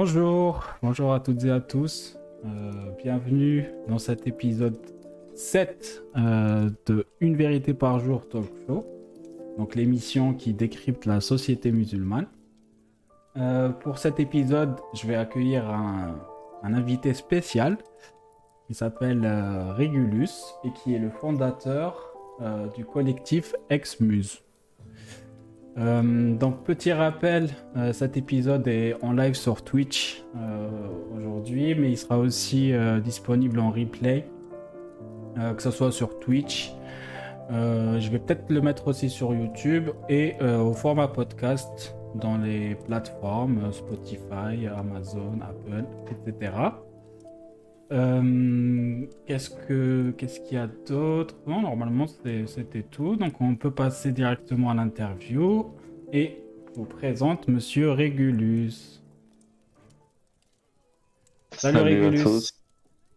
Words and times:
Bonjour, 0.00 0.62
à 1.12 1.18
toutes 1.18 1.42
et 1.42 1.50
à 1.50 1.58
tous. 1.58 2.16
Euh, 2.44 2.48
bienvenue 3.02 3.68
dans 3.88 3.98
cet 3.98 4.28
épisode 4.28 4.78
7 5.34 6.04
euh, 6.16 6.70
de 6.86 7.04
Une 7.18 7.34
vérité 7.34 7.74
par 7.74 7.98
jour 7.98 8.28
talk 8.28 8.46
show. 8.64 8.86
Donc 9.58 9.74
l'émission 9.74 10.34
qui 10.34 10.54
décrypte 10.54 11.04
la 11.04 11.20
société 11.20 11.72
musulmane. 11.72 12.28
Euh, 13.38 13.70
pour 13.70 13.98
cet 13.98 14.20
épisode, 14.20 14.76
je 14.94 15.04
vais 15.04 15.16
accueillir 15.16 15.68
un, 15.68 16.14
un 16.62 16.74
invité 16.74 17.12
spécial 17.12 17.76
qui 18.68 18.74
s'appelle 18.74 19.26
Régulus 19.76 20.30
et 20.62 20.70
qui 20.74 20.94
est 20.94 21.00
le 21.00 21.10
fondateur 21.10 22.14
du 22.76 22.84
collectif 22.84 23.52
Ex-Muse. 23.68 24.44
Euh, 25.78 26.34
donc 26.34 26.64
petit 26.64 26.92
rappel, 26.92 27.50
euh, 27.76 27.92
cet 27.92 28.16
épisode 28.16 28.66
est 28.66 28.96
en 29.02 29.12
live 29.12 29.34
sur 29.34 29.62
Twitch 29.62 30.24
euh, 30.36 30.68
aujourd'hui, 31.16 31.74
mais 31.74 31.92
il 31.92 31.96
sera 31.96 32.18
aussi 32.18 32.72
disponible 33.04 33.60
en 33.60 33.70
replay, 33.70 34.28
que 35.56 35.62
ce 35.62 35.70
soit 35.70 35.92
sur 35.92 36.18
Twitch. 36.18 36.72
je 37.50 38.10
vais 38.10 38.18
peut-être 38.18 38.50
le 38.50 38.60
mettre 38.60 38.88
aussi 38.88 39.08
sur 39.08 39.32
YouTube 39.34 39.90
et 40.08 40.34
au 40.42 40.72
format 40.72 41.08
podcast 41.08 41.94
dans 42.16 42.38
les 42.38 42.74
plateformes 42.74 43.72
Spotify, 43.72 44.66
Amazon, 44.66 45.38
Apple, 45.42 45.84
etc. 46.10 46.50
qu'est-ce 47.90 49.50
que 49.50 50.10
qu'est-ce 50.16 50.40
qu'il 50.40 50.54
y 50.54 50.60
a 50.60 50.66
d'autre? 50.66 51.34
Non, 51.46 51.62
normalement 51.62 52.06
c'était 52.06 52.82
tout. 52.82 53.16
Donc 53.16 53.40
on 53.40 53.56
peut 53.56 53.70
passer 53.70 54.12
directement 54.12 54.70
à 54.70 54.74
l'interview 54.74 55.74
et 56.12 56.42
je 56.68 56.80
vous 56.80 56.84
présente 56.84 57.48
Monsieur 57.48 57.90
Régulus. 57.92 59.02
Salut, 61.52 61.78
Régulus. 61.78 62.52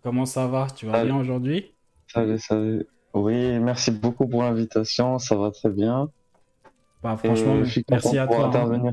Comment 0.01 0.25
ça 0.25 0.47
va? 0.47 0.67
Tu 0.75 0.85
vas 0.85 1.03
bien 1.03 1.17
aujourd'hui? 1.17 1.73
Salut, 2.07 2.39
salut. 2.39 2.87
Oui, 3.13 3.59
merci 3.59 3.91
beaucoup 3.91 4.27
pour 4.27 4.43
l'invitation. 4.43 5.19
Ça 5.19 5.35
va 5.35 5.51
très 5.51 5.69
bien. 5.69 6.09
Bah, 7.03 7.17
franchement, 7.17 7.61
merci 7.89 8.17
à 8.17 8.27
toi. 8.27 8.51
Hein. 8.55 8.91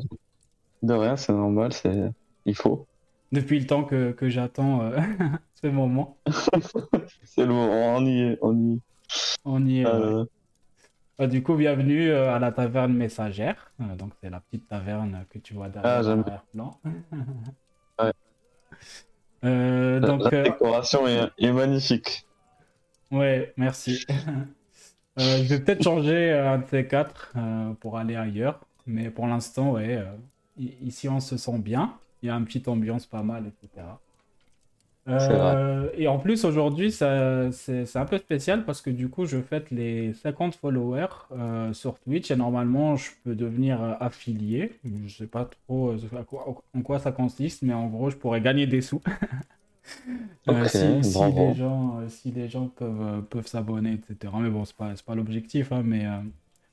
De 0.83 0.93
rien, 0.93 1.17
c'est 1.17 1.33
normal, 1.33 1.73
c'est 1.73 2.11
il 2.47 2.55
faut. 2.55 2.87
Depuis 3.33 3.61
le 3.61 3.67
temps 3.67 3.84
que, 3.84 4.12
que 4.12 4.29
j'attends 4.29 4.83
euh, 4.83 4.99
ce 5.61 5.67
moment. 5.67 6.17
c'est 7.25 7.45
le 7.45 7.53
moment, 7.53 7.97
on 7.97 8.06
y 8.06 8.20
est, 8.20 8.39
on 8.42 8.56
y 8.56 8.75
est. 8.75 8.81
On 9.45 9.67
y 9.67 9.81
est. 9.81 9.87
Euh, 9.87 10.25
bah, 11.19 11.27
du 11.27 11.42
coup, 11.42 11.55
bienvenue 11.56 12.11
euh, 12.11 12.34
à 12.34 12.39
la 12.39 12.53
taverne 12.53 12.92
messagère. 12.92 13.73
Euh, 13.81 13.97
donc, 13.97 14.12
c'est 14.23 14.31
la 14.31 14.41
petite 14.41 14.69
taverne 14.69 15.25
que 15.31 15.39
tu 15.39 15.55
vois 15.55 15.69
derrière 15.69 16.25
ah, 16.27 16.45
plan 16.53 16.78
ouais. 18.00 18.12
Euh, 19.45 20.00
donc, 20.00 20.33
la, 20.33 20.42
décoration 20.42 21.06
est, 21.06 21.53
magnifique. 21.53 22.27
Ouais, 23.12 23.53
merci. 23.56 24.05
je 25.17 25.45
vais 25.45 25.61
peut-être 25.61 25.84
changer 25.84 26.33
un 26.33 26.59
de 26.59 26.67
ces 26.67 26.89
quatre 26.89 27.34
pour 27.78 27.98
aller 27.98 28.17
ailleurs. 28.17 28.59
Mais 28.84 29.11
pour 29.11 29.28
l'instant, 29.28 29.70
ouais, 29.70 30.05
ici 30.59 31.09
on 31.09 31.20
se 31.20 31.37
sent 31.37 31.61
bien. 31.61 31.97
Il 32.20 32.27
y 32.27 32.31
a 32.31 32.34
une 32.34 32.47
petite 32.47 32.67
ambiance 32.67 33.06
pas 33.06 33.22
mal, 33.22 33.47
etc. 33.47 33.87
Euh, 35.09 35.89
et 35.97 36.06
en 36.06 36.19
plus, 36.19 36.45
aujourd'hui, 36.45 36.92
c'est 36.92 37.05
un 37.05 38.05
peu 38.05 38.19
spécial 38.19 38.64
parce 38.64 38.83
que 38.83 38.91
du 38.91 39.09
coup, 39.09 39.25
je 39.27 39.39
fête 39.41 39.70
les 39.70 40.12
50 40.12 40.55
followers 40.55 41.06
euh, 41.33 41.72
sur 41.72 41.99
Twitch 41.99 42.31
et 42.31 42.37
normalement, 42.37 42.97
je 42.97 43.10
peux 43.25 43.34
devenir 43.34 43.83
euh, 43.83 43.94
affilié. 44.00 44.78
Je 44.84 45.09
sais 45.09 45.27
pas 45.27 45.47
trop 45.47 45.94
en 46.75 46.83
quoi 46.83 46.99
ça 46.99 47.12
consiste, 47.12 47.62
mais 47.62 47.72
en 47.75 47.87
gros, 47.87 48.10
je 48.10 48.16
pourrais 48.16 48.41
gagner 48.41 48.66
des 48.66 48.83
sous. 48.83 49.00
si, 50.66 50.78
les 51.34 51.54
gens, 51.54 52.00
si 52.09 52.31
les 52.31 52.49
gens 52.49 52.69
peuvent, 52.69 53.22
peuvent 53.31 53.47
s'abonner, 53.47 53.94
etc. 53.94 54.33
Mais 54.38 54.50
bon, 54.50 54.65
c'est 54.66 54.77
pas, 54.77 54.93
pas 55.06 55.15
l'objectif, 55.15 55.72
hein, 55.72 55.83
mais, 55.84 56.06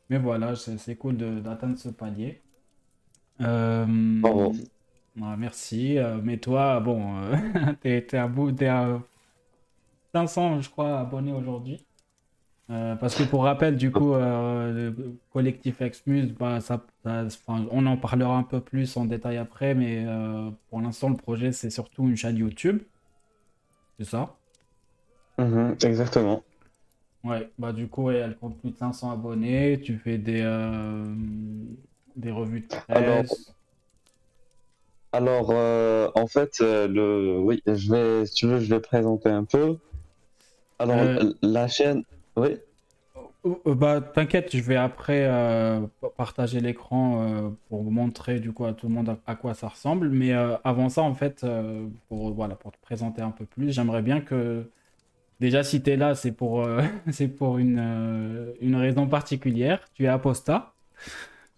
mais 0.09 0.17
voilà, 0.17 0.55
c'est 0.55 0.95
cool 0.95 1.15
d'atteindre 1.41 1.77
ce 1.77 1.89
palier. 1.89 2.41
Bravo 3.39 4.53
merci. 5.15 5.97
Euh, 5.97 6.19
mais 6.23 6.37
toi, 6.37 6.79
bon, 6.79 7.17
euh, 7.17 7.35
t'es, 7.81 8.15
à 8.15 8.27
bout, 8.27 8.51
t'es 8.51 8.67
à 8.67 8.99
500, 10.13 10.61
je 10.61 10.69
crois, 10.69 10.99
abonnés 10.99 11.33
aujourd'hui. 11.33 11.83
Euh, 12.71 12.95
parce 12.95 13.15
que 13.15 13.23
pour 13.23 13.43
rappel, 13.43 13.75
du 13.75 13.91
coup, 13.91 14.15
le 14.15 14.95
collectif 15.31 15.81
Exmuse, 15.81 16.33
bah, 16.33 16.61
ça, 16.61 16.83
on 17.05 17.85
en 17.85 17.97
parlera 17.97 18.37
un 18.37 18.43
peu 18.43 18.59
plus 18.59 18.97
en 18.97 19.05
détail 19.05 19.37
après, 19.37 19.75
mais 19.75 20.05
pour 20.69 20.81
l'instant, 20.81 21.09
le 21.09 21.15
projet, 21.15 21.51
c'est 21.51 21.69
surtout 21.69 22.07
une 22.07 22.17
chaîne 22.17 22.37
YouTube. 22.37 22.81
C'est 23.99 24.05
ça? 24.05 24.35
Mm-hmm, 25.37 25.85
Exactement. 25.85 26.43
Ouais, 27.23 27.49
bah 27.57 27.73
du 27.73 27.87
coup, 27.87 28.09
elle 28.11 28.35
compte 28.37 28.57
plus 28.59 28.71
de 28.71 28.77
500 28.77 29.11
abonnés. 29.11 29.79
Tu 29.81 29.97
fais 29.97 30.17
des, 30.17 30.41
des 32.15 32.31
revues 32.31 32.61
de 32.61 32.67
presse. 32.67 32.87
Alors, 32.87 33.25
euh, 35.23 36.09
en 36.15 36.27
fait, 36.27 36.57
euh, 36.61 36.87
le, 36.87 37.39
oui, 37.39 37.61
je 37.65 37.91
vais, 37.91 38.25
si 38.25 38.33
tu 38.33 38.47
veux, 38.47 38.59
je 38.59 38.69
vais 38.69 38.79
présenter 38.79 39.29
un 39.29 39.43
peu. 39.43 39.77
Alors, 40.79 40.97
euh, 40.97 41.33
la 41.41 41.67
chaîne, 41.67 42.03
oui. 42.35 42.57
Bah, 43.65 44.01
t'inquiète, 44.01 44.55
je 44.55 44.61
vais 44.63 44.75
après 44.75 45.29
partager 46.17 46.59
l'écran 46.59 47.53
pour 47.69 47.83
montrer 47.83 48.39
du 48.39 48.51
coup 48.51 48.65
à 48.65 48.73
tout 48.73 48.87
le 48.87 48.93
monde 48.93 49.17
à, 49.27 49.35
quoi 49.35 49.53
ça 49.53 49.67
ressemble. 49.67 50.09
Mais 50.09 50.33
avant 50.33 50.89
ça, 50.89 51.03
en 51.03 51.13
fait, 51.13 51.45
pour, 52.07 52.33
voilà, 52.33 52.55
pour 52.55 52.71
te 52.71 52.81
présenter 52.81 53.21
un 53.21 53.29
peu 53.29 53.45
plus, 53.45 53.71
j'aimerais 53.71 54.01
bien 54.01 54.19
que 54.19 54.67
déjà 55.39 55.63
si 55.63 55.83
tu 55.83 55.91
es 55.91 55.95
là, 55.95 56.15
c'est 56.15 56.31
pour, 56.31 56.67
c'est 57.11 57.27
pour 57.27 57.59
une, 57.59 58.55
une 58.61 58.75
raison 58.75 59.07
particulière. 59.07 59.79
Tu 59.93 60.05
es 60.05 60.07
aposta, 60.07 60.73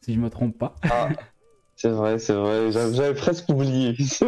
si 0.01 0.13
je 0.13 0.19
me 0.19 0.29
trompe 0.29 0.57
pas. 0.57 0.75
Ah. 0.91 1.07
C'est 1.77 1.89
vrai, 1.89 2.17
c'est 2.17 2.33
vrai. 2.33 2.71
J'avais 2.71 3.13
presque 3.13 3.47
oublié. 3.49 3.93
Je 3.99 4.03
suis 4.03 4.23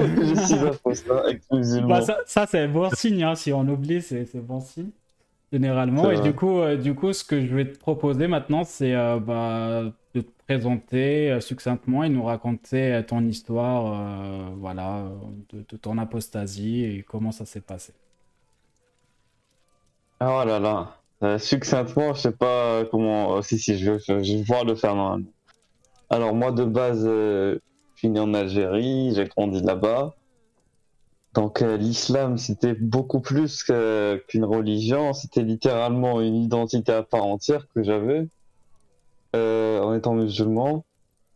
exclusivement. 1.29 1.87
Bah, 1.87 2.01
ça, 2.01 2.19
ça 2.27 2.45
c'est 2.45 2.67
bon 2.67 2.91
signe. 2.91 3.23
Hein. 3.23 3.33
Si 3.33 3.51
on 3.51 3.67
oublie, 3.67 4.03
c'est 4.03 4.35
bon 4.35 4.59
signe. 4.61 4.91
Généralement. 5.51 6.11
Et 6.11 6.21
du 6.21 6.33
coup, 6.33 6.59
euh, 6.59 6.77
du 6.77 6.93
coup, 6.93 7.11
ce 7.11 7.23
que 7.23 7.43
je 7.43 7.55
vais 7.55 7.65
te 7.65 7.79
proposer 7.79 8.27
maintenant, 8.27 8.63
c'est 8.63 8.93
euh, 8.93 9.19
bah, 9.19 9.81
de 10.13 10.21
te 10.21 10.29
présenter 10.47 11.31
euh, 11.31 11.39
succinctement 11.39 12.03
et 12.03 12.09
nous 12.09 12.23
raconter 12.23 13.01
ton 13.07 13.25
histoire 13.25 14.53
voilà, 14.57 15.05
de, 15.51 15.77
ton 15.77 15.97
apostasie 15.97 16.83
et 16.83 17.01
comment 17.01 17.31
ça 17.31 17.47
s'est 17.47 17.61
passé. 17.61 17.93
Ah 20.19 20.43
oh 20.43 20.45
là 20.47 20.59
là. 20.59 21.39
succinctement, 21.39 22.13
je 22.13 22.21
sais 22.21 22.31
pas 22.31 22.85
comment. 22.85 23.41
si, 23.41 23.57
si, 23.57 23.79
je 23.79 23.93
vais, 23.93 23.99
je 23.99 24.13
vais 24.13 24.39
pouvoir 24.41 24.65
le 24.65 24.75
faire 24.75 24.93
normalement. 24.93 25.25
Alors 26.11 26.33
moi 26.33 26.51
de 26.51 26.65
base, 26.65 27.05
euh, 27.05 27.59
je 27.93 27.99
suis 27.99 28.09
né 28.09 28.19
en 28.19 28.33
Algérie, 28.33 29.13
j'ai 29.13 29.25
grandi 29.25 29.61
là-bas. 29.61 30.15
Donc 31.35 31.61
euh, 31.61 31.77
l'islam 31.77 32.39
c'était 32.39 32.73
beaucoup 32.73 33.19
plus 33.19 33.63
qu'une 33.63 34.43
religion, 34.43 35.13
c'était 35.13 35.43
littéralement 35.43 36.19
une 36.19 36.35
identité 36.35 36.91
à 36.91 37.03
part 37.03 37.25
entière 37.25 37.67
que 37.75 37.83
j'avais 37.83 38.27
euh, 39.35 39.79
en 39.81 39.93
étant 39.93 40.15
musulman. 40.15 40.83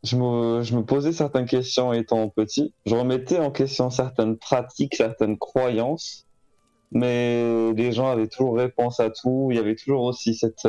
Je 0.03 0.17
me, 0.17 0.63
je 0.63 0.75
me 0.75 0.83
posais 0.83 1.12
certaines 1.12 1.45
questions 1.45 1.94
étant 1.94 2.28
petit. 2.29 2.73
Je 2.88 2.95
remettais 2.95 3.38
en 3.38 3.51
question 3.51 3.91
certaines 3.91 4.38
pratiques, 4.38 4.95
certaines 4.95 5.38
croyances, 5.38 6.25
mais 6.92 7.71
les 7.74 7.92
gens 7.92 8.09
avaient 8.09 8.27
toujours 8.27 8.57
réponse 8.57 9.00
à 9.00 9.12
tout. 9.12 9.50
Il 9.51 9.56
y 9.56 9.59
avait 9.59 9.75
toujours 9.75 10.01
aussi 10.01 10.33
cette 10.33 10.68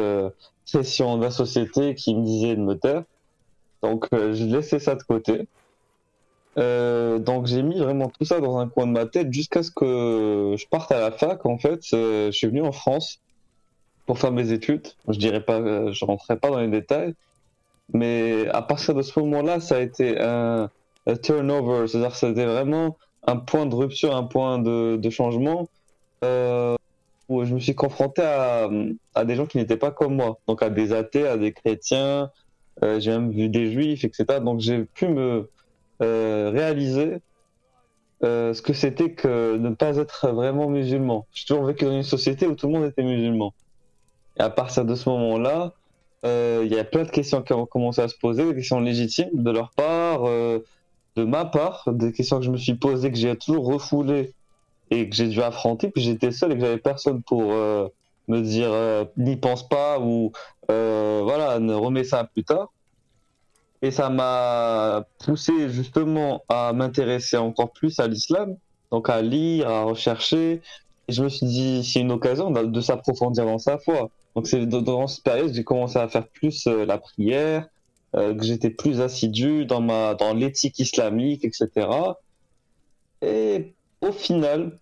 pression 0.71 1.17
de 1.17 1.25
la 1.25 1.31
société 1.31 1.95
qui 1.95 2.15
me 2.15 2.23
disait 2.23 2.55
de 2.55 2.61
me 2.61 2.75
taire. 2.75 3.05
Donc 3.85 4.07
euh, 4.15 4.33
j'ai 4.33 4.47
laissé 4.47 4.79
ça 4.79 4.95
de 4.95 5.03
côté. 5.03 5.47
Euh, 6.57 7.19
donc 7.19 7.47
j'ai 7.47 7.63
mis 7.63 7.79
vraiment 7.79 8.09
tout 8.09 8.25
ça 8.25 8.41
dans 8.41 8.59
un 8.59 8.67
coin 8.67 8.87
de 8.87 8.93
ma 8.93 9.05
tête 9.05 9.31
jusqu'à 9.31 9.63
ce 9.63 9.71
que 9.71 10.55
je 10.59 10.67
parte 10.69 10.91
à 10.91 11.01
la 11.01 11.11
fac. 11.11 11.45
En 11.45 11.59
fait, 11.59 11.81
euh, 11.93 12.27
je 12.27 12.37
suis 12.37 12.47
venu 12.47 12.63
en 12.63 12.73
France 12.73 13.21
pour 14.07 14.19
faire 14.19 14.33
mes 14.33 14.53
études. 14.53 14.89
Je 15.09 15.19
dirais 15.19 15.43
pas, 15.43 15.93
je 15.93 16.05
rentrerai 16.05 16.37
pas 16.39 16.49
dans 16.49 16.61
les 16.61 16.69
détails, 16.69 17.15
mais 17.93 18.49
à 18.49 18.63
partir 18.63 18.95
de 18.95 19.03
ce 19.03 19.19
moment-là, 19.21 19.61
ça 19.61 19.77
a 19.77 19.81
été 19.81 20.19
un, 20.19 20.71
turnover, 21.23 21.87
c'est-à-dire 21.87 22.17
c'était 22.17 22.47
vraiment 22.47 22.97
un 23.27 23.37
point 23.37 23.67
de 23.67 23.75
rupture, 23.75 24.17
un 24.17 24.25
point 24.25 24.59
de, 24.59 25.11
changement 25.11 25.69
où 27.29 27.45
je 27.45 27.55
me 27.55 27.59
suis 27.59 27.75
confronté 27.75 28.23
à 28.23 29.25
des 29.25 29.35
gens 29.35 29.47
qui 29.47 29.59
n'étaient 29.59 29.77
pas 29.77 29.91
comme 29.91 30.17
moi, 30.17 30.39
donc 30.49 30.63
à 30.63 30.71
des 30.71 30.93
athées, 30.93 31.27
à 31.27 31.37
des 31.37 31.53
chrétiens, 31.53 32.31
euh, 32.83 32.99
j'ai 33.01 33.13
même 33.13 33.31
vu 33.31 33.49
des 33.49 33.71
juifs, 33.71 34.05
etc. 34.05 34.41
Donc 34.43 34.61
j'ai 34.61 34.85
pu 34.85 35.09
me 35.09 35.49
euh, 36.03 36.51
réaliser 36.53 37.19
euh, 38.23 38.53
ce 38.55 38.63
que 38.63 38.73
c'était 38.73 39.13
que 39.13 39.57
ne 39.57 39.71
pas 39.71 39.97
être 39.97 40.29
vraiment 40.31 40.69
musulman. 40.69 41.27
J'ai 41.33 41.47
toujours 41.47 41.65
vécu 41.65 41.85
dans 41.85 41.93
une 41.93 42.03
société 42.03 42.47
où 42.47 42.55
tout 42.55 42.67
le 42.67 42.73
monde 42.73 42.85
était 42.85 43.03
musulman. 43.03 43.55
Et 44.39 44.43
à 44.43 44.51
partir 44.51 44.85
de 44.85 44.95
ce 44.95 45.09
moment-là, 45.09 45.73
il 46.25 46.73
y 46.73 46.79
a 46.79 46.85
plein 46.85 47.03
de 47.03 47.11
questions 47.11 47.43
qui 47.43 47.53
ont 47.53 47.67
commencé 47.67 48.01
à 48.01 48.09
se 48.09 48.17
poser, 48.17 48.47
des 48.47 48.55
questions 48.55 48.81
légitimes 48.81 49.29
de 49.35 49.51
leur 49.51 49.71
part. 49.71 50.23
de 50.23 51.25
ma 51.25 51.45
part, 51.45 51.85
des 51.93 52.13
questions 52.13 52.39
que 52.39 52.45
je 52.47 52.51
me 52.51 52.57
suis 52.57 52.75
posées, 52.75 53.13
que 53.13 53.19
j'ai 53.19 53.37
toujours 53.37 53.67
refoulées 53.67 54.33
et 54.91 55.09
que 55.09 55.15
j'ai 55.15 55.29
dû 55.29 55.43
affronter, 55.43 55.91
puis 55.91 56.03
j'étais 56.03 56.33
seul 56.33 56.53
et 56.53 56.55
que 56.55 56.63
j'avais 56.63 56.79
personne 56.79 57.23
pour 57.23 57.53
me 58.29 58.41
dire 58.41 58.73
euh, 58.73 59.05
n'y 59.17 59.37
pense 59.37 59.69
pas 59.69 59.99
ou 60.01 60.33
euh, 60.71 61.21
voilà, 61.23 61.59
ne 61.59 61.75
remets 61.75 62.05
ça 62.05 62.25
plus 62.25 62.45
tard. 62.45 62.73
Et 63.83 63.91
ça 63.91 64.09
m'a 64.09 65.05
poussé 65.25 65.69
justement 65.69 66.43
à 66.49 66.73
m'intéresser 66.73 67.37
encore 67.37 67.71
plus 67.71 68.01
à 68.01 68.09
l'islam, 68.09 68.57
donc 68.91 69.11
à 69.11 69.21
lire, 69.21 69.69
à 69.69 69.83
rechercher. 69.83 70.63
Et 71.09 71.13
je 71.13 71.23
me 71.23 71.29
suis 71.29 71.47
dit, 71.47 71.85
c'est 71.85 72.01
une 72.01 72.13
occasion 72.13 72.51
de, 72.51 72.81
s'approfondir 72.81 73.45
dans 73.45 73.59
sa 73.59 73.77
foi. 73.77 74.09
Donc 74.35 74.47
c'est 74.47 74.65
dans 74.65 75.07
cette 75.07 75.23
période 75.23 75.49
que 75.49 75.55
j'ai 75.55 75.65
commencé 75.65 75.99
à 75.99 76.09
faire 76.09 76.27
plus 76.27 76.67
la 76.67 76.97
prière, 76.97 77.69
que 78.15 78.43
j'étais 78.43 78.71
plus 78.71 79.03
assidu 79.03 79.67
dans 79.67 79.83
ma 79.83 80.15
dans 80.15 80.33
l'éthique 80.33 80.79
islamique, 80.79 81.45
etc. 81.45 81.87
Et 83.21 83.75
au 84.01 84.13
final, 84.13 84.79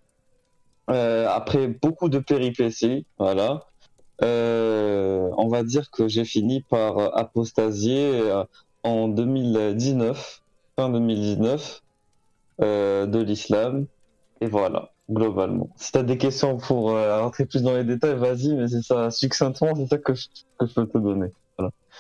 euh, 0.91 1.29
après 1.29 1.69
beaucoup 1.69 2.09
de 2.09 2.19
péripéties, 2.19 3.07
voilà, 3.19 3.67
euh, 4.23 5.31
on 5.37 5.49
va 5.49 5.63
dire 5.63 5.91
que 5.91 6.09
j'ai 6.09 6.25
fini 6.25 6.63
par 6.63 7.17
apostasier 7.17 8.21
euh, 8.21 8.45
en 8.83 9.09
2019, 9.09 10.43
fin 10.77 10.91
2019, 10.91 11.83
de 12.61 13.19
l'islam. 13.23 13.87
Et 14.41 14.47
voilà, 14.47 14.91
globalement. 15.11 15.71
Si 15.77 15.93
tu 15.93 15.99
as 15.99 16.03
des 16.03 16.19
questions 16.19 16.57
pour 16.59 16.91
rentrer 16.91 17.47
plus 17.47 17.63
dans 17.63 17.75
les 17.75 17.85
détails, 17.85 18.17
vas-y, 18.17 18.55
mais 18.55 18.69
c'est 18.69 18.83
ça, 18.83 19.11
succinctement, 19.11 19.75
c'est 19.77 19.87
ça 19.87 19.99
que 19.99 20.15
je, 20.15 20.27
que 20.59 20.67
je 20.67 20.75
peux 20.75 20.87
te 20.87 20.99
donner. 20.99 21.29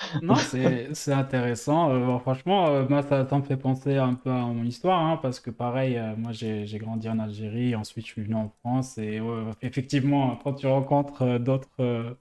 Non, 0.23 0.35
c'est 0.37 1.13
intéressant. 1.13 1.91
Euh, 1.91 2.19
franchement, 2.19 2.69
euh, 2.69 2.87
moi, 2.89 3.03
ça, 3.03 3.27
me 3.33 3.43
fait 3.43 3.57
penser 3.57 3.97
un 3.97 4.15
peu 4.15 4.31
à 4.31 4.41
mon 4.47 4.65
histoire, 4.65 5.01
hein, 5.01 5.19
parce 5.21 5.41
que 5.41 5.51
pareil, 5.51 5.97
euh, 5.97 6.15
moi, 6.17 6.33
j'ai 6.33 6.67
grandi 6.79 7.09
en 7.09 7.19
Algérie, 7.19 7.75
ensuite, 7.75 8.07
je 8.07 8.13
suis 8.13 8.23
venu 8.23 8.35
en 8.35 8.53
France, 8.61 8.99
et 8.99 9.21
effectivement, 9.63 10.39
quand 10.43 10.55
tu 10.55 10.67
rencontres 10.67 11.39
d'autres 11.39 12.17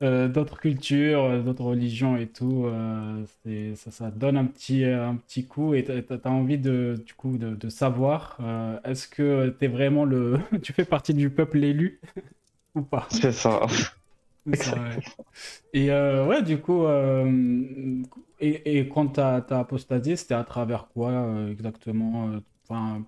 d'autres 0.00 0.60
cultures, 0.60 1.42
d'autres 1.42 1.64
religions 1.64 2.16
et 2.16 2.28
tout, 2.28 2.70
ça, 3.74 3.90
ça 3.90 4.10
donne 4.10 4.36
un 4.36 4.44
petit, 4.44 4.84
un 4.84 5.16
petit 5.16 5.46
coup, 5.46 5.74
et 5.74 5.84
tu 5.84 5.92
as, 5.92 6.30
envie 6.30 6.58
de, 6.58 7.02
du 7.04 7.14
coup, 7.14 7.36
de, 7.36 7.54
de 7.54 7.68
savoir, 7.68 8.38
est-ce 8.84 9.08
que 9.08 9.54
tu 9.58 9.64
es 9.64 9.68
vraiment 9.68 10.04
le... 10.04 10.38
tu 10.62 10.72
fais 10.72 10.84
partie 10.84 11.14
du 11.14 11.30
peuple 11.30 11.64
élu 11.64 12.00
ou 12.74 12.82
pas? 12.82 13.08
C'est 13.10 13.32
ça. 13.32 13.66
Et 15.72 15.90
euh, 15.90 16.26
ouais, 16.26 16.42
du 16.42 16.60
coup, 16.60 16.84
euh, 16.84 18.02
et, 18.40 18.78
et, 18.78 18.88
quand 18.88 19.08
tu 19.14 19.20
as, 19.20 19.44
apostasié, 19.50 20.16
c'était 20.16 20.34
à 20.34 20.44
travers 20.44 20.88
quoi 20.88 21.10
euh, 21.10 21.50
exactement 21.50 22.30
enfin, 22.68 23.04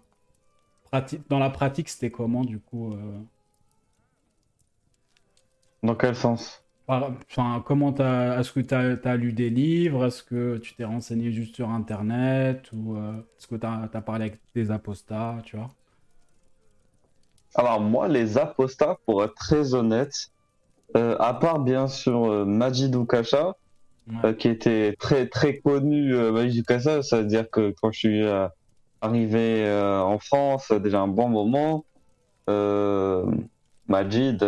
Dans 1.28 1.38
la 1.38 1.50
pratique, 1.50 1.88
c'était 1.88 2.10
comment 2.10 2.44
du 2.44 2.58
coup 2.58 2.94
Dans 5.82 5.94
quel 5.94 6.14
sens? 6.14 6.64
Enfin, 6.88 7.62
comment 7.64 7.92
t'as, 7.92 8.40
est-ce 8.40 8.52
que 8.52 8.60
tu 8.60 8.74
as, 8.74 9.16
lu 9.16 9.32
des 9.32 9.48
livres? 9.48 10.06
Est-ce 10.06 10.24
que 10.24 10.58
tu 10.58 10.74
t'es 10.74 10.84
renseigné 10.84 11.30
juste 11.30 11.54
sur 11.54 11.70
Internet? 11.70 12.68
Ou 12.72 12.96
est-ce 12.96 13.46
que 13.46 13.54
tu 13.54 13.66
as, 13.66 14.02
parlé 14.02 14.26
avec 14.26 14.40
des 14.54 14.70
apostats, 14.70 15.38
tu 15.44 15.56
vois? 15.56 15.70
Alors 17.54 17.80
moi, 17.80 18.08
les 18.08 18.38
apostats, 18.38 18.98
pour 19.06 19.24
être 19.24 19.34
très 19.34 19.74
honnête, 19.74 20.30
à 20.94 21.34
part 21.34 21.60
bien 21.60 21.88
sûr 21.88 22.24
euh, 22.30 22.44
Majid 22.44 22.94
Oukasha, 22.94 23.56
euh, 24.24 24.32
qui 24.32 24.48
était 24.48 24.94
très 24.98 25.28
très 25.28 25.58
connu. 25.58 26.14
Majid 26.14 26.60
Oukasha, 26.60 27.02
ça 27.02 27.18
veut 27.18 27.26
dire 27.26 27.48
que 27.50 27.74
quand 27.80 27.92
je 27.92 27.98
suis 27.98 28.22
arrivé 29.00 29.70
en 29.70 30.18
France, 30.18 30.72
déjà 30.72 31.00
un 31.00 31.08
bon 31.08 31.28
moment, 31.28 31.84
Majid, 33.88 34.38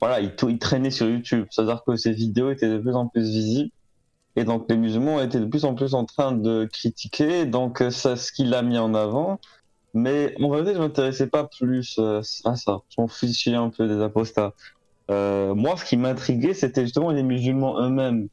voilà, 0.00 0.20
il, 0.20 0.34
il, 0.48 0.58
traînait 0.58 0.90
sur 0.90 1.08
YouTube. 1.08 1.46
C'est-à-dire 1.50 1.82
que 1.86 1.96
ses 1.96 2.12
vidéos 2.12 2.50
étaient 2.50 2.68
de 2.68 2.78
plus 2.78 2.94
en 2.94 3.06
plus 3.06 3.22
visibles. 3.22 3.70
Et 4.38 4.44
donc 4.44 4.66
les 4.68 4.76
musulmans 4.76 5.22
étaient 5.22 5.40
de 5.40 5.46
plus 5.46 5.64
en 5.64 5.74
plus 5.74 5.94
en 5.94 6.04
train 6.04 6.32
de 6.32 6.68
critiquer. 6.70 7.46
Donc 7.46 7.82
c'est 7.90 8.16
ce 8.16 8.32
qu'il 8.32 8.52
a 8.52 8.60
mis 8.60 8.76
en 8.76 8.94
avant. 8.94 9.40
Mais 9.94 10.34
en 10.42 10.50
vérité, 10.50 10.74
je 10.74 10.78
m'intéressais 10.78 11.26
pas 11.26 11.44
plus 11.44 11.98
à 11.98 12.54
ça. 12.54 12.82
Je 12.90 13.00
m'en 13.00 13.08
fichais 13.08 13.54
un 13.54 13.70
peu 13.70 13.88
des 13.88 13.98
apostats. 14.02 14.52
Euh, 15.10 15.54
moi, 15.54 15.76
ce 15.76 15.84
qui 15.84 15.96
m'intriguait, 15.96 16.54
c'était 16.54 16.82
justement 16.82 17.10
les 17.10 17.22
musulmans 17.22 17.80
eux-mêmes. 17.80 18.28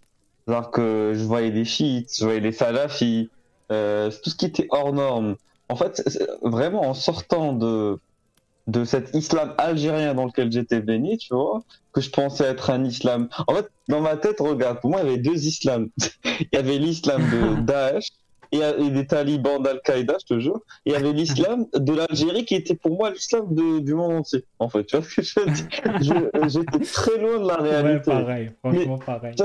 Alors 0.48 0.72
que 0.72 1.14
je 1.16 1.24
voyais 1.24 1.52
les 1.52 1.66
chiites, 1.66 2.10
je 2.18 2.24
voyais 2.26 2.40
les 2.40 2.52
salafis, 2.52 3.30
euh, 3.72 4.12
tout 4.24 4.30
ce 4.30 4.36
qui 4.36 4.46
était 4.46 4.68
hors 4.72 4.92
norme. 4.94 5.36
En 5.70 5.76
fait, 5.76 6.04
vraiment 6.42 6.82
en 6.82 6.94
sortant 6.94 7.54
de 7.54 8.00
de 8.68 8.86
cet 8.86 9.14
islam 9.14 9.54
algérien 9.58 10.14
dans 10.14 10.26
lequel 10.26 10.52
j'étais 10.52 10.80
baigné, 10.80 11.18
tu 11.18 11.34
vois, 11.34 11.64
que 11.92 12.02
je 12.02 12.10
pensais 12.10 12.46
être 12.46 12.70
un 12.70 12.84
islam. 12.86 13.28
En 13.48 13.56
fait, 13.56 13.70
dans 13.90 14.00
ma 14.00 14.16
tête, 14.16 14.40
regarde, 14.40 14.80
pour 14.80 14.90
moi, 14.90 15.02
il 15.02 15.08
y 15.08 15.10
avait 15.10 15.22
deux 15.22 15.46
islams. 15.46 15.90
il 16.26 16.48
y 16.54 16.58
avait 16.58 16.78
l'islam 16.78 17.22
de 17.30 17.62
Daesh 17.62 18.10
et, 18.54 18.90
des 18.90 19.08
talibans 19.08 19.62
d'Al-Qaïda, 19.62 20.18
je 20.22 20.36
te 20.36 20.40
jure. 20.40 20.62
il 20.86 20.94
y 20.94 20.96
avait 20.96 21.12
l'islam 21.12 21.66
de 21.74 21.94
l'Algérie 21.94 22.46
qui 22.46 22.56
était 22.56 22.76
pour 22.76 22.98
moi 22.98 23.12
l'islam 23.12 23.54
du 23.54 23.94
monde 23.94 24.14
entier. 24.14 24.44
En 24.60 24.70
fait, 24.70 24.86
tu 24.86 24.98
vois 24.98 25.06
ce 25.06 25.16
que 25.16 25.22
je 25.22 25.40
veux 25.40 25.52
dire? 25.52 26.30
J'étais 26.48 26.80
très 26.80 27.18
loin 27.18 27.40
de 27.40 27.48
la 27.48 27.56
réalité. 27.58 28.12
Ouais, 28.12 28.22
pareil, 28.22 28.52
franchement 28.60 28.98
pareil. 29.00 29.36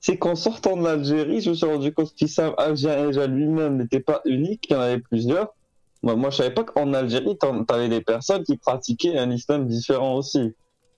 C'est 0.00 0.18
qu'en 0.18 0.34
sortant 0.34 0.76
de 0.76 0.82
l'Algérie, 0.82 1.40
je 1.40 1.50
me 1.50 1.54
suis 1.54 1.66
rendu 1.66 1.92
compte 1.92 2.08
que 2.08 2.24
l'islam 2.24 2.54
algérien 2.58 3.26
lui-même 3.28 3.76
n'était 3.76 4.00
pas 4.00 4.20
unique, 4.24 4.62
qu'il 4.62 4.74
y 4.74 4.78
en 4.78 4.82
avait 4.82 4.98
plusieurs. 4.98 5.54
Moi, 6.02 6.16
moi 6.16 6.30
je 6.30 6.38
savais 6.38 6.50
pas 6.50 6.64
qu'en 6.64 6.92
Algérie, 6.92 7.38
tu 7.40 7.46
avais 7.68 7.88
des 7.88 8.00
personnes 8.00 8.42
qui 8.42 8.56
pratiquaient 8.56 9.16
un 9.16 9.30
islam 9.30 9.66
différent 9.66 10.16
aussi. 10.16 10.52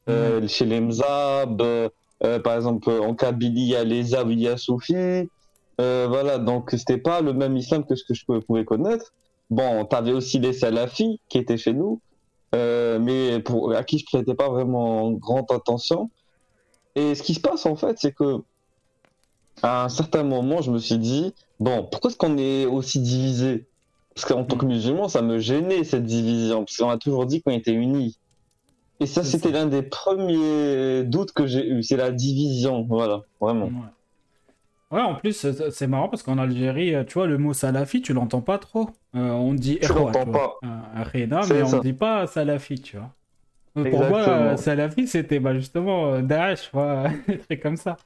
Euh, 0.08 0.46
chez 0.48 0.64
les 0.64 0.80
Mzab, 0.80 1.60
euh, 1.60 2.38
par 2.38 2.56
exemple, 2.56 2.90
en 2.90 3.14
Kabylie, 3.14 3.62
il 3.62 3.68
y 3.68 3.76
a 3.76 3.84
les 3.84 4.02
Zawiya 4.02 4.56
Soufis. 4.56 5.28
Euh, 5.80 6.06
voilà, 6.08 6.38
donc 6.38 6.70
c'était 6.70 6.98
pas 6.98 7.20
le 7.20 7.32
même 7.32 7.56
islam 7.56 7.84
que 7.84 7.94
ce 7.94 8.04
que 8.04 8.14
je 8.14 8.24
pouvais 8.24 8.64
connaître. 8.64 9.12
Bon, 9.50 9.84
t'avais 9.84 10.12
aussi 10.12 10.38
les 10.38 10.52
salafis 10.52 11.20
qui 11.28 11.38
étaient 11.38 11.56
chez 11.56 11.72
nous, 11.72 12.00
euh, 12.54 12.98
mais 12.98 13.40
pour, 13.40 13.74
à 13.74 13.84
qui 13.84 13.98
je 13.98 14.06
prêtais 14.06 14.34
pas 14.34 14.48
vraiment 14.48 15.10
grande 15.12 15.50
attention. 15.50 16.10
Et 16.94 17.14
ce 17.14 17.22
qui 17.22 17.34
se 17.34 17.40
passe 17.40 17.66
en 17.66 17.76
fait, 17.76 17.96
c'est 17.98 18.12
que 18.12 18.38
à 19.62 19.84
un 19.84 19.88
certain 19.88 20.22
moment, 20.22 20.62
je 20.62 20.70
me 20.70 20.78
suis 20.78 20.98
dit, 20.98 21.32
bon, 21.60 21.86
pourquoi 21.90 22.10
est-ce 22.10 22.16
qu'on 22.16 22.38
est 22.38 22.66
aussi 22.66 23.00
divisé? 23.00 23.66
Parce 24.14 24.26
qu'en 24.26 24.44
tant 24.44 24.56
que 24.56 24.66
musulman, 24.66 25.08
ça 25.08 25.22
me 25.22 25.38
gênait 25.38 25.84
cette 25.84 26.04
division, 26.04 26.64
parce 26.64 26.76
qu'on 26.76 26.88
a 26.88 26.98
toujours 26.98 27.26
dit 27.26 27.42
qu'on 27.42 27.52
était 27.52 27.72
unis. 27.72 28.18
Et 29.00 29.06
ça, 29.06 29.24
c'était 29.24 29.50
l'un 29.50 29.66
des 29.66 29.82
premiers 29.82 31.02
doutes 31.04 31.32
que 31.32 31.46
j'ai 31.46 31.66
eu, 31.66 31.82
c'est 31.82 31.96
la 31.96 32.12
division, 32.12 32.86
voilà, 32.88 33.22
vraiment. 33.40 33.66
Ouais, 33.66 33.72
en 35.02 35.14
plus, 35.14 35.46
c'est 35.70 35.86
marrant 35.86 36.08
parce 36.08 36.22
qu'en 36.22 36.38
Algérie, 36.38 36.94
tu 37.06 37.14
vois, 37.14 37.26
le 37.26 37.38
mot 37.38 37.52
salafi, 37.52 38.02
tu 38.02 38.12
l'entends 38.12 38.40
pas 38.40 38.58
trop. 38.58 38.90
Euh, 39.16 39.30
on 39.30 39.54
dit 39.54 39.78
Erwa, 39.82 40.12
pas. 40.12 40.58
mais 41.48 41.62
on 41.62 41.80
dit 41.80 41.92
pas 41.92 42.26
salafi, 42.26 42.80
tu 42.80 42.96
vois. 42.96 43.10
Pour 43.74 44.04
moi, 44.04 44.28
euh, 44.28 44.56
salafi, 44.56 45.06
c'était 45.08 45.40
bah, 45.40 45.54
justement 45.54 46.12
euh, 46.12 46.22
Daesh, 46.22 46.70
des 47.28 47.38
trucs 47.38 47.60
comme 47.60 47.76
ça. 47.76 47.96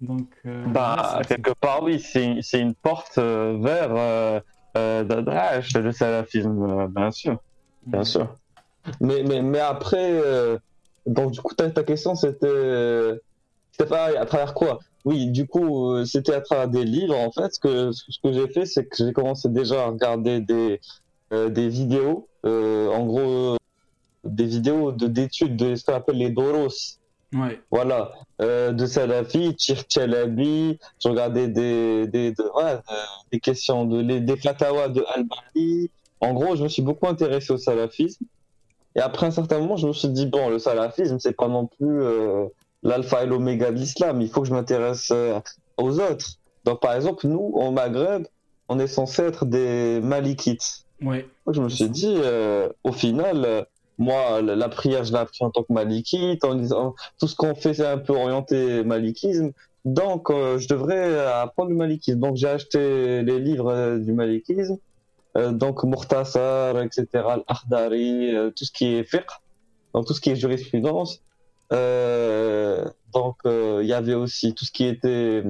Donc, 0.00 0.28
bah, 0.44 1.22
quelque 1.28 1.52
part, 1.52 1.82
oui, 1.82 2.00
c'est 2.00 2.60
une 2.60 2.74
porte 2.74 3.18
vers 3.18 4.42
Daesh, 4.74 5.74
le 5.74 5.92
salafisme, 5.92 6.88
bien 6.88 7.10
sûr. 7.10 7.38
Bien 7.86 8.04
sûr. 8.04 8.36
Mais, 9.00 9.22
mais, 9.22 9.42
mais 9.42 9.60
après, 9.60 10.20
donc 11.06 11.32
du 11.32 11.40
coup, 11.40 11.54
ta, 11.54 11.70
ta 11.70 11.84
question, 11.84 12.14
c'était. 12.14 13.18
C'était 13.70 13.88
pas 13.88 14.18
à 14.18 14.26
travers 14.26 14.52
quoi? 14.52 14.80
Oui, 15.04 15.30
du 15.30 15.46
coup, 15.46 15.90
euh, 15.90 16.04
c'était 16.04 16.34
à 16.34 16.40
travers 16.40 16.68
des 16.68 16.84
livres. 16.84 17.16
En 17.16 17.32
fait, 17.32 17.54
ce 17.54 17.60
que, 17.60 17.92
ce 17.92 18.18
que 18.22 18.32
j'ai 18.32 18.48
fait, 18.48 18.66
c'est 18.66 18.84
que 18.84 18.96
j'ai 18.96 19.12
commencé 19.12 19.48
déjà 19.48 19.82
à 19.82 19.86
regarder 19.86 20.40
des, 20.40 20.80
euh, 21.32 21.48
des 21.48 21.68
vidéos, 21.68 22.28
euh, 22.46 22.88
en 22.90 23.04
gros, 23.04 23.56
des 24.24 24.46
vidéos 24.46 24.92
d'études 24.92 25.56
de, 25.56 25.74
ce 25.74 25.84
qu'on 25.84 25.94
appelle 25.94 26.18
les 26.18 26.30
doros. 26.30 26.68
Ouais. 27.34 27.58
Voilà, 27.70 28.12
de 28.40 28.84
Salafi, 28.84 29.56
Chalabi, 29.88 30.78
je 31.02 31.08
regardais 31.08 31.48
des, 31.48 32.06
des, 32.06 32.34
des 33.32 33.40
questions, 33.40 33.86
de, 33.86 34.02
les, 34.02 34.20
des 34.20 34.36
fatawas 34.36 34.88
de 34.88 35.02
Al-Bani. 35.14 35.88
En 36.20 36.34
gros, 36.34 36.56
je 36.56 36.62
me 36.62 36.68
suis 36.68 36.82
beaucoup 36.82 37.08
intéressé 37.08 37.50
au 37.54 37.56
salafisme. 37.56 38.26
Et 38.94 39.00
après 39.00 39.26
un 39.26 39.30
certain 39.30 39.58
moment, 39.60 39.76
je 39.76 39.86
me 39.86 39.94
suis 39.94 40.10
dit, 40.10 40.26
bon, 40.26 40.50
le 40.50 40.58
salafisme, 40.58 41.18
c'est 41.18 41.32
pas 41.32 41.48
non 41.48 41.66
plus 41.66 42.02
l'alpha 42.82 43.22
et 43.22 43.26
l'oméga 43.26 43.70
de 43.70 43.76
l'islam. 43.76 44.20
Il 44.20 44.28
faut 44.28 44.42
que 44.42 44.48
je 44.48 44.52
m'intéresse 44.52 45.10
euh, 45.12 45.40
aux 45.76 45.98
autres. 46.00 46.38
Donc, 46.64 46.80
par 46.80 46.94
exemple, 46.94 47.26
nous, 47.26 47.52
au 47.54 47.70
Maghreb, 47.70 48.26
on 48.68 48.78
est 48.78 48.86
censé 48.86 49.22
être 49.22 49.44
des 49.44 50.00
malikites. 50.02 50.84
Oui. 51.02 51.24
je 51.50 51.60
me 51.60 51.68
suis 51.68 51.88
dit, 51.88 52.14
euh, 52.16 52.68
au 52.84 52.92
final, 52.92 53.44
euh, 53.44 53.62
moi, 53.98 54.40
la, 54.40 54.68
prière, 54.68 55.04
je 55.04 55.12
l'ai 55.12 55.18
appris 55.18 55.44
en 55.44 55.50
tant 55.50 55.62
que 55.62 55.72
malikite, 55.72 56.44
en 56.44 56.54
disant 56.54 56.94
tout 57.18 57.26
ce 57.26 57.34
qu'on 57.34 57.54
fait, 57.54 57.74
c'est 57.74 57.86
un 57.86 57.98
peu 57.98 58.14
orienté 58.14 58.84
malikisme. 58.84 59.52
Donc, 59.84 60.30
euh, 60.30 60.58
je 60.58 60.68
devrais 60.68 61.18
apprendre 61.26 61.70
le 61.70 61.76
malikisme. 61.76 62.20
Donc, 62.20 62.36
j'ai 62.36 62.48
acheté 62.48 63.22
les 63.22 63.40
livres 63.40 63.98
du 63.98 64.12
malikisme. 64.12 64.78
Donc, 65.34 65.82
Murtasar, 65.84 66.80
etc., 66.82 67.06
Al-Akhdari, 67.14 68.34
euh, 68.34 68.50
tout 68.50 68.64
ce 68.64 68.70
qui 68.70 68.94
est 68.94 69.04
fiqh, 69.04 69.26
donc 69.94 70.06
tout 70.06 70.12
ce 70.12 70.20
qui 70.20 70.30
est 70.30 70.36
jurisprudence. 70.36 71.22
Euh, 71.72 72.84
donc, 73.12 73.36
euh, 73.46 73.80
il 73.82 73.88
y 73.88 73.92
avait 73.92 74.14
aussi 74.14 74.54
tout 74.54 74.64
ce 74.64 74.72
qui 74.72 74.84
était 74.84 75.42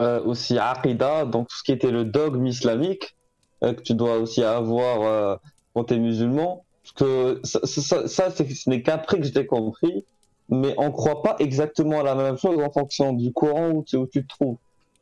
euh, 0.00 0.22
aussi 0.24 0.58
Aqidah, 0.58 1.24
donc 1.24 1.48
tout 1.48 1.56
ce 1.56 1.62
qui 1.62 1.72
était 1.72 1.90
le 1.90 2.04
dogme 2.04 2.46
islamique 2.46 3.14
que 3.62 3.80
tu 3.80 3.94
dois 3.94 4.18
aussi 4.18 4.42
avoir 4.42 5.40
quand 5.74 5.84
tu 5.84 5.94
es 5.94 5.98
musulman. 5.98 6.64
Parce 6.82 6.92
que 6.92 7.40
ça, 7.42 8.30
ce 8.30 8.70
n'est 8.70 8.82
qu'après 8.82 9.18
que 9.18 9.26
j'ai 9.26 9.46
compris, 9.46 10.04
mais 10.50 10.74
on 10.76 10.92
croit 10.92 11.22
pas 11.22 11.36
exactement 11.38 12.00
à 12.00 12.02
la 12.02 12.14
même 12.14 12.36
chose 12.36 12.62
en 12.62 12.70
fonction 12.70 13.12
du 13.12 13.32
Coran 13.32 13.70
où 13.70 13.82
tu, 13.82 13.96
où 13.96 14.06
tu 14.06 14.22
te 14.22 14.28
trouves. 14.28 14.58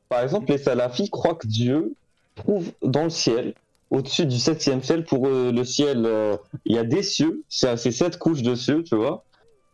Par 0.08 0.23
exemple, 0.23 0.50
les 0.50 0.58
salafis 0.58 1.11
croient 1.11 1.34
que 1.34 1.49
Dieu 1.49 1.94
trouve 2.37 2.70
dans 2.82 3.04
le 3.04 3.11
ciel, 3.11 3.54
au-dessus 3.90 4.25
du 4.25 4.38
septième 4.38 4.82
ciel, 4.82 5.04
pour 5.04 5.26
eux, 5.26 5.50
le 5.52 5.64
ciel, 5.64 6.08
il 6.64 6.76
y 6.76 6.78
a 6.78 6.84
des 6.84 7.02
cieux, 7.02 7.42
c'est 7.49 7.76
sept 7.76 8.18
couches 8.18 8.42
de 8.42 8.54
cieux, 8.54 8.84
tu 8.84 8.94
vois. 8.94 9.25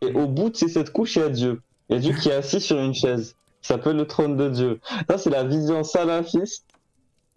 Et 0.01 0.13
au 0.13 0.27
bout 0.27 0.49
de 0.49 0.55
ces 0.57 0.67
sept 0.67 0.91
couches, 0.91 1.15
il 1.15 1.19
y 1.21 1.25
a 1.25 1.29
Dieu. 1.29 1.61
Il 1.89 1.95
y 1.95 1.97
a 1.97 2.01
Dieu 2.01 2.13
qui 2.19 2.29
est 2.29 2.33
assis 2.33 2.59
sur 2.61 2.77
une 2.79 2.93
chaise, 2.93 3.35
qui 3.61 3.67
s'appelle 3.67 3.97
le 3.97 4.07
trône 4.07 4.35
de 4.37 4.49
Dieu. 4.49 4.79
Ça, 5.09 5.17
c'est 5.17 5.29
la 5.29 5.43
vision 5.43 5.83
salafiste 5.83 6.65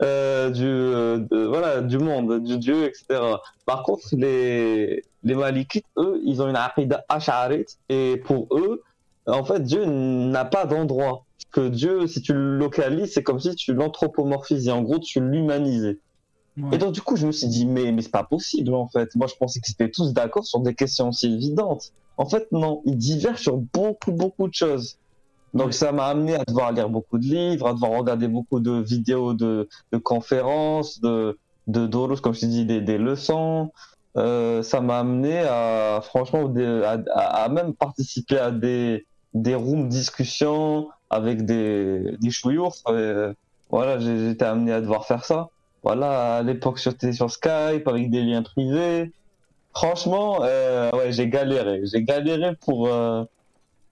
euh, 0.03 0.51
du, 0.51 0.65
euh, 0.67 1.19
de- 1.19 1.45
voilà, 1.47 1.81
du 1.83 1.99
monde, 1.99 2.43
du 2.43 2.59
Dieu, 2.59 2.85
etc. 2.85 3.21
Par 3.67 3.83
contre, 3.83 4.05
les, 4.13 5.05
les 5.23 5.35
Malikites, 5.35 5.85
eux, 5.99 6.21
ils 6.25 6.43
ont 6.43 6.49
une 6.49 6.57
aqidah 6.57 7.05
ash'arite, 7.09 7.79
et 7.89 8.17
pour 8.25 8.49
eux, 8.57 8.83
en 9.27 9.45
fait, 9.45 9.61
Dieu 9.63 9.85
n'a 9.85 10.45
pas 10.45 10.67
d'endroit. 10.67 11.25
Que 11.53 11.69
Dieu, 11.69 12.07
si 12.09 12.21
tu 12.21 12.33
le 12.33 12.59
localises, 12.59 13.13
c'est 13.15 13.23
comme 13.23 13.39
si 13.39 13.55
tu 13.55 13.75
l'anthropomorphisais. 13.75 14.73
En 14.73 14.83
gros, 14.83 14.99
tu 14.99 15.21
l'humanisais. 15.21 15.99
Ouais. 16.57 16.75
Et 16.75 16.79
donc, 16.79 16.93
du 16.93 17.01
coup, 17.01 17.15
je 17.17 17.27
me 17.27 17.33
suis 17.33 17.47
dit, 17.47 17.65
mais, 17.65 17.93
mais 17.93 18.03
c'est 18.03 18.11
pas 18.11 18.25
possible, 18.25 18.75
en 18.75 18.89
fait. 18.89 19.15
Moi, 19.15 19.29
je 19.29 19.35
pensais 19.37 19.61
qu'ils 19.61 19.73
étaient 19.75 19.91
tous 19.91 20.13
d'accord 20.13 20.45
sur 20.45 20.59
des 20.61 20.75
questions 20.75 21.09
aussi 21.11 21.33
évidentes. 21.33 21.93
En 22.17 22.27
fait, 22.27 22.47
non, 22.53 22.83
ils 22.85 22.97
divergent 22.97 23.41
sur 23.43 23.57
beaucoup, 23.57 24.13
beaucoup 24.13 24.49
de 24.49 24.55
choses. 24.55 24.97
Donc, 25.53 25.73
ça 25.73 25.93
m'a 25.93 26.07
amené 26.07 26.35
à 26.35 26.45
devoir 26.45 26.73
lire 26.73 26.89
beaucoup 26.89 27.19
de 27.19 27.25
livres, 27.25 27.69
à 27.69 27.75
devoir 27.75 27.93
regarder 27.93 28.29
beaucoup 28.29 28.61
de 28.61 28.73
vidéos 28.73 29.35
de, 29.35 29.69
de 29.93 29.99
conférences, 29.99 31.01
de, 31.01 31.39
de 31.69 31.87
doros, 31.87 32.17
comme 32.17 32.35
je 32.35 32.41
te 32.41 32.47
dis, 32.47 32.65
des, 32.65 32.81
des 32.81 32.99
leçons. 32.99 33.73
Euh, 34.17 34.63
ça 34.63 34.81
m'a 34.81 34.99
amené 35.01 35.41
à, 35.41 36.01
franchement, 36.03 36.49
des- 36.49 36.83
à, 37.15 37.49
même 37.49 37.75
participer 37.75 38.39
à 38.39 38.51
des, 38.51 39.07
des 39.33 39.55
rooms 39.55 39.89
discussions 39.89 40.89
avec 41.11 41.45
des, 41.45 42.17
des. 42.21 42.73
Euh, 42.89 43.33
voilà, 43.71 43.99
j'étais 43.99 44.45
amené 44.45 44.73
à 44.73 44.81
devoir 44.81 45.07
faire 45.07 45.25
ça. 45.25 45.49
Voilà, 45.83 46.37
à 46.37 46.43
l'époque, 46.43 46.79
j'étais 46.83 47.13
sur 47.13 47.31
Skype 47.31 47.87
avec 47.87 48.11
des 48.11 48.23
liens 48.23 48.43
privés. 48.43 49.13
Franchement, 49.75 50.39
euh, 50.43 50.91
ouais, 50.93 51.13
j'ai 51.13 51.29
galéré. 51.29 51.81
J'ai 51.85 52.03
galéré 52.03 52.55
pour, 52.55 52.89
euh, 52.89 53.25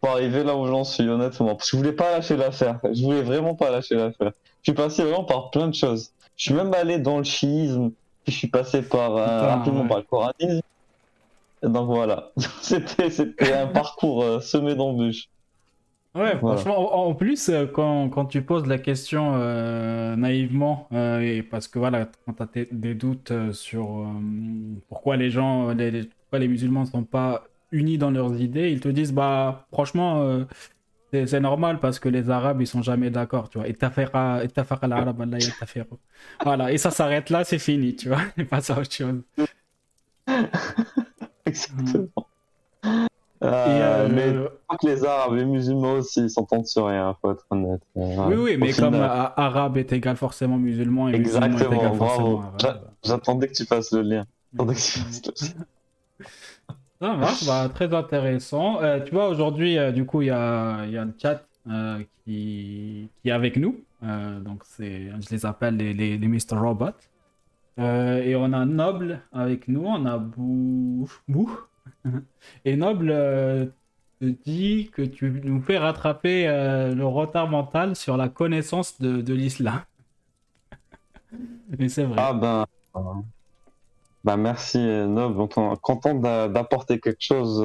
pour 0.00 0.10
arriver 0.10 0.44
là 0.44 0.56
où 0.56 0.66
j'en 0.66 0.84
suis, 0.84 1.08
honnêtement. 1.08 1.56
Parce 1.56 1.70
que 1.70 1.76
je 1.76 1.82
voulais 1.82 1.92
pas 1.92 2.12
lâcher 2.12 2.36
l'affaire. 2.36 2.78
Je 2.92 3.02
voulais 3.02 3.22
vraiment 3.22 3.54
pas 3.54 3.70
lâcher 3.70 3.96
l'affaire. 3.96 4.32
Je 4.62 4.70
suis 4.70 4.76
passé 4.76 5.02
vraiment 5.02 5.24
par 5.24 5.50
plein 5.50 5.68
de 5.68 5.74
choses. 5.74 6.12
Je 6.36 6.44
suis 6.44 6.54
même 6.54 6.72
allé 6.72 6.98
dans 6.98 7.18
le 7.18 7.24
chiisme, 7.24 7.90
puis 8.24 8.32
je 8.32 8.38
suis 8.38 8.48
passé 8.48 8.82
par, 8.82 9.16
euh, 9.16 9.24
Putain, 9.24 9.56
rapidement 9.56 9.82
ouais. 9.82 9.88
par 9.88 9.98
le 9.98 10.04
coranisme. 10.04 10.62
Et 11.64 11.68
donc 11.68 11.86
voilà. 11.86 12.30
c'était, 12.62 13.10
c'était 13.10 13.52
un 13.52 13.66
parcours 13.66 14.22
euh, 14.22 14.40
semé 14.40 14.74
d'embûches. 14.74 15.28
Ouais, 16.14 16.38
Voilà. 16.40 16.42
franchement, 16.44 16.94
en 17.08 17.14
plus, 17.14 17.48
euh, 17.48 17.66
quand, 17.66 18.10
quand 18.10 18.26
tu 18.26 18.42
poses 18.44 18.66
la 18.66 18.78
question 18.78 19.32
euh, 19.36 20.14
naïvement, 20.14 20.86
euh, 20.92 21.20
et 21.20 21.42
parce 21.42 21.68
que 21.68 21.78
voilà, 21.78 22.06
quand 22.26 22.34
tu 22.52 22.58
as 22.60 22.64
des 22.70 22.94
doutes 22.94 23.30
euh, 23.30 23.52
sur 23.54 24.00
euh, 24.00 24.04
pourquoi 24.88 25.16
les 25.16 25.30
gens, 25.30 25.72
les, 25.72 25.90
les- 25.90 26.04
pourquoi 26.04 26.38
les 26.38 26.48
musulmans 26.48 26.80
ne 26.82 26.86
sont 26.86 27.04
pas 27.04 27.44
unis 27.70 27.96
dans 27.96 28.10
leurs 28.10 28.38
idées, 28.42 28.70
ils 28.70 28.80
te 28.80 28.88
disent, 28.88 29.12
bah, 29.14 29.66
franchement, 29.72 30.20
euh, 30.22 30.44
c'est 31.12 31.40
normal 31.40 31.80
parce 31.80 31.98
que 31.98 32.08
les 32.08 32.30
Arabes, 32.30 32.62
ils 32.62 32.66
sont 32.66 32.80
jamais 32.82 33.10
d'accord, 33.10 33.50
tu 33.50 33.58
vois. 33.58 33.68
Yattafiqu. 33.68 34.10
Voilà, 36.44 36.72
et 36.72 36.78
ça 36.78 36.90
s'arrête 36.90 37.30
là, 37.30 37.44
c'est 37.44 37.58
fini, 37.58 37.94
tu 37.96 38.08
vois. 38.08 38.20
Et 38.36 38.44
pas 38.44 38.70
à 38.72 38.78
autre 38.80 38.92
chose. 38.92 39.22
Exactement. 41.46 42.31
Et, 43.42 43.44
Euh, 43.44 44.06
euh, 44.06 44.08
Mais 44.12 44.32
je 44.34 44.40
crois 44.66 44.78
que 44.80 44.86
les 44.86 45.04
Arabes, 45.04 45.34
les 45.34 45.44
musulmans 45.44 45.94
aussi, 45.94 46.20
ils 46.20 46.30
s'entendent 46.30 46.66
sur 46.66 46.86
rien, 46.86 47.14
faut 47.20 47.32
être 47.32 47.44
honnête. 47.50 47.82
Euh, 47.96 48.26
oui, 48.28 48.34
oui, 48.36 48.56
mais 48.56 48.72
comme 48.72 48.94
arabe 48.94 49.76
est 49.78 49.92
égal 49.92 50.16
forcément 50.16 50.58
musulman 50.58 51.08
et 51.08 51.18
musulman 51.18 51.46
est 51.46 51.50
Exactement, 51.50 51.80
égal 51.80 51.96
bravo. 51.96 52.42
forcément. 52.42 52.80
J'attendais 53.04 53.48
que 53.48 53.54
tu 53.54 53.64
fasses 53.66 53.92
le 53.92 54.02
lien. 54.02 54.24
J'attendais 54.52 54.74
que 54.74 54.80
tu 54.80 54.98
fasses 55.00 55.22
le 55.24 55.58
lien. 55.58 55.64
Ça 57.00 57.14
marche, 57.16 57.44
bah, 57.46 57.68
très 57.74 57.92
intéressant. 57.92 58.80
Euh, 58.80 59.00
tu 59.00 59.10
vois, 59.12 59.26
aujourd'hui, 59.28 59.76
euh, 59.76 59.90
du 59.90 60.04
coup, 60.06 60.22
il 60.22 60.26
y 60.28 60.30
a, 60.30 60.86
y 60.86 60.96
a 60.96 61.04
le 61.04 61.12
chat 61.20 61.42
euh, 61.68 61.98
qui, 62.24 63.08
qui 63.22 63.28
est 63.28 63.32
avec 63.32 63.56
nous. 63.56 63.76
Donc, 64.02 64.62
c'est, 64.64 65.10
je 65.20 65.30
les 65.30 65.46
appelle 65.46 65.76
les, 65.76 65.92
les, 65.94 66.16
les 66.18 66.28
Mr. 66.28 66.56
Robot. 66.58 66.90
Et 67.78 68.34
on 68.36 68.52
a 68.52 68.64
Noble 68.66 69.20
avec 69.32 69.66
nous, 69.68 69.84
on 69.84 70.06
a 70.06 70.18
Bou. 70.18 71.08
Bou. 71.28 71.50
Et 72.64 72.76
Noble 72.76 73.10
euh, 73.10 73.66
te 74.20 74.26
dit 74.26 74.90
que 74.92 75.02
tu 75.02 75.40
nous 75.44 75.60
fais 75.62 75.78
rattraper 75.78 76.46
euh, 76.48 76.94
le 76.94 77.06
retard 77.06 77.48
mental 77.48 77.96
sur 77.96 78.16
la 78.16 78.28
connaissance 78.28 79.00
de, 79.00 79.20
de 79.20 79.34
l'islam. 79.34 79.80
Mais 81.78 81.88
c'est 81.88 82.04
vrai. 82.04 82.16
Ah 82.18 82.32
ben, 82.32 82.64
ben 84.24 84.36
merci 84.36 84.78
euh, 84.78 85.06
Nob, 85.06 85.36
content, 85.36 85.76
content 85.76 86.14
d'a- 86.14 86.48
d'apporter 86.48 87.00
quelque 87.00 87.22
chose 87.22 87.62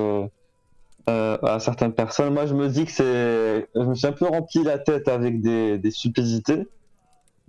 euh, 1.10 1.38
à 1.44 1.60
certaines 1.60 1.94
personnes. 1.94 2.34
Moi 2.34 2.46
je 2.46 2.54
me 2.56 2.70
dis 2.70 2.86
que 2.86 2.92
c'est, 2.92 3.68
je 3.76 3.82
me 3.82 3.96
suis 3.96 4.08
un 4.08 4.14
peu 4.14 4.26
rempli 4.26 4.64
la 4.64 4.80
tête 4.80 5.08
avec 5.08 5.42
des, 5.42 5.78
des 5.78 5.92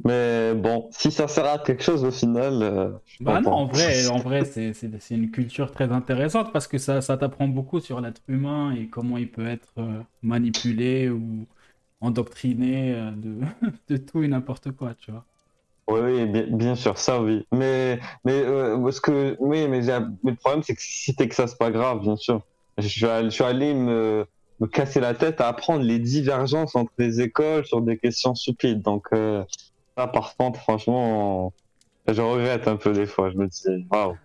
mais 0.05 0.55
bon, 0.55 0.89
si 0.93 1.11
ça 1.11 1.29
sert 1.29 1.47
à 1.47 1.59
quelque 1.59 1.83
chose 1.83 2.05
au 2.05 2.11
final, 2.11 2.63
euh, 2.63 2.91
Bah 3.21 3.41
non, 3.41 3.51
en 3.53 3.67
vrai, 3.67 4.07
en 4.07 4.21
vrai 4.21 4.45
c'est 4.45 5.11
une 5.11 5.31
culture 5.33 5.73
très 5.73 5.91
intéressante 5.91 6.53
parce 6.53 6.69
que 6.69 6.79
ça, 6.79 7.01
ça 7.01 7.17
t'apprend 7.17 7.49
beaucoup 7.49 7.81
sur 7.81 8.01
l'être 8.01 8.23
humain 8.29 8.73
et 8.73 8.89
comment 8.89 9.19
il 9.19 9.31
peut 9.31 9.47
être 9.47 9.73
euh, 9.79 10.03
manipulé 10.23 11.09
ou 11.11 11.49
endoctriné 12.01 12.95
euh, 12.95 13.11
de, 13.13 13.41
de 13.89 13.97
tout 13.99 14.23
et 14.23 14.29
n'importe 14.29 14.73
quoi, 14.73 14.95
tu 14.95 15.11
vois. 15.13 15.27
Oui, 15.89 16.01
oui, 16.01 16.27
bien, 16.27 16.43
bien 16.51 16.75
sûr, 16.75 16.99
ça 16.99 17.23
oui. 17.23 17.47
Mais, 17.51 17.99
mais, 18.25 18.33
euh, 18.33 18.91
ce 18.91 19.01
que, 19.01 19.37
oui, 19.41 19.67
mais, 19.69 19.81
mais 20.23 20.31
le 20.33 20.37
problème, 20.37 20.63
c'est 20.63 20.75
que 20.75 20.83
si 20.83 21.15
t'es 21.17 21.29
que 21.29 21.35
ça, 21.35 21.47
c'est 21.47 21.57
pas 21.59 21.71
grave, 21.71 22.01
bien 22.01 22.17
sûr. 22.17 22.43
Je 22.77 22.87
suis 22.87 23.07
allé, 23.07 23.31
je 23.31 23.35
suis 23.35 23.45
allé 23.45 23.73
me, 23.75 24.27
me 24.61 24.67
casser 24.67 25.01
la 25.01 25.15
tête 25.15 25.41
à 25.41 25.49
apprendre 25.49 25.83
les 25.85 25.99
divergences 25.99 26.77
entre 26.77 26.93
les 26.99 27.21
écoles 27.23 27.65
sur 27.65 27.81
des 27.81 27.97
questions 27.99 28.35
stupides. 28.35 28.83
Donc, 28.83 29.07
euh, 29.15 29.43
là, 29.99 30.07
par 30.07 30.37
contre, 30.37 30.61
franchement, 30.61 31.53
je 32.07 32.23
regrette 32.23 32.69
un 32.69 32.77
peu 32.77 32.93
des 32.93 33.07
fois. 33.07 33.31
Je 33.31 33.37
me 33.37 33.47
dis, 33.49 33.87
waouh, 33.91 34.17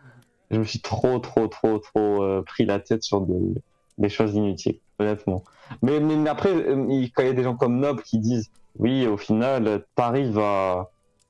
je 0.52 0.60
me 0.60 0.64
suis 0.64 0.80
trop, 0.80 1.20
trop, 1.20 1.48
trop, 1.48 1.80
trop 1.80 2.24
euh, 2.24 2.42
pris 2.44 2.66
la 2.66 2.80
tête 2.80 3.04
sur 3.04 3.22
des, 3.22 3.62
des 3.98 4.10
choses 4.10 4.34
inutiles, 4.36 4.80
honnêtement. 5.00 5.44
Mais, 5.82 6.00
mais, 6.00 6.30
après, 6.30 6.52
euh, 6.54 6.86
il- 6.90 7.12
quand 7.12 7.24
il 7.24 7.28
y 7.28 7.32
a 7.32 7.34
des 7.34 7.44
gens 7.44 7.56
comme 7.58 7.80
Nob 7.80 8.02
qui 8.02 8.20
disent, 8.20 8.52
oui, 8.80 9.08
au 9.08 9.18
final, 9.18 9.84
t'arrives 9.96 10.40
à, 10.40 10.90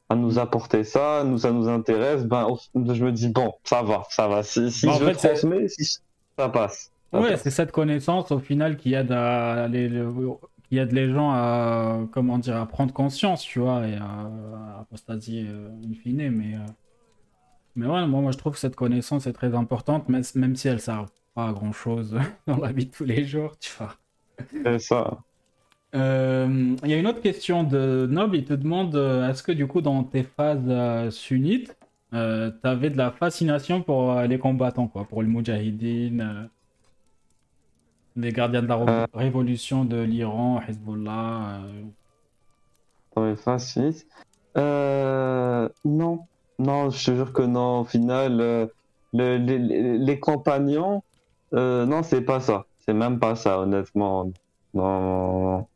à 0.10 0.16
nous 0.16 0.40
apporter 0.40 0.84
ça, 0.84 1.24
nous 1.26 1.40
ça 1.40 1.52
nous 1.52 1.68
intéresse, 1.68 2.24
ben 2.24 2.48
je 2.76 3.04
me 3.04 3.12
dis 3.12 3.30
bon, 3.30 3.54
ça 3.64 3.82
va, 3.82 4.04
ça 4.10 4.28
va. 4.28 4.44
Si, 4.44 4.70
je 4.70 5.06
fait, 5.06 5.14
transmets, 5.14 5.68
si 5.68 5.86
ça 6.38 6.50
passe. 6.50 6.92
Ça 7.12 7.20
Ouais, 7.20 7.38
c'est 7.38 7.52
cette 7.52 7.72
connaissance 7.72 8.32
au 8.32 8.40
final 8.40 8.78
qui 8.78 8.94
aide 8.94 9.12
à 9.12 9.68
les, 9.68 9.88
le- 9.88 10.12
qui 10.74 10.80
aide 10.80 10.92
les 10.92 11.12
gens 11.12 11.30
à 11.32 12.00
comment 12.12 12.40
dire 12.40 12.58
à 12.58 12.66
prendre 12.66 12.92
conscience, 12.94 13.44
tu 13.44 13.60
vois, 13.60 13.88
et 13.88 13.96
à, 13.96 14.32
apostasier 14.82 15.46
euh, 15.48 15.70
in 15.86 15.94
fine. 15.94 16.32
Mais 16.32 16.56
euh, 16.56 16.60
mais 17.76 17.86
ouais, 17.86 18.08
moi, 18.08 18.22
moi 18.22 18.32
je 18.32 18.38
trouve 18.40 18.54
que 18.54 18.60
cette 18.60 18.76
connaissance 18.76 19.28
est 19.28 19.34
très 19.34 19.54
importante, 19.54 20.10
même, 20.10 20.24
même 20.36 20.56
si 20.56 20.68
elle 20.68 20.80
sert 20.80 21.06
pas 21.36 21.50
à 21.50 21.54
grand 21.54 21.72
chose 21.72 22.18
dans 22.48 22.58
la 22.58 22.72
vie 22.72 22.88
de 22.88 22.92
tous 22.92 23.06
les 23.06 23.24
jours, 23.24 23.58
tu 23.60 23.72
vois. 23.78 23.96
C'est 24.52 24.80
ça. 24.80 25.20
Euh, 25.96 26.76
Il 26.84 26.90
y 26.90 26.94
a 26.94 26.98
une 26.98 27.06
autre 27.06 27.22
question 27.22 27.64
de 27.64 28.08
Noble, 28.10 28.38
il 28.38 28.46
te 28.46 28.54
demande 28.54 28.96
est-ce 28.96 29.44
que 29.44 29.52
du 29.52 29.68
coup 29.68 29.82
dans 29.82 30.04
tes 30.04 30.24
phases 30.24 31.14
sunnites, 31.14 31.78
euh, 32.14 32.52
tu 32.62 32.68
avais 32.68 32.90
de 32.90 32.98
la 32.98 33.12
fascination 33.12 33.82
pour 33.82 34.20
les 34.22 34.38
combattants, 34.38 34.88
quoi, 34.88 35.06
pour 35.06 35.22
le 35.22 35.28
Moudjahidine, 35.28 36.22
euh, 36.22 36.48
les 38.16 38.32
gardiens 38.32 38.62
de 38.62 38.68
la 38.68 38.76
Ré- 38.76 39.06
révolution 39.14 39.86
de 39.86 39.98
l'Iran, 40.02 40.62
Hezbollah. 40.68 41.62
euh, 43.18 43.58
suites. 43.60 44.08
Euh, 44.58 45.68
non, 45.86 46.28
non, 46.60 46.90
je 46.90 47.06
te 47.06 47.16
jure 47.16 47.34
que 47.34 47.42
non. 47.42 47.82
Au 47.82 47.86
final, 47.86 48.40
euh, 48.40 48.68
le- 49.14 49.38
les, 49.38 50.20
compagnons, 50.20 51.04
euh, 51.54 51.86
non, 51.86 52.04
c'est 52.04 52.22
pas 52.22 52.40
ça. 52.40 52.66
C'est 52.80 52.94
même 52.94 53.20
pas 53.20 53.36
ça, 53.36 53.60
honnêtement. 53.60 54.32
Non, 54.74 55.68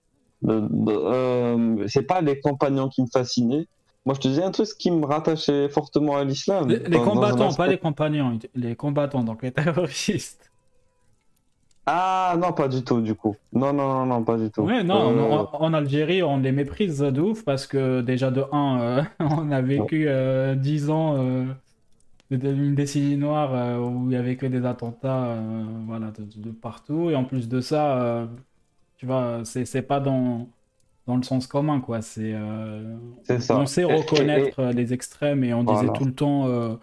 euh, 0.48 1.88
c'est 1.88 2.03
pas 2.03 2.22
les 2.22 2.39
compagnons 2.39 2.89
qui 2.89 3.01
me 3.01 3.08
fascinaient. 3.08 3.67
Moi, 4.06 4.15
je 4.15 4.22
te 4.22 4.27
dis 4.27 4.41
un 4.41 4.51
truc 4.51 4.67
qui 4.79 4.89
me 4.91 5.06
rattachait 5.06 5.70
fortement 5.70 6.17
à 6.17 6.24
l'islam. 6.24 6.70
Les, 6.70 7.01
combattants, 7.01 7.53
pas 7.53 7.67
les 7.67 7.77
compagnons, 7.77 8.39
les 8.56 8.75
combattants, 8.75 9.24
donc 9.24 9.44
les 9.44 9.51
terroristes. 9.51 10.50
Ah 11.88 12.36
non, 12.38 12.51
pas 12.51 12.67
du 12.67 12.84
tout, 12.84 13.01
du 13.01 13.15
coup. 13.15 13.36
Non, 13.53 13.74
non, 13.74 13.88
non, 13.88 14.06
non 14.06 14.24
pas 14.24 14.38
du 14.38 14.51
tout. 14.51 14.62
Ouais, 14.62 14.84
non, 14.84 15.48
en, 15.53 15.74
Algérie, 15.74 16.22
on 16.22 16.38
les 16.38 16.51
méprise 16.51 17.00
de 17.00 17.22
ouf 17.22 17.44
parce 17.44 17.65
que 17.65 18.01
déjà 18.01 18.29
de 18.29 18.44
1, 18.51 19.08
on 19.20 19.51
a 19.51 19.62
vécu 19.62 20.08
10 20.58 20.89
ans 20.89 21.48
une 22.29 22.75
décennie 22.75 23.17
noire 23.17 23.53
euh, 23.53 23.79
où 23.79 24.10
il 24.10 24.13
y 24.13 24.17
avait 24.17 24.36
que 24.36 24.46
des 24.46 24.65
attentats 24.65 25.25
euh, 25.25 25.63
voilà, 25.86 26.12
de, 26.17 26.51
partout. 26.51 27.10
Et 27.10 27.15
en 27.15 27.24
plus 27.24 27.48
de 27.48 27.62
ça, 27.62 28.01
euh, 28.01 28.25
tu 28.98 29.06
vois, 29.06 29.41
c'est 29.44 29.82
pas 29.82 30.00
dans, 30.00 30.48
dans 31.06 31.15
le 31.15 31.24
sens 31.24 31.48
commun, 31.48 31.79
quoi. 31.79 32.01
C'est 32.01 32.36
on 33.50 33.65
sait 33.65 33.84
reconnaître 33.84 34.62
les 34.74 34.94
extrêmes 34.94 35.44
et 35.44 35.53
on 35.53 35.63
disait 35.63 35.91
tout 35.94 36.06
le 36.06 36.13
temps 36.13 36.79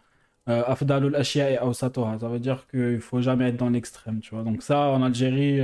Afdalul 0.47 1.17
Ashia 1.17 1.51
et 1.51 1.59
Ausatoha. 1.59 2.19
Ça 2.19 2.29
veut 2.29 2.39
dire 2.39 2.67
qu'il 2.71 3.01
faut 3.01 3.21
jamais 3.21 3.49
être 3.49 3.57
dans 3.57 3.71
l'extrême, 3.71 4.21
tu 4.21 4.35
vois. 4.35 4.45
Donc 4.45 4.63
ça, 4.63 4.89
en 4.89 5.03
Algérie, 5.03 5.61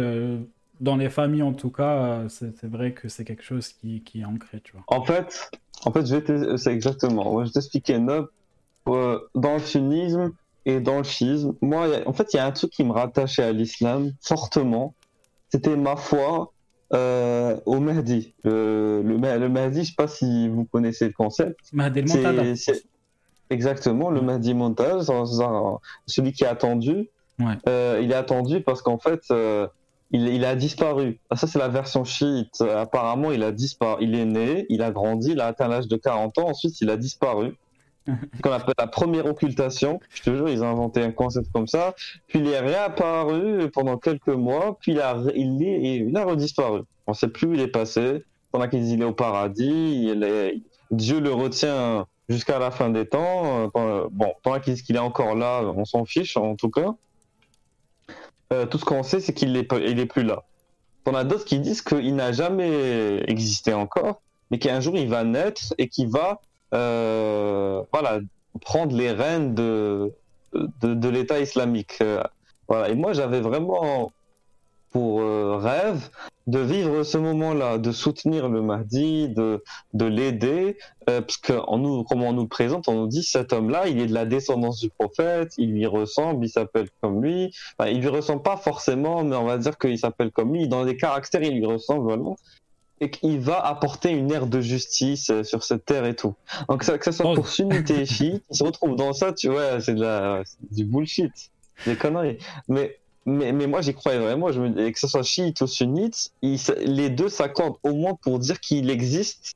dans 0.81 0.97
les 0.97 1.11
familles 1.11 1.43
en 1.43 1.53
tout 1.53 1.71
cas, 1.71 2.23
c'est 2.29 2.65
vrai 2.65 2.93
que 2.93 3.09
c'est 3.09 3.25
quelque 3.25 3.43
chose 3.43 3.69
qui, 3.69 4.03
qui, 4.03 4.21
est 4.21 4.25
ancré, 4.25 4.61
tu 4.63 4.73
vois. 4.73 4.83
En 4.87 5.05
fait, 5.05 5.51
en 5.85 5.93
fait, 5.93 6.57
c'est 6.57 6.73
exactement. 6.73 7.41
Je 7.41 7.47
vais 7.47 7.53
t'expliquer 7.53 7.99
euh, 8.89 9.19
dans 9.35 9.55
le 9.55 9.61
sunnisme 9.61 10.33
et 10.67 10.81
dans 10.81 10.99
le 10.99 11.05
schisme, 11.05 11.55
moi, 11.63 11.89
en 12.07 12.13
fait, 12.13 12.33
il 12.33 12.37
y 12.37 12.41
a 12.41 12.47
un 12.47 12.53
truc 12.53 12.71
qui 12.71 12.85
me 12.85 12.93
rattachait 12.93 13.43
à 13.43 13.53
l'islam 13.53 14.13
fortement. 14.21 14.95
C'était 15.49 15.77
ma 15.77 15.97
foi 15.97 16.53
euh, 16.93 17.57
au 17.67 17.81
Mahdi. 17.81 18.35
Le, 18.45 19.03
le, 19.05 19.17
le, 19.17 19.49
Mahdi, 19.49 19.85
je 19.85 19.89
sais 19.89 19.95
pas 19.97 20.09
si 20.09 20.49
vous 20.49 20.65
connaissez 20.65 21.07
le 21.07 21.13
concept. 21.13 21.59
Mahdi. 21.73 22.05
Exactement, 23.51 24.11
le 24.11 24.21
Mahdi 24.23 24.55
Montage, 24.55 25.07
celui 26.07 26.33
qui 26.33 26.45
est 26.45 26.49
attendu. 26.49 27.11
Ouais. 27.41 27.55
Euh, 27.69 28.01
il 28.03 28.13
est 28.13 28.15
attendu 28.15 28.61
parce 28.61 28.81
qu'en 28.81 28.99
fait, 28.99 29.23
euh, 29.33 29.67
il, 30.13 30.29
il, 30.29 30.45
a 30.45 30.55
disparu. 30.55 31.19
Ah, 31.31 31.37
ça, 31.37 31.47
c'est 31.47 31.59
la 31.59 31.69
version 31.69 32.05
chiite. 32.05 32.61
Apparemment, 32.61 33.33
il 33.33 33.43
a 33.43 33.51
disparu. 33.51 34.05
Il 34.05 34.15
est 34.15 34.25
né, 34.25 34.67
il 34.69 34.83
a 34.83 34.91
grandi, 34.93 35.33
il 35.33 35.41
a 35.41 35.47
atteint 35.47 35.67
l'âge 35.67 35.89
de 35.89 35.97
40 35.97 36.39
ans. 36.39 36.49
Ensuite, 36.49 36.81
il 36.81 36.91
a 36.91 36.97
disparu 36.97 37.57
qu'on 38.43 38.53
appelle 38.53 38.75
la 38.79 38.87
première 38.87 39.27
occultation. 39.27 39.99
Je 40.11 40.23
te 40.23 40.31
jure, 40.31 40.49
ils 40.49 40.63
ont 40.63 40.69
inventé 40.69 41.03
un 41.03 41.13
concept 41.13 41.51
comme 41.53 41.67
ça. 41.67 41.95
Puis 42.29 42.39
il 42.39 42.47
est 42.49 42.61
réapparu 42.61 43.69
pendant 43.73 43.97
quelques 43.99 44.29
mois, 44.29 44.79
puis 44.81 44.93
il 44.93 45.01
a, 45.01 45.17
il 45.35 45.63
est, 45.63 45.97
il 45.97 46.17
a 46.17 46.25
redisparu. 46.25 46.83
On 47.07 47.13
ne 47.13 47.17
sait 47.17 47.29
plus 47.29 47.49
où 47.49 47.55
il 47.55 47.61
est 47.61 47.69
passé. 47.69 48.23
Pendant 48.53 48.69
qu'il 48.69 49.01
est 49.01 49.05
au 49.05 49.13
paradis, 49.13 50.09
il 50.11 50.23
est, 50.25 50.61
Dieu 50.91 51.21
le 51.21 51.33
retient 51.33 52.07
jusqu'à 52.31 52.59
la 52.59 52.71
fin 52.71 52.89
des 52.89 53.07
temps. 53.07 53.71
Bon, 53.75 54.35
pendant 54.43 54.61
qu'il 54.61 54.97
est 54.97 54.99
encore 54.99 55.35
là, 55.35 55.63
on 55.63 55.85
s'en 55.85 56.07
fiche 56.07 56.39
en 56.39 56.57
tout 56.57 56.71
cas. 56.71 56.95
Euh, 58.53 58.65
tout 58.67 58.79
ce 58.79 58.85
qu'on 58.87 59.03
sait, 59.03 59.21
c'est 59.21 59.35
qu'il 59.35 59.55
est, 59.57 59.71
il 59.73 60.01
est 60.01 60.07
plus 60.07 60.25
là. 60.25 60.43
On 61.07 61.15
a 61.15 61.25
d'autres 61.25 61.45
qui 61.45 61.59
disent 61.59 61.83
qu'il 61.83 62.15
n'a 62.15 62.33
jamais 62.33 63.23
existé 63.29 63.75
encore, 63.75 64.23
mais 64.51 64.59
qu'un 64.59 64.81
jour 64.81 64.97
il 64.97 65.09
va 65.09 65.25
naître 65.25 65.75
et 65.77 65.89
qu'il 65.89 66.09
va 66.09 66.41
euh, 66.73 67.83
voilà, 67.93 68.21
prendre 68.61 68.97
les 68.97 69.11
rênes 69.11 69.55
de, 69.55 70.13
de, 70.53 71.09
l'État 71.09 71.41
islamique. 71.41 71.99
Euh, 72.01 72.23
voilà. 72.69 72.89
Et 72.89 72.95
moi, 72.95 73.13
j'avais 73.13 73.41
vraiment 73.41 74.13
pour 74.91 75.21
euh, 75.21 75.57
rêve 75.57 76.11
de 76.51 76.59
vivre 76.59 77.05
ce 77.05 77.17
moment-là, 77.17 77.79
de 77.79 77.93
soutenir 77.93 78.49
le 78.49 78.61
Mahdi, 78.61 79.29
de, 79.29 79.63
de 79.95 80.05
l'aider, 80.05 80.77
euh, 81.09 81.21
parce 81.21 81.37
que 81.37 81.53
nous, 81.77 82.03
comme 82.03 82.23
on 82.23 82.33
nous 82.33 82.49
présente, 82.49 82.89
on 82.89 82.95
nous 82.95 83.07
dit 83.07 83.23
cet 83.23 83.53
homme-là, 83.53 83.87
il 83.87 84.01
est 84.01 84.07
de 84.07 84.15
la 84.15 84.25
descendance 84.25 84.81
du 84.81 84.91
prophète, 84.91 85.53
il 85.59 85.73
lui 85.73 85.87
ressemble, 85.87 86.45
il 86.45 86.49
s'appelle 86.49 86.89
comme 87.01 87.23
lui. 87.23 87.55
Enfin, 87.79 87.91
il 87.91 88.01
lui 88.01 88.09
ressemble 88.09 88.43
pas 88.43 88.57
forcément, 88.57 89.23
mais 89.23 89.37
on 89.37 89.45
va 89.45 89.59
dire 89.59 89.79
qu'il 89.79 89.97
s'appelle 89.97 90.33
comme 90.33 90.53
lui. 90.53 90.67
Dans 90.67 90.83
les 90.83 90.97
caractères, 90.97 91.43
il 91.43 91.57
lui 91.57 91.67
ressemble 91.67 92.05
vraiment 92.05 92.37
et 93.01 93.11
qu'il 93.11 93.39
va 93.39 93.65
apporter 93.65 94.11
une 94.11 94.31
ère 94.31 94.47
de 94.47 94.61
justice 94.61 95.31
euh, 95.31 95.43
sur 95.43 95.63
cette 95.63 95.85
terre 95.85 96.05
et 96.05 96.17
tout. 96.17 96.35
Donc 96.69 96.83
ça, 96.83 96.99
que 96.99 97.05
ça 97.05 97.13
soit 97.13 97.33
pour 97.35 97.49
sunnité 97.49 98.03
et 98.03 98.41
ils 98.51 98.57
se 98.57 98.63
retrouvent 98.63 98.97
dans 98.97 99.13
ça, 99.13 99.33
tu 99.33 99.49
vois, 99.49 99.81
c'est 99.81 99.95
de 99.95 100.03
la, 100.03 100.43
du 100.71 100.85
bullshit, 100.85 101.33
des 101.87 101.97
conneries. 101.97 102.39
Mais 102.69 103.00
mais, 103.27 103.53
mais 103.53 103.67
moi 103.67 103.81
j'y 103.83 103.95
croyais 103.95 104.19
vraiment, 104.19 104.51
je 104.53 104.61
me, 104.61 104.91
que 104.91 104.99
ce 104.99 105.07
soit 105.07 105.23
chiite 105.23 105.61
ou 105.61 105.67
sunnite, 105.67 106.33
les 106.43 107.11
deux 107.11 107.29
s'accordent 107.29 107.77
au 107.83 107.93
moins 107.93 108.15
pour 108.15 108.39
dire 108.39 108.61
qu'il 108.61 108.91
existe, 108.91 109.55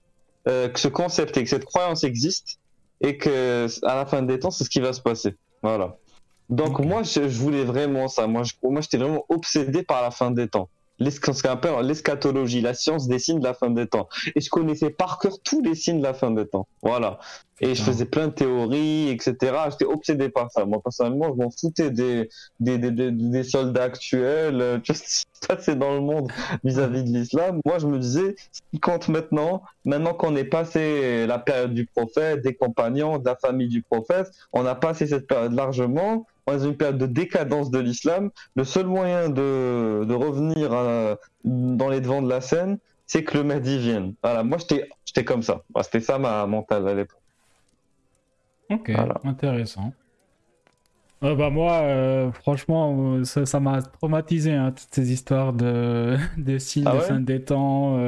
euh, 0.49 0.69
que 0.69 0.79
ce 0.79 0.89
concept 0.89 1.37
et 1.37 1.45
que 1.45 1.51
cette 1.51 1.65
croyance 1.65 2.05
existe, 2.05 2.59
et 3.01 3.17
que 3.17 3.67
à 3.87 3.97
la 3.97 4.07
fin 4.07 4.23
des 4.23 4.39
temps 4.39 4.51
c'est 4.51 4.65
ce 4.65 4.71
qui 4.71 4.81
va 4.81 4.93
se 4.93 5.01
passer. 5.01 5.35
Voilà. 5.63 5.97
Donc 6.51 6.79
moi 6.79 7.03
je, 7.03 7.29
je, 7.29 7.39
voulais 7.39 7.65
vraiment 7.65 8.09
ça, 8.09 8.27
moi 8.27 8.43
moi 8.63 8.81
j'étais 8.81 8.99
vraiment 8.99 9.25
obsédé 9.29 9.83
par 9.83 10.03
la 10.03 10.11
fin 10.11 10.31
des 10.31 10.49
temps 10.49 10.69
ce 11.01 11.21
qu'on 11.21 11.49
appelle 11.49 11.87
l'eschatologie, 11.87 12.61
la 12.61 12.75
science 12.75 13.09
des 13.09 13.19
signes 13.19 13.41
de 13.41 13.45
la 13.45 13.55
fin 13.55 13.71
des 13.71 13.87
temps. 13.87 14.09
Et 14.35 14.41
je 14.41 14.51
connaissais 14.51 14.91
par 14.91 15.19
cœur 15.19 15.39
tous 15.43 15.63
les 15.63 15.75
signes 15.75 15.99
de 15.99 16.05
la 16.05 16.15
fin 16.15 16.31
des 16.31 16.47
temps. 16.47 16.67
Voilà. 16.83 17.19
Et 17.61 17.75
je 17.75 17.83
ah. 17.83 17.85
faisais 17.85 18.05
plein 18.05 18.29
de 18.29 18.33
théories, 18.33 19.11
etc. 19.11 19.37
J'étais 19.71 19.85
obsédé 19.85 20.29
par 20.29 20.51
ça. 20.51 20.65
Moi, 20.65 20.81
personnellement, 20.83 21.29
je 21.29 21.43
m'en 21.43 21.51
foutais 21.51 21.91
des, 21.91 22.29
des, 22.59 22.79
des, 22.79 23.11
des, 23.11 23.43
soldats 23.45 23.85
actuels, 23.85 24.81
tu 24.83 24.93
vois, 24.93 25.01
ce 25.01 25.03
qui 25.03 25.11
se 25.11 25.47
passait 25.47 25.77
dans 25.77 25.95
le 25.95 26.01
monde 26.01 26.33
vis-à-vis 26.65 27.05
de 27.05 27.17
l'islam. 27.17 27.61
Moi, 27.65 27.79
je 27.79 27.87
me 27.87 27.99
disais, 27.99 28.35
ce 28.51 28.61
qui 28.73 28.81
compte 28.81 29.09
maintenant, 29.09 29.63
maintenant 29.85 30.15
qu'on 30.15 30.35
est 30.35 30.45
passé 30.45 31.27
la 31.27 31.39
période 31.39 31.75
du 31.75 31.87
prophète, 31.87 32.43
des 32.43 32.55
compagnons, 32.55 33.19
de 33.19 33.25
la 33.25 33.37
famille 33.37 33.69
du 33.69 33.83
prophète, 33.83 34.31
on 34.53 34.67
a 34.67 34.75
passé 34.75 35.07
cette 35.07 35.27
période 35.27 35.53
largement 35.53 36.27
dans 36.47 36.59
une 36.59 36.77
période 36.77 36.99
de 36.99 37.07
décadence 37.07 37.71
de 37.71 37.79
l'islam, 37.79 38.31
le 38.55 38.65
seul 38.65 38.87
moyen 38.87 39.29
de, 39.29 40.05
de 40.05 40.15
revenir 40.15 40.73
euh, 40.73 41.15
dans 41.45 41.89
les 41.89 42.01
devants 42.01 42.23
de 42.23 42.29
la 42.29 42.41
scène, 42.41 42.79
c'est 43.07 43.25
que 43.25 43.39
le 43.39 43.45
Mahdi 43.45 43.79
vienne. 43.79 44.15
Voilà, 44.23 44.43
moi 44.43 44.59
j'étais 44.59 45.25
comme 45.25 45.43
ça. 45.43 45.63
C'était 45.83 46.01
ça 46.01 46.19
ma 46.19 46.47
mentale 46.47 46.89
à 46.89 46.95
l'époque. 46.95 47.21
Ok, 48.71 48.91
intéressant. 49.25 49.93
Euh, 51.23 51.35
bah 51.35 51.49
moi, 51.49 51.73
euh, 51.83 52.33
franchement, 52.33 53.23
ça 53.25 53.61
m'a 53.61 53.81
traumatisé, 53.81 54.53
hein, 54.53 54.73
toutes 54.73 54.93
ces 54.93 55.13
histoires 55.13 55.55
de, 55.55 56.17
de 56.37 56.59
signes 56.59 56.85
ah 56.87 56.97
de 56.97 57.01
fin 57.01 57.21
des 57.21 57.43
temps. 57.43 57.99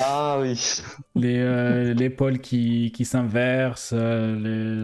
ah 0.00 0.38
oui. 0.40 0.82
Les, 1.14 2.10
pôles 2.10 2.40
qui, 2.40 2.92
qui 2.92 3.04
s'inversent, 3.04 3.92
les, 3.92 4.82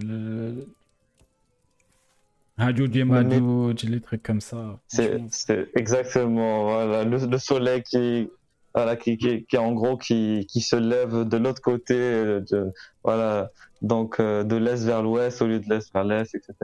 Et 2.58 3.86
les 3.86 4.00
trucs 4.00 4.22
comme 4.22 4.40
ça. 4.40 4.78
C'est 4.88 5.68
exactement 5.74 6.64
voilà, 6.64 7.04
le, 7.04 7.38
soleil 7.38 7.82
qui, 7.82 8.30
voilà, 8.74 8.96
qui, 8.96 9.18
qui, 9.18 9.44
qui, 9.44 9.58
en 9.58 9.72
gros 9.72 9.96
qui, 9.96 10.46
qui 10.50 10.60
se 10.60 10.76
lève 10.76 11.28
de 11.28 11.36
l'autre 11.36 11.60
côté, 11.60 11.94
de, 11.94 12.72
voilà, 13.04 13.50
donc 13.82 14.20
euh, 14.20 14.42
de 14.42 14.56
l'est 14.56 14.84
vers 14.84 15.02
l'ouest 15.02 15.42
au 15.42 15.46
lieu 15.46 15.60
de 15.60 15.68
l'est 15.68 15.92
vers 15.92 16.04
l'est, 16.04 16.34
etc. 16.34 16.54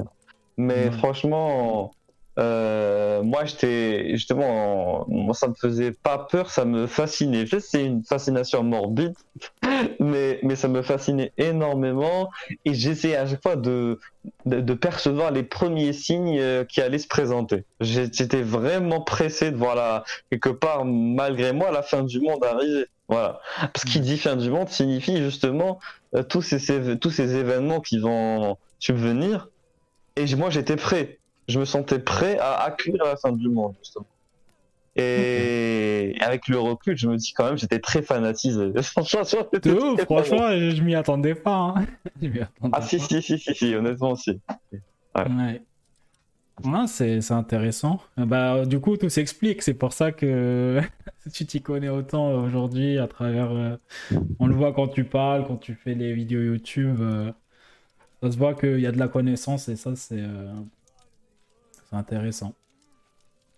Mais 0.56 0.90
franchement, 0.90 1.92
euh, 2.38 3.22
moi, 3.22 3.44
j'étais 3.44 4.12
justement, 4.12 5.04
moi, 5.08 5.34
ça 5.34 5.48
me 5.48 5.54
faisait 5.54 5.92
pas 5.92 6.18
peur, 6.18 6.50
ça 6.50 6.64
me 6.64 6.86
fascinait. 6.86 7.46
Sais, 7.46 7.60
c'est 7.60 7.84
une 7.84 8.02
fascination 8.04 8.62
morbide, 8.62 9.14
mais 10.00 10.40
mais 10.42 10.56
ça 10.56 10.68
me 10.68 10.80
fascinait 10.82 11.32
énormément 11.36 12.30
et 12.64 12.72
j'essayais 12.72 13.16
à 13.16 13.26
chaque 13.26 13.42
fois 13.42 13.56
de, 13.56 13.98
de, 14.46 14.74
percevoir 14.74 15.30
les 15.30 15.42
premiers 15.42 15.92
signes 15.92 16.38
euh, 16.38 16.64
qui 16.64 16.80
allaient 16.80 16.98
se 16.98 17.08
présenter. 17.08 17.64
J'étais 17.80 18.42
vraiment 18.42 19.02
pressé 19.02 19.50
de 19.50 19.56
voir 19.56 19.74
la 19.74 20.04
quelque 20.30 20.48
part, 20.48 20.86
malgré 20.86 21.52
moi, 21.52 21.70
la 21.70 21.82
fin 21.82 22.02
du 22.02 22.20
monde 22.20 22.42
arriver. 22.44 22.86
Voilà. 23.08 23.40
Parce 23.60 23.84
qu'il 23.84 24.00
dit 24.00 24.16
fin 24.16 24.36
du 24.36 24.48
monde 24.48 24.70
signifie 24.70 25.18
justement 25.18 25.80
euh, 26.14 26.22
tous 26.22 26.40
ces 26.40 26.98
tous 26.98 27.10
ces 27.10 27.36
événements 27.36 27.80
qui 27.80 27.98
vont 27.98 28.56
subvenir. 28.78 29.48
Et 30.16 30.34
moi, 30.34 30.48
j'étais 30.48 30.76
prêt 30.76 31.18
je 31.52 31.60
me 31.60 31.64
sentais 31.64 31.98
prêt 31.98 32.38
à 32.38 32.62
accueillir 32.64 33.04
la 33.04 33.16
fin 33.16 33.32
du 33.32 33.48
monde, 33.48 33.74
justement. 33.78 34.06
Et 34.94 36.14
avec 36.20 36.48
le 36.48 36.58
recul, 36.58 36.96
je 36.96 37.08
me 37.08 37.16
dis 37.16 37.32
quand 37.32 37.46
même, 37.46 37.56
j'étais 37.56 37.78
très 37.78 38.02
fanatisé. 38.02 38.72
franchement, 38.82 39.24
franchement 39.24 40.50
je 40.50 40.82
m'y 40.82 40.94
attendais 40.94 41.34
pas. 41.34 41.74
Hein. 41.76 41.86
ah, 42.72 42.82
si, 42.82 43.00
si, 43.00 43.22
si, 43.22 43.38
si, 43.38 43.74
honnêtement, 43.74 44.10
aussi. 44.10 44.38
Ouais. 45.14 45.24
ouais. 45.24 46.86
c'est 46.86 47.32
intéressant. 47.32 48.00
Bah, 48.18 48.66
du 48.66 48.80
coup, 48.80 48.98
tout 48.98 49.08
s'explique. 49.08 49.62
C'est 49.62 49.74
pour 49.74 49.94
ça 49.94 50.12
que 50.12 50.82
tu 51.32 51.46
t'y 51.46 51.62
connais 51.62 51.88
autant 51.88 52.44
aujourd'hui 52.44 52.98
à 52.98 53.06
travers. 53.06 53.50
Euh, 53.50 53.76
on 54.38 54.46
le 54.46 54.54
voit 54.54 54.74
quand 54.74 54.88
tu 54.88 55.04
parles, 55.04 55.46
quand 55.46 55.56
tu 55.56 55.74
fais 55.74 55.94
les 55.94 56.12
vidéos 56.12 56.42
YouTube. 56.42 56.98
Euh, 57.00 57.32
ça 58.22 58.30
se 58.30 58.36
voit 58.36 58.54
qu'il 58.54 58.80
y 58.80 58.86
a 58.86 58.92
de 58.92 58.98
la 58.98 59.08
connaissance 59.08 59.70
et 59.70 59.76
ça, 59.76 59.96
c'est. 59.96 60.20
Euh, 60.20 60.52
intéressant. 61.92 62.54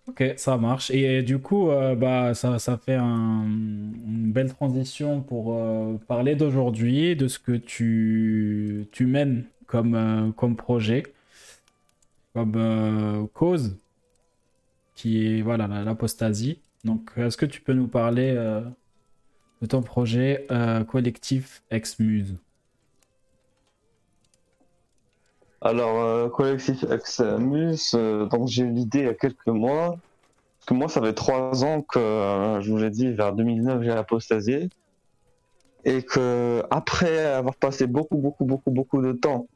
Ok, 0.07 0.23
ça 0.37 0.57
marche. 0.57 0.91
Et 0.91 1.23
du 1.23 1.39
coup, 1.39 1.69
euh, 1.71 1.95
bah, 1.95 2.35
ça, 2.35 2.59
ça 2.59 2.77
fait 2.77 2.97
une 2.97 4.31
belle 4.31 4.53
transition 4.53 5.21
pour 5.21 5.55
euh, 5.55 5.97
parler 6.07 6.35
d'aujourd'hui, 6.35 7.15
de 7.15 7.27
ce 7.27 7.39
que 7.39 7.53
tu, 7.53 8.87
tu 8.91 9.07
mènes 9.07 9.45
comme, 9.65 9.95
euh, 9.95 10.31
comme 10.31 10.55
projet, 10.55 11.03
comme 12.33 13.29
cause, 13.33 13.77
qui 14.93 15.25
est 15.25 15.41
voilà 15.41 15.67
l'apostasie. 15.67 16.59
Donc, 16.83 17.11
est-ce 17.17 17.37
que 17.37 17.45
tu 17.47 17.61
peux 17.61 17.73
nous 17.73 17.87
parler 17.87 18.33
de 19.61 19.65
ton 19.65 19.81
projet 19.81 20.45
collectif 20.87 21.63
Ex-Muse? 21.71 22.35
Alors, 25.65 25.99
euh, 25.99 26.29
collectif 26.29 26.83
Examus, 26.83 27.95
euh, 27.95 28.29
j'ai 28.45 28.61
eu 28.61 28.69
l'idée 28.69 28.99
il 28.99 29.05
y 29.05 29.09
a 29.09 29.15
quelques 29.15 29.47
mois. 29.47 29.97
Parce 30.59 30.65
que 30.67 30.73
moi, 30.75 30.87
ça 30.87 31.01
fait 31.01 31.13
trois 31.13 31.65
ans 31.65 31.81
que, 31.81 31.97
euh, 31.97 32.61
je 32.61 32.69
vous 32.69 32.77
l'ai 32.77 32.91
dit, 32.91 33.11
vers 33.11 33.33
2009, 33.33 33.81
j'ai 33.81 33.89
apostasié. 33.89 34.69
Et 35.83 36.03
que, 36.03 36.63
après 36.69 37.25
avoir 37.25 37.55
passé 37.55 37.87
beaucoup, 37.87 38.17
beaucoup, 38.17 38.45
beaucoup, 38.45 38.69
beaucoup 38.69 39.01
de 39.01 39.13
temps 39.13 39.47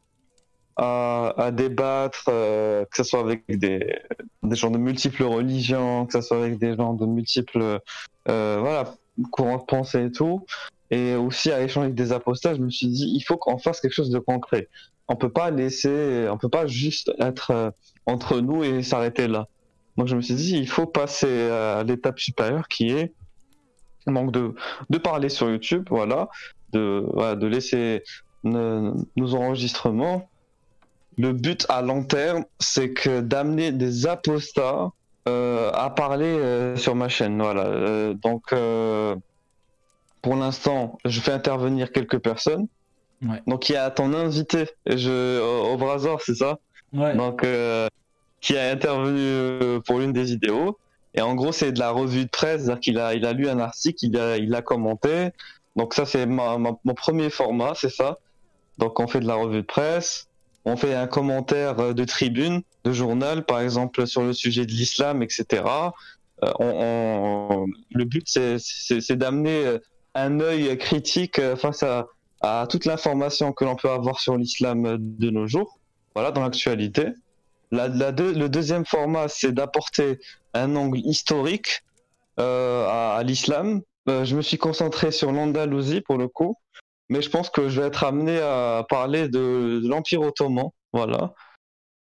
à, 0.78 1.52
débattre, 1.54 2.26
que 2.26 2.88
ce 2.96 3.04
soit 3.04 3.20
avec 3.20 3.44
des, 3.48 4.00
des 4.42 4.56
gens 4.56 4.72
de 4.72 4.78
multiples 4.80 5.24
religions, 5.24 6.08
que 6.08 6.14
ce 6.14 6.22
soit 6.22 6.38
avec 6.38 6.58
des 6.58 6.76
gens 6.76 6.94
de 6.94 7.06
multiples 7.06 7.82
voilà, 8.26 8.96
courants 9.32 9.58
de 9.58 9.64
pensée 9.64 10.06
et 10.06 10.12
tout, 10.12 10.46
et 10.90 11.16
aussi 11.16 11.52
à 11.52 11.62
échanger 11.62 11.86
avec 11.86 11.96
des 11.96 12.14
apostats, 12.14 12.56
je 12.56 12.62
me 12.62 12.70
suis 12.70 12.88
dit, 12.88 13.12
il 13.14 13.22
faut 13.22 13.38
qu'on 13.38 13.58
fasse 13.58 13.82
quelque 13.82 13.94
chose 13.94 14.10
de 14.10 14.20
concret 14.20 14.70
on 15.10 15.16
peut 15.16 15.30
pas 15.30 15.50
laisser, 15.50 16.28
on 16.32 16.38
peut 16.38 16.50
pas 16.50 16.68
juste 16.68 17.12
être 17.20 17.52
euh, 17.52 17.72
entre 18.06 18.40
nous 18.40 18.64
et 18.64 18.84
s'arrêter 18.84 19.28
là. 19.28 19.48
Donc 19.98 20.08
je 20.08 20.16
me 20.16 20.22
suis 20.22 20.36
dit, 20.36 20.58
il 20.58 20.70
faut 20.70 20.86
passer 20.86 21.50
à 21.50 21.84
l'étape 21.84 22.20
supérieure 22.20 22.68
qui 22.70 22.92
est 22.92 23.12
donc 24.08 24.32
de, 24.32 24.54
de 24.90 24.98
parler 24.98 25.28
sur 25.28 25.50
YouTube, 25.50 25.88
voilà, 25.90 26.30
de, 26.72 27.36
de 27.36 27.48
laisser 27.48 28.04
nos 28.44 29.36
enregistrements. 29.36 30.30
Le 31.18 31.34
but 31.34 31.66
à 31.68 31.82
long 31.82 32.04
terme, 32.04 32.46
c'est 32.60 32.94
que 32.94 33.20
d'amener 33.20 33.74
des 33.74 34.08
apostats 34.08 34.92
euh, 35.28 35.70
à 35.74 35.90
parler 35.90 36.28
euh, 36.28 36.78
sur 36.78 36.96
ma 36.96 37.10
chaîne, 37.10 37.42
voilà. 37.42 38.14
donc 38.14 38.54
pour 40.22 40.36
l'instant, 40.36 40.98
je 41.04 41.20
fais 41.20 41.34
intervenir 41.34 41.92
quelques 41.92 42.20
personnes 42.20 42.68
donc 43.48 43.70
il 43.70 43.74
y 43.74 43.76
a 43.76 43.90
ton 43.92 44.14
invité 44.14 44.70
je, 44.86 45.40
au, 45.42 45.78
au 45.78 46.20
c'est 46.20 46.36
ça 46.36 46.60
Donc 46.94 47.44
euh, 47.44 47.88
qui 48.42 48.58
a 48.58 48.72
intervenu 48.72 49.20
euh, 49.20 49.80
pour 49.82 50.00
l'une 50.00 50.14
des 50.14 50.24
vidéos. 50.24 50.78
Et 51.16 51.22
en 51.22 51.36
gros, 51.36 51.52
c'est 51.52 51.72
de 51.72 51.80
la 51.80 51.92
revue 51.92 52.26
de 52.26 52.30
presse, 52.30 52.64
c'est-à-dire 52.64 52.80
qu'il 52.80 53.00
a, 53.00 53.14
il 53.14 53.26
a 53.26 53.34
lu 53.34 53.50
un 53.50 53.60
article, 53.60 53.98
il 54.06 54.18
a, 54.18 54.38
il 54.38 54.54
a 54.56 54.62
commenté. 54.62 55.30
Donc 55.76 55.94
ça, 55.94 56.06
c'est 56.06 56.26
mon 56.26 56.78
premier 56.96 57.30
format, 57.30 57.74
c'est 57.76 57.90
ça. 57.90 58.18
Donc 58.78 59.00
on 59.00 59.08
fait 59.08 59.20
de 59.20 59.28
la 59.28 59.36
revue 59.36 59.62
de 59.62 59.66
presse, 59.66 60.28
on 60.66 60.78
fait 60.78 60.94
un 60.94 61.08
commentaire 61.08 61.80
euh, 61.80 61.94
de 61.94 62.06
tribune, 62.06 62.62
de 62.86 62.94
journal, 62.94 63.46
par 63.46 63.60
exemple 63.60 64.08
sur 64.08 64.24
le 64.24 64.34
sujet 64.34 64.66
de 64.66 64.72
l'islam, 64.72 65.22
etc. 65.22 65.64
on, 66.60 67.66
le 67.92 68.06
but, 68.06 68.26
c'est 68.28 69.16
d'amener 69.18 69.78
un 70.16 70.40
œil 70.40 70.78
critique 70.78 71.42
face 71.58 71.84
à, 71.84 72.08
à 72.42 72.68
toute 72.70 72.86
l'information 72.86 73.52
que 73.52 73.66
l'on 73.66 73.76
peut 73.76 73.90
avoir 73.90 74.20
sur 74.20 74.38
l'islam 74.38 74.98
de 75.00 75.30
nos 75.30 75.48
jours, 75.48 75.78
voilà, 76.16 76.32
dans 76.32 76.42
l'actualité. 76.42 77.08
La, 77.72 77.88
le 77.88 78.48
deuxième 78.48 78.86
format, 78.86 79.28
c'est 79.28 79.52
d'apporter 79.52 80.20
un 80.54 80.76
angle 80.76 81.00
historique 81.00 81.84
euh, 82.40 82.88
à, 82.88 83.22
l'islam. 83.24 83.82
Euh, 84.08 84.26
je 84.26 84.36
me 84.36 84.42
suis 84.42 84.58
concentré 84.58 85.12
sur 85.12 85.32
l'Andalousie 85.32 86.02
pour 86.02 86.18
le 86.18 86.28
coup, 86.28 86.56
mais 87.10 87.22
je 87.22 87.30
pense 87.30 87.50
que 87.50 87.70
je 87.70 87.82
vais 87.82 87.88
être 87.88 88.04
amené 88.04 88.40
à 88.40 88.86
parler 88.90 89.28
de, 89.28 89.82
l'Empire 89.84 90.22
ottoman, 90.22 90.70
voilà, 90.94 91.34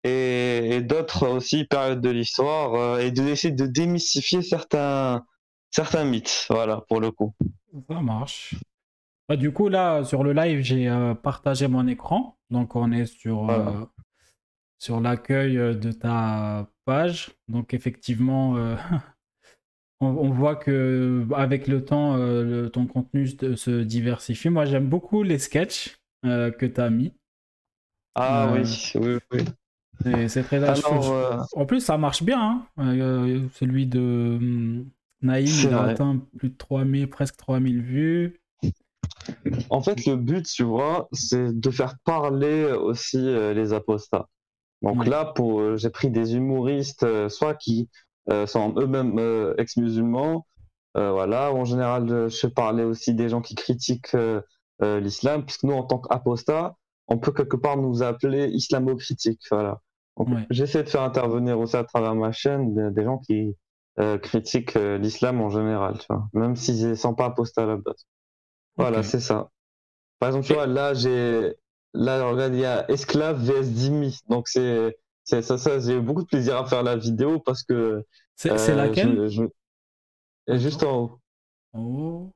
et, 0.05 0.81
d'autres 0.83 1.27
aussi 1.27 1.65
périodes 1.65 2.01
de 2.01 2.11
l'histoire, 2.11 2.75
euh, 2.75 2.99
et 2.99 3.11
d'essayer 3.11 3.53
de 3.53 3.67
démystifier 3.67 4.43
certains, 4.43 5.25
certains 5.71 6.05
mythes, 6.05 6.47
voilà, 6.51 6.83
pour 6.89 7.01
le 7.01 7.11
coup. 7.11 7.35
Ça 7.89 8.01
marche. 8.01 8.55
Bah, 9.29 9.37
du 9.37 9.53
coup, 9.53 9.69
là, 9.69 10.05
sur 10.05 10.25
le 10.25 10.33
live, 10.33 10.63
j'ai 10.63 10.89
euh, 10.89 11.15
partagé 11.15 11.69
mon 11.69 11.87
écran. 11.87 12.39
Donc, 12.51 12.77
on 12.77 12.91
est 12.93 13.05
sur, 13.05 13.51
euh, 13.51 13.85
sur 14.79 15.01
l'accueil 15.01 15.59
euh, 15.59 15.75
de 15.75 15.93
ta 15.93 16.71
page. 16.87 17.31
Donc, 17.49 17.75
effectivement, 17.75 18.57
on, 20.01 20.31
voit 20.31 20.57
que 20.57 21.27
avec 21.35 21.69
le 21.69 21.85
temps, 21.85 22.17
ton 22.71 22.87
contenu 22.87 23.27
se 23.27 23.83
diversifie. 23.83 24.49
Moi, 24.49 24.65
j'aime 24.65 24.89
beaucoup 24.89 25.23
les 25.23 25.39
sketchs 25.39 25.99
que 26.23 26.67
tu 26.67 26.81
as 26.81 26.89
mis. 26.89 27.13
Ah 28.15 28.51
oui, 28.53 28.63
oui, 28.95 29.19
oui. 29.33 30.29
C'est 30.29 30.43
très 30.43 30.63
En 31.53 31.67
plus, 31.67 31.81
ça 31.81 31.99
marche 31.99 32.23
bien. 32.23 32.67
Hein. 32.79 33.49
celui 33.53 33.87
de 33.87 34.39
hum, 34.41 34.87
Naïm, 35.21 35.47
il 35.47 35.75
a 35.75 35.83
atteint 35.83 36.23
plus 36.39 36.49
de 36.49 36.57
3000, 36.57 37.11
presque 37.11 37.37
3000 37.37 37.83
vues. 37.83 38.41
En 39.71 39.83
fait, 39.83 40.07
le 40.07 40.17
but, 40.17 40.47
tu 40.47 40.65
vois, 40.65 41.09
c'est 41.13 41.59
de 41.59 41.71
faire 41.71 41.97
parler 42.05 42.73
aussi 42.73 43.19
euh, 43.19 43.55
les 43.55 43.73
apostats. 43.73 44.27
Donc 44.83 45.07
là, 45.07 45.25
pour, 45.25 45.61
euh, 45.61 45.77
j'ai 45.77 45.91
pris 45.91 46.11
des 46.11 46.37
humoristes, 46.37 47.03
euh, 47.03 47.29
soit 47.29 47.55
qui 47.55 47.89
sont 48.47 48.75
eux-mêmes 48.77 49.55
ex-musulmans, 49.57 50.47
voilà. 50.95 51.51
En 51.51 51.65
général, 51.65 52.29
je 52.29 52.47
parlais 52.47 52.85
aussi 52.85 53.15
des 53.15 53.31
gens 53.31 53.41
qui 53.41 53.55
critiquent 53.55 54.15
l'islam, 54.83 55.47
puisque 55.47 55.63
nous, 55.63 55.73
en 55.73 55.85
tant 55.85 55.99
qu'apostats, 55.99 56.75
on 57.07 57.17
peut 57.17 57.33
quelque 57.33 57.57
part 57.57 57.79
nous 57.79 58.03
appeler 58.03 58.49
islamo-critiques, 58.49 59.41
voilà. 59.51 59.81
J'essaie 60.51 60.85
de 60.85 60.91
faire 60.91 61.05
intervenir 61.05 61.59
aussi 61.59 61.77
à 61.77 61.85
travers 61.85 62.15
ma 62.15 62.31
chaîne 62.31 62.93
des, 62.93 63.03
gens 63.03 63.17
qui 63.17 63.57
critiquent 63.97 64.75
l'islam 64.75 65.41
en 65.41 65.49
général, 65.49 65.97
tu 65.99 66.07
vois, 66.11 66.29
même 66.35 66.55
s'ils 66.55 66.87
ne 66.87 66.95
sont 66.97 67.15
pas 67.15 67.25
apostats 67.25 67.63
à 67.63 67.67
la 67.67 67.77
base. 67.79 68.05
Voilà, 68.79 69.03
c'est 69.03 69.21
ça. 69.21 69.51
Par 70.19 70.31
exemple, 70.31 70.47
tu 70.47 70.55
vois, 70.55 70.67
là, 70.67 70.95
j'ai. 70.95 71.55
Là, 71.95 72.25
regarde, 72.29 72.55
il 72.55 72.61
y 72.61 72.65
a 72.65 72.91
esclave 72.91 73.43
vs 73.43 73.71
Dimi. 73.73 74.19
Donc, 74.29 74.49
c'est. 74.49 74.97
Ça, 75.25 75.43
ça, 75.43 75.79
j'ai 75.81 75.97
eu 75.97 76.01
beaucoup 76.01 76.23
de 76.23 76.29
plaisir 76.29 76.57
à 76.57 76.67
faire 76.67 76.83
la 76.83 76.97
vidéo 76.97 77.41
parce 77.41 77.63
que. 77.63 78.05
C'est 78.37 78.51
euh, 78.51 78.75
laquelle? 78.77 79.29
je, 79.29 79.43
Juste 80.59 80.83
en 80.85 80.97
haut. 80.97 81.21
En 81.73 81.81
haut. 81.83 82.33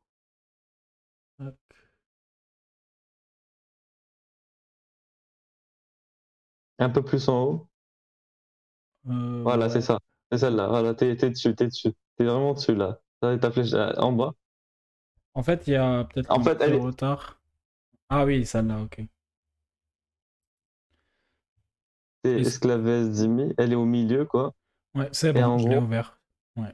Un 6.78 6.90
peu 6.90 7.02
plus 7.02 7.28
en 7.28 7.44
haut. 7.44 7.68
Euh, 9.08 9.42
voilà, 9.42 9.68
c'est 9.68 9.80
ça. 9.80 9.98
C'est 10.30 10.38
celle-là. 10.38 10.68
Voilà, 10.68 10.94
t'es, 10.94 11.14
dessus, 11.14 11.54
t'es 11.54 11.66
dessus. 11.66 11.92
T'es 12.16 12.24
vraiment 12.24 12.54
dessus, 12.54 12.74
là. 12.74 13.00
Ta 13.20 13.50
flèche 13.50 13.72
en 13.74 14.12
bas. 14.12 14.32
En 15.34 15.42
fait, 15.42 15.66
il 15.66 15.72
y 15.74 15.76
a 15.76 16.04
peut-être 16.04 16.30
un 16.30 16.42
fait, 16.42 16.56
peu 16.56 16.70
de 16.70 16.76
retard. 16.76 17.40
Ah 18.08 18.24
oui, 18.24 18.44
celle-là, 18.44 18.80
ok. 18.82 19.02
C'est 22.24 22.40
esclavesse 22.40 23.10
Dimi, 23.10 23.52
elle 23.58 23.72
est 23.72 23.76
au 23.76 23.84
milieu, 23.84 24.24
quoi. 24.24 24.54
Ouais, 24.94 25.08
c'est 25.12 25.32
bon, 25.32 25.58
je 25.58 25.68
l'ai 25.68 25.78
ouvert. 25.78 26.20
Ouais. 26.56 26.72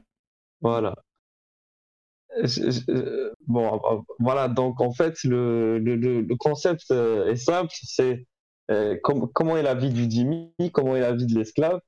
Voilà. 0.61 0.95
bon, 3.47 3.81
voilà, 4.19 4.47
donc 4.47 4.81
en 4.81 4.91
fait, 4.91 5.15
le, 5.23 5.79
le, 5.79 5.95
le 6.21 6.35
concept 6.35 6.91
euh, 6.91 7.27
est 7.27 7.35
simple, 7.35 7.71
c'est 7.73 8.27
euh, 8.69 8.97
comment 9.03 9.57
est 9.57 9.63
la 9.63 9.73
vie 9.73 9.89
du 9.89 10.05
Dimi, 10.07 10.53
comment 10.71 10.95
est 10.95 11.01
la 11.01 11.13
vie 11.13 11.25
de 11.25 11.35
l'esclave. 11.35 11.79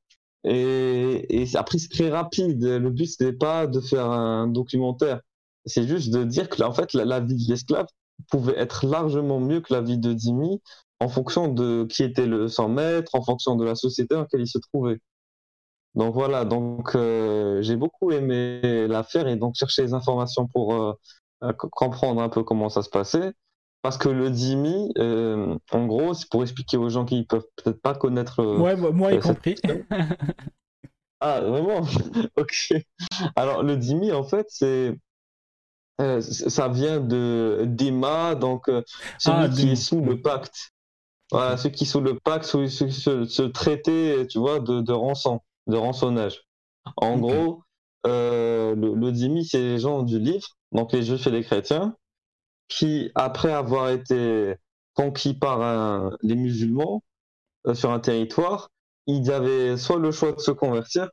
Et, 0.43 1.43
et 1.43 1.55
après, 1.55 1.77
c'est 1.77 1.89
très 1.89 2.09
rapide. 2.09 2.63
Le 2.63 2.89
but, 2.89 3.05
ce 3.05 3.23
n'est 3.23 3.33
pas 3.33 3.67
de 3.67 3.79
faire 3.79 4.09
un 4.09 4.47
documentaire 4.47 5.21
c'est 5.65 5.87
juste 5.87 6.11
de 6.11 6.23
dire 6.23 6.49
que 6.49 6.61
en 6.63 6.73
fait, 6.73 6.93
la, 6.93 7.19
vie 7.19 7.35
de 7.35 7.49
l'esclave 7.49 7.87
pouvait 8.29 8.57
être 8.57 8.85
largement 8.85 9.39
mieux 9.39 9.61
que 9.61 9.73
la 9.73 9.81
vie 9.81 9.97
de 9.97 10.13
Dimi 10.13 10.61
en 10.99 11.09
fonction 11.09 11.47
de 11.47 11.85
qui 11.89 12.03
était 12.03 12.27
le 12.27 12.47
sans 12.47 12.69
maître, 12.69 13.15
en 13.15 13.23
fonction 13.23 13.55
de 13.55 13.65
la 13.65 13.75
société 13.75 14.13
dans 14.15 14.21
laquelle 14.21 14.41
il 14.41 14.47
se 14.47 14.59
trouvait. 14.59 14.99
Donc 15.95 16.13
voilà, 16.13 16.45
donc 16.45 16.95
euh, 16.95 17.61
j'ai 17.61 17.75
beaucoup 17.75 18.11
aimé 18.11 18.87
l'affaire 18.87 19.27
et 19.27 19.35
donc 19.35 19.55
chercher 19.55 19.81
les 19.81 19.93
informations 19.93 20.47
pour 20.47 20.73
euh, 20.73 20.93
euh, 21.43 21.53
comprendre 21.53 22.21
un 22.21 22.29
peu 22.29 22.43
comment 22.43 22.69
ça 22.69 22.81
se 22.81 22.89
passait. 22.89 23.33
Parce 23.81 23.97
que 23.97 24.09
le 24.09 24.29
Dimi, 24.29 24.93
en 24.99 25.85
gros, 25.87 26.13
c'est 26.13 26.29
pour 26.29 26.43
expliquer 26.43 26.77
aux 26.77 26.89
gens 26.89 27.03
qui 27.03 27.23
peuvent 27.23 27.47
peut-être 27.55 27.81
pas 27.81 27.95
connaître. 27.95 28.45
ouais, 28.59 28.75
moi 28.75 29.11
y 29.11 29.19
compris. 29.19 29.55
ah, 31.19 31.41
vraiment? 31.41 31.81
Ok. 32.37 32.73
Alors, 33.35 33.63
le 33.63 33.77
Dimi, 33.77 34.11
en 34.11 34.23
fait, 34.23 34.45
c'est 34.49 34.95
euh, 36.01 36.21
ça 36.21 36.67
vient 36.67 36.99
de 36.99 37.63
d'Ema, 37.65 38.35
donc 38.35 38.67
euh, 38.67 38.81
celui 39.19 39.45
ah, 39.45 39.49
qui 39.49 39.69
est 39.71 39.75
sous 39.75 40.01
le 40.01 40.21
pacte. 40.21 40.73
Voilà, 41.31 41.57
ceux 41.57 41.69
qui 41.69 41.85
sont 41.85 41.99
sous 41.99 42.05
le 42.05 42.19
pacte, 42.19 42.45
sous, 42.45 42.67
ce, 42.67 43.43
traité, 43.43 44.27
tu 44.27 44.39
vois, 44.39 44.59
de, 44.59 44.81
de 44.81 44.91
rançon, 44.91 45.39
de 45.67 45.77
rançonnage. 45.77 46.43
En 46.97 47.17
gros, 47.17 47.63
le, 48.03 48.73
le 48.75 49.11
dhimmi, 49.11 49.45
c'est 49.45 49.59
les 49.59 49.79
gens 49.79 50.03
du 50.03 50.19
livre, 50.19 50.47
donc 50.73 50.91
les 50.91 51.03
juifs 51.03 51.25
et 51.27 51.31
les 51.31 51.43
chrétiens, 51.43 51.95
qui, 52.67 53.11
après 53.15 53.53
avoir 53.53 53.91
été 53.91 54.55
conquis 54.93 55.33
par 55.33 56.11
les 56.21 56.35
musulmans 56.35 57.01
sur 57.73 57.91
un 57.91 57.99
territoire, 58.01 58.69
ils 59.07 59.31
avaient 59.31 59.77
soit 59.77 59.99
le 59.99 60.11
choix 60.11 60.33
de 60.33 60.39
se 60.39 60.51
convertir, 60.51 61.09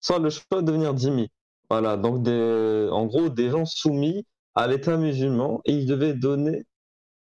soit 0.00 0.18
le 0.18 0.30
choix 0.30 0.60
de 0.60 0.62
devenir 0.62 0.94
dhimmi. 0.94 1.30
Voilà, 1.70 1.96
donc 1.96 2.22
des, 2.22 2.88
en 2.90 3.06
gros, 3.06 3.28
des 3.28 3.50
gens 3.50 3.64
soumis 3.66 4.26
à 4.54 4.66
l'État 4.66 4.96
musulman 4.96 5.60
et 5.64 5.72
ils 5.72 5.86
devaient 5.86 6.14
donner 6.14 6.64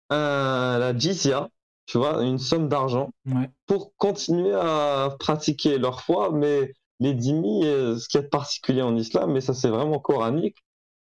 un, 0.09 0.77
la 0.79 0.97
jizya, 0.97 1.49
tu 1.85 1.97
vois, 1.97 2.21
une 2.23 2.37
somme 2.37 2.67
d'argent 2.69 3.11
pour 3.65 3.95
continuer 3.97 4.53
à 4.53 5.15
pratiquer 5.19 5.77
leur 5.77 6.01
foi. 6.01 6.31
Mais 6.31 6.73
les 6.99 7.13
dhimmis, 7.13 7.65
euh, 7.65 7.97
ce 7.97 8.07
qui 8.09 8.17
est 8.17 8.23
particulier 8.29 8.81
en 8.81 8.95
islam, 8.97 9.31
mais 9.31 9.41
ça 9.41 9.53
c'est 9.53 9.69
vraiment 9.69 9.99
coranique, 9.99 10.57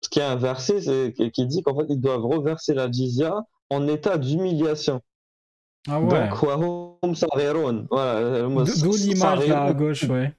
ce 0.03 0.09
qui 0.09 0.20
est 0.20 0.23
un 0.23 0.37
verset 0.37 1.12
qui 1.33 1.47
dit 1.47 1.62
qu'en 1.62 1.77
fait 1.77 1.87
ils 1.88 2.01
doivent 2.01 2.25
reverser 2.25 2.75
la 2.75 2.90
jizya 2.90 3.44
en 3.70 3.87
état 3.88 4.18
d'humiliation. 4.18 5.01
Ah 5.87 6.01
ouais. 6.01 6.38
Donc, 7.90 8.55
voilà. 8.55 8.70
D'où 8.81 8.97
l'image 8.97 9.47
là 9.49 9.64
à 9.64 9.73
gauche, 9.75 10.09
ouais. 10.09 10.35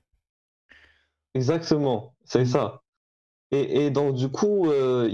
Exactement, 1.35 2.15
c'est 2.25 2.45
ça. 2.45 2.81
Et, 3.51 3.89
donc, 3.89 4.15
du 4.15 4.29
coup, 4.29 4.69
euh, 4.69 5.09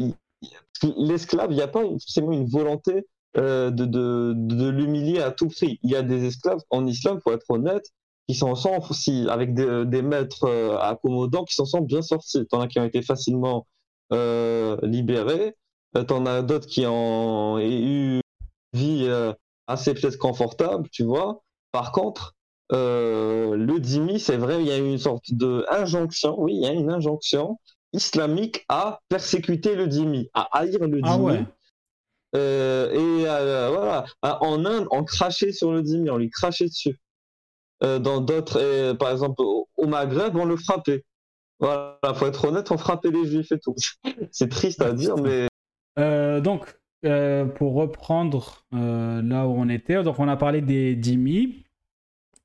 l'esclave, 0.98 1.52
il 1.52 1.56
n'y 1.56 1.62
a 1.62 1.68
pas 1.68 1.82
forcément 1.82 2.32
une 2.32 2.48
volonté 2.48 3.06
euh, 3.38 3.70
de, 3.72 3.86
de, 3.86 4.70
l'humilier 4.70 5.22
à 5.22 5.32
tout 5.32 5.48
prix. 5.48 5.80
Il 5.84 5.92
y 5.92 5.96
a 5.96 6.02
des 6.02 6.26
esclaves 6.26 6.62
en 6.70 6.86
islam, 6.86 7.20
pour 7.22 7.34
être 7.34 7.50
honnête, 7.50 7.86
qui 8.28 8.36
s'en 8.36 8.56
sont, 8.56 8.82
si, 8.92 9.28
avec 9.30 9.54
des, 9.54 10.02
maîtres 10.02 10.46
euh, 10.46 10.78
accommodants, 10.78 11.44
qui 11.44 11.56
s'en 11.56 11.66
sont 11.66 11.82
bien 11.82 12.02
sortis. 12.02 12.46
T'en 12.48 12.62
as 12.62 12.68
qui 12.68 12.80
ont 12.80 12.86
été 12.86 13.02
facilement 13.02 13.68
libérés, 14.84 15.56
t'en 16.08 16.26
as 16.26 16.42
d'autres 16.42 16.68
qui 16.68 16.86
ont 16.86 17.60
eu 17.60 18.20
une 18.20 18.22
vie 18.74 19.10
assez 19.68 19.94
peut-être 19.94 20.18
confortable, 20.18 20.90
tu 20.92 21.04
vois. 21.04 21.44
Par 21.72 21.94
contre, 21.94 22.36
le 22.72 23.78
dhimmi, 23.78 24.20
c'est 24.20 24.36
vrai, 24.36 24.62
il 24.62 24.68
y 24.68 24.72
a 24.72 24.78
une 24.78 24.98
sorte 24.98 25.34
de 25.34 25.66
injonction, 25.70 26.36
oui, 26.42 26.56
il 26.56 26.62
y 26.62 26.68
a 26.68 26.74
une 26.74 26.92
injonction 26.92 27.58
islamique 27.94 28.66
à 28.70 29.02
persécuter 29.10 29.76
le 29.76 29.88
dhimmi, 29.88 30.30
à 30.34 30.48
haïr 30.58 30.80
le 30.88 31.02
ah 31.04 31.18
dhimmi. 31.18 31.46
Euh, 32.36 32.92
et 32.92 33.28
euh, 33.28 33.70
voilà, 33.70 34.06
en 34.22 34.66
Inde, 34.66 34.88
on 34.92 35.04
crachait 35.04 35.52
sur 35.52 35.72
le 35.72 35.82
dhimmi, 35.82 36.10
on 36.10 36.18
lui 36.18 36.30
crachait 36.30 36.68
dessus. 36.68 36.98
Euh, 37.84 38.00
dans 38.00 38.22
d'autres, 38.22 38.94
par 38.94 39.12
exemple 39.12 39.42
au, 39.42 39.88
Maghreb, 39.88 40.36
on 40.36 40.46
le 40.46 40.56
frappait. 40.56 41.04
Voilà, 41.60 41.98
faut 42.16 42.28
être 42.28 42.46
honnête, 42.46 42.72
on 42.72 42.78
frappait 42.78 43.12
les 43.12 43.26
juifs 43.26 43.52
et 43.52 43.60
tout. 43.60 43.76
C'est 44.32 44.50
triste 44.50 44.82
à 44.82 44.94
dire, 44.94 45.16
mais. 45.18 45.48
donc, 46.42 46.78
pour 47.56 47.74
reprendre 47.74 48.66
là 48.72 49.48
où 49.48 49.54
on 49.58 49.70
était, 49.70 50.02
donc 50.04 50.20
on 50.20 50.28
a 50.28 50.38
parlé 50.38 50.62
des 50.62 50.96
dhimmi. 50.96 51.66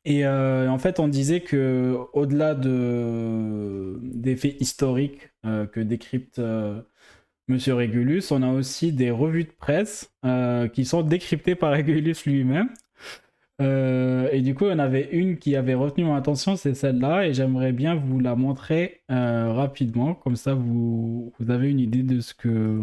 Et 0.07 0.25
euh, 0.25 0.71
en 0.71 0.79
fait, 0.79 1.01
on 1.01 1.09
disait 1.09 1.41
que 1.41 1.99
au-delà 2.13 2.55
de, 2.55 3.99
des 4.03 4.37
faits 4.37 4.57
historiques 4.61 5.31
euh, 5.45 5.67
que 5.67 5.81
décrypte 5.81 6.39
euh, 6.39 6.81
Monsieur 7.49 7.75
Régulus, 7.75 8.31
on 8.31 8.43
a 8.43 8.53
aussi 8.53 8.93
des 8.93 9.11
revues 9.11 9.45
de 9.45 9.53
presse 9.53 10.13
qui 10.75 10.85
sont 10.85 11.03
décryptées 11.03 11.57
par 11.57 11.73
Régulus 11.75 12.25
lui-même. 12.27 12.69
et 13.61 14.41
du 14.43 14.55
coup, 14.55 14.67
on 14.67 14.79
avait 14.79 15.09
une 15.13 15.39
qui 15.39 15.57
avait 15.57 15.75
retenu 15.75 16.05
mon 16.05 16.15
attention, 16.15 16.57
c'est 16.57 16.75
celle-là, 16.75 17.27
et 17.27 17.35
j'aimerais 17.35 17.73
bien 17.73 17.95
vous 17.95 18.21
la 18.21 18.37
montrer 18.37 19.03
rapidement, 19.09 20.15
comme 20.15 20.37
ça 20.37 20.55
vous, 20.55 21.33
avez 21.49 21.71
une 21.71 21.81
idée 21.81 22.03
de 22.03 22.21
ce 22.21 22.35
que 22.35 22.81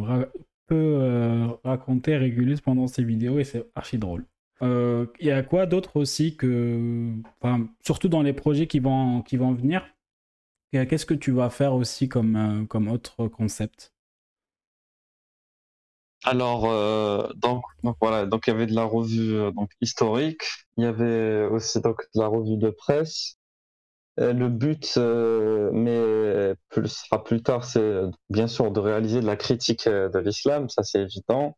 peut 0.67 1.57
raconter 1.63 2.17
Régulus 2.17 2.61
pendant 2.61 2.87
ses 2.87 3.03
vidéos, 3.03 3.39
et 3.39 3.43
c'est 3.45 3.65
archi 3.75 3.97
drôle. 3.97 4.25
Euh, 4.61 5.07
il 5.19 5.27
y 5.27 5.31
a 5.31 5.43
quoi 5.43 5.65
d'autre 5.65 5.97
aussi 5.97 6.37
que, 6.37 7.11
enfin, 7.41 7.67
surtout 7.83 8.07
dans 8.07 8.21
les 8.21 8.33
projets 8.33 8.67
qui 8.67 8.79
vont, 8.79 9.21
qui 9.21 9.37
vont 9.37 9.53
venir, 9.53 9.85
qu'est-ce 10.71 11.05
que 11.05 11.13
tu 11.13 11.31
vas 11.31 11.49
faire 11.49 11.73
aussi 11.73 12.07
comme, 12.07 12.35
euh, 12.35 12.65
comme 12.65 12.87
autre 12.87 13.27
concept? 13.27 13.93
Alors, 16.23 16.65
euh, 16.71 17.27
donc, 17.35 17.63
voilà, 17.99 18.25
donc 18.25 18.47
il 18.47 18.51
y 18.51 18.53
avait 18.53 18.65
de 18.65 18.73
la 18.73 18.85
revue 18.85 19.51
donc, 19.53 19.71
historique, 19.81 20.43
il 20.77 20.85
y 20.85 20.87
avait 20.87 21.45
aussi 21.47 21.81
donc 21.81 22.01
de 22.15 22.21
la 22.21 22.27
revue 22.27 22.55
de 22.57 22.69
presse. 22.69 23.35
le 24.17 24.47
but, 24.47 24.97
mais 25.73 26.55
plus, 26.69 26.87
sera 26.89 27.23
plus 27.23 27.43
tard, 27.43 27.65
c'est 27.65 28.03
bien 28.29 28.47
sûr 28.47 28.71
de 28.71 28.79
réaliser 28.79 29.19
de 29.19 29.25
la 29.25 29.35
critique 29.35 29.87
de 29.89 30.19
l'islam, 30.19 30.69
ça 30.69 30.83
c'est 30.83 31.01
évident. 31.01 31.57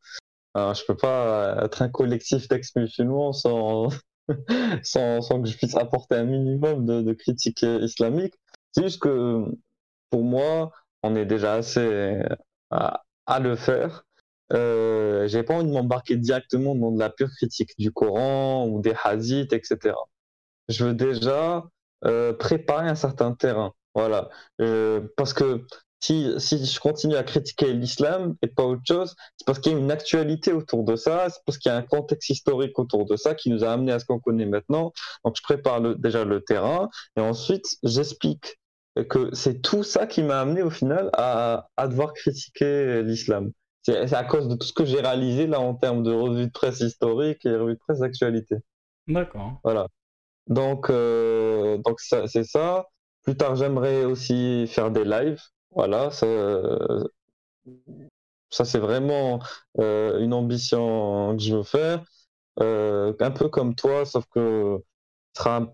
Alors, 0.55 0.73
je 0.75 0.85
peux 0.85 0.97
pas 0.97 1.57
être 1.63 1.81
un 1.83 1.89
collectif 1.89 2.47
d'ex-musulmans 2.47 3.33
sans, 3.33 3.89
sans, 4.83 5.21
sans, 5.21 5.41
que 5.41 5.49
je 5.49 5.57
puisse 5.57 5.75
apporter 5.75 6.15
un 6.15 6.25
minimum 6.25 6.85
de, 6.85 7.01
de 7.01 7.13
critique 7.13 7.63
islamique. 7.63 8.35
C'est 8.71 8.83
juste 8.83 9.01
que 9.01 9.45
pour 10.09 10.23
moi, 10.23 10.71
on 11.03 11.15
est 11.15 11.25
déjà 11.25 11.55
assez 11.55 12.21
à, 12.71 13.03
à 13.27 13.39
le 13.39 13.55
faire. 13.55 14.05
Euh, 14.53 15.27
j'ai 15.27 15.43
pas 15.43 15.55
envie 15.55 15.67
de 15.67 15.71
m'embarquer 15.71 16.17
directement 16.17 16.75
dans 16.75 16.91
de 16.91 16.99
la 16.99 17.09
pure 17.09 17.29
critique 17.31 17.71
du 17.79 17.91
Coran 17.91 18.67
ou 18.67 18.81
des 18.81 18.93
hadiths, 19.03 19.53
etc. 19.53 19.95
Je 20.69 20.85
veux 20.85 20.93
déjà 20.93 21.65
euh, 22.05 22.33
préparer 22.33 22.87
un 22.89 22.95
certain 22.95 23.33
terrain. 23.33 23.73
Voilà. 23.95 24.29
Euh, 24.61 25.07
parce 25.17 25.33
que 25.33 25.65
si, 26.05 26.33
si 26.39 26.63
je 26.63 26.79
continue 26.79 27.15
à 27.15 27.23
critiquer 27.23 27.73
l'islam 27.73 28.35
et 28.41 28.47
pas 28.47 28.63
autre 28.63 28.81
chose, 28.87 29.15
c'est 29.37 29.45
parce 29.45 29.59
qu'il 29.59 29.71
y 29.71 29.75
a 29.75 29.77
une 29.77 29.91
actualité 29.91 30.53
autour 30.53 30.83
de 30.83 30.95
ça, 30.95 31.29
c'est 31.29 31.41
parce 31.45 31.57
qu'il 31.57 31.71
y 31.71 31.73
a 31.73 31.77
un 31.77 31.81
contexte 31.81 32.29
historique 32.29 32.77
autour 32.77 33.05
de 33.05 33.15
ça 33.15 33.33
qui 33.33 33.49
nous 33.49 33.63
a 33.63 33.71
amené 33.71 33.91
à 33.91 33.99
ce 33.99 34.05
qu'on 34.05 34.19
connaît 34.19 34.45
maintenant. 34.45 34.93
Donc 35.23 35.35
je 35.37 35.41
prépare 35.41 35.81
déjà 35.97 36.23
le 36.23 36.41
terrain 36.41 36.89
et 37.17 37.21
ensuite 37.21 37.65
j'explique 37.83 38.59
que 39.09 39.33
c'est 39.33 39.61
tout 39.61 39.83
ça 39.83 40.05
qui 40.05 40.21
m'a 40.21 40.39
amené 40.39 40.61
au 40.61 40.69
final 40.69 41.09
à, 41.13 41.69
à 41.75 41.87
devoir 41.87 42.13
critiquer 42.13 43.01
l'islam. 43.03 43.51
C'est 43.81 44.13
à 44.13 44.23
cause 44.23 44.47
de 44.47 44.55
tout 44.55 44.65
ce 44.65 44.73
que 44.73 44.85
j'ai 44.85 44.99
réalisé 44.99 45.47
là 45.47 45.59
en 45.59 45.75
termes 45.75 46.03
de 46.03 46.11
revues 46.11 46.47
de 46.47 46.51
presse 46.51 46.79
historique 46.81 47.45
et 47.45 47.55
revues 47.55 47.73
de 47.73 47.79
presse 47.79 47.99
d'actualité. 47.99 48.55
D'accord. 49.07 49.59
Voilà. 49.63 49.87
Donc, 50.47 50.89
euh, 50.89 51.77
donc 51.79 51.99
c'est 51.99 52.43
ça. 52.43 52.87
Plus 53.23 53.35
tard, 53.35 53.55
j'aimerais 53.55 54.05
aussi 54.05 54.67
faire 54.67 54.91
des 54.91 55.03
lives 55.03 55.41
voilà, 55.75 56.11
ça, 56.11 56.25
ça 58.49 58.65
c'est 58.65 58.79
vraiment 58.79 59.39
euh, 59.79 60.19
une 60.19 60.33
ambition 60.33 61.35
que 61.37 61.43
je 61.43 61.55
veux 61.55 61.63
faire. 61.63 62.03
Euh, 62.61 63.13
un 63.19 63.31
peu 63.31 63.49
comme 63.49 63.75
toi, 63.75 64.05
sauf 64.05 64.25
que 64.33 64.79
ce 65.33 65.43
sera, 65.43 65.73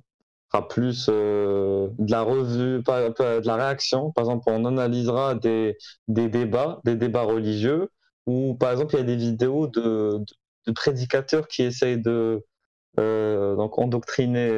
plus 0.69 1.07
euh, 1.09 1.89
de 1.99 2.11
la 2.11 2.23
revue, 2.23 2.79
de 2.83 3.47
la 3.47 3.55
réaction. 3.55 4.11
Par 4.11 4.23
exemple, 4.25 4.45
on 4.47 4.65
analysera 4.65 5.35
des, 5.35 5.77
des 6.07 6.29
débats, 6.29 6.81
des 6.85 6.95
débats 6.95 7.23
religieux, 7.23 7.89
ou 8.25 8.55
par 8.55 8.71
exemple, 8.71 8.95
il 8.95 8.99
y 8.99 9.01
a 9.01 9.05
des 9.05 9.15
vidéos 9.15 9.67
de, 9.67 10.19
prédicateurs 10.75 11.47
qui 11.47 11.63
essayent 11.63 12.01
de 12.01 12.43
donc 12.97 13.79
endoctriner 13.79 14.49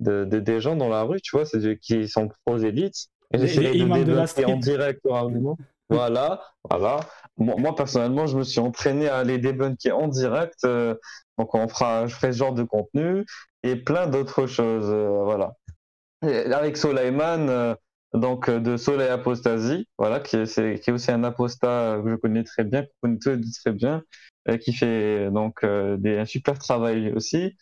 de, 0.00 0.24
des 0.24 0.60
gens 0.60 0.76
dans 0.76 0.88
la 0.88 1.02
rue, 1.02 1.20
tu 1.20 1.36
vois, 1.36 1.44
qui 1.80 2.08
sont 2.08 2.28
prosélytes 2.44 3.10
J'essayais 3.32 3.84
de 3.84 3.92
développer 3.92 4.44
en 4.44 4.56
direct 4.56 5.00
leur 5.04 5.16
argument. 5.16 5.56
voilà, 5.88 6.42
voilà. 6.68 7.00
Moi, 7.36 7.74
personnellement, 7.74 8.26
je 8.26 8.36
me 8.36 8.44
suis 8.44 8.60
entraîné 8.60 9.08
à 9.08 9.18
aller 9.18 9.38
débunker 9.38 9.96
en 9.96 10.08
direct. 10.08 10.64
Euh, 10.64 10.94
donc, 11.38 11.54
on 11.54 11.68
fera, 11.68 12.06
je 12.06 12.14
ferai 12.14 12.32
ce 12.32 12.38
genre 12.38 12.54
de 12.54 12.64
contenu 12.64 13.24
et 13.62 13.76
plein 13.76 14.06
d'autres 14.06 14.46
choses. 14.46 14.88
Euh, 14.88 15.22
voilà. 15.24 15.54
avec 16.22 16.76
Soleiman, 16.76 17.48
euh, 17.48 17.74
donc 18.12 18.50
de 18.50 18.76
Soleil 18.76 19.08
Apostasie, 19.08 19.86
voilà, 19.96 20.20
qui 20.20 20.36
est, 20.36 20.80
qui 20.80 20.90
est 20.90 20.92
aussi 20.92 21.10
un 21.12 21.24
apostat 21.24 22.00
que 22.04 22.10
je 22.10 22.16
connais 22.16 22.44
très 22.44 22.64
bien, 22.64 22.82
que 22.82 22.88
vous 23.02 23.16
connaissez 23.18 23.52
très 23.64 23.72
bien, 23.72 24.02
qui 24.60 24.72
fait 24.72 25.30
donc 25.30 25.64
des, 25.64 26.18
un 26.18 26.24
super 26.24 26.58
travail 26.58 27.12
aussi. 27.12 27.56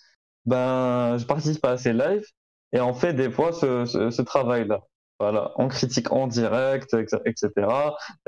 Ben, 0.47 1.19
je 1.19 1.27
participe 1.27 1.65
à 1.67 1.77
ces 1.77 1.93
lives 1.93 2.25
et 2.73 2.81
on 2.81 2.95
fait 2.95 3.13
des 3.13 3.31
fois 3.31 3.53
ce, 3.53 3.85
ce 3.85 4.23
travail-là. 4.23 4.81
Voilà, 5.21 5.53
on 5.57 5.67
critique 5.69 6.13
en 6.13 6.29
direct, 6.29 6.95
etc. 7.25 7.51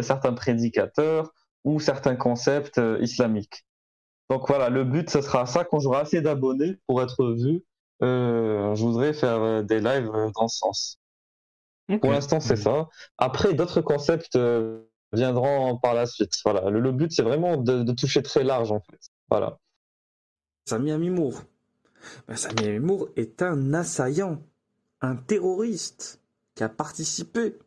Certains 0.00 0.32
prédicateurs 0.32 1.32
ou 1.64 1.78
certains 1.78 2.16
concepts 2.16 2.78
euh, 2.78 2.98
islamiques. 3.00 3.64
Donc 4.28 4.48
voilà, 4.48 4.70
le 4.70 4.84
but, 4.84 5.08
ce 5.10 5.20
sera 5.20 5.46
ça. 5.46 5.64
Quand 5.64 5.78
j'aurai 5.78 6.00
assez 6.00 6.20
d'abonnés 6.20 6.78
pour 6.86 7.02
être 7.02 7.32
vu, 7.32 7.64
euh, 8.02 8.74
je 8.74 8.82
voudrais 8.82 9.12
faire 9.12 9.40
euh, 9.40 9.62
des 9.62 9.80
lives 9.80 10.10
dans 10.34 10.48
ce 10.48 10.58
sens. 10.58 10.98
Pour 12.00 12.12
l'instant, 12.12 12.38
c'est 12.38 12.56
ça. 12.56 12.88
Après, 13.18 13.52
d'autres 13.52 13.80
concepts 13.80 14.38
viendront 15.12 15.76
par 15.76 15.92
la 15.94 16.06
suite. 16.06 16.32
Voilà, 16.44 16.70
le, 16.70 16.92
but, 16.92 17.10
c'est 17.10 17.22
vraiment 17.22 17.56
de, 17.56 17.92
toucher 17.92 18.22
très 18.22 18.44
large, 18.44 18.70
en 18.70 18.78
fait. 18.78 19.00
Voilà. 19.28 19.58
Sami 20.66 20.92
Amimour. 20.92 21.42
Ben, 22.28 22.36
Sami 22.36 22.64
Amimour 22.64 23.08
est 23.16 23.42
un 23.42 23.74
assaillant, 23.74 24.40
un 25.00 25.16
terroriste 25.16 26.20
qui 26.54 26.62
a 26.62 26.68
participé 26.68 27.58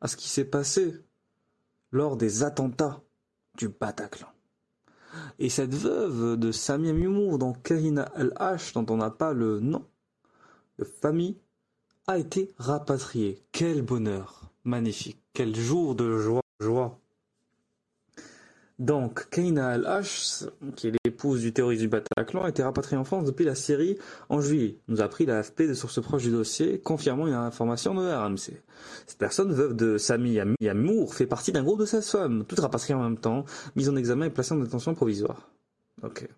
à 0.00 0.08
ce 0.08 0.16
qui 0.16 0.28
s'est 0.28 0.44
passé 0.44 0.94
lors 1.90 2.16
des 2.16 2.42
attentats 2.42 3.02
du 3.56 3.68
Bataclan. 3.68 4.28
Et 5.38 5.48
cette 5.48 5.74
veuve 5.74 6.36
de 6.36 6.50
Samia 6.52 6.92
Mimour 6.92 7.38
dans 7.38 7.52
Karina 7.52 8.10
LH, 8.16 8.72
dont 8.74 8.86
on 8.90 8.96
n'a 8.96 9.10
pas 9.10 9.32
le 9.32 9.60
nom 9.60 9.86
de 10.78 10.84
famille, 10.84 11.38
a 12.06 12.18
été 12.18 12.52
rapatriée. 12.58 13.44
Quel 13.52 13.82
bonheur 13.82 14.50
magnifique, 14.64 15.22
quel 15.32 15.54
jour 15.54 15.94
de 15.94 16.40
joie. 16.60 17.00
Donc, 18.80 19.30
Kaina 19.30 19.68
Al-H, 19.68 20.48
qui 20.74 20.88
est 20.88 20.92
l'épouse 21.04 21.40
du 21.40 21.52
terroriste 21.52 21.82
du 21.82 21.88
Bataclan, 21.88 22.42
a 22.42 22.48
été 22.48 22.62
rapatriée 22.62 22.96
en 22.96 23.04
France 23.04 23.24
depuis 23.24 23.44
la 23.44 23.54
Syrie 23.54 23.96
en 24.28 24.40
juillet. 24.40 24.78
Nous 24.88 25.00
a 25.00 25.04
appris 25.04 25.26
l'AFP 25.26 25.62
de 25.62 25.74
sources 25.74 26.02
proches 26.02 26.24
du 26.24 26.32
dossier, 26.32 26.80
confirmant 26.80 27.28
une 27.28 27.34
information 27.34 27.94
de 27.94 28.00
RMC. 28.00 28.60
Cette 29.06 29.18
personne, 29.18 29.52
veuve 29.52 29.76
de 29.76 29.96
Sami 29.96 30.40
Yamour, 30.60 31.14
fait 31.14 31.26
partie 31.26 31.52
d'un 31.52 31.62
groupe 31.62 31.78
de 31.78 31.86
16 31.86 32.10
femmes, 32.10 32.44
toutes 32.48 32.58
rapatriées 32.58 32.96
en 32.96 33.02
même 33.02 33.18
temps, 33.18 33.44
mises 33.76 33.88
en 33.88 33.96
examen 33.96 34.26
et 34.26 34.30
placées 34.30 34.54
en 34.54 34.58
détention 34.58 34.94
provisoire. 34.94 35.48
Ok. 36.02 36.28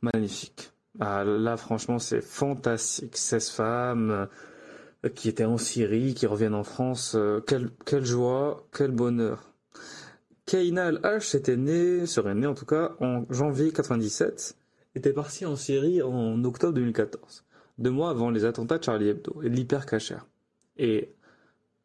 Magnifique. 0.00 0.72
Ah, 1.00 1.22
là, 1.24 1.58
franchement, 1.58 1.98
c'est 1.98 2.22
fantastique. 2.22 3.16
16 3.18 3.50
femmes 3.50 4.28
euh, 5.04 5.08
qui 5.10 5.28
étaient 5.28 5.44
en 5.44 5.58
Syrie, 5.58 6.14
qui 6.14 6.26
reviennent 6.26 6.54
en 6.54 6.64
France. 6.64 7.14
Euh, 7.14 7.40
quelle 7.40 8.04
joie, 8.04 8.66
quel 8.72 8.90
bonheur. 8.90 9.50
Kaina 10.46 10.86
Al-H 10.86 11.36
était 11.36 11.56
né, 11.56 12.04
serait 12.04 12.34
né 12.34 12.46
en 12.46 12.54
tout 12.54 12.66
cas, 12.66 12.92
en 13.00 13.24
janvier 13.30 13.72
97, 13.72 14.56
était 14.94 15.14
parti 15.14 15.46
en 15.46 15.56
Syrie 15.56 16.02
en 16.02 16.44
octobre 16.44 16.74
2014, 16.74 17.44
deux 17.78 17.90
mois 17.90 18.10
avant 18.10 18.28
les 18.28 18.44
attentats 18.44 18.76
de 18.76 18.84
Charlie 18.84 19.08
Hebdo 19.08 19.40
et 19.42 19.48
de 19.48 19.54
l'hypercacher, 19.54 20.18
et 20.76 21.14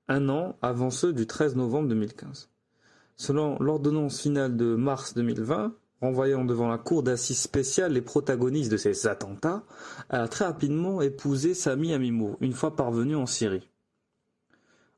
un 0.09 0.27
an 0.27 0.57
avant 0.61 0.89
ceux 0.89 1.13
du 1.13 1.25
13 1.25 1.55
novembre 1.55 1.87
2015. 1.87 2.49
Selon 3.15 3.57
l'ordonnance 3.59 4.19
finale 4.19 4.57
de 4.57 4.75
mars 4.75 5.13
2020, 5.13 5.73
renvoyant 6.01 6.43
devant 6.43 6.67
la 6.67 6.77
cour 6.77 7.01
d'assises 7.01 7.39
spéciale 7.39 7.93
les 7.93 8.01
protagonistes 8.01 8.71
de 8.71 8.77
ces 8.77 9.07
attentats, 9.07 9.63
a 10.09 10.27
très 10.27 10.45
rapidement 10.45 11.01
épousé 11.01 11.53
Sami 11.53 11.93
Amimour, 11.93 12.37
une 12.41 12.53
fois 12.53 12.75
parvenu 12.75 13.15
en 13.15 13.25
Syrie. 13.25 13.68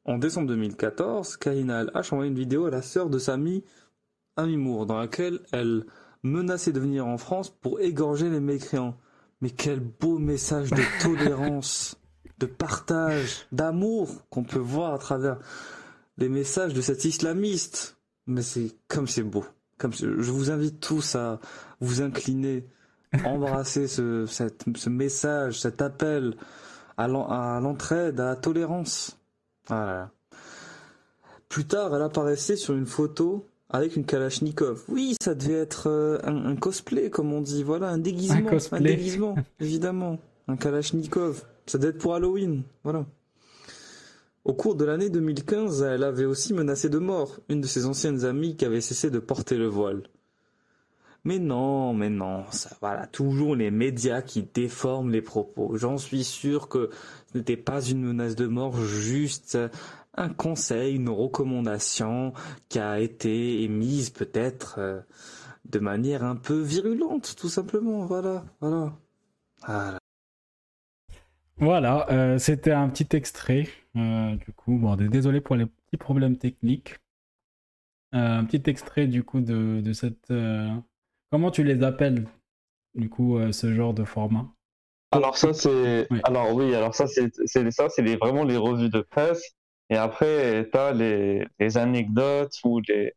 En 0.04 0.18
décembre 0.18 0.48
2014, 0.48 1.38
Karina 1.38 1.80
Al-H 1.80 2.12
envoyé 2.14 2.32
une 2.32 2.38
vidéo 2.38 2.66
à 2.66 2.72
la 2.72 2.82
sœur 2.82 3.10
de 3.10 3.20
Sami 3.20 3.64
Amimour 4.36 4.88
dans 4.88 4.98
laquelle 4.98 5.40
elle 5.52 5.86
menaçait 6.24 6.72
de 6.72 6.80
venir 6.80 7.06
en 7.06 7.20
France 7.20 7.52
pour 7.52 7.80
égorger 7.80 8.30
les 8.30 8.40
mécréants. 8.40 8.98
Mais 9.42 9.52
quel 9.52 9.80
beau 9.80 10.18
message 10.18 10.72
de 10.72 10.82
tolérance, 11.04 11.98
de 12.40 12.48
partage, 12.48 13.46
d'amour 13.52 14.28
qu'on 14.30 14.44
peut 14.44 14.60
voir 14.60 14.94
à 14.96 14.98
travers 14.98 15.38
les 16.18 16.30
messages 16.30 16.74
de 16.74 16.82
cet 16.82 17.06
islamiste. 17.06 17.98
Mais 18.26 18.42
c'est 18.42 18.72
comme 18.88 19.08
c'est 19.08 19.24
beau. 19.24 19.46
Comme 19.78 19.94
je 19.94 20.32
vous 20.32 20.50
invite 20.50 20.80
tous 20.80 21.16
à 21.16 21.40
vous 21.80 22.02
incliner, 22.02 22.66
embrasser 23.24 23.88
ce, 23.88 24.26
ce 24.26 24.90
message, 24.90 25.60
cet 25.60 25.82
appel 25.82 26.36
à 26.98 27.08
l'entraide, 27.08 28.20
à 28.20 28.26
la 28.26 28.36
tolérance. 28.36 29.21
Ah 29.72 30.10
Plus 31.50 31.66
tard, 31.66 31.96
elle 31.96 32.02
apparaissait 32.02 32.58
sur 32.58 32.76
une 32.76 32.86
photo 32.86 33.48
avec 33.70 33.96
une 33.96 34.06
Kalachnikov. 34.06 34.84
Oui, 34.90 35.16
ça 35.22 35.34
devait 35.34 35.54
être 35.54 35.88
euh, 35.88 36.20
un, 36.24 36.56
cosplay, 36.58 37.10
comme 37.10 37.32
on 37.32 37.42
dit. 37.42 37.64
Voilà, 37.64 37.88
un 37.88 37.98
déguisement. 37.98 38.52
Un, 38.52 38.76
un 38.76 38.82
déguisement, 38.82 39.36
évidemment. 39.60 40.20
Un 40.50 40.58
Kalachnikov. 40.58 41.46
Ça 41.66 41.78
devait 41.78 41.92
être 41.92 42.00
pour 42.00 42.14
Halloween. 42.14 42.64
Voilà. 42.84 43.06
Au 44.44 44.54
cours 44.54 44.76
de 44.76 44.84
l'année 44.84 45.10
2015, 45.10 45.84
elle 45.84 46.04
avait 46.04 46.26
aussi 46.26 46.54
menacé 46.54 46.90
de 46.90 46.98
mort 46.98 47.40
une 47.48 47.62
de 47.62 47.68
ses 47.68 47.86
anciennes 47.86 48.26
amies 48.26 48.58
qui 48.58 48.66
avait 48.66 48.82
cessé 48.82 49.10
de 49.10 49.20
porter 49.20 49.56
le 49.56 49.68
voile. 49.68 50.04
Mais 51.24 51.38
non, 51.38 51.94
mais 51.94 52.10
non, 52.10 52.46
ça, 52.50 52.76
voilà, 52.82 53.06
toujours 53.06 53.56
les 53.56 53.70
médias 53.70 54.24
qui 54.24 54.42
déforment 54.42 55.12
les 55.12 55.22
propos. 55.22 55.78
J'en 55.78 56.00
suis 56.00 56.24
sûr 56.24 56.68
que 56.68 56.90
n'était 57.36 57.58
pas 57.58 57.82
une 57.82 58.02
menace 58.02 58.36
de 58.36 58.48
mort, 58.48 58.76
juste 58.78 59.58
un 60.16 60.30
conseil, 60.30 60.96
une 60.96 61.10
recommandation 61.10 62.34
qui 62.70 62.80
a 62.80 63.00
été 63.00 63.64
émise 63.64 64.10
peut-être 64.10 64.76
euh, 64.78 65.02
de 65.66 65.80
manière 65.80 66.24
un 66.24 66.36
peu 66.36 66.60
virulente, 66.60 67.36
tout 67.38 67.50
simplement. 67.50 68.06
Voilà, 68.06 68.46
voilà. 68.60 69.98
Voilà, 71.58 72.08
euh, 72.12 72.38
c'était 72.40 72.72
un 72.72 72.90
petit 72.90 73.16
extrait. 73.16 73.68
Euh, 73.96 74.36
du 74.36 74.52
coup, 74.54 74.78
bon, 74.78 74.96
désolé 74.96 75.42
pour 75.42 75.56
les 75.56 75.68
petits 75.68 75.98
problèmes 75.98 76.38
techniques. 76.38 76.98
un 78.12 78.44
petit 78.46 78.70
extrait 78.70 79.08
du 79.08 79.24
coup 79.24 79.42
de, 79.42 79.82
de 79.82 79.94
cette 79.94 80.34
Comment 81.32 81.52
tu 81.52 81.64
les 81.64 81.82
appelles, 81.84 82.28
du 82.94 83.10
coup, 83.10 83.40
ce 83.54 83.74
genre 83.74 83.94
de 83.94 84.04
format? 84.04 84.52
Alors 85.12 85.38
ça, 85.38 85.54
c'est... 85.54 86.08
Alors 86.24 86.54
oui, 86.54 86.74
alors 86.74 86.96
ça, 86.96 87.06
c'est 87.08 87.32
ça, 87.72 87.90
c'est 87.90 88.16
vraiment 88.16 88.44
les 88.44 88.58
revues 88.58 88.90
de 88.90 89.02
presse. 89.02 89.44
Et 89.90 89.98
après, 89.98 90.70
tu 90.72 90.78
as 90.78 90.94
les, 90.94 91.46
les, 91.60 91.78
anecdotes 91.78 92.54
ou 92.64 92.80
les, 92.88 93.14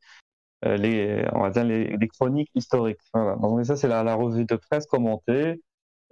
euh, 0.64 0.76
les, 0.76 1.24
on 1.32 1.42
va 1.42 1.50
dire 1.50 1.64
les, 1.64 1.96
les 1.96 2.08
chroniques 2.08 2.50
historiques. 2.54 2.98
Voilà. 3.12 3.36
Donc 3.36 3.64
ça, 3.64 3.76
c'est 3.76 3.86
la, 3.86 4.02
la, 4.02 4.16
revue 4.16 4.44
de 4.44 4.56
presse 4.56 4.86
commentée, 4.86 5.62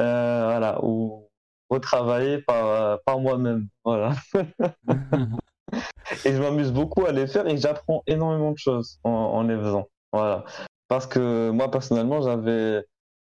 euh, 0.00 0.44
voilà, 0.44 0.78
ou 0.84 1.28
retravaillée 1.68 2.38
par, 2.42 3.00
par 3.04 3.18
moi-même. 3.18 3.66
Voilà. 3.84 4.12
et 6.24 6.32
je 6.32 6.40
m'amuse 6.40 6.72
beaucoup 6.72 7.06
à 7.06 7.12
les 7.12 7.26
faire 7.26 7.46
et 7.48 7.56
j'apprends 7.56 8.02
énormément 8.06 8.52
de 8.52 8.58
choses 8.58 9.00
en, 9.02 9.10
en 9.10 9.42
les 9.42 9.56
faisant. 9.56 9.88
Voilà. 10.12 10.44
Parce 10.88 11.06
que 11.06 11.50
moi, 11.50 11.70
personnellement, 11.70 12.20
j'avais 12.20 12.50
euh, 12.50 12.82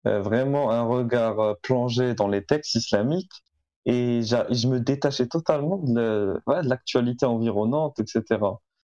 vraiment 0.06 0.72
un 0.72 0.84
regard 0.84 1.40
euh, 1.40 1.54
plongé 1.62 2.14
dans 2.16 2.28
les 2.28 2.44
textes 2.46 2.76
islamiques 2.76 3.44
et 3.86 4.22
je 4.24 4.68
me 4.68 4.80
détachais 4.80 5.28
totalement 5.28 5.78
de 5.78 6.42
l'actualité 6.48 7.26
environnante, 7.28 8.00
etc. 8.00 8.40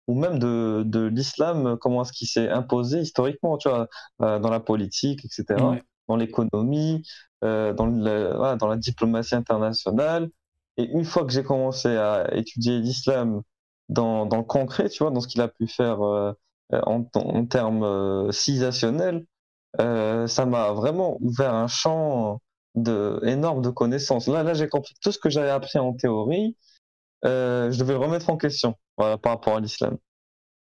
Ou 0.07 0.19
même 0.19 0.39
de, 0.39 0.83
de 0.85 1.05
l'islam, 1.05 1.77
comment 1.79 2.01
est-ce 2.01 2.11
qu'il 2.11 2.27
s'est 2.27 2.49
imposé 2.49 2.99
historiquement, 3.01 3.57
tu 3.57 3.69
vois, 3.69 3.87
euh, 4.23 4.39
dans 4.39 4.49
la 4.49 4.59
politique, 4.59 5.23
etc., 5.25 5.63
dans 6.07 6.15
l'économie, 6.15 7.03
dans, 7.43 7.85
le, 7.85 8.57
dans 8.57 8.67
la 8.67 8.77
diplomatie 8.77 9.35
internationale. 9.35 10.29
Et 10.77 10.85
une 10.85 11.05
fois 11.05 11.23
que 11.25 11.31
j'ai 11.31 11.43
commencé 11.43 11.89
à 11.89 12.33
étudier 12.33 12.79
l'islam 12.79 13.43
dans, 13.89 14.25
dans, 14.25 14.37
le 14.37 14.43
concret, 14.43 14.89
tu 14.89 15.03
vois, 15.03 15.11
dans 15.11 15.21
ce 15.21 15.27
qu'il 15.27 15.41
a 15.41 15.47
pu 15.47 15.67
faire 15.67 16.01
euh, 16.73 16.81
en, 16.85 17.05
en, 17.15 17.45
termes 17.45 17.83
euh, 17.83 18.31
civilisationnels, 18.31 19.25
euh, 19.79 20.27
ça 20.27 20.45
m'a 20.45 20.71
vraiment 20.71 21.17
ouvert 21.21 21.53
un 21.53 21.67
champ 21.67 22.41
de, 22.75 23.19
énorme 23.23 23.61
de 23.61 23.69
connaissances. 23.69 24.27
Là, 24.27 24.43
là 24.43 24.53
j'ai 24.53 24.67
compris 24.67 24.93
tout 25.01 25.11
ce 25.11 25.19
que 25.19 25.29
j'avais 25.29 25.49
appris 25.49 25.79
en 25.79 25.93
théorie, 25.93 26.55
je 27.23 27.77
devais 27.77 27.93
le 27.93 27.99
remettre 27.99 28.29
en 28.29 28.37
question 28.37 28.75
par 28.95 29.19
rapport 29.21 29.57
à 29.57 29.59
l'islam. 29.59 29.97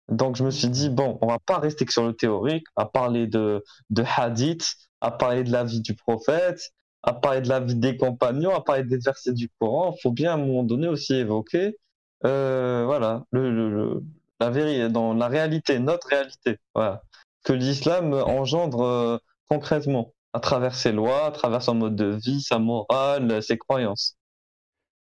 Donc 0.09 0.35
je 0.35 0.43
me 0.43 0.51
suis 0.51 0.69
dit, 0.69 0.89
bon, 0.89 1.17
on 1.21 1.27
va 1.27 1.39
pas 1.39 1.57
rester 1.57 1.85
que 1.85 1.91
sur 1.91 2.05
le 2.05 2.13
théorique, 2.13 2.65
à 2.75 2.85
parler 2.85 3.27
de, 3.27 3.63
de 3.89 4.03
hadith, 4.17 4.75
à 5.01 5.11
parler 5.11 5.43
de 5.43 5.51
la 5.51 5.63
vie 5.63 5.81
du 5.81 5.95
prophète, 5.95 6.61
à 7.01 7.13
parler 7.13 7.41
de 7.41 7.49
la 7.49 7.59
vie 7.59 7.75
des 7.75 7.97
compagnons, 7.97 8.53
à 8.53 8.61
parler 8.61 8.83
des 8.83 8.97
versets 8.97 9.33
du 9.33 9.49
Coran. 9.59 9.93
Il 9.97 10.01
faut 10.01 10.11
bien 10.11 10.31
à 10.31 10.33
un 10.35 10.37
moment 10.37 10.63
donné 10.63 10.87
aussi 10.87 11.13
évoquer 11.15 11.77
euh, 12.25 12.83
voilà, 12.85 13.23
la 13.31 14.49
vérité, 14.49 14.89
dans 14.89 15.13
la 15.13 15.27
réalité, 15.27 15.79
notre 15.79 16.07
réalité, 16.07 16.57
voilà, 16.73 17.03
que 17.45 17.53
l'islam 17.53 18.13
engendre 18.13 18.81
euh, 18.81 19.17
concrètement 19.47 20.13
à 20.33 20.39
travers 20.41 20.75
ses 20.75 20.91
lois, 20.91 21.27
à 21.27 21.31
travers 21.31 21.61
son 21.61 21.75
mode 21.75 21.95
de 21.95 22.07
vie, 22.07 22.41
sa 22.41 22.59
morale, 22.59 23.41
ses 23.41 23.57
croyances. 23.57 24.17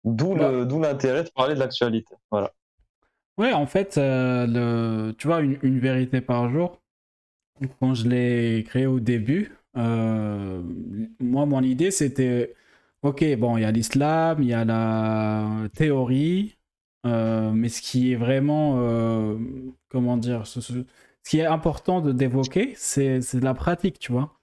D'où 0.05 0.37
d'où 0.67 0.81
l'intérêt 0.81 1.25
de 1.25 1.31
parler 1.31 1.55
de 1.55 1.61
l'actualité. 1.61 2.15
Voilà. 2.31 2.53
Ouais, 3.39 3.53
en 3.53 3.67
fait, 3.67 3.99
euh, 3.99 4.47
le, 4.47 5.13
tu 5.17 5.27
vois, 5.27 5.41
une, 5.41 5.81
vérité 5.81 6.21
par 6.21 6.51
jour, 6.51 6.81
quand 7.81 7.95
je 7.95 8.09
l'ai 8.09 8.65
créé 8.65 8.87
au 8.87 9.01
début, 9.01 9.53
euh, 9.77 10.63
moi, 11.19 11.45
mon 11.47 11.63
idée, 11.63 11.91
c'était, 11.91 12.55
ok, 13.03 13.25
bon, 13.37 13.57
il 13.57 13.63
y 13.63 13.65
a 13.65 13.73
l'islam, 13.73 14.41
il 14.41 14.49
y 14.49 14.55
a 14.55 14.65
la 14.65 15.69
théorie, 15.75 16.57
euh, 17.07 17.51
mais 17.53 17.69
ce 17.69 17.83
qui 17.83 18.13
est 18.13 18.17
vraiment, 18.17 18.79
comment 19.89 20.17
dire, 20.17 20.47
ce, 20.47 20.61
qui 21.27 21.39
est 21.41 21.47
important 21.47 22.01
de 22.01 22.13
d'évoquer, 22.13 22.75
c'est 22.77 23.21
la 23.35 23.55
pratique, 23.55 23.99
tu 23.99 24.13
vois. 24.13 24.39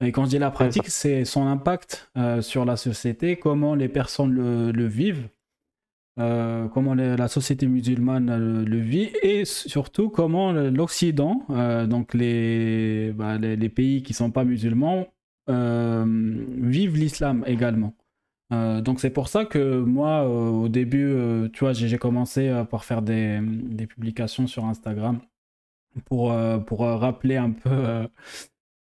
Et 0.00 0.12
quand 0.12 0.24
je 0.24 0.30
dis 0.30 0.38
la 0.38 0.50
pratique, 0.50 0.88
c'est 0.88 1.24
son 1.24 1.46
impact 1.46 2.10
euh, 2.16 2.42
sur 2.42 2.64
la 2.64 2.76
société, 2.76 3.36
comment 3.36 3.74
les 3.74 3.88
personnes 3.88 4.34
le, 4.34 4.86
vivent, 4.86 5.28
comment 6.16 6.94
la 6.94 7.28
société 7.28 7.66
musulmane 7.66 8.64
le, 8.64 8.78
vit, 8.78 9.10
et 9.22 9.44
surtout 9.44 10.10
comment 10.10 10.52
l'Occident, 10.52 11.46
donc 11.86 12.14
les, 12.14 13.12
bah, 13.12 13.38
les, 13.38 13.56
les, 13.56 13.68
pays 13.68 14.02
qui 14.02 14.14
sont 14.14 14.30
pas 14.30 14.44
musulmans, 14.44 15.06
vivent 15.48 16.96
l'islam 16.96 17.44
également. 17.46 17.94
Euh, 18.52 18.80
donc 18.80 19.00
c'est 19.00 19.10
pour 19.10 19.28
ça 19.28 19.44
que 19.44 19.80
moi, 19.80 20.24
euh, 20.24 20.50
au 20.50 20.68
début, 20.68 21.06
euh, 21.06 21.48
tu 21.48 21.60
vois, 21.60 21.72
j'ai 21.72 21.98
commencé 21.98 22.64
par 22.70 22.84
faire 22.84 23.02
des, 23.02 23.40
des, 23.42 23.86
publications 23.86 24.46
sur 24.46 24.64
Instagram 24.66 25.20
pour, 26.06 26.34
pour 26.66 26.80
rappeler 26.80 27.36
un 27.36 27.50
peu 27.50 28.08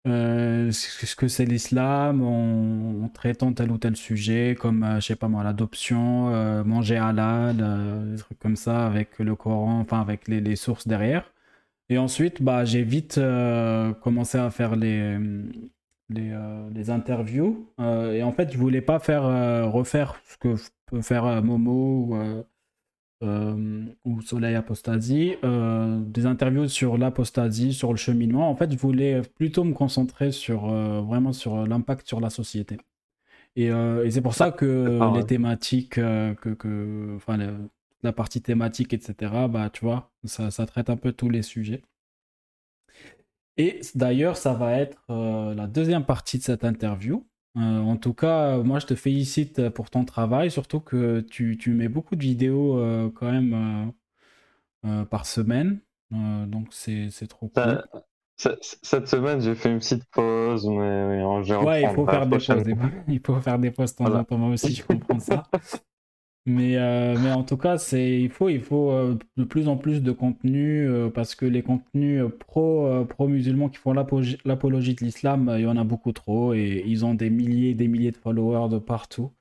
ce 0.05 1.17
que 1.17 1.29
c'est 1.29 1.45
l'islam 1.45 2.23
en, 2.23 3.09
traitant 3.09 3.53
tel 3.53 3.71
ou 3.71 3.79
tel 3.79 3.97
sujet, 3.97 4.57
comme, 4.59 4.87
je 4.97 5.07
sais 5.07 5.17
pas 5.17 5.29
moi, 5.29 5.45
l'adoption, 5.45 6.65
manger 6.65 6.97
halal, 6.97 7.57
des 8.13 8.19
trucs 8.19 8.39
comme 8.39 8.57
ça, 8.57 8.87
avec 8.87 9.19
le 9.19 9.37
Coran, 9.37 9.81
enfin 9.81 10.01
avec 10.01 10.29
les, 10.29 10.41
les 10.41 10.57
sources 10.57 10.89
derrière. 10.89 11.33
Et 11.89 11.99
ensuite, 11.99 12.43
bah, 12.43 12.65
j'ai 12.65 12.83
vite 12.83 13.21
commencé 14.03 14.39
à 14.39 14.51
faire 14.51 14.77
les, 14.77 15.19
euh, 16.19 16.71
les, 16.75 16.91
interviews. 16.91 17.73
Euh, 17.81 18.13
et 18.13 18.23
en 18.23 18.33
fait, 18.33 18.53
je 18.53 18.59
voulais 18.59 18.81
pas 18.81 18.99
faire 18.99 19.25
euh, 19.25 19.67
refaire 19.67 20.21
ce 20.27 20.37
que 20.37 20.55
peut 20.87 21.03
faire 21.03 21.43
Momo 21.43 22.17
ou, 23.23 24.21
Soleil 24.23 24.55
Apostasie, 24.55 25.37
des 25.43 26.27
interviews 26.27 26.69
sur 26.69 26.99
l'apostasie, 26.99 27.73
sur 27.73 27.93
le 27.93 27.97
cheminement. 27.97 28.51
En 28.51 28.57
fait, 28.57 28.73
je 28.73 28.79
voulais 28.79 29.23
plutôt 29.23 29.65
me 29.65 29.73
concentrer 29.73 30.33
sur 30.33 30.67
vraiment 31.03 31.33
sur 31.33 31.67
l'impact 31.67 32.07
sur 32.07 32.21
la 32.21 32.31
société. 32.31 32.79
Et, 33.57 33.71
c'est 34.11 34.23
pour 34.23 34.35
ça 34.35 34.51
que 34.51 35.17
les 35.17 35.25
thématiques, 35.25 35.95
que, 35.95 36.35
que, 36.35 37.15
enfin, 37.17 37.39
la, 38.03 38.13
partie 38.13 38.43
thématique, 38.43 38.93
etc., 38.93 39.33
bah, 39.49 39.71
tu 39.71 39.85
vois, 39.85 40.11
ça, 40.25 40.51
ça 40.51 40.67
traite 40.67 40.91
un 40.91 40.97
peu 40.97 41.13
tous 41.13 41.31
les 41.31 41.43
sujets. 41.43 41.83
Et 43.57 43.81
d'ailleurs, 43.95 44.37
ça 44.37 44.55
va 44.55 44.79
être 44.79 44.99
euh, 45.11 45.55
la 45.55 45.67
deuxième 45.67 46.05
partie 46.05 46.39
de 46.39 46.43
cette 46.43 46.65
interview. 46.65 47.27
Euh, 47.57 47.81
en 47.81 47.97
tout 47.97 48.15
cas, 48.15 48.59
moi, 48.59 48.79
je 48.79 48.87
te 48.87 48.95
félicite 48.95 49.69
pour 49.71 49.91
ton 49.91 50.05
travail, 50.05 50.51
surtout 50.51 50.81
que 50.81 51.21
tu, 51.21 51.59
tu 51.59 51.73
mets 51.73 51.89
beaucoup 51.89 52.17
de 52.17 52.23
vidéos 52.23 52.79
euh, 52.79 53.11
quand 53.15 53.31
même 53.31 53.93
par 55.11 55.27
semaine. 55.27 55.81
donc, 56.11 56.69
c'est 56.73 57.11
trop 57.29 57.49
cool. 57.49 57.83
Cette 58.37 59.09
semaine, 59.09 59.41
j'ai 59.41 59.55
fait 59.55 59.71
une 59.71 59.79
petite 59.79 60.05
pause, 60.07 60.67
mais 60.67 61.23
Ouais, 61.63 61.83
il 61.83 61.91
faut 61.91 62.07
faire 62.07 62.27
des 62.27 62.39
pauses. 62.39 62.65
Il 63.09 63.21
faut 63.25 63.41
faire 63.41 63.59
des 63.59 63.71
pauses 63.71 63.93
de 63.93 64.05
temps 64.05 64.15
en 64.15 64.25
temps. 64.25 64.39
Moi 64.39 64.51
aussi, 64.51 64.75
je 64.75 64.83
comprends 64.85 65.21
ça. 65.21 65.45
Mais, 66.45 66.77
euh, 66.77 67.17
mais 67.21 67.31
en 67.31 67.45
tout 67.45 67.57
cas, 67.57 67.79
c'est, 67.79 68.21
il 68.21 68.29
faut, 68.29 68.49
il 68.49 68.61
faut 68.61 68.91
euh, 68.91 69.17
de 69.37 69.45
plus 69.45 69.69
en 69.69 69.77
plus 69.77 70.03
de 70.03 70.11
contenu 70.11 70.89
euh, 70.89 71.09
parce 71.09 71.37
que 71.37 71.47
les 71.47 71.63
contenus 71.63 72.25
pro, 72.41 73.05
pro 73.07 73.29
musulmans 73.29 73.69
qui 73.69 73.79
font 73.79 73.93
l'apologie 73.93 74.95
de 74.95 75.05
l'islam, 75.05 75.53
il 75.57 75.63
y 75.63 75.67
en 75.67 75.77
a 75.77 75.85
beaucoup 75.85 76.11
trop 76.13 76.53
et 76.53 76.83
ils 76.85 77.05
ont 77.05 77.15
des 77.15 77.31
milliers 77.31 77.71
et 77.71 77.75
des 77.75 77.87
milliers 77.87 78.11
de 78.11 78.17
followers 78.17 78.69
de 78.71 78.79
partout. 78.79 79.33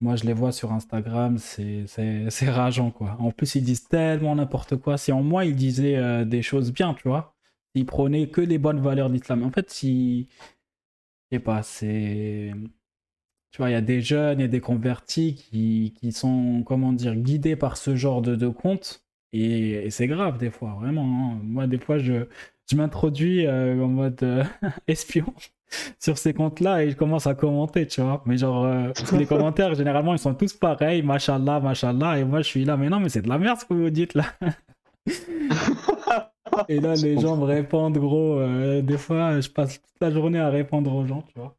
Moi, 0.00 0.16
je 0.16 0.24
les 0.24 0.34
vois 0.34 0.52
sur 0.52 0.72
Instagram, 0.72 1.38
c'est, 1.38 2.50
rageant 2.50 2.90
quoi. 2.90 3.16
En 3.20 3.30
plus, 3.32 3.54
ils 3.56 3.64
disent 3.64 3.84
tellement 3.88 4.36
n'importe 4.36 4.76
quoi. 4.76 4.98
Si 4.98 5.12
en 5.12 5.22
moi, 5.22 5.46
ils 5.46 5.56
disaient 5.56 6.26
des 6.26 6.42
choses 6.42 6.72
bien, 6.72 6.94
tu 6.94 7.08
vois. 7.08 7.34
Ils 7.74 7.86
prônaient 7.86 8.28
que 8.30 8.40
les 8.42 8.58
bonnes 8.58 8.80
valeurs 8.80 9.08
de 9.08 9.14
l'islam. 9.14 9.42
En 9.44 9.50
fait, 9.50 9.70
si. 9.70 10.28
Je 11.30 11.36
sais 11.36 11.40
pas, 11.40 11.62
c'est 11.62 12.52
tu 13.56 13.62
vois, 13.62 13.70
il 13.70 13.72
y 13.72 13.76
a 13.76 13.80
des 13.80 14.02
jeunes 14.02 14.38
et 14.42 14.48
des 14.48 14.60
convertis 14.60 15.34
qui, 15.34 15.94
qui, 15.98 16.12
sont, 16.12 16.62
comment 16.66 16.92
dire, 16.92 17.14
guidés 17.16 17.56
par 17.56 17.78
ce 17.78 17.96
genre 17.96 18.20
de, 18.20 18.36
de 18.36 18.48
compte. 18.48 19.02
Et, 19.32 19.88
c'est 19.88 20.06
grave 20.06 20.36
des 20.36 20.50
fois, 20.50 20.76
vraiment. 20.78 21.04
Hein. 21.32 21.40
Moi, 21.42 21.66
des 21.66 21.78
fois, 21.78 21.96
je, 21.96 22.26
je 22.70 22.76
m'introduis 22.76 23.46
euh, 23.46 23.82
en 23.82 23.88
mode 23.88 24.22
euh, 24.22 24.44
espion 24.88 25.32
sur 25.98 26.18
ces 26.18 26.34
comptes-là 26.34 26.84
et 26.84 26.90
je 26.90 26.96
commence 26.96 27.26
à 27.26 27.34
commenter, 27.34 27.86
tu 27.86 28.02
vois. 28.02 28.22
Mais 28.26 28.36
genre, 28.36 28.66
euh, 28.66 28.92
les 29.12 29.24
commentaires, 29.24 29.74
généralement, 29.74 30.12
ils 30.12 30.18
sont 30.18 30.34
tous 30.34 30.52
pareils, 30.52 31.00
machallah, 31.00 31.58
machallah. 31.58 32.18
Et 32.18 32.24
moi, 32.24 32.42
je 32.42 32.48
suis 32.48 32.66
là, 32.66 32.76
mais 32.76 32.90
non, 32.90 33.00
mais 33.00 33.08
c'est 33.08 33.22
de 33.22 33.28
la 33.30 33.38
merde 33.38 33.58
ce 33.58 33.64
que 33.64 33.72
vous 33.72 33.88
dites 33.88 34.12
là. 34.12 34.26
et 36.68 36.78
là, 36.78 36.94
les 36.94 37.18
gens 37.18 37.38
me 37.38 37.44
répondent, 37.44 37.96
gros. 37.96 38.38
des 38.82 38.98
fois, 38.98 39.40
je 39.40 39.48
passe 39.48 39.80
toute 39.80 40.00
la 40.02 40.10
journée 40.10 40.40
à 40.40 40.50
répondre 40.50 40.94
aux 40.94 41.06
gens, 41.06 41.22
tu 41.22 41.40
vois. 41.40 41.56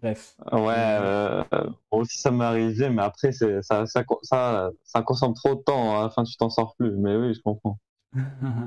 Bref. 0.00 0.34
Ouais, 0.52 0.74
euh, 0.76 1.44
aussi 1.90 2.18
ça 2.18 2.30
m'est 2.30 2.44
arrivé, 2.44 2.88
mais 2.88 3.02
après, 3.02 3.32
ça, 3.32 3.62
ça, 3.62 3.84
ça, 4.22 4.70
ça, 4.82 5.02
consomme 5.02 5.34
trop 5.34 5.54
de 5.54 5.60
temps. 5.60 5.98
À 5.98 6.04
la 6.04 6.10
fin, 6.10 6.24
tu 6.24 6.36
t'en 6.36 6.48
sors 6.48 6.74
plus. 6.76 6.92
Mais 6.96 7.16
oui, 7.16 7.34
je 7.34 7.40
comprends. 7.40 7.78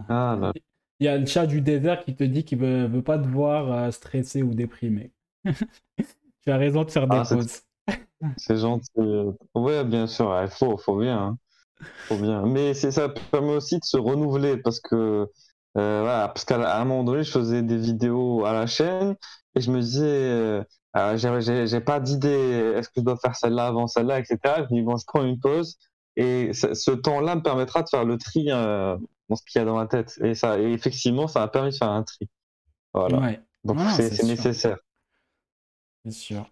Ah, 0.09 0.51
Il 0.99 1.05
y 1.05 1.07
a 1.09 1.17
le 1.17 1.25
chat 1.25 1.45
du 1.47 1.59
désert 1.61 2.03
qui 2.05 2.15
te 2.15 2.23
dit 2.23 2.45
qu'il 2.45 2.59
veut, 2.59 2.85
veut 2.85 3.01
pas 3.01 3.17
te 3.17 3.27
voir 3.27 3.71
euh, 3.71 3.91
stressé 3.91 4.41
ou 4.41 4.53
déprimé. 4.53 5.11
tu 5.45 6.51
as 6.51 6.57
raison 6.57 6.83
de 6.83 6.91
faire 6.91 7.07
des 7.07 7.17
ah, 7.17 7.25
pauses. 7.27 7.61
C'est 8.37 8.57
gentil. 8.57 8.89
Ouais, 9.55 9.83
bien 9.83 10.07
sûr, 10.07 10.39
il 10.41 10.49
faut, 10.49 10.77
faut 10.77 10.97
bien. 10.97 11.19
Hein. 11.19 11.37
Faut 12.07 12.17
bien. 12.17 12.45
Mais 12.45 12.73
ça 12.73 13.09
permet 13.09 13.55
aussi 13.55 13.79
de 13.79 13.83
se 13.83 13.97
renouveler 13.97 14.57
parce 14.57 14.79
que, 14.79 14.95
euh, 15.77 16.01
voilà, 16.01 16.27
parce 16.29 16.45
qu'à 16.45 16.79
un 16.79 16.85
moment 16.85 17.03
donné, 17.03 17.23
je 17.23 17.31
faisais 17.31 17.61
des 17.61 17.77
vidéos 17.77 18.45
à 18.45 18.53
la 18.53 18.67
chaîne 18.67 19.15
et 19.55 19.61
je 19.61 19.71
me 19.71 19.81
disais, 19.81 20.05
euh, 20.05 20.63
j'ai 20.95 21.81
pas 21.81 21.99
d'idée, 21.99 22.73
est-ce 22.75 22.89
que 22.89 22.95
je 22.97 23.01
dois 23.01 23.17
faire 23.17 23.35
celle-là 23.35 23.67
avant 23.67 23.87
celle-là, 23.87 24.19
etc. 24.19 24.37
Je 24.69 24.75
dis, 24.75 24.81
bon, 24.81 24.97
je 24.97 25.05
prends 25.05 25.23
une 25.23 25.39
pause 25.39 25.77
et 26.15 26.51
ce 26.53 26.91
temps-là 26.91 27.35
me 27.35 27.41
permettra 27.41 27.81
de 27.81 27.89
faire 27.89 28.05
le 28.05 28.17
tri 28.17 28.51
euh, 28.51 28.97
dans 29.29 29.35
ce 29.35 29.43
qu'il 29.43 29.59
y 29.59 29.61
a 29.61 29.65
dans 29.65 29.75
ma 29.75 29.87
tête. 29.87 30.17
Et, 30.23 30.35
ça, 30.35 30.59
et 30.59 30.71
effectivement, 30.71 31.27
ça 31.27 31.41
a 31.41 31.47
permis 31.47 31.71
de 31.71 31.75
faire 31.75 31.89
un 31.89 32.03
tri. 32.03 32.29
Voilà. 32.93 33.37
Donc 33.63 33.79
c'est 33.95 34.23
nécessaire. 34.23 34.77
C'est 36.05 36.11
sûr. 36.11 36.45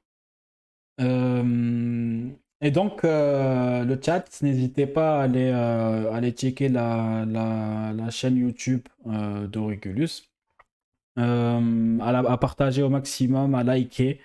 Euh, 0.99 2.29
et 2.61 2.71
donc, 2.71 3.03
le 3.03 3.99
chat, 4.03 4.41
n'hésitez 4.41 4.87
pas 4.87 5.19
à 5.19 5.23
aller, 5.23 5.51
aller 5.51 6.31
checker 6.31 6.69
la, 6.69 7.25
la, 7.27 7.93
la 7.93 8.09
chaîne 8.09 8.37
YouTube 8.37 8.87
d'Auriculus. 9.05 10.30
Euh, 11.17 11.99
à, 11.99 12.37
partager 12.37 12.83
au 12.83 12.89
maximum, 12.89 13.55
à 13.55 13.63
liker. 13.63 14.19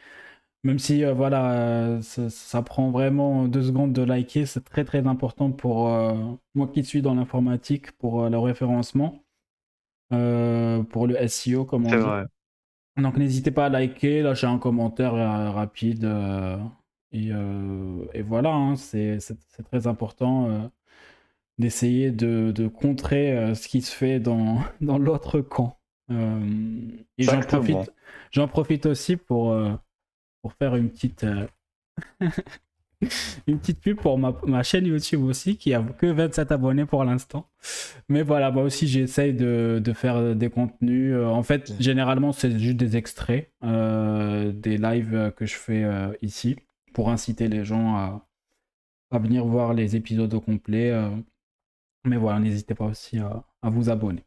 Même 0.62 0.78
si 0.78 1.04
euh, 1.04 1.14
voilà, 1.14 1.52
euh, 1.52 2.00
ça, 2.02 2.62
prend 2.62 2.90
vraiment 2.90 3.46
deux 3.46 3.62
secondes 3.64 3.92
de 3.92 4.02
liker, 4.02 4.46
c'est 4.46 4.64
très 4.64 4.84
très 4.84 5.06
important 5.06 5.50
pour 5.52 5.88
moi 6.54 6.68
qui 6.68 6.84
suis 6.84 7.02
dans 7.02 7.14
l'informatique, 7.14 7.92
pour 7.92 8.28
le 8.28 8.38
référencement, 8.38 9.24
pour 10.10 11.06
le 11.06 11.28
SEO, 11.28 11.64
comme 11.64 11.86
on 11.86 11.90
dit. 11.90 11.96
Vrai. 11.96 12.24
Donc 12.96 13.16
n'hésitez 13.16 13.50
pas 13.50 13.66
à 13.66 13.68
liker, 13.68 14.22
lâcher 14.22 14.46
un 14.46 14.58
commentaire 14.58 15.12
rapide. 15.54 16.04
Et, 17.12 17.28
et, 18.14 18.22
voilà, 18.22 18.54
hein, 18.54 18.76
c'est 18.76 19.18
très 19.64 19.86
important 19.86 20.70
d'essayer 21.58 22.10
de, 22.10 22.52
de, 22.52 22.68
contrer 22.68 23.54
ce 23.54 23.68
qui 23.68 23.82
se 23.82 23.94
fait 23.94 24.20
dans, 24.20 24.60
dans 24.80 24.98
l'autre 24.98 25.40
camp. 25.40 25.78
Euh, 26.10 26.88
et 27.18 27.24
j'en 27.24 27.40
profite, 27.40 27.92
j'en 28.30 28.48
profite 28.48 28.86
aussi 28.86 29.16
pour, 29.16 29.52
euh, 29.52 29.72
pour 30.42 30.52
faire 30.52 30.76
une 30.76 30.90
petite, 30.90 31.24
euh, 31.24 31.46
une 33.46 33.58
petite 33.58 33.80
pub 33.80 33.98
pour 33.98 34.18
ma, 34.18 34.34
ma, 34.46 34.62
chaîne 34.62 34.86
YouTube 34.86 35.22
aussi, 35.22 35.56
qui 35.56 35.74
a 35.74 35.82
que 35.82 36.06
27 36.06 36.52
abonnés 36.52 36.86
pour 36.86 37.04
l'instant. 37.04 37.48
Mais 38.08 38.22
voilà, 38.22 38.50
moi 38.50 38.62
aussi 38.62 38.86
j'essaye 38.86 39.34
de, 39.34 39.80
de, 39.82 39.92
faire 39.92 40.36
des 40.36 40.50
contenus. 40.50 41.16
En 41.16 41.42
fait, 41.42 41.72
généralement, 41.80 42.32
c'est 42.32 42.56
juste 42.58 42.76
des 42.76 42.96
extraits 42.96 43.50
des 43.62 44.78
lives 44.78 45.32
que 45.36 45.46
je 45.46 45.54
fais 45.54 45.84
ici 46.22 46.56
pour 46.94 47.10
inciter 47.10 47.48
les 47.48 47.64
gens 47.64 47.96
à, 47.96 48.28
à 49.10 49.18
venir 49.18 49.44
voir 49.44 49.74
les 49.74 49.96
épisodes 49.96 50.32
au 50.32 50.40
complet. 50.40 50.92
mais 52.04 52.16
voilà, 52.16 52.38
n'hésitez 52.38 52.74
pas 52.74 52.86
aussi 52.86 53.18
à, 53.18 53.44
à 53.62 53.70
vous 53.70 53.90
abonner. 53.90 54.25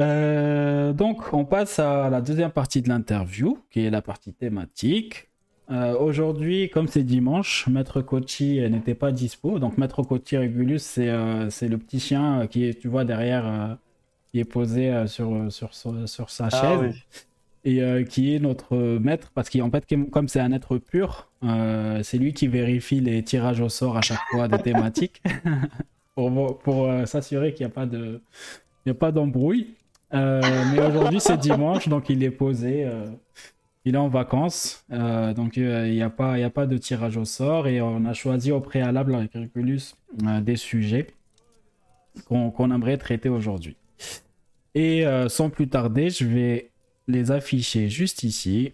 Euh, 0.00 0.92
donc, 0.92 1.32
on 1.32 1.44
passe 1.44 1.78
à 1.78 2.10
la 2.10 2.20
deuxième 2.20 2.50
partie 2.50 2.82
de 2.82 2.88
l'interview, 2.88 3.58
qui 3.70 3.84
est 3.84 3.90
la 3.90 4.02
partie 4.02 4.32
thématique. 4.32 5.28
Euh, 5.70 5.96
aujourd'hui, 5.96 6.68
comme 6.68 6.88
c'est 6.88 7.04
dimanche, 7.04 7.66
Maître 7.68 8.02
Kochi 8.02 8.60
n'était 8.68 8.94
pas 8.94 9.12
dispo. 9.12 9.58
Donc, 9.58 9.78
Maître 9.78 10.02
Kochi 10.02 10.36
Regulus, 10.36 10.80
c'est 10.80 11.08
euh, 11.08 11.48
le 11.62 11.76
petit 11.78 12.00
chien 12.00 12.46
qui 12.48 12.64
est, 12.64 12.78
tu 12.78 12.88
vois, 12.88 13.04
derrière, 13.04 13.78
qui 14.30 14.40
est 14.40 14.44
posé 14.44 15.06
sur, 15.06 15.50
sur, 15.50 15.74
sur, 15.74 16.30
sa 16.30 16.46
ah 16.46 16.50
chaise. 16.50 16.94
Et 17.66 17.80
qui 18.10 18.34
est 18.34 18.40
notre 18.40 18.76
maître, 18.76 19.30
parce 19.34 19.48
qu'en 19.48 19.70
fait, 19.70 19.86
comme 20.10 20.28
c'est 20.28 20.40
un 20.40 20.52
être 20.52 20.76
pur, 20.76 21.30
c'est 22.02 22.18
lui 22.18 22.34
qui 22.34 22.46
vérifie 22.46 23.00
les 23.00 23.22
tirages 23.22 23.60
au 23.60 23.70
sort 23.70 23.96
à 23.96 24.02
chaque 24.02 24.20
fois 24.30 24.48
des 24.48 24.58
thématiques, 24.58 25.22
pour, 26.14 26.58
pour 26.58 26.90
s'assurer 27.06 27.54
qu'il 27.54 27.64
n'y 27.64 27.72
a 27.72 27.74
pas 27.74 27.86
de, 27.86 28.20
il 28.84 28.90
n'y 28.90 28.96
a 28.96 28.98
pas 28.98 29.12
d'embrouille. 29.12 29.74
Euh, 30.14 30.40
mais 30.72 30.80
aujourd'hui, 30.80 31.20
c'est 31.20 31.36
dimanche, 31.38 31.88
donc 31.88 32.08
il 32.08 32.22
est 32.22 32.30
posé. 32.30 32.84
Euh, 32.84 33.06
il 33.84 33.94
est 33.94 33.98
en 33.98 34.08
vacances. 34.08 34.84
Euh, 34.92 35.34
donc 35.34 35.56
il 35.56 35.64
n'y 35.64 36.02
a, 36.02 36.10
pas, 36.10 36.66
de 36.66 36.78
tirage 36.78 37.16
au 37.16 37.24
sort. 37.24 37.66
Et 37.66 37.80
on 37.80 38.04
a 38.04 38.12
choisi 38.14 38.52
au 38.52 38.60
préalable 38.60 39.14
avec 39.14 39.34
Regulus 39.34 39.96
des 40.42 40.56
sujets 40.56 41.08
qu'on 42.28 42.70
aimerait 42.70 42.96
traiter 42.96 43.28
aujourd'hui. 43.28 43.76
Et 44.74 45.04
sans 45.28 45.50
plus 45.50 45.68
tarder, 45.68 46.10
je 46.10 46.24
vais 46.24 46.70
les 47.08 47.30
afficher 47.30 47.88
juste 47.88 48.22
ici. 48.22 48.72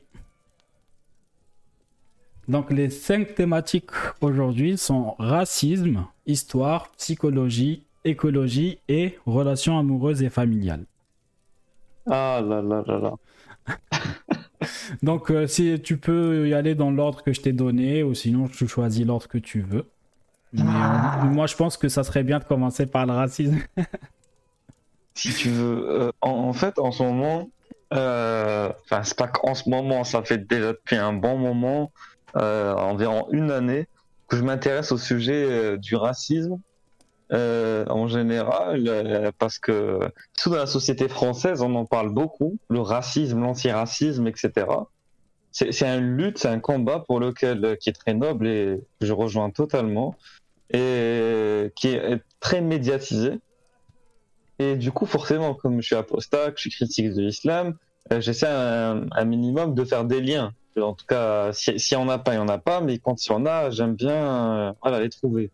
Donc 2.49 2.71
les 2.71 2.91
cinq 2.91 3.35
thématiques 3.35 3.91
aujourd'hui 4.21 4.77
sont 4.77 5.15
racisme, 5.19 6.07
histoire, 6.27 6.91
psychologie, 6.93 7.85
écologie 8.05 8.79
et 8.89 9.19
relations 9.25 9.79
amoureuses 9.79 10.23
et 10.23 10.31
familiales. 10.31 10.85
Ah 12.11 12.41
là 12.45 12.61
là 12.61 12.83
là 12.87 12.99
là. 12.99 13.13
Donc 15.03 15.31
euh, 15.31 15.47
si 15.47 15.81
tu 15.81 15.97
peux 15.97 16.49
y 16.49 16.55
aller 16.55 16.75
dans 16.75 16.91
l'ordre 16.91 17.23
que 17.23 17.33
je 17.33 17.41
t'ai 17.41 17.53
donné 17.53 18.03
ou 18.03 18.15
sinon 18.15 18.49
tu 18.49 18.67
choisis 18.69 19.07
l'ordre 19.07 19.29
que 19.29 19.39
tu 19.39 19.61
veux. 19.61 19.87
Mais 20.53 20.63
euh, 20.63 21.25
moi 21.27 21.47
je 21.47 21.57
pense 21.57 21.77
que 21.77 21.89
ça 21.89 22.03
serait 22.05 22.25
bien 22.25 22.39
de 22.41 22.45
commencer 22.45 22.87
par 22.87 23.07
le 23.07 23.13
racisme. 23.13 23.59
si 25.15 25.33
tu 25.35 25.49
veux. 25.51 25.89
Euh, 25.89 26.13
en, 26.21 26.31
en 26.31 26.53
fait, 26.53 26.79
en 26.79 26.91
ce 26.93 27.03
moment, 27.03 27.49
euh, 27.93 28.73
enfin, 28.85 29.03
c'est 29.03 29.17
pas 29.17 29.29
qu'en 29.29 29.55
ce 29.55 29.69
moment, 29.69 30.05
ça 30.05 30.23
fait 30.23 30.39
déjà 30.39 30.73
depuis 30.73 30.97
un 30.97 31.13
bon 31.13 31.39
moment, 31.39 31.93
euh, 32.37 32.75
environ 32.75 33.27
une 33.33 33.51
année, 33.51 33.89
que 34.29 34.37
je 34.37 34.43
m'intéresse 34.43 34.93
au 34.93 34.99
sujet 34.99 35.45
euh, 35.45 35.77
du 35.77 35.97
racisme 35.97 36.61
euh, 37.33 37.85
en 37.89 38.09
général, 38.09 38.85
euh, 38.89 39.31
parce 39.39 39.59
que 39.59 40.01
surtout 40.37 40.51
dans 40.51 40.57
la 40.63 40.67
société 40.67 41.09
française, 41.09 41.63
on 41.63 41.75
en 41.77 41.85
parle 41.87 42.11
beaucoup, 42.11 42.59
le 42.69 42.81
racisme, 42.81 43.41
l'antiracisme, 43.41 44.27
etc. 44.27 44.67
C'est 45.53 45.83
une 45.83 46.17
lutte, 46.17 46.39
c'est 46.39 46.49
un 46.49 46.61
combat 46.61 47.01
pour 47.01 47.19
lequel 47.21 47.65
euh, 47.65 47.77
qui 47.77 47.89
est 47.91 47.93
très 47.93 48.15
noble 48.15 48.47
et 48.47 48.81
je 49.01 49.13
rejoins 49.13 49.51
totalement 49.51 50.17
et 50.73 51.73
qui 51.77 51.89
est 51.89 52.21
très 52.39 52.61
médiatisé. 52.61 53.39
Et 54.59 54.77
du 54.77 54.93
coup, 54.93 55.07
forcément, 55.07 55.55
comme 55.55 55.81
je 55.81 55.87
suis 55.87 55.97
apostat, 55.97 56.53
je 56.55 56.61
suis 56.61 56.71
critique 56.71 57.13
de 57.15 57.21
l'islam, 57.23 57.75
j'essaie 58.19 58.47
un, 58.49 59.07
un 59.11 59.25
minimum 59.25 59.75
de 59.75 59.85
faire 59.85 60.05
des 60.05 60.21
liens. 60.21 60.53
En 60.81 60.95
tout 60.95 61.07
cas, 61.07 61.53
si- 61.53 61.79
s'il 61.81 61.99
n'y 61.99 62.05
en 62.05 62.09
a 62.09 62.19
pas, 62.19 62.33
il 62.35 62.37
n'y 62.39 62.43
en 62.45 62.49
a 62.49 62.59
pas, 62.59 62.81
mais 62.81 62.99
quand 62.99 63.25
il 63.27 63.31
y 63.31 63.35
en 63.35 63.45
a, 63.47 63.71
j'aime 63.71 63.95
bien 63.95 64.69
euh, 64.69 64.73
voilà, 64.83 65.01
les 65.01 65.09
trouver. 65.09 65.51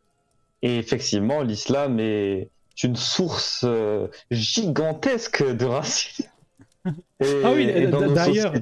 Et 0.63 0.79
effectivement, 0.79 1.43
l'islam 1.43 1.99
est 2.01 2.49
une 2.83 2.97
source 2.97 3.65
euh, 3.67 4.09
gigantesque 4.31 5.45
de 5.57 5.65
racisme. 5.65 6.25
Et- 7.21 7.41
Ah 7.45 7.53
oui, 7.55 7.67
d'ailleurs. 8.15 8.53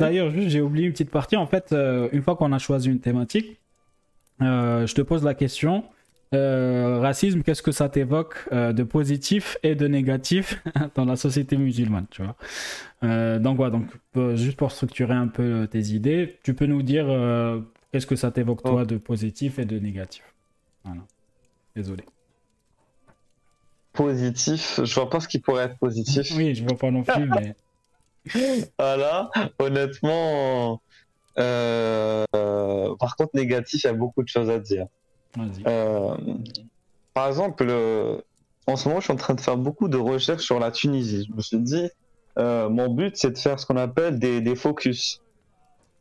D'ailleurs, 0.00 0.30
juste, 0.30 0.48
j'ai 0.48 0.60
oublié 0.60 0.86
une 0.86 0.92
petite 0.92 1.10
partie. 1.10 1.36
En 1.36 1.46
fait, 1.46 1.72
euh, 1.72 2.08
une 2.12 2.22
fois 2.22 2.36
qu'on 2.36 2.52
a 2.52 2.58
choisi 2.58 2.88
une 2.88 3.00
thématique, 3.00 3.60
euh, 4.40 4.86
je 4.86 4.94
te 4.94 5.02
pose 5.02 5.24
la 5.24 5.34
question. 5.34 5.84
racisme, 6.32 7.42
qu'est-ce 7.42 7.62
que 7.62 7.72
ça 7.72 7.88
t'évoque 7.88 8.48
de 8.52 8.82
positif 8.82 9.56
et 9.62 9.74
de 9.74 9.86
négatif 9.88 10.62
dans 10.94 11.04
la 11.04 11.16
société 11.16 11.56
musulmane, 11.56 12.06
tu 12.10 12.22
vois? 12.22 13.38
Donc 13.38 13.56
voilà, 13.56 13.70
donc 13.78 13.86
juste 14.36 14.56
pour 14.58 14.70
structurer 14.72 15.14
un 15.14 15.28
peu 15.28 15.66
tes 15.70 15.80
idées, 15.92 16.38
tu 16.42 16.54
peux 16.54 16.66
nous 16.66 16.82
dire 16.82 17.06
qu'est-ce 17.92 18.06
que 18.06 18.16
ça 18.16 18.30
t'évoque 18.30 18.62
toi 18.62 18.84
de 18.84 18.96
positif 18.98 19.58
et 19.58 19.64
de 19.64 19.78
négatif? 19.78 20.22
Voilà. 20.88 21.02
Désolé. 21.76 22.04
positif, 23.92 24.80
je 24.82 24.94
vois 24.94 25.10
pas 25.10 25.20
ce 25.20 25.28
qui 25.28 25.38
pourrait 25.38 25.64
être 25.64 25.78
positif. 25.78 26.32
Oui, 26.36 26.54
je 26.54 26.64
vois 26.64 26.76
pas 26.76 26.90
non 26.90 27.02
plus, 27.02 27.28
mais 27.28 27.54
Voilà, 28.78 29.30
honnêtement, 29.58 30.80
euh, 31.38 32.24
euh, 32.34 32.96
par 32.96 33.16
contre, 33.16 33.30
négatif, 33.34 33.84
il 33.84 33.86
y 33.86 33.90
a 33.90 33.92
beaucoup 33.92 34.22
de 34.22 34.28
choses 34.28 34.50
à 34.50 34.58
dire. 34.58 34.86
vas-y. 35.36 35.62
Euh, 35.66 36.16
par 37.14 37.28
exemple, 37.28 37.66
euh, 37.68 38.18
en 38.66 38.76
ce 38.76 38.88
moment, 38.88 39.00
je 39.00 39.04
suis 39.04 39.12
en 39.12 39.16
train 39.16 39.34
de 39.34 39.40
faire 39.40 39.56
beaucoup 39.56 39.88
de 39.88 39.96
recherches 39.96 40.44
sur 40.44 40.58
la 40.58 40.70
Tunisie. 40.70 41.26
Je 41.28 41.34
me 41.34 41.40
suis 41.40 41.58
dit, 41.58 41.88
euh, 42.38 42.68
mon 42.68 42.88
but, 42.88 43.16
c'est 43.16 43.30
de 43.30 43.38
faire 43.38 43.58
ce 43.58 43.66
qu'on 43.66 43.76
appelle 43.76 44.18
des, 44.18 44.40
des 44.40 44.54
focus. 44.56 45.20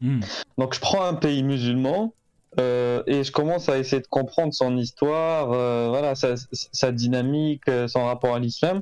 Hmm. 0.02 0.20
Donc, 0.58 0.76
je 0.76 0.80
prends 0.80 1.04
un 1.04 1.16
pays 1.16 1.44
musulman 1.44 2.14
euh, 2.60 3.04
et 3.06 3.24
je 3.24 3.32
commence 3.32 3.70
à 3.70 3.78
essayer 3.78 4.02
de 4.02 4.08
comprendre 4.08 4.54
son 4.54 4.78
histoire, 4.78 5.52
euh, 5.52 5.90
voilà, 5.90 6.14
sa, 6.16 6.92
dynamique, 6.92 7.68
euh, 7.68 7.88
son 7.88 8.06
rapport 8.06 8.34
à 8.34 8.40
l'islam. 8.40 8.82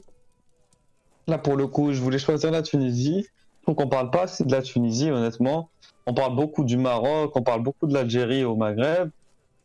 Là, 1.28 1.38
pour 1.38 1.56
le 1.58 1.68
coup, 1.68 1.92
je 1.92 2.00
voulais 2.00 2.20
choisir 2.20 2.52
la 2.52 2.62
Tunisie. 2.62 3.28
Donc, 3.68 3.82
on 3.82 3.88
parle 3.88 4.12
pas 4.12 4.24
assez 4.24 4.46
de 4.46 4.52
la 4.52 4.62
Tunisie, 4.62 5.12
honnêtement. 5.12 5.70
On 6.06 6.14
parle 6.14 6.36
beaucoup 6.36 6.64
du 6.64 6.78
Maroc, 6.78 7.36
on 7.36 7.42
parle 7.42 7.64
beaucoup 7.64 7.88
de 7.88 7.94
l'Algérie 7.94 8.44
au 8.44 8.56
Maghreb. 8.56 9.10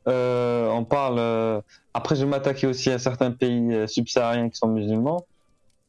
On 0.07 0.85
parle. 0.89 1.63
Après, 1.95 2.17
je 2.17 2.25
vais 2.25 2.31
m'attaquer 2.31 2.67
aussi 2.67 2.91
à 2.91 2.99
certains 2.99 3.31
pays 3.31 3.87
subsahariens 3.87 4.49
qui 4.49 4.57
sont 4.57 4.69
musulmans. 4.69 5.27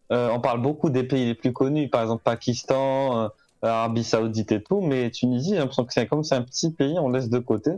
On 0.09 0.39
parle 0.41 0.61
beaucoup 0.61 0.89
des 0.89 1.03
pays 1.03 1.26
les 1.26 1.36
plus 1.36 1.53
connus, 1.53 1.88
par 1.88 2.01
exemple 2.01 2.22
Pakistan, 2.24 3.30
Arabie 3.61 4.03
Saoudite 4.03 4.51
et 4.51 4.61
tout, 4.61 4.82
mais 4.82 5.09
Tunisie, 5.09 5.51
j'ai 5.51 5.59
l'impression 5.59 5.86
que 5.86 5.93
c'est 5.93 6.05
comme 6.05 6.26
c'est 6.26 6.36
un 6.36 6.41
petit 6.41 6.72
pays, 6.72 6.99
on 6.99 7.09
laisse 7.09 7.30
de 7.30 7.39
côté. 7.39 7.72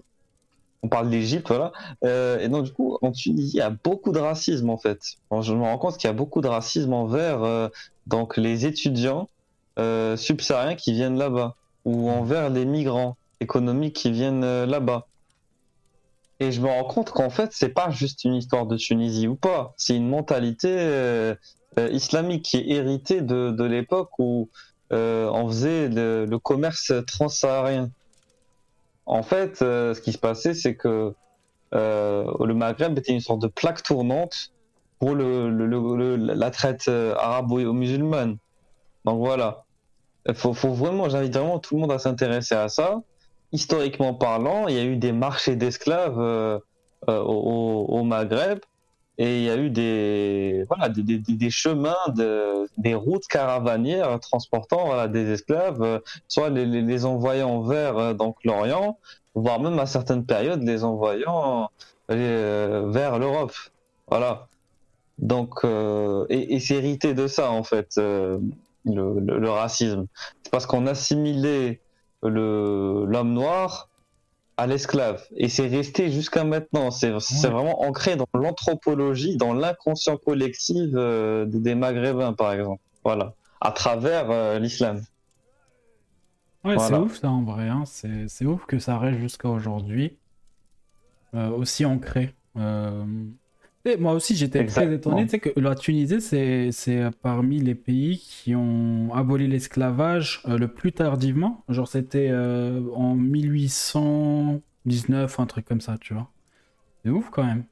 On 0.83 0.89
parle 0.89 1.09
d'Égypte, 1.09 1.47
voilà. 1.47 1.71
Euh, 2.03 2.39
et 2.39 2.49
donc, 2.49 2.65
du 2.65 2.73
coup, 2.73 2.97
en 3.01 3.13
Tunisie, 3.13 3.55
il 3.55 3.57
y 3.57 3.61
a 3.61 3.69
beaucoup 3.69 4.11
de 4.11 4.19
racisme, 4.19 4.69
en 4.69 4.77
fait. 4.77 4.99
Je 5.41 5.53
me 5.53 5.61
rends 5.63 5.77
compte 5.77 5.97
qu'il 5.97 6.09
y 6.09 6.11
a 6.11 6.13
beaucoup 6.13 6.41
de 6.41 6.49
racisme 6.49 6.91
envers 6.91 7.41
euh, 7.43 7.69
donc, 8.05 8.35
les 8.35 8.65
étudiants 8.65 9.29
euh, 9.79 10.17
subsahariens 10.17 10.75
qui 10.75 10.91
viennent 10.91 11.17
là-bas, 11.17 11.55
ou 11.85 12.09
envers 12.09 12.49
les 12.49 12.65
migrants 12.65 13.15
économiques 13.39 13.95
qui 13.95 14.11
viennent 14.11 14.65
là-bas. 14.65 15.07
Et 16.41 16.51
je 16.51 16.59
me 16.59 16.67
rends 16.67 16.83
compte 16.83 17.11
qu'en 17.11 17.29
fait, 17.29 17.51
c'est 17.53 17.69
pas 17.69 17.89
juste 17.89 18.25
une 18.25 18.35
histoire 18.35 18.65
de 18.65 18.75
Tunisie 18.75 19.27
ou 19.27 19.35
pas, 19.35 19.73
c'est 19.77 19.95
une 19.95 20.09
mentalité 20.09 21.33
islamique 21.77 22.43
qui 22.43 22.57
est 22.57 22.69
héritée 22.69 23.21
de, 23.21 23.63
l'époque 23.63 24.11
où 24.19 24.49
on 24.91 25.47
faisait 25.47 25.87
le, 25.87 26.25
le 26.25 26.39
commerce 26.39 26.91
transsaharien. 27.07 27.89
En 29.05 29.23
fait, 29.23 29.61
euh, 29.61 29.93
ce 29.93 30.01
qui 30.01 30.11
se 30.13 30.17
passait, 30.17 30.53
c'est 30.53 30.75
que 30.75 31.13
euh, 31.73 32.31
le 32.45 32.53
Maghreb 32.53 32.97
était 32.97 33.11
une 33.13 33.19
sorte 33.19 33.41
de 33.41 33.47
plaque 33.47 33.83
tournante 33.83 34.51
pour 34.99 35.15
le, 35.15 35.49
le- 35.49 35.65
le- 35.67 36.15
la 36.15 36.51
traite 36.51 36.87
euh, 36.87 37.15
arabo-musulmane. 37.15 38.37
Donc 39.05 39.19
voilà. 39.19 39.65
Il 40.27 40.35
faut, 40.35 40.53
faut 40.53 40.73
vraiment, 40.73 41.09
j'invite 41.09 41.33
vraiment 41.35 41.59
tout 41.59 41.75
le 41.75 41.81
monde 41.81 41.91
à 41.91 41.99
s'intéresser 41.99 42.55
à 42.55 42.69
ça. 42.69 43.01
Historiquement 43.51 44.13
parlant, 44.13 44.67
il 44.67 44.75
y 44.75 44.79
a 44.79 44.83
eu 44.85 44.95
des 44.97 45.11
marchés 45.11 45.55
d'esclaves 45.55 46.17
euh, 46.19 46.59
au, 47.07 47.85
au 47.89 48.03
Maghreb 48.03 48.59
et 49.17 49.37
il 49.39 49.43
y 49.43 49.49
a 49.49 49.57
eu 49.57 49.69
des, 49.69 50.65
voilà, 50.67 50.89
des, 50.89 51.03
des, 51.03 51.19
des- 51.19 51.49
chemins, 51.49 51.95
de, 52.15 52.67
des 52.77 52.95
routes 52.95 53.27
caravanières 53.27 54.19
transportant 54.19 54.85
voilà, 54.87 55.07
des 55.07 55.29
esclaves, 55.31 55.81
euh, 55.83 55.99
soit 56.27 56.49
les, 56.49 56.65
les, 56.65 56.81
les 56.81 57.05
envoyant 57.05 57.61
vers 57.61 57.97
euh, 57.97 58.13
donc 58.13 58.37
l'Orient, 58.43 58.97
voire 59.35 59.59
même 59.59 59.77
à 59.79 59.85
certaines 59.85 60.25
périodes 60.25 60.63
les 60.63 60.83
envoyant 60.83 61.69
euh, 62.09 62.85
vers 62.87 63.19
l'Europe. 63.19 63.53
Voilà. 64.07 64.47
Donc, 65.19 65.63
euh, 65.63 66.25
et, 66.29 66.55
et 66.55 66.59
c'est 66.59 66.75
hérité 66.75 67.13
de 67.13 67.27
ça 67.27 67.51
en 67.51 67.63
fait, 67.63 67.89
euh, 67.99 68.39
le, 68.85 69.19
le, 69.19 69.37
le 69.37 69.49
racisme. 69.49 70.07
C'est 70.43 70.51
parce 70.51 70.65
qu'on 70.65 70.87
assimilait 70.87 71.81
l'homme 72.23 73.33
noir 73.33 73.89
à 74.57 74.67
l'esclave. 74.67 75.23
Et 75.35 75.49
c'est 75.49 75.67
resté 75.67 76.11
jusqu'à 76.11 76.43
maintenant. 76.43 76.91
C'est 76.91 77.11
Ouais. 77.13 77.49
vraiment 77.49 77.81
ancré 77.83 78.15
dans 78.15 78.27
l'anthropologie, 78.33 79.35
dans 79.37 79.53
l'inconscient 79.53 80.17
collectif 80.17 80.89
euh, 80.93 81.45
des 81.45 81.75
Maghrébins, 81.75 82.33
par 82.33 82.53
exemple. 82.53 82.81
Voilà. 83.03 83.33
À 83.61 83.71
travers 83.71 84.29
euh, 84.31 84.59
l'islam. 84.59 85.01
Ouais, 86.63 86.77
c'est 86.79 86.93
ouf 86.95 87.19
ça 87.19 87.29
en 87.29 87.43
vrai. 87.43 87.67
hein. 87.67 87.83
C'est 87.85 88.27
c'est 88.29 88.45
ouf 88.45 88.65
que 88.65 88.79
ça 88.79 88.97
reste 88.97 89.19
jusqu'à 89.19 89.49
aujourd'hui 89.49 90.17
euh, 91.33 91.49
aussi 91.49 91.83
ancré. 91.85 92.33
Et 93.85 93.97
moi 93.97 94.13
aussi 94.13 94.35
j'étais 94.35 94.65
très 94.65 94.93
étonné. 94.93 95.23
Tu 95.25 95.29
sais 95.31 95.39
que 95.39 95.59
la 95.59 95.75
Tunisie 95.75 96.21
c'est 96.21 97.09
parmi 97.21 97.59
les 97.59 97.75
pays 97.75 98.17
qui 98.17 98.55
ont 98.55 99.13
aboli 99.13 99.47
l'esclavage 99.47 100.41
euh, 100.47 100.57
le 100.57 100.69
plus 100.69 100.93
tardivement. 100.93 101.63
Genre 101.67 101.87
c'était 101.87 102.29
euh, 102.31 102.81
en 102.95 103.15
1819, 103.15 105.39
un 105.39 105.45
truc 105.47 105.65
comme 105.65 105.81
ça, 105.81 105.97
tu 105.99 106.13
vois. 106.13 106.29
C'est 107.03 107.11
ouf 107.11 107.31
quand 107.31 107.45
même. 107.45 107.65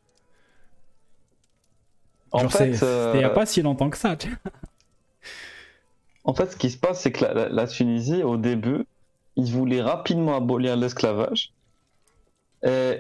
En 2.32 2.40
Genre, 2.40 2.50
fait, 2.50 2.74
c'est- 2.74 2.76
c'était 2.76 3.18
il 3.18 3.20
n'y 3.20 3.24
a 3.24 3.30
euh, 3.30 3.30
pas 3.30 3.46
si 3.46 3.62
longtemps 3.62 3.90
que 3.90 3.98
ça. 3.98 4.16
tu 4.18 4.28
vois. 4.30 4.38
En 6.24 6.34
fait, 6.34 6.52
ce 6.52 6.58
qui 6.58 6.72
se 6.72 6.80
passe, 6.80 7.02
c'est 7.02 7.12
que 7.12 7.24
la, 7.26 7.34
la- 7.36 7.50
la 7.50 7.68
Tunisie, 7.68 8.24
au 8.24 8.36
début, 8.36 8.86
ils 9.36 9.52
voulaient 9.52 9.84
rapidement 9.84 10.36
abolir 10.36 10.76
l'esclavage. 10.76 11.54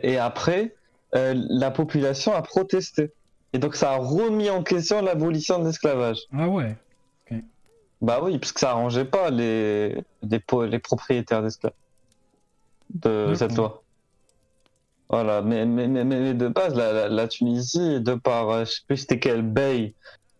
Et 0.03 0.17
après, 0.17 0.75
euh, 1.15 1.33
la 1.35 1.71
population 1.71 2.33
a 2.33 2.41
protesté. 2.41 3.11
Et 3.53 3.59
donc, 3.59 3.75
ça 3.75 3.91
a 3.91 3.97
remis 3.97 4.49
en 4.49 4.63
question 4.63 5.01
l'abolition 5.01 5.59
de 5.59 5.65
l'esclavage. 5.65 6.19
Ah 6.33 6.47
ouais. 6.47 6.75
Bah 8.01 8.19
oui, 8.23 8.39
parce 8.39 8.51
que 8.51 8.59
ça 8.59 8.71
arrangeait 8.71 9.05
pas 9.05 9.29
les, 9.29 10.03
les, 10.23 10.79
propriétaires 10.79 11.43
d'esclaves 11.43 11.73
de 12.89 13.33
cette 13.35 13.55
loi. 13.55 13.83
Voilà, 15.09 15.41
mais, 15.41 15.65
mais, 15.65 15.87
mais, 15.87 16.03
mais 16.03 16.33
de 16.33 16.47
base, 16.47 16.73
la, 16.73 16.93
la, 16.93 17.09
la 17.09 17.27
Tunisie, 17.27 17.99
de 18.01 18.15
par, 18.15 18.49
euh, 18.49 18.65
je 18.65 18.71
sais 18.71 18.81
plus 18.87 18.97
c'était 18.97 19.19
quel 19.19 19.41
bey 19.41 19.93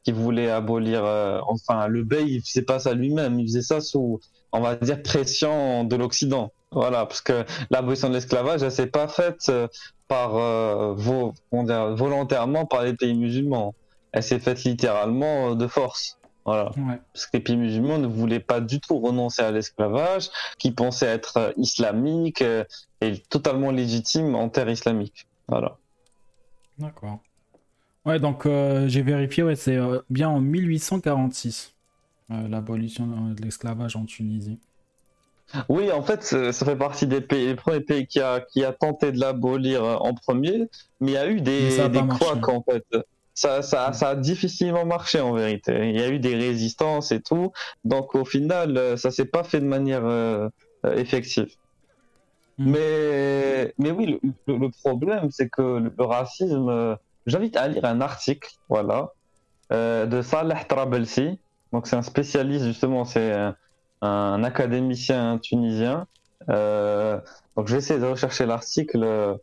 qui 0.04 0.12
voulait 0.12 0.50
abolir, 0.50 1.04
euh, 1.06 1.40
enfin, 1.48 1.88
le 1.88 2.04
bey, 2.04 2.24
il 2.26 2.42
faisait 2.42 2.64
pas 2.64 2.80
ça 2.80 2.94
lui-même, 2.94 3.40
il 3.40 3.48
faisait 3.48 3.62
ça 3.62 3.82
sous, 3.82 4.20
on 4.52 4.62
va 4.62 4.76
dire, 4.76 5.04
pression 5.04 5.84
de 5.84 5.96
l'Occident. 5.96 6.52
Voilà, 6.72 7.06
parce 7.06 7.22
que 7.22 7.44
l'abolition 7.70 8.08
de 8.08 8.14
l'esclavage, 8.14 8.64
elle 8.64 8.72
s'est 8.72 8.88
pas 8.88 9.08
faite 9.08 9.48
euh, 9.50 9.68
par 10.12 10.36
euh, 10.36 10.94
vo- 10.94 11.34
volontairement 11.52 12.66
par 12.66 12.84
les 12.84 12.94
pays 12.94 13.14
musulmans. 13.14 13.74
Elle 14.12 14.24
s'est 14.24 14.40
faite 14.42 14.66
littéralement 14.66 15.52
euh, 15.52 15.56
de 15.56 15.68
force. 15.68 16.18
Voilà. 16.44 16.72
Ouais. 16.76 17.00
Parce 17.14 17.28
que 17.28 17.38
les 17.38 17.40
pays 17.40 17.56
musulmans 17.56 17.98
ne 17.98 18.08
voulaient 18.08 18.42
pas 18.42 18.60
du 18.60 18.82
tout 18.82 19.00
renoncer 19.00 19.42
à 19.42 19.52
l'esclavage, 19.52 20.30
qui 20.60 20.72
pensaient 20.72 21.06
être 21.08 21.38
euh, 21.38 21.52
islamique 21.56 22.44
et 23.00 23.24
totalement 23.30 23.72
légitime 23.72 24.36
en 24.36 24.50
terre 24.50 24.70
islamique. 24.70 25.28
Voilà. 25.48 25.78
D'accord. 26.78 27.20
Ouais, 28.06 28.20
donc 28.20 28.46
euh, 28.46 28.90
j'ai 28.90 29.04
vérifié, 29.04 29.44
ouais, 29.44 29.56
c'est 29.56 29.78
euh, 29.78 30.00
bien 30.10 30.28
en 30.28 30.42
1846, 30.42 31.74
euh, 32.32 32.48
l'abolition 32.50 33.06
de 33.34 33.42
l'esclavage 33.42 33.96
en 33.96 34.04
Tunisie. 34.06 34.60
Oui, 35.70 35.92
en 35.92 36.02
fait, 36.02 36.24
ça 36.24 36.66
fait 36.66 36.76
partie 36.76 37.08
des 37.08 37.22
pays, 37.22 37.48
les 37.48 37.56
premiers 37.56 37.82
pays 37.82 38.08
qui 38.08 38.20
a, 38.20 38.40
qui 38.42 38.64
a 38.64 38.72
tenté 38.74 39.12
de 39.12 39.20
l'abolir 39.20 39.84
euh, 39.84 39.96
en 39.96 40.14
premier, 40.14 40.68
mais 41.00 41.12
il 41.12 41.14
y 41.14 41.18
a 41.18 41.28
eu 41.28 41.42
des, 41.42 41.80
a 41.80 41.90
des 41.90 42.00
couacs, 42.00 42.48
en 42.50 42.64
fait. 42.64 42.86
Ça, 43.34 43.62
ça, 43.62 43.94
ça 43.94 44.10
a 44.10 44.16
difficilement 44.16 44.86
marché 44.86 45.20
en 45.20 45.34
vérité. 45.34 45.90
Il 45.90 46.00
y 46.00 46.04
a 46.04 46.10
eu 46.10 46.20
des 46.20 46.36
résistances 46.36 47.12
et 47.12 47.22
tout, 47.22 47.52
donc 47.86 48.14
au 48.16 48.26
final, 48.26 48.78
euh, 48.78 48.98
ça 48.98 49.10
s'est 49.12 49.26
pas 49.26 49.44
fait 49.44 49.60
de 49.60 49.66
manière 49.66 50.06
euh, 50.06 50.50
effective. 50.96 51.48
Mm. 52.58 52.72
Mais, 52.72 53.74
mais 53.78 53.92
oui, 53.92 54.20
le, 54.48 54.70
problème, 54.84 55.30
c'est 55.32 55.50
que 55.50 55.62
le, 55.98 56.06
racisme. 56.06 56.70
euh, 56.70 56.96
J'invite 57.28 57.56
à 57.56 57.68
lire 57.68 57.86
un 57.86 58.02
article, 58.02 58.50
voilà, 58.68 59.12
euh, 59.72 60.08
de 60.08 60.22
Saleh 60.22 60.56
Trabelsi. 60.68 61.38
Donc 61.72 61.86
c'est 61.88 61.96
un 61.96 62.02
spécialiste 62.02 62.66
justement, 62.66 63.06
c'est 63.06 63.32
un, 64.02 64.44
académicien 64.44 65.38
tunisien. 65.38 66.08
Euh, 66.50 67.20
donc 67.56 67.68
je 67.68 67.74
vais 67.74 67.80
essayer 67.80 68.00
de 68.00 68.06
rechercher 68.06 68.46
l'article. 68.46 69.04
euh, 69.04 69.36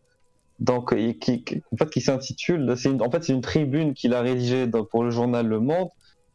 donc 0.59 0.93
qui, 1.21 1.45
en 1.73 1.77
fait 1.77 1.89
qui 1.89 2.01
s'intitule, 2.01 2.69
en 3.01 3.11
fait 3.11 3.23
c'est 3.23 3.33
une 3.33 3.41
tribune 3.41 3.95
qu'il 3.95 4.13
a 4.13 4.23
rédigée 4.23 4.67
pour 4.91 5.05
le 5.05 5.11
journal 5.11 5.47
Le 5.47 5.61
Monde 5.61 5.89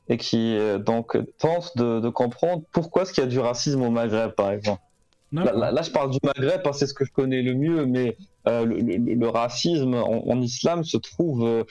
et 0.08 0.16
qui 0.16 0.56
euh, 0.56 0.78
donc 0.78 1.18
tente 1.40 1.76
de, 1.76 2.08
comprendre 2.08 2.64
pourquoi 2.72 3.02
est-ce 3.02 3.12
qu'il 3.12 3.22
y 3.22 3.28
a 3.28 3.30
du 3.30 3.40
racisme 3.40 3.82
au 3.82 3.90
Maghreb 3.90 4.32
par 4.32 4.52
exemple. 4.52 4.82
Là, 5.34 5.82
je 5.82 5.90
parle 5.90 6.12
du 6.12 6.20
Maghreb 6.24 6.62
que 6.62 6.72
c'est 6.72 6.88
ce 6.88 6.94
que 6.94 7.04
je 7.04 7.12
connais 7.12 7.42
le 7.42 7.54
mieux, 7.56 7.86
mais 7.86 8.16
le, 8.46 9.28
racisme 9.28 9.96
en, 9.96 10.40
islam 10.40 10.84
se 10.86 10.96
trouve 10.96 11.66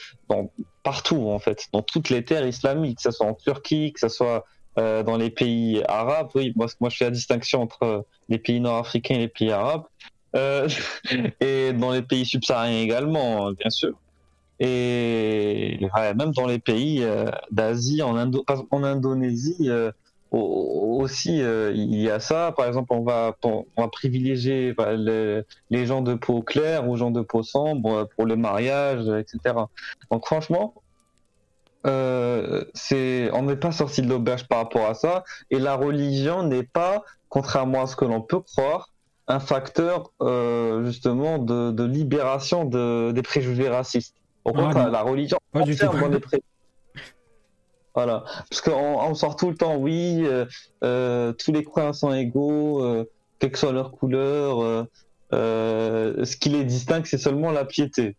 partout, 0.82 1.28
en 1.28 1.38
fait, 1.38 1.68
dans 1.72 1.80
toutes 1.80 2.10
les 2.10 2.24
terres 2.24 2.46
islamiques, 2.46 2.96
que 2.96 3.02
ce 3.02 3.12
soit 3.12 3.26
en 3.26 3.34
Turquie, 3.34 3.92
que 3.92 4.00
ce 4.00 4.08
soit 4.08 4.44
euh, 4.78 5.02
dans 5.02 5.16
les 5.16 5.30
pays 5.30 5.82
arabes. 5.88 6.28
Oui, 6.34 6.52
moi, 6.56 6.66
moi 6.80 6.90
je 6.90 6.96
fais 6.96 7.04
la 7.06 7.10
distinction 7.10 7.62
entre 7.62 7.82
euh, 7.82 8.02
les 8.28 8.38
pays 8.38 8.60
nord-africains 8.60 9.14
et 9.16 9.18
les 9.18 9.28
pays 9.28 9.50
arabes. 9.50 9.84
Euh, 10.36 10.68
et 11.40 11.72
dans 11.74 11.92
les 11.92 12.02
pays 12.02 12.24
subsahariens 12.26 12.80
également, 12.82 13.52
bien 13.52 13.70
sûr. 13.70 13.92
Et 14.58 15.78
ouais, 15.94 16.14
même 16.14 16.32
dans 16.32 16.46
les 16.46 16.58
pays 16.60 17.02
euh, 17.02 17.30
d'Asie, 17.50 18.02
en, 18.02 18.16
Indo- 18.16 18.44
en 18.70 18.84
Indonésie, 18.84 19.68
euh, 19.68 19.90
au- 20.30 20.98
aussi, 21.02 21.38
il 21.38 21.94
y 22.00 22.08
a 22.10 22.20
ça. 22.20 22.52
Par 22.56 22.66
exemple, 22.66 22.92
on 22.92 23.02
va, 23.02 23.34
on 23.44 23.64
va 23.76 23.88
privilégier 23.88 24.72
bah, 24.74 24.92
les, 24.94 25.42
les 25.70 25.86
gens 25.86 26.00
de 26.02 26.14
peau 26.14 26.42
claire 26.42 26.88
aux 26.88 26.96
gens 26.96 27.10
de 27.10 27.22
peau 27.22 27.42
sombre 27.42 28.08
pour 28.16 28.26
le 28.26 28.36
mariage, 28.36 29.06
etc. 29.08 29.68
Donc 30.10 30.26
franchement, 30.26 30.81
euh, 31.86 32.64
c'est, 32.74 33.30
on 33.32 33.42
n'est 33.42 33.56
pas 33.56 33.72
sorti 33.72 34.02
de 34.02 34.08
l'auberge 34.08 34.46
par 34.48 34.58
rapport 34.58 34.86
à 34.86 34.94
ça. 34.94 35.24
Et 35.50 35.58
la 35.58 35.74
religion 35.74 36.42
n'est 36.42 36.62
pas, 36.62 37.02
contrairement 37.28 37.82
à 37.82 37.86
ce 37.86 37.96
que 37.96 38.04
l'on 38.04 38.20
peut 38.20 38.40
croire, 38.40 38.90
un 39.28 39.40
facteur 39.40 40.10
euh, 40.20 40.84
justement 40.84 41.38
de, 41.38 41.70
de 41.70 41.84
libération 41.84 42.64
de, 42.64 43.12
des 43.12 43.22
préjugés 43.22 43.68
racistes. 43.68 44.14
Au 44.44 44.52
Ah, 44.54 44.60
contraire, 44.60 44.90
la 44.90 45.02
religion 45.02 45.38
Pas 45.52 45.62
du 45.62 45.76
tout. 45.76 45.86
les 46.10 46.18
préjugés. 46.20 46.42
Voilà, 47.94 48.24
parce 48.48 48.62
qu'on 48.62 48.72
on 48.72 49.14
sort 49.14 49.36
tout 49.36 49.50
le 49.50 49.54
temps, 49.54 49.76
oui, 49.76 50.22
euh, 50.24 50.46
euh, 50.82 51.34
tous 51.34 51.52
les 51.52 51.62
croyants 51.62 51.92
sont 51.92 52.10
égaux, 52.10 52.82
euh, 52.82 53.04
quelle 53.38 53.50
que 53.50 53.58
soit 53.58 53.72
leur 53.72 53.92
couleur, 53.92 54.86
ce 55.30 56.36
qui 56.36 56.48
les 56.48 56.64
distingue, 56.64 57.04
c'est 57.04 57.18
seulement 57.18 57.50
la 57.50 57.66
piété. 57.66 58.16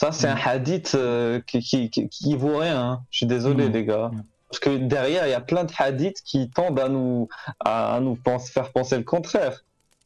Ça, 0.00 0.12
c'est 0.12 0.28
Mm. 0.28 0.36
un 0.36 0.40
hadith 0.50 0.92
euh, 0.94 1.40
qui, 1.46 1.60
qui, 1.60 1.90
qui, 1.90 2.08
qui 2.08 2.34
vaut 2.36 2.56
rien. 2.56 2.80
hein. 2.80 3.02
Je 3.10 3.18
suis 3.18 3.26
désolé, 3.26 3.68
Mm. 3.68 3.72
les 3.72 3.84
gars. 3.84 4.08
Mm. 4.12 4.22
Parce 4.48 4.60
que 4.60 4.70
derrière, 4.78 5.26
il 5.26 5.30
y 5.30 5.34
a 5.34 5.40
plein 5.52 5.64
de 5.64 5.72
hadiths 5.78 6.22
qui 6.24 6.48
tendent 6.48 6.80
à 6.80 6.88
nous, 6.88 7.28
à, 7.72 7.94
à 7.96 8.00
nous 8.00 8.16
pense- 8.16 8.48
faire 8.50 8.72
penser 8.72 8.96
le 8.96 9.04
contraire. 9.04 9.56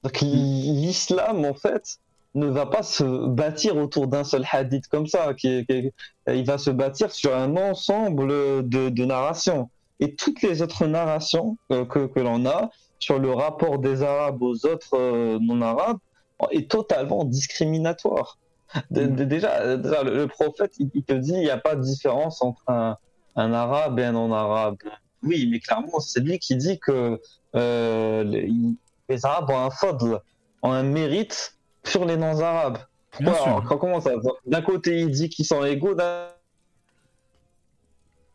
Donc, 0.02 0.20
Mm. 0.20 0.26
l'islam, 0.26 1.44
en 1.44 1.54
fait, 1.54 1.98
ne 2.34 2.46
va 2.48 2.66
pas 2.66 2.82
se 2.82 3.04
bâtir 3.28 3.76
autour 3.76 4.08
d'un 4.08 4.24
seul 4.24 4.44
hadith 4.50 4.88
comme 4.88 5.06
ça. 5.06 5.32
Qui- 5.34 5.64
il 6.26 6.44
va 6.44 6.58
se 6.58 6.70
bâtir 6.70 7.12
sur 7.12 7.32
un 7.36 7.56
ensemble 7.56 8.68
de, 8.68 8.88
de 8.88 9.04
narrations. 9.04 9.70
Et 10.00 10.16
toutes 10.16 10.42
les 10.42 10.60
autres 10.60 10.86
narrations 10.86 11.56
euh, 11.70 11.84
que, 11.84 12.06
que 12.06 12.18
l'on 12.18 12.44
a 12.46 12.70
sur 12.98 13.20
le 13.20 13.32
rapport 13.32 13.78
des 13.78 14.02
Arabes 14.02 14.42
aux 14.42 14.66
autres 14.66 14.94
euh, 14.94 15.38
non-arabes 15.40 15.98
est 16.50 16.68
totalement 16.68 17.24
discriminatoire. 17.24 18.38
De- 18.90 19.06
de- 19.06 19.24
déjà, 19.24 19.76
déjà, 19.76 20.02
le, 20.02 20.16
le 20.16 20.26
prophète, 20.26 20.72
il, 20.78 20.90
il 20.94 21.04
te 21.04 21.12
dit 21.12 21.32
il 21.32 21.40
n'y 21.40 21.50
a 21.50 21.58
pas 21.58 21.76
de 21.76 21.82
différence 21.82 22.42
entre 22.42 22.62
un, 22.68 22.96
un 23.36 23.52
arabe 23.52 23.98
et 23.98 24.04
un 24.04 24.12
non-arabe. 24.12 24.76
Oui, 25.22 25.48
mais 25.50 25.60
clairement, 25.60 26.00
c'est 26.00 26.20
lui 26.20 26.38
qui 26.38 26.56
dit 26.56 26.78
que 26.78 27.20
euh, 27.54 28.24
les, 28.24 28.50
les 29.08 29.24
Arabes 29.26 29.48
ont 29.50 29.58
un 29.58 29.70
fadl, 29.70 30.18
ont 30.62 30.72
un 30.72 30.82
mérite 30.82 31.56
sur 31.84 32.04
les 32.04 32.16
non-arabes. 32.16 32.78
Pourquoi 33.12 33.34
sûr. 33.34 33.46
alors, 33.46 33.78
Comment 33.78 34.00
ça 34.00 34.10
D'un 34.44 34.62
côté, 34.62 35.00
il 35.00 35.10
dit 35.10 35.28
qu'ils 35.28 35.46
sont 35.46 35.64
égaux, 35.64 35.94
d'un 35.94 36.28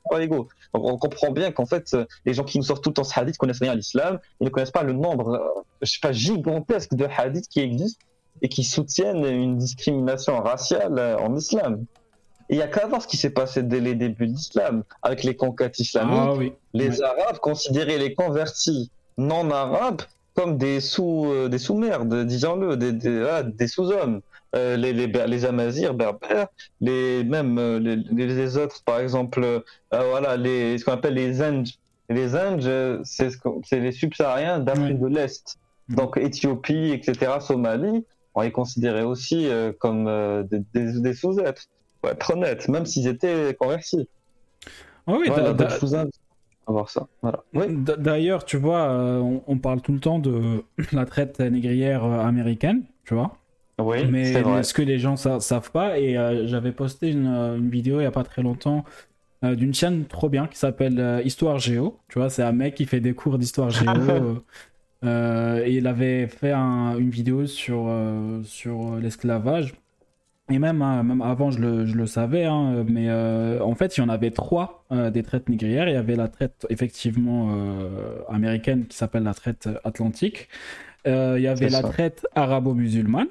pas 0.09 0.21
égaux. 0.23 0.47
Donc, 0.73 0.85
on 0.85 0.97
comprend 0.97 1.31
bien 1.31 1.51
qu'en 1.51 1.65
fait, 1.67 1.95
les 2.25 2.33
gens 2.33 2.43
qui 2.43 2.57
nous 2.57 2.63
sortent 2.63 2.83
tout 2.83 2.89
le 2.89 2.95
temps 2.95 3.03
ce 3.03 3.19
hadith 3.19 3.37
connaissent 3.37 3.59
rien 3.59 3.73
à 3.73 3.75
l'islam, 3.75 4.19
ils 4.39 4.45
ne 4.45 4.49
connaissent 4.49 4.71
pas 4.71 4.81
le 4.83 4.93
nombre, 4.93 5.35
euh, 5.35 5.61
je 5.81 5.91
sais 5.91 5.99
pas, 6.01 6.11
gigantesque 6.11 6.95
de 6.95 7.05
hadiths 7.05 7.47
qui 7.47 7.59
existent 7.59 8.03
et 8.41 8.49
qui 8.49 8.63
soutiennent 8.63 9.25
une 9.25 9.57
discrimination 9.57 10.41
raciale 10.41 10.97
euh, 10.97 11.17
en 11.17 11.35
islam. 11.35 11.85
Il 12.49 12.57
y 12.57 12.61
a 12.61 12.67
qu'à 12.67 12.87
voir 12.87 13.01
ce 13.01 13.07
qui 13.07 13.17
s'est 13.17 13.29
passé 13.29 13.61
dès 13.61 13.79
les 13.79 13.93
débuts 13.93 14.27
de 14.27 14.33
l'islam, 14.33 14.83
avec 15.03 15.23
les 15.23 15.35
conquêtes 15.35 15.79
islamiques. 15.79 16.17
Ah 16.17 16.33
oui. 16.33 16.53
Les. 16.73 17.01
Arabes 17.01 17.37
considéraient 17.39 17.99
les 17.99 18.15
convertis 18.15 18.89
non 19.17 19.51
arabes 19.51 20.01
comme 20.33 20.57
des 20.57 20.79
sous 20.79 21.25
euh, 21.27 21.49
des 21.49 21.57
sous-merdes, 21.57 22.25
disons-le, 22.25 22.77
des, 22.77 22.93
des, 22.93 23.27
ah, 23.29 23.43
des 23.43 23.67
sous-hommes. 23.67 24.21
Euh, 24.55 24.77
les, 24.77 24.93
les, 24.93 25.05
les 25.05 25.45
Amazirs, 25.45 25.93
Berbères, 25.93 26.47
les 26.81 27.23
même 27.23 27.59
euh, 27.59 27.77
les, 27.77 27.97
les, 28.25 28.57
autres, 28.57 28.81
par 28.83 28.99
exemple, 28.99 29.61
voilà, 29.91 30.37
les 30.37 30.79
ce 30.79 30.85
qu'on 30.85 30.93
appelle 30.93 31.13
les 31.13 31.39
Indes. 31.41 31.67
Les 32.09 32.35
Indes, 32.35 33.01
c'est 33.03 33.29
ce 33.29 33.75
les 33.75 33.91
subsahariens 33.91 34.57
d'Afrique 34.57 34.99
de 34.99 35.05
l'Est, 35.05 35.59
donc 35.89 36.17
Éthiopie, 36.17 36.91
etc., 36.93 37.33
Somalie. 37.41 38.03
On 38.39 38.41
les 38.43 38.51
considérait 38.51 39.03
aussi 39.03 39.47
euh, 39.47 39.73
comme 39.77 40.07
euh, 40.07 40.43
des, 40.43 40.61
des, 40.73 41.01
des 41.01 41.13
sous-êtres. 41.13 41.63
Pour 42.01 42.11
être 42.11 42.31
honnête, 42.31 42.69
même 42.69 42.85
s'ils 42.85 43.07
étaient 43.07 43.53
convertis. 43.59 44.07
Ah 45.05 45.13
oui, 45.19 45.25
Voilà, 45.27 45.43
d'a- 45.43 45.49
donc 45.49 45.57
d'a- 45.57 45.67
je 45.75 45.79
vous 45.81 45.95
invite 45.95 46.13
à 46.65 46.71
voir 46.71 46.89
ça. 46.89 47.07
Voilà. 47.21 47.43
Oui. 47.53 47.65
D'ailleurs, 47.97 48.45
tu 48.45 48.55
vois, 48.55 48.83
euh, 48.89 49.19
on, 49.19 49.41
on 49.45 49.57
parle 49.57 49.81
tout 49.81 49.91
le 49.91 49.99
temps 49.99 50.19
de 50.19 50.63
la 50.93 51.05
traite 51.05 51.41
négrière 51.41 52.05
américaine, 52.05 52.83
tu 53.03 53.13
vois. 53.15 53.35
Oui, 53.81 54.05
mais 54.09 54.31
vrai. 54.41 54.63
ce 54.63 54.73
que 54.73 54.81
les 54.81 54.99
gens 54.99 55.17
sa- 55.17 55.41
savent 55.41 55.71
pas, 55.71 55.99
et 55.99 56.13
j'avais 56.47 56.71
posté 56.71 57.09
une, 57.09 57.27
une 57.27 57.69
vidéo 57.69 57.99
il 57.99 58.03
y 58.03 58.07
a 58.07 58.11
pas 58.11 58.23
très 58.23 58.41
longtemps 58.43 58.85
euh, 59.43 59.55
d'une 59.55 59.73
chaîne 59.73 60.05
trop 60.05 60.27
bien 60.29 60.47
qui 60.47 60.57
s'appelle 60.57 60.99
euh, 60.99 61.21
Histoire 61.23 61.59
Géo. 61.59 61.97
Tu 62.09 62.19
vois, 62.19 62.29
c'est 62.29 62.43
un 62.43 62.51
mec 62.53 62.75
qui 62.75 62.85
fait 62.85 62.99
des 63.01 63.13
cours 63.13 63.37
d'histoire 63.37 63.69
géo. 63.69 63.89
euh, 64.09 64.35
euh, 65.03 65.63
et 65.65 65.77
il 65.77 65.87
avait 65.87 66.27
fait 66.27 66.51
un- 66.51 66.97
une 66.97 67.09
vidéo 67.09 67.47
sur, 67.47 67.85
euh, 67.87 68.41
sur 68.43 68.95
l'esclavage. 68.97 69.73
Et 70.51 70.57
même, 70.59 70.81
hein, 70.81 71.03
même 71.03 71.21
avant, 71.21 71.51
je 71.51 71.59
le, 71.59 71.85
je 71.85 71.95
le 71.95 72.07
savais, 72.07 72.45
hein, 72.45 72.83
mais 72.87 73.07
euh, 73.09 73.61
en 73.63 73.75
fait, 73.75 73.97
il 73.97 74.01
y 74.01 74.03
en 74.03 74.09
avait 74.09 74.31
trois 74.31 74.85
des 75.13 75.21
traites 75.23 75.47
négrières. 75.49 75.87
Il 75.89 75.93
y 75.93 75.97
avait 75.97 76.15
la 76.15 76.27
traite 76.27 76.65
effectivement 76.69 77.49
américaine 78.29 78.87
qui 78.87 78.97
s'appelle 78.97 79.23
la 79.23 79.33
traite 79.35 79.69
atlantique. 79.83 80.47
Il 81.05 81.11
y 81.41 81.47
avait 81.47 81.69
la 81.69 81.83
traite 81.83 82.25
arabo-musulmane 82.35 83.27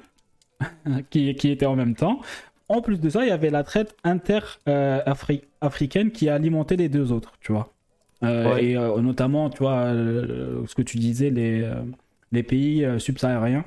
qui, 1.09 1.35
qui 1.35 1.49
était 1.51 1.65
en 1.65 1.75
même 1.75 1.95
temps. 1.95 2.21
En 2.69 2.81
plus 2.81 2.99
de 2.99 3.09
ça, 3.09 3.23
il 3.23 3.29
y 3.29 3.31
avait 3.31 3.49
la 3.49 3.63
traite 3.63 3.95
inter-africaine 4.03 6.11
qui 6.11 6.29
alimentait 6.29 6.75
les 6.77 6.89
deux 6.89 7.11
autres, 7.11 7.33
tu 7.41 7.51
vois. 7.51 7.73
Euh, 8.23 8.53
Ouais. 8.55 8.65
Et 8.65 8.77
euh, 8.77 8.99
notamment, 9.01 9.49
tu 9.49 9.59
vois, 9.59 9.85
euh, 9.85 10.65
ce 10.67 10.75
que 10.75 10.81
tu 10.81 10.97
disais, 10.97 11.29
les, 11.29 11.69
les 12.31 12.43
pays 12.43 12.85
subsahariens 12.99 13.65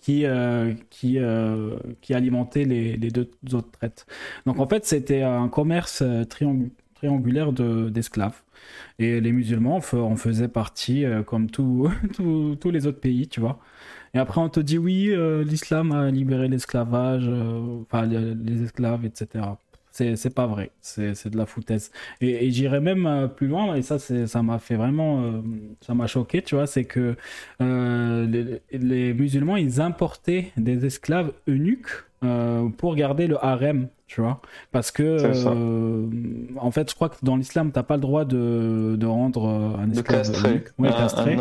qui, 0.00 0.24
euh, 0.26 0.74
qui, 0.90 1.18
euh, 1.18 1.78
qui 2.00 2.14
alimentaient 2.14 2.64
les, 2.64 2.96
les 2.96 3.10
deux 3.10 3.30
autres 3.54 3.70
traites. 3.72 4.06
Donc 4.46 4.58
en 4.58 4.66
fait, 4.68 4.84
c'était 4.84 5.22
un 5.22 5.48
commerce 5.48 6.02
euh, 6.02 6.24
triang- 6.24 6.70
triangulaire 6.94 7.52
de- 7.52 7.88
d'esclaves. 7.90 8.42
Et 8.98 9.20
les 9.20 9.32
musulmans 9.32 9.80
en 9.92 10.16
faisaient 10.16 10.48
partie 10.48 11.04
euh, 11.04 11.22
comme 11.22 11.50
tous 11.50 11.90
les 12.72 12.86
autres 12.86 13.00
pays, 13.00 13.28
tu 13.28 13.40
vois. 13.40 13.60
Et 14.14 14.18
après, 14.18 14.40
on 14.40 14.48
te 14.50 14.60
dit 14.60 14.78
oui, 14.78 15.12
l'islam 15.44 15.92
a 15.92 16.10
libéré 16.10 16.48
l'esclavage, 16.48 17.28
enfin 17.82 18.06
les, 18.06 18.34
les 18.34 18.62
esclaves, 18.64 19.04
etc. 19.06 19.58
C'est 19.92 20.34
pas 20.34 20.46
vrai, 20.46 20.70
c'est 20.80 21.28
de 21.28 21.36
la 21.36 21.44
foutaise. 21.44 21.90
Et, 22.22 22.46
et 22.46 22.50
j'irais 22.50 22.80
même 22.80 23.06
euh, 23.06 23.28
plus 23.28 23.46
loin, 23.46 23.74
et 23.74 23.82
ça, 23.82 23.98
ça 23.98 24.42
m'a 24.42 24.58
fait 24.58 24.76
vraiment, 24.76 25.22
euh, 25.22 25.42
ça 25.82 25.92
m'a 25.92 26.06
choqué, 26.06 26.40
tu 26.40 26.54
vois, 26.54 26.66
c'est 26.66 26.84
que 26.84 27.14
euh, 27.60 28.26
les, 28.26 28.78
les 28.78 29.12
musulmans, 29.12 29.56
ils 29.56 29.82
importaient 29.82 30.50
des 30.56 30.86
esclaves 30.86 31.32
eunuques 31.46 31.90
euh, 32.24 32.70
pour 32.70 32.94
garder 32.94 33.26
le 33.26 33.44
harem, 33.44 33.88
tu 34.06 34.22
vois. 34.22 34.40
Parce 34.70 34.90
que, 34.90 35.18
en 36.56 36.70
fait, 36.70 36.88
je 36.88 36.94
crois 36.94 37.10
que 37.10 37.16
dans 37.22 37.36
l'islam, 37.36 37.70
t'as 37.70 37.82
pas 37.82 37.96
le 37.96 38.02
droit 38.02 38.24
de, 38.24 38.96
de 38.98 39.06
rendre 39.06 39.46
un 39.78 39.90
esclave 39.90 40.30
eunuque. 40.46 40.68
Ouais, 40.78 40.88
un, 40.88 40.92
castré. 40.92 41.36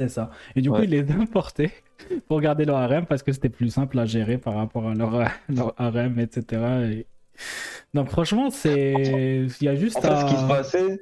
C'est 0.00 0.08
ça. 0.08 0.30
Et 0.56 0.62
du 0.62 0.70
coup, 0.70 0.82
ils 0.82 0.90
les 0.90 1.08
importaient 1.12 1.72
pour 2.26 2.40
garder 2.40 2.64
leur 2.64 2.78
harem 2.78 3.06
parce 3.06 3.22
que 3.22 3.30
c'était 3.32 3.50
plus 3.50 3.68
simple 3.68 3.98
à 4.00 4.04
gérer 4.04 4.38
par 4.38 4.54
rapport 4.54 4.88
à 4.88 4.94
leur, 4.94 5.28
leur 5.48 5.74
harem, 5.80 6.18
etc. 6.18 6.62
Et... 6.90 7.06
Donc, 7.94 8.10
franchement, 8.10 8.50
c'est. 8.50 9.46
Il 9.60 9.64
y 9.64 9.68
a 9.68 9.74
juste 9.74 9.96
En 9.96 10.00
fait, 10.02 10.08
à. 10.08 10.20
ce 10.20 10.24
qui 10.34 10.40
se 10.40 10.46
passait, 10.48 10.98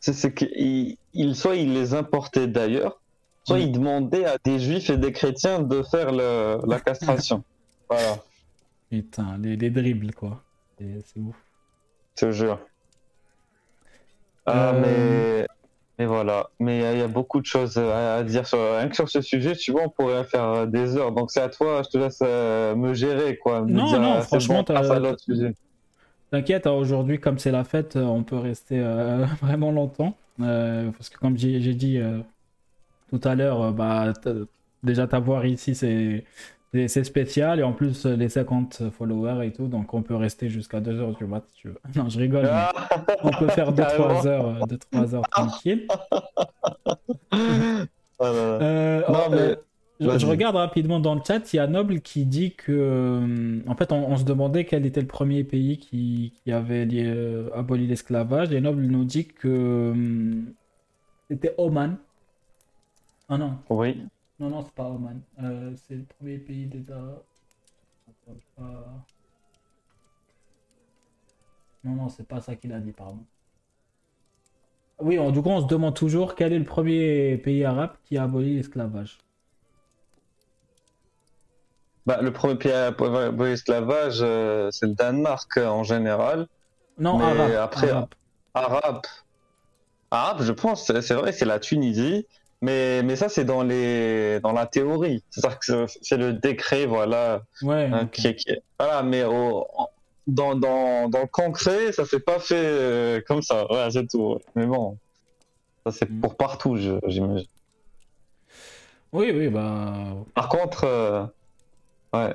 c'est 0.00 0.12
c'est 0.12 0.34
qu'il 0.34 0.96
il, 1.14 1.34
soit 1.34 1.56
il 1.56 1.72
les 1.72 1.94
importait 1.94 2.46
d'ailleurs, 2.48 3.00
soit 3.44 3.58
Mm. 3.58 3.62
il 3.62 3.72
demandait 3.72 4.24
à 4.26 4.36
des 4.44 4.58
juifs 4.58 4.90
et 4.90 4.96
des 4.96 5.12
chrétiens 5.12 5.60
de 5.60 5.82
faire 5.82 6.12
le- 6.12 6.58
la 6.66 6.80
castration. 6.80 7.42
voilà, 7.90 8.18
Putain, 8.90 9.38
les, 9.42 9.56
les 9.56 9.70
dribbles, 9.70 10.12
quoi. 10.12 10.42
C'est 10.78 11.20
ouf. 11.20 11.36
je 12.16 12.26
te 12.26 12.30
jure. 12.32 12.58
Ah, 14.46 14.72
Euh, 14.74 14.80
mais, 14.80 15.46
mais 15.98 16.06
voilà. 16.06 16.50
Mais 16.60 16.78
il 16.78 16.82
y 16.82 16.84
a- 16.84 16.92
il 16.92 16.98
y, 16.98 17.02
a 17.02 17.08
beaucoup 17.08 17.40
de 17.40 17.46
choses 17.46 17.78
à, 17.78 18.16
à 18.16 18.22
dire 18.22 18.46
sur, 18.46 18.58
rien 18.58 18.88
que 18.88 18.94
sur 18.94 19.08
ce 19.08 19.20
sujet. 19.22 19.56
Tu 19.56 19.72
vois, 19.72 19.82
on 19.84 19.88
pourrait 19.88 20.24
faire 20.24 20.66
des 20.66 20.96
heures. 20.96 21.12
Donc 21.12 21.30
c'est 21.30 21.40
à 21.40 21.48
toi, 21.48 21.82
je 21.82 21.88
te 21.90 21.98
laisse 21.98 22.18
euh, 22.22 22.74
me 22.76 22.92
gérer, 22.94 23.38
quoi. 23.38 23.62
Me 23.62 23.72
Non, 23.72 23.98
non, 24.00 24.12
ah, 24.16 24.20
c'est 24.20 24.26
franchement, 24.28 24.62
bon, 24.68 24.74
à 24.76 25.16
sujet. 25.18 25.54
T'inquiète, 26.34 26.66
hein, 26.66 26.72
aujourd'hui, 26.72 27.20
comme 27.20 27.38
c'est 27.38 27.52
la 27.52 27.62
fête, 27.62 27.94
euh, 27.94 28.02
on 28.02 28.24
peut 28.24 28.34
rester 28.36 28.80
euh, 28.80 29.24
vraiment 29.40 29.70
longtemps. 29.70 30.16
Euh, 30.40 30.90
parce 30.90 31.08
que, 31.08 31.16
comme 31.16 31.38
j'ai 31.38 31.60
dit 31.74 31.98
euh, 31.98 32.18
tout 33.10 33.20
à 33.22 33.36
l'heure, 33.36 33.72
bah, 33.72 34.12
déjà 34.82 35.06
t'avoir 35.06 35.46
ici, 35.46 35.76
c'est 35.76 36.24
spécial. 37.04 37.60
Et 37.60 37.62
en 37.62 37.72
plus, 37.72 38.04
les 38.06 38.28
50 38.28 38.90
followers 38.90 39.46
et 39.46 39.52
tout, 39.52 39.68
donc 39.68 39.94
on 39.94 40.02
peut 40.02 40.16
rester 40.16 40.48
jusqu'à 40.48 40.80
2h 40.80 41.16
du 41.18 41.24
mat 41.26 41.44
si 41.50 41.54
tu 41.54 41.68
veux. 41.68 41.78
Non, 41.94 42.08
je 42.08 42.18
rigole. 42.18 42.42
mais 42.42 42.48
Ah, 42.52 42.72
on 43.22 43.30
peut 43.30 43.46
faire 43.46 43.72
2-3 43.72 43.76
carrément. 43.96 44.26
heures, 44.26 44.48
euh, 44.48 44.66
deux, 44.66 44.78
trois 44.78 45.14
heures 45.14 45.28
tranquille. 45.28 45.86
Euh, 48.20 49.00
Non, 49.08 49.18
oh, 49.26 49.30
mais- 49.30 49.56
je, 50.00 50.26
regarde 50.26 50.56
rapidement 50.56 51.00
dans 51.00 51.14
le 51.14 51.20
chat, 51.26 51.52
il 51.52 51.56
y 51.56 51.58
a 51.58 51.66
Noble 51.66 52.00
qui 52.00 52.26
dit 52.26 52.54
que. 52.54 52.72
euh, 52.72 53.60
En 53.66 53.76
fait, 53.76 53.92
on, 53.92 54.08
on 54.10 54.16
se 54.16 54.24
demandait 54.24 54.64
quel 54.64 54.86
était 54.86 55.00
le 55.00 55.06
premier 55.06 55.44
pays 55.44 55.78
qui, 55.78 56.32
qui 56.44 56.52
avait 56.52 56.86
euh, 56.92 57.50
aboli 57.54 57.86
l'esclavage. 57.86 58.52
Et 58.52 58.60
Noble 58.60 58.82
nous 58.82 59.04
dit 59.04 59.26
que. 59.26 59.48
euh, 59.48 60.42
C'était 61.30 61.54
Oman. 61.58 61.96
Ah 63.28 63.38
non, 63.38 63.58
Oui. 63.70 64.02
non, 64.38 64.50
non, 64.50 64.62
c'est 64.62 64.74
pas 64.74 64.88
Oman. 64.88 65.20
Euh, 65.42 65.74
c'est 65.76 65.96
le 65.96 66.04
premier 66.04 66.38
pays 66.38 66.66
des 66.66 66.90
Arabes. 66.90 67.22
Non, 71.84 71.94
non, 71.94 72.08
c'est 72.08 72.26
pas 72.26 72.40
ça 72.40 72.56
qu'il 72.56 72.72
a 72.72 72.80
dit, 72.80 72.92
pardon. 72.92 73.24
Oui, 75.00 75.18
en- 75.20 75.30
du 75.30 75.40
coup, 75.42 75.50
on 75.50 75.60
se 75.60 75.66
demande 75.66 75.94
toujours 75.94 76.34
quel 76.34 76.52
est 76.52 76.58
le 76.58 76.64
premier 76.64 77.36
pays 77.38 77.64
arabe 77.64 77.96
qui 78.04 78.16
a 78.16 78.24
aboli 78.24 78.56
l'esclavage. 78.56 79.18
Bah, 82.06 82.18
le 82.20 82.32
premier 82.32 82.56
pays 82.56 82.72
à 82.72 82.90
l'esclavage, 83.38 84.18
euh, 84.20 84.68
c'est 84.70 84.86
le 84.86 84.94
Danemark 84.94 85.56
euh, 85.56 85.66
en 85.68 85.84
général. 85.84 86.46
Non, 86.98 87.18
Mais 87.18 87.24
arabe. 87.24 87.52
après- 87.56 87.90
arabe. 87.90 88.08
Arabe. 88.54 89.00
Arabe, 90.10 90.42
je 90.42 90.52
pense, 90.52 90.84
c'est 91.00 91.14
vrai, 91.14 91.32
c'est 91.32 91.44
la 91.46 91.58
Tunisie. 91.58 92.26
Mais, 92.60 93.02
mais 93.02 93.16
ça, 93.16 93.28
c'est 93.28 93.44
dans, 93.44 93.62
les... 93.62 94.38
dans 94.40 94.52
la 94.52 94.66
théorie. 94.66 95.22
C'est-à-dire 95.30 95.58
que 95.58 95.86
c'est- 96.02 96.16
le 96.16 96.32
décret, 96.34 96.86
voilà. 96.86 97.42
Ouais, 97.62 97.90
hein, 97.92 98.02
ok. 98.04 98.10
qui 98.10 98.26
est- 98.28 98.34
qui 98.36 98.50
est- 98.50 98.62
Voilà, 98.78 99.02
mais 99.02 99.24
au... 99.24 99.66
dans, 100.26 100.54
dans, 100.54 101.08
dans 101.08 101.20
le 101.22 101.26
concret, 101.26 101.92
ça 101.92 102.04
s'est 102.06 102.20
pas 102.20 102.38
fait 102.38 102.54
euh, 102.56 103.20
comme 103.26 103.42
ça. 103.42 103.70
Ouais, 103.70 103.88
c'est 103.90 104.06
tout. 104.06 104.38
Mais 104.54 104.66
bon, 104.66 104.96
ça 105.84 105.92
c'est 105.92 106.08
Mm. 106.08 106.20
pour 106.20 106.36
partout, 106.36 106.76
j'imagine. 106.76 107.44
Oui, 109.12 109.30
oui, 109.34 109.48
bah. 109.48 110.14
Par 110.34 110.48
contre, 110.48 110.84
euh, 110.84 111.24
ouais, 112.14 112.34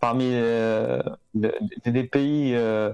parmi 0.00 0.30
euh, 0.32 1.02
les, 1.34 1.52
les 1.84 2.04
pays 2.04 2.54
euh, 2.54 2.92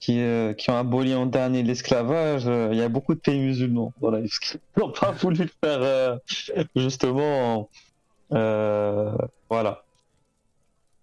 qui, 0.00 0.20
euh, 0.20 0.52
qui 0.52 0.70
ont 0.70 0.76
aboli 0.76 1.14
en 1.14 1.26
dernier 1.26 1.62
l'esclavage, 1.62 2.44
il 2.44 2.76
y 2.78 2.82
a 2.82 2.88
beaucoup 2.88 3.14
de 3.14 3.20
pays 3.20 3.40
musulmans. 3.40 3.92
Voilà, 4.00 4.20
qu'ils 4.42 4.60
n'ont 4.76 4.90
pas 4.92 5.10
voulu 5.12 5.44
le 5.44 5.50
faire 5.62 6.18
justement. 6.76 7.68
voilà. 8.30 9.84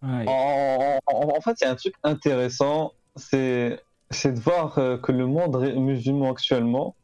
ouais. 0.04 0.26
En, 0.28 1.00
en- 1.08 1.38
en 1.38 1.42
fait, 1.42 1.58
il 1.62 1.66
y 1.66 1.68
a 1.68 1.72
un 1.72 1.76
truc 1.76 1.94
intéressant, 2.04 2.94
c'est 3.16 3.80
de 4.26 4.40
voir 4.40 4.74
que 5.02 5.12
le 5.12 5.26
monde 5.26 5.58
musulman 5.78 6.32
actuellement, 6.32 6.96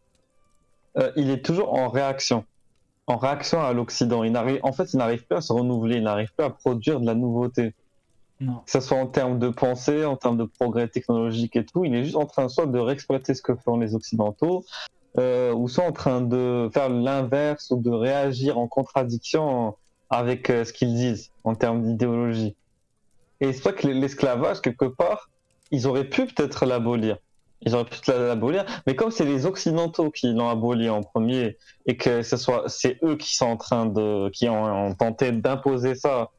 euh, 0.97 1.11
il 1.15 1.29
est 1.29 1.43
toujours 1.45 1.73
en 1.73 1.89
réaction, 1.89 2.43
en 3.07 3.17
réaction 3.17 3.61
à 3.61 3.73
l'Occident. 3.73 4.23
Il 4.23 4.33
n'arrive, 4.33 4.59
en 4.63 4.73
fait, 4.73 4.93
il 4.93 4.97
n'arrive 4.97 5.25
pas 5.25 5.37
à 5.37 5.41
se 5.41 5.53
renouveler, 5.53 5.97
il 5.97 6.03
n'arrive 6.03 6.33
pas 6.35 6.45
à 6.45 6.49
produire 6.49 6.99
de 6.99 7.05
la 7.05 7.15
nouveauté, 7.15 7.73
Non. 8.41 8.57
que 8.65 8.71
ce 8.71 8.81
soit 8.81 8.97
en 8.97 9.07
termes 9.07 9.39
de 9.39 9.49
pensée, 9.49 10.05
en 10.05 10.17
termes 10.17 10.37
de 10.37 10.43
progrès 10.43 10.89
technologique 10.89 11.55
et 11.55 11.65
tout. 11.65 11.85
Il 11.85 11.95
est 11.95 12.03
juste 12.03 12.17
en 12.17 12.25
train 12.25 12.49
soit 12.49 12.67
de 12.67 12.77
réexploiter 12.77 13.33
ce 13.33 13.41
que 13.41 13.55
font 13.55 13.77
les 13.77 13.95
Occidentaux, 13.95 14.65
euh, 15.17 15.53
ou 15.53 15.69
soit 15.69 15.85
en 15.85 15.93
train 15.93 16.21
de 16.21 16.69
faire 16.73 16.89
l'inverse 16.89 17.71
ou 17.71 17.81
de 17.81 17.89
réagir 17.89 18.57
en 18.57 18.67
contradiction 18.67 19.75
avec 20.09 20.49
euh, 20.49 20.63
ce 20.65 20.73
qu'ils 20.73 20.93
disent 20.93 21.31
en 21.43 21.55
termes 21.55 21.81
d'idéologie. 21.83 22.55
Et 23.39 23.53
c'est 23.53 23.63
vrai 23.63 23.73
que 23.73 23.87
l'esclavage, 23.87 24.61
quelque 24.61 24.85
part, 24.85 25.29
ils 25.71 25.87
auraient 25.87 26.09
pu 26.09 26.25
peut-être 26.25 26.65
l'abolir. 26.65 27.17
Ils 27.61 27.73
auraient 27.73 27.85
pu 27.85 27.99
l'abolir, 28.11 28.65
mais 28.85 28.95
comme 28.95 29.09
c'est 29.09 29.25
les 29.25 29.45
Occidentaux 29.47 30.11
qui 30.11 30.31
l'ont 30.31 30.49
aboli 30.49 30.89
en 30.89 31.01
premier 31.01 31.57
et 31.87 31.97
que 31.97 32.21
ce 32.21 32.37
soit 32.37 32.65
c'est 32.67 32.97
eux 33.03 33.15
qui 33.17 33.35
sont 33.35 33.47
en 33.47 33.57
train 33.57 33.87
de 33.87 34.29
qui 34.29 34.47
ont, 34.47 34.63
ont 34.89 34.93
tenté 34.93 35.31
d'imposer 35.31 35.95
ça 35.95 36.29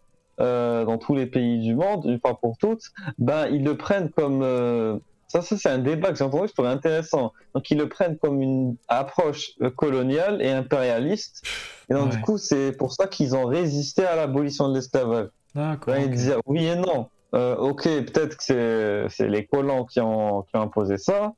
euh, 0.40 0.84
dans 0.84 0.96
tous 0.98 1.16
les 1.16 1.26
pays 1.26 1.58
du 1.58 1.74
monde 1.74 2.04
une 2.06 2.20
fois 2.20 2.38
pour 2.40 2.56
toutes, 2.58 2.82
ben 3.18 3.48
ils 3.48 3.64
le 3.64 3.76
prennent 3.76 4.10
comme 4.10 4.42
euh, 4.44 4.96
ça, 5.26 5.42
ça 5.42 5.56
c'est 5.58 5.68
un 5.68 5.78
débat 5.78 6.10
que 6.12 6.18
j'ai 6.18 6.24
entendu, 6.24 6.46
je 6.48 6.52
trouvais 6.52 6.68
intéressant. 6.68 7.32
Donc 7.52 7.68
ils 7.72 7.76
le 7.78 7.88
prennent 7.88 8.16
comme 8.16 8.40
une 8.40 8.76
approche 8.86 9.50
coloniale 9.76 10.40
et 10.40 10.52
impérialiste. 10.52 11.42
Et 11.90 11.94
donc 11.94 12.10
Ouais. 12.12 12.16
du 12.16 12.22
coup 12.22 12.38
c'est 12.38 12.70
pour 12.78 12.92
ça 12.92 13.08
qu'ils 13.08 13.34
ont 13.34 13.46
résisté 13.46 14.04
à 14.04 14.14
l'abolition 14.14 14.68
de 14.68 14.76
l'esclavage. 14.76 15.28
D'accord. 15.56 15.94
Ouais, 15.94 16.00
ok. 16.00 16.06
il 16.06 16.10
disait 16.12 16.36
oui 16.46 16.66
et 16.66 16.76
non. 16.76 17.08
Euh, 17.34 17.56
ok, 17.56 17.82
peut-être 17.82 18.36
que 18.38 19.06
c'est- 19.10 19.28
les 19.28 19.44
colons 19.46 19.84
qui 19.84 20.00
ont, 20.00 20.42
qui 20.42 20.56
ont 20.56 20.62
imposé 20.62 20.96
ça, 20.96 21.34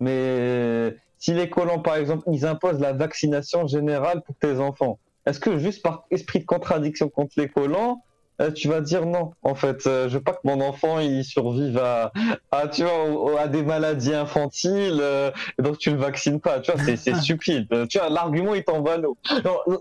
mais 0.00 0.96
si 1.18 1.32
les 1.32 1.48
colons, 1.48 1.80
par 1.80 1.96
exemple, 1.96 2.24
ils 2.32 2.44
imposent 2.46 2.80
la 2.80 2.92
vaccination 2.92 3.66
générale 3.66 4.22
pour 4.22 4.34
tes 4.36 4.58
enfants, 4.58 4.98
est-ce 5.26 5.40
que 5.40 5.58
juste 5.58 5.82
par 5.82 6.04
esprit 6.10 6.40
de 6.40 6.44
contradiction 6.44 7.08
contre 7.08 7.34
les 7.36 7.48
colons, 7.48 8.00
euh, 8.40 8.50
tu 8.52 8.68
vas 8.68 8.80
dire 8.80 9.04
non 9.06 9.32
En 9.42 9.54
fait, 9.54 9.86
euh, 9.86 10.08
je 10.08 10.14
veux 10.18 10.22
pas 10.22 10.32
que 10.32 10.40
mon 10.44 10.60
enfant 10.60 11.00
il 11.00 11.24
survive 11.24 11.78
à, 11.78 12.12
à 12.52 12.68
tu 12.68 12.84
vois, 12.84 13.40
à 13.40 13.48
des 13.48 13.62
maladies 13.62 14.14
infantiles, 14.14 14.98
euh, 15.00 15.30
et 15.58 15.62
donc 15.62 15.78
tu 15.78 15.90
le 15.90 15.96
vaccines 15.96 16.40
pas. 16.40 16.60
Tu 16.60 16.70
vois, 16.72 16.80
c'est 16.96 17.14
stupide. 17.16 17.66
Tu 17.88 17.98
vois, 17.98 18.08
l'argument 18.10 18.54
il 18.54 18.64
tombe 18.64 18.88
à 18.88 18.96
l'eau. 18.96 19.16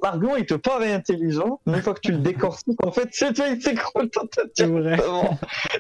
L'argument 0.04 0.36
il 0.36 0.46
te 0.46 0.56
paraît 0.56 0.94
intelligent, 0.94 1.60
mais 1.66 1.78
une 1.78 1.84
fois 1.84 1.94
que 1.94 2.02
tu 2.02 2.12
le 2.12 2.18
décortiques, 2.20 2.84
en 2.86 2.92
fait, 2.92 3.10
c'est. 3.12 3.36
C'est. 3.38 4.66
Vraiment. 4.66 5.38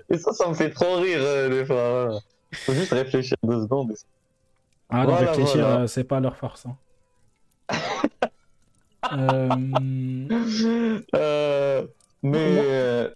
Et 0.10 0.18
ça, 0.18 0.34
ça 0.34 0.48
me 0.48 0.54
fait 0.54 0.70
trop 0.70 0.96
rire 0.98 1.20
euh, 1.22 1.50
des 1.50 1.66
fois. 1.66 2.20
Faut 2.54 2.74
juste 2.74 2.94
réfléchir 2.94 3.38
deux 3.44 3.62
secondes. 3.64 3.94
Ah, 4.90 5.04
non, 5.06 5.12
Voilà, 5.12 5.32
réfléchir, 5.32 5.68
voilà. 5.68 5.88
c'est 5.88 6.04
pas 6.06 6.20
leur 6.20 6.36
force. 6.38 6.66
hein. 6.66 6.76
Euh, 11.16 11.86
mais. 12.28 12.54
Moi- 12.56 12.64
euh, 12.66 13.10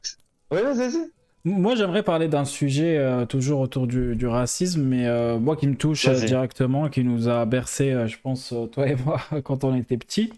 Ouais, 0.52 0.62
vas-y, 0.64 0.78
vas-y. 0.78 1.12
Moi, 1.44 1.76
j'aimerais 1.76 2.04
parler 2.04 2.28
d'un 2.28 2.46
sujet 2.46 2.98
euh, 2.98 3.26
toujours 3.26 3.62
autour 3.62 3.88
du, 3.88 4.16
du 4.16 4.28
racisme, 4.28 4.84
mais 4.84 5.08
euh, 5.08 5.40
moi 5.40 5.56
qui 5.56 5.68
me 5.68 5.76
touche 5.76 6.08
euh, 6.08 6.12
directement, 6.28 6.88
qui 6.90 7.04
nous 7.04 7.30
a 7.30 7.46
bercé, 7.46 7.92
euh, 7.92 8.06
je 8.08 8.18
pense, 8.22 8.54
toi 8.72 8.88
et 8.88 8.96
moi, 8.96 9.20
quand 9.44 9.64
on 9.64 9.76
était 9.76 9.98
petits. 9.98 10.32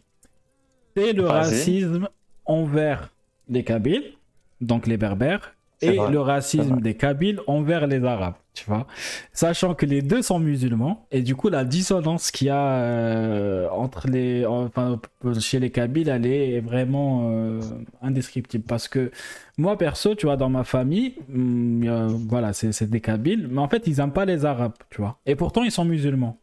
C'est 0.96 1.12
le 1.14 1.24
racisme 1.28 2.08
envers 2.46 3.10
les 3.50 3.64
Kabyles, 3.64 4.14
donc 4.62 4.88
les 4.88 4.96
Berbères, 4.98 5.53
et 5.84 5.98
le 6.12 6.20
racisme 6.20 6.80
des 6.80 6.96
Kabyles 6.96 7.40
envers 7.48 7.88
les 7.88 8.04
Arabes, 8.04 8.36
tu 8.54 8.66
vois. 8.66 8.88
Sachant 9.32 9.74
que 9.74 9.86
les 9.86 10.02
deux 10.02 10.22
sont 10.22 10.40
musulmans, 10.40 11.06
et 11.12 11.22
du 11.22 11.36
coup, 11.36 11.50
la 11.50 11.66
dissonance 11.66 12.32
qu'il 12.32 12.48
y 12.48 12.50
a 12.50 12.76
euh, 12.76 13.70
entre 13.70 14.08
les, 14.08 14.46
enfin, 14.46 15.00
chez 15.40 15.60
les 15.60 15.70
Kabyles, 15.70 16.10
elle 16.10 16.26
est 16.26 16.60
vraiment 16.60 17.30
euh, 17.30 17.62
indescriptible. 18.02 18.64
Parce 18.66 18.88
que 18.88 19.12
moi, 19.58 19.78
perso, 19.78 20.16
tu 20.16 20.26
vois, 20.26 20.38
dans 20.38 20.50
ma 20.50 20.64
famille, 20.64 21.16
hum, 21.34 22.26
voilà, 22.30 22.54
c'est 22.54 22.90
des 22.90 23.02
Kabyles, 23.02 23.48
mais 23.50 23.60
en 23.60 23.68
fait, 23.68 23.88
ils 23.88 23.98
n'aiment 23.98 24.12
pas 24.12 24.26
les 24.26 24.46
Arabes, 24.46 24.74
tu 24.90 25.02
vois. 25.02 25.20
Et 25.26 25.36
pourtant, 25.36 25.64
ils 25.64 25.72
sont 25.72 25.86
musulmans 25.86 26.38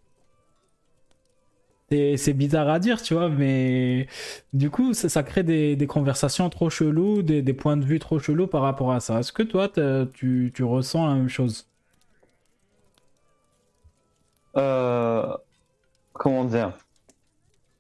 c'est 1.91 2.35
bizarre 2.35 2.69
à 2.69 2.79
dire, 2.79 3.03
tu 3.03 3.15
vois, 3.15 3.29
mais 3.29 4.07
du 4.53 4.71
coup, 4.71 4.95
ça, 4.95 5.23
crée 5.25 5.43
des, 5.43 5.87
conversations 5.89 6.49
trop 6.49 6.71
cheloues, 6.71 7.23
des, 7.23 7.53
points 7.53 7.77
de 7.77 7.85
vue 7.85 7.99
trop 7.99 8.19
chelous 8.19 8.47
par 8.47 8.63
rapport 8.63 8.93
à 8.93 9.01
ça. 9.01 9.19
Est-ce 9.19 9.33
que 9.33 9.43
toi, 9.43 9.69
tu, 9.69 10.53
ressens 10.61 11.07
la 11.09 11.15
même 11.15 11.29
chose? 11.29 11.67
Euh, 14.57 15.37
Comment 16.13 16.45
dire? 16.45 16.75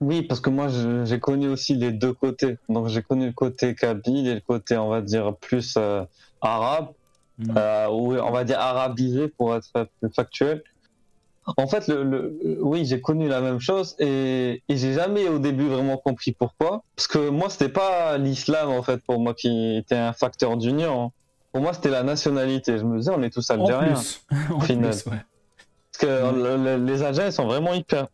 Oui, 0.00 0.22
parce 0.22 0.40
que 0.40 0.48
moi, 0.48 0.68
j'ai 1.04 1.20
connu 1.20 1.48
aussi 1.48 1.74
les 1.74 1.92
deux 1.92 2.14
côtés. 2.14 2.56
Donc, 2.68 2.88
j'ai 2.88 3.02
connu 3.02 3.26
le 3.26 3.32
côté 3.32 3.74
kabyle 3.74 4.26
et 4.26 4.34
le 4.34 4.40
côté, 4.40 4.76
on 4.78 4.88
va 4.88 5.02
dire, 5.02 5.36
plus 5.36 5.74
euh, 5.76 6.02
arabe, 6.40 6.88
hmm. 7.38 7.52
euh, 7.56 7.88
ou 7.90 8.14
on 8.16 8.30
va 8.30 8.44
dire 8.44 8.58
arabisé 8.58 9.28
pour 9.28 9.54
être 9.54 9.88
plus 10.00 10.11
factuel. 10.11 10.64
En 11.57 11.66
fait, 11.66 11.88
le, 11.88 12.59
oui, 12.61 12.84
j'ai 12.84 13.01
connu 13.01 13.28
la 13.28 13.40
même 13.40 13.61
chose 13.61 13.96
et, 13.98 14.62
et 14.68 14.76
j'ai 14.76 14.92
jamais 14.92 15.28
au 15.28 15.38
début 15.38 15.68
vraiment 15.68 15.96
compris 15.96 16.32
pourquoi. 16.32 16.82
Parce 16.96 17.07
que 17.09 17.28
moi, 17.28 17.48
c'était 17.51 17.68
pas 17.68 18.18
l'islam 18.18 18.70
en 18.70 18.82
fait 18.82 18.98
pour 19.05 19.20
moi 19.20 19.34
qui 19.34 19.76
était 19.76 19.96
un 19.96 20.12
facteur 20.12 20.57
d'union. 20.57 21.12
Pour 21.53 21.62
moi, 21.62 21.72
c'était 21.72 21.90
la 21.90 22.03
nationalité. 22.03 22.78
Je 22.78 22.84
me 22.84 22.98
disais, 22.98 23.11
on 23.14 23.22
est 23.22 23.30
tous 23.30 23.51
algériens. 23.51 24.01
En 24.51 24.59
plus. 24.59 24.76
Parce 24.76 25.98
que 25.98 26.76
les 26.76 27.03
Algériens 27.03 27.30
sont 27.30 27.46
vraiment 27.46 27.74
hyper 27.74 28.07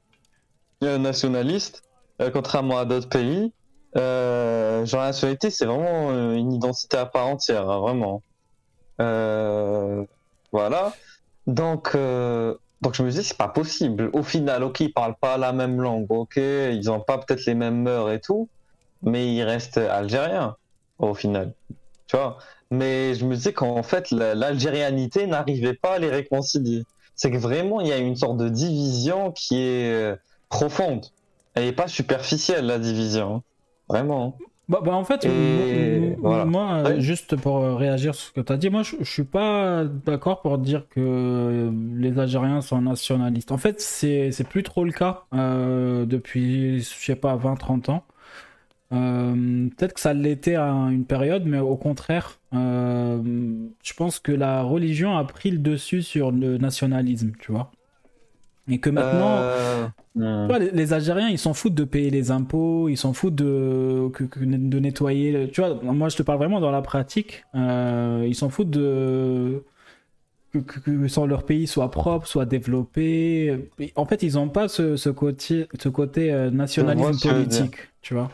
nationalistes, 0.80 1.82
euh, 2.20 2.30
contrairement 2.30 2.78
à 2.78 2.84
d'autres 2.84 3.08
pays. 3.08 3.52
Euh, 3.96 4.84
genre 4.84 5.00
la 5.00 5.06
nationalité, 5.08 5.50
c'est 5.50 5.64
vraiment 5.64 6.10
euh, 6.10 6.34
une 6.34 6.52
identité 6.52 6.96
à 6.96 7.06
part 7.06 7.26
entière, 7.26 7.68
hein, 7.68 7.80
vraiment. 7.80 8.22
Euh, 9.00 10.04
voilà. 10.52 10.92
Donc, 11.46 11.92
euh, 11.94 12.54
donc 12.82 12.94
je 12.94 13.02
me 13.02 13.10
disais, 13.10 13.22
c'est 13.22 13.36
pas 13.36 13.48
possible. 13.48 14.10
Au 14.12 14.22
final, 14.22 14.62
ok, 14.62 14.80
ils 14.80 14.92
parlent 14.92 15.16
pas 15.18 15.38
la 15.38 15.52
même 15.52 15.80
langue, 15.80 16.06
ok, 16.10 16.36
ils 16.36 16.90
ont 16.90 17.00
pas 17.00 17.18
peut-être 17.18 17.44
les 17.46 17.54
mêmes 17.54 17.82
mœurs 17.82 18.10
et 18.10 18.20
tout, 18.20 18.48
mais 19.02 19.34
ils 19.34 19.42
restent 19.42 19.78
algériens, 19.78 20.56
au 20.98 21.14
final. 21.14 21.54
Tu 22.06 22.16
vois? 22.16 22.38
Mais 22.70 23.14
je 23.14 23.24
me 23.24 23.34
disais 23.34 23.52
qu'en 23.52 23.82
fait, 23.82 24.10
l'algérianité 24.10 25.26
n'arrivait 25.26 25.74
pas 25.74 25.94
à 25.94 25.98
les 25.98 26.10
réconcilier. 26.10 26.84
C'est 27.14 27.30
que 27.30 27.38
vraiment, 27.38 27.80
il 27.80 27.88
y 27.88 27.92
a 27.92 27.98
une 27.98 28.16
sorte 28.16 28.36
de 28.36 28.48
division 28.48 29.32
qui 29.32 29.58
est 29.58 29.90
euh, 29.90 30.16
profonde. 30.48 31.06
Elle 31.54 31.64
n'est 31.64 31.72
pas 31.72 31.88
superficielle, 31.88 32.66
la 32.66 32.78
division. 32.78 33.36
Hein. 33.36 33.42
Vraiment. 33.88 34.36
Bah, 34.68 34.80
bah, 34.84 34.94
en 34.94 35.04
fait, 35.04 35.24
moi, 36.20 36.98
juste 36.98 37.36
pour 37.36 37.58
euh, 37.58 37.76
réagir 37.76 38.16
sur 38.16 38.28
ce 38.28 38.32
que 38.32 38.40
tu 38.40 38.52
as 38.52 38.56
dit, 38.56 38.68
moi 38.68 38.82
je, 38.82 38.96
suis 39.04 39.22
pas 39.22 39.84
d'accord 39.84 40.42
pour 40.42 40.58
dire 40.58 40.88
que 40.88 41.70
les 41.96 42.18
Algériens 42.18 42.60
sont 42.60 42.82
nationalistes. 42.82 43.52
En 43.52 43.58
fait, 43.58 43.80
c'est 43.80 44.48
plus 44.48 44.64
trop 44.64 44.84
le 44.84 44.90
cas 44.90 45.24
euh, 45.34 46.04
depuis, 46.04 46.80
je 46.80 46.84
sais 46.84 47.14
pas, 47.14 47.36
20-30 47.36 47.90
ans. 47.92 48.04
Euh, 48.92 49.68
peut-être 49.76 49.94
que 49.94 50.00
ça 50.00 50.14
l'était 50.14 50.56
à 50.56 50.66
une 50.66 51.04
période, 51.04 51.44
mais 51.46 51.58
au 51.58 51.76
contraire, 51.76 52.40
je 52.52 53.92
pense 53.96 54.18
que 54.18 54.32
la 54.32 54.62
religion 54.62 55.16
a 55.16 55.24
pris 55.24 55.52
le 55.52 55.58
dessus 55.58 56.02
sur 56.02 56.32
le 56.32 56.58
nationalisme, 56.58 57.32
tu 57.38 57.52
vois. 57.52 57.70
Et 58.68 58.78
que 58.78 58.90
maintenant, 58.90 59.38
euh, 60.18 60.68
les, 60.72 60.92
Algériens, 60.92 61.28
ils 61.28 61.38
s'en 61.38 61.54
foutent 61.54 61.74
de 61.74 61.84
payer 61.84 62.10
les 62.10 62.32
impôts, 62.32 62.88
ils 62.88 62.96
s'en 62.96 63.12
foutent 63.12 63.36
de, 63.36 64.10
de 64.40 64.78
nettoyer. 64.80 65.50
Tu 65.52 65.60
vois, 65.60 65.78
moi, 65.82 66.08
je 66.08 66.16
te 66.16 66.22
parle 66.22 66.38
vraiment 66.38 66.60
dans 66.60 66.72
la 66.72 66.82
pratique. 66.82 67.44
Euh, 67.54 68.24
ils 68.26 68.34
s'en 68.34 68.48
foutent 68.48 68.70
de 68.70 69.62
que, 70.52 70.58
que, 70.58 71.26
leur 71.26 71.44
pays 71.44 71.68
soit 71.68 71.90
propre, 71.90 72.26
soit 72.26 72.44
développé. 72.44 73.68
En 73.94 74.04
fait, 74.04 74.22
ils 74.24 74.34
n'ont 74.34 74.48
pas 74.48 74.66
ce, 74.66 74.96
ce, 74.96 75.10
côté, 75.10 75.68
ce 75.78 75.88
côté 75.88 76.32
euh, 76.32 76.50
nationalisme 76.50 77.28
politique, 77.28 77.76
tu 78.02 78.14
vois. 78.14 78.30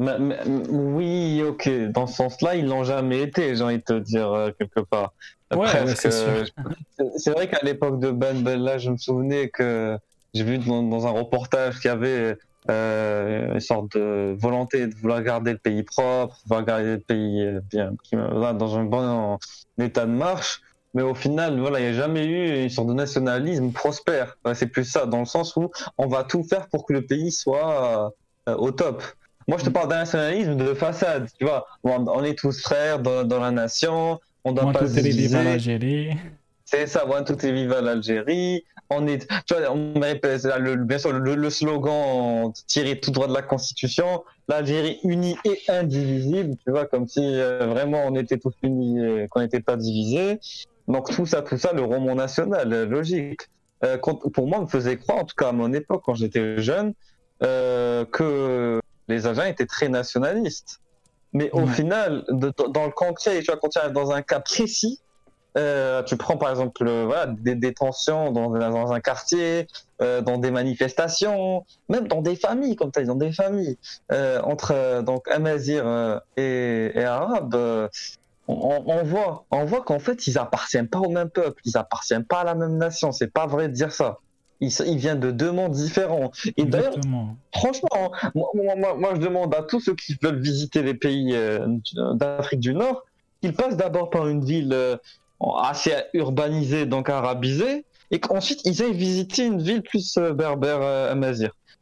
oui, 0.00 1.42
ok. 1.46 1.70
Dans 1.90 2.08
ce 2.08 2.16
sens-là, 2.16 2.56
ils 2.56 2.66
l'ont 2.66 2.84
jamais 2.84 3.22
été, 3.22 3.54
j'ai 3.54 3.62
envie 3.62 3.78
de 3.78 3.82
te 3.82 3.98
dire 3.98 4.52
quelque 4.58 4.80
part. 4.80 5.12
Ouais, 5.54 5.66
c'est 5.96 7.30
vrai 7.30 7.48
qu'à 7.48 7.60
l'époque 7.62 8.00
de 8.00 8.10
Ben 8.10 8.42
Bella, 8.42 8.78
je 8.78 8.90
me 8.90 8.96
souvenais 8.96 9.48
que 9.48 9.96
j'ai 10.34 10.44
vu 10.44 10.58
dans, 10.58 11.06
un 11.06 11.10
reportage 11.10 11.80
qu'il 11.80 11.88
y 11.88 11.92
avait 11.92 12.36
euh, 12.70 13.54
une 13.54 13.60
sorte 13.60 13.96
de 13.96 14.36
volonté 14.38 14.86
de 14.86 14.94
vouloir 14.94 15.22
garder 15.22 15.52
le 15.52 15.58
pays 15.58 15.82
propre, 15.82 16.36
de 16.36 16.48
vouloir 16.48 16.64
garder 16.64 16.92
le 16.92 17.00
pays 17.00 17.58
bien, 17.70 17.92
dans 18.12 18.76
un 18.76 18.84
bon 18.84 19.38
état 19.78 20.04
de 20.04 20.12
marche. 20.12 20.60
Mais 20.94 21.02
au 21.02 21.14
final, 21.14 21.60
voilà, 21.60 21.80
il 21.80 21.82
n'y 21.82 21.88
a 21.90 21.92
jamais 21.92 22.24
eu 22.24 22.62
une 22.62 22.70
sorte 22.70 22.88
de 22.88 22.94
nationalisme 22.94 23.72
prospère. 23.72 24.36
C'est 24.54 24.68
plus 24.68 24.84
ça, 24.84 25.06
dans 25.06 25.20
le 25.20 25.26
sens 25.26 25.54
où 25.56 25.70
on 25.98 26.08
va 26.08 26.24
tout 26.24 26.42
faire 26.42 26.68
pour 26.68 26.86
que 26.86 26.92
le 26.92 27.02
pays 27.02 27.30
soit 27.30 28.12
euh, 28.48 28.54
au 28.56 28.70
top. 28.70 29.02
Moi, 29.46 29.58
je 29.58 29.64
te 29.64 29.70
parle 29.70 29.88
d'un 29.88 29.98
nationalisme 29.98 30.56
de 30.56 30.74
façade, 30.74 31.28
tu 31.38 31.44
vois. 31.44 31.66
On 31.82 32.22
est 32.24 32.38
tous 32.38 32.60
frères 32.60 32.98
dans, 32.98 33.24
dans 33.24 33.40
la 33.40 33.50
nation, 33.50 34.18
on 34.44 34.52
doit 34.52 34.72
pas 34.72 34.86
se 34.86 35.00
diviser. 35.00 35.42
l'Algérie. 35.42 36.10
C'est 36.70 36.86
ça, 36.86 37.08
one 37.08 37.24
tout 37.24 37.46
est 37.46 37.52
vive 37.52 37.70
l'Algérie. 37.70 38.62
On 38.90 39.06
est, 39.06 39.26
tu 39.46 39.54
vois, 39.54 39.72
on 39.72 39.98
répète, 39.98 40.44
le, 40.58 40.76
bien 40.76 40.98
sûr, 40.98 41.12
le, 41.12 41.50
slogan 41.50 42.52
tiré 42.66 43.00
tout 43.00 43.10
droit 43.10 43.26
de 43.26 43.32
la 43.32 43.40
Constitution, 43.40 44.22
l'Algérie 44.48 44.98
unie 45.02 45.36
et 45.46 45.58
indivisible, 45.68 46.56
tu 46.62 46.70
vois, 46.70 46.84
comme 46.84 47.08
si 47.08 47.20
euh, 47.22 47.66
vraiment 47.66 48.04
on 48.06 48.14
était 48.16 48.36
tous 48.36 48.52
unis, 48.62 49.02
et 49.02 49.28
qu'on 49.28 49.40
n'était 49.40 49.60
pas 49.60 49.76
divisés. 49.76 50.40
Donc 50.88 51.10
tout 51.10 51.24
ça, 51.24 51.40
tout 51.40 51.56
ça, 51.56 51.72
le 51.72 51.82
roman 51.82 52.14
national, 52.14 52.70
euh, 52.70 52.84
logique. 52.84 53.42
Euh, 53.82 53.96
pour 53.96 54.46
moi, 54.46 54.58
on 54.58 54.62
me 54.62 54.66
faisait 54.66 54.98
croire, 54.98 55.18
en 55.20 55.24
tout 55.24 55.36
cas 55.36 55.48
à 55.48 55.52
mon 55.52 55.72
époque, 55.72 56.02
quand 56.04 56.14
j'étais 56.14 56.60
jeune, 56.60 56.92
que 57.40 58.80
les 59.08 59.26
Algériens 59.26 59.52
étaient 59.52 59.66
très 59.66 59.88
nationalistes. 59.88 60.80
Mais 61.32 61.50
au 61.52 61.66
final, 61.66 62.24
dans 62.28 62.86
le 62.86 62.92
concret, 62.92 63.40
tu 63.40 63.46
vois, 63.46 63.56
quand 63.56 63.68
tu 63.68 63.78
es 63.78 63.90
dans 63.90 64.12
un 64.12 64.22
cas 64.22 64.40
précis, 64.40 65.00
euh, 65.56 66.02
tu 66.02 66.16
prends 66.16 66.36
par 66.36 66.50
exemple 66.50 66.88
voilà, 66.88 67.26
des 67.26 67.54
détentions 67.54 68.30
dans, 68.32 68.50
dans 68.50 68.92
un 68.92 69.00
quartier, 69.00 69.66
euh, 70.00 70.20
dans 70.20 70.38
des 70.38 70.50
manifestations, 70.50 71.64
même 71.88 72.06
dans 72.06 72.22
des 72.22 72.36
familles, 72.36 72.76
comme 72.76 72.92
tu 72.92 73.00
as 73.00 73.02
dit, 73.02 73.08
dans 73.08 73.16
des 73.16 73.32
familles, 73.32 73.76
euh, 74.12 74.40
entre 74.42 74.72
euh, 74.72 75.02
donc 75.02 75.26
Amazir 75.28 75.86
euh, 75.86 76.18
et, 76.36 76.92
et 76.94 77.04
Arabes, 77.04 77.54
euh, 77.54 77.88
on, 78.46 78.84
on, 78.86 79.02
voit, 79.02 79.44
on 79.50 79.64
voit 79.64 79.82
qu'en 79.82 79.98
fait, 79.98 80.26
ils 80.26 80.38
appartiennent 80.38 80.88
pas 80.88 81.00
au 81.00 81.10
même 81.10 81.30
peuple, 81.30 81.60
ils 81.64 81.76
appartiennent 81.76 82.24
pas 82.24 82.40
à 82.40 82.44
la 82.44 82.54
même 82.54 82.76
nation. 82.76 83.12
C'est 83.12 83.32
pas 83.32 83.46
vrai 83.46 83.68
de 83.68 83.72
dire 83.74 83.92
ça 83.92 84.18
il, 84.60 84.70
il, 84.86 84.98
vient 84.98 85.16
de 85.16 85.30
deux 85.30 85.52
mondes 85.52 85.72
différents. 85.72 86.30
Et 86.56 86.64
d'ailleurs, 86.64 86.96
franchement, 87.54 88.12
moi, 88.34 88.50
moi, 88.54 88.94
moi, 88.94 89.12
je 89.14 89.20
demande 89.20 89.54
à 89.54 89.62
tous 89.62 89.80
ceux 89.80 89.94
qui 89.94 90.16
veulent 90.20 90.40
visiter 90.40 90.82
les 90.82 90.94
pays 90.94 91.34
euh, 91.34 91.66
d'Afrique 92.14 92.60
du 92.60 92.74
Nord 92.74 93.04
qu'ils 93.40 93.52
passent 93.54 93.76
d'abord 93.76 94.10
par 94.10 94.26
une 94.26 94.44
ville 94.44 94.72
euh, 94.72 94.96
assez 95.62 95.94
urbanisée, 96.12 96.86
donc 96.86 97.08
arabisée, 97.08 97.84
et 98.10 98.18
qu'ensuite 98.18 98.60
ils 98.64 98.82
aillent 98.82 98.96
visiter 98.96 99.44
une 99.44 99.62
ville 99.62 99.82
plus 99.82 100.16
euh, 100.16 100.32
berbère. 100.32 101.14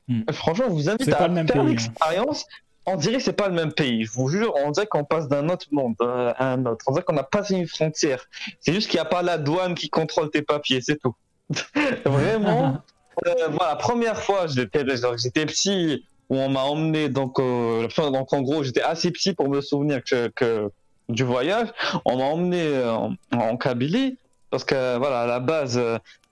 Hmm. 0.08 0.22
Franchement, 0.32 0.66
je 0.68 0.72
vous 0.72 0.90
invite 0.90 1.08
à 1.08 1.16
faire 1.16 1.30
hein. 1.30 1.64
l'expérience. 1.64 2.44
On 2.88 2.94
dirait 2.94 3.16
que 3.16 3.22
c'est 3.22 3.32
pas 3.32 3.48
le 3.48 3.54
même 3.54 3.72
pays. 3.72 4.04
Je 4.04 4.12
vous 4.12 4.28
jure, 4.28 4.54
on 4.64 4.70
dirait 4.70 4.86
qu'on 4.86 5.02
passe 5.02 5.26
d'un 5.26 5.48
autre 5.48 5.66
monde 5.72 5.96
à 6.00 6.52
un 6.52 6.64
autre. 6.66 6.84
On 6.86 6.92
dirait 6.92 7.02
qu'on 7.02 7.14
n'a 7.14 7.24
pas 7.24 7.48
une 7.48 7.66
frontière. 7.66 8.24
C'est 8.60 8.72
juste 8.72 8.88
qu'il 8.88 8.98
n'y 8.98 9.06
a 9.06 9.08
pas 9.08 9.22
la 9.22 9.38
douane 9.38 9.74
qui 9.74 9.88
contrôle 9.88 10.30
tes 10.30 10.42
papiers, 10.42 10.80
c'est 10.80 10.96
tout. 10.96 11.14
Vraiment. 12.04 12.78
euh, 13.26 13.48
la 13.58 13.76
première 13.76 14.22
fois, 14.22 14.46
j'étais, 14.46 14.84
j'étais 15.16 15.46
petit, 15.46 16.04
où 16.28 16.36
on 16.36 16.48
m'a 16.48 16.62
emmené, 16.62 17.08
donc, 17.08 17.38
euh, 17.38 17.88
donc 17.96 18.32
en 18.32 18.42
gros, 18.42 18.62
j'étais 18.62 18.82
assez 18.82 19.10
petit 19.10 19.32
pour 19.32 19.48
me 19.48 19.60
souvenir 19.60 20.02
que, 20.04 20.28
que 20.28 20.70
du 21.08 21.24
voyage. 21.24 21.68
On 22.04 22.18
m'a 22.18 22.24
emmené 22.24 22.82
en, 22.84 23.14
en, 23.32 23.56
Kabylie, 23.56 24.18
parce 24.50 24.64
que 24.64 24.98
voilà, 24.98 25.22
à 25.22 25.26
la 25.26 25.40
base, 25.40 25.80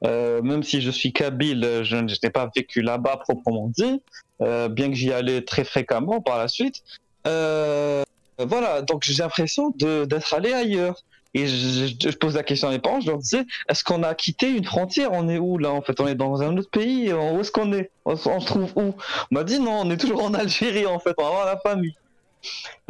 euh, 0.04 0.42
même 0.42 0.62
si 0.62 0.80
je 0.80 0.90
suis 0.90 1.12
kabyle, 1.12 1.80
je 1.82 1.96
n'ai 1.96 2.30
pas 2.30 2.50
vécu 2.54 2.82
là-bas 2.82 3.18
proprement 3.18 3.68
dit, 3.68 4.02
euh, 4.42 4.68
bien 4.68 4.88
que 4.88 4.94
j'y 4.94 5.12
allais 5.12 5.42
très 5.42 5.64
fréquemment 5.64 6.20
par 6.20 6.38
la 6.38 6.48
suite. 6.48 6.82
Euh, 7.26 8.02
voilà, 8.38 8.82
donc 8.82 9.04
j'ai 9.04 9.22
l'impression 9.22 9.70
d'être 9.78 10.34
allé 10.34 10.52
ailleurs. 10.52 11.02
Et 11.34 11.46
je, 11.48 11.92
je, 12.00 12.16
pose 12.16 12.36
la 12.36 12.44
question 12.44 12.68
à 12.68 12.70
mes 12.70 12.78
parents, 12.78 13.00
je 13.00 13.08
leur 13.08 13.18
disais, 13.18 13.44
est-ce 13.68 13.82
qu'on 13.82 14.04
a 14.04 14.14
quitté 14.14 14.50
une 14.50 14.64
frontière? 14.64 15.10
On 15.12 15.28
est 15.28 15.38
où 15.38 15.58
là 15.58 15.72
En 15.72 15.82
fait, 15.82 15.98
on 16.00 16.06
est 16.06 16.14
dans 16.14 16.42
un 16.42 16.56
autre 16.56 16.70
pays. 16.70 17.12
Où 17.12 17.40
est-ce 17.40 17.50
qu'on 17.50 17.72
est? 17.72 17.90
On, 18.04 18.16
se 18.16 18.46
trouve 18.46 18.72
où? 18.76 18.80
On 18.82 18.94
m'a 19.32 19.42
dit 19.42 19.58
non, 19.58 19.80
on 19.84 19.90
est 19.90 19.96
toujours 19.96 20.22
en 20.22 20.32
Algérie 20.34 20.86
en 20.86 20.98
fait, 21.00 21.14
on 21.18 21.24
va 21.24 21.30
voir 21.30 21.46
la 21.46 21.58
famille. 21.58 21.94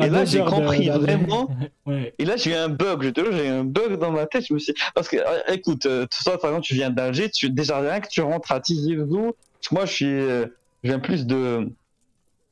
Et 0.03 0.09
là, 0.09 0.25
j'ai 0.25 0.41
de- 0.41 0.45
compris 0.45 0.89
vraiment. 0.89 1.49
ouais. 1.87 2.13
Et 2.19 2.25
là, 2.25 2.37
j'ai 2.37 2.51
eu 2.51 2.55
un 2.55 2.69
bug. 2.69 3.05
Je 3.05 3.11
te 3.11 3.21
jure, 3.21 3.33
j'ai 3.33 3.47
eu 3.47 3.51
un 3.51 3.65
bug 3.65 3.99
dans 3.99 4.11
ma 4.11 4.27
tête. 4.27 4.45
Je 4.49 4.53
me 4.55 4.59
suis 4.59 4.75
parce 4.95 5.09
que, 5.09 5.17
euh, 5.17 5.41
écoute, 5.53 5.87
euh, 5.87 6.07
toi, 6.25 6.39
par 6.39 6.51
exemple, 6.51 6.67
tu 6.67 6.75
viens 6.75 6.91
d'Alger. 6.91 7.31
Tu 7.31 7.49
déjà 7.51 7.79
rien 7.79 8.01
que 8.01 8.09
tu 8.09 8.21
rentres 8.21 8.51
à 8.53 8.61
Tizi 8.61 8.97
Ouzou. 8.97 9.33
Parce 9.61 9.69
que 9.69 9.75
moi, 9.75 9.87
je 9.87 9.93
suis, 9.93 10.07
euh, 10.07 10.47
je 10.83 10.89
viens 10.91 10.99
plus 10.99 11.25
de 11.27 11.69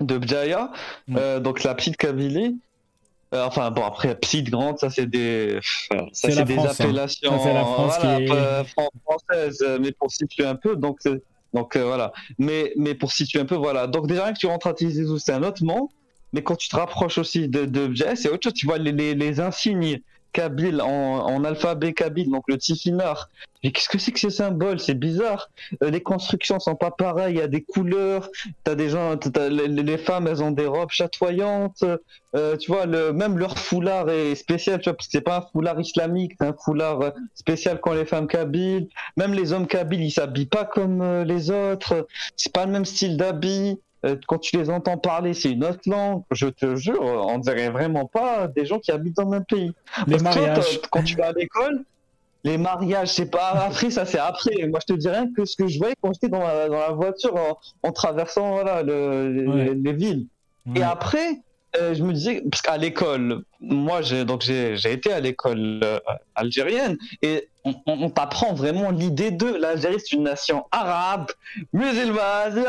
de 0.01 0.19
Bjaya, 0.19 0.71
Ouais. 1.09 1.15
euh, 1.19 1.41
donc 1.41 1.63
la 1.63 1.75
petite 1.75 1.97
Kabylie. 1.97 2.59
Euh, 3.35 3.45
enfin 3.47 3.71
bon, 3.71 3.83
après 3.85 4.15
petite 4.15 4.51
grande, 4.51 4.79
ça 4.79 4.91
c'est 4.91 5.07
des, 5.07 5.59
ça 5.91 5.97
C'est 6.13 6.45
des 6.45 6.55
France, 6.55 6.81
hein. 6.81 6.85
appellations, 6.85 7.39
Ça, 7.39 7.45
c'est 7.45 7.55
la 7.55 7.61
France 7.65 7.95
voilà, 8.01 8.17
qui 8.19 8.23
est- 8.25 8.29
pas 8.29 8.65
fran- 8.65 8.91
françaises, 9.05 9.59
euh, 9.63 9.79
mais 9.81 9.93
pour 9.93 10.11
situer 10.11 10.45
un 10.45 10.55
peu, 10.55 10.77
donc 10.77 10.99
donc 11.55 11.77
euh, 11.77 11.85
voilà. 11.85 12.13
Mais 12.39 12.73
mais 12.77 12.95
pour 12.95 13.11
situer 13.13 13.41
un 13.41 13.45
peu, 13.47 13.55
voilà. 13.57 13.87
Donc 13.87 14.07
déjà 14.07 14.25
rien 14.25 14.33
que 14.35 14.39
tu 14.39 14.47
rentres 14.47 14.67
à 14.67 14.75
Tizi 14.75 15.03
Ouzou, 15.03 15.19
c'est 15.19 15.33
un 15.33 15.43
autre 15.43 15.65
monde. 15.65 15.89
Mais 16.35 16.43
quand 16.43 16.57
tu 16.57 16.69
te 16.71 16.77
rapproches 16.77 17.19
aussi 17.19 17.47
de, 17.49 17.67
de 17.67 17.93
c'est 18.17 18.29
autre 18.31 18.41
chose. 18.45 18.55
Tu 18.55 18.65
vois 18.67 18.79
les, 18.79 18.93
les, 18.93 19.15
les 19.15 19.39
insignes 19.41 20.01
kabyles 20.33 20.81
en, 20.81 20.87
en 21.27 21.45
alphabet 21.45 21.93
kabyle, 21.93 22.31
donc 22.31 22.45
le 22.49 22.59
tifinagh. 22.59 23.19
Mais 23.65 23.71
qu'est-ce 23.71 23.89
que 23.89 23.99
c'est 23.99 24.11
que 24.11 24.19
ces 24.19 24.31
symboles? 24.31 24.81
C'est 24.81 24.95
bizarre. 24.95 25.49
Euh, 25.85 25.91
les 25.91 26.03
constructions 26.03 26.59
sont 26.59 26.75
pas 26.75 26.91
pareilles. 26.91 27.35
Il 27.35 27.39
y 27.39 27.43
a 27.43 27.47
des 27.47 27.63
couleurs. 27.63 28.29
T'as 28.65 28.75
des 28.75 28.89
gens, 28.89 29.17
t'as- 29.17 29.49
les, 29.49 29.69
les 29.69 29.99
femmes, 29.99 30.27
elles 30.27 30.43
ont 30.43 30.51
des 30.51 30.67
robes 30.67 30.91
chatoyantes. 30.91 31.85
Euh, 32.35 32.57
tu 32.57 32.73
vois, 32.73 32.87
le, 32.87 33.13
même 33.13 33.39
leur 33.39 33.57
foulard 33.59 34.11
est 34.11 34.35
spécial. 34.35 34.81
Tu 34.81 34.91
vois, 34.91 34.99
c'est 35.01 35.21
pas 35.21 35.37
un 35.39 35.43
foulard 35.53 35.79
islamique, 35.81 36.33
c'est 36.41 36.47
un 36.47 36.55
foulard 36.65 37.01
euh, 37.03 37.11
spécial 37.37 37.79
quand 37.81 37.93
les 37.93 38.05
femmes 38.05 38.27
kabyles. 38.27 38.89
Même 39.17 39.33
les 39.33 39.53
hommes 39.53 39.69
kabyles, 39.69 40.03
ils 40.03 40.11
s'habillent 40.11 40.47
pas 40.47 40.65
comme 40.65 41.01
euh, 41.01 41.23
les 41.25 41.51
autres. 41.53 42.09
C'est 42.37 42.53
pas 42.53 42.67
le 42.67 42.73
même 42.73 42.85
style 42.85 43.17
d'habit. 43.17 43.79
Euh, 44.05 44.17
quand 44.27 44.39
tu 44.39 44.57
les 44.57 44.69
entends 44.69 44.99
parler, 44.99 45.33
c'est 45.33 45.51
une 45.53 45.65
autre 45.65 45.81
langue. 45.87 46.23
Je 46.33 46.49
te 46.49 46.75
jure, 46.77 47.01
on 47.03 47.39
dirait 47.39 47.71
vraiment 47.71 48.07
pas 48.07 48.49
des 48.49 48.67
gens 48.67 48.79
qui 48.81 48.91
habitent 48.91 49.17
dans 49.17 49.25
le 49.25 49.31
même 49.31 49.45
pays. 49.45 49.73
Les 50.07 50.17
Parce 50.19 50.23
que 50.37 50.41
toi, 50.41 50.47
mariages. 50.49 50.81
quand 50.91 51.03
tu 51.05 51.17
vas 51.17 51.29
à 51.29 51.33
l'école, 51.33 51.85
les 52.45 52.59
mariages, 52.59 53.09
c'est 53.13 53.31
pas 53.31 53.51
après, 53.67 53.91
ça 53.91 54.05
c'est 54.05 54.19
après. 54.19 54.67
Moi, 54.67 54.81
je 54.87 54.93
te 54.95 54.99
dis 54.99 55.09
rien 55.09 55.29
que 55.33 55.45
ce 55.45 55.55
que 55.57 55.69
je 55.69 55.79
voyais 55.79 55.95
quand 56.03 56.13
j'étais 56.13 56.29
dans 56.29 56.41
la, 56.41 56.69
dans 56.69 56.79
la 56.81 56.91
voiture 56.91 57.37
en, 57.37 57.59
en 57.89 57.93
traversant 57.93 58.51
voilà, 58.55 58.83
le- 58.83 59.29
les, 59.33 59.47
Ouais. 59.47 59.75
les 59.75 59.93
villes. 59.93 60.27
Et 60.75 60.83
après, 60.83 61.41
euh, 61.77 61.95
je 61.95 62.03
me 62.03 62.13
disais, 62.13 62.43
parce 62.51 62.63
qu'à 62.63 62.77
l'école, 62.77 63.43
moi, 63.61 64.03
j'ai 64.03 64.25
donc 64.25 64.43
j'ai 64.43 64.77
j'ai 64.77 64.93
été 64.93 65.13
à 65.13 65.21
l'école 65.21 65.81
euh, 65.83 65.99
algérienne 66.35 66.97
et 67.23 67.49
on, 67.65 67.75
on- 67.87 68.03
on 68.05 68.11
t'apprend 68.11 68.55
vraiment 68.55 68.91
l'idée 68.91 69.31
de 69.31 69.47
l'Algérie, 69.47 69.97
c'est 70.01 70.13
une 70.17 70.25
nation 70.25 70.67
arabe, 70.71 71.27
musulmane, 71.73 72.65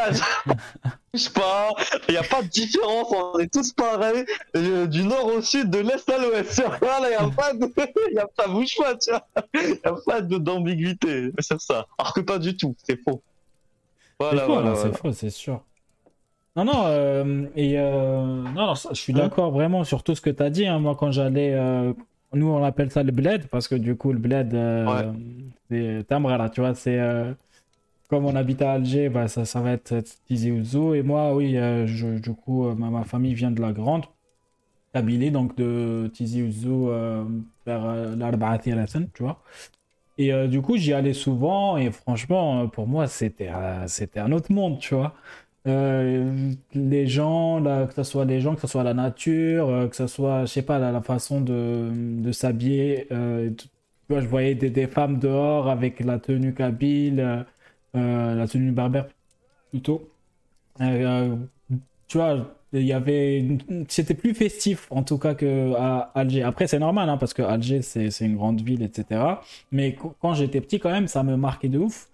je 1.14 1.30
pas, 1.30 1.70
il 2.08 2.12
n'y 2.12 2.18
a 2.18 2.24
pas 2.24 2.42
de 2.42 2.48
différence, 2.48 3.08
on 3.12 3.40
est 3.40 3.52
tous 3.52 3.74
pareils, 3.74 4.26
euh, 4.56 4.86
du 4.88 5.04
nord 5.04 5.26
au 5.28 5.42
sud, 5.42 5.70
de 5.70 5.80
l'est 5.80 6.08
à 6.10 6.18
l'ouest. 6.18 6.62
Voilà, 6.82 7.08
il 7.10 7.18
n'y 7.26 7.32
a 7.32 7.36
pas 7.36 7.54
de, 7.54 7.66
y 8.14 8.20
a, 8.20 8.28
ça 8.38 8.48
bouge 8.48 8.76
pas, 8.78 8.96
tu 8.96 9.10
vois, 9.12 9.26
il 9.56 9.70
n'y 9.72 9.80
a 9.84 9.94
pas 10.06 10.22
de- 10.22 10.38
d'ambiguïté 10.38 11.32
sur 11.40 11.60
ça. 11.62 11.88
Alors 11.98 12.14
que 12.14 12.22
pas 12.22 12.38
du 12.40 12.56
tout, 12.56 12.76
c'est 12.88 13.00
faux. 13.04 13.22
C'est 13.22 14.10
Voilà, 14.20 14.46
faux, 14.46 14.54
voilà, 14.54 14.70
non, 14.70 14.76
voilà. 14.76 14.92
c'est 14.94 14.98
faux, 14.98 15.12
c'est 15.14 15.30
sûr. 15.30 15.62
Non, 16.56 16.66
non, 16.66 16.86
euh, 16.86 17.48
et 17.56 17.80
euh, 17.80 18.22
non, 18.26 18.68
non, 18.68 18.76
ça, 18.76 18.90
je 18.94 19.00
suis 19.02 19.14
Hein 19.14 19.32
d'accord 19.32 19.52
vraiment 19.52 19.84
sur 19.84 20.04
tout 20.04 20.14
ce 20.14 20.22
que 20.22 20.30
tu 20.30 20.44
as 20.44 20.50
dit. 20.52 20.68
hein. 20.68 20.78
Moi, 20.80 20.96
quand 20.96 21.12
j'allais, 21.12 21.54
euh, 21.54 21.94
nous, 22.34 22.48
on 22.48 22.64
appelle 22.64 22.92
ça 22.92 23.02
le 23.04 23.12
bled, 23.12 23.48
parce 23.50 23.68
que 23.68 23.74
du 23.76 23.96
coup, 23.96 24.14
le 24.14 24.20
bled, 24.20 24.54
Ouais. 24.86 25.04
c'est 25.70 26.06
Tamra, 26.08 26.38
là, 26.38 26.50
tu 26.50 26.62
vois, 26.62 26.76
c'est 26.76 27.00
comme 28.10 28.26
on 28.26 28.36
habite 28.36 28.62
à 28.62 28.74
Alger, 28.74 29.10
bah, 29.10 29.28
ça, 29.28 29.46
ça 29.46 29.62
va 29.62 29.72
être 29.72 30.00
Tizi 30.28 30.52
Ouzou. 30.52 30.94
Et 30.94 31.02
moi, 31.04 31.36
oui, 31.36 31.54
je- 31.56 32.20
du 32.20 32.34
coup, 32.34 32.64
ma, 32.76 32.90
ma 32.90 33.04
famille 33.04 33.34
vient 33.34 33.52
de 33.52 33.62
la 33.62 33.72
grande 33.74 34.06
Kabylie, 34.94 35.32
donc 35.32 35.56
de 35.58 36.10
Tizi 36.14 36.44
Ouzou 36.44 36.90
vers 37.66 38.16
l'Arbaati 38.18 38.72
tu 39.14 39.24
vois. 39.24 39.42
Et 40.18 40.32
du 40.48 40.62
coup, 40.62 40.78
j'y 40.78 40.94
allais 40.94 41.14
souvent, 41.14 41.78
et 41.78 41.92
franchement, 41.92 42.68
pour 42.70 42.88
moi, 42.88 43.08
c'était 43.08 43.52
c'était 43.88 44.20
un 44.22 44.32
autre 44.32 44.52
monde, 44.54 44.80
tu 44.80 44.96
vois. 44.96 45.16
Euh, 45.66 46.54
les 46.74 47.08
gens, 47.08 47.60
là, 47.60 47.88
que 47.88 47.94
ce 47.94 48.04
soit 48.04 48.26
les 48.26 48.42
gens, 48.42 48.56
que 48.56 48.62
ce 48.62 48.68
soit 48.68 48.84
la 48.84 48.94
nature, 48.94 49.70
euh, 49.70 49.88
que 49.88 49.96
ce 49.96 50.08
soit, 50.08 50.42
je 50.46 50.52
sais 50.52 50.62
pas, 50.62 50.78
la, 50.80 50.92
la 50.92 51.02
façon 51.02 51.40
de, 51.42 51.90
de 52.22 52.32
s'habiller. 52.34 53.08
euh, 53.14 53.50
je 54.10 54.16
voyais 54.28 54.56
des, 54.56 54.70
des 54.70 54.88
femmes 54.88 55.20
dehors 55.20 55.70
avec 55.70 56.00
la 56.02 56.20
tenue 56.20 56.54
kabyle, 56.54 57.46
euh, 57.96 58.36
la 58.36 58.48
tenue 58.48 58.72
berbère 58.72 59.08
plutôt. 59.72 60.12
Tu 62.08 62.18
vois, 62.18 62.56
il 62.74 62.84
y 62.84 62.94
avait, 62.94 63.58
c'était 63.90 64.14
plus 64.14 64.34
festif 64.34 64.88
en 64.92 65.04
tout 65.04 65.18
cas 65.18 65.36
que 65.36 65.74
à 65.76 66.12
Alger. 66.16 66.44
Après, 66.44 66.68
c'est 66.68 66.80
normal, 66.80 67.10
hein, 67.10 67.18
parce 67.18 67.34
que 67.34 67.42
Alger, 67.42 67.82
c'est 67.82 68.10
une 68.22 68.36
grande 68.36 68.62
ville, 68.62 68.84
etc. 68.84 69.42
Mais 69.72 69.96
qu- 69.96 70.08
quand 70.22 70.34
j'étais 70.34 70.62
petit, 70.62 70.80
quand 70.80 70.92
même, 70.92 71.08
ça 71.08 71.24
me 71.24 71.36
marquait 71.38 71.70
de 71.70 71.80
ouf. 71.80 72.10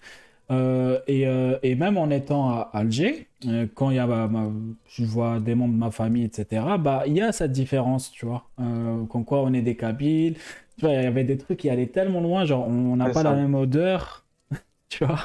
Et, 1.08 1.24
et 1.64 1.76
même 1.76 1.97
en 1.97 2.10
étant 2.10 2.50
à 2.50 2.70
Alger, 2.74 3.29
euh, 3.46 3.68
quand 3.74 3.90
il 3.92 3.96
y 3.98 4.00
a 4.00 4.08
ma- 4.08 4.52
je 4.90 5.04
vois 5.06 5.40
des 5.40 5.56
membres 5.56 5.74
de 5.74 5.80
ma 5.80 5.92
famille, 5.92 6.26
etc., 6.26 6.78
bah, 6.78 7.04
il 7.08 7.14
y 7.16 7.22
a 7.22 7.32
cette 7.32 7.52
différence, 7.52 8.12
tu 8.12 8.26
vois. 8.26 8.50
Euh, 8.60 9.06
comme 9.06 9.26
quoi 9.26 9.42
on 9.44 9.54
est 9.54 9.62
des 9.62 9.76
Kabyles. 9.78 10.36
Tu 10.78 10.86
vois, 10.86 10.94
il 10.94 11.04
y 11.04 11.06
avait 11.06 11.24
des 11.26 11.38
trucs 11.38 11.60
qui 11.60 11.70
allaient 11.70 11.88
tellement 11.88 12.22
loin, 12.22 12.46
genre 12.46 12.68
on 12.68 12.96
n'a 12.96 13.10
pas 13.10 13.24
ça. 13.24 13.30
la 13.32 13.36
même 13.36 13.56
odeur, 13.56 14.26
tu 14.90 15.06
vois. 15.06 15.20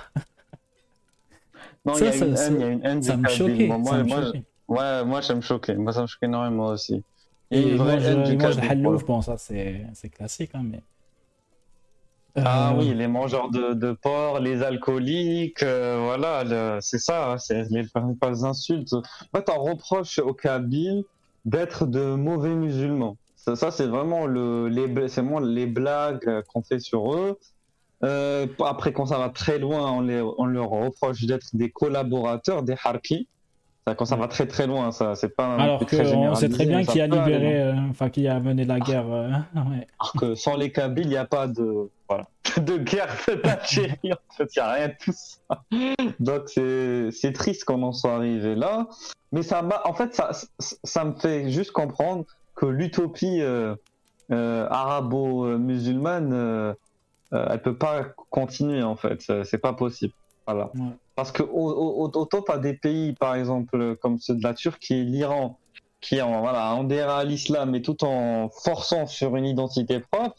Non, 1.85 1.99
Ça, 1.99 2.01
il 2.01 2.05
y 2.07 2.09
a 2.09 2.17
ça- 2.19 2.27
une 2.27 2.37
ça- 2.37 2.53
haine, 2.53 2.55
il 2.57 2.61
y 2.61 2.65
a 2.65 2.69
une 2.71 2.85
haine 2.85 3.01
Ça 3.01 3.17
des 3.17 3.17
me 3.17 3.27
choquait. 3.27 3.63
Moi, 3.63 3.79
ça 3.83 3.99
moi, 3.99 4.03
me 4.03 4.07
moi, 4.07 4.21
choquait. 4.27 4.45
Ouais, 4.69 5.05
moi 5.05 5.23
ça 5.23 5.35
me 5.35 5.41
choquait. 5.43 5.77
Moi 5.77 5.93
ça 5.93 6.03
me 6.03 6.07
choquait 6.07 6.27
énormément 6.27 6.67
aussi. 6.69 7.05
Et 7.51 7.63
une 7.63 7.75
ils 7.75 7.77
vraie 7.77 7.83
mangent, 7.83 8.07
haine 8.07 8.23
ils 8.29 8.37
du 8.37 8.37
hallouf, 8.59 9.05
bon, 9.05 9.23
ça 9.23 9.39
c'est 9.39 9.87
c'est 9.95 10.09
classique, 10.11 10.51
hein, 10.55 10.63
mais. 10.65 10.83
Ah 12.37 12.73
Euh, 12.73 12.79
oui, 12.79 12.95
les 12.95 13.07
mangeurs 13.07 13.51
de, 13.51 13.75
de 13.75 13.93
porc, 13.93 14.41
les 14.41 14.63
alcooliques, 14.63 15.63
euh, 15.63 16.01
voilà, 16.05 16.43
le- 16.45 16.79
c'est 16.81 16.99
ça, 16.99 17.33
hein, 17.33 17.39
c'est 17.39 17.65
les 17.71 17.85
principales 17.85 18.45
insultes. 18.45 18.93
En 18.93 19.39
fait, 19.39 19.49
on 19.57 19.63
reproche 19.63 20.19
aux 20.19 20.35
Kabyles 20.35 21.05
d'être 21.45 21.87
de 21.87 22.15
mauvais 22.15 22.55
musulmans. 22.55 23.17
Ça, 23.37 23.55
ça, 23.57 23.71
c'est 23.71 23.87
vraiment 23.87 24.27
le, 24.27 24.69
les, 24.69 24.87
c'est 25.09 25.21
vraiment 25.21 25.39
les 25.41 25.67
blagues 25.67 26.27
euh, 26.27 26.43
qu'on 26.49 26.63
fait 26.63 26.81
sur 26.81 27.15
eux. 27.15 27.39
Euh, 28.03 28.47
après, 28.65 28.93
quand 28.93 29.07
ça 29.07 29.19
va 29.19 29.29
très 29.29 29.59
loin, 29.59 29.93
on, 29.93 30.01
les, 30.01 30.21
on 30.39 30.47
leur 30.47 30.71
reproche 30.71 31.25
d'être 31.27 31.47
des 31.55 31.71
collaborateurs, 31.71 32.63
des 32.65 32.75
harkis. 32.83 33.29
Ça, 33.87 33.95
quand 33.95 34.07
ça 34.07 34.17
va 34.17 34.29
très 34.29 34.47
très 34.47 34.67
loin, 34.67 34.93
ça, 34.93 35.15
c'est 35.15 35.29
pas. 35.29 35.45
un 35.45 35.59
Alors 35.59 35.81
qu'on 35.81 36.35
sait 36.35 36.49
très 36.49 36.65
bien 36.65 36.85
qui 36.85 37.01
a 37.01 37.07
libéré, 37.07 37.61
euh, 37.61 37.75
enfin 37.91 38.09
qui 38.09 38.27
a 38.27 38.41
mené 38.41 38.65
la 38.65 38.81
guerre. 38.81 39.11
euh, 39.13 39.29
ouais. 39.55 39.87
Alors 40.01 40.13
que 40.19 40.35
sans 40.35 40.57
les 40.57 40.73
Kabyles, 40.73 41.05
il 41.05 41.11
n'y 41.11 41.17
a 41.17 41.27
pas 41.27 41.47
de, 41.49 41.91
voilà, 42.09 42.25
de 42.63 42.79
guerre 42.79 43.15
d'Algérie, 43.45 44.13
en 44.13 44.35
fait, 44.35 44.57
il 44.57 44.59
n'y 44.59 44.63
a 44.63 44.73
rien 44.73 44.89
de 44.89 44.95
tout 44.99 45.13
ça. 45.13 45.65
Donc 46.19 46.49
c'est 46.49 47.33
triste 47.35 47.65
qu'on 47.65 47.83
en 47.83 47.93
soit 47.93 48.15
arrivé 48.15 48.55
là. 48.55 48.89
Mais 49.35 49.43
ça 49.43 49.63
m'a, 49.63 49.83
en 49.85 49.95
fait, 49.95 50.15
ça, 50.15 50.31
ça, 50.61 51.05
me 51.05 51.13
fait 51.15 51.51
juste 51.51 51.73
comprendre 51.73 52.25
que 52.55 52.67
l'utopie 52.67 53.41
euh, 53.41 53.75
euh, 54.31 54.65
arabo-musulmane, 54.71 56.33
euh, 56.33 56.75
elle 57.33 57.61
peut 57.61 57.77
pas 57.77 58.05
continuer, 58.31 58.85
en 58.85 58.95
fait. 58.95 59.21
C'est 59.23 59.43
c'est 59.43 59.59
pas 59.59 59.73
possible. 59.73 60.13
Voilà. 60.47 60.71
Ouais. 60.77 60.93
Parce 61.17 61.31
que 61.33 61.43
au- 61.43 61.71
au- 61.71 62.05
au- 62.05 62.11
autant 62.19 62.43
t'as 62.43 62.59
des 62.59 62.75
pays, 62.75 63.13
par 63.15 63.35
exemple, 63.37 63.97
comme 63.97 64.19
ceux 64.19 64.35
de 64.35 64.43
la 64.43 64.55
Turquie 64.55 64.95
et 64.95 65.05
l'Iran, 65.05 65.59
qui 66.01 66.21
en, 66.21 66.41
voilà, 66.41 66.71
adhèrent 66.73 67.11
à 67.11 67.25
l'islam, 67.25 67.71
mais 67.71 67.81
tout 67.83 68.05
en 68.05 68.49
forçant 68.51 69.07
sur 69.07 69.37
une 69.37 69.47
identité 69.47 70.01
propre, 70.01 70.37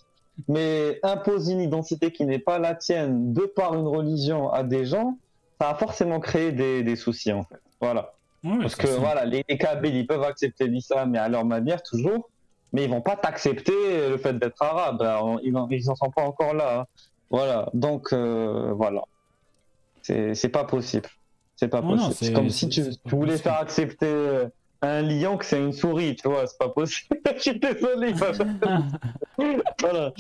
mais 0.50 1.00
imposer 1.02 1.54
une 1.54 1.62
identité 1.62 2.12
qui 2.12 2.26
n'est 2.26 2.40
pas 2.40 2.60
la 2.60 2.76
tienne 2.76 3.34
de 3.34 3.42
par 3.42 3.74
une 3.74 3.88
religion 3.88 4.52
à 4.52 4.64
des 4.64 4.86
gens, 4.86 5.18
ça 5.60 5.70
a 5.70 5.76
forcément 5.76 6.20
créé 6.20 6.52
des, 6.52 6.84
des 6.84 6.96
soucis, 6.98 7.32
en 7.32 7.44
fait. 7.44 7.62
Voilà. 7.80 8.14
Parce 8.62 8.76
que 8.76 8.88
ça. 8.88 9.00
voilà, 9.00 9.26
les, 9.26 9.44
les 9.48 9.58
Kabyles, 9.58 9.96
ils 9.96 10.06
peuvent 10.06 10.24
accepter 10.24 10.68
l'islam, 10.68 11.12
mais 11.12 11.18
à 11.20 11.30
leur 11.30 11.46
manière, 11.46 11.82
toujours, 11.82 12.30
mais 12.74 12.84
ils 12.84 12.90
vont 12.90 13.02
pas 13.02 13.16
t'accepter 13.16 14.10
le 14.10 14.18
fait 14.18 14.34
d'être 14.38 14.62
arabe. 14.62 15.02
Alors, 15.02 15.40
ils 15.42 15.54
n'en 15.54 15.68
ils 15.70 15.90
en 15.90 15.96
sont 15.96 16.12
pas 16.12 16.24
encore 16.24 16.54
là. 16.54 16.82
hein. 16.82 16.86
Voilà. 17.32 17.70
Donc, 17.74 18.12
euh, 18.14 18.72
voilà. 18.76 19.02
C'est 20.34 20.50
pas 20.50 20.64
possible. 20.66 21.10
C'est 21.56 21.68
pas 21.70 21.82
Non, 21.82 21.96
possible. 21.98 22.14
c'est- 22.16 22.34
comme 22.34 22.50
si 22.50 22.70
tu, 22.70 22.82
tu 22.84 22.90
voulais 23.16 23.32
possible. 23.34 23.44
faire 23.44 23.60
accepter 23.60 24.06
euh, 24.08 24.46
un 24.82 25.02
lion 25.02 25.38
que 25.38 25.46
c'est 25.46 25.58
une 25.60 25.72
souris, 25.72 26.16
tu 26.16 26.28
vois, 26.28 26.46
c'est 26.48 26.58
pas 26.60 26.70
possible. 26.70 27.18
Je 27.38 27.42
suis 27.42 27.60
désolé. 27.60 28.14
voilà. 29.82 30.12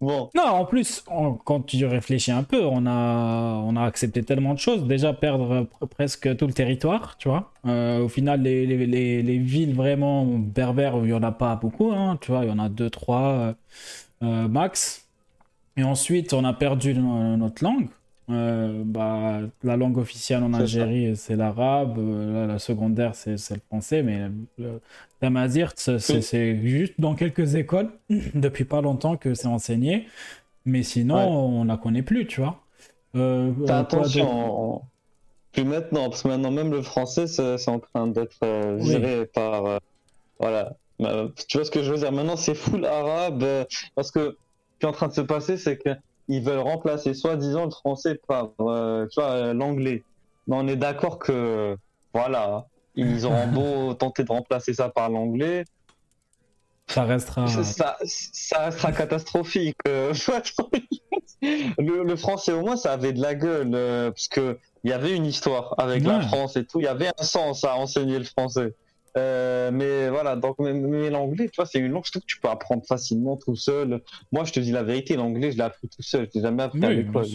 Bon. 0.00 0.30
Non, 0.34 0.42
en 0.44 0.64
plus, 0.64 1.04
on- 1.10 1.34
quand 1.34 1.66
tu 1.66 1.84
réfléchis 1.84 2.30
un 2.32 2.42
peu, 2.42 2.64
on 2.64 2.86
a, 2.86 3.60
on 3.64 3.76
a 3.76 3.82
accepté 3.84 4.22
tellement 4.22 4.54
de 4.54 4.58
choses. 4.58 4.84
Déjà, 4.84 5.12
perdre 5.12 5.62
pr- 5.80 5.86
presque 5.88 6.36
tout 6.36 6.46
le 6.46 6.52
territoire, 6.52 7.16
tu 7.18 7.28
vois. 7.28 7.52
Euh, 7.66 8.00
au 8.04 8.08
final, 8.08 8.42
les, 8.42 8.66
les, 8.66 8.86
les, 8.86 9.22
les 9.22 9.38
villes 9.38 9.74
vraiment 9.74 10.24
berbères, 10.24 10.94
il 10.98 11.04
n'y 11.04 11.12
en 11.12 11.22
a 11.22 11.32
pas 11.32 11.56
beaucoup, 11.56 11.92
hein, 11.92 12.18
tu 12.20 12.30
vois. 12.32 12.44
Il 12.44 12.48
y 12.48 12.52
en 12.52 12.58
a 12.58 12.68
deux, 12.68 12.90
trois 12.90 13.22
euh, 13.32 13.52
euh, 14.22 14.48
max. 14.48 15.06
Et 15.76 15.82
ensuite, 15.82 16.32
on 16.32 16.44
a 16.44 16.52
perdu 16.52 16.94
no- 16.94 17.36
notre 17.36 17.62
langue. 17.64 17.88
Euh, 18.30 18.82
bah, 18.86 19.40
la 19.62 19.76
langue 19.76 19.98
officielle 19.98 20.42
en. 20.42 20.54
Algérie, 20.54 21.14
c'est 21.14 21.36
l'arabe. 21.36 21.98
euh, 21.98 22.46
la, 22.46 22.58
secondaire, 22.58 23.14
c'est 23.14 23.32
le 23.50 23.60
français. 23.68 24.02
Mais 24.02 24.30
le 24.58 24.80
tamazir, 25.20 25.72
c'est 25.76 26.56
juste 26.62 26.94
dans 26.98 27.14
quelques 27.14 27.54
écoles, 27.54 27.90
depuis 28.34 28.64
pas 28.64 28.80
longtemps 28.80 29.16
que 29.16 29.34
c'est 29.34 29.46
enseigné. 29.48 30.06
Mais 30.64 30.82
sinon, 30.82 31.16
Ouais. 31.16 31.26
on 31.28 31.64
la 31.64 31.76
connaît 31.76 32.02
plus, 32.02 32.26
tu 32.26 32.40
vois. 32.40 32.60
Euh, 33.14 33.52
euh, 33.60 33.66
attention, 33.68 34.74
en- 34.76 34.88
plus 35.52 35.64
maintenant, 35.64 36.08
parce 36.08 36.22
que 36.22 36.28
maintenant 36.28 36.50
même 36.50 36.70
le 36.72 36.80
français, 36.82 37.26
c'est 37.26 37.68
en 37.68 37.78
train 37.78 38.06
d'être 38.06 38.38
euh, 38.42 38.78
Oui. 38.80 38.88
viré 38.88 39.26
par... 39.26 39.66
euh, 39.66 39.78
voilà. 40.40 40.74
Euh, 41.02 41.28
tu 41.48 41.58
vois 41.58 41.64
ce 41.66 41.70
que 41.70 41.82
je 41.82 41.92
veux 41.92 41.98
dire? 41.98 42.10
Maintenant, 42.12 42.36
c'est 42.36 42.54
full 42.54 42.84
arabe, 42.86 43.42
euh, 43.42 43.64
parce 43.94 44.10
que 44.10 44.30
ce 44.30 44.78
qui 44.80 44.86
est 44.86 44.88
en 44.88 44.92
train 44.92 45.08
de 45.08 45.12
se 45.12 45.20
passer, 45.20 45.56
c'est 45.58 45.76
qu'ils 46.26 46.42
veulent 46.42 46.58
remplacer 46.58 47.14
soi-disant 47.14 47.64
le 47.64 47.70
français 47.70 48.20
par, 48.26 48.50
euh, 48.60 49.06
tu 49.10 49.20
vois, 49.20 49.30
euh, 49.30 49.54
l'anglais. 49.54 50.02
Mais 50.46 50.56
on 50.56 50.66
est 50.68 50.76
d'accord 50.76 51.18
que, 51.18 51.76
voilà, 52.12 52.66
ils 52.94 53.24
auront 53.26 53.46
beau 53.48 53.94
tenter 53.94 54.24
de 54.24 54.32
remplacer 54.32 54.74
ça 54.74 54.88
par 54.88 55.08
l'anglais, 55.10 55.64
Ça 56.86 57.04
restera. 57.04 57.46
ça, 57.46 57.96
ça 58.04 58.58
restera 58.66 58.92
catastrophique. 58.92 59.76
euh, 59.88 60.12
le, 61.78 62.04
le 62.04 62.16
français, 62.16 62.52
au 62.52 62.60
moins, 62.62 62.76
ça 62.76 62.92
avait 62.92 63.12
de 63.12 63.20
la 63.20 63.34
gueule, 63.34 63.70
euh, 63.74 64.10
parce 64.10 64.28
que 64.28 64.58
il 64.82 64.90
y 64.90 64.92
avait 64.92 65.14
une 65.16 65.24
histoire 65.26 65.74
avec 65.78 66.04
la 66.04 66.18
Ouais. 66.18 66.22
France 66.24 66.56
et 66.56 66.64
tout. 66.66 66.78
Il 66.80 66.84
y 66.84 66.88
avait 66.88 67.08
un 67.18 67.24
sens 67.24 67.64
à 67.64 67.74
enseigner 67.76 68.18
le 68.18 68.24
français. 68.24 68.74
Euh, 69.16 69.70
mais 69.72 70.08
voilà, 70.08 70.34
donc 70.34 70.56
mais, 70.58 70.72
mais 70.72 71.08
l'anglais, 71.08 71.48
tu 71.48 71.56
vois, 71.56 71.66
c'est 71.66 71.78
une 71.78 71.92
langue 71.92 72.04
je 72.04 72.10
trouve 72.10 72.22
que 72.22 72.26
tu 72.26 72.40
peux 72.40 72.48
apprendre 72.48 72.84
facilement 72.84 73.36
tout 73.36 73.54
seul. 73.54 74.00
Moi, 74.32 74.44
je 74.44 74.52
te 74.52 74.60
dis 74.60 74.72
la 74.72 74.82
vérité, 74.82 75.16
l'anglais, 75.16 75.52
je 75.52 75.56
l'ai 75.56 75.62
appris 75.62 75.88
tout 75.88 76.02
seul. 76.02 76.28
Je 76.32 76.38
l'ai 76.38 76.42
jamais 76.42 76.64
appris 76.64 76.84
à 76.84 76.92
l'école. 76.92 77.26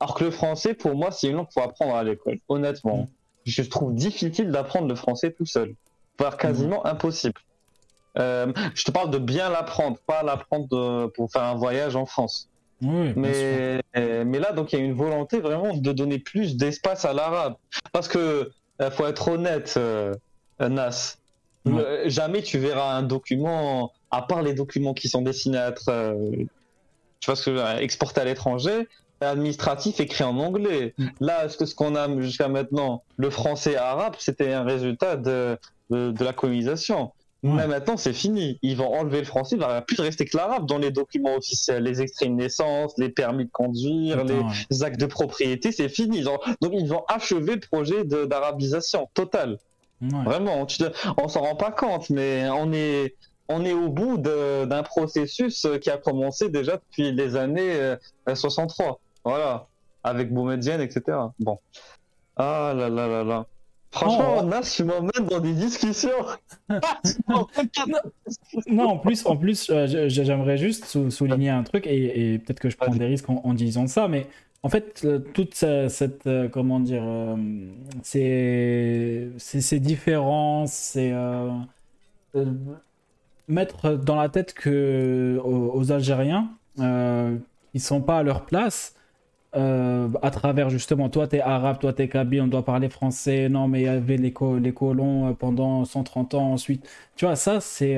Alors 0.00 0.14
que 0.14 0.24
le 0.24 0.30
français, 0.30 0.74
pour 0.74 0.94
moi, 0.94 1.10
c'est 1.10 1.28
une 1.28 1.36
langue 1.36 1.48
qu'il 1.48 1.62
faut 1.62 1.68
apprendre 1.68 1.94
à 1.94 2.04
l'école. 2.04 2.38
Honnêtement, 2.48 3.08
Mm. 3.48 3.50
je 3.50 3.62
trouve 3.62 3.94
difficile 3.94 4.50
d'apprendre 4.50 4.88
le 4.88 4.94
français 4.94 5.32
tout 5.32 5.46
seul, 5.46 5.74
voire 6.18 6.36
quasiment 6.36 6.84
impossible. 6.86 7.40
Euh, 8.18 8.52
je 8.74 8.84
te 8.84 8.90
parle 8.90 9.10
de 9.10 9.18
bien 9.18 9.48
l'apprendre, 9.48 9.96
pas 10.06 10.22
l'apprendre 10.22 11.08
pour 11.14 11.30
faire 11.30 11.44
un 11.44 11.54
voyage 11.54 11.96
en 11.96 12.04
France. 12.04 12.48
Oui. 12.82 13.12
Mais, 13.16 13.80
mais 13.94 14.38
là, 14.38 14.52
donc, 14.52 14.72
il 14.72 14.78
y 14.78 14.82
a 14.82 14.84
une 14.84 14.94
volonté 14.94 15.40
vraiment 15.40 15.74
de 15.74 15.92
donner 15.92 16.18
plus 16.18 16.56
d'espace 16.56 17.04
à 17.04 17.12
l'arabe. 17.12 17.54
Parce 17.92 18.06
que, 18.08 18.50
euh, 18.80 18.90
faut 18.90 19.06
être 19.06 19.28
honnête, 19.28 19.78
Nas, 20.60 21.16
Ouais. 21.64 22.02
le- 22.04 22.08
jamais 22.08 22.42
tu 22.42 22.58
verras 22.58 22.94
un 22.94 23.02
document, 23.02 23.92
à 24.10 24.22
part 24.22 24.42
les 24.42 24.54
documents 24.54 24.94
qui 24.94 25.08
sont 25.08 25.22
destinés 25.22 25.58
à 25.58 25.68
être, 25.68 25.88
euh, 25.88 26.14
tu 27.20 27.26
vois 27.26 27.36
ce 27.36 27.44
que 27.44 27.50
je 27.50 27.56
veux 27.56 27.62
dire, 27.62 27.76
exportés 27.78 28.20
à 28.20 28.24
l'étranger, 28.24 28.88
administratif 29.20 30.00
écrit 30.00 30.24
en 30.24 30.38
anglais. 30.38 30.94
Mm. 30.98 31.06
Là, 31.20 31.48
ce 31.48 31.66
ce 31.66 31.74
qu'on 31.74 31.94
a 31.96 32.08
jusqu'à 32.20 32.48
maintenant, 32.48 33.02
le 33.16 33.30
français 33.30 33.76
arabe, 33.76 34.14
c'était 34.18 34.52
un 34.52 34.62
résultat 34.64 35.16
de, 35.16 35.58
de, 35.90 36.12
de 36.12 36.24
la 36.24 36.32
colonisation. 36.32 37.12
Ouais. 37.44 37.50
Mais 37.52 37.66
maintenant, 37.68 37.96
c'est 37.96 38.12
fini. 38.12 38.58
Ils 38.62 38.76
vont 38.76 38.92
enlever 38.94 39.18
le 39.20 39.24
français, 39.24 39.54
il 39.56 39.60
va 39.60 39.80
plus 39.82 40.00
rester 40.00 40.24
que 40.24 40.36
l'arabe 40.36 40.66
dans 40.66 40.78
les 40.78 40.90
documents 40.90 41.36
officiels, 41.36 41.82
les 41.84 42.00
extraits 42.02 42.28
de 42.30 42.34
naissance, 42.34 42.94
les 42.98 43.10
permis 43.10 43.44
de 43.44 43.50
conduire, 43.50 44.24
les 44.24 44.34
ouais. 44.34 44.82
actes 44.84 44.98
de 45.00 45.06
propriété, 45.06 45.70
c'est 45.70 45.88
fini. 45.88 46.18
Ils 46.18 46.28
ont- 46.28 46.38
Donc 46.62 46.72
ils 46.74 46.88
vont 46.88 47.04
achever 47.08 47.54
le 47.54 47.60
projet 47.60 48.04
d'arabisation 48.04 49.08
totale. 49.14 49.58
Ouais. 50.00 50.24
Vraiment, 50.24 50.64
tu 50.66 50.78
te- 50.78 50.92
on 51.22 51.28
s'en 51.28 51.40
rend 51.42 51.56
pas 51.56 51.70
compte, 51.72 52.08
mais 52.10 52.48
on 52.50 52.72
est, 52.72 53.16
on 53.48 53.64
est 53.64 53.72
au 53.72 53.88
bout 53.88 54.16
d'un 54.18 54.82
processus 54.82 55.64
euh, 55.64 55.78
qui 55.78 55.90
a 55.90 55.96
commencé 55.96 56.48
déjà 56.50 56.76
depuis 56.76 57.12
les 57.12 57.36
années 57.36 57.72
euh, 57.74 57.96
63. 58.34 59.00
Voilà, 59.24 59.66
avec 60.04 60.32
Boumedienne, 60.32 60.80
etc. 60.80 61.02
Bon. 61.40 61.58
Ah 62.36 62.72
là 62.76 62.88
là 62.88 63.08
là 63.08 63.24
là. 63.24 63.46
Franchement, 63.90 64.36
Oh. 64.40 64.42
Nas, 64.42 64.60
tu 64.60 64.84
m'emmènes 64.84 65.26
dans 65.30 65.40
des 65.40 65.54
discussions. 65.54 66.10
Non, 68.66 68.84
en 68.90 68.98
plus, 68.98 69.24
en 69.26 69.36
plus 69.36 69.70
euh, 69.70 69.86
j'aimerais 70.08 70.56
juste 70.58 70.84
sou- 70.84 71.10
souligner 71.10 71.50
un 71.50 71.62
truc, 71.62 71.86
et, 71.86 72.34
et 72.34 72.38
peut-être 72.38 72.60
que 72.60 72.70
je 72.70 72.76
prends 72.76 72.90
des 72.94 73.04
risques 73.06 73.28
en, 73.30 73.40
en 73.44 73.54
disant 73.54 73.86
ça, 73.86 74.08
mais 74.08 74.26
en 74.62 74.68
fait, 74.68 75.02
euh, 75.04 75.18
toute 75.20 75.54
ce- 75.54 75.88
cette, 75.88 76.26
euh, 76.26 76.48
comment 76.48 76.80
dire, 76.80 77.02
ces, 78.02 79.30
ces, 79.38 79.60
ces 79.60 79.80
différences, 79.80 80.72
c'est 80.72 81.12
euh, 81.12 81.50
mettre 83.48 83.94
dans 83.96 84.16
la 84.16 84.28
tête 84.28 84.52
que 84.54 85.40
aux, 85.44 85.92
Algériens, 85.92 86.50
euh, 86.80 87.38
ils 87.74 87.80
sont 87.80 88.02
pas 88.02 88.18
à 88.18 88.22
leur 88.22 88.44
place. 88.46 88.94
à 90.22 90.30
travers 90.30 90.70
justement, 90.70 91.08
toi 91.10 91.26
t'es 91.28 91.40
arabe, 91.40 91.78
toi 91.80 91.92
t'es 91.92 92.08
kabyle, 92.08 92.42
on 92.42 92.48
doit 92.48 92.64
parler 92.64 92.88
français, 92.90 93.48
non 93.48 93.68
mais 93.68 93.80
il 93.82 93.84
y 93.84 93.88
avait 93.88 94.16
les, 94.18 94.34
les 94.60 94.74
colons 94.74 95.34
pendant 95.34 95.84
130 95.84 96.34
ans 96.34 96.52
ensuite. 96.52 96.88
Tu 97.16 97.24
vois, 97.26 97.36
ça, 97.36 97.60
c'est 97.60 97.96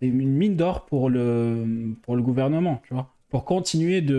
c'est 0.00 0.06
une 0.08 0.28
mine 0.30 0.56
d'or 0.56 0.86
pour 0.86 1.10
le, 1.10 1.94
pour 2.02 2.16
le 2.16 2.22
gouvernement, 2.22 2.80
tu 2.84 2.94
vois. 2.94 3.08
Pour 3.30 3.44
continuer 3.44 4.00
de, 4.00 4.16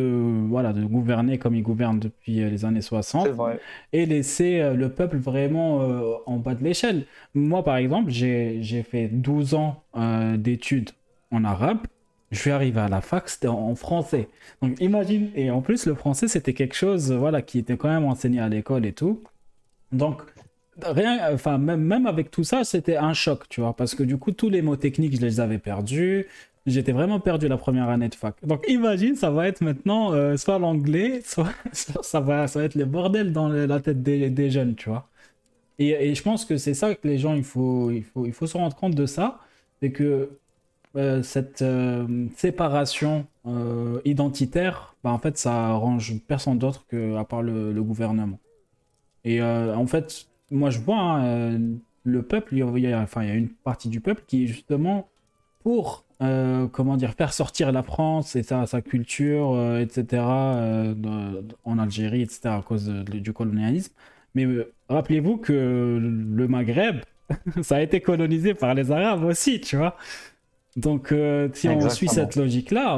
voilà, 0.50 0.72
de 0.72 0.84
gouverner 0.86 1.40
comme 1.40 1.56
ils 1.56 1.64
gouvernent 1.64 2.00
depuis 2.00 2.42
euh, 2.44 2.50
les 2.50 2.64
années 2.64 2.82
60 2.82 3.24
C'est 3.26 3.32
vrai. 3.32 3.60
et 3.92 4.06
laisser 4.06 4.60
euh, 4.62 4.76
le 4.76 4.90
peuple 4.90 5.18
vraiment 5.18 5.82
euh, 5.82 6.14
en 6.28 6.38
bas 6.38 6.54
de 6.54 6.64
l'échelle. 6.64 7.06
Moi, 7.34 7.64
par 7.64 7.78
exemple, 7.78 8.12
j'ai 8.12 8.84
fait 8.90 9.08
12 9.08 9.56
ans 9.56 9.84
euh, 9.98 10.38
d'études 10.38 10.92
en 11.32 11.44
arabe. 11.44 11.80
Je 12.32 12.38
suis 12.40 12.52
arrivé 12.52 12.80
à 12.80 12.88
la 12.88 13.02
fac, 13.02 13.28
c'était 13.30 13.48
en, 13.48 13.58
en 13.58 13.74
français. 13.76 14.28
Donc 14.62 14.80
imagine, 14.80 15.32
et 15.36 15.50
en 15.50 15.62
plus, 15.62 15.88
le 15.88 15.96
français, 15.96 16.28
c'était 16.28 16.54
quelque 16.54 16.76
chose 16.76 17.12
voilà, 17.12 17.42
qui 17.42 17.58
était 17.58 17.78
quand 17.78 17.90
même 17.90 18.06
enseigné 18.06 18.40
à 18.40 18.48
l'école 18.50 18.86
et 18.86 18.94
tout. 18.94 19.24
Donc, 19.92 20.22
rien, 20.84 21.34
enfin, 21.34 21.58
même, 21.58 21.82
même 21.82 22.06
avec 22.06 22.32
tout 22.32 22.44
ça, 22.44 22.64
c'était 22.64 22.98
un 22.98 23.14
choc, 23.14 23.50
tu 23.50 23.62
vois, 23.62 23.76
parce 23.76 23.96
que 23.96 24.04
du 24.04 24.18
coup, 24.18 24.32
tous 24.32 24.50
les 24.50 24.62
mots 24.62 24.76
techniques, 24.76 25.16
je 25.16 25.22
les 25.22 25.40
avais 25.40 25.58
perdus. 25.58 26.28
J'étais 26.66 26.92
vraiment 26.92 27.20
perdu 27.20 27.48
la 27.48 27.58
première 27.58 27.90
année 27.90 28.10
de 28.10 28.16
fac. 28.16 28.36
Donc 28.46 28.66
imagine, 28.68 29.16
ça 29.16 29.32
va 29.32 29.48
être 29.48 29.62
maintenant 29.62 30.14
euh, 30.14 30.38
soit 30.38 30.60
l'anglais, 30.60 31.22
soit 31.26 31.50
ça 31.72 32.20
va, 32.20 32.48
ça 32.48 32.60
va 32.60 32.66
être 32.66 32.76
le 32.76 32.86
bordel 32.86 33.32
dans 33.32 33.48
la 33.48 33.80
tête 33.80 34.04
des, 34.04 34.50
jeunes, 34.50 34.76
tu 34.76 34.90
vois. 34.90 35.08
Et, 35.80 36.14
je 36.14 36.22
pense 36.22 36.44
que 36.46 36.58
c'est 36.58 36.74
ça 36.74 36.94
que 36.94 37.08
les 37.08 37.18
gens, 37.18 37.36
il 37.36 37.44
faut, 37.44 37.90
il 37.92 38.04
faut, 38.04 38.26
il 38.26 38.34
faut 38.34 38.48
se 38.48 38.58
rendre 38.58 38.76
compte 38.76 38.96
de 38.96 39.06
ça, 39.06 39.40
c'est 39.82 39.92
que 39.92 40.30
euh, 40.96 41.24
cette 41.24 41.62
euh, 41.62 42.28
séparation 42.36 43.26
identitaire, 44.06 44.96
bah, 45.04 45.10
en 45.10 45.18
fait, 45.18 45.38
ça 45.38 45.70
arrange 45.70 46.20
personne 46.28 46.60
d'autre 46.60 46.86
que 46.88 47.16
à 47.16 47.24
part 47.24 47.42
le, 47.42 47.82
gouvernement. 47.82 48.40
Et 49.24 49.42
en 49.42 49.88
fait, 49.88 50.28
moi 50.52 50.70
je 50.70 50.80
vois 50.80 51.00
hein, 51.00 51.60
le 52.04 52.22
peuple, 52.22 52.56
il 52.56 52.80
y 52.80 52.94
a, 52.94 53.02
enfin, 53.02 53.24
il 53.24 53.30
y 53.30 53.32
a 53.32 53.36
une 53.36 53.50
partie 53.50 53.90
du 53.90 54.02
peuple 54.02 54.24
qui 54.28 54.48
justement 54.48 55.08
pour, 55.64 56.06
euh, 56.22 56.68
comment 56.68 56.98
dire, 56.98 57.14
faire 57.14 57.34
sortir 57.34 57.72
la 57.72 57.84
France 57.84 58.36
et 58.36 58.44
sa, 58.44 58.66
sa 58.66 58.82
culture, 58.82 59.52
euh, 59.54 59.82
etc., 59.82 60.24
euh, 60.24 61.42
en 61.66 61.80
Algérie, 61.80 62.22
etc., 62.22 62.42
à 62.46 62.62
cause 62.62 62.88
de- 62.88 63.20
du 63.20 63.34
colonialisme. 63.34 63.94
Mais 64.36 64.48
rappelez-vous 64.90 65.38
que 65.38 66.00
le 66.02 66.48
Maghreb, 66.48 66.98
ça 67.62 67.78
a 67.78 67.82
été 67.82 68.02
colonisé 68.02 68.54
par 68.54 68.74
les 68.74 68.92
Arabes 68.92 69.24
aussi, 69.24 69.60
tu 69.62 69.78
vois. 69.78 69.96
Donc, 70.76 71.14
si 71.54 71.68
on 71.70 71.90
suit 71.90 72.08
cette 72.08 72.36
logique-là, 72.36 72.98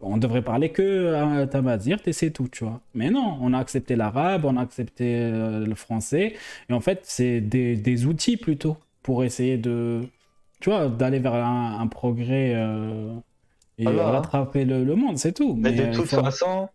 on 0.00 0.16
devrait 0.18 0.42
parler 0.42 0.70
que 0.70 0.82
euh, 0.82 1.46
Tamazir 1.46 1.98
et 2.06 2.12
c'est 2.12 2.30
tout, 2.30 2.48
tu 2.48 2.64
vois. 2.64 2.80
Mais 2.94 3.10
non, 3.10 3.38
on 3.40 3.52
a 3.52 3.58
accepté 3.58 3.96
l'arabe, 3.96 4.44
on 4.44 4.56
a 4.56 4.60
accepté 4.62 5.30
le 5.30 5.74
français, 5.74 6.34
et 6.68 6.72
en 6.72 6.80
fait, 6.80 7.00
c'est 7.04 7.40
des, 7.40 7.76
des 7.76 8.06
outils 8.06 8.36
plutôt 8.36 8.76
pour 9.02 9.24
essayer 9.24 9.56
de, 9.58 10.02
tu 10.64 10.70
vois, 10.70 10.88
d'aller 10.88 11.18
vers 11.18 11.34
un, 11.34 11.78
un 11.78 11.86
progrès 11.88 12.54
euh, 12.54 13.12
et 13.76 13.84
Voilà. 13.84 14.12
rattraper 14.12 14.64
le, 14.64 14.82
le 14.82 14.94
monde, 14.96 15.18
c'est 15.18 15.32
tout. 15.34 15.54
Mais, 15.54 15.72
Mais, 15.72 15.76
de 15.76 15.82
euh, 15.82 15.92
toute 15.92 16.06
faut- 16.06 16.22
façon, 16.24 16.70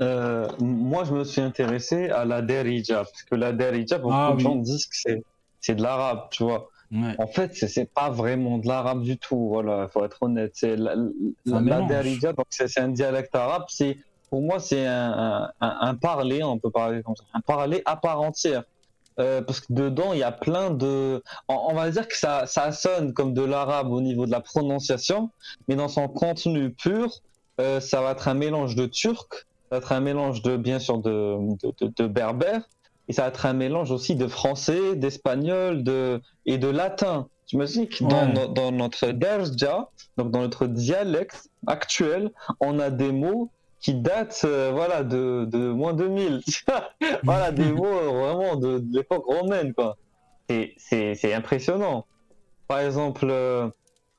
euh, 0.00 0.48
moi 0.60 1.04
je 1.04 1.12
me 1.12 1.24
suis 1.24 1.42
intéressé 1.42 2.08
à 2.08 2.24
la 2.24 2.40
derija, 2.40 3.00
parce 3.04 3.22
que 3.24 3.34
la 3.34 3.52
derija, 3.52 3.98
beaucoup 3.98 4.14
Ah 4.16 4.30
de 4.30 4.36
oui. 4.36 4.42
gens 4.44 4.56
disent 4.56 4.86
que 4.86 4.96
c'est, 4.96 5.22
c'est 5.60 5.74
de 5.74 5.82
l'arabe, 5.82 6.28
tu 6.30 6.42
vois. 6.42 6.70
Ouais. 6.90 7.14
En 7.18 7.26
fait, 7.26 7.54
c'est, 7.54 7.92
pas 7.92 8.08
vraiment 8.08 8.56
de 8.56 8.66
l'arabe 8.66 9.02
du 9.02 9.18
tout, 9.18 9.48
voilà, 9.48 9.88
faut 9.88 10.02
être 10.06 10.22
honnête. 10.22 10.52
C'est 10.54 10.74
la, 10.76 10.94
la, 11.44 11.82
derija, 11.82 12.32
donc 12.32 12.46
c'est, 12.48 12.78
un 12.80 12.88
dialecte 12.88 13.34
arabe, 13.34 13.64
c'est, 13.68 13.98
pour 14.30 14.40
moi, 14.40 14.58
c'est 14.58 14.86
un, 14.86 15.12
un, 15.12 15.50
un- 15.60 15.76
un 15.82 15.94
parler, 15.96 16.42
on 16.42 16.58
peut 16.58 16.70
parler 16.70 17.02
comme 17.02 17.14
ça, 17.14 17.24
un 17.34 17.40
parler 17.42 17.82
à 17.84 17.96
part 17.96 18.22
entière. 18.22 18.62
Euh, 19.20 19.42
parce 19.42 19.60
que 19.60 19.72
dedans, 19.72 20.12
il 20.12 20.20
y 20.20 20.22
a 20.22 20.30
plein 20.32 20.70
de. 20.70 21.22
On, 21.48 21.56
on 21.70 21.74
va 21.74 21.90
dire 21.90 22.06
que 22.06 22.16
ça, 22.16 22.46
ça 22.46 22.70
sonne 22.72 23.12
comme 23.12 23.34
de 23.34 23.42
l'arabe 23.42 23.90
au 23.90 24.00
niveau 24.00 24.26
de 24.26 24.30
la 24.30 24.40
prononciation, 24.40 25.30
mais 25.66 25.74
dans 25.76 25.88
son 25.88 26.06
contenu 26.08 26.72
pur, 26.72 27.10
euh, 27.60 27.80
ça 27.80 28.00
va 28.00 28.12
être 28.12 28.28
un 28.28 28.34
mélange 28.34 28.76
de 28.76 28.86
turc, 28.86 29.32
ça 29.32 29.68
va 29.72 29.76
être 29.78 29.92
un 29.92 30.00
mélange 30.00 30.42
de, 30.42 30.56
bien 30.56 30.78
sûr, 30.78 30.98
de, 30.98 31.36
de, 31.62 31.72
de, 31.80 31.92
de 31.96 32.06
berbère, 32.06 32.62
et 33.08 33.12
ça 33.12 33.22
va 33.22 33.28
être 33.28 33.44
un 33.46 33.54
mélange 33.54 33.90
aussi 33.90 34.14
de 34.14 34.28
français, 34.28 34.94
d'espagnol, 34.94 35.82
de, 35.82 36.20
et 36.46 36.58
de 36.58 36.68
latin. 36.68 37.26
Tu 37.46 37.56
me 37.56 37.64
dis 37.66 37.88
que 37.88 38.04
dans, 38.04 38.26
Ouais. 38.26 38.32
no- 38.34 38.46
dans 38.48 38.70
notre 38.70 39.08
derja, 39.08 39.88
donc 40.16 40.30
dans 40.30 40.40
notre 40.42 40.66
dialecte 40.66 41.48
actuel, 41.66 42.30
on 42.60 42.78
a 42.78 42.90
des 42.90 43.10
mots 43.10 43.50
qui 43.80 43.94
datent 43.94 44.42
euh, 44.44 44.70
voilà, 44.72 45.04
de, 45.04 45.44
de 45.46 45.70
moins 45.70 45.92
2000. 45.94 46.40
voilà, 47.22 47.52
des 47.52 47.70
mots 47.72 47.86
euh, 47.86 48.08
vraiment 48.10 48.56
de, 48.56 48.78
de 48.78 48.96
l'époque 48.96 49.24
romaine, 49.26 49.72
quoi. 49.74 49.96
C'est- 50.48 51.34
impressionnant. 51.34 52.06
Par 52.66 52.80
exemple, 52.80 53.26
euh, 53.30 53.68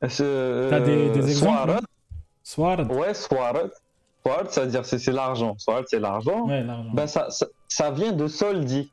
ce, 0.07 0.69
T'as 0.69 0.79
des- 0.79 1.09
des 1.09 1.19
euh, 1.19 1.27
exemples. 1.27 1.71
Ouais, 2.89 3.13
Swart. 3.13 3.69
Swart, 4.23 4.49
c'est-à-dire 4.51 4.85
c'est 4.85 4.99
c'est 4.99 5.11
l'argent. 5.11 5.55
Swart, 5.57 5.83
c'est 5.87 5.99
l'argent. 5.99 6.47
Ouais. 6.47 6.63
Ben, 6.93 7.07
ça, 7.07 7.29
ça, 7.29 7.47
ça 7.67 7.91
vient 7.91 8.11
de 8.11 8.27
soldi. 8.27 8.91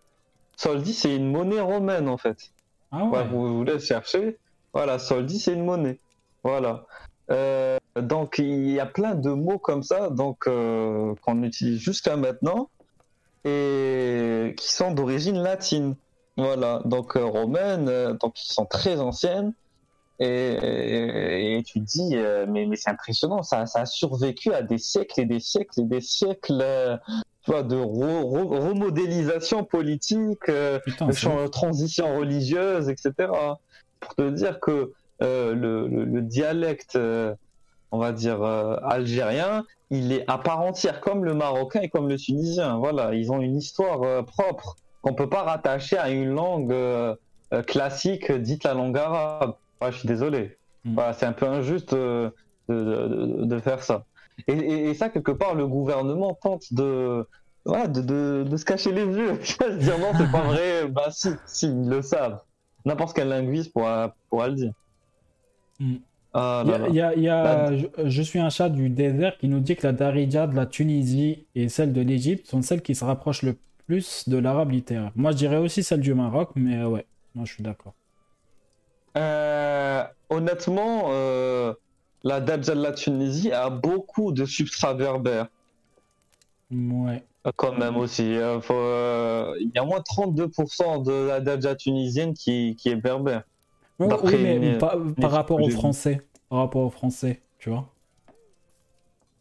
Soldi, 0.57 0.95
c'est 0.95 1.15
une 1.15 1.31
monnaie 1.31 1.61
romaine, 1.61 2.09
en 2.09 2.17
fait. 2.17 2.39
ah 2.93 3.05
Ouais, 3.05 3.19
ouais. 3.19 3.25
vous 3.29 3.59
voulez 3.59 3.79
chercher? 3.79 4.39
Voilà, 4.73 4.99
soldi, 4.99 5.39
c'est 5.39 5.53
une 5.53 5.65
monnaie. 5.65 5.99
Voilà. 6.43 6.87
Euh, 7.31 7.79
donc, 8.01 8.39
il 8.39 8.71
y 8.71 8.79
a 8.81 8.87
plein 8.87 9.15
de 9.15 9.31
mots 9.31 9.59
comme 9.59 9.83
ça 9.83 10.11
donc 10.11 10.47
euh, 10.47 11.15
qu'on 11.23 11.43
utilise 11.43 11.79
jusqu'à 11.81 12.17
maintenant 12.17 12.69
et 13.45 14.55
qui 14.57 14.73
sont 14.73 14.93
d'origine 14.93 15.39
latine. 15.39 15.97
Voilà, 16.37 16.83
donc 16.85 17.17
euh, 17.17 17.25
romaines, 17.25 17.89
euh, 17.89 18.13
donc 18.13 18.35
qui 18.35 18.53
sont 18.53 18.67
très 18.67 19.01
anciennes. 19.01 19.55
Et, 20.19 20.27
et- 20.27 21.59
et 21.59 21.63
tu 21.63 21.81
te 21.81 21.85
dis, 21.85 22.17
mais, 22.49 22.65
mais 22.67 22.77
c'est 22.77 22.89
impressionnant, 22.91 23.43
ça, 23.43 23.67
ça 23.67 23.81
a 23.81 23.87
survécu 23.87 24.53
à 24.55 24.63
des 24.63 24.79
siècles 24.79 25.21
et 25.21 25.25
des 25.27 25.41
siècles 25.41 25.81
et 25.81 25.85
des 25.85 26.01
siècles 26.01 26.99
tu 27.43 27.51
vois, 27.51 27.63
de 27.63 27.77
re- 27.77 28.23
re- 28.25 28.67
remodélisation 28.69 29.63
politique, 29.65 30.41
Putain, 30.85 31.07
de 31.07 31.47
transition 31.49 32.17
religieuse, 32.17 32.89
etc. 32.89 33.13
Pour 34.01 34.15
te 34.15 34.31
dire 34.31 34.59
que 34.61 34.93
euh, 35.23 35.55
le, 35.55 35.87
le- 35.89 36.05
le 36.05 36.23
dialecte, 36.23 36.97
euh, 36.97 37.35
on 37.93 37.99
va 37.99 38.13
dire, 38.13 38.43
euh, 38.43 38.77
algérien, 38.83 39.65
il 39.91 40.13
est 40.13 40.25
à 40.29 40.39
part 40.39 40.61
entière, 40.61 41.01
comme 41.01 41.25
le 41.25 41.35
marocain 41.35 41.81
et 41.81 41.89
comme 41.89 42.09
le 42.09 42.17
tunisien. 42.17 42.77
Voilà, 42.79 43.15
ils 43.15 43.31
ont 43.33 43.41
une 43.41 43.57
histoire 43.57 44.25
propre 44.25 44.77
qu'on 45.03 45.15
peut 45.15 45.29
pas 45.29 45.43
rattacher 45.45 45.97
à 45.99 46.11
une 46.11 46.31
langue 46.35 46.75
classique 47.67 48.31
dite 48.33 48.65
la 48.65 48.75
langue 48.75 48.99
arabe. 48.99 49.55
Je 49.83 49.91
suis 49.99 50.09
désolé. 50.09 50.57
Mm. 50.85 50.95
Voilà, 50.95 51.13
c'est 51.13 51.27
un 51.27 51.33
peu 51.33 51.47
injuste 51.47 51.95
de, 51.95 52.33
de- 52.69 52.75
de- 52.75 53.45
de 53.45 53.59
faire 53.61 53.83
ça. 53.83 54.05
Et, 54.49 54.53
et- 54.53 54.89
et 54.91 54.95
ça, 54.95 55.09
quelque 55.09 55.31
part, 55.33 55.55
le 55.55 55.67
gouvernement 55.67 56.35
tente 56.35 56.73
de, 56.73 57.27
voilà, 57.65 57.87
de, 57.87 58.45
se 58.57 58.65
cacher 58.65 58.93
les 58.93 59.05
yeux. 59.07 59.39
Se 59.45 59.73
dire 59.79 59.99
non, 59.99 60.13
c'est 60.19 60.31
pas 60.31 60.43
vrai. 60.43 60.89
Bah 60.89 61.09
si, 61.11 61.31
si, 61.47 61.67
ils 61.69 61.89
le 61.89 62.03
savent. 62.03 62.41
N'importe 62.85 63.15
quel 63.17 63.29
linguiste 63.29 63.73
pourra, 63.73 64.15
pourra 64.31 64.49
le 64.49 64.55
dire. 64.55 64.73
Mm. 65.81 65.95
Ah 66.39 66.63
y 66.67 66.69
là 66.69 66.75
a, 66.75 66.79
là. 66.79 66.87
il 66.89 66.95
y 66.95 67.01
a- 67.01 67.15
il 67.15 67.23
y 67.23 67.29
a- 67.29 67.77
je, 67.77 67.87
je 68.09 68.23
suis 68.23 68.39
un 68.39 68.51
chat 68.51 68.69
du 68.69 68.91
désert 68.91 69.39
qui 69.39 69.49
nous 69.49 69.61
dit 69.61 69.75
que 69.77 69.87
la 69.87 69.93
Darija 69.93 70.47
de 70.47 70.55
la 70.55 70.67
Tunisie 70.67 71.47
et 71.55 71.69
celle 71.71 71.93
de 71.93 72.01
l'Égypte 72.03 72.47
sont 72.47 72.61
celles 72.63 72.83
qui 72.83 72.95
se 72.95 73.05
rapprochent 73.05 73.43
le 73.43 73.57
plus 73.87 74.29
de 74.29 74.37
l'arabe 74.37 74.71
littéraire. 74.73 75.13
Moi, 75.15 75.31
je 75.33 75.37
dirais 75.37 75.57
aussi 75.59 75.83
celle 75.83 76.01
du 76.01 76.13
Maroc, 76.13 76.51
mais 76.57 76.77
euh, 76.79 76.89
ouais, 76.89 77.07
moi 77.35 77.45
je 77.47 77.53
suis 77.55 77.63
d'accord. 77.63 77.95
Euh, 79.17 80.05
honnêtement, 80.29 81.05
euh, 81.11 81.73
la 82.23 82.41
Dabja 82.41 82.75
de 82.75 82.83
la 82.83 82.93
Tunisie 82.93 83.53
a 83.53 83.71
beaucoup 83.71 84.33
de 84.33 84.45
substrat 84.45 84.95
berbère. 84.95 85.47
Ouais. 86.71 87.25
Quand 87.55 87.79
même 87.79 87.97
aussi. 87.97 88.25
Euh, 88.35 89.55
Il 89.61 89.71
y 89.75 89.79
a 89.79 89.85
au 89.85 89.87
moins 89.87 90.01
32% 90.01 90.99
de 91.05 91.29
la 91.29 91.41
Dabja 91.41 91.77
tunisienne 91.77 92.35
qui, 92.35 92.75
qui 92.77 92.89
est 92.89 92.97
berbère. 92.97 93.45
Oui, 93.99 94.09
mais 94.43 94.59
mes- 94.59 94.79
par, 94.79 95.31
rapport 95.31 95.61
aux. 95.61 95.71
Français, 95.71 96.21
par 96.49 96.59
rapport 96.59 96.83
aux 96.83 96.91
Français, 96.91 97.43
tu 97.59 97.71
vois. 97.71 97.89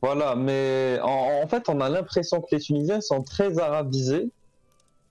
Voilà, 0.02 0.36
mais 0.36 1.00
en, 1.02 1.42
en 1.44 1.48
fait, 1.48 1.68
on 1.68 1.82
a 1.82 1.90
l'impression 1.90 2.42
que 2.42 2.48
les 2.52 2.60
Tunisiens 2.60 3.02
sont 3.02 3.24
très 3.24 3.60
arabisés. 3.60 4.30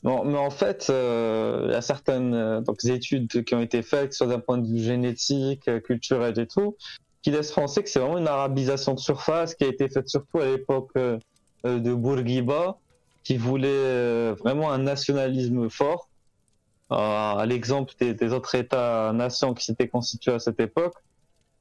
Bon, 0.05 0.23
mais 0.25 0.39
en 0.39 0.51
fait, 0.51 0.89
euh, 0.91 1.65
il 1.67 1.73
y 1.73 1.75
a 1.75 1.81
certaines 1.81 2.35
euh, 2.35 2.61
donc, 2.61 2.85
études 2.85 3.45
qui 3.45 3.55
ont 3.55 3.61
été 3.61 3.83
faites, 3.83 4.13
soit 4.13 4.27
d'un 4.27 4.39
point 4.39 4.59
de 4.59 4.67
vue 4.67 4.79
génétique, 4.79 5.67
euh, 5.67 5.81
culturel 5.81 6.39
et 6.39 6.47
tout, 6.47 6.77
qui 7.23 7.31
laissent 7.31 7.53
penser 7.53 7.83
que 7.83 7.89
c'est 7.89 8.01
vraiment 8.01 8.19
une 8.19 8.29
arabisation 8.29 8.93
de 8.93 9.01
surface 9.01 9.55
qui 9.55 9.65
a 9.65 9.69
été 9.69 9.89
faite 9.89 10.09
surtout 10.09 10.41
à 10.41 10.45
l'époque 10.45 10.91
euh, 10.99 11.19
euh, 11.65 11.79
de 11.79 11.95
Bourguiba, 11.95 12.77
qui 13.23 13.39
voulait 13.39 13.69
euh, 13.69 14.35
vraiment 14.39 14.71
un 14.71 14.79
nationalisme 14.79 15.71
fort, 15.71 16.11
euh, 16.11 16.14
à 16.95 17.45
l'exemple 17.47 17.93
des, 18.01 18.15
des 18.15 18.33
autres 18.33 18.55
États-nations 18.55 19.55
qui 19.55 19.65
s'étaient 19.65 19.89
constitués 19.89 20.33
à 20.33 20.39
cette 20.39 20.61
époque. 20.61 20.95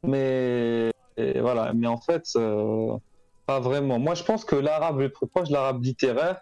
Mais 0.04 0.92
voilà, 1.18 1.74
mais 1.74 1.88
en 1.88 1.98
fait, 1.98 2.28
euh, 2.36 2.98
pas 3.46 3.60
vraiment. 3.60 4.00
Moi, 4.00 4.16
je 4.16 4.24
pense 4.24 4.46
que 4.46 4.56
l'arabe 4.56 5.00
le 5.00 5.10
plus 5.10 5.28
proche 5.28 5.50
l'arabe 5.50 5.84
littéraire, 5.84 6.42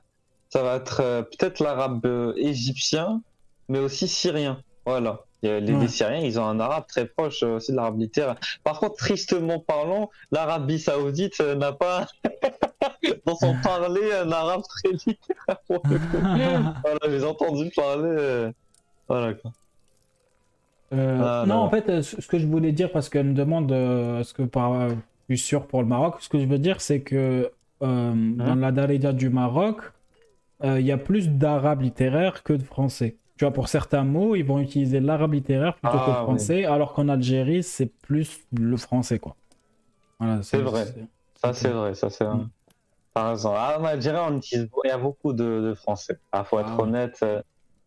ça 0.50 0.64
va 0.64 0.76
être 0.76 1.02
euh, 1.02 1.22
peut-être 1.24 1.62
l'arabe 1.62 2.06
euh, 2.06 2.34
égyptien, 2.38 3.22
mais 3.70 3.80
aussi 3.80 4.08
syrien. 4.08 4.62
Voilà. 4.86 5.22
Les, 5.44 5.74
Ouais. 5.74 5.88
Syriens, 5.88 6.20
ils 6.20 6.40
ont 6.40 6.46
un 6.46 6.60
arabe 6.60 6.86
très 6.88 7.08
proche 7.08 7.42
aussi 7.42 7.72
de 7.72 7.78
l'arabe 7.78 8.00
littéraire. 8.00 8.36
Par 8.64 8.80
contre, 8.80 8.96
tristement 8.98 9.60
parlant, 9.60 10.12
l'Arabie 10.32 10.78
Saoudite 10.78 11.40
n'a 11.40 11.72
pas 11.72 12.06
dans 13.26 13.36
son 13.36 13.56
parler 13.64 14.14
un 14.14 14.32
arabe 14.32 14.62
très 14.62 14.92
littéraire. 14.92 15.58
Voilà, 16.84 17.00
j'ai 17.10 17.24
entendu 17.24 17.72
parler. 17.76 18.52
Euh, 19.12 19.20
Voilà. 19.20 19.34
quoi. 19.36 19.52
Euh, 20.94 21.20
Ah, 21.24 21.46
non, 21.48 21.56
en 21.56 21.70
fait, 21.70 21.90
euh, 21.90 22.02
ce 22.02 22.22
ce 22.22 22.28
que 22.28 22.38
je 22.40 22.48
voulais 22.48 22.72
dire, 22.74 22.92
parce 22.92 23.10
qu'elle 23.10 23.28
me 23.28 23.34
demande 23.34 23.72
euh, 23.72 24.20
est-ce 24.20 24.34
que 24.34 24.44
par, 24.44 24.74
euh, 24.74 24.90
je 25.30 25.36
suis 25.36 25.46
sûr 25.46 25.68
pour 25.68 25.82
le 25.82 25.88
Maroc, 25.88 26.16
ce 26.20 26.30
que 26.30 26.40
je 26.40 26.46
veux 26.46 26.60
dire, 26.60 26.82
c'est 26.82 27.02
que 27.02 27.52
euh, 27.82 28.14
dans 28.36 28.56
la 28.56 28.72
Darija 28.72 29.14
du 29.14 29.30
Maroc, 29.30 29.78
il 30.64 30.82
y 30.82 30.92
a 30.92 30.98
plus 30.98 31.30
d'arabe 31.30 31.82
littéraire 31.82 32.44
que 32.44 32.54
de 32.54 32.64
français. 32.64 33.16
Tu 33.38 33.46
vois, 33.46 33.52
pour 33.54 33.68
certains 33.68 34.04
mots, 34.04 34.36
ils 34.36 34.44
vont 34.46 34.60
utiliser 34.60 35.00
l'arabe 35.00 35.34
littéraire 35.34 35.74
plutôt 35.76 35.98
que 35.98 36.12
le 36.12 36.12
Ah, 36.12 36.20
oui. 36.22 36.26
français, 36.26 36.66
alors 36.66 36.94
qu'en 36.94 37.10
Algérie, 37.10 37.64
c'est 37.64 37.88
plus 37.88 38.42
le 38.54 38.78
français, 38.78 39.18
quoi. 39.18 39.36
Voilà, 40.20 40.44
C'est 40.44 40.62
vrai. 40.62 40.86
Ça, 41.42 41.54
c'est 41.54 41.70
vrai, 41.70 41.96
ça, 41.96 42.12
c'est 42.12 42.26
vrai. 42.26 42.36
Mm. 42.36 42.50
Par 43.14 43.32
exemple, 43.32 43.58
ah, 43.60 43.78
en 43.80 43.86
Algérie, 43.86 44.20
on 44.30 44.38
utilise, 44.38 44.70
il 44.84 44.88
y 44.88 44.92
a 44.92 44.98
beaucoup 45.00 45.34
de, 45.34 45.62
de 45.62 45.74
français. 45.74 46.20
Il 46.36 46.44
faut 46.46 46.60
être 46.60 46.78
honnête. 46.80 47.26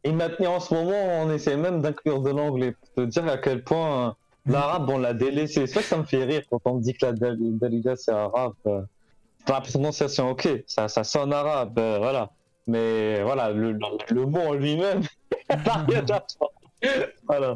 Et 0.04 0.12
maintenant, 0.12 0.56
en 0.56 0.60
ce 0.60 0.74
moment, 0.74 1.22
on 1.22 1.30
essaie 1.30 1.56
même 1.56 1.80
d'inclure 1.80 2.20
de 2.20 2.30
l'anglais 2.30 2.72
pour 2.72 3.04
te 3.04 3.08
dire 3.10 3.26
à 3.26 3.38
quel 3.38 3.64
point 3.64 4.08
euh, 4.08 4.12
l'arabe, 4.52 4.88
on 4.90 4.98
l'a 4.98 5.14
délaissé. 5.14 5.66
C'est 5.66 5.72
vrai 5.74 5.82
que 5.82 5.88
ça 5.88 5.96
me 5.96 6.04
fait 6.04 6.24
rire 6.24 6.42
quand 6.50 6.60
on 6.66 6.74
me 6.76 6.82
dit 6.82 6.92
que 6.94 7.06
la 7.06 7.12
Dal- 7.12 7.38
Dalida, 7.58 7.96
c'est 7.96 8.12
arabe. 8.12 8.52
euh. 8.66 8.82
Dans 9.46 9.54
la 9.54 9.60
prononciation, 9.60 10.30
ok, 10.30 10.48
ça, 10.66 10.88
ça 10.88 11.04
sonne 11.04 11.32
arabe, 11.32 11.78
euh, 11.78 11.98
voilà. 11.98 12.30
Mais 12.66 13.22
voilà, 13.22 13.50
le, 13.50 13.72
le, 13.72 13.78
le 14.10 14.24
mot 14.26 14.40
en 14.40 14.52
lui-même. 14.54 15.02
Voilà. 17.26 17.54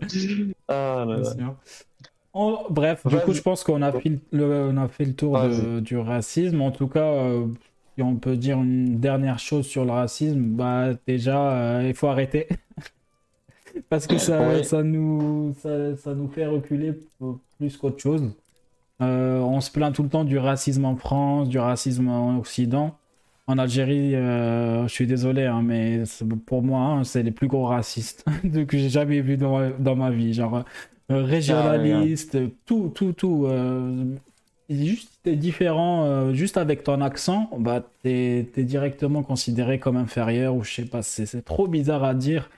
Ah, 0.69 1.05
là, 1.07 1.17
Bien 1.17 1.17
là. 1.19 1.25
sûr. 1.35 1.55
En- 2.33 2.65
bref, 2.71 3.07
du 3.07 3.17
coup, 3.21 3.33
je 3.33 3.43
pense 3.43 3.63
qu'on 3.65 3.83
a, 3.83 3.93
fait 3.93 4.13
le, 4.33 4.71
on 4.73 4.77
a 4.77 4.89
fait 4.89 5.05
le 5.05 5.15
tour 5.15 5.39
de- 5.41 5.81
du 5.81 5.99
racisme. 5.99 6.61
En 6.63 6.71
tout 6.71 6.89
cas, 6.89 7.01
euh, 7.05 7.47
si 7.99 8.03
on 8.03 8.15
peut 8.17 8.37
dire 8.37 8.59
une 8.59 9.01
dernière 9.01 9.41
chose 9.41 9.67
sur 9.67 9.85
le 9.85 9.91
racisme, 9.91 10.41
bah 10.41 10.91
déjà, 11.07 11.79
euh, 11.81 11.89
il 11.89 11.95
faut 11.95 12.07
arrêter. 12.07 12.47
Parce 13.89 14.07
que 14.07 14.19
ça, 14.19 14.41
Oui. 14.41 14.65
ça, 14.65 14.83
nous, 14.83 15.55
ça, 15.61 15.97
ça 15.97 16.15
nous 16.15 16.29
fait 16.29 16.47
reculer 16.47 16.95
plus 17.59 17.77
qu'autre 17.77 17.99
chose. 18.01 18.31
Euh, 19.01 19.41
on 19.41 19.61
se 19.61 19.71
plaint 19.71 19.95
tout 19.95 20.03
le 20.03 20.09
temps 20.09 20.25
du 20.25 20.39
racisme 20.39 20.85
en 20.85 20.97
France, 20.97 21.49
du 21.49 21.59
racisme 21.59 22.09
en 22.09 22.39
Occident. 22.39 22.97
En 23.47 23.59
Algérie, 23.59 24.15
euh, 24.15 24.87
je 24.89 24.93
suis 24.93 25.07
désolé, 25.07 25.47
hein, 25.47 25.63
mais 25.63 26.03
pour 26.47 26.63
moi, 26.63 26.81
hein, 26.81 27.05
c'est 27.05 27.23
les 27.23 27.31
plus 27.31 27.49
gros 27.49 27.65
racistes 27.67 28.25
que 28.69 28.79
j'ai 28.79 28.91
jamais 28.91 29.21
vu 29.21 29.37
dans, 29.37 29.71
dans 29.79 29.97
ma 29.97 30.11
vie. 30.11 30.35
Genre, 30.35 30.65
euh, 31.11 31.25
régionaliste, 31.25 32.39
tout, 32.67 32.93
tout, 32.95 33.13
tout. 33.13 33.47
Juste, 34.69 35.21
t'es 35.23 35.37
différent, 35.37 36.05
euh, 36.05 36.33
juste 36.35 36.57
avec 36.57 36.85
ton 36.85 37.01
accent, 37.01 37.51
bah, 37.59 37.83
t'es, 38.03 38.49
t'es 38.53 38.65
directement 38.65 39.23
considéré 39.23 39.79
comme 39.79 39.97
inférieur 39.97 40.55
ou 40.55 40.63
je 40.65 40.73
sais 40.75 40.85
pas, 40.85 41.03
c'est, 41.03 41.43
trop 41.45 41.69
bizarre 41.69 42.05
à 42.05 42.15
dire. 42.15 42.51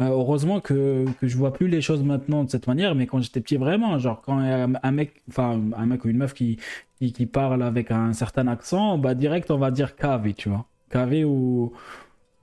Euh, 0.00 0.06
heureusement 0.08 0.60
que, 0.60 1.04
que 1.20 1.28
je 1.28 1.36
vois 1.36 1.52
plus 1.52 1.68
les 1.68 1.82
choses 1.82 2.02
maintenant 2.02 2.44
de 2.44 2.50
cette 2.50 2.66
manière, 2.66 2.94
mais 2.94 3.06
quand 3.06 3.20
j'étais 3.20 3.40
petit, 3.40 3.56
vraiment, 3.58 3.98
genre 3.98 4.22
quand 4.22 4.38
un 4.38 4.90
mec, 4.92 5.22
enfin 5.28 5.60
un 5.76 5.86
mec 5.86 6.04
ou 6.04 6.08
une 6.08 6.16
meuf 6.18 6.34
qui, 6.34 6.58
qui, 6.98 7.12
qui 7.12 7.26
parle 7.26 7.62
avec 7.62 7.90
un 7.90 8.12
certain 8.14 8.48
accent, 8.48 8.98
bah 8.98 9.14
direct 9.14 9.50
on 9.50 9.58
va 9.58 9.70
dire 9.70 9.94
KV, 9.96 10.34
tu 10.34 10.48
vois. 10.48 10.66
KV 10.90 11.24
ou. 11.24 11.72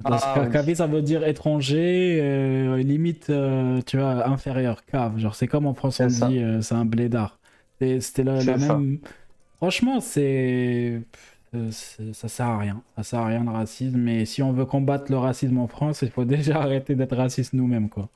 Parce 0.08 0.26
Ah, 0.26 0.34
que. 0.34 0.50
KV 0.52 0.76
ça 0.76 0.88
veut 0.88 1.02
dire 1.02 1.26
étranger, 1.28 2.20
euh, 2.22 2.78
limite, 2.84 3.32
tu 3.86 3.98
vois, 3.98 4.28
inférieur, 4.28 4.86
cave. 4.86 5.18
Genre 5.20 5.36
c'est 5.36 5.48
comme 5.48 5.66
en 5.68 5.74
France 5.74 6.00
on 6.00 6.10
ça. 6.10 6.28
dit, 6.28 6.41
c'est 6.62 6.76
un 6.76 6.86
blédard. 6.86 7.39
C'était 8.01 8.23
la, 8.23 8.43
même. 8.57 8.99
Franchement, 9.57 9.99
c'est. 10.01 11.01
euh, 11.56 11.72
c'est- 11.72 12.14
Ça 12.14 12.27
sert 12.30 12.47
à 12.47 12.57
rien. 12.60 12.84
Ça 12.97 13.03
sert 13.03 13.19
à 13.22 13.27
rien 13.27 13.43
le 13.43 13.51
racisme. 13.51 13.97
Mais 13.99 14.26
si 14.26 14.41
on 14.43 14.53
veut 14.53 14.65
combattre 14.65 15.11
le 15.11 15.18
racisme 15.18 15.57
en 15.60 15.68
France, 15.68 16.01
il 16.03 16.11
faut 16.11 16.26
déjà 16.26 16.61
arrêter 16.61 16.95
d'être 16.95 17.15
raciste 17.18 17.53
nous-mêmes, 17.53 17.89
quoi. 17.89 18.10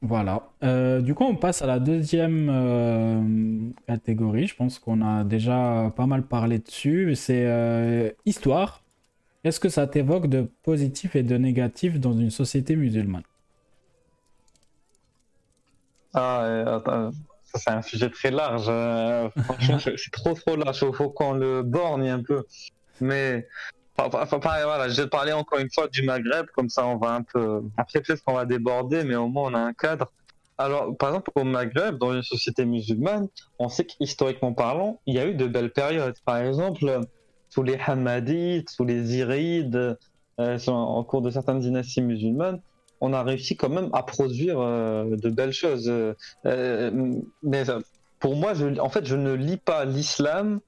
Voilà. 0.00 0.52
Euh, 0.62 1.00
du 1.00 1.14
coup, 1.14 1.24
on 1.24 1.34
passe 1.36 1.60
à 1.62 1.66
la 1.66 1.80
deuxième 1.80 2.48
euh, 2.50 3.70
catégorie. 3.86 4.46
Je 4.46 4.54
pense 4.54 4.78
qu'on 4.78 5.02
a 5.02 5.24
déjà 5.24 5.92
pas 5.96 6.06
mal 6.06 6.26
parlé 6.26 6.58
dessus. 6.60 7.14
C'est 7.16 7.44
euh, 7.46 8.10
histoire. 8.24 8.84
Qu'est-ce 9.44 9.60
que 9.60 9.68
ça 9.70 9.86
t'évoque 9.88 10.28
de 10.28 10.50
positif 10.64 11.16
et 11.16 11.22
de 11.24 11.36
négatif 11.38 12.00
dans 12.00 12.12
une 12.14 12.30
société 12.30 12.76
musulmane? 12.76 13.24
Ah, 16.12 16.64
attends, 16.76 17.14
c'est 17.58 17.70
un 17.70 17.82
sujet 17.82 18.10
très 18.10 18.30
large. 18.30 18.66
euh, 18.68 19.28
franchement, 19.44 19.78
c'est 19.78 20.10
trop 20.12 20.34
trop 20.34 20.56
large. 20.56 20.78
Faut, 20.80 20.92
faut 20.92 21.10
qu'on 21.10 21.34
le 21.34 21.62
borne 21.62 22.02
un 22.06 22.22
peu. 22.22 22.44
Mais 23.00 23.46
voilà, 23.96 24.88
je 24.88 25.02
vais 25.02 25.08
parler 25.08 25.32
encore 25.32 25.58
une 25.58 25.70
fois 25.70 25.88
du 25.88 26.02
Maghreb, 26.02 26.46
comme 26.54 26.68
ça 26.68 26.86
on 26.86 26.96
va 26.96 27.14
un 27.14 27.22
peu. 27.22 27.62
Après 27.76 28.00
peut-être 28.00 28.22
qu'on 28.24 28.34
va 28.34 28.44
déborder, 28.44 29.04
mais 29.04 29.16
au 29.16 29.28
moins 29.28 29.50
on 29.50 29.54
a 29.54 29.60
un 29.60 29.72
cadre. 29.72 30.12
Alors, 30.60 30.96
par 30.96 31.10
exemple, 31.10 31.30
au 31.36 31.44
Maghreb, 31.44 31.98
dans 31.98 32.12
une 32.12 32.22
société 32.22 32.64
musulmane, 32.64 33.28
on 33.60 33.68
sait 33.68 33.84
qu'historiquement 33.84 34.52
parlant, 34.52 34.98
il 35.06 35.14
y 35.14 35.20
a 35.20 35.26
eu 35.26 35.34
de 35.34 35.46
belles 35.46 35.72
périodes. 35.72 36.16
Par 36.24 36.38
exemple, 36.38 37.00
sous 37.48 37.62
les 37.62 37.78
Hammadites, 37.86 38.68
sous 38.70 38.84
les 38.84 39.16
Irides, 39.16 39.96
euh, 40.40 40.58
en 40.66 41.04
cours 41.04 41.22
de 41.22 41.30
certaines 41.30 41.60
dynasties 41.60 42.02
musulmanes, 42.02 42.60
on 43.00 43.12
a 43.12 43.22
réussi 43.22 43.56
quand 43.56 43.68
même 43.68 43.90
à 43.92 44.02
produire 44.02 44.58
euh, 44.60 45.16
de 45.16 45.30
belles 45.30 45.52
choses. 45.52 45.88
Euh, 45.88 46.14
euh, 46.46 46.90
mais 47.42 47.64
pour 48.20 48.36
moi, 48.36 48.52
en 48.80 48.88
fait, 48.88 49.04
je 49.04 49.16
ne 49.16 49.32
lis 49.32 49.56
pas 49.56 49.84
l'islam 49.84 50.60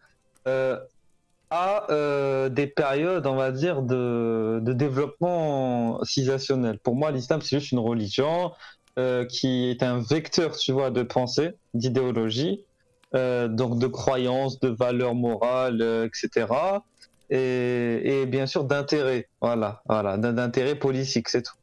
à 1.51 1.87
des 2.49 2.67
périodes, 2.67 3.27
on 3.27 3.35
va 3.35 3.51
dire, 3.51 3.83
de, 3.83 4.61
développement 4.65 6.03
civilisationnel. 6.05 6.79
Pour 6.79 6.95
moi, 6.95 7.11
l'islam, 7.11 7.41
c'est 7.43 7.59
juste 7.59 7.73
une 7.73 7.81
religion 7.81 8.53
qui 9.29 9.71
est 9.71 9.83
un 9.83 10.01
vecteur, 10.01 10.57
tu 10.57 10.73
vois, 10.73 10.91
de 10.91 11.03
pensée, 11.03 11.53
d'idéologie, 11.75 12.65
donc 13.13 13.79
de 13.79 13.87
croyances, 13.87 14.61
de 14.61 14.69
valeurs 14.69 15.15
morales, 15.15 15.83
etc. 16.07 16.47
Et, 17.31 18.23
et 18.23 18.27
bien 18.27 18.47
sûr 18.47 18.65
d'intérêt, 18.65 19.29
voilà, 19.41 19.83
voilà, 19.87 20.19
d'intérêt 20.19 20.77
politique, 20.77 21.29
c'est 21.29 21.43
tout. 21.43 21.60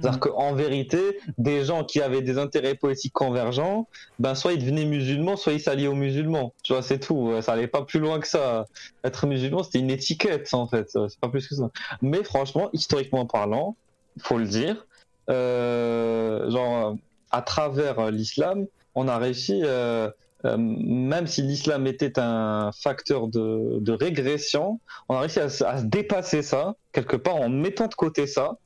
C'est-à-dire 0.00 0.18
qu'en 0.18 0.54
vérité, 0.54 1.18
des 1.38 1.64
gens 1.64 1.84
qui 1.84 2.00
avaient 2.00 2.20
des 2.22 2.36
intérêts 2.38 2.74
politiques 2.74 3.12
convergents, 3.12 3.88
ben 4.18 4.34
soit 4.34 4.52
ils 4.52 4.58
devenaient 4.58 4.86
musulmans, 4.86 5.36
soit 5.36 5.52
ils 5.52 5.60
s'alliaient 5.60 5.86
aux 5.86 5.94
musulmans. 5.94 6.52
Tu 6.64 6.72
vois, 6.72 6.82
c'est 6.82 6.98
tout. 6.98 7.32
Ça 7.42 7.52
allait 7.52 7.68
pas 7.68 7.82
plus 7.84 8.00
loin 8.00 8.18
que 8.18 8.26
ça. 8.26 8.66
Être 9.04 9.26
musulman, 9.26 9.62
c'était 9.62 9.78
une 9.78 9.90
étiquette, 9.90 10.52
en 10.52 10.66
fait. 10.66 10.88
C'est 10.90 11.20
pas 11.20 11.28
plus 11.28 11.46
que 11.46 11.54
ça. 11.54 11.70
Mais 12.02 12.24
franchement, 12.24 12.70
historiquement 12.72 13.24
parlant, 13.24 13.76
faut 14.18 14.38
le 14.38 14.46
dire, 14.46 14.84
euh, 15.30 16.50
genre, 16.50 16.96
à 17.30 17.42
travers 17.42 18.10
l'islam, 18.10 18.66
on 18.96 19.06
a 19.08 19.18
réussi, 19.18 19.60
euh, 19.64 20.10
euh, 20.44 20.56
même 20.58 21.26
si 21.26 21.42
l'islam 21.42 21.86
était 21.86 22.18
un 22.18 22.70
facteur 22.72 23.28
de, 23.28 23.78
de 23.80 23.92
régression, 23.92 24.80
on 25.08 25.14
a 25.16 25.20
réussi 25.20 25.40
à, 25.40 25.48
se- 25.48 25.64
à 25.64 25.78
se 25.78 25.84
dépasser 25.84 26.42
ça, 26.42 26.74
quelque 26.92 27.16
part, 27.16 27.36
en 27.36 27.48
mettant 27.48 27.86
de 27.86 27.94
côté 27.94 28.26
ça, 28.26 28.56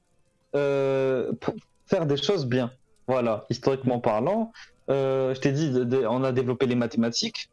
pour 0.52 1.54
faire 1.86 2.06
des 2.06 2.16
choses 2.16 2.46
bien. 2.46 2.70
Voilà, 3.06 3.46
historiquement 3.48 4.00
parlant. 4.00 4.52
Euh, 4.90 5.34
je 5.34 5.40
t'ai 5.40 5.52
dit, 5.52 5.72
on 6.08 6.24
a 6.24 6.32
développé 6.32 6.66
les 6.66 6.74
mathématiques. 6.74 7.48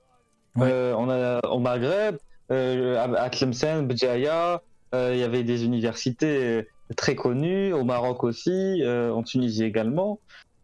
Euh, 0.58 0.94
on 0.98 1.10
a 1.10 1.46
au 1.48 1.60
Maghreb, 1.60 2.18
euh, 2.52 2.98
à 3.18 3.30
Tlemcen, 3.30 3.88
Béjaïa, 3.88 4.62
euh, 4.94 5.12
il 5.14 5.20
y 5.20 5.24
avait 5.24 5.44
des 5.44 5.66
universités 5.66 6.68
très 6.96 7.16
connues, 7.16 7.74
au 7.74 7.84
Maroc 7.84 8.24
aussi, 8.24 8.82
euh, 8.84 9.12
en 9.12 9.24
Tunisie 9.24 9.64
également. 9.64 10.20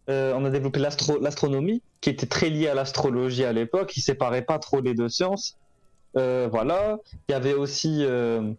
Euh, 0.09 0.33
on 0.35 0.45
a 0.45 0.49
développé 0.49 0.79
l'astro- 0.79 1.19
l'astronomie, 1.19 1.81
qui 1.99 2.09
était 2.09 2.25
très 2.25 2.49
liée 2.49 2.67
à 2.67 2.73
l'astrologie 2.73 3.43
à 3.43 3.53
l'époque, 3.53 3.89
qui 3.89 4.01
séparait 4.01 4.43
pas 4.43 4.59
trop 4.59 4.81
les 4.81 4.93
deux 4.93 5.09
sciences. 5.09 5.57
Euh, 6.17 6.47
voilà. 6.51 6.97
Il 7.27 7.31
y 7.31 7.35
avait 7.35 7.53
aussi 7.53 8.03
euh, 8.03 8.51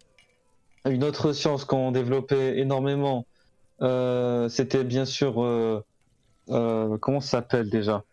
une 0.85 1.03
autre 1.03 1.31
science 1.31 1.65
qu'on 1.65 1.91
développait 1.91 2.59
énormément. 2.59 3.25
Euh, 3.83 4.49
C'était 4.49 4.83
bien 4.83 5.05
sûr 5.05 5.43
euh, 5.43 5.83
euh, 6.49 6.97
comment 6.97 7.19
ça 7.21 7.29
s'appelle 7.39 7.69
déjà? 7.69 8.03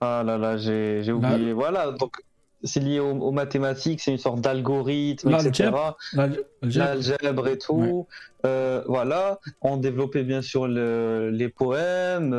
Ah 0.00 0.22
là 0.24 0.36
là, 0.38 0.56
j'ai 0.56 1.02
La- 1.04 1.14
oublié. 1.14 1.52
Voilà, 1.52 1.90
donc 1.92 2.16
c'est 2.64 2.80
lié 2.80 2.98
aux, 3.00 3.12
aux 3.12 3.32
mathématiques, 3.32 4.00
c'est 4.00 4.10
une 4.12 4.18
sorte 4.18 4.40
d'algorithme, 4.40 5.30
etc. 5.30 5.70
L'algèbre. 5.70 5.96
L'al- 6.14 6.44
l'algèbre. 6.62 6.86
L'algèbre 6.86 7.48
et 7.48 7.58
tout. 7.58 8.06
Euh, 8.44 8.82
voilà, 8.86 9.38
on 9.62 9.76
développait 9.76 10.24
bien 10.24 10.42
sûr 10.42 10.66
le- 10.68 11.30
les 11.30 11.48
poèmes. 11.48 12.32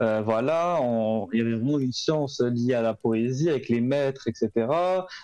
euh, 0.00 0.20
voilà, 0.24 0.78
on- 0.82 1.28
il 1.32 1.38
y 1.38 1.42
avait 1.42 1.54
vraiment 1.54 1.78
une 1.78 1.92
science 1.92 2.40
liée 2.40 2.74
à 2.74 2.82
la 2.82 2.94
poésie 2.94 3.48
avec 3.48 3.68
les 3.68 3.80
maîtres, 3.80 4.26
etc. 4.26 4.50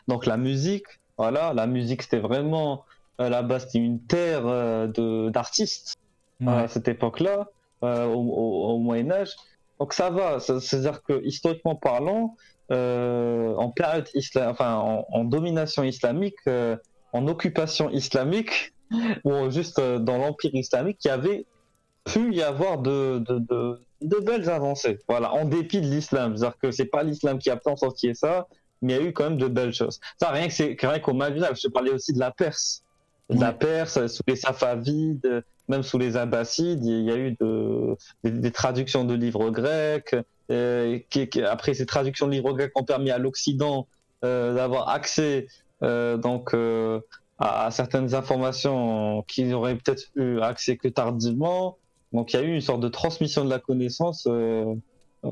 Donc 0.06 0.24
la 0.26 0.36
musique, 0.36 0.86
voilà, 1.16 1.52
la 1.52 1.66
musique 1.66 2.02
c'était 2.02 2.20
vraiment 2.20 2.84
euh, 3.20 3.28
là-bas 3.28 3.58
c'était 3.58 3.78
une 3.80 4.00
terre 4.00 4.44
de 4.44 5.30
d'artistes 5.30 5.96
Ouais. 6.40 6.52
à 6.52 6.68
cette 6.68 6.88
époque-là, 6.88 7.48
euh, 7.84 8.06
au, 8.06 8.20
au- 8.20 8.74
au 8.74 8.78
Moyen 8.78 9.10
Âge. 9.10 9.32
Donc 9.80 9.92
ça 9.92 10.10
va, 10.10 10.40
c'est-à-dire 10.40 11.02
que 11.02 11.24
historiquement 11.24 11.76
parlant, 11.76 12.36
euh, 12.70 13.54
en 13.56 13.70
période 13.70 14.08
islam, 14.14 14.50
enfin 14.50 14.76
en, 14.76 15.06
en 15.10 15.24
domination 15.24 15.82
islamique, 15.84 16.36
euh, 16.48 16.76
en 17.12 17.26
occupation 17.28 17.90
islamique, 17.90 18.72
ou 19.24 19.50
juste 19.50 19.80
dans 19.80 20.18
l'empire 20.18 20.54
islamique, 20.54 20.98
il 21.04 21.08
y 21.08 21.10
avait 21.10 21.46
pu 22.04 22.34
y 22.34 22.42
avoir 22.42 22.78
de, 22.78 23.18
de, 23.28 23.38
de, 23.38 23.80
de 24.02 24.16
belles 24.18 24.48
avancées. 24.48 24.98
Voilà, 25.08 25.32
en 25.32 25.44
dépit 25.44 25.80
de 25.80 25.86
l'islam, 25.86 26.36
c'est-à-dire 26.36 26.58
que 26.58 26.70
c'est 26.70 26.86
pas 26.86 27.02
l'islam 27.02 27.38
qui 27.38 27.50
a 27.50 27.58
y 28.02 28.06
ait 28.06 28.14
ça, 28.14 28.46
mais 28.82 28.94
il 28.94 28.96
y 28.96 29.02
a 29.04 29.08
eu 29.08 29.12
quand 29.12 29.24
même 29.24 29.38
de 29.38 29.48
belles 29.48 29.74
choses. 29.74 30.00
Ça, 30.20 30.30
rien 30.30 30.46
que 30.46 30.52
c'est 30.52 30.76
rien 30.80 30.98
qu'au 31.00 31.12
Maghreb, 31.14 31.54
je 31.60 31.68
parlais 31.68 31.90
aussi 31.92 32.12
de 32.12 32.18
la 32.20 32.30
Perse. 32.30 32.82
De 33.28 33.40
la. 33.40 33.52
Perse, 33.52 34.06
sous 34.06 34.22
les 34.26 34.36
Safavides, 34.36 35.44
même 35.68 35.82
sous 35.82 35.98
les 35.98 36.16
Abbassides, 36.16 36.84
il 36.84 37.02
y 37.04 37.10
a 37.10 37.16
eu 37.16 37.36
de, 37.40 37.96
des, 38.24 38.50
traductions 38.50 39.04
de 39.04 39.14
livres 39.14 39.50
grecs. 39.50 40.16
euh, 40.50 40.98
qui, 41.10 41.28
qui- 41.28 41.42
après, 41.42 41.74
ces 41.74 41.86
traductions 41.86 42.26
de 42.26 42.32
livres 42.32 42.52
grecs 42.54 42.72
ont 42.74 42.84
permis 42.84 43.10
à 43.10 43.18
l'Occident 43.18 43.86
euh, 44.24 44.54
d'avoir 44.54 44.88
accès 44.88 45.46
euh, 45.84 46.16
donc 46.16 46.54
euh, 46.54 47.00
à, 47.38 47.70
certaines 47.70 48.14
informations 48.14 49.22
qu'ils 49.28 49.54
auraient 49.54 49.76
peut-être 49.76 50.04
eu 50.16 50.40
accès 50.40 50.76
que 50.76 50.88
tardivement. 50.88 51.76
Donc, 52.12 52.32
il 52.32 52.36
y 52.36 52.38
a 52.40 52.42
eu 52.42 52.54
une 52.54 52.60
sorte 52.62 52.80
de 52.80 52.88
transmission 52.88 53.44
de 53.44 53.50
la 53.50 53.58
connaissance 53.58 54.26
euh, 54.26 54.74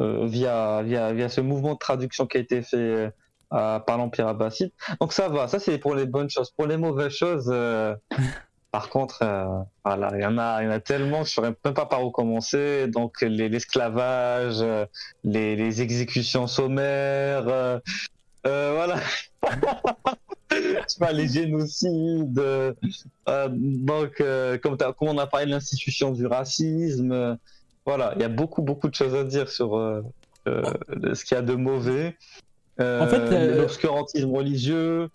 euh, 0.00 0.26
via, 0.26 0.82
via, 0.82 1.12
via 1.12 1.28
ce 1.28 1.40
mouvement 1.40 1.72
de 1.72 1.78
traduction 1.78 2.26
qui 2.26 2.36
a 2.36 2.40
été 2.40 2.60
fait 2.62 2.76
euh, 2.76 3.10
par 3.50 3.96
l'Empire 3.96 4.28
abbasside. 4.28 4.70
Donc, 5.00 5.12
ça 5.14 5.28
va. 5.28 5.48
Ça, 5.48 5.58
c'est 5.58 5.78
pour 5.78 5.94
les 5.94 6.06
bonnes 6.06 6.28
choses. 6.30 6.50
Pour 6.50 6.66
les 6.66 6.76
mauvaises 6.76 7.12
choses, 7.12 7.50
euh, 7.52 7.94
par 8.72 8.88
contre, 8.90 9.20
euh, 9.22 9.46
voilà, 9.84 10.10
il 10.16 10.22
y 10.22 10.26
en 10.26 10.36
a, 10.38 10.62
il 10.62 10.66
y 10.66 10.68
en 10.68 10.72
a 10.72 10.80
tellement 10.80 11.22
que 11.22 11.28
je 11.28 11.30
ne 11.30 11.34
saurais 11.34 11.48
même 11.64 11.74
pas 11.74 11.86
par 11.86 12.04
où 12.04 12.10
commencer. 12.10 12.86
Donc, 12.88 13.20
les- 13.22 13.48
l'esclavage, 13.48 14.56
euh, 14.60 14.84
les, 15.24 15.56
les 15.56 15.80
exécutions 15.82 16.46
sommaires, 16.46 17.48
euh, 17.48 17.78
euh, 18.46 18.72
voilà. 18.74 18.96
Pas, 20.98 21.12
les 21.12 21.28
génocides. 21.28 22.38
euh, 22.38 22.72
euh, 23.28 23.48
donc, 23.50 24.20
euh, 24.20 24.56
comme, 24.58 24.76
comme 24.76 25.08
on 25.08 25.18
a 25.18 25.26
parlé 25.26 25.46
de 25.46 25.50
l'institution 25.50 26.12
du 26.12 26.26
racisme, 26.26 27.36
voilà, 27.84 28.12
il 28.16 28.22
y 28.22 28.24
a 28.24 28.28
beaucoup, 28.28 28.62
beaucoup 28.62 28.88
de 28.88 28.94
choses 28.94 29.14
à 29.14 29.24
dire 29.24 29.48
sur 29.50 29.76
euh, 29.76 30.02
euh, 30.48 30.62
ce 31.14 31.24
qu'il 31.24 31.34
y 31.36 31.38
a 31.38 31.42
de 31.42 31.54
mauvais. 31.54 32.16
Euh, 32.80 33.00
En 33.00 33.08
fait, 33.08 33.56
l'obscurantisme 33.56 34.30
religieux, 34.34 35.08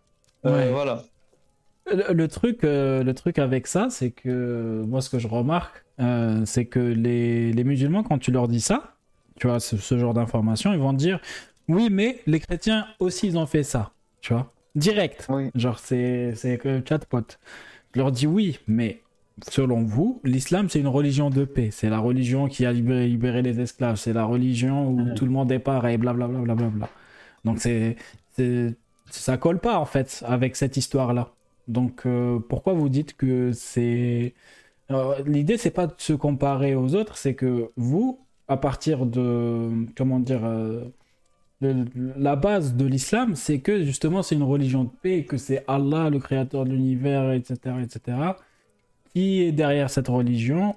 Ouais. 0.44 0.72
voilà. 0.72 1.04
Le, 1.88 2.14
le 2.14 2.28
truc, 2.28 2.64
euh, 2.64 3.04
le 3.04 3.14
truc 3.14 3.40
avec 3.40 3.68
ça, 3.68 3.88
c'est 3.90 4.12
que 4.12 4.84
moi, 4.88 5.02
ce 5.02 5.10
que 5.10 5.20
je 5.20 5.28
remarque, 5.28 5.84
euh, 6.00 6.42
c'est 6.46 6.66
que 6.66 6.80
les, 6.80 7.52
les 7.54 7.64
musulmans, 7.64 8.04
quand 8.04 8.18
tu 8.18 8.32
leur 8.32 8.48
dis 8.48 8.62
ça, 8.62 8.96
tu 9.40 9.48
vois, 9.48 9.60
ce, 9.60 9.78
ce 9.78 9.98
genre 9.98 10.14
d'informations, 10.14 10.74
ils 10.74 10.80
vont 10.80 10.94
dire 10.94 11.20
oui, 11.68 11.90
mais 11.92 12.20
les 12.28 12.40
chrétiens 12.40 12.86
aussi, 13.00 13.28
ils 13.28 13.38
ont 13.38 13.46
fait 13.46 13.64
ça, 13.64 13.92
tu 14.22 14.34
vois, 14.34 14.52
direct. 14.76 15.26
Oui. 15.30 15.50
Genre, 15.56 15.80
c'est 15.80 16.34
que 16.62 16.82
chatbot. 16.88 17.22
Je 17.94 18.00
leur 18.00 18.12
dis 18.12 18.28
oui, 18.28 18.60
mais 18.68 19.02
selon 19.50 19.82
vous, 19.84 20.22
l'islam, 20.24 20.70
c'est 20.70 20.80
une 20.80 20.88
religion 20.88 21.30
de 21.30 21.46
paix. 21.46 21.70
C'est 21.72 21.90
la 21.90 22.00
religion 22.00 22.48
qui 22.48 22.66
a 22.66 22.72
libéré, 22.72 23.08
libéré 23.08 23.42
les 23.42 23.60
esclaves. 23.60 23.96
C'est 23.96 24.14
la 24.14 24.24
religion 24.26 24.88
où 24.90 25.14
tout 25.16 25.26
le 25.26 25.32
monde 25.32 25.52
est 25.52 25.60
pareil, 25.60 25.98
blablabla. 25.98 26.38
Bla, 26.40 26.56
bla, 26.56 26.68
bla, 26.68 26.68
bla. 26.70 26.90
Donc, 27.44 27.60
c'est- 27.60 27.98
ça 29.10 29.38
colle 29.38 29.60
pas, 29.60 29.78
en 29.78 29.86
fait, 29.86 30.24
avec 30.28 30.56
cette 30.56 30.78
histoire-là. 30.78 31.32
Donc, 31.72 32.06
euh, 32.06 32.40
pourquoi 32.50 32.74
vous 32.74 32.90
dites 32.90 33.16
que 33.16 33.52
c'est. 33.54 34.34
L'idée, 35.26 35.58
c'est 35.58 35.72
pas 35.72 35.88
de 35.88 35.94
se 35.98 36.12
comparer 36.14 36.76
aux 36.76 36.96
autres, 36.96 37.16
c'est 37.18 37.34
que 37.36 37.72
vous, 37.78 38.20
à 38.48 38.58
partir 38.58 39.06
de. 39.06 39.70
Comment 39.96 40.20
dire. 40.20 40.44
euh, 40.46 40.84
le- 41.62 41.86
la 42.18 42.36
base 42.36 42.76
de 42.76 42.86
l'islam, 42.86 43.36
c'est 43.36 43.60
que 43.60 43.84
justement, 43.86 44.24
c'est 44.24 44.36
une 44.36 44.44
religion 44.44 44.84
de 44.86 44.90
paix, 45.04 45.26
que 45.26 45.38
c'est 45.38 45.64
Allah, 45.68 46.10
le 46.10 46.20
créateur 46.20 46.66
de 46.66 46.72
l'univers, 46.72 47.32
etc., 47.34 47.76
etc., 47.84 48.18
qui 49.14 49.42
est 49.44 49.52
derrière 49.52 49.90
cette 49.90 50.08
religion. 50.10 50.76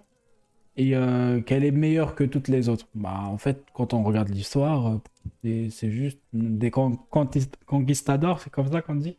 et 0.77 0.97
euh, 0.97 1.41
qu'elle 1.41 1.65
est 1.65 1.71
meilleure 1.71 2.15
que 2.17 2.25
toutes 2.25 2.49
les 2.49 2.69
autres. 2.69 2.89
Bah, 2.97 3.23
en 3.27 3.39
fait, 3.39 3.65
quand 3.75 3.95
on 3.95 4.03
regarde 4.03 4.29
l'histoire, 4.31 5.01
c'est- 5.45 5.91
juste 5.91 6.19
des 6.33 6.71
con- 6.73 6.99
conquist- 7.13 7.55
conquistadors, 7.67 8.41
c'est 8.41 8.51
comme 8.51 8.71
ça 8.73 8.83
qu'on 8.83 8.97
dit, 8.97 9.17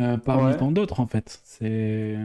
euh, 0.00 0.16
parmi 0.18 0.52
Ouais. 0.52 0.56
tant 0.56 0.70
d'autres, 0.72 1.00
en 1.00 1.06
fait. 1.06 1.40
C'est. 1.44 2.16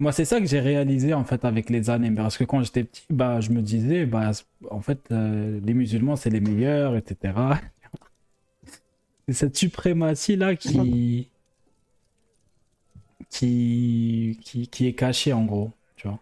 Moi, 0.00 0.12
c'est 0.12 0.24
ça 0.24 0.40
que 0.40 0.46
j'ai 0.46 0.60
réalisé, 0.60 1.14
en 1.14 1.24
fait, 1.24 1.44
avec 1.44 1.70
les 1.70 1.88
années. 1.90 2.10
Parce 2.10 2.36
que 2.36 2.44
quand 2.44 2.62
j'étais 2.62 2.84
petit, 2.84 3.04
bah, 3.10 3.40
je 3.40 3.50
me 3.50 3.62
disais, 3.62 4.06
bah, 4.06 4.32
en 4.70 4.80
fait, 4.80 5.00
euh, 5.12 5.60
les 5.64 5.74
musulmans, 5.74 6.16
c'est 6.16 6.30
les 6.30 6.40
meilleurs, 6.40 6.96
etc. 6.96 7.34
C'est 9.26 9.32
cette 9.34 9.56
suprématie-là 9.56 10.54
qui... 10.56 11.30
qui... 13.30 14.38
qui... 14.42 14.68
qui 14.68 14.86
est 14.86 14.94
cachée, 14.94 15.32
en 15.32 15.44
gros, 15.44 15.70
tu 15.96 16.08
vois, 16.08 16.20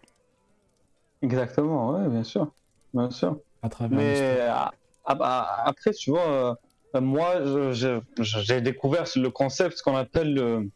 Exactement, 1.21 1.91
ouais, 1.91 2.09
bien 2.09 2.23
sûr. 2.23 2.51
Bien 2.93 3.09
sûr. 3.09 3.39
à 3.61 3.69
travers 3.69 3.99
l'histoire. 3.99 4.35
Mais 4.35 4.47
ah, 4.49 4.71
ah, 5.05 5.63
après, 5.65 5.91
tu 5.93 6.11
vois, 6.11 6.27
euh, 6.27 6.55
moi, 7.01 7.41
j'ai 8.19 8.61
découvert 8.61 9.05
le 9.15 9.29
concept, 9.29 9.77
ce 9.77 9.83
qu'on 9.83 9.95
appelle 9.95 10.33
le, 10.33 10.69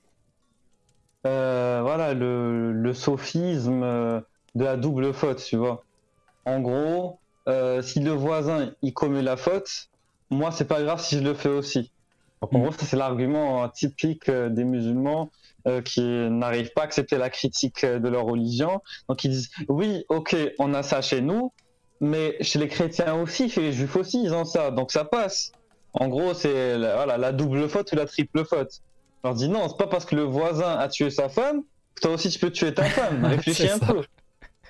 euh, 1.25 1.79
voilà, 1.83 2.13
le, 2.13 2.71
le 2.71 2.93
sophisme 2.93 3.83
euh, 3.83 4.21
de 4.55 4.63
la 4.63 4.77
double 4.77 5.13
faute, 5.13 5.43
tu 5.43 5.57
vois. 5.57 5.83
En 6.45 6.59
gros, 6.61 7.19
euh, 7.47 7.81
si 7.81 7.99
le 7.99 8.11
voisin 8.11 8.71
il 8.81 8.93
commet 8.93 9.21
la 9.21 9.37
faute, 9.37 9.69
moi, 10.29 10.51
c'est 10.51 10.67
pas 10.67 10.81
grave 10.81 11.01
si 11.01 11.17
je 11.17 11.23
le 11.23 11.33
fais 11.33 11.49
aussi. 11.49 11.91
Donc, 12.41 12.53
en 12.53 12.59
Mm. 12.59 12.61
gros, 12.63 12.71
ça, 12.71 12.85
c'est 12.85 12.97
l'argument 12.97 13.67
typique 13.69 14.29
des 14.29 14.63
musulmans 14.63 15.31
euh, 15.67 15.81
qui 15.81 16.01
n'arrivent 16.01 16.71
pas 16.73 16.81
à 16.81 16.85
accepter 16.85 17.17
la 17.17 17.29
critique 17.29 17.85
de 17.85 18.07
leur 18.09 18.25
religion. 18.25 18.81
Donc, 19.09 19.23
ils 19.23 19.31
disent 19.31 19.49
oui, 19.69 20.03
ok, 20.09 20.35
on 20.59 20.73
a 20.73 20.83
ça 20.83 21.01
chez 21.01 21.21
nous, 21.21 21.51
mais 21.99 22.37
chez 22.41 22.59
les 22.59 22.67
chrétiens 22.67 23.15
aussi, 23.15 23.49
chez 23.49 23.61
les 23.61 23.73
juifs 23.73 23.95
aussi, 23.95 24.21
ils 24.23 24.33
ont 24.33 24.45
ça, 24.45 24.71
donc 24.71 24.91
ça 24.91 25.03
passe. 25.03 25.51
En 25.93 26.07
gros, 26.09 26.33
c'est 26.33 26.77
la, 26.77 26.95
voilà, 26.95 27.17
la 27.17 27.31
double 27.31 27.67
faute 27.69 27.91
ou 27.91 27.95
la 27.95 28.05
triple 28.05 28.45
faute. 28.45 28.69
Je 29.23 29.27
leur 29.29 29.33
dis 29.35 29.49
non, 29.49 29.67
c'est 29.67 29.77
pas 29.77 29.87
parce 29.87 30.05
que 30.05 30.15
le 30.15 30.23
voisin 30.23 30.77
a 30.77 30.87
tué 30.89 31.09
sa 31.09 31.27
femme 31.29 31.63
que 31.95 32.01
toi 32.01 32.11
aussi 32.11 32.29
tu 32.29 32.37
peux 32.39 32.51
tuer 32.51 32.73
ta 32.73 32.83
femme. 32.89 33.23
Réfléchis 33.25 33.67
un 33.67 33.79
ça. 33.79 33.85
peu. 33.87 34.03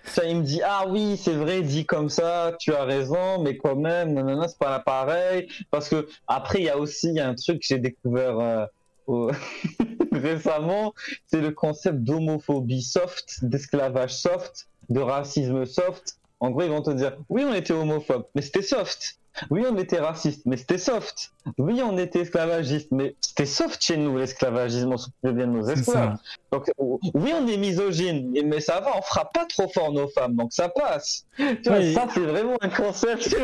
Ça, 0.06 0.23
il 0.23 0.38
me 0.38 0.44
dit 0.44 0.61
ah 0.64 0.85
oui, 0.88 1.18
c'est 1.22 1.34
vrai, 1.34 1.61
dit 1.61 1.85
comme 1.85 2.07
ça, 2.10 2.53
tu 2.60 2.73
as 2.73 2.85
raison, 2.85 3.39
mais 3.44 3.57
quand 3.57 3.76
même, 3.76 4.14
non, 4.14 4.23
non, 4.23 4.38
non, 4.38 4.48
c'est 4.48 4.57
pas 4.57 4.80
pareil. 4.80 5.49
Parce 5.69 5.89
que 5.89 6.07
après, 6.27 6.60
il 6.60 6.65
y 6.65 6.69
a 6.69 6.77
aussi 6.77 7.11
y 7.11 7.19
a 7.19 7.27
un 7.27 7.35
truc 7.35 7.60
que 7.60 7.65
j'ai 7.68 7.77
découvert 7.80 8.39
euh, 8.39 8.65
au- 9.07 9.30
récemment, 10.14 10.94
c'est 11.27 11.41
le 11.41 11.52
concept 11.52 11.99
d'homophobie 11.99 12.81
soft, 12.81 13.39
d'esclavage 13.44 14.14
soft, 14.15 14.68
de 14.89 14.99
racisme 15.02 15.65
soft. 15.65 16.18
En 16.39 16.52
gros, 16.52 16.61
ils 16.64 16.69
vont 16.69 16.81
te 16.84 16.91
dire, 16.91 17.18
oui, 17.30 17.44
on 17.45 17.53
était 17.53 17.73
homophobe, 17.73 18.26
mais 18.35 18.41
c'était 18.41 18.61
soft. 18.61 19.18
Oui, 19.49 19.64
on 19.69 19.77
était 19.77 19.99
raciste, 19.99 20.41
mais 20.45 20.57
c'était 20.57 20.77
soft. 20.77 21.31
Oui, 21.57 21.81
on 21.84 21.97
était 21.97 22.22
esclavagiste, 22.22 22.89
mais 22.91 23.15
c'était 23.22 23.45
soft 23.45 23.84
chez 23.84 23.97
nous, 23.97 24.18
l'esclavagisme, 24.18 24.93
on 24.93 25.31
bien 25.31 25.47
de 25.47 25.51
nos 25.51 25.68
esclaves. 25.68 26.18
Donc, 26.51 26.72
oui, 26.77 27.31
on 27.39 27.47
est 27.47 27.57
misogyne, 27.57 28.31
mais 28.45 28.59
ça 28.59 28.80
va, 28.80 28.97
on 28.97 29.01
frappe 29.01 29.34
pas 29.34 29.45
trop 29.45 29.68
fort 29.69 29.91
nos 29.91 30.07
femmes, 30.07 30.35
donc 30.35 30.53
ça 30.53 30.69
passe. 30.69 31.26
Tu 31.38 31.57
vois, 31.65 31.81
ça, 31.93 32.07
c'est 32.14 32.19
vraiment 32.22 32.57
un 32.61 32.69
concept. 32.69 33.35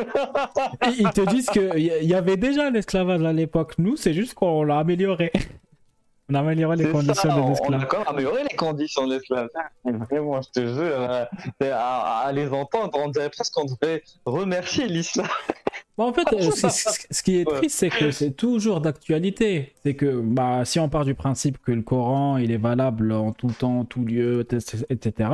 Ils 0.98 1.10
te 1.12 1.30
disent 1.30 1.50
qu'il 1.50 1.80
y, 1.80 2.06
y 2.06 2.14
avait 2.14 2.38
déjà 2.38 2.70
l'esclavage 2.70 3.24
à 3.24 3.34
l'époque. 3.34 3.74
Nous, 3.78 3.96
c'est 3.96 4.14
juste 4.14 4.34
qu'on 4.34 4.64
l'a 4.64 4.80
amélioré. 4.80 5.32
On 6.30 6.36
a 6.36 6.40
amélioré 6.40 6.78
les 6.78 6.90
conditions 6.90 7.14
ça, 7.16 7.28
de 7.30 7.34
on- 7.34 7.44
On 7.44 7.46
a 7.46 7.50
l'esclavage. 7.50 7.88
quand 7.90 7.98
même 8.00 8.08
amélioré 8.08 8.44
les 8.50 8.56
conditions 8.56 9.06
de 9.08 9.14
l'esclavage. 9.16 9.50
Vraiment, 9.84 10.42
je 10.42 10.50
te 10.50 10.66
jure, 10.66 10.78
euh, 10.82 11.26
à, 11.72 12.20
à 12.26 12.32
les 12.32 12.48
entendre, 12.50 12.92
on 12.98 13.10
dirait 13.10 13.30
presque 13.30 13.54
qu'on 13.54 13.66
devrait 13.66 14.02
remercier 14.26 14.88
l'islam. 14.88 15.28
Bon, 15.98 16.06
en 16.06 16.14
fait, 16.14 16.24
euh, 16.34 16.50
ce, 16.50 17.22
qui 17.22 17.38
est 17.42 17.46
triste, 17.46 17.78
c'est 17.78 17.90
que 17.90 18.10
c'est 18.10 18.32
toujours 18.32 18.82
d'actualité. 18.82 19.74
C'est 19.84 19.94
que 19.96 20.22
bah, 20.22 20.66
si 20.66 20.80
on 20.80 20.90
part 20.90 21.06
du 21.06 21.14
principe 21.14 21.60
que 21.62 21.72
le 21.72 21.84
Coran 21.84 22.38
il 22.38 22.52
est 22.52 22.58
valable 22.58 23.12
en 23.12 23.32
tout 23.32 23.52
temps, 23.52 23.86
tout 23.86 24.04
lieu, 24.04 24.48
etc., 24.90 25.30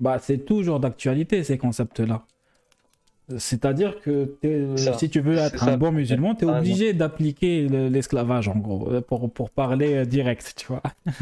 bah, 0.00 0.18
c'est 0.18 0.38
toujours 0.46 0.80
d'actualité 0.80 1.44
ces 1.44 1.58
concepts-là. 1.58 2.22
C'est-à-dire 3.36 4.00
que 4.00 4.36
Ça. 4.76 4.96
si 4.96 5.10
tu 5.10 5.20
veux 5.20 5.36
être 5.36 5.68
un 5.68 5.76
bon 5.76 5.92
musulman, 5.92 6.34
tu 6.34 6.46
es 6.46 6.50
Ah, 6.50 6.58
obligé 6.58 6.94
d'appliquer 6.94 7.68
le- 7.68 7.88
l'esclavage, 7.88 8.48
en 8.48 8.56
gros, 8.56 9.02
pour, 9.02 9.30
pour 9.30 9.50
parler 9.50 9.94
euh, 9.96 10.04
direct, 10.06 10.54
tu 10.56 10.66
vois. 10.68 10.82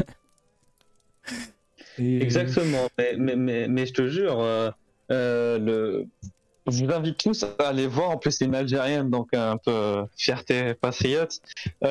Et- 1.99 2.21
Exactement, 2.21 2.87
mais, 2.97 3.15
mais, 3.17 3.35
mais, 3.35 3.67
mais 3.67 3.85
je 3.85 3.93
te 3.93 4.07
jure, 4.07 4.39
euh, 4.39 4.69
euh, 5.11 5.57
le... 5.57 6.05
je 6.71 6.85
vous 6.85 6.91
invite 6.93 7.17
tous 7.17 7.43
à 7.43 7.67
aller 7.67 7.87
voir. 7.87 8.11
En 8.11 8.17
plus, 8.17 8.31
c'est 8.31 8.45
une 8.45 8.55
Algérienne, 8.55 9.09
donc 9.09 9.33
un 9.33 9.57
peu 9.57 10.03
fierté 10.15 10.73
patriote. 10.75 11.39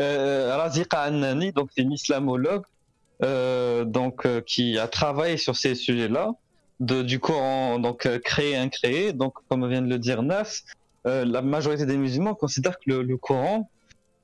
Euh, 0.00 0.56
Razika 0.56 1.00
Annani, 1.00 1.50
donc 1.50 1.70
c'est 1.74 1.82
une 1.82 1.90
islamologue 1.90 2.62
donc, 3.20 4.44
qui 4.44 4.78
a 4.78 4.86
travaillé 4.86 5.36
sur 5.36 5.56
ces 5.56 5.74
sujets-là, 5.74 6.30
de, 6.80 7.02
du 7.02 7.18
Coran, 7.20 7.78
donc 7.78 8.06
euh, 8.06 8.18
créé, 8.18 8.56
incréé. 8.56 9.12
Donc, 9.12 9.34
comme 9.48 9.68
vient 9.68 9.82
de 9.82 9.88
le 9.88 9.98
dire 9.98 10.22
Nas, 10.22 10.62
euh, 11.06 11.24
la 11.24 11.42
majorité 11.42 11.86
des 11.86 11.96
musulmans 11.96 12.34
considèrent 12.34 12.78
que 12.78 12.90
le, 12.90 13.02
le 13.02 13.16
Coran, 13.16 13.68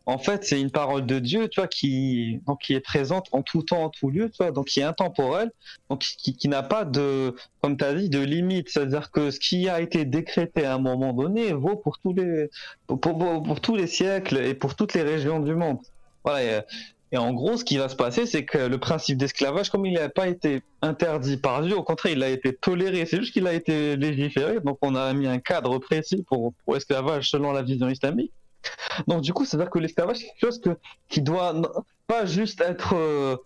en 0.06 0.18
fait, 0.18 0.44
c'est 0.44 0.60
une 0.60 0.70
parole 0.70 1.06
de 1.06 1.18
Dieu, 1.18 1.48
tu 1.48 1.60
vois, 1.60 1.66
qui, 1.66 2.40
donc, 2.46 2.60
qui 2.60 2.74
est 2.74 2.80
présente 2.80 3.26
en 3.32 3.40
tout 3.40 3.62
temps, 3.62 3.84
en 3.84 3.88
tout 3.88 4.10
lieu, 4.10 4.28
tu 4.28 4.36
vois, 4.38 4.50
donc 4.52 4.66
qui 4.66 4.80
est 4.80 4.82
intemporelle, 4.82 5.50
donc 5.88 6.00
qui, 6.00 6.36
qui 6.36 6.48
n'a 6.48 6.62
pas 6.62 6.84
de, 6.84 7.34
comme 7.62 7.78
tu 7.78 7.84
as 7.84 7.94
dit, 7.94 8.10
de 8.10 8.20
limite. 8.20 8.68
C'est-à-dire 8.68 9.10
que 9.10 9.30
ce 9.30 9.40
qui 9.40 9.66
a 9.68 9.80
été 9.80 10.04
décrété 10.04 10.66
à 10.66 10.74
un 10.74 10.78
moment 10.78 11.14
donné 11.14 11.54
vaut 11.54 11.76
pour 11.76 11.98
tous 11.98 12.12
les, 12.12 12.50
pour- 12.86 13.00
pour 13.00 13.60
tous 13.62 13.76
les 13.76 13.86
siècles 13.86 14.36
et 14.36 14.52
pour 14.52 14.74
toutes 14.74 14.92
les 14.92 15.02
régions 15.02 15.40
du 15.40 15.54
monde. 15.54 15.78
Voilà. 16.22 16.64
Et, 17.14 17.18
en 17.18 17.32
gros, 17.32 17.56
ce 17.56 17.64
qui 17.64 17.78
va 17.78 17.88
se 17.88 17.96
passer, 17.96 18.26
c'est 18.26 18.44
que 18.44 18.58
le 18.58 18.78
principe 18.78 19.18
d'esclavage, 19.18 19.70
comme 19.70 19.86
il 19.86 19.94
n'a 19.94 20.08
pas 20.08 20.28
été 20.28 20.62
interdit 20.82 21.36
par 21.36 21.62
Dieu, 21.62 21.76
au 21.76 21.82
contraire, 21.82 22.12
il 22.12 22.22
a 22.22 22.28
été 22.28 22.54
toléré. 22.54 23.06
C'est 23.06 23.18
juste 23.18 23.32
qu'il 23.32 23.46
a 23.46 23.52
été 23.52 23.96
légiféré. 23.96 24.60
Donc, 24.60 24.78
on 24.82 24.94
a 24.94 25.12
mis 25.12 25.26
un 25.26 25.38
cadre 25.38 25.78
précis 25.78 26.24
pour, 26.28 26.52
pour 26.64 26.74
l'esclavage 26.74 27.30
selon 27.30 27.52
la 27.52 27.62
vision 27.62 27.88
islamique. 27.88 28.32
Donc 29.06 29.22
du 29.22 29.32
coup, 29.32 29.44
c'est-à-dire 29.44 29.70
que 29.70 29.78
l'esclavage, 29.78 30.18
c'est 30.18 30.26
quelque 30.26 30.40
chose 30.40 30.60
que, 30.60 30.70
qui 31.08 31.20
doit 31.20 31.54
pas 32.06 32.26
juste 32.26 32.60
être 32.60 32.94
euh, 32.94 33.36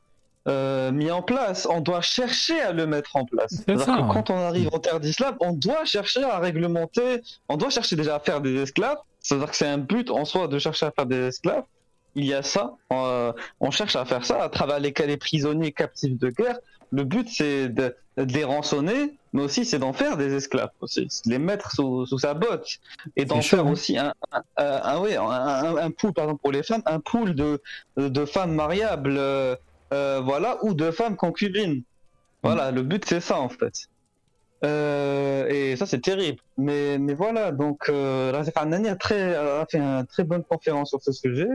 euh, 0.49 0.91
mis 0.93 1.11
en 1.11 1.23
place, 1.23 1.67
on 1.71 1.81
doit 1.81 2.01
chercher 2.01 2.61
à 2.61 2.73
le 2.73 2.87
mettre 2.87 3.17
en 3.17 3.25
place. 3.25 3.51
C'est-à-dire 3.51 3.87
que 3.87 3.91
ouais. 3.91 4.09
quand 4.13 4.31
on 4.31 4.39
arrive 4.39 4.69
en 4.73 4.79
terre 4.79 5.01
d'islam, 5.01 5.37
on 5.41 5.53
doit 5.53 5.85
chercher 5.85 6.25
à 6.25 6.39
réglementer, 6.39 7.23
on 7.49 7.57
doit 7.57 7.71
chercher 7.71 7.97
déjà 7.97 8.17
à 8.17 8.21
faire 8.21 8.41
des 8.41 8.63
esclaves, 8.63 8.99
c'est-à-dire 9.21 9.51
que 9.51 9.57
c'est 9.57 9.67
un 9.67 9.79
but 9.79 10.11
en 10.11 10.25
soi 10.25 10.49
de 10.49 10.59
chercher 10.59 10.87
à 10.87 10.91
faire 10.91 11.07
des 11.07 11.29
esclaves. 11.29 11.65
Il 12.15 12.25
y 12.25 12.35
a 12.35 12.43
ça, 12.43 12.75
euh, 12.93 13.33
on 13.61 13.71
cherche 13.71 13.95
à 13.97 14.05
faire 14.05 14.25
ça 14.25 14.43
à 14.43 14.49
travers 14.49 14.81
les, 14.81 14.93
les 15.07 15.17
prisonniers 15.17 15.73
captifs 15.73 16.19
de 16.19 16.31
guerre. 16.31 16.59
Le 16.91 17.05
but, 17.05 17.29
c'est 17.31 17.69
de, 17.69 17.95
de 18.17 18.33
les 18.33 18.45
rançonner, 18.45 19.15
mais 19.35 19.43
aussi 19.43 19.65
c'est 19.67 19.79
d'en 19.79 19.93
faire 19.93 20.17
des 20.17 20.35
esclaves, 20.35 20.71
aussi, 20.81 21.05
de 21.05 21.31
les 21.31 21.39
mettre 21.39 21.71
sous, 21.73 22.07
sous 22.07 22.19
sa 22.19 22.33
botte 22.35 22.67
et 23.15 23.27
d'en 23.27 23.43
faire 23.43 23.67
hein. 23.67 23.73
aussi 23.73 23.99
un, 23.99 24.15
un, 24.33 24.43
un- 24.57 24.97
un- 24.97 25.77
un, 25.77 25.91
pool, 25.91 26.13
par 26.15 26.25
exemple 26.25 26.41
pour 26.41 26.51
les 26.53 26.63
femmes, 26.63 26.83
un 26.87 26.99
pool 26.99 27.35
de, 27.35 27.61
de 27.99 28.25
femmes 28.25 28.55
mariables, 28.55 29.17
euh, 29.19 29.55
euh, 29.93 30.21
voilà, 30.25 30.59
ou 30.65 30.73
de 30.75 30.91
femmes 30.91 31.17
concubines. 31.17 31.83
Voilà, 32.43 32.71
le 32.71 32.83
but 32.83 33.05
c'est 33.05 33.21
ça 33.21 33.39
en 33.39 33.49
fait. 33.51 33.89
Euh, 34.65 35.47
et 35.49 35.77
ça 35.77 35.87
c'est 35.87 36.01
terrible. 36.01 36.39
Mais, 36.57 36.99
mais 36.99 37.15
voilà, 37.15 37.53
donc 37.53 37.89
euh, 37.89 38.43
Anani 38.57 38.89
a, 38.89 38.97
très, 38.97 39.35
a 39.35 39.67
fait 39.71 39.79
une 39.79 40.07
très 40.07 40.25
bonne 40.25 40.43
conférence 40.43 40.89
sur 40.91 41.03
ce 41.03 41.13
sujet 41.13 41.49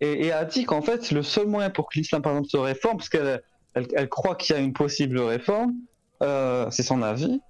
et, 0.00 0.32
a 0.32 0.44
dit 0.44 0.64
qu'en 0.64 0.82
fait 0.82 1.10
le 1.10 1.22
seul 1.22 1.46
moyen 1.46 1.70
pour 1.70 1.88
que 1.88 1.98
l'islam 1.98 2.22
par 2.22 2.32
exemple 2.32 2.48
se 2.48 2.56
réforme, 2.56 2.96
parce 2.96 3.08
qu'elle 3.08 3.42
elle, 3.74 4.08
croit 4.08 4.34
qu'il 4.34 4.56
y 4.56 4.58
a 4.58 4.62
une 4.62 4.72
possible 4.72 5.20
réforme, 5.20 5.74
euh, 6.22 6.66
c'est 6.70 6.82
son 6.82 7.02
avis, 7.02 7.40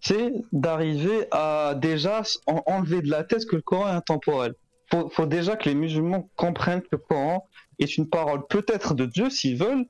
c'est 0.00 0.32
d'arriver 0.52 1.26
à 1.30 1.74
déjà 1.76 2.22
en- 2.46 2.62
enlever 2.66 3.02
de 3.02 3.10
la 3.10 3.24
tête 3.24 3.46
que 3.46 3.56
le 3.56 3.62
Coran 3.62 3.88
est 3.88 3.96
intemporel. 3.96 4.54
Faut, 4.90 5.08
faut 5.08 5.26
déjà 5.26 5.56
que 5.56 5.68
les 5.68 5.74
musulmans 5.74 6.28
comprennent 6.36 6.82
que 6.82 6.88
le 6.92 6.98
Coran 6.98 7.46
est 7.78 7.96
une 7.96 8.08
parole 8.08 8.46
peut-être 8.48 8.94
de 8.94 9.06
Dieu 9.06 9.30
s'ils 9.30 9.56
veulent, 9.56 9.86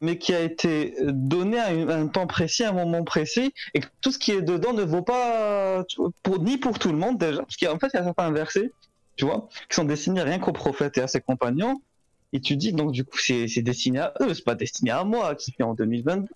mais 0.00 0.18
qui 0.18 0.34
a 0.34 0.40
été 0.40 0.94
donnée 1.02 1.58
à, 1.58 1.68
un 1.68 2.08
temps 2.08 2.26
précis, 2.26 2.64
à 2.64 2.70
un 2.70 2.72
moment 2.72 3.04
précis, 3.04 3.52
et 3.74 3.80
que 3.80 3.86
tout 4.00 4.10
ce 4.10 4.18
qui 4.18 4.32
est 4.32 4.42
dedans 4.42 4.72
ne 4.72 4.82
vaut 4.82 5.02
pas 5.02 5.84
ni 6.40 6.58
pour 6.58 6.78
tout 6.78 6.90
le 6.90 6.98
monde 6.98 7.18
déjà, 7.18 7.42
parce 7.42 7.56
qu'en 7.56 7.78
fait 7.78 7.88
il 7.94 7.96
y 7.96 8.00
a 8.00 8.04
certains 8.04 8.32
versets, 8.32 8.72
tu 9.20 9.26
vois, 9.26 9.50
qui 9.68 9.76
sont 9.76 9.84
destinés 9.84 10.22
rien 10.22 10.38
qu'au 10.38 10.52
prophète 10.52 10.96
et 10.96 11.02
à 11.02 11.06
ses 11.06 11.20
compagnons, 11.20 11.82
et 12.32 12.40
tu 12.40 12.56
dis 12.56 12.72
donc 12.72 12.92
du 12.92 13.04
coup 13.04 13.18
c'est 13.18 13.60
destiné 13.60 13.98
à 13.98 14.14
eux, 14.22 14.32
c'est 14.32 14.44
pas 14.44 14.54
destiné 14.54 14.92
à 14.92 15.04
moi 15.04 15.34
qui 15.34 15.50
suis 15.50 15.62
en 15.62 15.74
2022. 15.74 16.26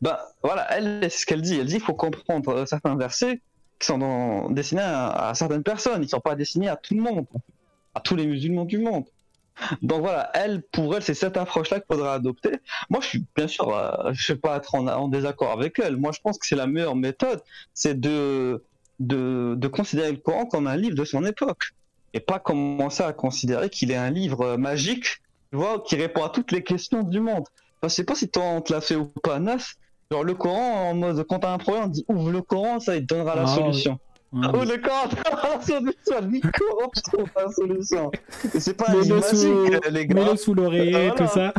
Ben 0.00 0.16
voilà, 0.40 0.64
elle, 0.70 1.00
c'est 1.10 1.22
ce 1.22 1.26
qu'elle 1.26 1.42
dit. 1.42 1.58
Elle 1.58 1.66
dit 1.66 1.74
qu'il 1.74 1.82
faut 1.82 1.94
comprendre 1.94 2.50
euh, 2.50 2.66
certains 2.66 2.94
versets 2.94 3.40
qui 3.80 3.86
sont 3.88 4.48
destinés 4.50 4.82
à, 4.84 5.32
certaines 5.34 5.64
personnes. 5.64 6.04
Ils 6.04 6.08
sont 6.08 6.20
pas 6.20 6.36
destinés 6.36 6.68
à 6.68 6.76
tout 6.76 6.94
le 6.94 7.00
monde, 7.00 7.26
à 7.96 8.00
tous 8.00 8.14
les 8.14 8.26
musulmans 8.26 8.64
du 8.64 8.78
monde. 8.78 9.06
Donc 9.82 10.02
voilà, 10.02 10.30
elle, 10.34 10.62
pour 10.62 10.94
elle, 10.94 11.02
c'est 11.02 11.14
cette 11.14 11.36
approche-là 11.36 11.80
qu'il 11.80 11.96
faudra 11.96 12.14
adopter. 12.14 12.60
Moi, 12.90 13.00
je 13.00 13.08
suis 13.08 13.24
bien 13.34 13.48
sûr, 13.48 13.74
euh, 13.74 14.12
je 14.12 14.30
ne 14.30 14.36
vais 14.36 14.40
pas 14.40 14.58
être 14.58 14.76
en, 14.76 15.08
désaccord 15.08 15.50
avec 15.50 15.80
elle. 15.80 15.96
Moi, 15.96 16.12
je 16.12 16.20
pense 16.20 16.38
que 16.38 16.46
c'est 16.46 16.54
la 16.54 16.68
meilleure 16.68 16.94
méthode, 16.94 17.42
c'est 17.72 17.98
de, 17.98 18.62
de, 19.00 19.66
considérer 19.66 20.12
le 20.12 20.18
Coran 20.18 20.46
comme 20.46 20.68
un 20.68 20.76
livre 20.76 20.94
de 20.94 21.04
son 21.04 21.24
époque. 21.24 21.72
Et 22.14 22.20
pas 22.20 22.38
commencer 22.38 23.02
à 23.02 23.12
considérer 23.12 23.68
qu'il 23.68 23.90
est 23.90 23.96
un 23.96 24.10
livre 24.10 24.56
magique, 24.56 25.20
tu 25.50 25.58
vois, 25.58 25.82
qui 25.86 25.96
répond 25.96 26.24
à 26.24 26.30
toutes 26.30 26.52
les 26.52 26.62
questions 26.62 27.02
du 27.02 27.20
monde. 27.20 27.44
Enfin, 27.78 27.88
je 27.88 27.88
sais 27.88 28.04
pas 28.04 28.14
si 28.14 28.28
toi, 28.28 28.44
on 28.44 28.60
te 28.60 28.72
l'a 28.72 28.80
fait 28.80 28.96
ou 28.96 29.06
pas, 29.06 29.38
Nas. 29.38 29.74
Genre, 30.10 30.24
le 30.24 30.34
Coran, 30.34 30.90
en 30.90 30.94
mode, 30.94 31.24
quand 31.28 31.40
t'as 31.40 31.52
un 31.52 31.58
problème, 31.58 31.84
on 31.84 31.88
dit 31.88 32.04
ouvre 32.08 32.30
le 32.30 32.42
Coran, 32.42 32.80
ça, 32.80 32.96
il 32.96 33.06
te 33.06 33.14
donnera 33.14 33.34
la 33.34 33.42
ah, 33.42 33.46
solution. 33.46 33.98
Ah, 34.42 34.52
oh, 34.54 34.64
le 34.64 34.78
Coran, 34.78 35.08
la 35.42 35.60
solution, 35.60 36.20
le 36.20 36.50
Coran, 36.50 36.90
je 36.94 37.00
trouve 37.02 37.28
la 37.36 37.52
solution. 37.52 38.10
C'est 38.58 38.74
pas 38.74 38.90
un 38.90 39.00
livre 39.00 39.20
magique, 39.20 39.84
les 39.90 40.06
gars. 40.06 40.14
Mets-le 40.14 40.36
sous 40.36 40.54
l'oreiller, 40.54 41.10
tout 41.16 41.26
ça. 41.26 41.52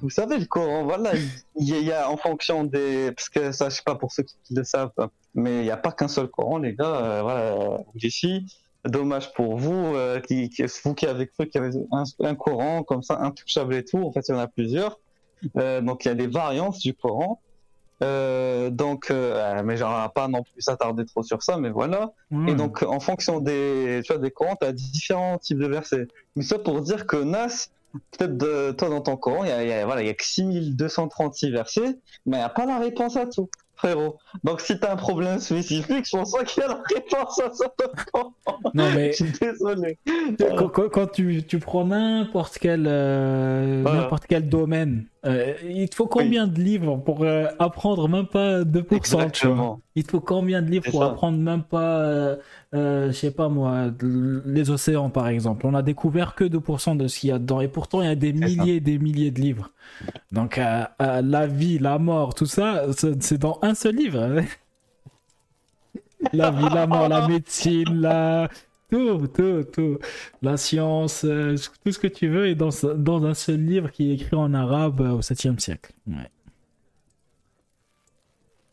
Vous 0.00 0.10
savez, 0.10 0.38
le 0.38 0.46
Coran, 0.46 0.84
voilà, 0.84 1.12
il 1.56 1.68
y, 1.68 1.92
a 1.92 2.10
en 2.10 2.16
fonction 2.16 2.64
des. 2.64 3.12
Parce 3.12 3.28
que 3.28 3.52
ça, 3.52 3.68
je 3.68 3.76
sais 3.76 3.82
pas 3.84 3.94
pour 3.94 4.12
ceux 4.12 4.22
qui 4.22 4.54
le 4.54 4.64
savent, 4.64 4.92
mais 5.34 5.60
il 5.60 5.62
n'y 5.64 5.70
a 5.70 5.76
pas 5.76 5.92
qu'un 5.92 6.08
seul 6.08 6.28
Coran, 6.28 6.58
les 6.58 6.74
gars. 6.74 6.96
Euh, 6.96 7.22
voilà, 7.22 7.78
ici, 7.96 8.46
dommage 8.86 9.32
pour 9.32 9.56
vous, 9.56 9.94
euh, 9.94 10.20
qui, 10.20 10.50
vous 10.84 10.94
qui 10.94 11.06
avez 11.06 11.26
cru 11.26 11.48
qu'il 11.48 11.60
y 11.60 11.64
avait 11.64 11.76
un, 12.20 12.34
Coran 12.34 12.82
comme 12.82 13.02
ça, 13.02 13.18
intouchable 13.20 13.74
et 13.74 13.84
tout. 13.84 13.98
En 13.98 14.12
fait, 14.12 14.28
il 14.28 14.32
y 14.32 14.34
en 14.34 14.40
a 14.40 14.46
plusieurs. 14.46 14.98
Euh, 15.56 15.80
donc, 15.80 16.04
il 16.04 16.08
y 16.08 16.10
a 16.10 16.14
des 16.14 16.26
variantes 16.26 16.78
du 16.78 16.94
Coran. 16.94 17.40
donc, 18.00 19.10
mais 19.10 19.76
j'en 19.76 20.04
ai 20.04 20.08
pas 20.14 20.28
non 20.28 20.42
plus 20.42 20.62
s'attarder 20.62 21.04
trop 21.04 21.22
sur 21.22 21.42
ça, 21.42 21.56
mais 21.58 21.70
voilà. 21.70 22.12
Et 22.48 22.54
donc, 22.54 22.82
en 22.82 23.00
fonction 23.00 23.40
des, 23.40 24.00
tu 24.04 24.12
vois, 24.12 24.20
des 24.20 24.30
Corans, 24.30 24.56
tu 24.60 24.66
as 24.66 24.72
différents 24.72 25.38
types 25.38 25.58
de 25.58 25.66
versets. 25.66 26.08
Mais 26.36 26.42
ça 26.42 26.58
pour 26.58 26.80
dire 26.80 27.06
que 27.06 27.16
Nas, 27.16 27.68
peut-être 28.12 28.76
toi 28.76 28.88
dans 28.88 29.00
ton 29.00 29.16
Coran, 29.16 29.44
il 29.44 29.48
y 29.48 29.72
a, 29.72 29.84
voilà, 29.84 30.02
il 30.02 30.06
y 30.06 30.10
a 30.10 30.14
que 30.14 30.24
6236 30.24 31.50
versets, 31.50 31.98
mais 32.26 32.36
il 32.36 32.40
n'y 32.40 32.44
a 32.44 32.48
pas 32.48 32.66
la 32.66 32.78
réponse 32.78 33.16
à 33.16 33.26
tout, 33.26 33.50
frérot. 33.80 34.18
Donc 34.44 34.60
si 34.60 34.78
tu 34.78 34.86
as 34.86 34.92
un 34.92 34.96
problème 34.96 35.38
spécifique, 35.38 36.06
je 36.06 36.16
pense 36.16 36.32
pas 36.32 36.44
qu'il 36.44 36.62
y 36.62 36.66
a 36.66 36.68
la 36.68 36.82
réponse 36.94 37.40
à 37.40 37.52
ça. 37.52 37.72
Non 38.74 38.84
mais, 38.94 39.12
je 39.18 39.24
suis 39.24 39.32
désolé. 39.40 39.98
Quand, 40.92 41.06
tu, 41.10 41.42
tu, 41.44 41.58
prends 41.58 41.84
n'importe 41.84 42.58
quel, 42.58 42.86
euh, 42.86 43.82
n'importe 43.82 44.24
quel 44.28 44.48
domaine, 44.48 45.06
euh, 45.26 45.54
il 45.68 45.88
te 45.88 45.94
faut 45.94 46.06
combien 46.06 46.46
de 46.46 46.60
livres 46.60 46.96
pour 46.96 47.24
euh, 47.24 47.46
apprendre 47.58 48.08
même 48.08 48.26
pas 48.26 48.62
2% 48.62 49.30
tu 49.32 49.46
vois 49.48 49.78
Il 49.94 50.04
te 50.04 50.10
faut 50.10 50.20
combien 50.20 50.62
de 50.62 50.70
livres 50.70 50.90
pour 50.90 51.02
apprendre 51.02 51.38
même 51.38 51.62
pas, 51.62 52.36
je 52.72 53.12
sais 53.12 53.30
pas 53.30 53.48
moi, 53.48 53.86
les 54.46 54.70
océans 54.70 55.10
par 55.10 55.28
exemple 55.28 55.66
On 55.66 55.74
a 55.74 55.82
découvert 55.82 56.34
que 56.34 56.44
2% 56.44 56.96
de 56.96 57.08
ce 57.08 57.20
qu'il 57.20 57.30
y 57.30 57.32
a 57.32 57.38
dedans 57.38 57.60
et 57.60 57.68
pourtant 57.68 58.02
il 58.02 58.08
y 58.08 58.12
a 58.12 58.14
des 58.14 58.32
milliers 58.32 58.76
et 58.76 58.80
des 58.80 58.98
milliers 58.98 59.30
de 59.30 59.40
livres. 59.40 59.70
Donc 60.32 60.56
la 60.56 61.46
vie, 61.46 61.78
la 61.78 61.98
mort, 61.98 62.34
tout 62.34 62.46
ça, 62.46 62.86
c'est 62.96 63.38
dans 63.38 63.58
un 63.62 63.74
seul 63.74 63.96
livre. 63.96 64.40
la 66.32 66.50
vie, 66.50 66.68
la 66.72 66.86
mort, 66.86 67.08
la 67.08 67.26
médecine, 67.28 68.00
la 68.00 68.48
tout, 68.90 69.26
tout, 69.28 69.64
tout. 69.72 69.98
La 70.42 70.56
science, 70.56 71.24
euh, 71.24 71.56
tout 71.84 71.92
ce 71.92 71.98
que 71.98 72.08
tu 72.08 72.28
veux 72.28 72.48
est 72.48 72.54
dans, 72.54 72.70
dans 72.96 73.24
un 73.24 73.34
seul 73.34 73.64
livre 73.64 73.90
qui 73.90 74.10
est 74.10 74.14
écrit 74.14 74.36
en 74.36 74.52
arabe 74.52 75.00
euh, 75.00 75.12
au 75.12 75.20
7e 75.20 75.58
siècle. 75.58 75.92
Ouais. 76.06 76.28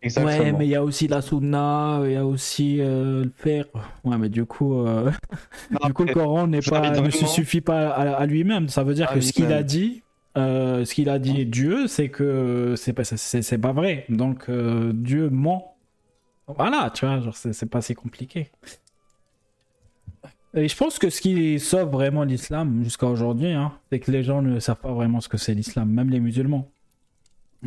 Exactement. 0.01 0.43
Ouais, 0.43 0.51
mais 0.53 0.67
il 0.67 0.69
y 0.69 0.75
a 0.75 0.83
aussi 0.83 1.07
la 1.07 1.21
sunna, 1.21 2.01
il 2.05 2.11
y 2.11 2.15
a 2.15 2.25
aussi 2.25 2.77
euh, 2.79 3.25
le 3.25 3.31
fer. 3.35 3.65
Ouais, 4.03 4.17
mais 4.17 4.29
du 4.29 4.45
coup, 4.45 4.85
du 5.85 5.93
coup 5.93 6.03
le 6.03 6.13
Coran 6.13 6.47
n'est 6.47 6.61
pas, 6.61 6.89
ne 6.91 7.09
se 7.09 7.25
suffit 7.25 7.61
pas 7.61 7.89
à, 7.89 8.25
lui-même. 8.25 8.69
Ça 8.69 8.83
veut 8.83 8.93
dire 8.93 9.11
que 9.11 9.21
ce 9.21 9.33
qu'il 9.33 9.51
a 9.51 9.63
dit, 9.63 10.03
ce 10.37 10.93
qu'il 10.93 11.09
a 11.09 11.19
dit 11.19 11.45
Dieu, 11.45 11.87
c'est 11.87 12.09
que 12.09 12.75
c'est 12.77 12.93
pas, 12.93 13.03
c'est, 13.03 13.57
pas 13.57 13.73
vrai. 13.73 14.05
Donc 14.09 14.49
Dieu 14.49 15.29
ment. 15.29 15.75
Voilà, 16.47 16.91
tu 16.93 17.05
vois, 17.05 17.21
c'est 17.33 17.69
pas 17.69 17.81
si 17.81 17.93
compliqué. 17.93 18.49
Et 20.53 20.67
je 20.67 20.75
pense 20.75 20.97
que 20.97 21.09
ce 21.09 21.21
qui 21.21 21.59
sauve 21.59 21.89
vraiment 21.89 22.23
l'islam 22.23 22.83
jusqu'à 22.83 23.07
aujourd'hui, 23.07 23.51
hein, 23.51 23.73
c'est 23.91 23.99
que 23.99 24.11
les 24.11 24.23
gens 24.23 24.41
ne 24.41 24.59
savent 24.59 24.79
pas 24.79 24.93
vraiment 24.93 25.21
ce 25.21 25.29
que 25.29 25.37
c'est 25.37 25.53
l'islam, 25.53 25.89
même 25.89 26.09
les 26.09 26.19
musulmans. 26.19 26.67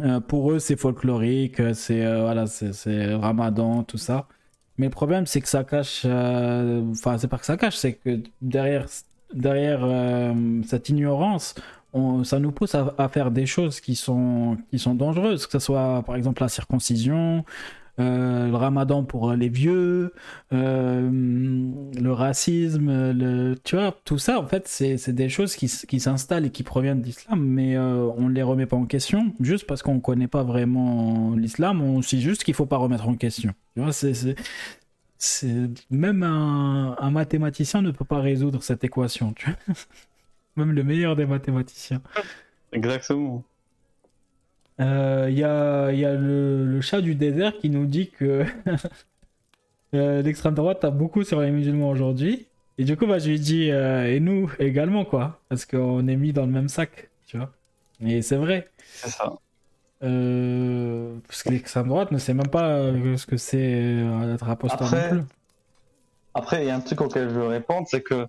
Euh, 0.01 0.21
pour 0.21 0.53
eux, 0.53 0.59
c'est 0.59 0.77
folklorique, 0.77 1.61
c'est 1.75 2.05
euh, 2.05 2.23
voilà, 2.23 2.47
c'est 2.47 3.15
Ramadan, 3.15 3.83
tout 3.83 3.99
ça. 3.99 4.27
Mais 4.79 4.87
le 4.87 4.93
problème, 4.93 5.27
c'est 5.27 5.41
que 5.41 5.49
ça 5.49 5.63
cache. 5.63 6.03
Euh, 6.05 6.83
enfin, 6.91 7.19
c'est 7.19 7.29
pas 7.29 7.39
que 7.39 7.45
ça 7.45 7.57
cache, 7.57 7.77
c'est 7.77 7.95
que 7.95 8.21
derrière, 8.41 8.87
derrière 9.35 9.87
cette 10.65 10.89
ignorance, 10.89 11.55
ça 12.25 12.39
nous 12.39 12.53
pousse 12.53 12.75
à, 12.75 13.09
faire 13.09 13.31
des 13.31 13.47
choses 13.47 13.81
qui 13.81 13.95
sont, 13.97 14.57
qui 14.71 14.79
sont 14.79 14.95
dangereuses, 14.95 15.47
que 15.47 15.53
ce 15.53 15.59
soit 15.59 16.03
par 16.05 16.17
exemple 16.17 16.43
la 16.43 16.49
circoncision, 16.49 17.45
euh, 18.01 18.49
le 18.49 18.57
ramadan 18.57 19.05
pour 19.05 19.33
les 19.33 19.49
vieux, 19.49 20.15
euh, 20.53 21.11
le 21.11 22.13
racisme, 22.13 23.15
tu 23.65 23.77
vois, 23.77 23.95
tout 24.05 24.19
ça, 24.19 24.39
en 24.41 24.47
fait, 24.47 24.69
c'est 24.69 25.13
des 25.13 25.29
choses 25.29 25.55
qui, 25.55 25.67
qui 25.67 26.01
s'installent 26.01 26.47
et 26.47 26.51
qui 26.51 26.63
proviennent 26.63 27.03
d'islam, 27.03 27.45
mais 27.45 27.77
euh, 27.77 28.09
on 28.17 28.29
ne 28.29 28.35
les 28.35 28.43
remet 28.43 28.67
pas 28.67 28.77
en 28.77 28.87
question, 28.87 29.35
juste 29.41 29.67
parce 29.67 29.83
qu'on 29.83 29.97
ne 29.97 30.01
connaît 30.01 30.29
pas 30.29 30.45
vraiment 30.45 31.35
l'islam, 31.37 31.83
on 31.83 32.01
sait 32.01 32.21
juste 32.21 32.45
qu'il 32.45 32.53
ne 32.53 32.57
faut 32.57 32.67
pas 32.67 32.79
remettre 32.79 33.07
en 33.09 33.17
question. 33.17 33.53
Tu 33.75 33.83
vois, 33.83 33.93
c'est 33.93 34.37
même 35.91 36.23
un, 36.23 36.97
un, 36.99 37.11
mathématicien 37.11 37.83
ne 37.83 37.91
peut 37.91 38.07
pas 38.07 38.21
résoudre 38.21 38.63
cette 38.63 38.83
équation, 38.85 39.35
tu 39.35 39.51
vois. 39.51 39.75
Même 40.57 40.73
le 40.73 40.85
meilleur 40.85 41.17
des 41.17 41.27
mathématiciens. 41.27 42.03
Exactement. 42.73 43.45
Il 44.81 44.87
euh, 44.87 45.31
y 45.31 45.45
a, 45.45 45.93
y 45.93 46.07
a 46.07 46.15
le, 46.15 46.81
chat 46.81 47.03
du 47.03 47.15
désert 47.15 47.53
qui 47.59 47.69
nous 47.69 47.85
dit 47.85 48.09
que 48.09 48.47
euh, 49.95 50.23
l'extrême 50.23 50.55
droite 50.55 50.83
a 50.85 50.91
beaucoup 50.91 51.23
sur 51.23 51.43
les 51.43 51.51
musulmans 51.51 51.91
aujourd'hui. 51.91 52.47
Et 52.79 52.85
du 52.85 52.97
coup, 52.97 53.07
bah, 53.07 53.19
je 53.19 53.29
lui 53.29 53.39
dis, 53.39 53.71
euh, 53.71 54.11
et 54.11 54.21
nous 54.21 54.51
également, 54.59 55.05
quoi. 55.05 55.39
Parce 55.51 55.67
qu'on 55.67 56.09
est 56.09 56.17
mis 56.17 56.33
dans 56.33 56.47
le 56.47 56.53
même 56.53 56.71
sac, 56.71 57.11
tu 57.27 57.37
vois. 57.37 57.53
Et 58.03 58.23
c'est 58.23 58.37
vrai. 58.37 58.71
C'est 58.79 59.11
ça. 59.11 59.35
parce 60.01 61.43
que 61.43 61.51
l'extrême 61.51 61.89
droite 61.89 62.11
ne 62.11 62.17
sait 62.17 62.33
même 62.33 62.49
pas 62.49 62.79
ce 63.19 63.27
que 63.27 63.37
c'est 63.37 64.03
être 64.33 64.49
apostat 64.49 64.77
après, 64.77 65.11
Après, 66.33 66.65
il 66.65 66.69
y 66.69 66.71
a 66.71 66.77
un 66.77 66.81
truc 66.81 67.03
auquel 67.03 67.29
je 67.29 67.35
veux 67.35 67.49
répondre, 67.49 67.87
c'est 67.87 68.01
que 68.01 68.27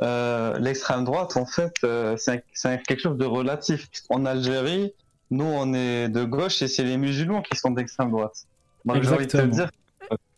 l'extrême 0.00 1.04
droite, 1.04 1.36
en 1.36 1.46
fait, 1.46 1.74
c'est 2.16 2.42
quelque 2.84 3.00
chose 3.00 3.18
de 3.18 3.24
relatif. 3.24 3.88
En 4.10 4.24
Algérie, 4.26 4.92
nous, 5.30 5.44
on 5.44 5.74
est 5.74 6.08
de 6.08 6.24
gauche 6.24 6.62
et 6.62 6.68
c'est 6.68 6.84
les 6.84 6.96
musulmans 6.96 7.42
qui 7.42 7.56
sont 7.56 7.70
d'extrême 7.70 8.10
droite. 8.10 8.46
Moi, 8.84 9.00
j'ai 9.02 9.10
envie 9.10 9.26
de 9.26 9.30
te 9.30 9.46
dire. 9.46 9.70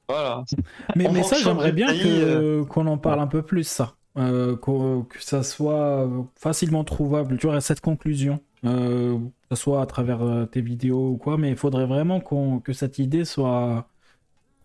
Voilà. 0.09 0.45
Mais, 0.97 1.09
mais 1.13 1.23
ça, 1.23 1.37
j'aimerais 1.37 1.71
bien 1.71 1.95
euh, 1.95 2.65
qu'on 2.65 2.87
en 2.89 2.99
parle 2.99 3.21
un 3.21 3.29
peu 3.29 3.43
plus, 3.43 3.65
ça. 3.65 3.95
Euh, 4.19 4.57
que, 4.57 5.21
ça 5.21 5.45
soit 5.45 6.09
facilement 6.35 6.83
trouvable. 6.83 7.37
Tu 7.37 7.47
vois, 7.47 7.61
cette 7.61 7.81
conclusion. 7.81 8.41
Euh, 8.65 9.17
que 9.19 9.57
ce 9.57 9.63
soit 9.63 9.81
à 9.81 9.87
travers 9.87 10.47
tes 10.51 10.61
vidéos 10.61 11.11
ou 11.11 11.17
quoi, 11.17 11.39
mais 11.39 11.51
il 11.51 11.57
faudrait 11.57 11.87
vraiment 11.87 12.21
que 12.21 12.73
cette 12.73 12.99
idée 12.99 13.25
soit 13.25 13.87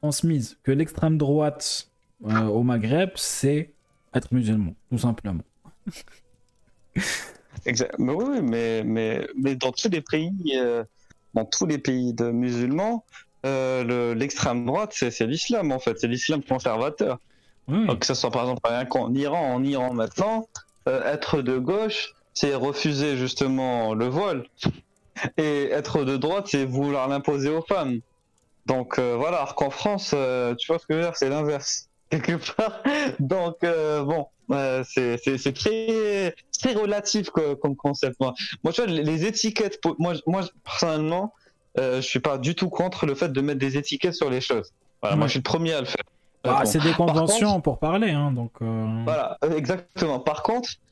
transmise. 0.01 0.57
Que 0.63 0.71
l'extrême 0.71 1.17
droite 1.17 1.89
au 2.23 2.63
Maghreb, 2.63 3.11
c'est 3.15 3.74
être 4.15 4.31
musulman, 4.31 4.73
tout 4.89 4.97
simplement. 4.97 5.43
Mais 7.97 8.13
oui, 8.13 8.41
mais, 8.41 8.83
mais, 8.83 9.27
mais 9.35 9.55
dans 9.55 9.71
tous 9.71 9.89
les 9.89 10.01
pays, 10.01 10.31
euh, 10.55 10.83
dans 11.33 11.45
tous 11.45 11.65
les 11.65 11.77
pays 11.77 12.13
de 12.13 12.29
musulmans, 12.29 13.05
euh, 13.45 14.13
l'extrême 14.13 14.65
droite, 14.65 14.93
c'est 14.93 15.25
l'islam 15.25 15.71
en 15.71 15.79
fait, 15.79 15.97
c'est 15.99 16.07
l'islam 16.07 16.43
conservateur. 16.43 17.19
que 17.67 18.05
ce 18.05 18.13
soit 18.13 18.29
par 18.29 18.43
exemple 18.43 18.61
en 18.99 19.13
Iran, 19.15 19.53
en 19.53 19.63
Iran 19.63 19.93
maintenant, 19.93 20.47
euh, 20.87 21.11
être 21.11 21.41
de 21.41 21.57
gauche, 21.57 22.13
c'est 22.33 22.53
refuser 22.53 23.17
justement 23.17 23.93
le 23.93 24.07
voile. 24.07 24.45
Et 25.37 25.69
être 25.71 26.03
de 26.03 26.17
droite, 26.17 26.47
c'est 26.49 26.65
vouloir 26.65 27.07
l'imposer 27.07 27.49
aux 27.49 27.61
femmes. 27.61 28.01
Donc 28.65 28.99
voilà, 28.99 29.37
alors 29.37 29.55
qu'en 29.55 29.69
France, 29.69 30.09
tu 30.09 30.67
vois 30.67 30.77
ce 30.79 30.85
que 30.85 30.93
je 30.93 30.97
veux 30.97 31.03
dire, 31.03 31.15
c'est 31.15 31.29
l'inverse 31.29 31.89
quelque 32.19 32.53
part. 32.55 32.83
Donc 33.19 33.57
bon, 33.61 34.27
c'est 34.83 35.53
très, 35.53 36.35
très 36.59 36.73
relatif 36.73 37.29
comme 37.29 37.75
concept. 37.75 38.19
Moi, 38.19 38.33
moi 38.63 38.73
tu 38.73 38.81
vois, 38.81 38.89
les 38.89 39.25
étiquettes, 39.25 39.79
moi, 39.99 40.13
moi 40.25 40.41
personnellement, 40.63 41.33
euh, 41.77 41.97
je 41.97 42.07
suis 42.07 42.19
pas 42.19 42.37
du 42.37 42.55
tout 42.55 42.69
contre 42.69 43.05
le 43.05 43.15
fait 43.15 43.29
de 43.29 43.41
mettre 43.41 43.59
des 43.59 43.77
étiquettes 43.77 44.15
sur 44.15 44.29
les 44.29 44.41
choses. 44.41 44.71
Voilà, 45.01 45.17
Moi, 45.17 45.27
je 45.27 45.31
suis 45.31 45.39
le 45.39 45.43
premier 45.43 45.73
à 45.73 45.81
le 45.81 45.85
faire. 45.85 46.03
Ah, 46.43 46.65
c'est 46.65 46.79
des 46.79 46.93
conventions 46.93 47.59
pour 47.59 47.79
parler, 47.79 48.11
hein, 48.11 48.31
donc. 48.31 48.51
Euh... 48.61 49.01
Voilà, 49.03 49.37
exactement. 49.55 50.19
Par 50.19 50.43
contre, 50.43 50.69
euh, 50.69 50.84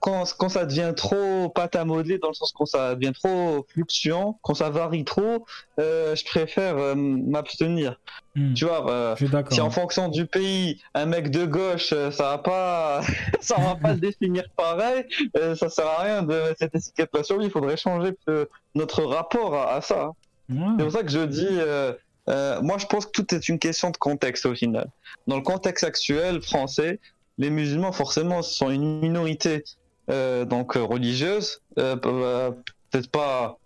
quand, 0.00 0.24
quand 0.38 0.48
ça 0.48 0.66
devient 0.66 0.92
trop 0.96 1.48
pâte 1.48 1.76
à 1.76 1.84
modeler, 1.84 2.18
dans 2.18 2.28
le 2.28 2.34
sens 2.34 2.52
quand 2.52 2.66
ça 2.66 2.94
devient 2.94 3.12
trop 3.12 3.66
fluctuant, 3.68 4.38
quand 4.42 4.54
ça 4.54 4.70
varie 4.70 5.04
trop, 5.04 5.46
euh, 5.78 6.14
je 6.14 6.24
préfère 6.24 6.76
euh, 6.76 6.94
m'abstenir. 6.94 7.98
Hmm. 8.34 8.54
Tu 8.54 8.64
vois, 8.64 8.90
euh, 8.90 9.16
si 9.50 9.60
en 9.60 9.70
fonction 9.70 10.08
du 10.08 10.26
pays, 10.26 10.80
un 10.94 11.06
mec 11.06 11.30
de 11.30 11.46
gauche, 11.46 11.92
euh, 11.92 12.10
ça 12.10 12.24
va 12.24 12.38
pas, 12.38 13.00
ça 13.40 13.56
va 13.56 13.74
pas 13.74 13.94
le 13.94 14.00
définir 14.00 14.44
pareil, 14.56 15.04
euh, 15.36 15.54
ça 15.54 15.68
sert 15.68 15.86
à 15.86 16.02
rien 16.02 16.22
de 16.22 16.34
mettre 16.34 16.58
cette 16.58 16.74
étiquette 16.74 17.10
sur 17.22 17.38
lui. 17.38 17.46
Il 17.46 17.50
faudrait 17.50 17.76
changer 17.76 18.12
euh, 18.28 18.44
notre 18.74 19.02
rapport 19.04 19.54
à, 19.54 19.74
à 19.74 19.80
ça. 19.80 20.12
C'est 20.48 20.84
pour 20.84 20.92
ça 20.92 21.02
que 21.02 21.10
je 21.10 21.24
dis, 21.26 21.46
euh, 21.50 21.92
euh, 22.28 22.60
moi 22.62 22.78
je 22.78 22.86
pense 22.86 23.06
que 23.06 23.10
tout 23.12 23.34
est 23.34 23.48
une 23.48 23.58
question 23.58 23.90
de 23.90 23.96
contexte 23.96 24.46
au 24.46 24.54
final. 24.54 24.88
Dans 25.26 25.36
le 25.36 25.42
contexte 25.42 25.84
actuel 25.84 26.40
français, 26.42 27.00
les 27.38 27.50
musulmans 27.50 27.92
forcément 27.92 28.42
sont 28.42 28.70
une 28.70 29.00
minorité 29.00 29.64
euh, 30.10 30.44
donc 30.44 30.76
euh, 30.76 30.82
religieuse, 30.82 31.60
euh, 31.78 31.96
pe- 31.96 32.54
peut-être 32.90 33.10
pas 33.10 33.58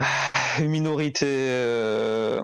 une 0.58 0.68
minorité 0.68 1.26
euh, 1.28 2.42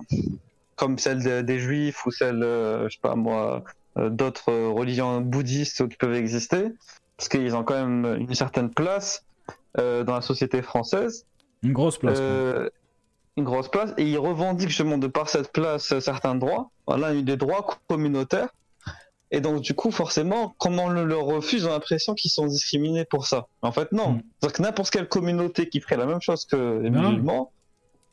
comme 0.77 0.99
celle 0.99 1.23
de- 1.23 1.43
des 1.43 1.59
juifs 1.59 2.05
ou 2.07 2.11
celle, 2.11 2.41
je 2.43 2.89
sais 2.91 2.99
pas 3.01 3.15
moi, 3.15 3.63
d'autres 3.97 4.53
religions 4.53 5.21
bouddhistes 5.21 5.87
qui 5.89 5.97
peuvent 5.97 6.15
exister, 6.15 6.73
parce 7.17 7.29
qu'ils 7.29 7.55
ont 7.55 7.63
quand 7.65 7.75
même 7.87 8.17
une 8.21 8.35
certaine 8.35 8.71
place 8.71 9.25
dans 9.77 10.05
la 10.15 10.21
société 10.23 10.61
française. 10.63 11.25
Une 11.63 11.73
grosse 11.73 11.99
place. 11.99 12.19
une 13.39 13.45
grosse 13.45 13.69
place 13.69 13.95
et 13.97 14.05
ils 14.05 14.19
revendiquent 14.19 14.69
justement 14.69 14.99
de 14.99 15.07
par 15.07 15.29
cette 15.29 15.53
place 15.53 15.99
certains 16.01 16.35
droits, 16.35 16.71
voilà, 16.87 17.15
des 17.15 17.37
droits 17.37 17.67
communautaires. 17.89 18.49
Et 19.35 19.41
donc 19.41 19.63
du 19.63 19.75
coup, 19.75 19.91
forcément, 19.91 20.55
comme 20.59 20.79
on 20.79 20.89
le 20.89 21.05
leur 21.05 21.25
refuse, 21.25 21.65
on 21.65 21.71
a 21.71 21.73
l'impression 21.73 22.15
qu'ils 22.15 22.31
sont 22.31 22.47
discriminés 22.47 23.07
pour 23.07 23.27
ça. 23.27 23.47
En 23.63 23.73
fait, 23.73 23.91
non. 23.91 24.13
Mm. 24.13 24.23
C'est-à-dire 24.39 24.57
que 24.57 24.63
n'importe 24.63 24.91
quelle 24.91 25.09
communauté 25.09 25.69
qui 25.71 25.81
ferait 25.81 25.97
la 25.97 26.07
même 26.07 26.21
chose 26.21 26.45
que 26.45 26.81
les 26.83 26.91
Non. 26.91 27.09
musulmans, 27.09 27.51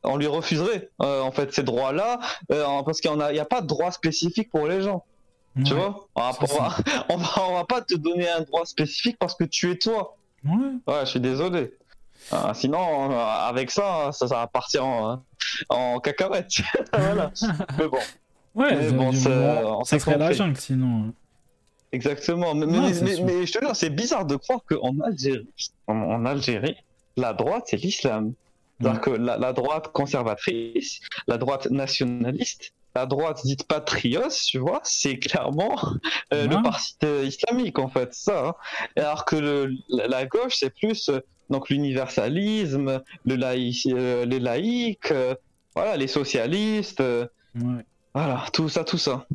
on 0.03 0.15
lui 0.15 0.27
refuserait 0.27 0.89
euh, 1.01 1.21
en 1.21 1.31
fait 1.31 1.53
ces 1.53 1.63
droits-là, 1.63 2.21
euh, 2.51 2.65
parce 2.83 3.01
qu'il 3.01 3.11
n'y 3.11 3.39
a, 3.39 3.45
pas 3.45 3.61
de 3.61 3.67
droit 3.67 3.91
spécifique 3.91 4.49
pour 4.49 4.65
les 4.65 4.81
gens. 4.81 5.03
Tu 5.65 5.73
vois? 5.73 6.07
On 6.15 6.21
va, 6.21 6.31
on, 6.39 6.45
va, 6.45 6.77
on, 7.09 7.17
va, 7.17 7.27
on 7.49 7.53
va 7.55 7.65
pas 7.65 7.81
te 7.81 7.95
donner 7.95 8.29
un 8.29 8.41
droit 8.41 8.65
spécifique 8.65 9.17
parce 9.19 9.35
que 9.35 9.43
tu 9.43 9.71
es 9.71 9.75
toi. 9.77 10.15
Ouais. 10.45 10.53
Ouais, 10.87 11.01
je 11.01 11.09
suis 11.09 11.19
désolé. 11.19 11.73
Ah, 12.31 12.53
sinon, 12.53 13.11
euh, 13.11 13.15
avec 13.15 13.71
ça, 13.71 14.11
ça, 14.13 14.27
ça 14.27 14.35
va 14.35 14.47
partir 14.47 14.85
en, 14.85 15.23
en 15.67 15.99
cacahuète. 15.99 16.49
voilà. 16.93 17.31
Mais 17.77 17.87
bon, 17.87 17.99
Ouais, 18.55 18.91
bon, 18.91 19.11
ça- 19.13 19.29
moment- 19.29 19.79
on 19.79 19.83
ça 19.83 19.97
s'est 19.97 19.99
serait 20.05 20.17
la 20.17 20.31
jungle 20.33 20.57
sinon. 20.57 21.13
exactement. 21.91 22.53
Mais, 22.55 22.65
Non, 22.65 22.81
mais, 22.81 22.93
mais- 23.01 23.21
mais 23.23 23.45
je 23.45 23.53
te 23.53 23.59
jure, 23.63 23.75
c'est 23.75 23.89
bizarre 23.89 24.25
de 24.25 24.35
croire 24.35 24.61
qu'en 24.67 24.99
Algérie, 25.01 25.47
en, 25.87 25.95
en 25.95 26.25
Algérie, 26.25 26.75
la 27.17 27.33
droite, 27.33 27.65
c'est 27.67 27.77
l'islam. 27.77 28.33
C'est-à-dire 28.81 28.99
Ouais. 29.01 29.05
que 29.05 29.09
la, 29.11 29.37
la 29.37 29.53
droite 29.53 29.89
conservatrice, 29.91 30.99
la 31.27 31.37
droite 31.37 31.69
nationaliste, 31.69 32.71
la 32.95 33.05
droite 33.05 33.41
dite 33.45 33.65
patriote, 33.67 34.33
tu 34.47 34.57
vois, 34.57 34.79
c'est 34.83 35.19
clairement 35.19 35.75
euh, 36.33 36.47
le 36.47 36.61
parti 36.63 36.95
islamique, 37.25 37.77
en 37.77 37.89
fait, 37.89 38.13
ça. 38.13 38.47
hein. 38.47 38.53
Alors 38.95 39.25
que 39.25 39.35
le, 39.35 39.73
la, 39.89 40.07
la 40.07 40.25
gauche, 40.25 40.55
c'est 40.59 40.69
plus 40.73 41.09
euh, 41.09 41.19
donc 41.49 41.69
l'universalisme, 41.69 43.01
le 43.25 43.35
laïc, 43.35 43.87
euh, 43.87 44.25
les 44.25 44.39
laïcs, 44.39 45.13
voilà, 45.75 45.97
les 45.97 46.07
socialistes, 46.07 47.01
Ouais. 47.55 47.83
Voilà, 48.13 48.45
tout 48.53 48.69
ça, 48.69 48.83
tout 48.83 48.97
ça. 48.97 49.25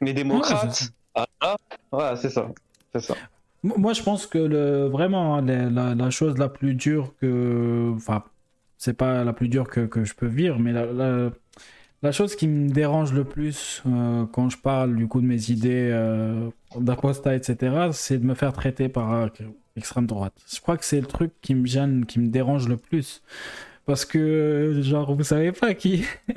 Les 0.00 0.12
démocrates, 0.12 0.72
c'est- 0.74 0.90
voilà, 1.14 1.56
voilà, 1.92 2.16
c'est 2.16 2.30
ça, 2.30 2.48
c'est 2.92 3.00
ça. 3.02 3.14
Mo- 3.62 3.76
Moi, 3.78 3.92
je 3.92 4.02
pense 4.02 4.26
que 4.26 4.38
le, 4.38 4.86
vraiment, 4.86 5.36
hein, 5.36 5.42
la, 5.42 5.70
la- 5.70 5.94
la 5.94 6.10
chose 6.10 6.36
la 6.38 6.48
plus 6.48 6.74
dure 6.74 7.14
que. 7.20 7.92
Enfin, 7.96 8.22
c'est 8.76 8.94
pas 8.94 9.24
la 9.24 9.32
plus 9.32 9.48
dure 9.48 9.68
que, 9.68 9.86
que 9.86 10.04
je 10.04 10.14
peux 10.14 10.26
vivre, 10.26 10.58
mais 10.58 10.72
la, 10.72 10.84
la, 10.86 11.30
la 12.02 12.12
chose 12.12 12.36
qui 12.36 12.46
me 12.48 12.68
dérange 12.68 13.12
le 13.14 13.24
plus 13.24 13.82
euh, 13.86 14.26
quand 14.26 14.50
je 14.50 14.58
parle 14.58 14.94
du 14.96 15.06
coup 15.08 15.20
de 15.22 15.26
mes 15.26 15.50
idées 15.50 15.88
euh, 15.92 16.50
d'apostat, 16.78 17.34
etc., 17.36 17.88
c'est 17.92 18.18
de 18.18 18.26
me 18.26 18.34
faire 18.34 18.52
traiter 18.52 18.88
par 18.90 19.12
euh, 19.14 19.28
extrême 19.76 20.04
droite. 20.06 20.34
Je 20.52 20.60
crois 20.60 20.76
que 20.76 20.84
c'est 20.84 21.00
le 21.00 21.06
truc 21.06 21.32
qui 21.40 21.54
me 21.54 21.66
gêne, 21.66 22.04
qui 22.04 22.18
me 22.20 22.28
dérange 22.28 22.68
le 22.68 22.76
plus. 22.76 23.22
Parce 23.86 24.04
que, 24.04 24.80
genre, 24.82 25.14
vous 25.14 25.24
savez 25.24 25.52
pas 25.52 25.72
qui. 25.74 26.04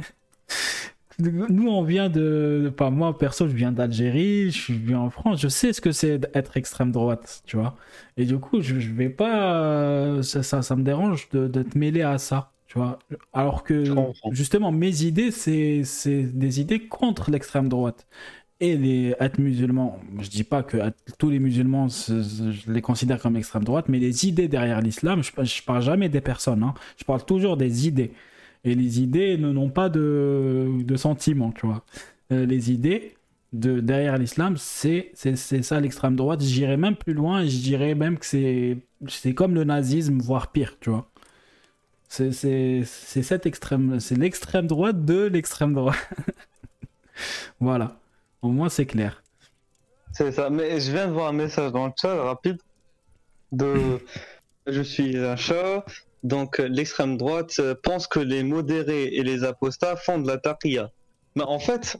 Nous, 1.20 1.68
on 1.68 1.84
vient 1.84 2.10
de. 2.10 2.72
Enfin, 2.74 2.92
moi, 2.92 3.18
perso, 3.18 3.48
je 3.48 3.54
viens 3.56 3.72
d'Algérie, 3.72 4.52
je 4.52 4.62
suis 4.74 4.94
en 4.96 5.10
France, 5.10 5.42
je 5.42 5.48
sais 5.48 5.74
ce 5.74 5.82
que 5.82 5.92
c'est 5.92 6.20
d'être 6.20 6.58
extrême 6.58 6.92
droite, 6.92 7.42
tu 7.48 7.58
vois. 7.58 7.76
Et 8.18 8.26
du 8.26 8.38
coup, 8.38 8.62
je, 8.62 8.80
je 8.80 8.92
vais 8.94 9.10
pas. 9.10 9.64
euh, 9.64 10.22
Ça, 10.22 10.44
ça, 10.44 10.62
ça 10.62 10.76
me 10.76 10.84
dérange 10.84 11.28
te 11.30 11.78
mêler 11.78 12.04
à 12.04 12.20
ça, 12.20 12.52
tu 12.68 12.78
vois. 12.78 13.00
Alors 13.34 13.64
que, 13.64 14.06
justement, 14.30 14.72
mes 14.72 15.02
idées, 15.04 15.32
c'est 15.32 15.84
c'est 15.84 16.22
des 16.24 16.62
idées 16.62 16.88
contre 16.88 17.32
l'extrême 17.32 17.68
droite. 17.68 18.06
Et 18.60 18.78
les 18.78 19.16
être 19.20 19.40
musulmans, 19.40 20.00
je 20.20 20.30
dis 20.30 20.44
pas 20.44 20.64
que 20.64 20.78
être- 20.78 20.98
tous 21.20 21.30
les 21.30 21.40
musulmans, 21.40 21.88
je 21.90 22.72
les 22.72 22.82
considère 22.82 23.20
comme 23.22 23.38
extrême 23.38 23.64
droite, 23.64 23.86
mais 23.90 24.00
les 24.00 24.26
idées 24.28 24.48
derrière 24.50 24.82
l'islam, 24.82 25.24
je, 25.24 25.32
je 25.44 25.64
parle 25.64 25.82
jamais 25.84 26.10
des 26.10 26.22
personnes, 26.22 26.64
hein. 26.64 26.74
je 27.00 27.04
parle 27.06 27.24
toujours 27.26 27.58
des 27.58 27.88
idées. 27.88 28.14
Et 28.64 28.76
les 28.76 29.02
idées 29.02 29.38
ne- 29.38 29.52
n'ont 29.52 29.70
pas 29.70 29.90
de, 29.90 30.70
de 30.84 30.96
sentiments, 30.96 31.52
tu 31.52 31.66
vois. 31.68 31.86
Euh, 32.32 32.46
les 32.46 32.72
idées 32.72 33.16
de, 33.54 33.80
derrière 33.80 34.18
l'islam, 34.18 34.58
c'est 34.58 35.12
ça 35.16 35.80
l'extrême 35.80 36.16
droite. 36.16 36.42
J'irais 36.44 36.78
même 36.78 36.96
plus 36.96 37.14
loin 37.14 37.42
et 37.44 37.50
je 37.50 37.60
dirais 37.62 37.96
même 37.96 38.18
que 38.20 38.26
c'est 38.26 39.34
comme 39.34 39.56
le 39.56 39.64
nazisme, 39.64 40.20
voire 40.20 40.52
pire, 40.52 40.78
tu 40.82 40.90
vois. 40.90 41.10
C'est 42.10 42.32
c'est- 42.32 42.84
c'est 42.86 43.24
cette 43.24 43.46
extrême, 43.46 44.00
c'est 44.00 44.16
l'extrême 44.18 44.68
droite 44.68 45.06
de 45.06 45.26
l'extrême 45.28 45.74
droite. 45.74 45.98
voilà. 47.60 48.00
Au 48.42 48.50
moins, 48.50 48.70
c'est 48.70 48.86
clair. 48.86 49.24
C'est 50.12 50.32
ça. 50.32 50.50
Mais 50.50 50.80
je 50.80 50.92
viens 50.92 51.08
de 51.08 51.14
voir 51.14 51.28
un 51.28 51.34
message 51.34 51.72
dans 51.72 51.88
le 51.88 51.94
chat 52.00 52.16
rapide 52.24 52.58
de 53.52 54.00
je 54.68 54.82
suis 54.82 55.18
un 55.18 55.36
chat. 55.36 55.86
Donc 56.28 56.60
euh, 56.60 56.68
l'extrême 56.68 57.16
droite 57.16 57.54
euh, 57.60 57.74
pense 57.82 58.06
que 58.06 58.20
les 58.20 58.44
modérés 58.44 59.06
et 59.06 59.24
les 59.24 59.46
apostats 59.46 59.96
font 59.96 60.20
de 60.20 60.28
la 60.28 60.38
taqiyya. 60.38 60.92
Mais 61.36 61.44
en 61.44 61.60
fait, 61.60 61.96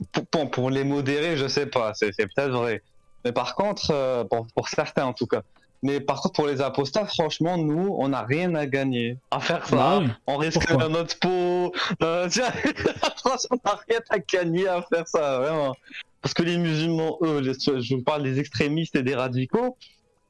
pour, 0.52 0.68
les 0.68 0.84
modérés, 0.84 1.36
je 1.38 1.48
sais 1.48 1.66
pas, 1.66 1.92
c'est 1.94 2.10
peut-être 2.14 2.50
vrai. 2.50 2.82
Mais 3.24 3.32
par 3.32 3.54
contre, 3.54 3.90
euh, 3.90 4.24
pour, 4.24 4.46
pour 4.54 4.68
certains 4.68 5.06
en 5.06 5.14
tout 5.14 5.26
cas. 5.26 5.42
Mais 5.82 6.00
par 6.00 6.20
contre, 6.20 6.34
pour 6.34 6.46
les 6.46 6.60
apostats, 6.60 7.06
franchement, 7.06 7.56
nous, 7.56 7.94
on 7.98 8.08
n'a 8.08 8.22
rien 8.22 8.54
à 8.54 8.66
gagner 8.66 9.16
à 9.30 9.40
faire 9.40 9.66
ça. 9.66 9.76
Bah 9.76 9.98
oui. 10.02 10.08
On 10.26 10.36
risque 10.36 10.66
Pourquoi 10.66 10.88
notre 10.88 11.18
peau. 11.18 11.72
Euh, 12.02 12.28
tiens, 12.28 12.50
franchement, 13.16 13.56
on 13.64 13.68
n'a 13.70 13.78
rien 13.88 14.00
à 14.10 14.18
gagner 14.18 14.68
à 14.68 14.82
faire 14.82 15.06
ça, 15.08 15.38
vraiment. 15.38 15.74
Parce 16.20 16.34
que 16.34 16.42
les 16.42 16.58
musulmans, 16.58 17.16
eux, 17.22 17.38
les- 17.40 17.54
je 17.54 17.94
vous 17.94 18.02
parle 18.02 18.24
des 18.24 18.40
extrémistes 18.40 18.96
et 18.96 19.02
des 19.04 19.14
radicaux, 19.14 19.78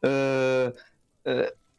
euh, 0.05 0.71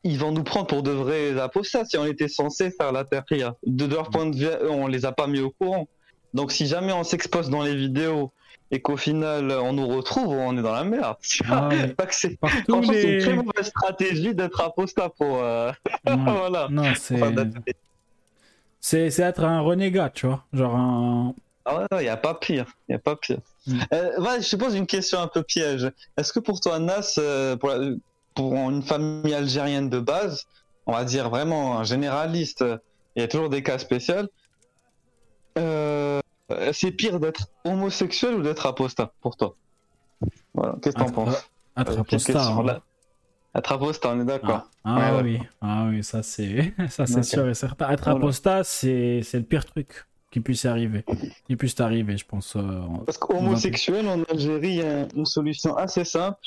ils 0.04 0.18
vont 0.18 0.32
nous 0.32 0.44
prendre 0.44 0.68
pour 0.68 0.84
de 0.84 0.92
vrais 0.92 1.40
apostats 1.40 1.86
si 1.86 1.98
on 1.98 2.06
était 2.06 2.28
censé 2.28 2.72
faire 2.72 2.92
la 2.92 3.04
taqiyya. 3.04 3.56
De 3.66 3.86
leur 3.86 4.10
point 4.10 4.26
de 4.28 4.36
vue, 4.36 4.46
eux, 4.46 4.70
on 4.72 4.88
les 4.88 5.06
a 5.06 5.12
pas 5.12 5.28
mis 5.28 5.40
au 5.42 5.50
courant. 5.52 5.88
Donc 6.34 6.52
si 6.52 6.68
jamais 6.68 6.94
on 6.94 7.04
s'expose 7.04 7.50
dans 7.50 7.64
les 7.64 7.76
vidéos 7.76 8.32
et 8.72 8.82
qu'au 8.82 8.98
final 8.98 9.52
on 9.52 9.74
nous 9.74 9.88
retrouve, 9.88 10.30
on 10.30 10.58
est 10.58 10.62
dans 10.62 10.72
la 10.74 10.84
merde. 10.84 11.18
Ah 11.50 11.70
c'est- 12.12 12.38
c'est 12.38 12.38
une 12.70 12.92
les. 12.92 13.18
très 13.20 13.34
mauvaise 13.34 13.66
stratégie 13.68 14.36
d'être 14.36 14.62
apostat 14.62 15.10
pour. 15.10 15.40
euh, 15.44 15.72
Ouais. 16.06 16.16
voilà. 16.26 16.68
Non, 16.70 16.84
c'est 16.96 17.16
Enfin, 17.22 17.34
c'est 18.80 19.10
c'est 19.10 19.24
être 19.24 19.44
un 19.44 19.60
renégat, 19.62 20.10
tu 20.10 20.28
vois. 20.28 20.46
Genre 20.54 20.76
un. 20.76 21.34
Ah 21.66 21.80
ouais, 21.80 21.86
il 21.94 22.04
n'y 22.04 22.08
a 22.10 22.18
pas 22.18 22.34
pire. 22.34 22.66
Il 22.88 22.96
a 22.96 23.00
pas 23.00 23.16
pire. 23.16 23.40
Mm. 23.68 23.80
Euh, 23.94 24.22
ouais, 24.22 24.42
je 24.42 24.50
te 24.50 24.56
pose 24.56 24.76
une 24.76 24.88
question 24.88 25.20
un 25.20 25.28
peu 25.28 25.44
piège. 25.44 25.92
Est-ce 26.18 26.32
que 26.34 26.40
pour 26.40 26.60
toi, 26.62 26.80
Nas, 26.80 27.16
euh, 27.18 27.56
pour, 27.58 27.70
la- 27.70 27.92
pour 28.36 28.54
une 28.54 28.82
famille 28.84 29.34
algérienne 29.34 29.90
de 29.90 30.00
base, 30.00 30.44
on 30.86 30.94
va 30.94 31.04
dire 31.06 31.30
vraiment 31.30 31.80
un 31.80 31.84
généraliste, 31.84 32.62
euh, 32.62 32.78
il 33.16 33.22
y 33.22 33.24
a 33.24 33.28
toujours 33.28 33.50
des 33.50 33.64
cas 33.64 33.78
spéciaux, 33.80 34.28
euh, 35.58 36.20
c'est 36.74 36.92
pire 36.92 37.20
d'être 37.20 37.48
homosexuel 37.66 38.36
ou 38.36 38.42
d'être 38.42 38.66
apostat 38.66 39.12
pour 39.22 39.36
toi 39.36 39.56
Voilà, 40.54 40.76
qu'est-ce 40.82 40.96
que 40.96 41.02
t'en 41.02 41.12
penses? 41.12 41.50
Être 41.78 41.92
Euh, 41.98 42.02
apostat. 42.02 42.34
question, 42.34 42.70
hein. 42.70 42.82
Être 43.56 43.72
apostat, 43.72 44.10
on 44.10 44.22
est 44.22 44.26
d'accord. 44.26 44.70
Ah, 44.84 44.96
ah 44.96 45.16
Ouais, 45.18 45.24
oui, 45.24 45.40
ah 45.62 45.86
oui, 45.90 46.04
ça 46.04 46.24
c'est 46.24 46.74
ça 46.90 47.06
c'est 47.06 47.24
sûr 47.24 47.48
et 47.50 47.54
certain. 47.54 47.90
Être 47.90 48.08
apostat, 48.10 48.64
c'est 48.64 49.22
c'est 49.24 49.40
le 49.40 49.46
pire 49.46 49.66
truc 49.66 50.06
qui 50.32 50.40
puisse 50.40 50.66
arriver, 50.66 51.04
qui 51.48 51.56
puisse 51.56 51.74
t'arriver, 51.76 52.16
je 52.18 52.26
pense. 52.26 52.56
euh, 52.56 52.60
en- 52.60 53.00
Parce 53.00 53.18
qu'homosexuel 53.18 54.08
en 54.08 54.22
Algérie, 54.24 54.70
il 54.70 54.76
y 54.76 54.82
a 54.84 55.08
une 55.16 55.26
solution 55.26 55.76
assez 55.76 56.06
simple, 56.06 56.38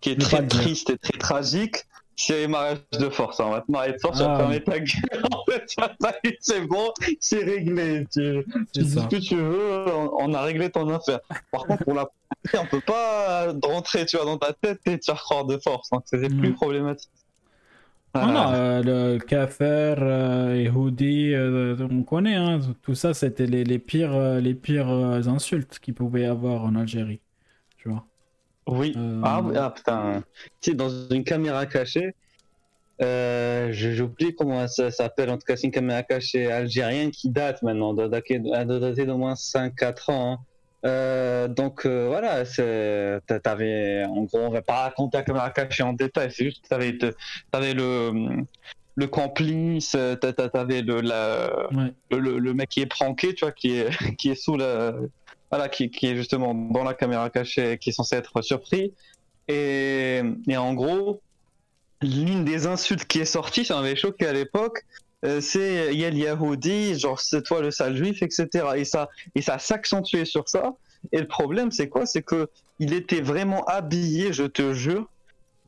qui 0.00 0.10
est 0.10 0.20
très 0.20 0.46
triste 0.46 0.90
et 0.90 0.98
très 0.98 1.18
tragique. 1.18 1.76
C'est 2.16 2.46
mariage 2.48 2.78
de 2.98 3.08
force. 3.08 3.40
On 3.40 3.48
va 3.50 3.62
te 3.62 3.72
marier 3.72 3.92
de 3.94 3.98
force, 3.98 4.18
tu 4.18 4.24
vas 4.24 4.34
Ah. 4.34 4.38
fermer 4.40 4.62
ta 4.62 4.78
gueule. 4.78 5.22
En 5.32 5.44
fait, 5.50 5.64
te- 5.66 6.28
c'est 6.40 6.60
bon, 6.66 6.92
c'est 7.18 7.42
réglé. 7.42 8.06
Tu, 8.12 8.44
dis 8.74 8.90
ça. 8.90 9.02
ce 9.02 9.06
que 9.08 9.16
tu 9.20 9.36
veux, 9.36 9.84
on, 9.88 10.10
on 10.18 10.34
a 10.34 10.42
réglé 10.42 10.68
ton 10.70 10.88
affaire. 10.90 11.20
Par 11.50 11.62
contre, 11.64 11.84
pour 11.84 11.94
la 11.94 12.10
on 12.58 12.66
peut 12.66 12.80
pas 12.80 13.52
rentrer 13.62 14.04
tu 14.06 14.16
vois, 14.16 14.26
dans 14.26 14.36
ta 14.38 14.52
tête 14.52 14.80
et 14.86 14.98
te 14.98 15.04
faire 15.06 15.20
croire 15.22 15.44
de 15.46 15.56
force. 15.58 15.88
Donc 15.90 16.02
c'est 16.04 16.18
Mm. 16.28 16.38
plus 16.40 16.52
problématique. 16.52 17.10
Non, 18.14 18.26
non, 18.26 18.52
euh, 18.52 18.82
le 18.82 19.18
Kafir 19.18 19.66
euh, 20.00 20.54
et 20.56 20.68
Houdi, 20.68 21.32
euh, 21.32 21.76
on 21.90 22.02
connaît, 22.02 22.34
hein, 22.34 22.60
tout 22.82 22.94
ça, 22.96 23.14
c'était 23.14 23.46
les, 23.46 23.62
les 23.64 23.78
pires, 23.78 24.14
euh, 24.14 24.40
les 24.40 24.54
pires 24.54 24.88
insultes 24.90 25.78
qu'il 25.78 25.94
pouvait 25.94 26.22
y 26.22 26.24
avoir 26.24 26.64
en 26.64 26.74
Algérie. 26.74 27.20
Tu 27.78 27.88
vois. 27.88 28.04
Oui. 28.70 28.94
Euh, 28.96 29.20
Ah, 29.24 29.42
ah, 29.56 29.70
putain. 29.70 30.22
Tu 30.60 30.70
sais, 30.70 30.76
dans 30.76 30.88
une 31.10 31.24
caméra 31.24 31.66
cachée, 31.66 32.14
euh, 33.02 33.72
oublié 34.02 34.34
comment 34.34 34.66
ça 34.68 34.90
s'appelle. 34.90 35.30
En 35.30 35.36
tout 35.38 35.44
cas, 35.46 35.56
c'est 35.56 35.66
une 35.66 35.72
caméra 35.72 36.02
cachée 36.02 36.50
algérienne 36.50 37.10
qui 37.10 37.30
date 37.30 37.62
maintenant, 37.62 37.94
doit 37.94 38.08
dater, 38.08 38.40
elle 38.54 38.66
doit 38.66 38.78
dater 38.78 39.06
d'au 39.06 39.16
moins 39.16 39.34
5-4 39.34 40.10
ans. 40.10 40.32
hein. 40.32 40.38
Euh, 40.86 41.46
donc 41.46 41.84
euh, 41.84 42.06
voilà, 42.08 42.44
t'avais, 43.42 44.04
en 44.08 44.22
gros, 44.24 44.38
on 44.38 44.50
va 44.50 44.62
pas 44.62 44.84
raconter 44.84 45.18
la 45.18 45.24
caméra 45.24 45.50
cachée 45.50 45.82
en 45.82 45.92
détail, 45.92 46.30
c'est 46.32 46.44
juste 46.44 46.62
que 46.62 46.68
t'avais, 46.68 46.96
t'avais 47.50 47.74
le, 47.74 48.12
le 48.96 49.06
complice, 49.06 49.90
t'a- 49.90 50.32
t'a- 50.32 50.48
t'avais 50.48 50.80
le, 50.80 51.02
la, 51.02 51.50
Ouais. 51.72 51.92
le, 52.10 52.18
le- 52.18 52.38
le 52.38 52.54
mec 52.54 52.70
qui 52.70 52.80
est 52.80 52.86
pranké, 52.86 53.34
tu 53.34 53.44
vois, 53.44 53.52
qui 53.52 53.76
est, 53.76 53.90
qui 54.18 54.30
est 54.30 54.34
sous 54.42 54.56
la, 54.56 54.94
voilà, 55.50 55.68
qui, 55.68 55.90
qui 55.90 56.06
est 56.06 56.16
justement 56.16 56.54
dans 56.54 56.84
la 56.84 56.94
caméra 56.94 57.28
cachée, 57.30 57.78
qui 57.78 57.90
est 57.90 57.92
censé 57.92 58.16
être 58.16 58.40
surpris. 58.42 58.92
Et, 59.48 60.22
et 60.48 60.56
en 60.56 60.74
gros, 60.74 61.20
l'une 62.02 62.44
des 62.44 62.66
insultes 62.66 63.04
qui 63.04 63.18
est 63.18 63.24
sortie, 63.24 63.64
ça 63.64 63.76
m'avait 63.80 63.96
choqué 63.96 64.26
à 64.26 64.32
l'époque, 64.32 64.84
euh, 65.24 65.40
c'est 65.40 65.94
Yel 65.94 66.16
Yahoudi, 66.16 66.98
genre 66.98 67.20
c'est 67.20 67.42
toi 67.42 67.60
le 67.60 67.70
sale 67.70 67.96
juif, 67.96 68.22
etc. 68.22 68.48
Et 68.76 68.84
ça, 68.84 69.08
et 69.34 69.42
ça 69.42 69.58
s'accentuait 69.58 70.24
sur 70.24 70.48
ça. 70.48 70.74
Et 71.12 71.18
le 71.18 71.26
problème, 71.26 71.70
c'est 71.70 71.88
quoi? 71.88 72.06
C'est 72.06 72.22
que 72.22 72.48
il 72.78 72.94
était 72.94 73.20
vraiment 73.20 73.64
habillé, 73.64 74.32
je 74.32 74.44
te 74.44 74.72
jure, 74.72 75.08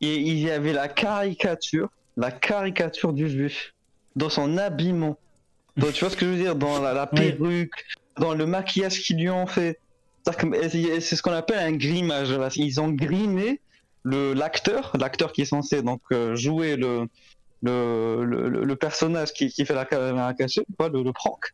et 0.00 0.16
il 0.16 0.38
y 0.38 0.50
avait 0.50 0.72
la 0.72 0.88
caricature, 0.88 1.90
la 2.16 2.30
caricature 2.30 3.12
du 3.12 3.28
juif 3.28 3.74
dans 4.16 4.30
son 4.30 4.56
habillement. 4.56 5.18
Donc, 5.76 5.92
tu 5.92 6.00
vois 6.00 6.10
ce 6.10 6.16
que 6.16 6.26
je 6.26 6.30
veux 6.30 6.36
dire? 6.36 6.56
Dans 6.56 6.80
la, 6.80 6.92
la 6.92 7.10
Oui. 7.12 7.68
Dans 8.18 8.34
le 8.34 8.46
maquillage 8.46 9.00
qu'ils 9.02 9.18
lui 9.18 9.30
ont 9.30 9.46
fait. 9.46 9.78
C'est 10.24 11.00
ce 11.16 11.22
qu'on 11.22 11.32
appelle 11.32 11.58
un 11.58 11.72
grimage. 11.72 12.28
Ils 12.56 12.80
ont 12.80 12.90
grimé 12.90 13.60
l'acteur, 14.04 14.92
l'acteur 14.98 15.32
qui 15.32 15.42
est 15.42 15.46
censé 15.46 15.82
donc 15.82 16.00
euh, 16.12 16.34
jouer 16.36 16.76
le 16.76 17.06
le, 17.64 18.24
le, 18.24 18.48
le- 18.48 18.64
le 18.64 18.76
personnage 18.76 19.32
qui, 19.32 19.48
qui 19.48 19.64
fait 19.64 19.74
la 19.74 19.84
caméra 19.84 20.34
cachée, 20.34 20.62
quoi, 20.76 20.88
le, 20.88 21.04
le 21.04 21.12
prank, 21.12 21.44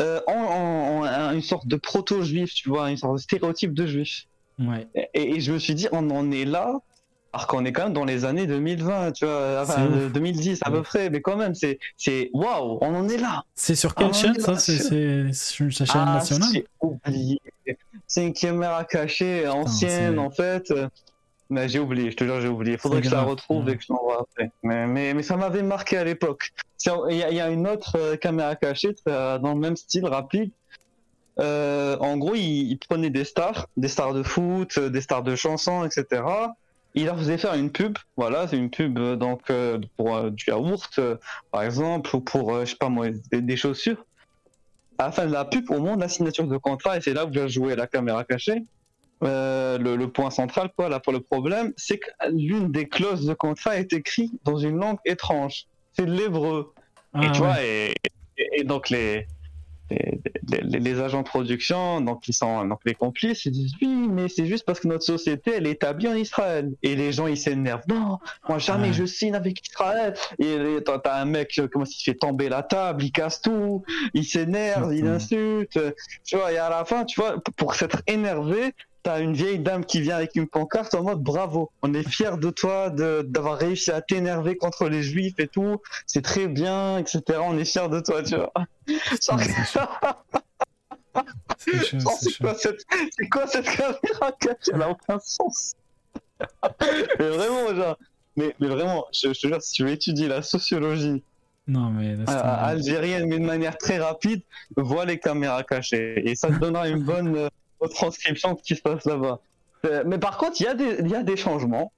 euh, 0.00 0.20
en, 0.26 0.32
en- 0.32 1.06
en 1.06 1.32
une 1.32 1.42
sorte 1.42 1.68
de 1.68 1.76
proto-juif, 1.76 2.52
tu 2.52 2.68
vois, 2.68 2.90
une 2.90 2.96
sorte 2.96 3.14
de 3.14 3.20
stéréotype 3.20 3.72
de 3.72 3.86
juif. 3.86 4.24
Ouais. 4.58 4.88
Et, 5.14 5.36
et 5.36 5.40
je 5.40 5.52
me 5.52 5.60
suis 5.60 5.76
dit, 5.76 5.86
on 5.92 6.10
en 6.10 6.32
est 6.32 6.44
là, 6.44 6.74
alors 7.34 7.48
qu'on 7.48 7.64
est 7.64 7.72
quand 7.72 7.82
même 7.84 7.92
dans 7.92 8.04
les 8.04 8.24
années 8.24 8.46
2020, 8.46 9.10
tu 9.12 9.24
vois, 9.24 9.60
enfin, 9.62 9.74
C'est 9.74 9.82
ouf. 9.88 10.02
euh, 10.02 10.08
2010 10.08 10.60
à 10.62 10.70
peu 10.70 10.82
près, 10.82 11.10
mais 11.10 11.20
quand 11.20 11.36
même, 11.36 11.54
c'est, 11.56 11.80
c'est, 11.96 12.30
waouh, 12.32 12.78
on 12.80 12.94
en 12.94 13.08
est 13.08 13.16
là. 13.16 13.42
C'est 13.56 13.74
sur 13.74 13.94
quelle 13.96 14.10
Ah, 14.10 14.12
chaîne 14.12 14.38
ça? 14.38 14.56
C'est 14.56 14.78
c'est 15.32 15.58
une 15.58 15.70
chaîne 15.72 15.86
Ah, 15.94 16.14
nationale? 16.14 16.48
j'ai 16.52 16.64
oublié. 16.80 17.40
C'est 18.06 18.24
une 18.26 18.32
caméra 18.34 18.84
cachée, 18.84 19.48
ancienne, 19.48 20.20
en 20.20 20.30
fait. 20.30 20.72
Mais 21.50 21.68
j'ai 21.68 21.80
oublié, 21.80 22.10
je 22.12 22.16
te 22.16 22.22
jure, 22.24 22.40
j'ai 22.40 22.48
oublié. 22.48 22.78
Faudrait 22.78 23.00
que 23.02 23.08
je 23.08 23.12
la 23.14 23.22
retrouve 23.22 23.64
ouais. 23.66 23.72
et 23.72 23.76
que 23.76 23.82
je 23.82 23.92
l'envoie 23.92 24.20
après. 24.22 24.50
Mais, 24.62 24.86
mais, 24.86 25.12
mais 25.12 25.22
ça 25.22 25.36
m'avait 25.36 25.62
marqué 25.62 25.96
à 25.98 26.04
l'époque. 26.04 26.50
Il 26.86 27.16
y, 27.16 27.22
a- 27.22 27.30
il 27.30 27.36
y 27.36 27.40
a 27.40 27.48
une 27.50 27.66
autre 27.66 27.96
euh, 27.98 28.16
caméra 28.16 28.54
cachée 28.56 28.94
euh, 29.08 29.38
dans 29.38 29.52
le 29.54 29.60
même 29.60 29.76
style, 29.76 30.06
rapide. 30.06 30.50
Euh, 31.40 31.96
en 31.98 32.16
gros, 32.16 32.34
il, 32.34 32.70
il 32.70 32.78
prenait 32.78 33.10
des 33.10 33.24
stars, 33.24 33.66
des 33.76 33.88
stars 33.88 34.14
de 34.14 34.22
foot, 34.22 34.78
euh, 34.78 34.88
des 34.88 35.00
stars 35.00 35.22
de 35.24 35.34
chansons, 35.34 35.84
etc. 35.84 36.22
Il 36.94 37.06
leur 37.06 37.18
faisait 37.18 37.38
faire 37.38 37.54
une 37.54 37.70
pub. 37.72 37.98
Voilà, 38.16 38.46
c'est 38.46 38.56
une 38.56 38.70
pub 38.70 38.98
euh, 38.98 39.16
donc 39.16 39.50
euh, 39.50 39.78
pour 39.96 40.14
euh, 40.16 40.30
du 40.30 40.44
yaourt, 40.48 40.90
euh, 40.98 41.16
par 41.50 41.62
exemple, 41.62 42.14
ou 42.14 42.20
pour, 42.20 42.60
je 42.60 42.66
sais 42.66 42.76
pas 42.76 42.88
moi, 42.88 43.08
des, 43.32 43.40
des 43.42 43.56
chaussures. 43.56 44.04
À 44.98 45.06
la 45.06 45.12
fin 45.12 45.26
de 45.26 45.32
la 45.32 45.44
pub, 45.44 45.68
au 45.70 45.74
moment 45.80 45.96
de 45.96 46.02
la 46.02 46.08
signature 46.08 46.46
de 46.46 46.56
contrat, 46.56 46.96
et 46.96 47.00
c'est 47.00 47.12
là 47.14 47.26
où 47.26 47.30
vient 47.30 47.48
jouer 47.48 47.74
la 47.74 47.88
caméra 47.88 48.22
cachée, 48.24 48.62
le, 49.20 49.96
le 49.96 50.12
point 50.12 50.30
central, 50.30 50.70
quoi, 50.76 50.88
là, 50.88 51.00
pour 51.00 51.12
le 51.12 51.20
problème, 51.20 51.72
c'est 51.76 51.98
que 51.98 52.10
l'une 52.30 52.70
des 52.70 52.88
clauses 52.88 53.26
de 53.26 53.34
contrat 53.34 53.76
est 53.76 53.92
écrite 53.92 54.32
dans 54.44 54.56
une 54.58 54.78
langue 54.78 54.98
étrange. 55.04 55.64
C'est 55.94 56.06
l'hébreu. 56.06 56.74
Ah, 57.12 57.24
et 57.24 57.32
tu 57.32 57.40
ouais. 57.40 57.46
vois, 57.46 57.62
et, 57.62 57.94
et- 58.36 58.60
et 58.60 58.64
donc 58.64 58.90
les, 58.90 59.26
les, 59.90 60.20
les- 60.62 60.78
les 60.80 61.00
agents 61.00 61.20
de 61.22 61.26
production, 61.28 62.00
donc 62.00 62.26
ils 62.28 62.32
sont 62.32 62.64
donc 62.64 62.80
les 62.84 62.94
complices, 62.94 63.44
ils 63.44 63.52
disent 63.52 63.72
oui, 63.82 63.88
mais 64.10 64.28
c'est 64.28 64.46
juste 64.46 64.64
parce 64.64 64.80
que 64.80 64.88
notre 64.88 65.04
société 65.04 65.52
elle 65.56 65.66
est 65.66 65.72
établie 65.72 66.08
en 66.08 66.14
Israël. 66.14 66.72
Et 66.82 66.96
les 66.96 67.12
gens 67.12 67.26
ils 67.26 67.36
s'énervent. 67.36 67.82
Non, 67.88 68.18
moi 68.48 68.58
jamais 68.58 68.88
Ouais. 68.88 68.92
je 68.94 69.04
signe 69.04 69.34
avec 69.34 69.66
Israël. 69.68 70.14
Et 70.38 70.56
t'as 70.84 71.20
un 71.20 71.24
mec 71.26 71.58
euh, 71.58 71.68
comment 71.70 71.84
il 71.84 72.02
fait 72.02 72.14
tomber 72.14 72.48
la 72.48 72.62
table, 72.62 73.04
il 73.04 73.12
casse 73.12 73.40
tout, 73.40 73.82
il 74.14 74.24
s'énerve, 74.24 74.94
il 74.94 75.06
insulte. 75.06 75.78
Tu 76.24 76.36
vois, 76.36 76.52
et 76.52 76.58
à 76.58 76.70
la 76.70 76.84
fin, 76.84 77.04
tu 77.04 77.20
vois, 77.20 77.36
pour 77.56 77.74
s'être 77.74 78.02
énervé. 78.06 78.72
T'as 79.04 79.20
une 79.20 79.34
vieille 79.34 79.58
dame 79.58 79.84
qui 79.84 80.00
vient 80.00 80.16
avec 80.16 80.34
une 80.34 80.48
pancarte 80.48 80.94
en 80.94 81.02
mode 81.02 81.22
bravo, 81.22 81.70
on 81.82 81.92
est 81.92 82.08
fiers 82.08 82.38
de 82.38 82.48
toi 82.50 82.88
de- 82.88 83.20
d'avoir 83.28 83.58
réussi 83.58 83.90
à 83.90 84.00
t'énerver 84.00 84.56
contre 84.56 84.88
les 84.88 85.02
juifs 85.02 85.38
et 85.38 85.46
tout, 85.46 85.76
c'est 86.06 86.22
très 86.22 86.48
bien, 86.48 86.96
etc. 86.98 87.20
On 87.42 87.56
est 87.58 87.66
fiers 87.66 87.88
de 87.90 88.00
toi, 88.00 88.22
tu 88.22 88.34
vois. 88.36 88.50
C'est 91.58 92.38
quoi 92.40 92.54
cette, 92.54 92.80
c'est 93.18 93.28
quoi 93.28 93.46
cette 93.46 93.66
caméra 93.66 94.32
cachée 94.40 94.72
Elle 94.72 94.82
a 94.82 94.90
aucun 94.90 95.18
sens? 95.20 95.74
mais 97.18 97.28
vraiment, 97.28 97.74
genre, 97.74 97.98
mais, 98.36 98.54
mais 98.60 98.68
vraiment, 98.68 99.04
je, 99.12 99.32
je 99.32 99.40
te 99.40 99.46
jure, 99.46 99.62
si 99.62 99.72
tu 99.74 99.84
veux 99.84 99.90
étudier 99.90 100.28
la 100.28 100.42
sociologie 100.42 101.22
Non, 101.68 101.90
mais 101.90 102.16
laisse 102.16 102.28
euh, 102.28 102.42
algérienne, 102.42 103.26
mais 103.28 103.38
de 103.38 103.44
manière 103.44 103.78
très 103.78 103.98
rapide, 103.98 104.42
vois 104.76 105.04
les 105.04 105.18
caméras 105.18 105.62
cachées. 105.62 106.28
Et 106.28 106.34
ça 106.34 106.48
te 106.48 106.54
donnera 106.58 106.88
une 106.88 107.02
bonne 107.02 107.48
euh, 107.84 107.88
transcription 107.88 108.52
de 108.54 108.58
ce 108.58 108.62
qui 108.64 108.76
se 108.76 108.82
passe 108.82 109.04
là-bas. 109.04 109.40
Euh, 109.84 110.02
mais 110.06 110.18
par 110.18 110.38
contre, 110.38 110.60
il 110.60 110.64
y, 110.64 110.66
a 110.66 110.74
des- 110.74 110.96
il 111.00 111.08
y 111.10 111.14
a 111.14 111.22
des 111.22 111.36
changements. 111.36 111.92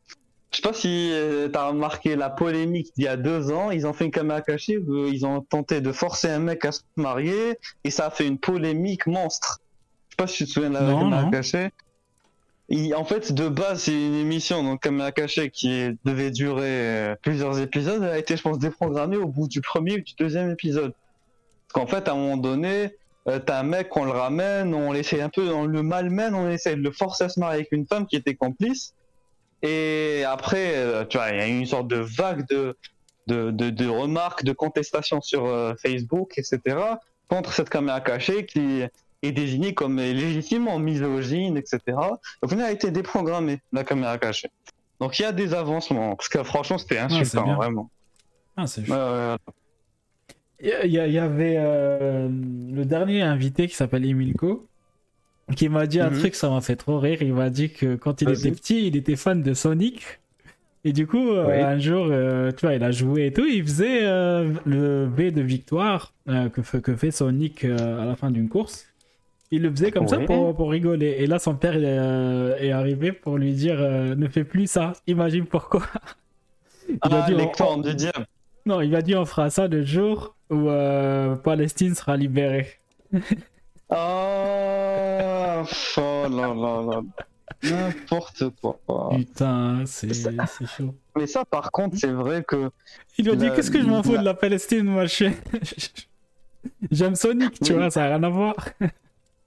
Je 0.50 0.56
sais 0.56 0.62
pas 0.62 0.72
si 0.72 1.12
tu 1.52 1.56
as 1.58 1.68
remarqué 1.68 2.16
la 2.16 2.30
polémique 2.30 2.92
d'il 2.96 3.04
y 3.04 3.08
a 3.08 3.16
deux 3.16 3.50
ans. 3.52 3.70
Ils 3.70 3.86
ont 3.86 3.92
fait 3.92 4.04
une 4.06 4.10
caméra 4.10 4.40
cachée. 4.40 4.78
où 4.78 5.06
ils 5.06 5.26
ont 5.26 5.40
tenté 5.42 5.80
de 5.80 5.92
forcer 5.92 6.28
un 6.30 6.38
mec 6.38 6.64
à 6.64 6.72
se 6.72 6.80
marier. 6.96 7.58
Et 7.84 7.90
ça 7.90 8.06
a 8.06 8.10
fait 8.10 8.26
une 8.26 8.38
polémique 8.38 9.06
monstre. 9.06 9.60
Je 10.08 10.12
sais 10.12 10.16
pas 10.16 10.26
si 10.26 10.36
tu 10.38 10.44
te 10.46 10.50
souviens 10.50 10.70
de 10.70 10.74
la 10.74 10.82
Non, 10.82 11.00
caméra 11.00 11.22
non. 11.24 11.30
cachée. 11.30 11.70
Il- 12.68 12.94
en 12.94 13.04
fait, 13.04 13.32
de 13.32 13.48
base, 13.48 13.82
c'est 13.82 13.92
une 13.92 14.14
émission, 14.14 14.62
donc 14.64 14.82
caméra 14.82 15.12
cachée, 15.12 15.50
qui 15.50 15.88
devait 16.04 16.30
durer 16.30 16.62
euh, 16.64 17.14
plusieurs 17.22 17.58
épisodes. 17.60 18.02
Elle 18.02 18.10
a 18.10 18.18
été, 18.18 18.36
je 18.36 18.42
pense, 18.42 18.58
déprogrammée 18.58 19.16
au 19.18 19.26
bout 19.28 19.46
du 19.48 19.60
premier 19.60 19.94
ou 19.98 20.00
du 20.00 20.14
deuxième 20.18 20.50
épisode. 20.50 20.92
Parce 21.68 21.72
qu'en 21.74 21.86
fait, 21.86 22.08
à 22.08 22.12
un 22.12 22.16
moment 22.16 22.36
donné, 22.36 22.96
euh, 23.28 23.39
t'as 23.39 23.61
un 23.61 23.62
mec, 23.65 23.97
on 23.97 24.05
le 24.05 24.12
ramène, 24.12 24.74
on 24.74 24.93
l'essaie 24.93 25.20
un 25.20 25.28
peu, 25.28 25.53
on 25.53 25.66
le 25.66 25.82
malmène, 25.82 26.35
on 26.35 26.48
essaie 26.48 26.77
de 26.77 26.82
le 26.82 26.93
forcer 26.93 27.24
à 27.24 27.28
se 27.28 27.40
marier 27.40 27.61
avec 27.61 27.73
une 27.73 27.86
femme 27.86 28.07
qui 28.07 28.16
était 28.16 28.35
complice. 28.35 28.94
Et 29.62 30.24
après, 30.27 30.77
euh, 30.77 31.05
tu 31.05 31.16
vois, 31.16 31.31
il 31.31 31.39
y 31.39 31.40
a 31.40 31.48
eu 31.48 31.59
une 31.59 31.66
sorte 31.66 31.89
de 31.89 31.97
vague 31.97 32.47
de, 32.48 32.77
de, 33.27 33.51
de, 33.51 33.70
de 33.70 33.89
remarques, 33.89 34.44
de 34.44 34.53
contestations 34.53 35.20
sur 35.20 35.47
euh, 35.47 35.74
Facebook, 35.82 36.39
etc., 36.39 36.78
contre 37.28 37.53
cette 37.53 37.69
caméra 37.69 38.01
cachée 38.01 38.47
qui 38.47 38.82
est 39.23 39.32
désignée 39.32 39.74
comme 39.74 39.97
légitimement 39.97 40.78
misogyne, 40.78 41.57
etc. 41.57 41.81
Au 42.43 42.48
final, 42.48 42.66
elle 42.66 42.70
a 42.70 42.73
été 42.73 42.93
déprogrammée, 42.93 43.61
la 43.73 43.82
caméra 43.82 44.16
cachée. 44.19 44.51
Donc 45.01 45.19
il 45.19 45.23
y 45.23 45.24
a 45.24 45.32
des 45.32 45.53
avancements, 45.53 46.15
parce 46.15 46.28
que 46.28 46.43
franchement, 46.44 46.78
c'était 46.78 46.94
c'est 46.97 47.01
insultant, 47.01 47.55
vraiment. 47.57 47.90
Ah, 48.57 48.66
c'est 48.69 48.85
chaud. 48.85 48.93
Ouais, 48.93 48.98
ouais, 48.98 49.31
ouais. 49.32 49.36
Il 50.62 50.90
y, 50.90 50.98
a- 51.18 51.22
avait 51.24 51.56
euh, 51.58 52.28
le 52.28 52.84
dernier 52.84 53.22
invité 53.22 53.68
qui 53.68 53.74
s'appelle 53.74 54.06
Emilko 54.06 54.66
qui 55.54 55.68
m'a 55.68 55.86
dit 55.86 56.00
un 56.00 56.10
Mhm. 56.10 56.18
truc, 56.18 56.34
ça 56.34 56.50
m'a 56.50 56.60
fait 56.60 56.76
trop 56.76 56.98
rire. 56.98 57.18
Il 57.22 57.34
m'a 57.34 57.50
dit 57.50 57.70
que 57.70 57.94
quand 57.94 58.20
il 58.22 58.28
Vas-y. 58.28 58.38
était 58.48 58.50
petit, 58.52 58.86
il 58.88 58.96
était 58.96 59.16
fan 59.16 59.42
de 59.42 59.54
Sonic. 59.54 60.02
Et 60.84 60.92
du 60.92 61.06
coup, 61.06 61.30
euh, 61.30 61.64
un 61.64 61.78
jour, 61.78 62.06
euh, 62.10 62.50
tu 62.52 62.64
vois, 62.66 62.74
il 62.74 62.82
a 62.82 62.90
joué 62.90 63.26
et 63.26 63.32
tout. 63.32 63.44
Il 63.44 63.62
faisait 63.64 64.00
euh, 64.04 64.52
le 64.64 65.06
V 65.06 65.30
de 65.32 65.42
victoire 65.42 66.12
que, 66.52 66.62
fait, 66.62 66.80
que 66.80 66.96
fait 66.96 67.10
Sonic 67.10 67.64
à 67.64 68.04
la 68.04 68.16
fin 68.16 68.30
d'une 68.30 68.48
course. 68.48 68.86
Il 69.52 69.62
le 69.62 69.70
faisait 69.70 69.90
comme 69.92 70.08
ça 70.08 70.18
pour, 70.18 70.54
pour 70.56 70.70
rigoler. 70.70 71.16
Et 71.18 71.26
là, 71.26 71.38
son 71.38 71.54
père 71.54 71.76
est, 71.76 72.66
est 72.66 72.72
arrivé 72.72 73.12
pour 73.12 73.36
lui 73.38 73.52
dire 73.52 73.78
Ne 73.80 74.26
fais 74.28 74.42
plus 74.44 74.68
ça. 74.68 74.94
Imagine 75.06 75.44
pourquoi. 75.46 75.82
Il 76.88 76.94
a 76.94 76.98
Ah, 77.02 77.26
dit, 77.28 77.34
les 77.34 77.48
on- 77.60 77.76
du 77.78 77.94
diable. 77.94 78.26
non, 78.64 78.80
il 78.80 78.90
m'a 78.90 79.02
dit 79.02 79.14
on 79.16 79.24
fera 79.24 79.50
ça 79.50 79.66
le 79.66 79.84
jour 79.84 80.35
où 80.51 80.68
euh, 80.68 81.36
Palestine 81.36 81.94
sera 81.94 82.16
libérée. 82.16 82.68
Oh, 83.89 83.94
oh 85.98 86.27
là 86.31 86.55
là 86.55 86.82
là. 86.90 87.01
N'importe 87.62 88.44
quoi. 88.60 88.78
Putain, 89.16 89.85
c'est 89.86 90.12
chaud. 90.12 90.94
Mais 91.16 91.27
ça, 91.27 91.44
par 91.44 91.70
contre, 91.70 91.97
c'est 91.97 92.10
vrai 92.12 92.44
que. 92.47 92.70
Il 93.18 93.24
lui 93.24 93.32
a 93.32 93.36
dit 93.36 93.48
qu'est-ce 93.55 93.70
que 93.70 93.81
je 93.81 93.86
m'en 93.86 94.02
fous 94.02 94.12
la- 94.12 94.18
de 94.20 94.24
la 94.24 94.35
Palestine, 94.35 94.85
moi 94.85 95.06
je... 95.06 95.27
J'aime 96.90 97.14
Sonic, 97.14 97.59
tu 97.60 97.73
Oui. 97.73 97.78
vois, 97.78 97.90
ça 97.90 98.01
n'a 98.02 98.16
rien 98.16 98.23
à 98.23 98.28
voir. 98.28 98.55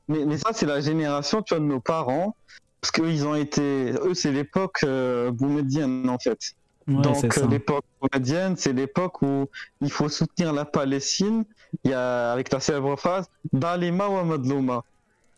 Mais, 0.08 0.26
mais 0.26 0.38
ça, 0.40 0.50
c'est 0.54 0.66
la 0.66 0.82
génération, 0.82 1.44
tu 1.44 1.54
vois, 1.54 1.62
de 1.64 1.70
nos 1.70 1.80
parents. 1.80 2.36
Parce 2.82 2.90
qu'ils 2.92 3.28
ont 3.28 3.36
été. 3.36 3.92
Eux, 4.04 4.16
c'est 4.16 4.32
l'époque 4.32 4.80
euh, 4.84 5.30
boumedienne, 5.30 6.10
en 6.10 6.18
fait. 6.18 6.56
Ouais, 6.88 7.02
Donc 7.02 7.38
euh, 7.38 7.48
l'époque 7.48 7.84
médienne, 8.14 8.56
c'est 8.58 8.74
l'époque 8.74 9.22
où 9.22 9.48
il 9.82 9.92
faut 9.92 10.10
soutenir 10.10 10.54
la 10.54 10.66
Palestine. 10.66 11.46
Il 11.84 11.92
y 11.92 11.94
a 11.94 12.32
avec 12.32 12.52
la 12.52 12.60
célèbre 12.60 12.96
phrase 12.96 13.30
"Dalima 13.54 14.08
wa 14.08 14.24
madlouma". 14.24 14.84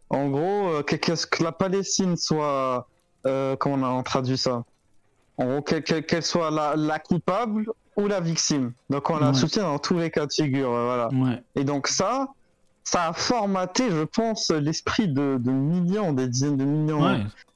En 0.09 0.29
gros, 0.29 0.67
euh, 0.69 0.83
que, 0.83 0.95
que- 0.95 1.25
que 1.27 1.43
la 1.43 1.51
Palestine 1.51 2.15
soit, 2.17 2.87
euh, 3.25 3.55
comment 3.57 3.95
on 3.95 3.99
a 3.99 4.03
traduit 4.03 4.37
ça? 4.37 4.63
En 5.37 5.45
gros, 5.45 5.61
que- 5.61 5.75
que- 5.79 5.99
qu'elle 5.99 6.23
soit 6.23 6.51
la, 6.51 6.75
la 6.75 6.99
coupable 6.99 7.65
ou 7.97 8.07
la 8.07 8.19
victime. 8.21 8.71
Donc 8.89 9.09
on 9.09 9.17
la 9.17 9.27
Ouais. 9.29 9.33
soutient 9.33 9.63
dans 9.63 9.79
tous 9.79 9.97
les 9.97 10.09
cas 10.11 10.25
de 10.25 10.31
figure. 10.31 10.69
Voilà. 10.69 11.09
Ouais. 11.13 11.41
Et 11.55 11.63
donc 11.65 11.87
ça, 11.87 12.29
ça 12.83 13.07
a 13.09 13.13
formaté, 13.13 13.89
je 13.91 14.03
pense, 14.03 14.49
l'esprit 14.51 15.07
de, 15.07 15.37
de 15.39 15.51
millions, 15.51 16.13
des 16.13 16.27
dizaines 16.27 16.57
de 16.57 16.63
millions 16.65 17.01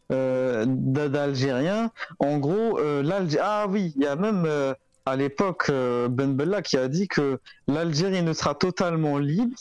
d'Algériens. 0.10 1.91
En 2.19 2.38
gros, 2.38 2.80
euh, 2.80 3.03
l'Algérie. 3.03 3.44
Ah 3.45 3.65
oui, 3.69 3.94
il 3.95 4.03
y 4.03 4.07
a 4.07 4.15
même 4.15 4.44
euh, 4.45 4.73
à 5.06 5.15
l'époque 5.15 5.68
euh, 5.69 6.07
Ben 6.07 6.34
Bella 6.34 6.61
qui 6.61 6.77
a 6.77 6.88
dit 6.88 7.07
que 7.07 7.40
l'Algérie 7.68 8.23
ne 8.23 8.34
sera 8.34 8.56
totalement 8.56 9.18
libre 9.18 9.56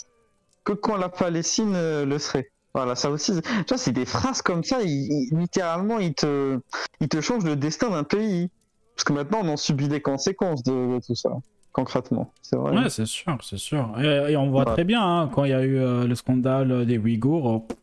que 0.65 0.73
quand 0.73 0.97
la 0.97 1.09
Palestine 1.09 1.75
euh, 1.75 2.05
le 2.07 2.19
serait. 2.19 2.51
Voilà, 2.75 2.97
ça 2.97 3.09
aussi. 3.11 3.33
Tu 3.41 3.65
vois, 3.69 3.79
c'est 3.79 3.93
des 3.93 4.05
phrases 4.07 4.43
comme 4.43 4.65
ça, 4.65 4.79
littéralement, 4.83 6.01
ils 6.01 6.15
te, 6.15 6.59
ils 7.01 7.09
te 7.09 7.21
changent 7.21 7.45
le 7.45 7.55
destin 7.55 7.91
d'un 7.91 8.03
pays. 8.03 8.51
Parce 8.97 9.05
que 9.05 9.13
maintenant, 9.13 9.41
on 9.45 9.49
en 9.49 9.57
subit 9.57 9.89
les 9.89 10.01
conséquences 10.01 10.63
de, 10.65 10.73
de 10.73 11.01
tout 11.07 11.15
ça, 11.15 11.31
concrètement. 11.73 12.33
C'est 12.43 12.57
vrai. 12.57 12.77
Ouais, 12.77 12.89
c'est 12.89 13.07
sûr, 13.07 13.37
c'est 13.43 13.59
sûr. 13.59 13.93
Et, 14.01 14.33
et 14.33 14.37
on 14.37 14.51
voit 14.51 14.65
Ouais. 14.67 14.73
très 14.73 14.85
bien, 14.85 15.03
hein, 15.03 15.31
quand 15.33 15.45
il 15.45 15.51
y 15.51 15.55
a 15.55 15.63
eu 15.63 15.79
euh, 15.79 16.07
le 16.07 16.15
scandale 16.17 16.85
des 16.85 16.99
Ouïghours, 16.99 17.51
euh, 17.51 17.75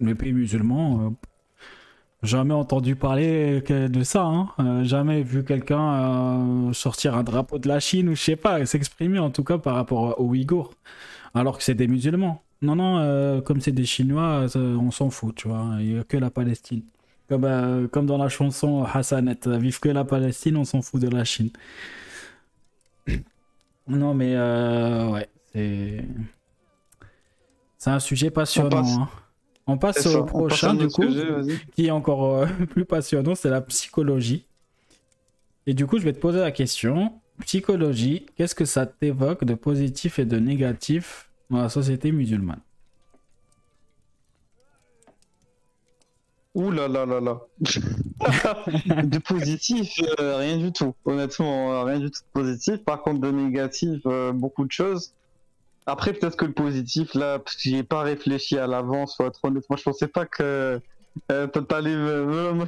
les 0.00 0.14
pays 0.16 0.32
musulmans, 0.32 1.00
euh, 1.00 1.10
jamais 2.24 2.54
entendu 2.54 2.96
parler 2.96 3.60
de 3.60 4.02
ça. 4.02 4.24
Hein. 4.24 4.48
Euh, 4.58 4.84
jamais 4.84 5.22
vu 5.22 5.44
quelqu'un 5.44 6.68
euh, 6.68 6.72
sortir 6.72 7.14
un 7.14 7.22
drapeau 7.22 7.58
de 7.58 7.68
la 7.68 7.80
Chine 7.80 8.08
ou 8.08 8.14
je 8.14 8.22
sais 8.22 8.36
pas, 8.36 8.64
s'exprimer 8.66 9.18
en 9.18 9.30
tout 9.30 9.44
cas 9.44 9.58
par 9.58 9.74
rapport 9.74 10.20
aux 10.20 10.24
Ouïghours, 10.24 10.72
alors 11.34 11.58
que 11.58 11.64
c'est 11.64 11.74
des 11.74 11.86
musulmans. 11.88 12.42
Non, 12.62 12.76
non, 12.76 12.98
euh, 12.98 13.40
comme 13.40 13.60
c'est 13.60 13.72
des 13.72 13.84
Chinois, 13.84 14.46
on 14.56 14.90
s'en 14.90 15.10
fout, 15.10 15.34
tu 15.34 15.48
vois. 15.48 15.76
Il 15.80 15.94
n'y 15.94 15.98
a 15.98 16.04
que 16.04 16.16
la 16.16 16.30
Palestine. 16.30 16.82
Comme, 17.28 17.88
comme 17.88 18.06
dans 18.06 18.18
la 18.18 18.28
chanson 18.28 18.84
Hassanet, 18.84 19.40
vive 19.46 19.80
que 19.80 19.88
la 19.88 20.04
Palestine, 20.04 20.56
on 20.56 20.64
s'en 20.64 20.82
fout 20.82 21.00
de 21.00 21.08
la 21.08 21.24
Chine. 21.24 21.50
Non, 23.86 24.14
mais 24.14 24.34
ouais, 24.34 25.28
c'est. 25.52 26.02
C'est 27.76 27.90
un 27.90 28.00
sujet 28.00 28.30
passionnant. 28.30 29.10
On 29.66 29.78
passe- 29.78 30.06
au 30.06 30.24
prochain, 30.24 30.74
du 30.74 30.88
coup, 30.88 31.04
qui 31.74 31.86
est 31.86 31.90
encore 31.90 32.36
euh, 32.36 32.46
plus 32.70 32.84
passionnant, 32.84 33.34
c'est 33.34 33.48
la 33.50 33.62
psychologie. 33.62 34.44
Et 35.66 35.72
du 35.72 35.86
coup, 35.86 35.98
je 35.98 36.04
vais 36.04 36.12
te 36.12 36.18
poser 36.20 36.40
la 36.40 36.52
question. 36.52 37.12
Psychologie, 37.40 38.26
qu'est-ce 38.36 38.54
que 38.54 38.64
ça 38.66 38.86
t'évoque 38.86 39.44
de 39.44 39.54
positif 39.54 40.18
et 40.18 40.24
de 40.26 40.38
négatif 40.38 41.30
dans 41.50 41.58
la 41.62 41.68
société 41.68 42.12
musulmane? 42.12 42.60
Ouh 46.54 46.70
là 46.70 46.86
là 46.86 47.04
là 47.04 47.20
là. 47.20 47.40
de 49.02 49.18
positif, 49.18 49.90
euh, 50.20 50.36
rien 50.36 50.56
du 50.58 50.72
tout. 50.72 50.94
Honnêtement, 51.04 51.72
euh, 51.72 51.82
rien 51.82 51.98
du 51.98 52.10
tout 52.12 52.20
de 52.20 52.40
positif. 52.40 52.76
Par 52.84 53.02
contre, 53.02 53.20
de 53.20 53.30
négatif, 53.32 54.00
euh, 54.06 54.32
beaucoup 54.32 54.64
de 54.64 54.70
choses. 54.70 55.12
Après, 55.86 56.12
peut-être 56.14 56.36
que 56.36 56.46
le 56.46 56.52
positif, 56.52 57.14
là, 57.14 57.38
parce 57.38 57.56
que 57.56 57.62
j'y 57.62 57.76
ai 57.76 57.82
pas 57.82 58.02
réfléchi 58.02 58.56
à 58.58 58.66
l'avance, 58.66 59.16
faut 59.16 59.26
être 59.26 59.40
honnête. 59.44 59.64
Moi, 59.68 59.76
je 59.76 59.82
pensais 59.82 60.08
pas 60.08 60.24
que 60.26 60.80
euh, 61.30 61.46
t'allais 61.46 61.94
me, 61.94 62.54
me, 62.54 62.66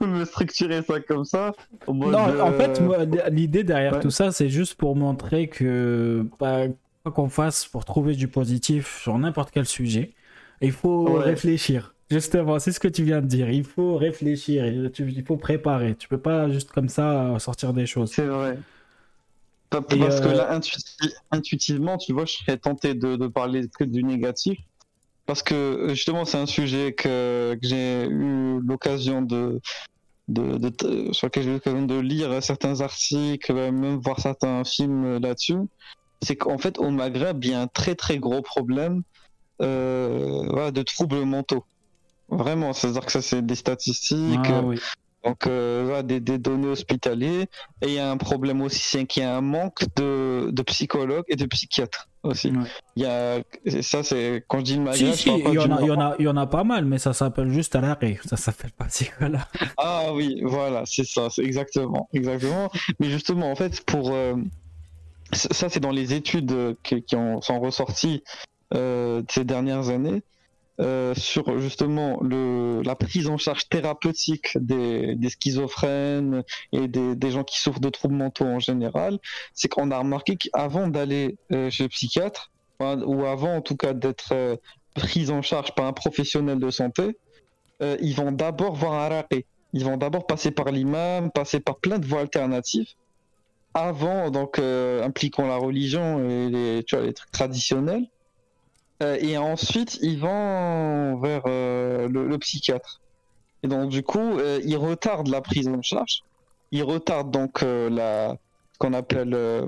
me 0.06 0.24
structurer 0.24 0.82
ça 0.82 1.00
comme 1.00 1.24
ça. 1.24 1.52
Non, 1.88 2.18
en 2.18 2.52
euh, 2.52 2.52
fait, 2.52 2.80
moi, 2.80 3.04
l'idée 3.30 3.64
derrière 3.64 3.94
ouais. 3.94 4.00
tout 4.00 4.10
ça, 4.10 4.32
c'est 4.32 4.48
juste 4.48 4.74
pour 4.74 4.96
montrer 4.96 5.48
que 5.48 6.26
bah, 6.38 6.66
quoi 7.02 7.12
qu'on 7.12 7.28
fasse 7.28 7.66
pour 7.66 7.84
trouver 7.84 8.14
du 8.14 8.28
positif 8.28 9.00
sur 9.02 9.18
n'importe 9.18 9.50
quel 9.50 9.66
sujet, 9.66 10.14
il 10.60 10.72
faut 10.72 11.18
Ouais. 11.18 11.24
réfléchir. 11.24 11.94
Justement, 12.10 12.58
c'est 12.58 12.72
ce 12.72 12.80
que 12.80 12.88
tu 12.88 13.04
viens 13.04 13.20
de 13.20 13.26
dire. 13.26 13.50
Il 13.50 13.64
faut 13.64 13.96
réfléchir, 13.96 14.66
il 14.66 15.24
faut 15.24 15.36
préparer. 15.36 15.94
Tu 15.96 16.08
peux 16.08 16.20
pas 16.20 16.50
juste 16.50 16.70
comme 16.72 16.88
ça 16.88 17.34
euh, 17.34 17.38
sortir 17.38 17.72
des 17.72 17.86
choses. 17.86 18.10
C'est 18.12 18.26
vrai. 18.26 18.58
Parce 19.70 20.20
que 20.20 20.28
euh, 20.28 20.34
là, 20.34 20.58
intuiti- 20.58 21.14
intuitivement, 21.30 21.96
tu 21.96 22.12
vois, 22.12 22.24
je 22.24 22.32
serais 22.32 22.58
tenté 22.58 22.94
de, 22.94 23.16
de 23.16 23.26
parler 23.28 23.68
que 23.78 23.84
du 23.84 24.02
négatif. 24.02 24.58
Parce 25.26 25.42
que 25.42 25.54
euh, 25.54 25.88
justement, 25.90 26.24
c'est 26.24 26.38
un 26.38 26.46
sujet 26.46 26.92
que, 26.92 27.54
que 27.54 27.68
j'ai 27.68 28.06
eu 28.06 28.60
l'occasion 28.60 29.22
de, 29.22 29.60
de, 30.26 30.58
de, 30.58 31.12
sur 31.12 31.28
lequel 31.28 31.44
j'ai 31.44 31.50
eu 31.50 31.54
l'occasion 31.54 31.86
de 31.86 31.98
lire 32.00 32.42
certains 32.42 32.80
articles, 32.80 33.52
même 33.52 34.00
voir 34.00 34.18
certains 34.18 34.64
films 34.64 35.18
là-dessus. 35.18 35.58
C'est 36.22 36.36
qu'en 36.36 36.58
fait, 36.58 36.78
au 36.78 36.90
Maghreb, 36.90 37.44
il 37.44 37.50
y 37.50 37.54
a 37.54 37.60
un 37.60 37.68
très 37.68 37.94
très 37.94 38.18
gros 38.18 38.42
problème 38.42 39.02
euh, 39.62 40.42
voilà, 40.48 40.70
de 40.70 40.82
troubles 40.82 41.24
mentaux. 41.24 41.64
Vraiment, 42.28 42.72
c'est-à-dire 42.72 43.06
que 43.06 43.12
ça, 43.12 43.22
c'est 43.22 43.44
des 43.44 43.54
statistiques. 43.54 44.50
Ah 44.50 44.62
oui. 44.62 44.80
Donc, 45.24 45.46
euh, 45.46 45.82
voilà, 45.84 46.02
des, 46.02 46.20
des 46.20 46.38
données 46.38 46.68
hospitalières. 46.68 47.46
Et 47.82 47.86
il 47.86 47.92
y 47.92 47.98
a 47.98 48.10
un 48.10 48.16
problème 48.16 48.62
aussi, 48.62 48.80
c'est 48.80 49.04
qu'il 49.06 49.22
y 49.22 49.26
a 49.26 49.36
un 49.36 49.40
manque 49.42 49.84
de, 49.96 50.48
de 50.50 50.62
psychologues 50.62 51.24
et 51.28 51.36
de 51.36 51.44
psychiatres 51.46 52.08
aussi. 52.22 52.50
Ouais. 52.50 52.64
Il 52.96 53.02
y 53.02 53.06
a, 53.06 53.42
ça, 53.82 54.02
c'est 54.02 54.44
quand 54.48 54.60
je 54.60 54.64
dis 54.64 54.76
le 54.76 54.92
Si, 54.92 55.14
si, 55.16 55.30
pas 55.30 55.36
il 55.50 55.54
y, 55.54 55.58
en 55.58 55.70
a, 55.72 55.80
il, 55.80 55.86
y 55.86 55.88
Maroc. 55.88 55.90
en 55.90 56.00
a, 56.00 56.14
il 56.18 56.24
y 56.24 56.28
en 56.28 56.36
a 56.36 56.46
pas 56.46 56.64
mal, 56.64 56.84
mais 56.86 56.98
ça 56.98 57.12
s'appelle 57.12 57.50
juste 57.50 57.76
à 57.76 57.80
l'arrêt. 57.80 58.18
Ça 58.24 58.36
s'appelle 58.36 58.72
pas 58.72 58.86
psychologue. 58.86 59.40
Ah 59.76 60.12
oui, 60.14 60.40
voilà, 60.42 60.82
c'est 60.86 61.04
ça, 61.04 61.28
c'est 61.30 61.42
exactement, 61.44 62.08
exactement. 62.14 62.70
Mais 62.98 63.10
justement, 63.10 63.50
en 63.50 63.56
fait, 63.56 63.84
pour 63.84 64.12
euh, 64.12 64.34
ça, 65.32 65.68
c'est 65.68 65.80
dans 65.80 65.92
les 65.92 66.14
études 66.14 66.52
euh, 66.52 66.74
qui, 66.82 67.02
qui 67.02 67.16
ont, 67.16 67.40
sont 67.42 67.60
ressorties 67.60 68.22
euh, 68.74 69.20
de 69.20 69.26
ces 69.30 69.44
dernières 69.44 69.90
années. 69.90 70.22
Euh, 70.80 71.14
sur 71.14 71.58
justement 71.58 72.20
la 72.22 72.94
prise 72.94 73.28
en 73.28 73.36
charge 73.36 73.68
thérapeutique 73.68 74.56
des, 74.58 75.16
schizophrènes 75.28 76.42
et 76.72 76.88
des, 76.88 77.30
gens 77.30 77.44
qui 77.44 77.60
souffrent 77.60 77.80
de 77.80 77.90
troubles 77.90 78.14
mentaux 78.14 78.46
en 78.46 78.60
général, 78.60 79.18
c'est 79.52 79.68
qu'on 79.68 79.90
a 79.90 79.98
remarqué 79.98 80.36
qu'avant 80.36 80.88
d'aller 80.88 81.36
euh, 81.52 81.70
chez 81.70 81.84
le 81.84 81.88
psychiatre, 81.90 82.50
ou 82.80 83.26
avant 83.26 83.56
en 83.56 83.60
tout 83.60 83.76
cas 83.76 83.92
d'être 83.92 84.32
euh, 84.32 84.56
pris 84.94 85.28
en 85.30 85.42
charge 85.42 85.74
par 85.74 85.84
un 85.84 85.92
professionnel 85.92 86.58
de 86.58 86.70
santé, 86.70 87.18
euh, 87.82 87.98
ils 88.00 88.14
vont 88.14 88.32
d'abord 88.32 88.74
voir 88.74 88.94
un 88.94 89.08
raqi. 89.08 89.44
Ils 89.74 89.84
vont 89.84 89.98
d'abord 89.98 90.26
passer 90.26 90.50
par 90.50 90.70
l'imam, 90.70 91.30
passer 91.30 91.60
par 91.60 91.76
plein 91.76 91.98
de 91.98 92.06
voies 92.06 92.20
alternatives, 92.20 92.88
avant 93.74 94.30
donc 94.30 94.58
impliquant 94.58 95.46
la 95.46 95.56
religion 95.56 96.18
et 96.24 96.48
les, 96.48 96.76
les 96.76 97.12
trucs 97.12 97.30
traditionnels. 97.30 98.06
Euh, 99.02 99.16
et 99.20 99.38
ensuite, 99.38 99.98
ils 100.02 100.18
vont 100.18 101.18
vers 101.20 101.42
euh, 101.46 102.08
le, 102.08 102.28
le 102.28 102.38
psychiatre. 102.38 103.00
Et 103.62 103.68
donc, 103.68 103.88
du 103.88 104.02
coup, 104.02 104.38
euh, 104.38 104.60
ils 104.64 104.76
retardent 104.76 105.28
la 105.28 105.40
prise 105.40 105.68
en 105.68 105.80
charge. 105.82 106.20
Ils 106.70 106.82
retardent 106.82 107.30
donc 107.30 107.62
euh, 107.62 107.88
la, 107.90 108.36
ce 108.72 108.78
qu'on 108.78 108.92
appelle 108.92 109.30
le, 109.30 109.66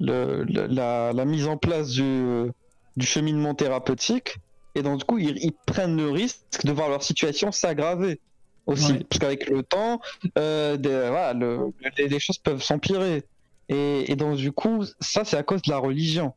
le- 0.00 0.44
la, 0.66 1.12
la 1.12 1.24
mise 1.24 1.46
en 1.46 1.56
place 1.56 1.90
du, 1.90 2.50
du 2.96 3.06
cheminement 3.06 3.54
thérapeutique. 3.54 4.36
Et 4.74 4.82
donc, 4.82 4.98
du 4.98 5.04
coup, 5.04 5.18
ils, 5.18 5.38
ils 5.38 5.52
prennent 5.66 5.96
le 5.96 6.10
risque 6.10 6.64
de 6.64 6.72
voir 6.72 6.88
leur 6.88 7.02
situation 7.02 7.52
s'aggraver 7.52 8.20
aussi. 8.66 8.92
Ouais. 8.92 9.04
Parce 9.08 9.18
qu'avec 9.20 9.48
le 9.48 9.62
temps, 9.62 10.00
des- 10.36 10.78
voilà, 10.84 11.34
le- 11.34 11.72
les, 11.98 12.08
les 12.08 12.18
choses 12.20 12.38
peuvent 12.38 12.62
s'empirer. 12.62 13.24
Et, 13.68 14.10
et 14.10 14.16
donc, 14.16 14.36
du 14.36 14.50
coup, 14.50 14.84
ça, 15.00 15.24
c'est 15.24 15.36
à 15.36 15.42
cause 15.44 15.62
de 15.62 15.70
la 15.70 15.78
religion. 15.78 16.34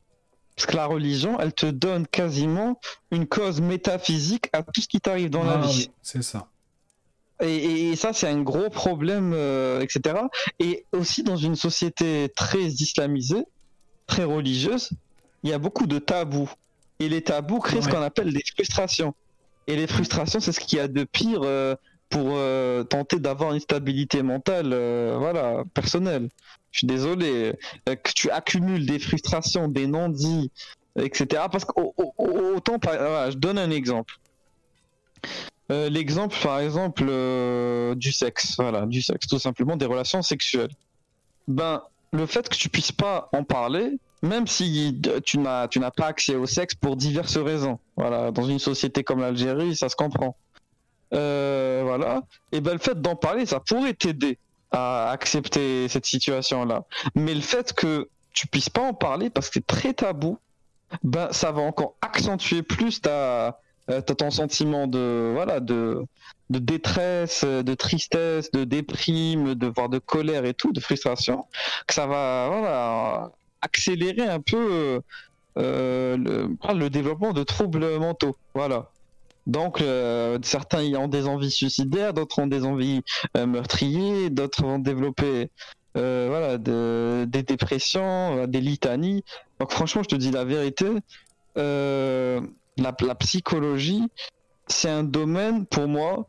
Parce 0.55 0.67
que 0.67 0.75
la 0.75 0.85
religion, 0.85 1.39
elle 1.39 1.53
te 1.53 1.65
donne 1.65 2.05
quasiment 2.07 2.79
une 3.11 3.27
cause 3.27 3.59
métaphysique 3.61 4.49
à 4.53 4.61
tout 4.61 4.81
ce 4.81 4.87
qui 4.87 5.01
t'arrive 5.01 5.29
dans 5.29 5.43
la 5.43 5.59
Ah 5.63 5.67
vie. 5.67 5.89
c'est 6.01 6.21
ça. 6.21 6.47
Et, 7.41 7.95
ça, 7.95 8.13
c'est 8.13 8.27
un 8.27 8.41
gros 8.41 8.69
problème, 8.69 9.33
euh, 9.33 9.81
etc. 9.81 10.15
Et 10.59 10.85
aussi 10.93 11.23
dans 11.23 11.35
une 11.35 11.55
société 11.55 12.31
très 12.35 12.63
islamisée, 12.63 13.45
très 14.07 14.23
religieuse, 14.23 14.91
il 15.43 15.49
y 15.49 15.53
a 15.53 15.57
beaucoup 15.57 15.87
de 15.87 15.99
tabous. 15.99 16.49
Et 16.99 17.09
les 17.09 17.21
tabous 17.21 17.59
créent 17.59 17.81
ce 17.81 17.89
qu'on 17.89 18.01
appelle 18.01 18.31
des 18.31 18.43
frustrations. 18.55 19.13
Et 19.67 19.75
les 19.75 19.87
frustrations, 19.87 20.39
c'est 20.39 20.51
ce 20.51 20.59
qu'il 20.59 20.77
y 20.77 20.81
a 20.81 20.87
de 20.87 21.03
pire 21.03 21.41
euh, 21.43 21.75
pour 22.09 22.33
euh, 22.33 22.83
tenter 22.83 23.19
d'avoir 23.19 23.53
une 23.53 23.59
stabilité 23.59 24.21
mentale, 24.21 24.69
voilà, 25.17 25.63
personnelle. 25.73 26.29
Je 26.73 26.79
suis 26.79 26.87
désolé 26.87 27.53
euh, 27.87 27.95
que 27.95 28.11
tu 28.13 28.31
accumules 28.31 28.85
des 28.85 28.97
frustrations, 28.97 29.67
des 29.67 29.85
non-dits, 29.85 30.51
etc. 30.97 31.43
Parce 31.51 31.65
qu'autant, 31.65 32.79
voilà, 32.83 33.29
je 33.29 33.37
donne 33.37 33.59
un 33.59 33.69
exemple. 33.69 34.15
Euh, 35.71 35.87
L'exemple, 35.87 36.35
par 36.41 36.59
exemple, 36.59 37.05
euh, 37.07 37.93
du 37.93 38.11
sexe, 38.11 38.55
voilà, 38.57 38.87
du 38.87 39.03
sexe, 39.03 39.27
tout 39.27 39.37
simplement 39.37 39.77
des 39.77 39.85
relations 39.85 40.23
sexuelles. 40.23 40.71
Ben, 41.47 41.83
le 42.11 42.25
fait 42.25 42.49
que 42.49 42.55
tu 42.55 42.69
puisses 42.69 42.91
pas 42.91 43.29
en 43.33 43.43
parler, 43.43 43.99
même 44.23 44.47
si 44.47 44.99
tu 45.25 45.37
n'as, 45.37 45.67
tu 45.67 45.79
n'as 45.79 45.91
pas 45.91 46.07
accès 46.07 46.35
au 46.35 46.47
sexe 46.47 46.73
pour 46.73 46.95
diverses 46.95 47.37
raisons, 47.37 47.77
voilà, 47.95 48.31
dans 48.31 48.45
une 48.45 48.59
société 48.59 49.03
comme 49.03 49.19
l'Algérie, 49.19 49.75
ça 49.75 49.89
se 49.89 49.95
comprend. 49.95 50.35
Voilà, 51.11 52.23
et 52.51 52.61
ben 52.61 52.73
le 52.73 52.79
fait 52.79 52.99
d'en 52.99 53.15
parler, 53.15 53.45
ça 53.45 53.59
pourrait 53.59 53.93
t'aider 53.93 54.39
à 54.73 55.11
accepter 55.11 55.87
cette 55.87 56.05
situation-là. 56.05 56.83
Mais 57.15 57.33
le 57.33 57.41
fait 57.41 57.73
que 57.73 58.09
tu 58.33 58.47
puisses 58.47 58.69
pas 58.69 58.81
en 58.81 58.93
parler 58.93 59.29
parce 59.29 59.47
que 59.47 59.53
c'est 59.55 59.67
très 59.67 59.93
tabou, 59.93 60.39
ben 61.03 61.31
ça 61.31 61.51
va 61.51 61.61
encore 61.61 61.95
accentuer 62.01 62.63
plus 62.63 63.01
ta, 63.01 63.59
euh, 63.89 64.01
ton 64.01 64.31
sentiment 64.31 64.87
de 64.87 65.31
voilà 65.33 65.59
de 65.59 66.05
de 66.49 66.59
détresse, 66.59 67.43
de 67.43 67.73
tristesse, 67.73 68.51
de 68.51 68.63
déprime, 68.63 69.55
de 69.55 69.67
voire 69.67 69.89
de 69.89 69.99
colère 69.99 70.45
et 70.45 70.53
tout, 70.53 70.71
de 70.71 70.79
frustration, 70.79 71.45
que 71.87 71.93
ça 71.93 72.05
va 72.05 72.49
voilà 72.49 73.31
accélérer 73.61 74.27
un 74.27 74.39
peu 74.41 75.01
euh, 75.57 76.17
le, 76.17 76.55
le 76.73 76.89
développement 76.89 77.33
de 77.33 77.43
troubles 77.43 77.97
mentaux. 77.99 78.35
Voilà. 78.53 78.89
Donc 79.45 79.81
euh, 79.81 80.39
certains 80.43 80.83
ont 80.95 81.07
des 81.07 81.27
envies 81.27 81.51
suicidaires, 81.51 82.13
d'autres 82.13 82.39
ont 82.39 82.47
des 82.47 82.63
envies 82.63 83.01
euh, 83.35 83.45
meurtrières, 83.45 84.31
d'autres 84.31 84.63
vont 84.63 84.79
développer 84.79 85.49
euh, 85.97 86.27
voilà 86.29 86.57
de, 86.57 87.25
des 87.27 87.43
dépressions, 87.43 88.47
des 88.47 88.61
litanies. 88.61 89.23
Donc 89.59 89.71
franchement, 89.71 90.03
je 90.03 90.09
te 90.09 90.15
dis 90.15 90.31
la 90.31 90.45
vérité, 90.45 90.87
la, 91.55 92.41
la 92.77 93.15
psychologie, 93.15 94.07
c'est 94.67 94.89
un 94.89 95.03
domaine 95.03 95.65
pour 95.65 95.87
moi 95.87 96.25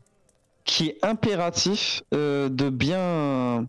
qui 0.65 0.89
est 0.89 1.05
impératif 1.05 2.03
de 2.11 2.69
bien 2.69 3.67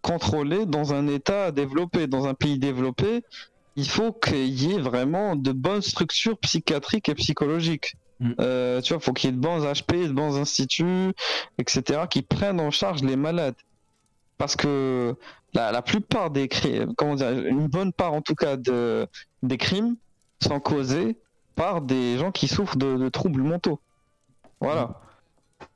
contrôler 0.00 0.66
dans 0.66 0.92
un 0.94 1.06
État 1.06 1.52
développé, 1.52 2.06
dans 2.06 2.26
un 2.26 2.34
pays 2.34 2.58
développé. 2.58 3.22
Il 3.76 3.88
faut 3.88 4.12
qu'il 4.12 4.48
y 4.48 4.74
ait 4.74 4.80
vraiment 4.80 5.36
de 5.36 5.52
bonnes 5.52 5.82
structures 5.82 6.38
psychiatriques 6.38 7.08
et 7.08 7.14
psychologiques. 7.14 7.94
Mm. 8.22 8.34
Euh, 8.40 8.80
tu 8.80 8.92
vois, 8.92 9.00
faut 9.00 9.12
qu'il 9.12 9.30
y 9.30 9.32
ait 9.32 9.36
de 9.36 9.40
bons 9.40 9.64
HP, 9.64 10.06
de 10.06 10.12
bons 10.12 10.38
instituts, 10.38 11.12
etc., 11.58 12.02
qui 12.08 12.22
prennent 12.22 12.60
en 12.60 12.70
charge 12.70 13.02
les 13.02 13.16
malades. 13.16 13.56
Parce 14.38 14.56
que 14.56 15.14
la, 15.54 15.82
plupart 15.82 16.30
des 16.30 16.48
crimes, 16.48 16.94
comment 16.96 17.16
dire, 17.16 17.30
une 17.30 17.66
bonne 17.66 17.92
part 17.92 18.12
en 18.12 18.22
tout 18.22 18.34
cas 18.34 18.56
de, 18.56 19.06
des 19.42 19.58
crimes 19.58 19.96
sont 20.40 20.60
causés 20.60 21.16
par 21.54 21.82
des 21.82 22.16
gens 22.18 22.32
qui 22.32 22.48
souffrent 22.48 22.76
de, 22.76 23.08
troubles 23.08 23.42
mentaux. 23.42 23.80
Voilà. 24.60 25.00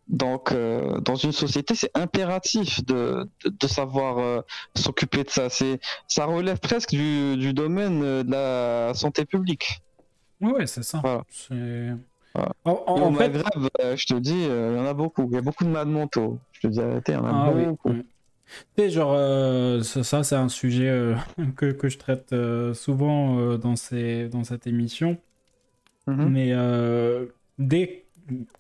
Donc, 0.08 0.52
euh, 0.52 1.00
dans 1.00 1.16
une 1.16 1.32
société, 1.32 1.74
c'est 1.74 1.90
impératif 1.94 2.84
de, 2.84 3.28
de, 3.44 3.66
savoir 3.66 4.18
euh, 4.18 4.40
s'occuper 4.76 5.24
de 5.24 5.30
ça. 5.30 5.48
C'est, 5.50 5.80
ça 6.06 6.26
relève 6.26 6.60
presque 6.60 6.90
du, 6.90 7.36
du 7.36 7.52
domaine 7.52 8.22
de 8.22 8.30
la 8.30 8.94
santé 8.94 9.24
publique. 9.24 9.82
Oui, 10.40 10.66
c'est 10.66 10.84
ça. 10.84 11.02
En, 12.64 13.12
fait... 13.14 13.32
Euh, 13.80 13.96
je 13.96 14.06
te 14.06 14.14
dis, 14.14 14.46
euh, 14.48 14.72
il 14.74 14.78
y 14.78 14.80
en 14.80 14.86
a 14.86 14.94
beaucoup. 14.94 15.26
Il 15.30 15.34
y 15.34 15.38
a 15.38 15.42
beaucoup 15.42 15.64
de 15.64 15.70
malades 15.70 15.88
mentaux. 15.88 16.38
Je 16.52 16.60
te 16.60 16.66
dis 16.68 16.78
il 16.78 17.14
y 17.14 17.16
en 17.16 17.24
a 17.24 17.30
ah 17.30 17.52
beaucoup. 17.52 17.92
Tu 17.92 18.04
sais, 18.76 18.90
genre, 18.90 19.12
euh, 19.14 19.82
ça, 19.82 20.22
c'est 20.22 20.36
un 20.36 20.48
sujet 20.48 21.14
que, 21.56 21.72
que, 21.72 21.88
je 21.88 21.98
traite 21.98 22.34
souvent 22.74 23.56
dans, 23.56 23.76
ces, 23.76 24.28
dans 24.28 24.44
cette 24.44 24.66
émission. 24.66 25.18
Mhm. 26.06 26.28
Mais 26.28 26.54
dès, 27.58 28.04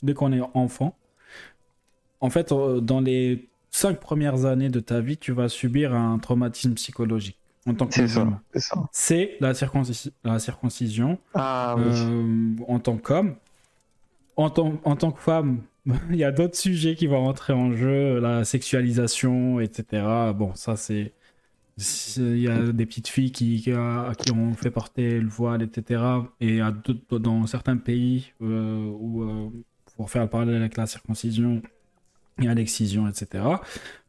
dès 0.02 0.14
qu'on 0.14 0.32
est 0.32 0.42
enfant, 0.54 0.96
en 2.20 2.30
fait, 2.30 2.52
dans 2.52 3.00
les 3.00 3.48
cinq 3.70 4.00
premières 4.00 4.44
années 4.44 4.70
de 4.70 4.80
ta 4.80 5.00
vie, 5.00 5.18
tu 5.18 5.32
vas 5.32 5.48
subir 5.48 5.94
un 5.94 6.18
traumatisme 6.18 6.74
psychologique 6.74 7.38
en 7.66 7.74
tant 7.74 7.86
que 7.86 8.06
C'est 8.92 9.36
la, 9.40 9.52
la, 10.24 10.38
circoncision. 10.38 11.18
Ah, 11.34 11.76
oui. 11.76 12.56
en 12.68 12.78
tant 12.78 12.96
qu'homme, 12.96 13.36
en 14.36 14.50
tant, 14.50 15.12
que 15.12 15.20
femme, 15.20 15.62
il 16.10 16.16
y 16.16 16.24
a 16.24 16.32
d'autres 16.32 16.56
sujets 16.56 16.94
qui 16.94 17.06
vont 17.06 17.24
rentrer 17.24 17.52
en 17.52 17.72
jeu, 17.72 18.20
la 18.20 18.44
sexualisation, 18.44 19.60
etc. 19.60 20.04
Bon, 20.34 20.54
ça 20.54 20.76
c'est. 20.76 21.12
Il 22.16 22.38
y 22.38 22.48
a 22.48 22.72
des 22.72 22.86
petites 22.86 23.08
filles 23.08 23.32
qui, 23.32 23.60
qui, 23.60 23.72
ont 23.74 24.54
fait 24.54 24.70
porter 24.70 25.20
le 25.20 25.28
voile, 25.28 25.60
etc. 25.60 26.02
Et 26.40 26.60
dans 27.10 27.46
certains 27.46 27.76
pays 27.76 28.32
euh, 28.40 28.90
où, 28.98 29.22
euh, 29.22 29.50
pour 29.94 30.10
faire 30.10 30.22
le 30.22 30.28
parallèle 30.30 30.56
avec 30.56 30.78
la 30.78 30.86
circoncision, 30.86 31.60
il 32.38 32.44
y 32.44 32.48
a 32.48 32.54
l'excision, 32.54 33.06
etc. 33.06 33.44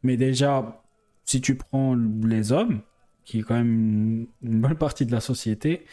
Mais 0.02 0.16
déjà, 0.16 0.82
si 1.26 1.42
tu 1.42 1.56
prends 1.56 1.94
les 1.94 2.52
hommes, 2.52 2.80
qui 3.26 3.40
est 3.40 3.42
quand 3.42 3.56
même 3.56 4.26
une 4.42 4.60
bonne 4.60 4.76
partie 4.76 5.04
de 5.04 5.12
la 5.12 5.20
société, 5.20 5.84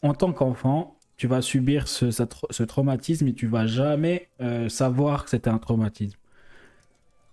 en 0.00 0.14
tant 0.14 0.32
qu'enfant, 0.32 0.93
tu 1.16 1.26
vas 1.26 1.42
subir 1.42 1.88
ce, 1.88 2.62
traumatisme 2.64 3.28
et 3.28 3.32
tu 3.32 3.46
vas 3.46 3.66
jamais 3.66 4.28
euh, 4.40 4.68
savoir 4.68 5.24
que 5.24 5.30
c'était 5.30 5.50
un 5.50 5.58
traumatisme. 5.58 6.18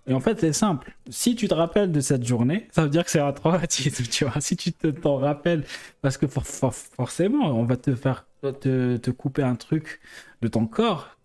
Et 0.06 0.14
en 0.14 0.20
fait, 0.20 0.40
c'est 0.40 0.52
simple. 0.52 0.96
Si 1.10 1.36
tu 1.36 1.46
te 1.46 1.54
rappelles 1.54 1.92
de 1.92 2.00
cette 2.00 2.24
journée, 2.24 2.66
ça 2.72 2.82
veut 2.82 2.90
dire 2.90 3.04
que 3.04 3.10
c'est 3.10 3.20
un 3.20 3.32
traumatisme. 3.32 4.04
Si 4.40 4.56
tu 4.56 4.72
t'en 4.72 5.16
rappelles, 5.16 5.64
parce 6.00 6.16
que 6.18 6.26
forcément, 6.26 7.58
on 7.58 7.64
va 7.64 7.76
te 7.76 7.94
faire 7.94 8.26
te, 8.40 8.96
te, 8.96 9.10
couper 9.10 9.42
un 9.42 9.54
truc 9.54 10.00
de 10.40 10.48
ton 10.48 10.66
corps, 10.66 11.16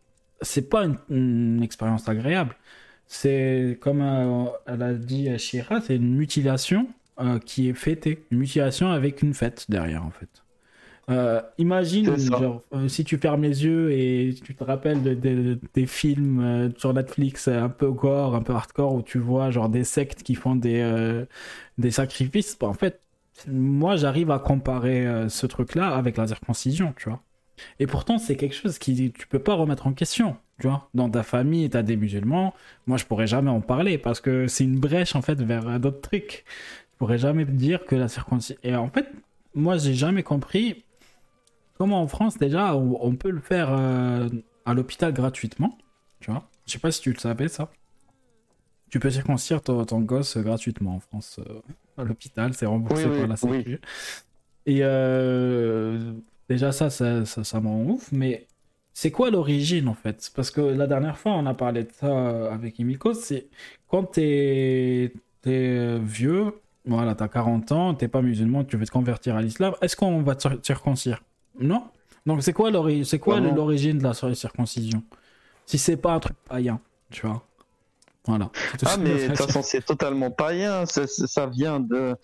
c'est 0.42 0.70
pas 0.70 0.86
une, 1.10 1.62
expérience 1.64 2.08
agréable. 2.08 2.56
C'est 3.08 3.78
comme 3.82 4.02
euh, 4.02 4.46
elle 4.68 4.84
a 4.84 4.94
dit 4.94 5.30
à 5.30 5.38
Shira, 5.38 5.82
c'est 5.82 5.96
une 5.96 6.14
mutilation 6.16 6.88
euh, 7.20 7.40
qui 7.40 7.70
est 7.70 7.74
fêtée, 7.74 8.26
une 8.32 8.40
mutilation 8.40 8.92
avec 8.92 9.22
une 9.24 9.34
fête 9.34 9.66
derrière, 9.70 10.06
en 10.06 10.12
fait. 10.12 10.44
Euh, 11.10 11.42
imagine, 11.58 12.18
genre, 12.18 12.62
euh, 12.74 12.90
si 12.90 13.06
tu 13.06 13.18
fermes 13.18 13.44
les 13.44 13.64
yeux 13.64 13.92
et 13.94 14.36
tu 14.44 14.54
te 14.56 14.64
rappelles 14.64 15.02
de, 15.04 15.58
des 15.74 15.86
films 15.86 16.42
euh, 16.42 16.70
sur 16.78 16.94
Netflix 16.94 17.48
un 17.48 17.70
peu 17.70 17.92
gore, 17.92 18.36
un 18.36 18.42
peu 18.42 18.54
hardcore, 18.54 18.94
où 18.94 19.02
tu 19.02 19.18
vois 19.18 19.50
genre 19.50 19.70
des 19.70 19.86
sectes 19.86 20.22
qui 20.24 20.36
font 20.36 20.56
des, 20.56 21.26
des 21.78 21.92
sacrifices, 21.92 22.58
bah, 22.60 22.68
en 22.68 22.74
fait, 22.74 23.00
moi 23.48 23.96
j'arrive 23.96 24.32
à 24.32 24.40
comparer 24.40 25.30
ce 25.30 25.46
truc-là 25.46 25.96
avec 25.96 26.18
la 26.18 26.28
circoncision, 26.28 26.94
tu 26.98 27.10
vois. 27.10 27.22
Et 27.80 27.88
pourtant, 27.88 28.18
c'est 28.18 28.36
quelque 28.36 28.56
chose 28.56 28.78
qui 28.78 29.12
tu 29.12 29.28
peux 29.28 29.40
pas 29.40 29.54
remettre 29.56 29.88
en 29.88 29.94
question, 29.94 30.36
tu 30.60 30.68
vois. 30.68 30.90
Dans 30.94 31.10
ta 31.10 31.24
famille, 31.24 31.70
tu 31.70 31.78
as 31.78 31.84
des 31.84 31.96
musulmans, 31.96 32.54
moi 32.86 32.98
je 32.98 33.06
pourrais 33.06 33.28
jamais 33.28 33.50
en 33.50 33.62
parler 33.62 33.98
parce 33.98 34.20
que 34.20 34.48
c'est 34.48 34.66
une 34.66 34.80
brèche 34.80 35.16
en 35.16 35.22
fait 35.22 35.42
vers 35.42 35.80
d'autres 35.80 36.02
trucs. 36.02 36.44
Je 36.94 36.98
pourrais 36.98 37.18
jamais 37.18 37.46
dire 37.46 37.86
que 37.86 37.96
la 37.96 38.10
circoncision. 38.10 38.58
Et 38.64 38.76
en 38.76 38.90
fait, 38.90 39.08
moi 39.56 39.78
j'ai 39.78 39.94
jamais 39.94 40.24
compris 40.24 40.84
Comment 41.78 42.02
en 42.02 42.08
France, 42.08 42.38
déjà, 42.38 42.76
on, 42.76 43.16
peut 43.16 43.30
le 43.30 43.40
faire 43.40 43.72
euh, 43.72 44.28
à 44.66 44.74
l'hôpital 44.74 45.14
gratuitement. 45.14 45.78
Tu 46.20 46.32
vois 46.32 46.49
Je 46.66 46.72
sais 46.72 46.80
pas 46.80 46.91
si 46.91 47.02
tu 47.02 47.12
le 47.12 47.20
savais, 47.20 47.48
ça. 47.48 47.70
Tu 48.90 48.99
peux 48.99 49.12
circoncire 49.12 49.62
ton, 49.62 49.84
gosse 50.02 50.38
gratuitement 50.38 50.95
en 50.95 50.99
France. 50.99 51.40
Euh, 51.40 51.62
à 51.98 52.04
l'hôpital, 52.04 52.54
c'est 52.54 52.66
remboursé 52.66 53.06
par 53.06 53.28
la 53.28 53.36
Sécu. 53.36 53.80
Et 54.66 54.80
euh, 54.82 56.14
déjà, 56.49 56.72
ça, 56.72 56.90
ça, 56.90 57.26
ça, 57.26 57.60
m'en 57.60 57.84
ouf. 57.84 58.12
Mais 58.12 58.48
c'est 58.94 59.12
quoi 59.12 59.30
l'origine, 59.30 59.88
en 59.88 59.94
fait? 59.94 60.32
Parce 60.36 60.49
que 60.49 60.62
la 60.62 60.88
dernière 60.88 61.20
fois, 61.20 61.34
on 61.34 61.45
a 61.45 61.54
parlé 61.54 61.84
de 61.84 61.91
ça 61.91 62.52
avec 62.52 62.80
Imiko. 62.80 63.14
C'est 63.14 63.49
quand 63.88 64.04
t'es 64.04 65.14
es 65.45 65.99
vieux, 65.99 66.54
voilà, 66.86 67.14
t'as 67.14 67.28
40 67.28 67.72
ans, 67.72 67.94
t'es 67.94 68.08
pas 68.08 68.22
musulman, 68.22 68.64
tu 68.64 68.78
veux 68.78 68.86
te 68.86 68.91
convertir 68.91 69.36
à 69.36 69.41
l'islam, 69.41 69.74
est-ce 69.82 69.95
qu'on 69.95 70.22
va 70.22 70.36
te 70.36 70.48
circoncire? 70.64 71.24
Non. 71.60 71.84
Donc 72.26 72.44
c'est 72.44 72.54
quoi 72.54 72.70
l'origine 72.72 73.98
de 74.00 74.04
la 74.04 74.14
circoncision? 74.14 75.04
Si 75.66 75.78
c'est 75.78 75.98
pas 75.98 76.14
un 76.14 76.20
truc 76.20 76.38
païen, 76.48 76.80
tu 77.10 77.26
vois. 77.26 77.44
Voilà. 78.26 78.52
Ah 78.86 78.98
mais 78.98 79.24
de 79.24 79.28
toute 79.28 79.38
façon 79.38 79.62
c'est 79.64 79.86
totalement 79.86 80.32
païen. 80.32 80.86
Ça, 80.86 81.46
vient 81.48 81.80
de 81.80 82.16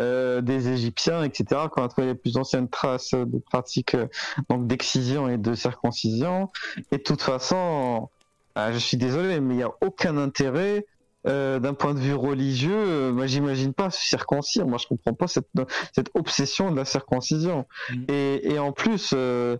euh, 0.00 0.40
des 0.40 0.68
Égyptiens, 0.68 1.22
etc. 1.22 1.44
Quand 1.70 1.82
on 1.82 1.84
a 1.84 1.88
trouvé 1.88 2.08
les 2.08 2.14
plus 2.16 2.36
anciennes 2.36 2.68
traces 2.68 3.14
de 3.14 3.38
pratiques 3.38 3.94
euh, 3.94 4.08
donc 4.48 4.66
d'excision 4.66 5.28
et 5.28 5.38
de 5.38 5.54
circoncision. 5.54 6.50
Et 6.90 6.98
de 6.98 7.02
toute 7.02 7.22
façon, 7.22 8.10
euh, 8.58 8.72
je 8.72 8.78
suis 8.78 8.96
désolé, 8.96 9.38
mais 9.38 9.54
il 9.54 9.58
n'y 9.58 9.62
a 9.62 9.70
aucun 9.80 10.16
intérêt 10.16 10.86
euh, 11.26 11.58
d'un 11.58 11.72
point 11.72 11.94
de 11.94 12.00
vue 12.00 12.14
religieux, 12.14 12.74
euh, 12.74 13.12
moi 13.12 13.26
j'imagine 13.26 13.72
pas 13.72 13.90
circoncire. 13.90 14.66
Moi 14.66 14.78
je 14.78 14.86
comprends 14.86 15.14
pas 15.14 15.26
cette, 15.26 15.48
cette 15.94 16.10
obsession 16.14 16.70
de 16.70 16.76
la 16.76 16.84
circoncision. 16.84 17.66
Mm. 17.90 18.02
Et, 18.08 18.52
et, 18.52 18.58
en 18.58 18.72
plus, 18.72 19.14
euh, 19.16 19.56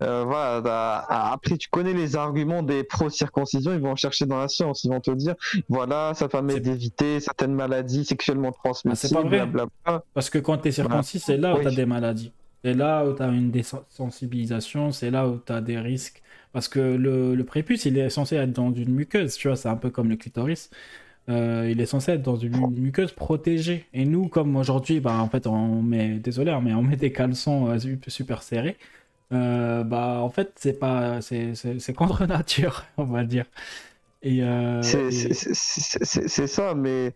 voilà, 0.00 0.60
bah, 0.60 1.04
après 1.08 1.56
tu 1.56 1.68
connais 1.70 1.92
les 1.92 2.14
arguments 2.14 2.62
des 2.62 2.84
pro-circoncision, 2.84 3.72
ils 3.72 3.80
vont 3.80 3.90
en 3.90 3.96
chercher 3.96 4.26
dans 4.26 4.38
la 4.38 4.46
science, 4.46 4.84
ils 4.84 4.90
vont 4.90 5.00
te 5.00 5.10
dire, 5.10 5.34
voilà, 5.68 6.12
ça 6.14 6.28
permet 6.28 6.60
d'éviter 6.60 7.18
certaines 7.18 7.54
maladies 7.54 8.04
sexuellement 8.04 8.52
transmissibles. 8.52 9.18
Ah, 9.18 9.28
c'est 9.28 9.52
pas 9.84 9.92
vrai. 9.92 10.00
Parce 10.14 10.30
que 10.30 10.38
quand 10.38 10.58
tu 10.58 10.68
es 10.68 10.72
circoncis, 10.72 11.18
c'est 11.18 11.36
là 11.36 11.56
où 11.56 11.60
tu 11.60 11.66
as 11.66 11.72
des 11.72 11.86
maladies. 11.86 12.32
C'est 12.64 12.74
là 12.74 13.04
où 13.04 13.14
tu 13.14 13.22
as 13.22 13.28
une 13.28 13.50
désensibilisation, 13.50 14.92
c'est 14.92 15.10
là 15.10 15.28
où 15.28 15.40
tu 15.44 15.52
as 15.52 15.60
des 15.60 15.78
risques. 15.78 16.22
Parce 16.52 16.68
que 16.68 16.80
le, 16.80 17.34
le, 17.34 17.44
prépuce, 17.44 17.84
il 17.84 17.98
est 17.98 18.08
censé 18.08 18.36
être 18.36 18.52
dans 18.52 18.72
une 18.72 18.90
muqueuse, 18.90 19.34
tu 19.34 19.48
vois, 19.48 19.56
c'est 19.56 19.68
un 19.68 19.76
peu 19.76 19.90
comme 19.90 20.08
le 20.08 20.16
clitoris. 20.16 20.70
Euh, 21.28 21.68
il 21.70 21.80
est 21.80 21.86
censé 21.86 22.12
être 22.12 22.22
dans 22.22 22.36
une 22.36 22.70
muqueuse 22.70 23.12
protégée. 23.12 23.84
Et 23.92 24.04
nous, 24.04 24.28
comme 24.28 24.56
aujourd'hui, 24.56 25.00
bah, 25.00 25.18
en 25.20 25.28
fait, 25.28 25.46
on 25.46 25.82
met, 25.82 26.18
désolé, 26.18 26.50
hein, 26.50 26.60
mais 26.62 26.72
on 26.72 26.82
met 26.82 26.96
des 26.96 27.12
caleçons 27.12 27.68
euh, 27.68 27.78
super 28.06 28.42
serrés. 28.42 28.76
Euh, 29.32 29.84
bah, 29.84 30.20
en 30.22 30.30
fait, 30.30 30.52
c'est 30.56 30.78
pas, 30.78 31.20
c'est 31.20 31.92
contre 31.94 32.24
nature, 32.26 32.84
on 32.96 33.04
va 33.04 33.24
dire. 33.24 33.44
Et 34.20 34.42
C'est 34.82 36.46
ça, 36.48 36.74
mais 36.74 37.12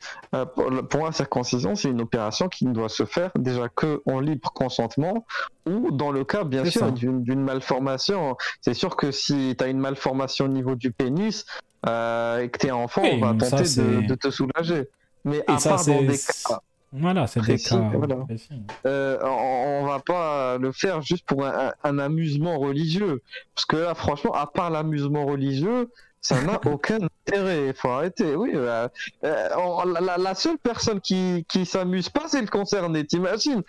pour, 0.88 1.04
la 1.04 1.10
circoncision, 1.10 1.74
c'est 1.74 1.88
une 1.88 2.02
opération 2.02 2.48
qui 2.48 2.64
ne 2.64 2.72
doit 2.72 2.88
se 2.88 3.04
faire 3.06 3.32
déjà 3.36 3.68
que 3.68 4.02
en 4.06 4.20
libre 4.20 4.52
consentement 4.52 5.26
ou 5.66 5.90
dans 5.90 6.12
le 6.12 6.22
cas, 6.22 6.44
bien 6.44 6.64
sûr, 6.64 6.92
d'une 6.92 7.42
malformation. 7.42 8.36
C'est 8.60 8.74
sûr 8.74 8.94
que 8.94 9.10
si 9.10 9.56
tu 9.58 9.64
as 9.64 9.68
une 9.68 9.80
malformation 9.80 10.44
au 10.44 10.48
niveau 10.48 10.76
du 10.76 10.92
pénis 10.92 11.44
euh, 11.88 12.40
et 12.40 12.48
que 12.48 12.58
tu 12.58 12.66
es 12.66 12.70
enfant, 12.70 13.02
Oui, 13.02 13.20
on 13.22 13.32
va 13.34 13.44
ça, 13.44 13.56
tenter 13.58 14.06
de, 14.06 14.14
te 14.14 14.30
soulager. 14.30 14.88
Mais 15.24 15.38
et 15.38 15.44
à 15.46 15.58
ça, 15.58 15.70
part 15.70 15.84
dans 15.86 16.02
des 16.02 16.18
cas, 16.18 16.60
Voilà, 16.92 17.26
c'est 17.26 17.40
des 17.40 17.46
précis, 17.46 17.68
cas. 17.70 17.90
voilà. 17.94 18.16
précis. 18.16 18.48
euh, 18.86 19.18
on, 19.22 19.82
on 19.82 19.86
va 19.86 19.98
pas 20.00 20.58
le 20.58 20.72
faire 20.72 21.00
juste 21.02 21.24
pour 21.26 21.44
un, 21.46 21.72
un 21.84 21.98
amusement 21.98 22.58
religieux. 22.58 23.22
Parce 23.54 23.64
que 23.66 23.76
là, 23.76 23.94
franchement, 23.94 24.32
à 24.34 24.46
part 24.46 24.70
l'amusement 24.70 25.24
religieux, 25.26 25.90
ça 26.20 26.40
n'a 26.42 26.60
aucun 26.66 26.98
intérêt. 27.26 27.68
Il 27.68 27.74
faut 27.74 27.88
arrêter. 27.88 28.34
Oui, 28.36 28.50
euh, 28.54 28.88
euh, 29.24 29.48
on- 29.56 29.84
la, 29.84 30.34
seule 30.34 30.58
personne 30.58 31.00
qui, 31.00 31.44
qui 31.48 31.66
s'amuse 31.66 32.08
pas, 32.08 32.24
c'est 32.28 32.40
le 32.40 32.46
concerné. 32.48 33.04
T'imagines? 33.06 33.62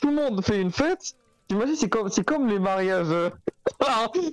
Tout 0.00 0.08
le 0.08 0.14
monde 0.14 0.44
fait 0.44 0.60
une 0.60 0.70
fête. 0.70 1.14
T'imagines, 1.50 1.74
c'est 1.74 1.88
comme, 1.88 2.08
c'est 2.08 2.22
comme 2.22 2.46
les 2.46 2.60
mariages 2.60 3.08
euh, 3.10 3.28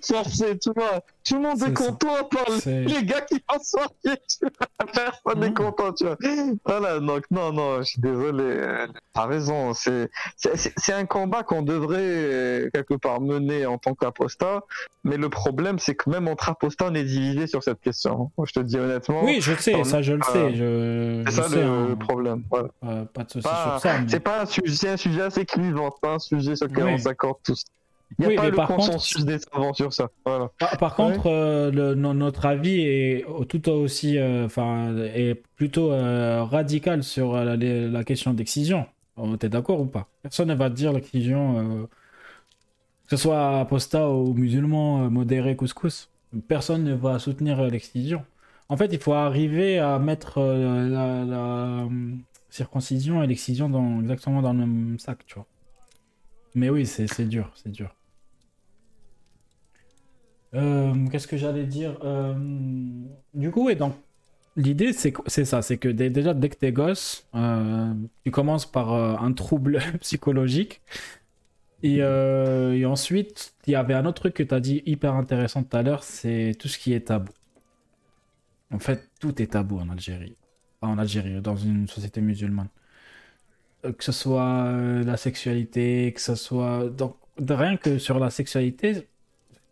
forcés, 0.08 0.58
tu 0.60 0.70
vois. 0.76 1.02
Tout 1.28 1.36
le 1.36 1.42
monde 1.42 1.62
est, 1.64 1.74
content 1.74 2.14
à 2.16 2.24
part 2.24 2.46
les- 2.66 3.04
gars 3.04 3.22
qui 3.22 3.36
vont 3.36 3.60
se 3.62 3.76
marier. 3.76 4.22
Personne 4.94 5.40
n'est 5.42 5.54
content, 5.54 5.92
tu 5.92 6.06
vois. 6.06 6.16
Voilà, 6.66 7.00
donc 7.00 7.24
non, 7.32 7.52
non, 7.52 7.80
je 7.80 7.84
suis 7.84 8.00
désolé. 8.02 8.44
euh, 8.46 8.88
T'as 9.14 9.26
raison. 9.26 9.74
C'est, 9.74 10.10
un 10.94 11.06
combat 11.06 11.44
qu'on 11.44 11.64
devrait 11.64 11.98
euh, 12.00 12.70
quelque 12.74 12.94
part 12.94 13.20
mener 13.20 13.66
en 13.66 13.78
tant 13.78 13.94
qu'apostat. 13.96 14.62
Mais 15.04 15.18
le 15.18 15.30
problème, 15.30 15.80
c'est 15.80 15.96
que 15.96 16.10
même 16.10 16.28
entre 16.28 16.50
apostats, 16.50 16.86
on 16.90 16.94
est 16.94 17.04
divisé 17.04 17.48
sur 17.48 17.64
cette 17.64 17.82
question. 17.82 18.32
Moi, 18.38 18.46
je 18.48 18.54
te 18.54 18.60
dis 18.62 18.78
honnêtement. 18.78 19.24
Oui, 19.24 19.40
je 19.42 19.54
sais, 19.56 19.76
on- 19.76 19.84
ça 19.84 20.02
je 20.02 20.14
le 20.14 20.22
sais. 20.24 20.54
Je, 20.56 21.24
C'est 21.28 21.42
ça 21.42 21.50
sais, 21.50 21.56
le, 21.58 21.64
hein, 21.64 21.96
problème. 22.00 22.44
Voilà. 22.50 22.68
euh, 22.86 23.06
pas 23.06 23.24
de 23.24 23.32
soucis 23.32 23.44
Pas- 23.48 23.80
sur 23.80 23.90
ça. 23.90 24.00
mais- 24.00 24.08
C'est 24.10 24.20
pas 24.22 24.42
un 24.42 24.46
sujet, 24.46 24.90
un 24.90 24.98
sujet 24.98 25.22
assez 25.24 25.46
clivant, 25.46 25.90
pas 26.02 26.14
un 26.16 26.20
sujet 26.20 26.56
sur 26.56 26.68
lequel 26.68 26.86
Oui. 26.86 26.92
S'accorde 27.08 27.38
tous. 27.44 27.64
Il 28.20 28.22
n'y 28.22 28.26
a 28.26 28.30
Oui, 28.30 28.36
pas 28.36 28.44
mais 28.44 28.50
le 28.52 28.56
par 28.56 28.68
contre- 28.70 28.86
consensus 28.88 29.26
des 29.26 29.38
savants 29.40 29.74
sur 29.74 29.92
ça. 29.92 30.10
Voilà. 30.26 30.50
Par, 30.60 30.78
par 30.78 30.96
contre, 30.96 31.28
euh, 31.28 31.72
le- 31.72 31.94
notre 31.96 32.46
avis 32.46 32.82
est 32.82 33.26
tout 33.50 33.68
aussi, 33.70 34.18
euh, 34.18 34.46
enfin, 34.46 34.96
est 35.14 35.36
plutôt 35.58 35.92
euh, 35.92 36.44
radical 36.44 37.04
sur 37.04 37.36
euh, 37.36 37.56
la 37.92 38.04
question 38.06 38.34
d'excision. 38.34 38.86
T'es 39.40 39.50
d'accord 39.50 39.82
ou 39.82 39.86
pas? 39.88 40.08
Personne 40.22 40.48
ne 40.50 40.54
va 40.56 40.70
dire 40.70 40.94
l'excision, 40.94 41.58
euh, 41.58 41.84
que 43.10 43.16
ce 43.16 43.18
soit 43.18 43.60
apostat 43.60 44.10
ou 44.10 44.34
musulman, 44.34 45.04
euh, 45.06 45.10
modéré, 45.10 45.56
couscous. 45.56 46.10
Personne 46.48 46.84
ne 46.84 46.94
va 46.94 47.20
soutenir 47.20 47.60
euh, 47.60 47.70
l'excision. 47.70 48.24
En 48.70 48.78
fait, 48.78 48.88
il 48.94 49.00
faut 49.00 49.14
arriver 49.14 49.80
à 49.80 49.98
mettre 50.00 50.38
euh, 50.38 50.88
la, 50.90 51.26
la, 51.26 51.84
euh, 51.84 51.90
circoncision 52.50 53.22
et 53.24 53.28
l'excision 53.28 53.70
dans, 53.70 54.02
exactement 54.02 54.42
dans 54.42 54.54
le 54.54 54.60
même 54.60 55.00
sac, 55.00 55.26
tu 55.26 55.36
vois. 55.36 55.46
Mais 56.58 56.72
oui, 56.72 56.88
c'est 56.88 57.28
dur, 57.28 57.52
c'est 57.54 57.72
dur. 57.72 57.94
Euh, 60.56 61.08
Qu'est-ce 61.12 61.28
que 61.28 61.38
j'allais 61.38 61.66
dire 61.66 62.00
Euh, 62.04 62.34
Du 63.36 63.52
coup, 63.52 63.70
et 63.70 63.76
donc, 63.76 63.94
l'idée, 64.56 64.92
c'est 64.92 65.46
ça, 65.46 65.62
c'est 65.62 65.78
que 65.78 65.88
déjà, 65.88 66.34
dès 66.34 66.50
que 66.50 66.56
t'es 66.56 66.72
gosse, 66.72 67.28
euh, 67.36 67.94
tu 68.24 68.32
commences 68.32 68.66
par 68.66 68.92
un 68.92 69.32
trouble 69.34 69.80
psychologique. 70.02 70.82
Et, 71.84 72.04
ensuite, 72.04 73.54
il 73.68 73.74
y 73.74 73.76
avait 73.76 73.94
un 73.94 74.08
autre 74.08 74.22
truc 74.22 74.34
que 74.34 74.42
tu 74.42 74.56
as 74.56 74.60
dit 74.60 74.82
hyper 74.88 75.14
intéressant 75.14 75.62
tout 75.62 75.78
à 75.78 75.84
l'heure, 75.84 76.02
c'est 76.02 76.56
tout 76.58 76.68
ce 76.68 76.80
qui 76.80 76.92
est 76.94 77.02
tabou. 77.10 77.34
En 78.72 78.80
fait, 78.80 79.12
tout 79.20 79.40
est 79.44 79.52
tabou 79.52 79.78
en 79.78 79.90
Algérie. 79.90 80.36
En 80.82 80.98
Algérie, 80.98 81.40
dans 81.40 81.56
une 81.56 81.88
société 81.88 82.20
musulmane. 82.20 82.70
Euh, 83.86 83.94
Que 83.94 84.04
ce 84.04 84.12
soit 84.12 84.66
euh, 84.68 85.04
la 85.04 85.18
sexualité, 85.18 86.14
que 86.14 86.22
ce 86.22 86.36
soit... 86.36 86.90
Donc, 86.90 87.18
rien 87.40 87.78
que 87.78 87.98
sur 88.00 88.20
la 88.20 88.30
sexualité, 88.30 89.08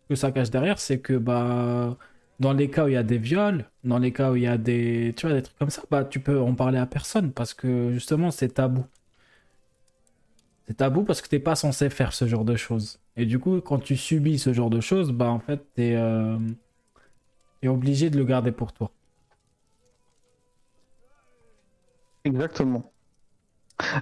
que 0.08 0.16
ça 0.16 0.32
cache 0.32 0.50
derrière, 0.50 0.78
c'est 0.80 1.00
que 1.00 1.14
bah, 1.14 1.98
dans 2.40 2.52
les 2.54 2.70
cas 2.70 2.86
où 2.86 2.88
il 2.88 2.94
y 2.94 2.96
a 2.96 3.04
des 3.04 3.18
viols, 3.18 3.70
dans 3.84 3.98
les 3.98 4.12
cas 4.12 4.32
où 4.32 4.36
il 4.36 4.44
y 4.44 4.46
a 4.48 4.58
des, 4.58 5.14
tu 5.16 5.26
vois, 5.26 5.36
des 5.36 5.42
trucs 5.42 5.58
comme 5.58 5.70
ça, 5.70 5.82
bah, 5.90 6.04
tu 6.04 6.20
peux 6.20 6.40
en 6.40 6.54
parler 6.54 6.78
à 6.78 6.86
personne 6.86 7.32
parce 7.32 7.54
que 7.54 7.92
justement, 7.92 8.30
c'est 8.32 8.50
tabou. 8.54 8.86
C'est 10.66 10.74
tabou 10.78 11.04
parce 11.04 11.22
que 11.22 11.28
t'es 11.28 11.38
pas 11.38 11.54
censé 11.56 11.90
faire 11.90 12.12
ce 12.12 12.26
genre 12.26 12.44
de 12.44 12.56
choses. 12.56 13.00
Et 13.16 13.26
du 13.26 13.38
coup, 13.38 13.60
quand 13.60 13.78
tu 13.78 13.96
subis 13.96 14.38
ce 14.38 14.52
genre 14.52 14.70
de 14.70 14.80
choses, 14.80 15.12
bah, 15.12 15.30
en 15.30 15.38
fait, 15.40 15.64
t'es 15.74 15.94
euh, 15.96 16.38
t'es 17.60 17.68
obligé 17.68 18.08
de 18.08 18.16
le 18.16 18.24
garder 18.24 18.50
pour 18.50 18.72
toi. 18.72 18.90
Exactement. 22.24 22.92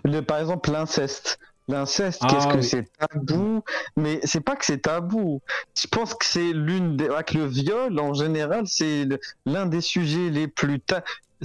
Le, 0.05 0.21
par 0.21 0.39
exemple, 0.39 0.71
l'inceste. 0.71 1.39
L'inceste, 1.67 2.21
Ah, 2.23 2.27
qu'est-ce 2.31 2.47
que 2.49 2.57
oui. 2.59 2.63
c'est 2.65 2.89
tabou? 2.99 3.63
Mais 3.97 4.21
c'est 4.25 4.41
pas 4.43 4.55
que 4.55 4.67
c'est 4.67 4.83
tabou. 4.83 5.41
Je 5.75 5.87
pense 5.87 6.15
que 6.15 6.25
c'est 6.27 6.53
l'une 6.53 6.97
des. 6.97 7.09
Avec 7.09 7.33
le 7.33 7.47
viol, 7.47 7.99
en 7.99 8.13
général, 8.13 8.67
c'est 8.67 9.09
l'un 9.47 9.65
des 9.67 9.81
sujets 9.81 10.29
les 10.31 10.47
plus. 10.47 10.79
ta- 10.81 11.03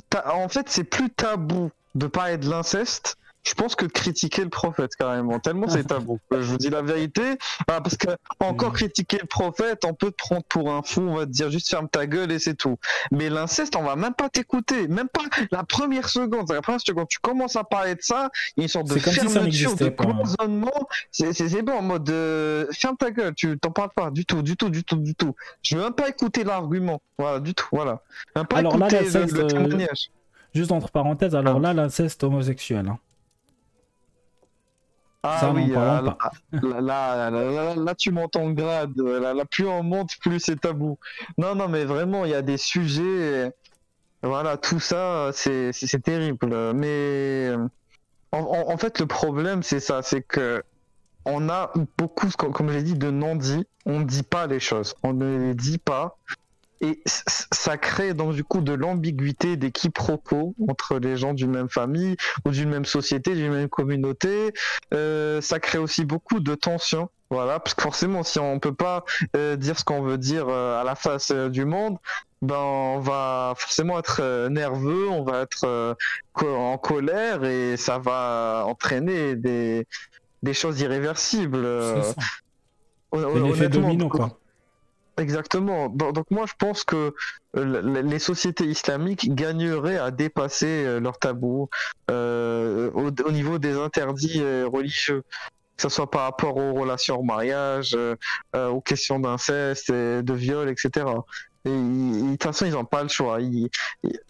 ta- 0.10 0.35
En 0.35 0.49
fait, 0.49 0.68
c'est 0.69 0.84
plus 0.84 1.10
tabou 1.10 1.72
de 1.95 2.07
parler 2.07 2.38
de 2.38 2.49
l'inceste. 2.49 3.18
Je 3.48 3.53
pense 3.53 3.76
que 3.76 3.86
de 3.86 3.91
critiquer 3.91 4.44
le 4.44 4.49
prophète 4.49 4.91
carrément, 4.98 5.40
tellement 5.40 5.68
c'est 5.70 5.84
tabou. 5.88 6.20
Je 6.32 6.38
vous 6.38 6.57
dis 6.57 6.70
la 6.70 6.82
vérité, 6.82 7.22
Ah, 7.68 7.82
parce 7.82 7.95
que 7.98 8.10
encore 8.40 8.72
Mm. 8.72 8.74
critiquer 8.76 9.18
le 9.22 9.28
prophète, 9.28 9.86
on 9.86 9.94
peut 9.94 10.11
te 10.11 10.18
prendre 10.18 10.44
pour 10.44 10.72
un 10.72 10.82
fou, 10.84 11.02
on 11.02 11.16
va 11.16 11.26
te 11.26 11.32
dire 11.32 11.49
juste 11.49 11.70
ferme 11.70 11.88
ta 11.90 12.06
gueule 12.06 12.32
et 12.32 12.40
c'est 12.40 12.53
tout. 12.56 12.78
Mais 13.11 13.30
l'inceste, 13.30 13.76
on 13.76 13.84
va 13.84 13.95
même 13.95 14.14
pas 14.14 14.30
t'écouter, 14.30 14.88
même 14.88 15.07
pas 15.07 15.24
la 15.52 15.64
première 15.64 16.10
seconde. 16.10 16.52
La 16.52 16.61
première 16.61 16.82
seconde, 16.82 17.07
tu 17.10 17.20
commences 17.20 17.56
à 17.56 17.64
parler 17.64 17.95
de 17.95 18.02
ça, 18.02 18.30
il 18.57 18.61
y 18.61 18.61
a 18.61 18.66
une 18.66 18.70
sorte 18.70 18.88
de 18.90 18.99
fermeture, 18.99 19.76
de 19.76 19.90
pas. 19.90 20.03
cloisonnement. 20.06 20.88
C'est 21.11 21.61
bon 21.61 21.74
en 21.74 21.82
mode 21.82 22.10
euh, 22.10 22.66
ferme 22.72 22.98
ta 22.98 23.10
gueule, 23.11 23.34
tu 23.36 23.57
t'en 23.57 23.72
parles 23.72 23.91
pas 23.95 24.11
du 24.11 24.26
tout, 24.26 24.41
du 24.41 24.57
tout, 24.57 24.70
du 24.70 24.84
tout, 24.84 24.98
du 24.98 25.16
tout. 25.16 25.34
Je 25.64 25.78
veux 25.78 25.84
même 25.84 25.94
pas 25.94 26.10
écouter 26.10 26.44
l'argument, 26.44 27.02
voilà, 27.18 27.40
du 27.40 27.53
tout, 27.53 27.68
voilà. 27.72 28.02
Même 28.36 28.45
pas 28.45 28.57
Alors 28.57 28.78
là, 28.78 28.88
écouter 28.88 29.06
le, 29.06 29.11
l'inceste, 29.20 29.34
le 29.38 29.44
euh, 29.44 29.48
témoignage. 29.48 30.11
Juste 30.53 30.72
entre 30.72 30.90
parenthèses, 30.91 31.36
alors 31.36 31.57
Ah. 31.57 31.60
là, 31.61 31.74
l'inceste 31.74 32.24
homosexuel. 32.24 32.88
hein. 32.90 32.99
Ah 35.23 35.51
oui, 35.53 35.71
euh, 35.71 35.75
là, 35.75 36.01
là, 36.01 36.81
là, 36.81 37.29
là, 37.29 37.29
là, 37.29 37.75
là, 37.75 37.95
tu 37.95 38.11
montes 38.11 38.37
en 38.37 38.51
grade. 38.51 38.97
Là, 38.97 39.33
là, 39.33 39.45
plus 39.45 39.67
on 39.67 39.83
monte, 39.83 40.11
plus 40.21 40.39
c'est 40.39 40.61
tabou. 40.61 40.97
Non, 41.37 41.55
non, 41.55 41.67
mais 41.67 41.83
vraiment, 41.83 42.23
il 42.23 42.31
y 42.31 42.35
a 42.35 42.41
des 42.41 42.57
sujets. 42.57 43.51
Voilà, 44.23 44.55
tout 44.55 44.79
ça, 44.79 45.31
c'est 45.33 46.01
terrible. 46.03 46.73
Mais 46.73 47.51
en, 48.31 48.77
fait, 48.77 48.99
le 48.99 49.07
problème, 49.07 49.61
c'est 49.61 49.81
ça, 49.81 50.01
c'est 50.03 50.21
que 50.21 50.63
on 51.25 51.49
a 51.49 51.71
beaucoup, 51.97 52.29
comme, 52.37 52.53
comme 52.53 52.71
j'ai 52.71 52.83
dit, 52.83 52.95
de 52.95 53.11
non-dits. 53.11 53.67
On 53.85 53.99
ne 53.99 54.05
dit 54.05 54.23
pas 54.23 54.47
les 54.47 54.61
choses. 54.61 54.95
On 55.03 55.13
ne 55.13 55.37
les 55.47 55.53
dit 55.53 55.79
pas. 55.79 56.17
Et 56.81 57.01
ça 57.06 57.77
crée 57.77 58.14
donc 58.14 58.34
du 58.34 58.43
coup 58.43 58.61
de 58.61 58.72
l'ambiguïté, 58.73 59.57
des 59.57 59.72
quiproquos 59.72 60.56
entre 60.69 60.97
les 60.97 61.18
gens 61.18 61.34
d'une 61.34 61.51
même 61.51 61.69
famille 61.69 62.15
ou 62.45 62.51
d'une 62.51 62.69
même 62.69 62.85
société, 62.85 63.35
d'une 63.35 63.51
même 63.51 63.68
communauté. 63.69 64.53
Euh, 64.93 65.41
ça 65.41 65.60
crée 65.60 65.77
aussi 65.77 66.06
beaucoup 66.06 66.39
de 66.39 66.56
tensions. 66.56 67.10
Voilà, 67.31 67.60
parce 67.60 67.76
que 67.76 67.81
forcément, 67.84 68.23
si 68.23 68.39
on 68.39 68.60
peut 68.60 68.73
pas 68.73 69.03
euh, 69.35 69.56
dire 69.56 69.77
ce 69.77 69.84
qu'on 69.84 70.01
veut 70.01 70.18
dire 70.18 70.45
euh, 70.49 70.81
à 70.81 70.84
la 70.84 70.95
face 70.95 71.31
euh, 71.31 71.49
du 71.49 71.64
monde, 71.65 71.97
ben 72.41 72.56
on 72.56 72.99
va 72.99 73.53
forcément 73.57 73.99
être 73.99 74.19
euh, 74.22 74.49
nerveux, 74.49 75.10
on 75.10 75.23
va 75.23 75.41
être 75.41 75.65
euh, 75.65 75.93
co- 76.34 76.56
en 76.56 76.77
colère 76.77 77.43
et 77.43 77.76
ça 77.77 77.99
va 77.99 78.64
entraîner 78.65 79.35
des 79.35 79.85
des 80.41 80.53
choses 80.53 80.80
irréversibles. 80.80 81.68
C'est 81.68 82.14
ça. 82.14 82.15
honnêtement. 83.11 83.69
domino, 83.81 84.10
quoi. 84.10 84.39
Exactement. 85.19 85.89
Donc, 85.89 86.31
moi, 86.31 86.45
je 86.47 86.53
pense 86.57 86.85
que 86.85 87.13
euh, 87.57 88.01
les 88.03 88.19
sociétés 88.19 88.63
islamiques 88.63 89.35
gagneraient 89.35 89.97
à 89.97 90.11
dépasser 90.11 90.85
euh, 90.85 90.99
leurs 91.01 91.19
tabous 91.19 91.69
euh, 92.09 92.89
au, 92.93 93.09
au 93.09 93.31
niveau 93.31 93.59
des 93.59 93.75
interdits 93.77 94.41
religieux, 94.41 95.23
que 95.75 95.81
ce 95.81 95.89
soit 95.89 96.09
par 96.09 96.21
rapport 96.21 96.55
aux 96.55 96.73
relations 96.73 97.17
au 97.17 97.23
mariage, 97.23 97.97
aux 98.55 98.81
questions 98.81 99.19
d'inceste, 99.19 99.91
de 99.91 100.33
viol, 100.33 100.69
etc. 100.69 101.05
De 101.69 102.31
toute 102.31 102.43
façon, 102.43 102.65
ils 102.65 102.71
n'ont 102.71 102.85
pas 102.85 103.03
le 103.03 103.09
choix. 103.09 103.39
Il 103.41 103.69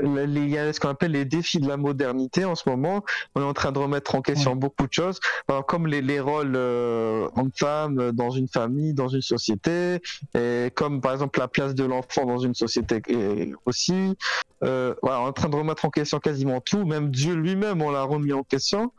y 0.02 0.58
a 0.58 0.74
ce 0.74 0.80
qu'on 0.80 0.90
appelle 0.90 1.12
les 1.12 1.26
défis 1.26 1.60
de 1.60 1.68
la 1.68 1.78
modernité 1.78 2.46
en 2.46 2.56
ce 2.56 2.70
moment. 2.70 3.04
On 3.36 3.42
est 3.42 3.46
en 3.46 3.54
train 3.54 3.72
de 3.72 3.80
remettre 3.80 4.16
en 4.16 4.22
question 4.22 4.56
beaucoup 4.56 4.88
de 4.88 4.94
choses, 4.94 5.20
Alors, 5.48 5.66
comme 5.66 5.88
les, 5.88 6.02
les 6.02 6.20
rôles 6.20 6.54
euh, 6.56 7.28
hommes-femmes 7.36 8.12
dans 8.12 8.32
une 8.32 8.48
famille, 8.48 8.94
dans 8.94 9.08
une 9.08 9.22
société, 9.22 10.02
et 10.36 10.72
comme 10.76 11.02
par 11.02 11.14
exemple 11.14 11.40
la 11.40 11.48
place 11.48 11.76
de 11.76 11.84
l'enfant 11.84 12.26
dans 12.26 12.40
une 12.40 12.56
société 12.56 13.02
et 13.08 13.54
aussi. 13.66 14.16
Euh, 14.64 14.94
voilà, 15.02 15.22
on 15.22 15.26
est 15.26 15.30
en 15.30 15.34
train 15.34 15.50
de 15.50 15.56
remettre 15.56 15.86
en 15.86 15.90
question 15.90 16.20
quasiment 16.20 16.60
tout, 16.60 16.86
même 16.86 17.12
Dieu 17.12 17.34
lui-même, 17.34 17.82
on 17.82 17.92
l'a 17.92 18.04
remis 18.04 18.34
en 18.34 18.44
question. 18.44 18.92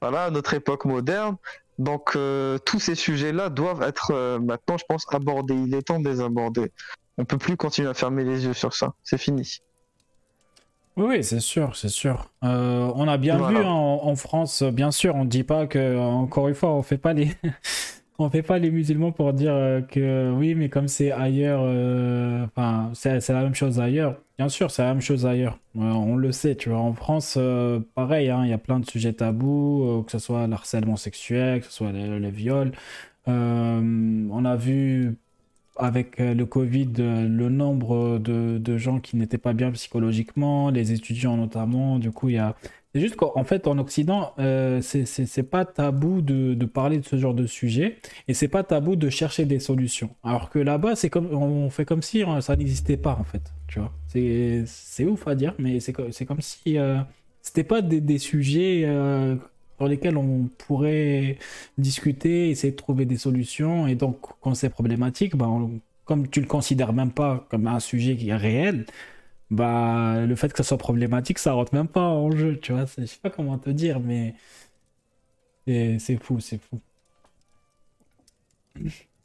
Voilà, 0.00 0.24
à 0.24 0.30
notre 0.30 0.54
époque 0.54 0.84
moderne. 0.84 1.36
Donc 1.78 2.16
euh, 2.16 2.58
tous 2.58 2.80
ces 2.80 2.94
sujets-là 2.94 3.50
doivent 3.50 3.82
être 3.82 4.12
euh, 4.12 4.38
maintenant, 4.38 4.76
je 4.76 4.84
pense, 4.88 5.06
abordés. 5.12 5.54
Il 5.54 5.74
est 5.74 5.82
temps 5.82 6.00
de 6.00 6.08
les 6.08 6.20
aborder. 6.20 6.72
On 7.18 7.24
peut 7.24 7.36
plus 7.38 7.56
continuer 7.56 7.88
à 7.88 7.94
fermer 7.94 8.22
les 8.22 8.46
yeux 8.46 8.54
sur 8.54 8.72
ça. 8.72 8.94
C'est 9.02 9.18
fini. 9.18 9.58
Oui, 10.96 11.06
oui, 11.08 11.24
c'est 11.24 11.40
sûr, 11.40 11.76
c'est 11.76 11.88
sûr. 11.88 12.30
Euh, 12.44 12.90
on 12.94 13.06
a 13.08 13.18
bien 13.18 13.36
Voilà. 13.36 13.58
vu 13.60 13.64
hein, 13.64 13.70
en, 13.70 14.14
France, 14.16 14.62
bien 14.62 14.90
sûr, 14.92 15.14
on 15.16 15.24
ne 15.24 15.28
dit 15.28 15.42
pas 15.44 15.66
que, 15.66 15.98
encore 15.98 16.48
une 16.48 16.54
fois, 16.54 16.70
on 16.70 16.82
fait 16.82 16.98
pas 16.98 17.12
les, 17.12 17.30
on 18.18 18.30
fait 18.30 18.42
pas 18.42 18.58
les 18.58 18.70
musulmans 18.70 19.10
pour 19.10 19.32
dire 19.32 19.52
euh, 19.52 19.80
que 19.80 20.32
oui, 20.32 20.54
mais 20.54 20.68
comme 20.68 20.86
c'est 20.86 21.10
ailleurs, 21.10 21.60
euh, 21.62 22.44
enfin, 22.46 22.90
c'est 22.94 23.20
c'est 23.20 23.32
la 23.32 23.42
même 23.42 23.54
chose 23.54 23.80
ailleurs. 23.80 24.16
Bien 24.38 24.48
sûr, 24.48 24.70
c'est 24.70 24.82
la 24.82 24.92
même 24.94 25.02
chose 25.02 25.26
ailleurs. 25.26 25.58
On 25.74 26.16
le 26.16 26.30
sait, 26.30 26.54
tu 26.54 26.68
vois. 26.68 26.78
En 26.78 26.92
France, 26.92 27.36
pareil, 27.96 28.30
hein, 28.30 28.42
il 28.44 28.50
y 28.50 28.52
a 28.52 28.58
plein 28.58 28.78
de 28.78 28.88
sujets 28.88 29.12
tabous, 29.12 30.04
que 30.06 30.12
ce 30.12 30.20
soit 30.20 30.46
le 30.46 30.52
harcèlement 30.52 30.96
sexuel, 30.96 31.60
que 31.60 31.66
ce 31.66 31.72
soit 31.72 31.90
les, 31.90 32.20
les 32.20 32.30
viols. 32.30 32.72
On 33.26 34.44
a 34.44 34.56
vu 34.56 35.16
avec 35.78 36.20
euh, 36.20 36.34
le 36.34 36.46
Covid, 36.46 36.92
euh, 36.98 37.28
le 37.28 37.48
nombre 37.48 38.18
de, 38.18 38.58
de 38.58 38.76
gens 38.76 39.00
qui 39.00 39.16
n'étaient 39.16 39.38
pas 39.38 39.52
bien 39.52 39.70
psychologiquement, 39.72 40.70
les 40.70 40.92
étudiants 40.92 41.36
notamment, 41.36 41.98
du 41.98 42.10
coup, 42.10 42.28
il 42.28 42.34
y 42.34 42.38
a... 42.38 42.54
C'est 42.94 43.00
juste 43.00 43.16
qu'en 43.16 43.32
en 43.34 43.44
fait, 43.44 43.66
en 43.66 43.76
Occident, 43.78 44.32
euh, 44.38 44.80
c'est 44.80 45.42
pas 45.42 45.66
tabou 45.66 46.22
de, 46.22 46.54
de 46.54 46.66
parler 46.66 46.98
de 46.98 47.04
ce 47.04 47.16
genre 47.16 47.34
de 47.34 47.46
sujet, 47.46 47.98
et 48.28 48.34
c'est 48.34 48.48
pas 48.48 48.62
tabou 48.64 48.96
de 48.96 49.10
chercher 49.10 49.44
des 49.44 49.58
solutions. 49.58 50.08
Alors 50.24 50.48
que 50.48 50.58
là-bas, 50.58 50.96
c'est 50.96 51.10
comme, 51.10 51.26
on 51.32 51.68
fait 51.68 51.84
comme 51.84 52.00
si 52.00 52.22
hein, 52.22 52.40
ça 52.40 52.56
n'existait 52.56 52.96
pas, 52.96 53.14
en 53.20 53.24
fait, 53.24 53.42
tu 53.66 53.78
vois. 53.78 53.92
C'est 54.06 55.04
ouf 55.04 55.28
à 55.28 55.34
dire, 55.34 55.54
mais 55.58 55.80
c'est 55.80 55.92
comme 55.92 56.40
si 56.40 56.78
euh, 56.78 56.98
c'était 57.42 57.62
pas 57.62 57.82
des, 57.82 58.00
des 58.00 58.18
sujets 58.18 58.84
euh, 58.86 59.36
sur 59.78 59.88
lesquels 59.88 60.16
on 60.18 60.48
pourrait 60.58 61.38
discuter, 61.78 62.50
essayer 62.50 62.72
de 62.72 62.76
trouver 62.76 63.06
des 63.06 63.18
solutions. 63.18 63.86
Et 63.88 63.94
donc, 63.96 64.18
quand 64.40 64.54
c'est 64.54 64.70
problématique, 64.70 65.36
bah, 65.36 65.48
on- 65.48 65.80
comme 66.04 66.28
tu 66.28 66.40
le 66.40 66.46
considères 66.48 66.92
même 66.92 67.12
pas 67.12 67.46
comme 67.50 67.66
un 67.68 67.80
sujet 67.80 68.16
qui 68.16 68.30
est 68.30 68.36
réel, 68.36 68.86
bah, 69.50 70.26
le 70.26 70.36
fait 70.36 70.50
que 70.52 70.58
ça 70.58 70.64
soit 70.64 70.78
problématique, 70.78 71.38
ça 71.40 71.52
rentre 71.54 71.74
même 71.74 71.88
pas 71.88 72.02
en 72.02 72.30
jeu, 72.32 72.58
tu 72.60 72.72
vois. 72.72 72.86
Je 72.98 73.06
sais 73.06 73.18
pas 73.22 73.30
comment 73.30 73.58
te 73.58 73.70
dire, 73.70 74.00
mais 74.00 74.34
c'est 75.66 75.98
c'est 75.98 76.16
fou, 76.22 76.40
c'est 76.40 76.58
fou. 76.58 76.80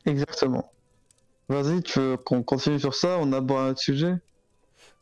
Exactement. 0.06 0.72
Vas-y, 1.50 1.82
tu 1.84 2.00
veux 2.00 2.18
qu'on 2.18 2.44
continue 2.44 2.80
sur 2.80 2.94
ça 2.96 3.18
On 3.22 3.32
aborde 3.34 3.68
un 3.68 3.72
autre 3.72 3.80
sujet? 3.82 4.16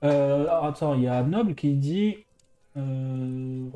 Euh, 0.04 0.48
attends, 0.62 0.96
il 0.96 1.04
y 1.04 1.08
a 1.08 1.24
Noble 1.24 1.56
qui 1.56 1.76
dit. 1.76 2.26
Euh, 2.78 3.70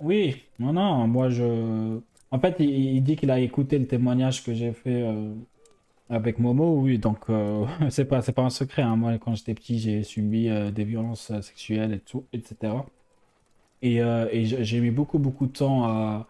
Oui, 0.00 0.42
non, 0.58 0.72
non, 0.72 1.06
moi 1.06 1.30
je. 1.30 1.98
En 2.30 2.38
fait, 2.40 2.56
il, 2.58 3.00
dit 3.02 3.16
qu'il 3.16 3.30
a 3.30 3.38
écouté 3.38 3.78
le 3.78 3.86
témoignage 3.86 4.42
que 4.42 4.54
j'ai 4.54 4.72
fait 4.72 5.02
euh, 5.02 5.32
avec 6.10 6.38
Momo, 6.40 6.80
oui, 6.80 6.98
donc 6.98 7.30
euh, 7.30 7.64
c'est 7.90 8.06
pas, 8.06 8.22
pas 8.22 8.42
un 8.42 8.50
secret. 8.50 8.82
hein. 8.82 8.96
Moi, 8.96 9.18
quand 9.18 9.34
j'étais 9.34 9.54
petit, 9.54 9.78
j'ai 9.78 10.02
subi 10.02 10.48
des 10.72 10.84
violences 10.84 11.32
sexuelles 11.40 11.92
et 11.92 12.00
tout, 12.00 12.24
etc. 12.32 12.72
Et, 13.82 14.00
j'ai 14.44 14.80
mis 14.80 14.90
beaucoup, 14.90 15.18
beaucoup 15.18 15.46
de 15.46 15.52
temps 15.52 15.84
à, 15.84 16.26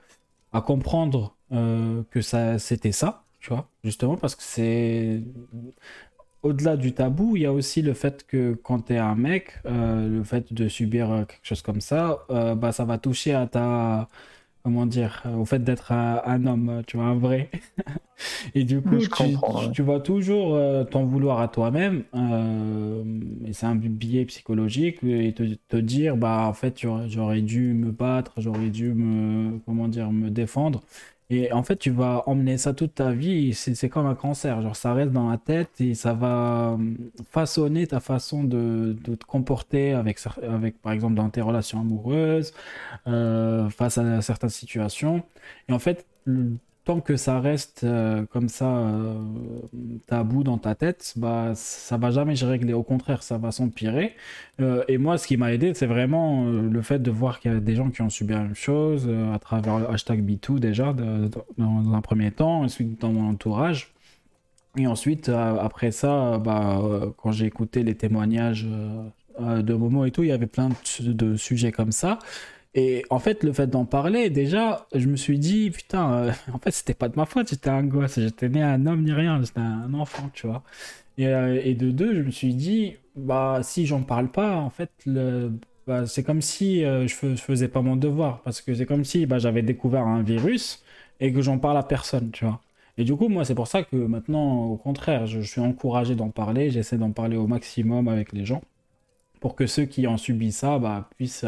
à 0.52 0.60
comprendre 0.60 1.34
que 1.50 2.20
ça, 2.20 2.58
c'était 2.58 2.92
ça, 2.92 3.22
tu 3.40 3.50
vois, 3.50 3.68
justement, 3.84 4.16
parce 4.16 4.34
que 4.34 4.42
c'est 4.42 5.22
au-delà 6.44 6.76
du 6.76 6.94
tabou, 6.94 7.36
il 7.36 7.42
y 7.42 7.46
a 7.46 7.52
aussi 7.52 7.82
le 7.82 7.94
fait 7.94 8.26
que 8.26 8.54
quand 8.54 8.82
tu 8.88 8.94
es 8.94 8.98
un 8.98 9.14
mec, 9.16 9.54
euh, 9.66 10.08
le 10.08 10.24
fait 10.24 10.52
de 10.52 10.68
subir 10.68 11.10
euh, 11.10 11.24
quelque 11.24 11.40
chose 11.44 11.62
comme 11.62 11.80
ça, 11.80 12.20
euh, 12.30 12.54
bah, 12.54 12.72
ça 12.72 12.84
va 12.84 12.98
toucher 12.98 13.34
à 13.34 13.46
ta. 13.46 14.08
Comment 14.64 14.86
dire 14.86 15.22
Au 15.38 15.44
fait 15.46 15.60
d'être 15.60 15.92
un, 15.92 16.22
un 16.26 16.46
homme, 16.46 16.82
tu 16.86 16.96
vois, 16.98 17.06
un 17.06 17.16
vrai. 17.16 17.50
Et 18.54 18.64
du 18.64 18.82
coup, 18.82 19.06
tu, 19.06 19.42
tu- 19.42 19.70
tu 19.70 19.82
vas 19.82 20.00
toujours 20.00 20.54
euh, 20.56 20.84
t'en 20.84 21.04
vouloir 21.04 21.40
à 21.40 21.48
toi-même. 21.48 22.04
et 23.46 23.52
c'est 23.52 23.66
un 23.66 23.74
biais 23.76 24.24
psychologique. 24.26 25.02
Et 25.04 25.32
te, 25.34 25.42
te 25.68 25.76
dire, 25.76 26.16
bah, 26.16 26.46
en 26.48 26.52
fait, 26.54 26.80
j'aurais 26.80 27.08
j'aurais 27.08 27.42
dû 27.42 27.72
me 27.74 27.90
battre, 27.92 28.32
j'aurais 28.38 28.70
dû 28.70 28.92
me. 28.94 29.58
Comment 29.66 29.88
dire 29.88 30.10
Me 30.12 30.30
défendre. 30.30 30.82
Et 31.30 31.52
en 31.52 31.62
fait, 31.62 31.76
tu 31.76 31.90
vas 31.90 32.22
emmener 32.26 32.58
ça 32.58 32.74
toute 32.74 32.94
ta 32.94 33.12
vie. 33.12 33.54
C'est 33.54 33.88
comme 33.88 34.06
un 34.06 34.14
cancer. 34.14 34.60
Genre, 34.62 34.76
ça 34.76 34.92
reste 34.94 35.12
dans 35.12 35.30
la 35.30 35.38
tête 35.38 35.80
et 35.80 35.94
ça 35.94 36.12
va 36.14 36.72
hum, 36.74 36.98
façonner 37.30 37.86
ta 37.86 38.00
façon 38.00 38.44
de, 38.44 38.96
de 39.04 39.14
te 39.14 39.24
comporter 39.24 39.92
avec, 39.92 40.18
avec, 40.42 40.80
par 40.82 40.92
exemple, 40.92 41.14
dans 41.14 41.30
tes 41.30 41.40
relations 41.40 41.80
amoureuses, 41.80 42.52
euh, 43.06 43.70
face 43.70 43.98
à 43.98 44.22
certaines 44.22 44.50
situations. 44.50 45.22
Et 45.68 45.72
en 45.72 45.78
fait, 45.78 46.06
tant 46.84 47.00
que 47.00 47.16
ça 47.16 47.40
reste 47.40 47.82
euh, 47.84 48.26
comme 48.26 48.48
ça, 48.48 48.66
euh, 48.66 49.14
tabou 50.06 50.44
dans 50.44 50.58
ta 50.58 50.74
tête, 50.74 51.14
bah, 51.16 51.52
ça 51.54 51.96
va 51.96 52.10
jamais 52.10 52.36
se 52.36 52.44
régler. 52.44 52.72
Au 52.74 52.82
contraire, 52.82 53.22
ça 53.22 53.38
va 53.38 53.50
s'empirer. 53.52 54.14
Euh, 54.60 54.84
et 54.88 54.98
moi, 54.98 55.16
ce 55.18 55.26
qui 55.26 55.36
m'a 55.36 55.52
aidé, 55.52 55.72
c'est 55.74 55.86
vraiment 55.86 56.44
le 56.46 56.82
fait 56.82 57.00
de 57.00 57.10
voir 57.10 57.40
qu'il 57.40 57.52
y 57.52 57.54
a 57.56 57.60
des 57.60 57.74
gens 57.76 57.90
qui 57.90 58.02
ont 58.02 58.10
subi 58.10 58.34
la 58.34 58.42
même 58.42 58.54
chose 58.54 59.08
à 59.32 59.38
travers 59.38 59.78
le 59.80 59.90
hashtag 59.90 60.22
MeToo 60.22 60.58
déjà, 60.58 60.92
de- 60.92 61.28
de- 61.28 61.30
dans 61.58 61.94
un 61.94 62.00
premier 62.02 62.30
temps, 62.30 62.62
ensuite 62.62 63.00
dans 63.00 63.12
mon 63.12 63.30
entourage. 63.30 63.92
Et 64.76 64.86
ensuite, 64.86 65.28
après 65.28 65.92
ça, 65.92 66.38
bah, 66.38 66.82
quand 67.16 67.30
j'ai 67.32 67.46
écouté 67.46 67.82
les 67.84 67.94
témoignages 67.94 68.66
de 69.40 69.74
Momo 69.74 70.04
et 70.04 70.10
tout, 70.10 70.22
il 70.24 70.28
y 70.28 70.32
avait 70.32 70.46
plein 70.48 70.68
de 71.00 71.36
sujets 71.36 71.70
comme 71.72 71.92
ça. 71.92 72.18
Et 72.74 73.04
en 73.10 73.20
fait, 73.20 73.44
le 73.44 73.52
fait 73.52 73.68
d'en 73.68 73.84
parler, 73.84 74.30
déjà, 74.30 74.88
je 74.94 75.06
me 75.08 75.16
suis 75.16 75.38
dit, 75.38 75.70
putain, 75.70 76.12
euh, 76.12 76.32
en 76.52 76.58
fait, 76.58 76.72
c'était 76.72 76.94
pas 76.94 77.08
de 77.08 77.16
ma 77.16 77.26
faute, 77.26 77.48
j'étais 77.50 77.70
un 77.70 77.84
gosse, 77.84 78.18
j'étais 78.18 78.48
né 78.48 78.62
un 78.62 78.86
homme 78.86 79.04
ni 79.04 79.12
rien, 79.12 79.40
j'étais 79.42 79.60
un 79.60 79.94
enfant, 79.94 80.30
tu 80.34 80.46
vois. 80.46 80.62
Et, 81.18 81.28
euh, 81.28 81.74
de 81.74 81.90
deux, 81.90 82.14
je 82.14 82.22
me 82.22 82.30
suis 82.30 82.54
dit, 82.54 82.96
bah, 83.16 83.60
si 83.62 83.86
j'en 83.86 84.02
parle 84.02 84.30
pas, 84.30 84.56
en 84.56 84.70
fait, 84.70 84.90
le, 85.06 85.52
bah, 85.86 86.06
c'est 86.06 86.24
comme 86.24 86.42
si 86.42 86.84
euh, 86.84 87.06
je, 87.06 87.14
je 87.36 87.42
faisais 87.42 87.68
pas 87.68 87.82
mon 87.82 87.96
devoir, 87.96 88.42
parce 88.42 88.60
que 88.60 88.74
c'est 88.74 88.86
comme 88.86 89.04
si 89.04 89.26
bah, 89.26 89.38
j'avais 89.38 89.62
découvert 89.62 90.02
un 90.06 90.22
virus 90.22 90.82
et 91.20 91.32
que 91.32 91.42
j'en 91.42 91.58
parle 91.58 91.76
à 91.78 91.82
personne, 91.84 92.30
tu 92.32 92.44
vois. 92.44 92.60
Et 92.98 93.04
du 93.04 93.14
coup, 93.16 93.28
moi, 93.28 93.44
c'est 93.44 93.54
pour 93.54 93.68
ça 93.68 93.82
que 93.84 93.96
maintenant, 93.96 94.64
au 94.66 94.76
contraire, 94.76 95.26
je, 95.26 95.40
je 95.40 95.48
suis 95.50 95.60
encouragé 95.60 96.14
d'en 96.16 96.30
parler, 96.30 96.70
j'essaie 96.70 96.98
d'en 96.98 97.12
parler 97.12 97.36
au 97.36 97.46
maximum 97.46 98.08
avec 98.08 98.32
les 98.32 98.44
gens, 98.44 98.62
pour 99.40 99.56
que 99.56 99.66
ceux 99.66 99.84
qui 99.86 100.06
ont 100.06 100.16
subi 100.16 100.52
ça 100.52 100.78
bah, 100.78 101.08
puissent, 101.16 101.46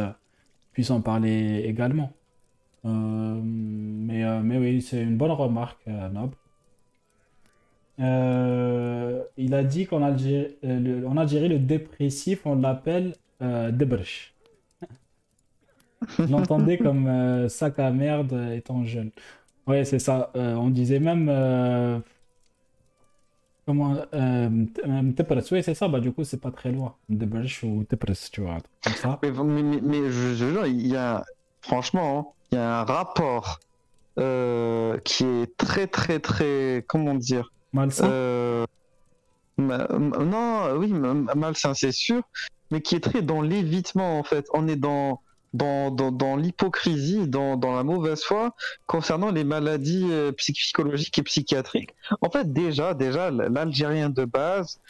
puissent 0.77 0.91
en 0.91 1.01
parler 1.01 1.63
également. 1.65 2.13
Euh, 2.85 3.41
mais, 3.43 4.25
euh, 4.25 4.41
mais 4.43 4.59
oui, 4.59 4.83
c'est 4.83 5.03
une 5.03 5.17
bonne 5.17 5.33
remarque, 5.33 5.81
euh, 5.89 6.09
Noble. 6.11 6.37
Il 9.39 9.55
a 9.55 9.65
dit 9.65 9.87
qu'en 9.87 10.03
Algérie, 10.03 10.55
le- 10.63 11.07
en 11.07 11.17
Algérie, 11.17 11.49
le 11.49 11.59
dépressif, 11.59 12.45
on 12.47 12.57
l'appelle 12.57 13.15
Debrch. 13.41 14.35
Je 16.27 16.33
l'entendais 16.33 16.79
comme 16.79 17.49
sac 17.49 17.79
à 17.79 17.91
merde 17.91 18.33
étant 18.53 18.85
jeune. 18.85 19.11
Ouais, 19.67 19.85
c'est 19.85 19.99
ça. 19.99 20.31
On 20.35 20.71
disait 20.71 21.01
même. 21.01 21.29
Comment. 23.67 23.95
Euh, 24.15 24.49
euh, 24.87 25.03
Debrch. 25.03 25.51
Oui, 25.53 25.63
c'est 25.63 25.75
ça. 25.75 25.89
Bah, 25.89 26.01
du 26.01 26.13
coup, 26.13 26.25
c'est 26.25 26.41
pas 26.41 26.51
très 26.51 26.73
loin. 26.73 26.95
Debrch 27.09 27.63
ou 27.65 27.85
Debrch, 27.91 28.31
tu 28.31 28.41
vois. 28.43 28.59
Comme 28.83 28.93
ça. 28.95 29.19
Mais, 29.23 29.31
mais, 29.31 29.81
mais- 29.83 30.11
je, 30.11 30.35
je 30.35 30.51
jure, 30.51 30.67
il 30.67 30.87
y 30.87 30.97
a, 30.97 31.25
franchement, 31.61 32.19
hein, 32.19 32.33
il 32.53 32.55
y 32.57 32.59
a 32.59 32.81
un 32.81 32.85
rapport 32.85 33.59
euh, 34.19 34.97
qui 34.99 35.25
est 35.25 35.57
très, 35.57 35.87
très, 35.87 36.21
très, 36.21 36.85
comment 36.89 37.15
dire, 37.15 37.53
Malsain. 37.73 38.09
euh, 38.09 38.65
ma- 39.59 39.87
ma- 39.89 40.19
non, 40.25 40.77
oui, 40.79 40.93
ma- 40.93 41.35
malsain, 41.35 41.75
c'est 41.75 41.93
sûr, 41.93 42.23
mais 42.71 42.81
qui 42.81 42.95
est 42.95 43.01
très 43.01 43.21
dans 43.21 43.43
l'évitement, 43.43 44.19
en 44.19 44.23
fait. 44.23 44.47
On 44.55 44.69
est 44.69 44.77
dans, 44.77 45.21
dans, 45.57 45.91
dans, 45.91 46.13
dans 46.13 46.37
l'hypocrisie, 46.37 47.27
dans, 47.29 47.57
dans 47.57 47.75
la 47.75 47.83
mauvaise 47.83 48.23
foi 48.23 48.55
concernant 48.87 49.31
les 49.31 49.45
maladies 49.45 50.09
euh, 50.11 50.33
psychologiques 50.33 51.19
et 51.19 51.23
psychiatriques. 51.23 51.93
En 52.21 52.31
fait, 52.31 52.53
déjà, 52.53 52.95
déjà, 52.95 53.31
l'Algérien 53.31 54.11
de 54.11 54.25
base 54.25 54.81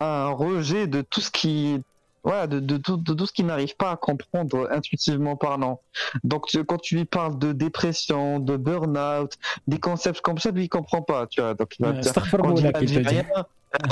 a 0.00 0.26
un 0.26 0.30
rejet 0.30 0.86
de 0.86 1.00
tout 1.02 1.20
ce 1.20 1.30
qui 1.30 1.80
voilà, 2.22 2.48
de, 2.48 2.58
de, 2.58 2.76
tout- 2.76 2.96
de 2.96 3.14
tout 3.14 3.24
ce 3.24 3.32
qu'il 3.32 3.46
n'arrive 3.46 3.76
pas 3.76 3.92
à 3.92 3.96
comprendre 3.96 4.68
intuitivement 4.72 5.36
parlant. 5.36 5.80
Donc, 6.24 6.46
tu- 6.48 6.64
quand 6.64 6.78
tu 6.86 6.96
lui 6.96 7.04
parles 7.04 7.38
de 7.38 7.52
dépression, 7.52 8.40
de 8.40 8.56
burn-out, 8.56 9.32
des 9.68 9.78
concepts 9.78 10.20
comme 10.22 10.38
ça, 10.38 10.50
lui, 10.50 10.64
il 10.64 10.68
comprend 10.68 11.02
pas, 11.02 11.28
tu 11.28 11.40
vois. 11.40 11.54
Donc, 11.54 11.76
il 11.78 12.64
va 12.72 12.72
te 12.72 12.84
dire, 13.14 13.24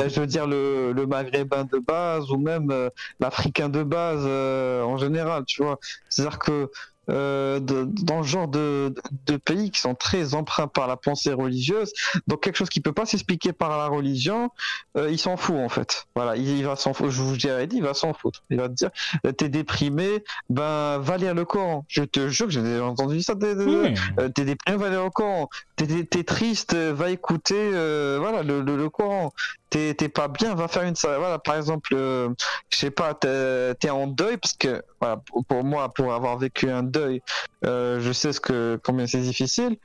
Euh, 0.00 0.08
je 0.08 0.20
veux 0.20 0.26
dire 0.26 0.46
le, 0.46 0.92
le 0.92 1.06
maghrébin 1.06 1.64
de 1.64 1.78
base 1.78 2.30
ou 2.30 2.38
même 2.38 2.70
euh, 2.70 2.88
l'africain 3.20 3.68
de 3.68 3.82
base 3.82 4.22
euh, 4.24 4.82
en 4.82 4.96
général, 4.96 5.44
tu 5.46 5.62
vois. 5.62 5.78
C'est-à-dire 6.08 6.38
que 6.38 6.70
euh, 7.10 7.60
de- 7.60 7.86
dans 8.02 8.18
le 8.18 8.22
genre 8.24 8.48
de, 8.48 8.94
de 9.26 9.36
pays 9.36 9.70
qui 9.70 9.80
sont 9.80 9.94
très 9.94 10.34
empreints 10.34 10.66
par 10.68 10.86
la 10.86 10.96
pensée 10.96 11.32
religieuse, 11.32 11.92
donc 12.26 12.42
quelque 12.42 12.56
chose 12.56 12.68
qui 12.70 12.80
peut 12.80 12.92
pas 12.92 13.06
s'expliquer 13.06 13.52
par 13.52 13.76
la 13.78 13.86
religion, 13.88 14.50
euh, 14.96 15.10
il 15.10 15.18
s'en 15.18 15.36
fout 15.36 15.56
en 15.56 15.68
fait. 15.68 16.06
Voilà, 16.14 16.36
il, 16.36 16.48
il 16.48 16.64
va 16.64 16.76
s'en 16.76 16.92
foutre. 16.94 17.10
Je 17.10 17.22
vous 17.22 17.34
l'ai 17.34 17.66
dit, 17.66 17.76
il 17.76 17.82
va 17.82 17.94
s'en 17.94 18.12
foutre. 18.14 18.42
Il 18.50 18.58
va 18.58 18.68
te 18.68 18.74
dire, 18.74 18.90
euh, 19.26 19.32
t'es 19.32 19.48
déprimé, 19.48 20.24
ben 20.48 20.98
va 20.98 21.16
lire 21.16 21.34
le 21.34 21.44
Coran. 21.44 21.84
Je 21.88 22.02
te 22.04 22.28
jure 22.28 22.46
que 22.46 22.52
j'ai 22.52 22.62
déjà 22.62 22.84
entendu 22.84 23.22
ça. 23.22 23.34
des- 23.34 23.54
Oui. 23.54 23.94
euh, 24.20 24.28
t'es 24.28 24.44
déprimé, 24.44 24.76
va 24.78 24.88
lire 24.90 25.04
le 25.04 25.10
Coran. 25.10 25.48
t'es 25.76 25.86
t'es 26.04 26.24
triste, 26.24 26.74
va 26.74 27.10
écouter 27.10 27.70
euh, 27.74 28.16
voilà 28.20 28.42
le, 28.42 28.60
le, 28.62 28.76
le 28.76 28.88
Coran. 28.90 29.32
T'es 29.70 29.92
t'es 29.94 30.08
pas 30.08 30.28
bien, 30.28 30.54
va 30.54 30.68
faire 30.68 30.84
une 30.84 30.94
voilà 31.02 31.38
par 31.40 31.56
exemple, 31.56 31.94
euh, 31.94 32.28
je 32.70 32.78
sais 32.78 32.90
pas, 32.92 33.12
t'es 33.14 33.74
t'es 33.74 33.90
en 33.90 34.06
deuil 34.06 34.36
parce 34.36 34.52
que 34.54 34.82
voilà 35.00 35.16
pour, 35.16 35.44
pour 35.44 35.64
moi 35.64 35.88
pour 35.92 36.12
avoir 36.14 36.38
vécu 36.38 36.70
un 36.70 36.84
deuil, 36.98 37.20
euh, 37.66 38.00
je 38.00 38.12
sais 38.12 38.32
ce 38.32 38.40
que 38.40 38.80
combien 38.86 39.06
c'est 39.06 39.24
difficile. 39.30 39.76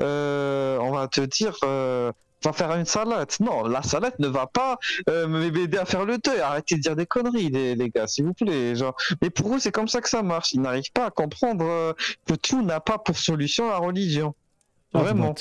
Euh, 0.00 0.78
on 0.86 0.90
va 0.92 1.06
te 1.08 1.20
dire. 1.20 1.54
Euh, 1.62 2.12
Va 2.46 2.52
faire 2.52 2.74
une 2.76 2.84
salade. 2.84 3.32
Non, 3.40 3.66
la 3.76 3.82
salade 3.82 4.16
ne 4.18 4.28
va 4.28 4.46
pas 4.46 4.76
euh, 5.08 5.26
m'aider 5.26 5.78
à 5.78 5.86
faire 5.86 6.04
le 6.04 6.18
deuil. 6.18 6.40
Arrêtez 6.40 6.74
de 6.76 6.82
dire 6.82 6.94
des 6.94 7.06
conneries, 7.06 7.48
les, 7.48 7.74
les 7.74 7.88
gars, 7.88 8.06
s'il 8.06 8.26
vous 8.26 8.34
plaît. 8.34 8.76
Genre, 8.76 8.94
mais 9.22 9.30
pour 9.30 9.54
eux, 9.54 9.58
c'est 9.58 9.72
comme 9.72 9.88
ça 9.88 10.02
que 10.02 10.10
ça 10.10 10.22
marche. 10.22 10.52
Ils 10.52 10.60
n'arrivent 10.60 10.92
pas 10.92 11.06
à 11.06 11.10
comprendre 11.10 11.64
que 12.28 12.34
tout 12.34 12.62
n'a 12.62 12.80
pas 12.80 12.98
pour 12.98 13.16
solution 13.16 13.70
la 13.70 13.78
religion. 13.78 14.34
Vraiment. 14.92 15.34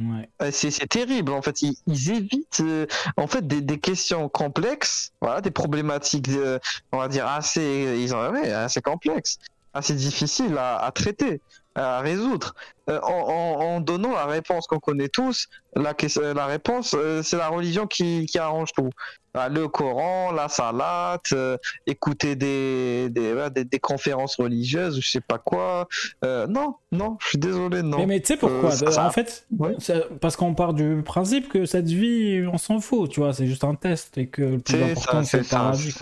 Ouais. 0.00 0.28
Euh, 0.42 0.50
C'est 0.52 0.72
c'est 0.72 0.88
terrible. 0.88 1.30
En 1.32 1.42
fait, 1.42 1.62
ils, 1.62 1.76
ils 1.86 2.10
évitent 2.10 2.60
euh, 2.60 2.86
en 3.16 3.28
fait 3.28 3.46
des, 3.46 3.60
des 3.60 3.78
questions 3.78 4.28
complexes, 4.28 5.12
voilà, 5.20 5.40
des 5.40 5.52
problématiques, 5.52 6.28
euh, 6.30 6.58
on 6.90 6.98
va 6.98 7.06
dire 7.06 7.26
assez, 7.26 8.00
ils 8.02 8.12
ont, 8.16 8.30
ouais, 8.32 8.50
assez 8.52 8.80
complexes, 8.80 9.38
assez 9.74 9.94
difficiles 9.94 10.56
à, 10.58 10.78
à 10.78 10.90
traiter, 10.92 11.40
à 11.74 12.00
résoudre. 12.00 12.54
Euh, 12.90 12.98
en, 13.02 13.10
en- 13.12 13.60
en 13.76 13.80
donnant 13.80 14.12
la 14.12 14.24
réponse 14.26 14.66
qu'on 14.66 14.78
connaît 14.78 15.08
tous, 15.08 15.48
la, 15.76 15.92
ques- 15.92 16.16
la 16.16 16.46
réponse, 16.46 16.94
euh, 16.98 17.22
c'est 17.22 17.36
la 17.36 17.48
religion 17.48 17.86
qui, 17.86 18.24
qui 18.26 18.38
arrange 18.38 18.72
tout. 18.72 18.88
Ah, 19.34 19.50
Le 19.50 19.68
Coran, 19.68 20.32
la 20.32 20.48
salade, 20.48 21.20
euh, 21.32 21.58
écouter 21.86 22.34
des, 22.34 23.08
des, 23.10 23.34
voilà, 23.34 23.50
des, 23.50 23.64
des 23.64 23.78
conférences 23.78 24.36
religieuses 24.36 24.98
je 25.00 25.08
sais 25.10 25.20
pas 25.20 25.36
quoi. 25.38 25.86
Euh, 26.24 26.46
non, 26.46 26.76
non, 26.90 27.18
je 27.20 27.28
suis 27.28 27.38
désolé, 27.38 27.82
non. 27.82 27.98
Mais, 27.98 28.06
mais 28.06 28.20
tu 28.20 28.28
sais 28.28 28.36
pourquoi? 28.38 28.70
Euh, 28.70 28.74
ça- 28.76 28.90
ça- 28.90 29.06
En 29.06 29.10
fait, 29.10 29.46
Ouais. 29.58 29.76
parce 30.20 30.34
qu'on 30.34 30.54
part 30.54 30.72
du 30.72 31.02
principe 31.04 31.50
que 31.50 31.66
cette 31.66 31.88
vie, 31.88 32.42
on 32.50 32.56
s'en 32.58 32.80
fout, 32.80 33.10
tu 33.10 33.20
vois, 33.20 33.34
c'est 33.34 33.46
juste 33.46 33.64
un 33.64 33.74
test 33.74 34.16
et 34.16 34.28
que 34.28 34.40
le 34.42 34.58
plus 34.58 34.74
C'est 34.74 34.92
important, 34.92 35.24
c'est 35.24 35.42
ça, 35.44 35.70
vie, 35.72 35.92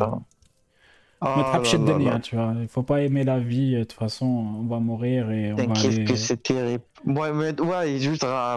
un 1.20 1.60
pied 1.60 1.78
de 1.78 1.93
là 2.05 2.18
tu 2.20 2.36
vois. 2.36 2.55
Il 2.60 2.68
faut 2.68 2.82
pas 2.82 3.02
aimer 3.02 3.24
la 3.24 3.38
vie, 3.38 3.74
de 3.74 3.80
toute 3.84 3.93
façon, 3.94 4.26
on 4.26 4.66
va 4.66 4.78
mourir 4.80 5.30
et 5.30 5.52
on 5.52 5.56
va 5.56 5.62
aller... 5.80 6.05
que 6.05 6.14
c'est 6.16 6.43
terrible. 6.43 6.84
Ouais, 7.06 7.32
mais 7.32 7.59
ouais, 7.60 7.98
juste. 7.98 8.24
euh, 8.24 8.56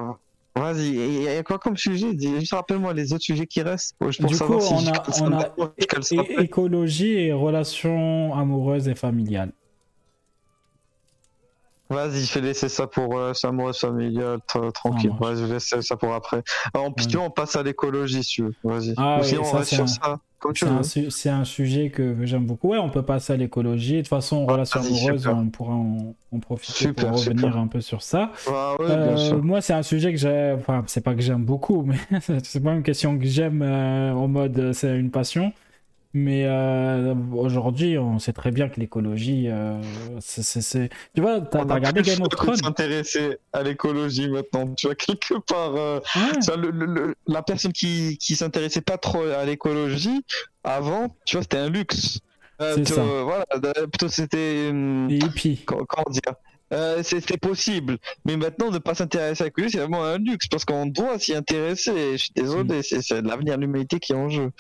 Vas-y, 0.56 0.88
il 0.90 1.22
y 1.24 1.28
a 1.30 1.44
quoi 1.44 1.58
comme 1.58 1.78
sujet? 1.78 2.14
Dis- 2.14 2.40
Juste 2.40 2.54
rappelle-moi 2.54 2.94
les 2.94 3.14
autres 3.14 3.24
sujets 3.24 3.46
qui 3.48 3.62
restent. 3.62 3.96
pour- 3.98 4.10
Du 4.10 4.36
savoir 4.36 4.60
coup, 4.60 4.66
si 4.66 4.74
on 4.74 5.32
a, 5.32 5.54
on 5.58 6.42
écologie 6.42 7.14
et 7.14 7.32
relations 7.34 8.34
amoureuses 8.36 8.88
et 8.90 8.96
familiales. 8.96 9.52
Vas-y, 11.90 12.24
je 12.26 12.34
vais 12.36 12.42
laisser 12.48 12.70
ça 12.70 12.86
pour 12.86 13.18
euh, 13.18 13.34
ça 13.34 13.48
amoureux 13.48 13.74
familial, 13.74 14.38
tra- 14.48 14.72
tranquille. 14.72 15.10
marche. 15.10 15.22
Ouais, 15.22 15.36
je 15.48 15.52
laisse 15.52 15.74
ça 15.82 15.96
pour 15.98 16.14
après. 16.14 16.44
Alors, 16.74 16.88
en 16.88 16.92
pitié, 16.92 17.18
on 17.18 17.32
passe 17.32 17.56
à 17.56 17.64
l'écologie, 17.64 18.24
si 18.24 18.30
tu 18.36 18.44
veux. 18.44 18.54
Vas-y. 18.64 18.94
Ah 18.98 19.20
Ou 19.20 19.26
oui, 19.26 19.38
on 19.40 19.52
reste 19.58 19.74
sur 19.74 19.84
un- 19.86 19.88
ça, 19.88 20.20
comme 20.38 20.54
tu 20.54 20.66
C'est 20.66 20.72
un, 20.72 20.84
su- 20.84 21.10
c'est 21.10 21.30
un 21.30 21.44
sujet 21.46 21.90
que, 21.90 22.16
j'aime 22.26 22.46
beaucoup. 22.46 22.70
Ouais, 22.70 22.78
on 22.78 22.90
peut 22.90 23.02
passer 23.02 23.34
à 23.34 23.38
l'écologie. 23.38 23.94
De 23.96 24.00
toute 24.02 24.08
façon, 24.10 24.46
Ouais, 24.46 24.54
relations 24.54 24.80
vas-y, 24.82 25.00
amoureuses, 25.00 25.22
super. 25.24 25.38
on 25.38 25.46
pourra 25.50 25.74
en, 25.74 26.14
en 26.32 26.40
profiter 26.40 26.74
Super, 26.74 27.08
pour 27.10 27.18
revenir 27.20 27.46
super. 27.48 27.58
un 27.58 27.68
peu 27.68 27.82
sur 27.82 28.04
ça. 28.04 28.32
Ah 28.48 28.76
ouais, 28.80 28.86
Euh, 28.88 29.42
moi, 29.42 29.60
c'est 29.62 29.74
un 29.74 29.82
sujet 29.84 30.12
que 30.12 30.20
j'ai. 30.20 30.56
Enfin, 30.60 30.84
c'est 30.86 31.02
pas 31.04 31.16
que 31.16 31.22
j'aime 31.22 31.44
beaucoup, 31.44 31.82
mais 31.84 31.98
c'est 32.44 32.64
pas 32.64 32.74
une 32.74 32.84
question 32.84 33.18
que 33.18 33.26
j'aime 33.26 33.64
euh, 33.64 34.14
en 34.14 34.28
mode 34.28 34.60
euh, 34.60 34.74
c'est 34.74 34.96
une 34.96 35.10
passion. 35.10 35.54
Mais 36.14 36.46
euh, 36.46 37.14
aujourd'hui, 37.34 38.00
on 38.00 38.18
sait 38.18 38.34
très 38.34 38.50
bien 38.50 38.68
que 38.68 38.80
l'écologie, 38.80 39.46
euh, 39.48 39.80
c'est- 40.20 40.90
Tu 41.14 41.22
vois, 41.22 41.40
t'as 41.42 41.62
regardé 41.62 42.02
Game 42.02 42.22
of 42.22 42.30
Thrones 42.30 42.56
s'intéresser 42.56 43.38
à 43.54 43.62
l'écologie 43.62 44.28
maintenant. 44.28 44.74
Tu 44.76 44.88
vois, 44.88 44.96
quelque 44.96 45.38
part. 45.40 45.76
euh, 45.76 46.00
Ouais. 46.16 46.42
Ça, 46.42 46.56
le- 46.56 46.72
le- 46.72 46.88
le- 46.88 47.16
la 47.28 47.44
personne 47.44 47.74
qui, 47.74 48.18
qui 48.18 48.36
s'intéressait 48.36 48.82
pas 48.82 48.98
trop 48.98 49.24
à 49.24 49.46
l'écologie 49.46 50.26
avant, 50.64 51.16
tu 51.26 51.36
vois, 51.36 51.44
c'était 51.44 51.58
un 51.58 51.70
luxe. 51.70 52.20
C'est 52.60 52.92
voilà, 53.24 53.46
plutôt 53.92 54.08
c'était. 54.10 54.68
hum, 54.72 55.08
Les 55.10 55.18
hippies. 55.18 55.62
comment, 55.66 55.86
dire 56.10 56.22
euh, 56.74 57.02
C'était 57.04 57.38
possible. 57.38 57.98
Mais 58.26 58.36
maintenant, 58.36 58.70
ne 58.72 58.80
pas 58.80 58.96
s'intéresser 58.96 59.44
à 59.44 59.46
l'écologie, 59.46 59.72
c'est 59.74 59.80
vraiment 59.80 60.04
un 60.04 60.18
luxe 60.18 60.48
parce 60.48 60.66
qu'on 60.66 60.88
doit 60.88 61.20
s'y 61.20 61.36
intéresser. 61.36 62.14
Je 62.14 62.18
suis 62.18 62.32
Mm. 62.36 62.42
désolé, 62.42 62.82
c'est 62.84 63.02
c'est 63.04 63.22
l'avenir 63.22 63.56
de 63.58 63.62
l'humanité 63.62 64.00
qui 64.00 64.12
est 64.12 64.16
en 64.16 64.28
jeu. 64.30 64.52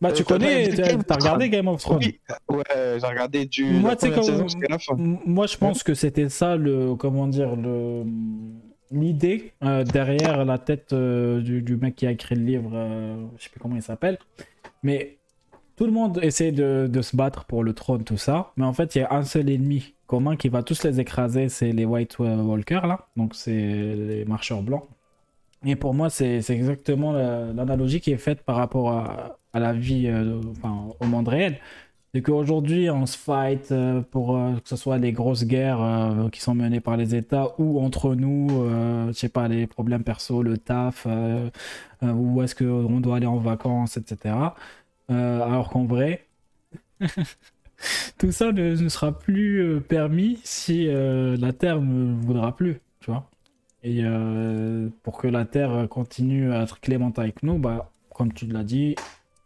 Bah, 0.00 0.12
tu 0.12 0.22
Euh, 0.22 0.24
connais, 0.24 0.68
t'as 0.68 1.14
regardé 1.16 1.48
Game 1.48 1.66
of 1.68 1.80
Thrones. 1.80 1.98
Oui, 2.02 2.20
ouais, 2.50 2.62
j'ai 3.00 3.06
regardé 3.06 3.46
du. 3.46 3.64
Moi, 3.64 3.96
tu 3.96 4.08
sais, 4.12 4.14
Moi, 4.96 5.46
je 5.46 5.56
pense 5.56 5.82
que 5.82 5.94
c'était 5.94 6.28
ça 6.28 6.56
le, 6.56 6.94
comment 6.94 7.26
dire, 7.26 7.56
le, 7.56 8.04
l'idée 8.90 9.52
euh, 9.64 9.84
derrière 9.84 10.44
la 10.44 10.58
tête 10.58 10.92
euh, 10.92 11.40
du, 11.40 11.62
du 11.62 11.76
mec 11.76 11.96
qui 11.96 12.06
a 12.06 12.10
écrit 12.12 12.36
le 12.36 12.44
livre, 12.44 12.70
euh, 12.74 13.16
je 13.36 13.44
sais 13.44 13.50
plus 13.50 13.60
comment 13.60 13.76
il 13.76 13.82
s'appelle, 13.82 14.18
mais 14.82 15.16
tout 15.76 15.84
le 15.84 15.92
monde 15.92 16.18
essaie 16.22 16.52
de, 16.52 16.88
de 16.90 17.02
se 17.02 17.14
battre 17.16 17.44
pour 17.44 17.62
le 17.64 17.72
trône, 17.72 18.02
tout 18.04 18.16
ça, 18.16 18.52
mais 18.56 18.64
en 18.64 18.72
fait, 18.72 18.94
il 18.94 18.98
y 18.98 19.02
a 19.02 19.12
un 19.12 19.24
seul 19.24 19.50
ennemi 19.50 19.94
commun 20.06 20.36
qui 20.36 20.48
va 20.48 20.62
tous 20.62 20.84
les 20.84 21.00
écraser, 21.00 21.48
c'est 21.48 21.72
les 21.72 21.84
White 21.84 22.18
Walkers 22.18 22.86
là, 22.86 23.08
donc 23.16 23.34
c'est 23.34 23.50
les 23.52 24.24
marcheurs 24.24 24.62
blancs. 24.62 24.84
Et 25.66 25.74
pour 25.76 25.92
moi, 25.92 26.08
c'est 26.08 26.38
exactement 26.50 27.12
la- 27.12 27.52
l'analogie 27.52 28.00
qui 28.00 28.12
est 28.12 28.16
faite 28.16 28.42
par 28.42 28.56
rapport 28.56 28.90
à, 28.92 29.37
à 29.52 29.60
la 29.60 29.72
vie, 29.72 30.06
euh, 30.08 30.40
enfin, 30.50 30.88
au 31.00 31.06
monde 31.06 31.28
réel. 31.28 31.58
C'est 32.14 32.22
qu'aujourd'hui, 32.22 32.88
on 32.90 33.04
se 33.04 33.18
fight 33.18 33.70
euh, 33.70 34.00
pour 34.00 34.36
euh, 34.36 34.54
que 34.54 34.68
ce 34.68 34.76
soit 34.76 34.98
les 34.98 35.12
grosses 35.12 35.44
guerres 35.44 36.28
qui 36.32 36.40
sont 36.40 36.54
menées 36.54 36.80
par 36.80 36.96
les 36.96 37.14
États 37.14 37.54
ou 37.58 37.80
entre 37.80 38.14
nous, 38.14 38.48
je 39.08 39.12
sais 39.12 39.28
pas, 39.28 39.48
les 39.48 39.66
problèmes 39.66 40.04
perso, 40.04 40.42
le 40.42 40.58
taf, 40.58 41.06
où 42.02 42.42
est-ce 42.42 42.54
qu'on 42.54 43.00
doit 43.00 43.16
aller 43.16 43.26
en 43.26 43.36
vacances, 43.36 43.96
etc. 43.96 44.34
Alors 45.08 45.68
qu'en 45.70 45.84
vrai, 45.84 46.26
tout 48.18 48.32
ça 48.32 48.52
ne, 48.52 48.88
sera 48.88 49.12
plus 49.12 49.80
permis 49.82 50.38
si 50.44 50.86
la 50.86 51.52
Terre 51.52 51.80
ne 51.80 52.14
voudra 52.14 52.56
plus, 52.56 52.80
tu 53.00 53.10
vois. 53.10 53.28
Et 53.84 54.02
pour 55.02 55.18
que 55.18 55.28
la 55.28 55.44
Terre 55.44 55.86
continue 55.90 56.52
à 56.52 56.62
être 56.62 56.80
clémente 56.80 57.18
avec 57.18 57.42
nous, 57.42 57.58
bah, 57.58 57.90
comme 58.14 58.32
tu 58.32 58.46
l'as 58.46 58.64
dit, 58.64 58.96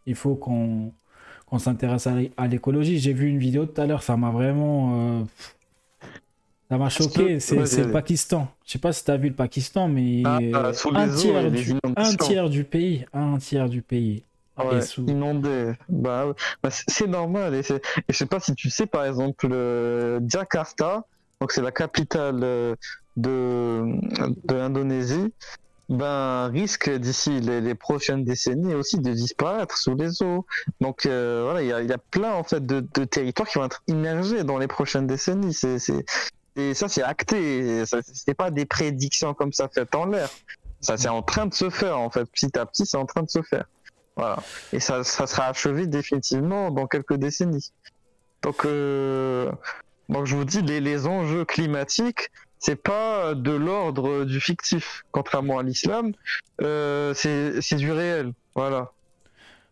il 0.05 0.15
faut 0.15 0.35
qu'on 0.35 0.91
qu'on 1.45 1.59
s'intéresse 1.59 2.07
à 2.07 2.15
l'é- 2.15 2.31
à 2.37 2.47
l'écologie. 2.47 2.99
J'ai 2.99 3.13
vu 3.13 3.27
une 3.29 3.37
vidéo 3.37 3.65
tout 3.65 3.79
à 3.79 3.85
l'heure, 3.85 4.03
ça 4.03 4.17
m'a 4.17 4.31
vraiment. 4.31 5.19
euh, 5.19 5.23
ça 6.69 6.77
m'a 6.77 6.89
choqué. 6.89 7.39
C'est 7.39 7.55
le. 7.57 7.91
Pakistan. 7.91 8.47
Je 8.65 8.71
sais 8.71 8.79
pas 8.79 8.91
si 8.93 9.03
tu 9.03 9.11
as 9.11 9.17
vu 9.17 9.29
le 9.29 9.35
Pakistan, 9.35 9.87
mais 9.87 10.23
Ah, 10.25 10.39
ah, 10.53 10.73
sous 10.73 10.89
un, 10.95 11.07
eaux 11.09 11.15
tiers 11.15 11.51
du, 11.51 11.73
un 11.95 12.15
tiers 12.15 12.49
du 12.49 12.63
pays, 12.63 13.05
un 13.13 13.37
tiers 13.37 13.69
du 13.69 13.81
pays 13.81 14.23
Ouais, 14.57 14.77
est 14.77 14.81
sous. 14.81 15.05
inondé. 15.07 15.73
Bah. 15.89 16.33
Bah, 16.61 16.69
c'est 16.71 17.07
normal. 17.07 17.55
Et, 17.55 17.61
je 17.63 18.15
sais 18.15 18.25
pas 18.25 18.39
si 18.39 18.53
tu 18.55 18.69
sais, 18.69 18.85
par 18.85 19.05
exemple, 19.05 19.47
euh, 19.51 20.19
Jakarta, 20.27 21.05
donc 21.41 21.51
c'est 21.51 21.61
la 21.61 21.71
capitale 21.71 22.39
euh, 22.43 22.75
de, 23.17 23.83
de 24.47 24.55
l'Indonésie, 24.55 25.33
ben, 25.97 26.49
risque 26.49 26.89
d'ici 26.89 27.39
les, 27.39 27.61
les 27.61 27.75
prochaines 27.75 28.23
décennies 28.23 28.73
aussi 28.73 28.99
de 28.99 29.11
disparaître 29.11 29.77
sous 29.77 29.95
les 29.95 30.21
eaux. 30.21 30.45
Donc 30.81 31.05
euh, 31.05 31.41
voilà, 31.43 31.61
il 31.61 31.67
y 31.67 31.73
a, 31.73 31.81
y 31.81 31.91
a 31.91 31.97
plein 31.97 32.33
en 32.33 32.43
fait 32.43 32.65
de, 32.65 32.79
de 32.81 33.05
territoires 33.05 33.47
qui 33.47 33.57
vont 33.57 33.65
être 33.65 33.83
immergés 33.87 34.43
dans 34.43 34.57
les 34.57 34.67
prochaines 34.67 35.07
décennies. 35.07 35.53
C'est, 35.53 35.79
c'est, 35.79 36.05
et 36.55 36.73
ça, 36.73 36.87
c'est 36.87 37.03
acté. 37.03 37.83
C'est 37.85 38.33
pas 38.35 38.51
des 38.51 38.65
prédictions 38.65 39.33
comme 39.33 39.53
ça 39.53 39.69
faites 39.73 39.95
en 39.95 40.05
l'air. 40.05 40.29
Ça, 40.81 40.97
c'est 40.97 41.09
en 41.09 41.23
train 41.23 41.45
de 41.45 41.53
se 41.53 41.69
faire 41.69 41.97
en 41.97 42.09
fait. 42.09 42.25
Petit 42.25 42.57
à 42.57 42.65
petit, 42.65 42.85
c'est 42.85 42.97
en 42.97 43.05
train 43.05 43.23
de 43.23 43.29
se 43.29 43.41
faire. 43.41 43.65
Voilà. 44.15 44.37
Et 44.71 44.79
ça, 44.79 45.03
ça 45.03 45.25
sera 45.25 45.47
achevé 45.47 45.87
définitivement 45.87 46.69
dans 46.69 46.85
quelques 46.85 47.15
décennies. 47.15 47.71
Donc, 48.43 48.65
euh, 48.65 49.51
donc 50.09 50.27
je 50.27 50.35
vous 50.35 50.45
dis, 50.45 50.61
les, 50.61 50.81
les 50.81 51.07
enjeux 51.07 51.45
climatiques, 51.45 52.29
c'est 52.65 52.81
pas 52.81 53.35
de 53.35 53.51
l'ordre 53.51 54.23
du 54.23 54.39
fictif, 54.39 55.03
contrairement 55.11 55.59
à 55.59 55.63
l'islam. 55.63 56.13
Euh, 56.61 57.13
c'est 57.13 57.75
du 57.75 57.91
réel. 57.91 58.31
Voilà. 58.55 58.91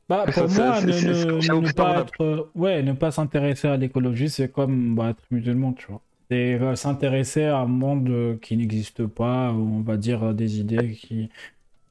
Bah, 0.09 0.25
Ça, 0.29 0.41
pour 0.43 0.51
moi, 0.51 0.75
c'est- 0.81 1.05
ne, 1.07 1.71
pas 1.71 2.01
être, 2.01 2.21
euh, 2.21 2.43
ouais, 2.53 2.83
ne 2.83 2.91
pas 2.91 3.11
s'intéresser 3.11 3.69
à 3.69 3.77
l'écologie, 3.77 4.29
c'est 4.29 4.49
comme 4.51 4.93
bah, 4.95 5.11
être 5.11 5.23
musulman, 5.31 5.71
tu 5.71 5.85
vois. 5.87 6.01
C'est 6.29 6.55
euh, 6.59 6.75
s'intéresser 6.75 7.45
à 7.45 7.59
un 7.59 7.65
monde 7.65 8.09
euh, 8.09 8.35
qui 8.41 8.57
n'existe 8.57 9.05
pas, 9.05 9.51
ou 9.53 9.77
on 9.77 9.81
va 9.81 9.95
dire 9.95 10.21
euh, 10.23 10.33
des 10.33 10.59
idées 10.59 10.91
qui, 10.91 11.29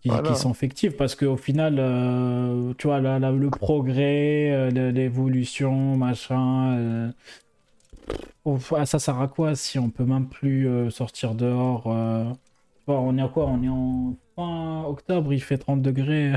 qui, 0.03 0.09
Voilà. 0.11 0.29
qui 0.29 0.37
sont 0.39 0.53
fictives, 0.53 0.97
parce 0.97 1.15
qu'au 1.15 1.37
final, 1.39 1.77
euh, 1.79 2.75
tu 2.77 2.89
vois, 2.89 3.01
la- 3.01 3.19
la- 3.19 3.33
le 3.33 3.49
progrès, 3.49 4.51
euh, 4.53 4.91
l'évolution, 4.93 5.97
machin, 5.97 6.77
euh, 6.79 7.11
ah, 8.45 8.87
ça 8.87 8.99
sert 8.99 9.21
à 9.21 9.29
quoi 9.29 9.55
si 9.55 9.79
on 9.79 9.91
peut 9.91 10.05
même 10.05 10.29
plus 10.29 10.69
euh, 10.69 10.91
sortir 10.91 11.35
dehors 11.35 11.85
euh, 11.87 12.25
On 12.87 13.17
est 13.19 13.23
à 13.23 13.29
quoi? 13.29 13.47
On 13.47 13.63
est 13.63 13.69
en 13.69 14.17
fin 14.37 14.85
octobre, 14.89 15.33
il 15.33 15.43
fait 15.43 15.59
30 15.59 15.83
degrés. 15.83 16.33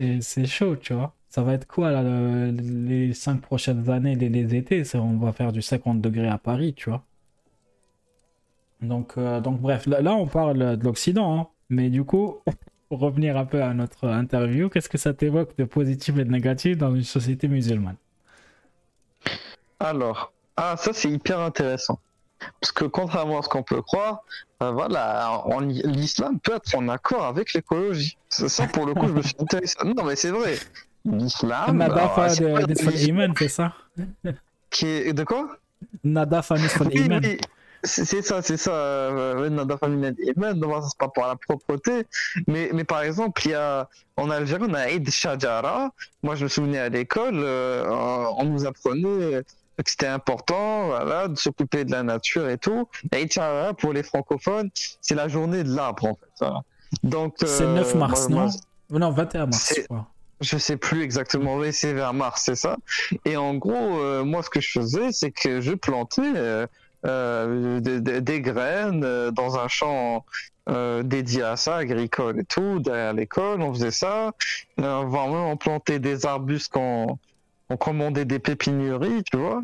C'est 0.20 0.46
chaud, 0.46 0.76
tu 0.76 0.92
vois. 0.92 1.14
Ça 1.28 1.42
va 1.42 1.54
être 1.54 1.66
quoi 1.66 2.02
les 2.02 3.12
cinq 3.14 3.40
prochaines 3.40 3.90
années, 3.90 4.14
les, 4.14 4.54
étés? 4.54 4.82
On 4.94 5.16
va 5.16 5.32
faire 5.32 5.52
du 5.52 5.62
50 5.62 6.00
degrés 6.00 6.28
à 6.28 6.38
Paris, 6.38 6.74
tu 6.74 6.90
vois. 6.90 7.04
Donc, 8.82 9.14
euh, 9.16 9.40
bref, 9.40 9.86
là, 9.86 10.00
là, 10.02 10.14
on 10.14 10.26
parle 10.26 10.76
de 10.76 10.84
l'Occident, 10.84 11.40
hein. 11.40 11.48
mais 11.70 11.90
du 11.90 12.04
coup, 12.04 12.36
pour 12.88 12.98
revenir 13.00 13.36
un 13.36 13.46
peu 13.46 13.62
à 13.62 13.72
notre 13.74 14.08
interview, 14.08 14.68
qu'est-ce 14.68 14.88
que 14.88 14.98
ça 14.98 15.14
t'évoque 15.14 15.56
de 15.56 15.64
positif 15.64 16.16
et 16.18 16.24
de 16.24 16.30
négatif 16.30 16.76
dans 16.76 16.94
une 16.94 17.02
société 17.02 17.48
musulmane? 17.48 17.96
Alors, 19.84 20.32
ah, 20.56 20.76
ça 20.78 20.92
c'est 20.92 21.10
hyper 21.10 21.40
intéressant. 21.40 21.98
Parce 22.60 22.72
que 22.72 22.84
contrairement 22.86 23.38
à 23.38 23.42
ce 23.42 23.48
qu'on 23.48 23.62
peut 23.62 23.82
croire, 23.82 24.22
euh, 24.62 24.70
voilà, 24.70 25.42
l'islam 25.60 26.38
peut 26.40 26.54
être 26.56 26.74
en 26.74 26.88
accord 26.88 27.24
avec 27.24 27.52
l'écologie. 27.54 28.16
C'est 28.28 28.48
Ça, 28.48 28.66
pour 28.66 28.86
le 28.86 28.94
coup, 28.94 29.08
je 29.08 29.12
me 29.12 29.22
suis 29.22 29.34
intéressé. 29.38 29.76
Non, 29.84 30.04
mais 30.04 30.16
c'est 30.16 30.30
vrai. 30.30 30.56
L'islam. 31.04 31.76
Nadafa 31.76 32.30
c'est 32.30 32.44
de 32.44 32.74
c'est 32.74 33.48
ça 33.48 33.74
qui 34.70 34.86
est- 34.86 35.12
De 35.12 35.24
quoi 35.24 35.56
Nadafa 36.02 36.54
Oui, 36.54 37.06
oui, 37.22 37.38
c'est 37.82 38.22
ça, 38.22 38.40
c'est 38.40 38.56
ça. 38.56 38.72
euh, 38.72 39.48
Nadafa 39.50 39.86
c'est 39.86 40.98
pas 40.98 41.08
pour 41.08 41.26
la 41.26 41.36
propreté, 41.36 42.06
mais, 42.46 42.70
mais 42.72 42.84
par 42.84 43.02
exemple, 43.02 43.42
il 43.44 43.50
y 43.50 43.54
a, 43.54 43.88
en 44.16 44.30
Algérie, 44.30 44.64
on 44.68 44.74
a 44.74 44.88
Eid 44.88 45.08
Shajara. 45.10 45.90
Moi, 46.22 46.34
je 46.36 46.44
me 46.44 46.48
souvenais 46.48 46.78
à 46.78 46.88
l'école, 46.88 47.34
euh, 47.36 47.84
on 48.38 48.44
nous 48.46 48.64
apprenait 48.66 49.42
que 49.82 49.90
c'était 49.90 50.06
important 50.06 50.86
voilà, 50.86 51.28
de 51.28 51.36
s'occuper 51.36 51.84
de 51.84 51.90
la 51.90 52.02
nature 52.02 52.48
et 52.48 52.58
tout. 52.58 52.88
Eid 53.12 53.32
Shajara, 53.32 53.74
pour 53.74 53.92
les 53.92 54.02
francophones, 54.02 54.70
c'est 55.00 55.14
la 55.14 55.28
journée 55.28 55.64
de 55.64 55.74
l'arbre, 55.74 56.04
en 56.06 56.14
fait. 56.14 56.30
voilà. 56.40 56.60
Donc, 57.02 57.34
C'est 57.40 57.60
le 57.64 57.70
euh, 57.70 57.74
9 57.74 57.94
mars, 57.96 58.28
moi- 58.28 58.44
non? 58.44 58.50
Moi, 58.90 59.00
Non, 59.00 59.10
21 59.10 59.46
mars, 59.46 59.72
je 59.76 59.82
crois. 59.82 60.06
je 60.40 60.58
sais 60.58 60.76
plus 60.76 61.02
exactement, 61.02 61.56
mais 61.56 61.72
c'est 61.72 61.92
vers 61.92 62.12
mars, 62.14 62.42
c'est 62.44 62.54
ça. 62.54 62.76
Et 63.24 63.36
en 63.36 63.54
gros, 63.54 63.98
euh, 63.98 64.22
moi, 64.24 64.42
ce 64.42 64.50
que 64.50 64.60
je 64.60 64.70
faisais, 64.70 65.10
c'est 65.10 65.30
que 65.32 65.60
je 65.60 65.72
plantais 65.72 66.22
euh, 67.06 67.80
des, 67.80 68.00
des- 68.00 68.20
des 68.20 68.40
graines 68.40 69.30
dans 69.32 69.58
un 69.58 69.68
champ 69.68 70.24
euh, 70.70 71.02
dédié 71.02 71.42
à 71.42 71.56
ça, 71.56 71.76
agricole 71.76 72.40
et 72.40 72.44
tout, 72.44 72.78
derrière 72.78 73.12
l'école, 73.12 73.60
on 73.60 73.74
faisait 73.74 73.90
ça. 73.90 74.30
Euh, 74.80 75.02
vraiment, 75.04 75.50
on 75.50 75.56
plantait 75.58 75.98
des 75.98 76.24
arbustes 76.24 76.72
qu'on 76.72 77.18
on 77.70 77.76
commandait 77.76 78.24
des 78.24 78.38
pépiniéries, 78.38 79.22
tu 79.30 79.36
vois. 79.36 79.62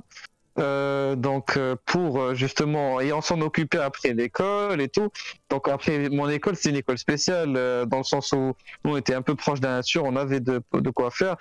Euh, 0.59 1.14
donc 1.14 1.56
euh, 1.56 1.77
pour 1.86 2.20
euh, 2.20 2.35
justement 2.35 3.01
et 3.01 3.12
on 3.12 3.20
s'en 3.20 3.40
occupait 3.40 3.78
après 3.78 4.12
l'école 4.12 4.81
et 4.81 4.89
tout 4.89 5.09
donc 5.48 5.68
après 5.68 6.09
mon 6.09 6.28
école 6.28 6.56
c'est 6.56 6.70
une 6.70 6.77
école 6.77 6.98
spéciale 6.98 7.55
euh, 7.56 7.86
dans 7.86 7.98
le 7.98 8.02
sens 8.02 8.32
où 8.32 8.55
on 8.85 8.97
était 8.97 9.14
un 9.14 9.22
peu 9.22 9.36
proche 9.36 9.60
de 9.60 9.66
la 9.66 9.74
nature, 9.77 10.02
on 10.05 10.16
avait 10.16 10.40
de, 10.40 10.60
de 10.74 10.90
quoi 10.90 11.12
faire. 11.12 11.36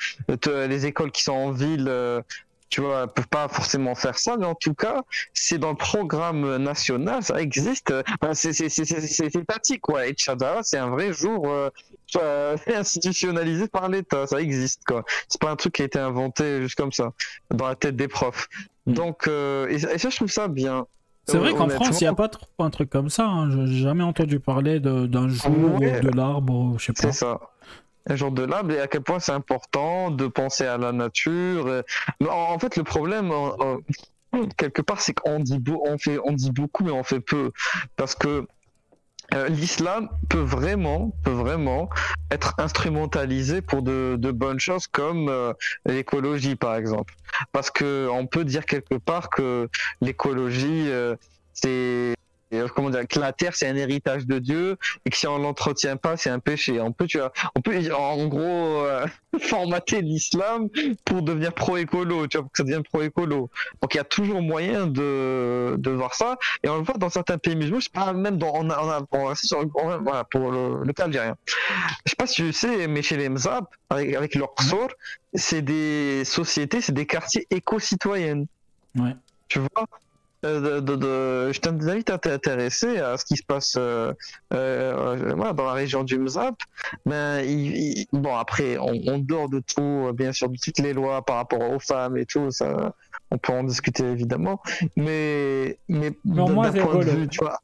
Euh, 0.47 0.67
Les 0.67 0.85
écoles 0.85 1.11
qui 1.11 1.23
sont 1.23 1.33
en 1.33 1.51
ville, 1.51 1.91
tu 2.69 2.81
vois, 2.81 3.07
peuvent 3.07 3.27
pas 3.27 3.47
forcément 3.47 3.95
faire 3.95 4.17
ça, 4.17 4.37
mais 4.37 4.45
en 4.45 4.55
tout 4.55 4.75
cas, 4.75 5.01
c'est 5.33 5.57
dans 5.57 5.71
le 5.71 5.75
programme 5.75 6.57
national, 6.57 7.23
ça 7.23 7.41
existe. 7.41 7.93
Enfin, 8.21 8.33
c'est 8.33 9.35
étatique, 9.35 9.81
quoi. 9.81 10.07
Et 10.07 10.15
c'est 10.61 10.77
un 10.77 10.89
vrai 10.89 11.13
jour 11.13 11.47
euh, 12.17 12.55
institutionnalisé 12.75 13.67
par 13.67 13.89
l'État, 13.89 14.27
ça 14.27 14.39
existe, 14.41 14.81
quoi. 14.85 15.03
C'est 15.27 15.39
pas 15.41 15.51
un 15.51 15.55
truc 15.55 15.73
qui 15.73 15.81
a 15.81 15.85
été 15.85 15.99
inventé 15.99 16.61
juste 16.61 16.75
comme 16.75 16.91
ça, 16.91 17.11
dans 17.51 17.67
la 17.67 17.75
tête 17.75 17.95
des 17.95 18.07
profs. 18.07 18.47
Donc, 18.87 19.27
euh, 19.27 19.67
et, 19.69 19.79
ça- 19.79 19.93
et 19.93 19.97
ça, 19.97 20.09
je 20.09 20.15
trouve 20.15 20.31
ça 20.31 20.47
bien. 20.47 20.85
C'est 21.27 21.37
vrai 21.37 21.53
qu'en 21.53 21.69
France, 21.69 22.01
il 22.01 22.05
n'y 22.05 22.07
a 22.07 22.13
pas 22.15 22.27
trop 22.29 22.47
un 22.59 22.71
truc 22.71 22.89
comme 22.89 23.09
ça. 23.09 23.25
hein. 23.27 23.51
Je- 23.51 23.65
J'ai 23.67 23.83
jamais 23.83 24.03
entendu 24.03 24.39
parler 24.39 24.79
d'un 24.79 25.29
jour 25.29 25.79
Ouais. 25.79 25.99
ou 25.99 26.09
de 26.09 26.15
l'arbre, 26.17 26.75
je 26.79 26.85
sais 26.85 26.93
pas. 26.93 27.01
C'est 27.03 27.11
ça. 27.11 27.39
Un 28.09 28.15
jour 28.15 28.31
de 28.31 28.41
l'arbre 28.43 28.71
et 28.71 28.79
à 28.79 28.87
quel 28.87 29.01
point 29.01 29.19
c'est 29.19 29.33
important 29.33 30.09
de 30.09 30.25
penser 30.25 30.65
à 30.65 30.77
la 30.79 30.91
nature. 30.91 31.67
euh. 31.67 31.81
En, 32.27 32.57
fait, 32.57 32.75
le 32.77 32.83
problème, 32.83 33.31
quelque 34.57 34.81
part, 34.81 35.01
c'est 35.01 35.13
qu'on 35.13 35.39
dit, 35.39 35.61
on, 35.85 35.97
fait, 35.99 36.17
on 36.23 36.33
dit 36.33 36.51
beaucoup, 36.51 36.83
mais 36.83 36.91
on 36.91 37.03
fait 37.03 37.19
peu. 37.19 37.51
Parce 37.95 38.15
que 38.15 38.47
euh, 39.33 39.47
l'islam 39.47 40.09
peut 40.27 40.39
vraiment, 40.39 41.13
peut 41.23 41.31
vraiment 41.31 41.89
être 42.31 42.55
instrumentalisé 42.57 43.61
pour 43.61 43.81
de, 43.81 44.15
de 44.17 44.31
bonnes 44.31 44.59
choses 44.59 44.87
comme 44.87 45.29
euh, 45.29 45.53
l'écologie, 45.85 46.55
par 46.55 46.75
exemple. 46.75 47.15
Parce 47.51 47.69
que 47.69 48.07
on 48.11 48.27
peut 48.27 48.45
dire 48.45 48.65
quelque 48.65 48.95
part 48.95 49.29
que 49.29 49.69
l'écologie, 50.01 50.89
euh, 50.89 51.15
c'est 51.53 52.15
comment 52.75 52.89
dire, 52.89 53.07
que 53.07 53.19
la 53.19 53.31
terre 53.33 53.55
c'est 53.55 53.67
un 53.67 53.75
héritage 53.75 54.25
de 54.25 54.39
Dieu 54.39 54.77
et 55.05 55.09
que 55.09 55.17
si 55.17 55.27
on 55.27 55.37
l'entretient 55.37 55.97
pas, 55.97 56.17
c'est 56.17 56.29
un 56.29 56.39
péché. 56.39 56.79
On 56.81 56.91
peut, 56.91 57.05
tu 57.07 57.17
vois, 57.19 57.31
on 57.55 57.61
peut 57.61 57.77
en 57.93 58.27
gros 58.27 58.39
euh, 58.85 59.05
formater 59.39 60.01
l'islam 60.01 60.67
pour 61.05 61.21
devenir 61.21 61.53
pro-écolo, 61.53 62.27
tu 62.27 62.37
vois, 62.37 62.43
pour 62.43 62.51
que 62.51 62.57
ça 62.57 62.63
devienne 62.63 62.83
pro-écolo. 62.83 63.49
Donc 63.81 63.93
il 63.93 63.97
y 63.97 63.99
a 63.99 64.03
toujours 64.03 64.41
moyen 64.41 64.87
de, 64.87 65.75
de 65.77 65.91
voir 65.91 66.13
ça 66.15 66.37
et 66.63 66.69
on 66.69 66.77
le 66.77 66.83
voit 66.83 66.95
dans 66.97 67.09
certains 67.09 67.37
pays 67.37 67.55
musulmans. 67.55 67.79
Je 67.79 67.85
sais 67.85 67.91
pas 67.93 68.13
même 68.13 68.37
dans, 68.37 68.51
on 68.55 68.69
a, 68.69 68.79
on 68.83 68.89
a, 68.89 69.01
on 69.11 69.27
a- 69.29 69.35
sur- 69.35 69.65
voilà, 70.01 70.23
pour 70.23 70.51
le, 70.51 70.83
le 70.83 70.93
cas 70.93 71.05
algérien. 71.05 71.35
Je 72.05 72.09
sais 72.11 72.15
pas 72.15 72.27
si 72.27 72.35
tu 72.37 72.53
sais, 72.53 72.87
mais 72.87 73.01
chez 73.01 73.17
les 73.17 73.29
Mzab, 73.29 73.65
avec, 73.89 74.13
avec 74.15 74.35
leur 74.35 74.53
sort, 74.59 74.89
c'est 75.33 75.61
des 75.61 76.23
sociétés, 76.25 76.81
c'est 76.81 76.93
des 76.93 77.05
quartiers 77.05 77.45
éco-citoyennes. 77.51 78.47
Ouais. 78.97 79.15
Tu 79.47 79.59
vois? 79.59 79.67
euh, 79.79 79.85
de, 80.43 80.79
de, 80.79 80.95
de- 80.95 81.51
je 81.51 81.59
t'invite 81.59 82.09
à 82.09 82.17
t'intéresser 82.17 82.97
à 82.99 83.17
ce 83.17 83.25
qui 83.25 83.35
se 83.35 83.43
passe 83.43 83.75
euh, 83.77 84.13
euh, 84.53 85.33
voilà, 85.35 85.53
dans 85.53 85.65
la 85.65 85.73
région 85.73 86.03
du 86.03 86.17
Mzab. 86.17 86.55
Ben, 87.05 87.41
il- 87.41 87.75
il- 87.75 88.07
bon, 88.13 88.35
après, 88.35 88.77
on, 88.77 88.93
on 89.07 89.17
dort 89.19 89.49
de 89.49 89.59
tout, 89.59 89.81
euh, 90.07 90.13
bien 90.13 90.31
sûr, 90.31 90.49
de 90.49 90.57
toutes 90.57 90.79
les 90.79 90.93
lois 90.93 91.23
par 91.25 91.35
rapport 91.37 91.61
aux 91.71 91.79
femmes 91.79 92.17
et 92.17 92.25
tout, 92.25 92.51
ça, 92.51 92.93
on 93.31 93.37
peut 93.37 93.53
en 93.53 93.63
discuter 93.63 94.03
évidemment. 94.05 94.61
Mais, 94.95 95.77
mais 95.89 96.11
Mais 96.23 96.35
d'un- 96.71 96.71
point 96.83 96.93
de 96.99 97.03
vue, 97.17 97.27
tu 97.27 97.39
vois, 97.39 97.59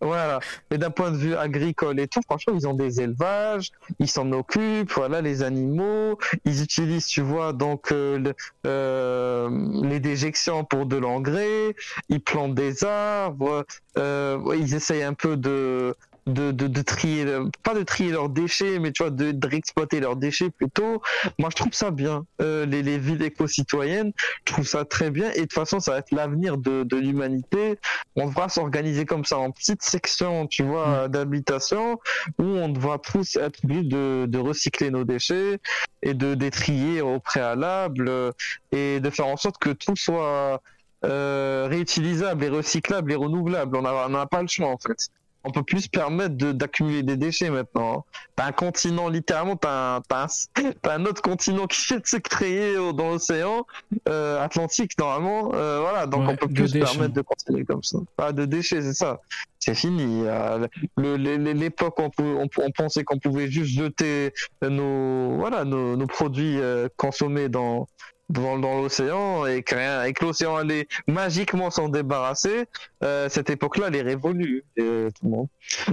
voilà. 0.00 0.40
Mais 0.70 0.78
d'un 0.78 0.90
point 0.90 1.10
de 1.10 1.16
vue 1.16 1.34
agricole 1.36 2.00
et 2.00 2.08
tout, 2.08 2.20
franchement, 2.24 2.54
ils 2.56 2.66
ont 2.66 2.74
des 2.74 3.00
élevages, 3.00 3.70
ils 3.98 4.08
s'en 4.08 4.32
occupent, 4.32 4.92
voilà, 4.92 5.20
les 5.20 5.42
animaux, 5.42 6.18
ils 6.44 6.62
utilisent, 6.62 7.06
tu 7.06 7.20
vois, 7.20 7.52
donc 7.52 7.92
euh, 7.92 8.32
euh, 8.66 9.50
les 9.82 10.00
déjections 10.00 10.64
pour 10.64 10.86
de 10.86 10.96
l'engrais, 10.96 11.74
ils 12.08 12.20
plantent 12.20 12.54
des 12.54 12.84
arbres, 12.84 13.64
euh, 13.98 14.38
ils 14.58 14.74
essayent 14.74 15.02
un 15.02 15.14
peu 15.14 15.36
de 15.36 15.94
de, 16.26 16.52
de, 16.52 16.66
de 16.66 16.82
trier, 16.82 17.26
pas 17.62 17.74
de 17.74 17.82
trier 17.82 18.12
leurs 18.12 18.28
déchets, 18.28 18.78
mais 18.78 18.92
tu 18.92 19.02
vois, 19.02 19.10
de, 19.10 19.32
de 19.32 19.46
réexploiter 19.46 20.00
leurs 20.00 20.16
déchets 20.16 20.50
plutôt. 20.50 21.02
Moi, 21.38 21.48
je 21.50 21.56
trouve 21.56 21.72
ça 21.72 21.90
bien. 21.90 22.24
Euh, 22.40 22.66
les, 22.66 22.82
les 22.82 22.98
villes 22.98 23.22
éco-citoyennes, 23.22 24.12
je 24.46 24.52
trouve 24.52 24.66
ça 24.66 24.84
très 24.84 25.10
bien. 25.10 25.30
Et 25.32 25.36
de 25.36 25.40
toute 25.42 25.54
façon, 25.54 25.80
ça 25.80 25.92
va 25.92 25.98
être 25.98 26.12
l'avenir 26.12 26.56
de, 26.56 26.82
de 26.84 26.96
l'humanité. 26.96 27.78
On 28.16 28.26
devra 28.26 28.48
s'organiser 28.48 29.06
comme 29.06 29.24
ça 29.24 29.38
en 29.38 29.50
petites 29.50 29.82
sections, 29.82 30.46
tu 30.46 30.62
vois, 30.62 31.08
d'habitation, 31.08 31.98
où 32.38 32.44
on 32.44 32.68
devra 32.68 32.98
tous 32.98 33.36
être 33.36 33.64
obligés 33.64 33.82
de, 33.82 34.26
de 34.26 34.38
recycler 34.38 34.90
nos 34.90 35.04
déchets 35.04 35.58
et 36.02 36.14
de 36.14 36.34
les 36.34 36.50
trier 36.50 37.00
au 37.00 37.20
préalable 37.20 38.08
euh, 38.08 38.32
et 38.72 39.00
de 39.00 39.10
faire 39.10 39.26
en 39.26 39.36
sorte 39.36 39.58
que 39.58 39.70
tout 39.70 39.96
soit 39.96 40.62
euh, 41.04 41.66
réutilisable 41.70 42.44
et 42.44 42.48
recyclable 42.48 43.12
et 43.12 43.16
renouvelable. 43.16 43.76
On 43.76 43.82
n'a 43.82 44.06
on 44.06 44.10
n'a 44.10 44.26
pas 44.26 44.42
le 44.42 44.48
choix 44.48 44.68
en 44.68 44.78
fait. 44.78 45.08
On 45.44 45.50
peut 45.50 45.62
plus 45.62 45.82
se 45.82 45.88
permettre 45.88 46.36
de- 46.36 46.52
d'accumuler 46.52 47.02
des 47.02 47.16
déchets 47.16 47.48
maintenant. 47.50 47.98
hein. 47.98 48.02
T'as 48.36 48.46
un 48.46 48.52
continent, 48.52 49.08
littéralement, 49.08 49.56
t'as 49.56 49.96
un, 49.96 50.02
un, 50.10 50.26
un 50.90 51.04
autre 51.06 51.22
continent 51.22 51.66
qui 51.66 51.82
vient 51.88 51.98
de 51.98 52.06
se 52.06 52.16
créer 52.16 52.74
dans 52.74 53.10
l'océan 53.10 53.66
euh, 54.08 54.42
Atlantique 54.42 54.98
normalement. 54.98 55.52
Euh, 55.54 55.80
voilà, 55.80 56.06
donc 56.06 56.26
Ouais, 56.26 56.32
on 56.34 56.36
peut 56.36 56.48
plus 56.52 56.68
se 56.68 56.78
permettre 56.78 57.14
de 57.14 57.22
continuer 57.22 57.64
comme 57.64 57.82
ça. 57.82 57.98
Pas 58.16 58.32
de 58.32 58.44
déchets, 58.44 58.82
c'est 58.82 58.92
ça. 58.94 59.20
C'est 59.58 59.74
fini. 59.74 60.22
Euh, 60.26 60.66
L'époque 60.96 61.98
on, 61.98 62.10
on, 62.18 62.46
on 62.58 62.70
pensait 62.70 63.04
qu'on 63.04 63.18
pouvait 63.18 63.50
juste 63.50 63.74
jeter 63.74 64.32
nos 64.62 65.36
voilà 65.36 65.64
nos, 65.64 65.96
nos 65.96 66.06
produits 66.06 66.58
consommés 66.96 67.48
dans 67.48 67.86
dans, 68.30 68.58
dans 68.58 68.80
l'océan 68.80 69.44
et 69.44 69.62
que 69.62 70.24
l'océan 70.24 70.56
allait 70.56 70.88
magiquement 71.06 71.70
s'en 71.70 71.88
débarrasser. 71.88 72.64
Euh, 73.04 73.28
cette 73.28 73.50
époque-là, 73.50 73.88
elle 73.88 73.96
est 73.96 74.02
révolue. 74.02 74.64
euh, 74.78 75.10
tout 75.10 75.24
le 75.26 75.30
monde. 75.30 75.48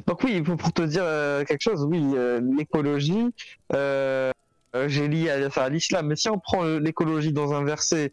Donc 0.05 0.23
oui, 0.23 0.41
pour, 0.41 0.71
te 0.71 0.83
dire 0.83 1.03
euh, 1.03 1.43
quelque 1.43 1.61
chose, 1.61 1.83
oui, 1.89 2.01
euh, 2.15 2.39
l'écologie. 2.57 3.33
Euh, 3.73 4.31
j'ai 4.87 5.07
lié 5.07 5.31
à, 5.31 5.47
enfin, 5.47 5.63
à 5.63 5.69
l'islam, 5.69 6.05
mais 6.07 6.15
si 6.15 6.29
on 6.29 6.37
prend 6.37 6.63
l'écologie 6.63 7.33
dans 7.33 7.53
un 7.53 7.63
verset 7.63 8.11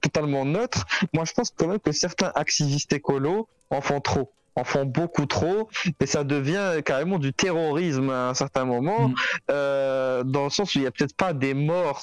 totalement 0.00 0.44
neutre, 0.44 0.86
moi 1.12 1.24
je 1.24 1.32
pense 1.32 1.50
quand 1.56 1.68
même 1.68 1.78
que 1.78 1.92
certains 1.92 2.32
activistes 2.34 2.92
écolos 2.92 3.46
en 3.70 3.80
font 3.80 4.00
trop, 4.00 4.32
en 4.56 4.64
font 4.64 4.84
beaucoup 4.86 5.26
trop, 5.26 5.68
et 6.00 6.06
ça 6.06 6.24
devient 6.24 6.82
carrément 6.84 7.18
du 7.20 7.32
terrorisme 7.32 8.10
à 8.10 8.30
un 8.30 8.34
certain 8.34 8.64
moment, 8.64 9.08
Mm. 9.10 9.14
euh, 9.52 10.24
dans 10.24 10.44
le 10.44 10.50
sens 10.50 10.74
où 10.74 10.78
il 10.78 10.84
y 10.84 10.86
a 10.86 10.90
peut-être 10.90 11.14
pas 11.14 11.32
des 11.32 11.54
morts 11.54 12.02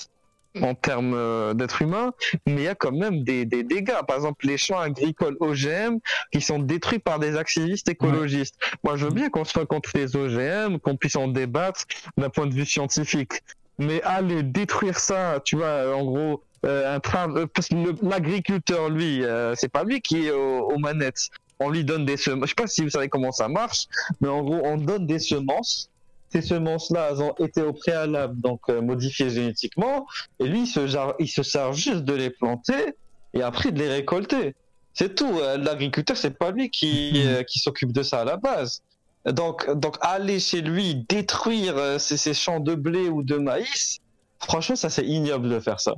en 0.64 0.74
termes 0.76 1.14
euh, 1.16 1.54
d'êtres 1.54 1.82
humains, 1.82 2.12
mais 2.46 2.54
il 2.56 2.62
y 2.64 2.68
a 2.68 2.76
quand 2.76 2.92
même 2.92 3.24
des, 3.24 3.46
des 3.46 3.64
dégâts. 3.64 3.94
Par 4.08 4.18
exemple, 4.18 4.46
les 4.48 4.58
champs 4.58 4.80
agricoles 4.80 5.36
OGM 5.40 5.98
qui 6.32 6.42
sont 6.42 6.60
détruits 6.60 7.00
par 7.00 7.20
des 7.20 7.36
activistes 7.38 7.90
écologistes. 7.90 8.56
Moi, 8.84 8.96
je 8.98 9.06
veux 9.06 9.12
bien 9.12 9.30
qu'on 9.30 9.46
soit 9.46 9.66
contre 9.66 9.92
les 9.96 10.16
OGM, 10.16 10.80
qu'on 10.80 10.96
puisse 10.96 11.16
en 11.16 11.28
débattre 11.28 11.82
d'un 12.18 12.30
point 12.30 12.48
de 12.48 12.54
vue 12.54 12.66
scientifique. 12.66 13.42
Mais 13.80 14.02
aller 14.04 14.44
détruire 14.44 15.00
ça, 15.00 15.40
tu 15.46 15.56
vois, 15.58 15.96
en 15.96 16.04
gros, 16.04 16.44
euh, 16.66 16.96
un 16.96 17.00
tra- 17.00 17.32
euh, 17.38 17.46
parce 17.54 17.68
que 17.68 17.76
le- 17.76 17.96
l'agriculteur, 18.02 18.90
lui, 18.90 19.24
euh, 19.24 19.54
c'est 19.56 19.70
pas 19.72 19.84
lui 19.84 20.02
qui 20.02 20.26
est 20.28 20.32
aux, 20.32 20.70
aux 20.72 20.78
manettes. 20.80 21.30
on 21.60 21.70
lui 21.72 21.84
donne 21.84 22.06
des 22.06 22.18
semences. 22.18 22.46
Je 22.46 22.50
sais 22.50 22.56
pas 22.56 22.68
si 22.68 22.84
vous 22.84 22.90
savez 22.90 23.10
comment 23.10 23.32
ça 23.32 23.48
marche, 23.48 23.86
mais 24.22 24.28
en 24.30 24.44
gros, 24.44 24.62
on 24.64 24.78
donne 24.78 25.08
des 25.08 25.18
semences. 25.20 25.90
Ces 26.30 26.42
semences-là, 26.42 27.10
elles 27.12 27.22
ont 27.22 27.34
été 27.40 27.62
au 27.62 27.74
préalable 27.74 28.40
donc 28.42 28.62
euh, 28.70 28.82
modifiées 28.82 29.30
génétiquement, 29.30 30.06
et 30.40 30.46
lui, 30.46 30.62
il 30.64 30.68
se, 30.68 30.86
jar- 30.88 31.16
il 31.20 31.28
se 31.30 31.42
charge 31.42 31.78
juste 31.78 32.04
de 32.04 32.14
les 32.14 32.30
planter 32.30 32.96
et 33.34 33.42
après 33.42 33.72
de 33.72 33.80
les 33.80 33.88
récolter. 33.90 34.56
C'est 34.94 35.16
tout. 35.16 35.40
Euh, 35.40 35.58
L'agriculteur, 35.58 36.18
c'est 36.18 36.38
pas 36.38 36.52
lui 36.52 36.70
qui, 36.70 37.12
Mhm. 37.16 37.28
euh, 37.28 37.44
qui 37.44 37.60
s'occupe 37.60 37.92
de 37.94 38.04
ça 38.04 38.22
à 38.22 38.26
la 38.26 38.36
base. 38.38 38.82
Donc, 39.26 39.70
donc 39.76 39.96
aller 40.02 40.40
chez 40.40 40.62
lui 40.62 41.06
détruire 41.10 42.00
ses, 42.00 42.18
ses 42.18 42.34
champs 42.34 42.60
de 42.62 42.76
blé 42.76 43.10
ou 43.10 43.24
de 43.24 43.36
maïs, 43.38 44.00
franchement, 44.40 44.76
ça 44.76 44.90
c'est 44.90 45.06
ignoble 45.06 45.50
de 45.50 45.60
faire 45.60 45.80
ça. 45.80 45.94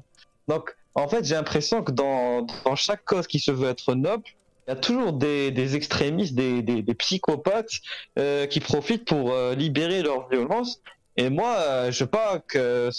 Donc, 0.48 0.76
en 0.96 1.08
fait, 1.08 1.24
j'ai 1.24 1.36
l'impression 1.36 1.84
que 1.84 1.92
dans, 1.92 2.46
dans 2.66 2.76
chaque 2.76 3.06
cause 3.06 3.28
qui 3.28 3.40
se 3.40 3.52
veut 3.52 3.70
être 3.70 3.94
noble, 3.94 4.24
il 4.70 4.74
y 4.74 4.78
a 4.78 4.80
toujours 4.80 5.14
des, 5.14 5.50
des 5.50 5.76
extrémistes, 5.76 6.36
des, 6.36 6.62
des, 6.62 6.84
des 6.84 6.94
psychopathes 6.94 7.80
euh, 8.20 8.46
qui 8.46 8.60
profitent 8.60 9.06
pour 9.06 9.32
euh, 9.32 9.56
libérer 9.56 10.04
leur 10.04 10.30
violence. 10.30 10.80
Et 11.18 11.32
moi, 11.32 11.56
euh, 11.58 11.92
je 11.92 12.04
veux 12.04 12.10
pas 12.10 12.38
que 12.48 12.92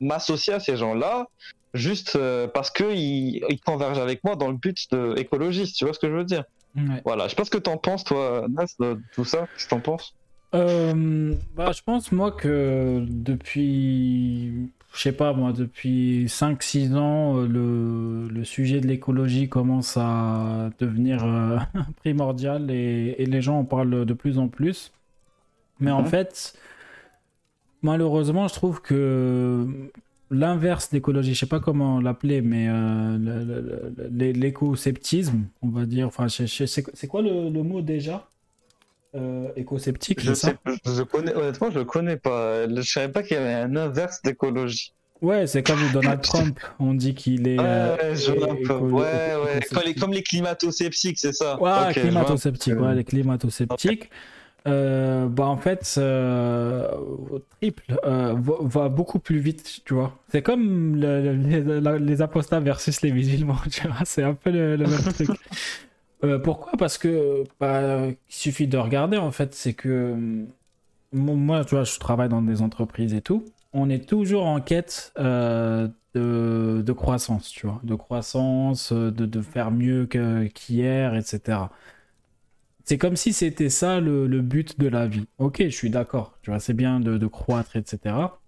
m'associer 0.00 0.54
à 0.54 0.58
ces 0.58 0.76
gens-là 0.76 1.28
juste 1.74 2.18
parce 2.52 2.72
qu'ils 2.72 3.36
ils 3.48 3.60
convergent 3.64 4.00
avec 4.00 4.24
moi 4.24 4.34
dans 4.34 4.48
le 4.48 4.56
but 4.56 4.90
de 4.90 5.14
écologiste. 5.16 5.76
Tu 5.76 5.84
vois 5.84 5.94
ce 5.94 6.00
que 6.00 6.08
je 6.08 6.14
veux 6.14 6.24
dire? 6.24 6.42
Ouais. 6.76 7.00
Voilà. 7.04 7.26
Je 7.26 7.30
sais 7.30 7.36
pas 7.36 7.44
ce 7.44 7.50
que 7.50 7.58
t'en 7.58 7.76
penses, 7.76 8.02
toi, 8.02 8.46
Nas, 8.50 8.74
de 8.80 9.00
tout 9.14 9.24
ça. 9.24 9.46
Qu'est-ce 9.54 9.66
que 9.66 9.70
t'en 9.70 9.80
penses? 9.80 10.16
Bah, 10.52 11.70
je 11.72 11.82
pense, 11.82 12.10
moi, 12.10 12.32
que 12.32 13.04
depuis, 13.08 14.70
je 14.94 15.00
sais 15.00 15.12
pas, 15.12 15.32
moi, 15.32 15.52
depuis 15.52 16.28
5-6 16.28 16.94
ans, 16.94 17.36
euh, 17.38 17.46
le, 17.46 18.28
le 18.28 18.44
sujet 18.44 18.80
de 18.80 18.86
l'écologie 18.86 19.48
commence 19.48 19.96
à 19.96 20.70
devenir 20.78 21.24
euh, 21.24 21.58
primordial 21.96 22.70
et, 22.70 23.14
et 23.18 23.26
les 23.26 23.42
gens 23.42 23.58
en 23.60 23.64
parlent 23.64 24.04
de 24.04 24.14
plus 24.14 24.38
en 24.38 24.48
plus. 24.48 24.92
Mais 25.80 25.92
en 25.92 26.04
Mhm. 26.04 26.06
fait, 26.06 26.54
malheureusement, 27.82 28.48
je 28.48 28.54
trouve 28.54 28.80
que 28.82 29.66
l'inverse 30.30 30.90
d'écologie, 30.90 31.34
je 31.34 31.40
sais 31.40 31.46
pas 31.46 31.60
comment 31.60 32.00
l'appeler, 32.00 32.40
mais 32.42 32.66
euh, 32.68 33.90
l'éco-sceptisme, 34.10 35.48
on 35.62 35.68
va 35.68 35.86
dire, 35.86 36.06
enfin, 36.08 36.28
c'est 36.28 37.06
quoi 37.08 37.22
le, 37.22 37.50
le 37.50 37.62
mot 37.62 37.82
déjà? 37.82 38.31
Euh, 39.14 39.48
Éco-sceptique, 39.56 40.20
Je 40.20 40.32
sais, 40.34 40.54
je 40.86 41.02
connais, 41.02 41.34
honnêtement, 41.34 41.70
je 41.70 41.80
connais 41.80 42.16
pas. 42.16 42.66
Je 42.68 42.80
savais 42.82 43.12
pas 43.12 43.22
qu'il 43.22 43.36
y 43.36 43.40
avait 43.40 43.52
un 43.54 43.76
inverse 43.76 44.22
d'écologie. 44.22 44.94
Ouais, 45.20 45.46
c'est 45.46 45.62
comme 45.62 45.78
Donald 45.92 46.20
Trump. 46.22 46.58
On 46.80 46.94
dit 46.94 47.14
qu'il 47.14 47.46
est. 47.46 47.58
euh, 47.60 47.96
Ouais, 47.96 48.16
je 48.16 48.32
écolo- 48.32 48.90
Ouais. 48.90 49.60
Comme 49.72 49.82
les, 49.84 49.94
comme 49.94 50.12
les 50.12 50.22
climato-sceptiques, 50.22 51.18
c'est 51.18 51.32
ça. 51.32 51.60
Ouais, 51.62 51.70
Ok, 51.70 51.76
je 51.94 52.00
vois. 52.00 52.08
climato-sceptique, 52.08 52.80
ouais, 52.80 52.94
les 52.94 53.04
climato-sceptiques. 53.04 54.10
Euh, 54.68 55.26
bah 55.26 55.46
en 55.46 55.56
fait, 55.56 55.92
euh, 55.98 56.86
triple 57.60 57.82
euh, 58.04 58.32
va, 58.38 58.54
va 58.60 58.88
beaucoup 58.88 59.18
plus 59.18 59.40
vite, 59.40 59.80
tu 59.84 59.94
vois. 59.94 60.16
C'est 60.30 60.42
comme 60.42 60.94
le- 60.94 61.20
le- 61.34 61.80
les, 61.80 61.98
les 61.98 62.22
apostats 62.22 62.60
versus 62.60 63.02
les 63.02 63.10
musulmans, 63.12 63.58
tu 63.72 63.82
vois. 63.88 63.96
C'est 64.04 64.22
un 64.22 64.34
peu 64.34 64.50
le, 64.50 64.76
le 64.76 64.86
même 64.86 65.00
truc. 65.14 65.30
Euh, 66.24 66.38
pourquoi? 66.38 66.72
Parce 66.78 66.98
que 66.98 67.44
bah, 67.58 68.06
il 68.08 68.16
suffit 68.28 68.68
de 68.68 68.78
regarder 68.78 69.16
en 69.16 69.32
fait, 69.32 69.54
c'est 69.54 69.74
que 69.74 70.46
mon- 71.12 71.36
moi, 71.36 71.64
tu 71.64 71.74
vois, 71.74 71.84
je 71.84 71.98
travaille 71.98 72.28
dans 72.28 72.42
des 72.42 72.62
entreprises 72.62 73.14
et 73.14 73.22
tout. 73.22 73.44
On 73.72 73.90
est 73.90 74.08
toujours 74.08 74.46
en 74.46 74.60
quête 74.60 75.12
euh, 75.18 75.88
de, 76.14 76.92
croissance, 76.92 77.50
tu 77.50 77.66
vois, 77.66 77.80
de 77.84 77.94
croissance, 77.94 78.92
euh, 78.92 79.10
de, 79.10 79.42
faire 79.42 79.70
mieux 79.70 80.06
qu'hier, 80.06 81.14
etc. 81.16 81.70
C'est 82.84 82.98
comme 82.98 83.16
si 83.16 83.32
c'était 83.32 83.70
ça 83.70 84.00
le, 84.00 84.26
but 84.40 84.78
de 84.78 84.88
la 84.88 85.06
vie. 85.06 85.26
Ok, 85.38 85.62
je 85.64 85.68
suis 85.70 85.90
d'accord, 85.90 86.38
tu 86.42 86.50
vois, 86.50 86.60
c'est 86.60 86.74
bien 86.74 87.00
de 87.00 87.26
croître, 87.26 87.76
etc. 87.76 88.41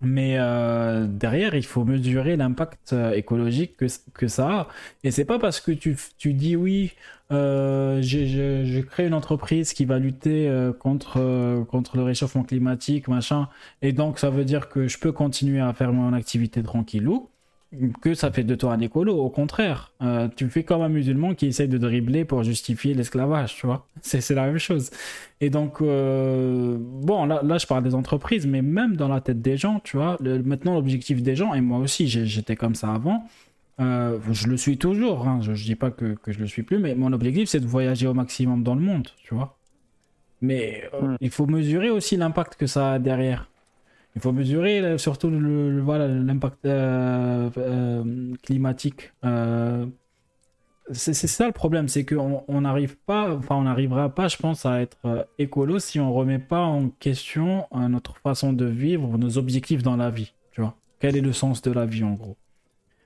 Mais 0.00 0.36
euh, 0.38 1.06
derrière, 1.06 1.54
il 1.54 1.64
faut 1.64 1.84
mesurer 1.84 2.36
l'impact 2.36 2.92
euh, 2.92 3.12
écologique 3.12 3.76
que, 3.76 4.28
ça 4.28 4.48
a. 4.48 4.68
Et 5.02 5.10
c'est 5.10 5.24
pas 5.24 5.38
parce 5.38 5.60
que 5.60 5.72
tu, 5.72 5.96
tu 6.18 6.34
dis 6.34 6.56
oui, 6.56 6.92
euh, 7.32 8.02
je, 8.02 8.80
crée 8.80 9.06
une 9.06 9.14
entreprise 9.14 9.72
qui 9.72 9.84
va 9.86 9.98
lutter 9.98 10.48
euh, 10.48 10.72
contre, 10.72 11.64
contre 11.70 11.96
le 11.96 12.02
réchauffement 12.02 12.44
climatique, 12.44 13.08
machin, 13.08 13.48
et 13.82 13.92
donc 13.92 14.18
ça 14.18 14.30
veut 14.30 14.44
dire 14.44 14.68
que 14.68 14.88
je 14.88 14.98
peux 14.98 15.12
continuer 15.12 15.60
à 15.60 15.72
faire 15.72 15.92
mon 15.92 16.12
activité 16.12 16.62
tranquillou, 16.62 17.30
que 18.00 18.14
ça 18.14 18.30
fait 18.32 18.44
de 18.44 18.54
toi 18.54 18.72
un 18.74 18.80
écolo. 18.80 19.14
Au 19.16 19.30
contraire, 19.30 19.92
euh, 20.02 20.28
tu 20.36 20.48
fais 20.48 20.62
comme 20.64 20.82
un 20.82 20.88
musulman 20.88 21.34
qui 21.34 21.46
essaye 21.46 21.68
de 21.68 21.78
dribbler 21.78 22.24
pour 22.24 22.42
justifier 22.42 22.94
l'esclavage, 22.94 23.56
tu 23.56 23.66
vois. 23.66 23.86
C'est 24.02 24.28
la 24.30 24.46
même 24.46 24.58
chose. 24.58 24.90
Et 25.40 25.50
donc, 25.50 25.80
euh, 25.80 26.76
bon, 26.80 27.26
là, 27.26 27.40
là, 27.44 27.58
je 27.58 27.66
parle 27.66 27.82
des 27.84 27.94
entreprises, 27.94 28.46
mais 28.46 28.62
même 28.62 28.96
dans 28.96 29.08
la 29.08 29.20
tête 29.20 29.40
des 29.42 29.56
gens, 29.56 29.80
tu 29.84 29.96
vois, 29.96 30.16
le- 30.20 30.42
maintenant 30.42 30.74
l'objectif 30.74 31.22
des 31.22 31.36
gens, 31.36 31.54
et 31.54 31.60
moi 31.60 31.78
aussi, 31.78 32.06
j'étais 32.08 32.56
comme 32.56 32.74
ça 32.74 32.92
avant, 32.94 33.24
euh, 33.80 34.18
je 34.30 34.46
le 34.46 34.56
suis 34.56 34.78
toujours, 34.78 35.26
hein, 35.26 35.40
je, 35.42 35.54
je 35.54 35.64
dis 35.64 35.74
pas 35.74 35.90
que, 35.90 36.14
que 36.14 36.32
je 36.32 36.38
le 36.38 36.46
suis 36.46 36.62
plus, 36.62 36.78
mais 36.78 36.94
mon 36.94 37.12
objectif, 37.12 37.48
c'est 37.48 37.60
de 37.60 37.66
voyager 37.66 38.06
au 38.06 38.14
maximum 38.14 38.62
dans 38.62 38.74
le 38.74 38.80
monde, 38.80 39.08
tu 39.22 39.34
vois. 39.34 39.56
Mais 40.40 40.84
euh, 40.94 41.08
Mm. 41.12 41.16
il 41.20 41.30
faut 41.30 41.46
mesurer 41.46 41.90
aussi 41.90 42.16
l'impact 42.16 42.56
que 42.56 42.66
ça 42.66 42.92
a 42.94 42.98
derrière. 42.98 43.48
Il 44.16 44.20
faut 44.20 44.32
mesurer 44.32 44.80
euh, 44.80 44.98
surtout 44.98 45.28
le, 45.28 45.80
l'impact 46.22 46.64
euh, 46.66 47.50
euh, 47.56 48.34
climatique. 48.42 49.12
C'est 50.92 51.14
ça 51.14 51.46
le 51.46 51.52
problème, 51.52 51.88
c'est 51.88 52.04
qu'on 52.04 52.44
on 52.46 52.60
n'arrive 52.60 52.98
pas, 53.06 53.34
enfin 53.34 53.54
on 53.54 53.62
n'arrivera 53.62 54.14
pas, 54.14 54.28
je 54.28 54.36
pense, 54.36 54.66
à 54.66 54.82
être 54.82 55.26
écolo 55.38 55.78
si 55.78 55.98
on 55.98 56.12
remet 56.12 56.38
pas 56.38 56.60
en 56.60 56.90
question 56.90 57.66
notre 57.72 58.18
façon 58.18 58.52
de 58.52 58.66
vivre, 58.66 59.16
nos 59.16 59.38
objectifs 59.38 59.82
dans 59.82 59.96
la 59.96 60.10
vie. 60.10 60.34
Tu 60.52 60.60
vois, 60.60 60.76
quel 61.00 61.16
est 61.16 61.22
le 61.22 61.32
sens 61.32 61.62
de 61.62 61.70
la 61.70 61.86
vie 61.86 62.04
en 62.04 62.12
gros? 62.12 62.36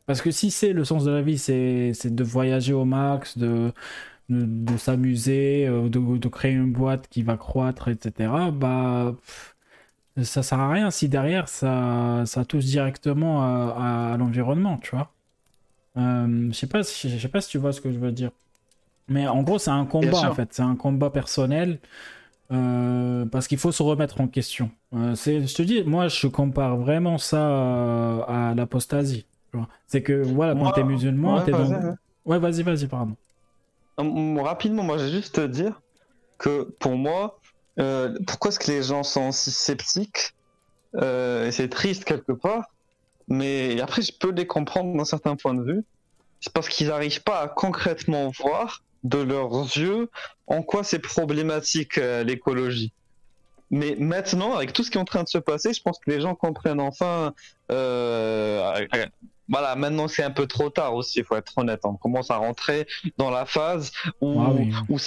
Parce 0.06 0.22
que 0.22 0.32
si 0.32 0.50
c'est 0.50 0.72
le 0.72 0.84
sens 0.84 1.04
de 1.04 1.12
la 1.12 1.22
vie, 1.22 1.38
c'est 1.38 1.92
de 2.12 2.24
voyager 2.24 2.72
au 2.72 2.84
max, 2.84 3.38
de 3.38 3.72
de, 4.28 4.76
s'amuser, 4.76 5.66
de, 5.66 6.18
de 6.18 6.28
créer 6.28 6.52
une 6.52 6.72
boîte 6.72 7.06
qui 7.08 7.22
va 7.22 7.36
croître, 7.36 7.86
etc. 7.86 8.28
Bah 8.52 9.14
ça 10.24 10.42
sert 10.42 10.60
à 10.60 10.70
rien 10.70 10.90
si 10.90 11.08
derrière 11.08 11.48
ça, 11.48 12.22
ça 12.26 12.44
touche 12.44 12.64
directement 12.64 13.42
à, 13.42 14.16
l'environnement, 14.18 14.78
tu 14.78 14.90
vois. 14.94 15.12
Euh, 15.96 16.48
je 16.50 16.56
sais 16.56 16.66
pas, 16.66 16.82
si- 16.82 17.10
je 17.10 17.18
sais 17.18 17.28
pas 17.28 17.40
si 17.40 17.50
tu 17.50 17.58
vois 17.58 17.72
ce 17.72 17.80
que 17.80 17.92
je 17.92 17.98
veux 17.98 18.12
dire. 18.12 18.30
Mais 19.08 19.26
en 19.26 19.42
gros, 19.42 19.58
c'est 19.58 19.70
un 19.70 19.86
combat 19.86 20.30
en 20.30 20.34
fait, 20.34 20.48
c'est 20.52 20.62
un 20.62 20.76
combat 20.76 21.10
personnel 21.10 21.78
euh, 22.50 23.26
parce 23.26 23.48
qu'il 23.48 23.58
faut 23.58 23.72
se 23.72 23.82
remettre 23.82 24.20
en 24.20 24.28
question. 24.28 24.70
Euh, 24.94 25.14
c'est, 25.14 25.46
je 25.46 25.54
te 25.54 25.62
dis, 25.62 25.82
moi, 25.84 26.08
je 26.08 26.26
compare 26.26 26.76
vraiment 26.76 27.18
ça 27.18 28.22
à 28.24 28.54
l'apostasie. 28.54 29.26
C'est 29.86 30.02
que 30.02 30.12
voilà, 30.22 30.54
quand 30.54 30.60
Moi- 30.60 30.72
t'es 30.72 30.84
musulman, 30.84 31.36
Ouais, 31.36 31.44
t'es 31.44 31.52
vas-y, 31.52 31.70
dans. 31.70 31.88
ouais. 31.88 31.94
Ouais, 32.26 32.38
vas-y, 32.38 32.62
vas-y, 32.62 32.86
pardon. 32.86 33.16
Rapidement, 33.96 34.82
moi, 34.84 34.98
j'ai 34.98 35.08
juste 35.10 35.34
te 35.34 35.46
dire 35.46 35.80
que 36.38 36.62
pour 36.78 36.96
moi, 36.96 37.40
euh, 37.78 38.16
pourquoi 38.26 38.50
est-ce 38.50 38.58
que 38.58 38.70
les 38.70 38.82
gens 38.82 39.02
sont 39.02 39.32
si 39.32 39.50
sceptiques 39.50 40.34
Euh, 40.96 41.50
C'est 41.50 41.68
triste 41.68 42.04
quelque 42.04 42.32
part, 42.32 42.66
mais 43.28 43.80
après, 43.80 44.02
je 44.02 44.12
peux 44.12 44.32
les 44.32 44.46
comprendre 44.46 44.96
d'un 44.96 45.04
certain 45.04 45.36
point 45.36 45.54
de 45.54 45.62
vue. 45.62 45.84
C'est 46.40 46.52
parce 46.52 46.68
qu'ils 46.68 46.88
n'arrivent 46.88 47.22
pas 47.22 47.40
à 47.40 47.48
concrètement 47.48 48.30
voir 48.38 48.82
de 49.04 49.18
leurs 49.18 49.62
yeux 49.76 50.08
en 50.46 50.62
quoi 50.62 50.82
c'est 50.84 50.98
problématique 50.98 51.98
euh, 51.98 52.24
l'écologie. 52.24 52.92
Mais 53.70 53.96
maintenant, 53.98 54.54
avec 54.54 54.72
tout 54.72 54.82
ce 54.82 54.90
qui 54.90 54.96
est 54.96 55.00
en 55.00 55.04
train 55.04 55.22
de 55.22 55.28
se 55.28 55.38
passer, 55.38 55.74
je 55.74 55.82
pense 55.82 55.98
que 55.98 56.10
les 56.10 56.20
gens 56.20 56.34
comprennent 56.34 56.80
enfin. 56.80 57.34
Voilà, 59.48 59.74
maintenant 59.76 60.08
c'est 60.08 60.22
un 60.22 60.30
peu 60.30 60.46
trop 60.46 60.70
tard 60.70 60.94
aussi, 60.94 61.20
il 61.20 61.24
faut 61.24 61.36
être 61.36 61.52
honnête. 61.56 61.80
On 61.84 61.94
commence 61.94 62.30
à 62.30 62.36
rentrer 62.36 62.86
dans 63.16 63.30
la 63.30 63.46
phase 63.46 63.92
où, 64.20 64.40
Ah 64.40 64.50
oui. 64.52 64.72
où, 64.88 64.98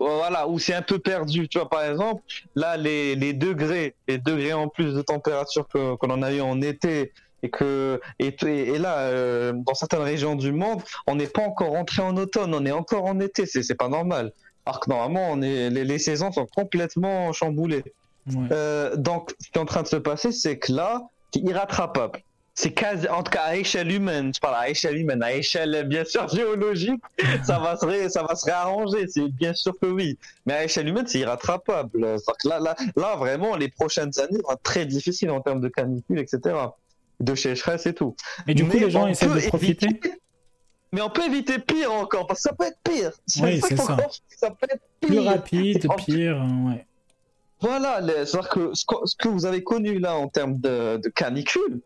voilà, 0.00 0.48
où 0.48 0.58
c'est 0.58 0.74
un 0.74 0.82
peu 0.82 0.98
perdu. 0.98 1.48
Tu 1.48 1.58
vois, 1.58 1.68
par 1.68 1.84
exemple, 1.84 2.22
là, 2.54 2.76
les, 2.76 3.14
les 3.14 3.32
degrés, 3.32 3.94
les 4.08 4.18
degrés 4.18 4.52
en 4.52 4.68
plus 4.68 4.94
de 4.94 5.02
température 5.02 5.68
que, 5.68 5.96
que 5.96 6.06
l'on 6.06 6.22
a 6.22 6.32
eu 6.32 6.40
en 6.40 6.60
été, 6.62 7.12
et 7.42 7.48
que 7.50 8.00
et, 8.18 8.36
et 8.44 8.78
là, 8.78 8.98
euh, 8.98 9.52
dans 9.54 9.74
certaines 9.74 10.02
régions 10.02 10.34
du 10.34 10.52
monde, 10.52 10.82
on 11.06 11.14
n'est 11.14 11.26
pas 11.26 11.42
encore 11.42 11.70
rentré 11.70 12.02
en 12.02 12.16
automne, 12.16 12.54
on 12.54 12.64
est 12.66 12.70
encore 12.72 13.04
en 13.06 13.18
été. 13.20 13.46
C'est 13.46 13.62
c'est 13.62 13.74
pas 13.74 13.88
normal. 13.88 14.32
Alors 14.66 14.80
que 14.80 14.90
normalement, 14.90 15.28
on 15.30 15.40
est, 15.40 15.70
les, 15.70 15.84
les 15.84 15.98
saisons 15.98 16.30
sont 16.32 16.46
complètement 16.46 17.32
chamboulées. 17.32 17.84
Ouais. 18.26 18.48
Euh, 18.52 18.94
donc, 18.94 19.32
ce 19.40 19.48
qui 19.50 19.58
est 19.58 19.60
en 19.60 19.64
train 19.64 19.82
de 19.82 19.88
se 19.88 19.96
passer, 19.96 20.32
c'est 20.32 20.58
que 20.58 20.70
là, 20.72 21.02
c'est 21.32 21.40
irrattrapable. 21.40 22.20
C'est 22.54 22.72
quasi, 22.72 23.08
en 23.08 23.22
tout 23.22 23.30
cas 23.30 23.42
à 23.44 23.56
échelle 23.56 23.90
humaine, 23.90 24.32
je 24.34 24.40
parle 24.40 24.56
à 24.56 24.68
échelle 24.68 24.96
humaine, 24.98 25.22
à 25.22 25.32
échelle 25.32 25.84
bien 25.88 26.04
sûr 26.04 26.28
géologique, 26.28 27.00
ça 27.46 27.58
va 27.58 27.76
se, 27.76 27.86
ré- 27.86 28.08
ça 28.10 28.22
va 28.22 28.34
se 28.34 28.44
réarranger, 28.44 29.06
c'est 29.08 29.28
bien 29.28 29.54
sûr 29.54 29.72
que 29.80 29.86
oui. 29.86 30.18
Mais 30.46 30.54
à 30.54 30.64
échelle 30.64 30.88
humaine, 30.88 31.06
c'est 31.06 31.20
irrattrapable. 31.20 31.90
Que 31.92 32.48
Là, 32.48 32.58
là, 32.60 32.76
là, 32.96 33.16
vraiment, 33.16 33.56
les 33.56 33.68
prochaines 33.68 34.10
années 34.18 34.40
vont 34.44 34.52
être 34.52 34.62
très 34.62 34.84
difficiles 34.84 35.30
en 35.30 35.40
termes 35.40 35.60
de 35.60 35.68
canicule, 35.68 36.18
etc. 36.18 36.54
De 37.20 37.34
sécheresse 37.34 37.86
et 37.86 37.94
tout. 37.94 38.14
Et 38.46 38.54
du 38.54 38.64
coup, 38.64 38.70
Mais 38.74 38.80
les 38.80 38.90
gens 38.90 39.06
essaient 39.06 39.26
de 39.28 39.46
profiter. 39.48 39.86
éviter- 39.86 40.14
Mais 40.92 41.00
on 41.02 41.08
peut 41.10 41.24
éviter 41.24 41.60
pire 41.60 41.92
encore, 41.92 42.26
parce 42.26 42.42
que 42.42 42.48
ça 42.50 42.54
peut 42.54 42.64
être 42.66 42.78
pire. 42.82 43.12
Oui, 43.42 43.60
c'est 43.66 43.76
ça. 43.76 43.96
ça 44.36 44.50
peut 44.50 44.66
être 44.70 44.82
pire. 45.00 45.08
Plus 45.08 45.18
rapide, 45.20 45.86
pire, 46.04 46.36
euh, 46.42 46.68
ouais. 46.70 46.84
Voilà, 47.60 48.00
les- 48.00 48.24
que 48.50 48.70
ce 48.74 49.16
que 49.16 49.28
vous 49.28 49.46
avez 49.46 49.62
connu 49.62 49.98
là 49.98 50.16
en 50.16 50.28
termes 50.28 50.58
de, 50.58 50.96
de 50.96 51.08
canicule, 51.10 51.80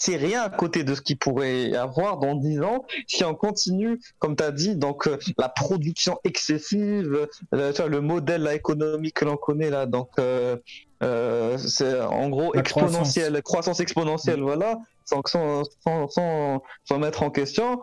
c'est 0.00 0.16
rien 0.16 0.42
à 0.42 0.48
côté 0.48 0.82
de 0.82 0.94
ce 0.94 1.02
qu'il 1.02 1.18
pourrait 1.18 1.68
y 1.68 1.76
avoir 1.76 2.16
dans 2.16 2.34
10 2.34 2.62
ans 2.62 2.86
si 3.06 3.22
on 3.22 3.34
continue, 3.34 4.00
comme 4.18 4.34
tu 4.34 4.42
as 4.42 4.50
dit, 4.50 4.74
donc 4.74 5.06
euh, 5.06 5.18
la 5.38 5.50
production 5.50 6.18
excessive, 6.24 7.28
euh, 7.54 7.72
tu 7.72 7.82
vois, 7.82 7.90
le 7.90 8.00
modèle 8.00 8.42
là, 8.42 8.54
économique 8.54 9.14
que 9.14 9.26
l'on 9.26 9.36
connaît 9.36 9.68
là, 9.68 9.84
donc 9.84 10.08
euh, 10.18 10.56
euh, 11.02 11.58
c'est 11.58 12.00
en 12.00 12.30
gros 12.30 12.52
La 12.54 12.60
exponentielle, 12.60 13.42
croissance, 13.42 13.80
exponentielle, 13.80 14.40
voilà, 14.40 14.78
sans, 15.04 15.20
sans, 15.26 15.64
sans, 16.08 16.62
sans, 16.84 16.98
mettre 16.98 17.22
en 17.22 17.30
question. 17.30 17.82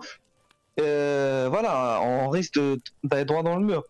Euh, 0.80 1.48
voilà, 1.52 1.99
on 2.02 2.30
risque 2.30 2.60
d'aller 3.03 3.26
droit 3.26 3.44
dans 3.44 3.57
le 3.57 3.65
mur. 3.65 3.84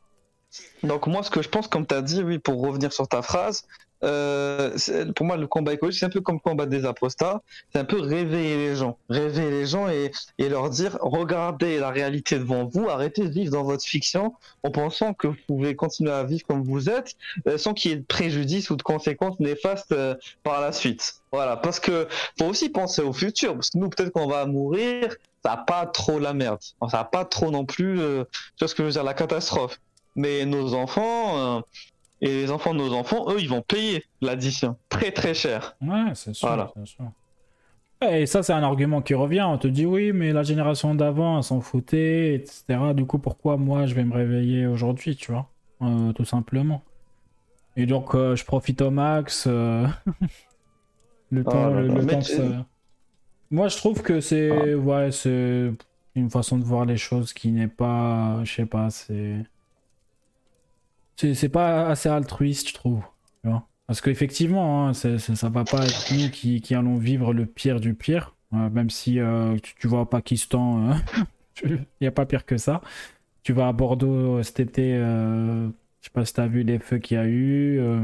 Donc 0.83 1.07
moi, 1.07 1.23
ce 1.23 1.29
que 1.29 1.41
je 1.41 1.49
pense, 1.49 1.67
comme 1.67 1.85
tu 1.85 1.95
as 1.95 2.01
dit, 2.01 2.23
oui, 2.23 2.39
pour 2.39 2.61
revenir 2.61 2.91
sur 2.91 3.07
ta 3.07 3.21
phrase, 3.21 3.63
euh, 4.03 4.77
pour 5.15 5.25
moi, 5.25 5.37
le 5.37 5.47
combat 5.47 5.73
écologique, 5.73 5.99
c'est 5.99 6.05
un 6.05 6.09
peu 6.09 6.21
comme 6.21 6.35
le 6.35 6.49
combat 6.49 6.65
des 6.65 6.85
apostats, 6.85 7.41
c'est 7.73 7.79
un 7.79 7.85
peu 7.85 7.99
réveiller 7.99 8.57
les 8.57 8.75
gens, 8.75 8.97
réveiller 9.09 9.49
les 9.49 9.65
gens 9.65 9.89
et, 9.89 10.11
et 10.37 10.49
leur 10.49 10.69
dire, 10.69 10.97
regardez 11.01 11.79
la 11.79 11.89
réalité 11.89 12.37
devant 12.37 12.65
vous, 12.65 12.89
arrêtez 12.89 13.23
de 13.23 13.29
vivre 13.29 13.51
dans 13.51 13.63
votre 13.63 13.83
fiction 13.83 14.33
en 14.63 14.71
pensant 14.71 15.13
que 15.13 15.27
vous 15.27 15.35
pouvez 15.47 15.75
continuer 15.75 16.11
à 16.11 16.23
vivre 16.23 16.45
comme 16.47 16.63
vous 16.63 16.89
êtes, 16.89 17.15
euh, 17.47 17.57
sans 17.57 17.73
qu'il 17.73 17.91
y 17.91 17.93
ait 17.93 17.97
de 17.97 18.05
préjudice 18.05 18.69
ou 18.69 18.75
de 18.75 18.83
conséquences 18.83 19.39
néfastes 19.39 19.91
euh, 19.91 20.15
par 20.43 20.61
la 20.61 20.71
suite. 20.71 21.15
Voilà, 21.31 21.57
parce 21.57 21.79
que 21.79 22.07
faut 22.39 22.45
aussi 22.45 22.69
penser 22.69 23.01
au 23.01 23.13
futur, 23.13 23.53
parce 23.53 23.71
que 23.71 23.77
nous, 23.77 23.89
peut-être 23.89 24.11
qu'on 24.11 24.27
va 24.27 24.45
mourir, 24.45 25.15
ça 25.43 25.51
n'a 25.51 25.57
pas 25.57 25.85
trop 25.85 26.19
la 26.19 26.33
merde, 26.33 26.59
ça 26.61 26.97
n'a 26.97 27.03
pas 27.03 27.25
trop 27.25 27.51
non 27.51 27.65
plus, 27.65 27.99
euh, 27.99 28.23
tu 28.55 28.59
vois 28.59 28.67
ce 28.67 28.75
que 28.75 28.83
je 28.83 28.87
veux 28.87 28.93
dire, 28.93 29.03
la 29.03 29.13
catastrophe. 29.13 29.79
Mais 30.15 30.45
nos 30.45 30.73
enfants, 30.73 31.57
euh, 31.57 31.61
et 32.21 32.27
les 32.27 32.51
enfants 32.51 32.73
de 32.73 32.79
nos 32.79 32.93
enfants, 32.93 33.25
eux, 33.31 33.39
ils 33.39 33.49
vont 33.49 33.61
payer 33.61 34.03
l'addition. 34.21 34.75
Très 34.89 35.11
très 35.11 35.33
cher. 35.33 35.75
Ouais, 35.81 36.11
c'est 36.15 36.33
sûr. 36.33 36.47
Voilà. 36.47 36.71
sûr. 36.85 37.05
Et 38.09 38.25
ça, 38.27 38.43
c'est 38.43 38.53
un 38.53 38.61
argument 38.63 39.01
qui 39.01 39.13
revient. 39.15 39.41
On 39.47 39.57
te 39.57 39.67
dit 39.67 39.85
oui, 39.85 40.11
mais 40.13 40.31
la 40.31 40.43
génération 40.43 40.93
d'avant, 40.95 41.37
elle 41.37 41.43
s'en 41.43 41.61
foutait, 41.61 42.35
etc. 42.35 42.79
Du 42.95 43.05
coup, 43.05 43.17
pourquoi 43.19 43.57
moi, 43.57 43.85
je 43.87 43.95
vais 43.95 44.03
me 44.03 44.13
réveiller 44.13 44.67
aujourd'hui, 44.67 45.15
tu 45.15 45.31
vois? 45.31 45.47
Euh, 45.81 46.11
Tout 46.13 46.25
simplement. 46.25 46.83
Et 47.75 47.85
donc, 47.85 48.13
euh, 48.15 48.35
je 48.35 48.45
profite 48.45 48.81
au 48.81 48.91
max. 48.91 49.45
euh, 49.47 49.87
le 51.31 51.43
temps, 51.43 51.51
Ah 51.67 51.69
là 51.71 51.81
le, 51.81 52.05
temps 52.05 52.19
tu- 52.19 52.33
Moi, 53.51 53.67
je 53.67 53.77
trouve 53.77 54.01
que 54.01 54.19
c'est 54.21 54.73
ouais, 54.75 55.11
c'est 55.11 55.71
une 56.15 56.29
façon 56.29 56.57
de 56.57 56.63
voir 56.63 56.85
les 56.85 56.97
choses 56.97 57.33
qui 57.33 57.51
n'est 57.51 57.67
pas, 57.67 58.43
je 58.43 58.53
sais 58.53 58.65
pas, 58.65 58.89
c'est 58.89 59.37
c'est 61.17 61.49
pas 61.49 61.87
assez 61.89 62.09
altruiste, 62.09 62.69
je 62.69 62.73
trouve. 62.73 63.03
Parce 63.87 64.01
qu'effectivement, 64.01 64.87
hein, 64.89 64.93
c'est- 64.93 65.19
ça 65.19 65.49
va 65.49 65.65
pas 65.65 65.87
être 65.87 66.11
nous 66.11 66.29
qui, 66.29 66.61
qui 66.61 66.75
allons 66.75 66.97
vivre 66.97 67.33
le 67.33 67.45
pire 67.45 67.79
du 67.79 67.93
pire, 67.95 68.35
euh, 68.53 68.69
même 68.69 68.89
si 68.89 69.19
euh, 69.19 69.57
tu, 69.59 69.75
tu 69.75 69.87
vas 69.87 69.99
au 70.01 70.05
Pakistan, 70.05 70.91
il 71.65 71.85
n'y 72.01 72.07
a 72.07 72.11
pas 72.11 72.25
pire 72.25 72.45
que 72.45 72.57
ça. 72.57 72.81
Tu 73.43 73.53
vas 73.53 73.69
à 73.69 73.73
Bordeaux 73.73 74.43
cet 74.43 74.59
été, 74.61 74.95
euh, 74.95 75.67
je 76.01 76.05
sais 76.07 76.11
pas 76.13 76.25
si 76.25 76.33
tu 76.33 76.41
as 76.41 76.47
vu 76.47 76.63
les 76.63 76.79
feux 76.79 76.99
qu'il 76.99 77.17
y 77.17 77.19
a 77.21 77.25
eu. 77.27 77.79
euh, 77.79 78.03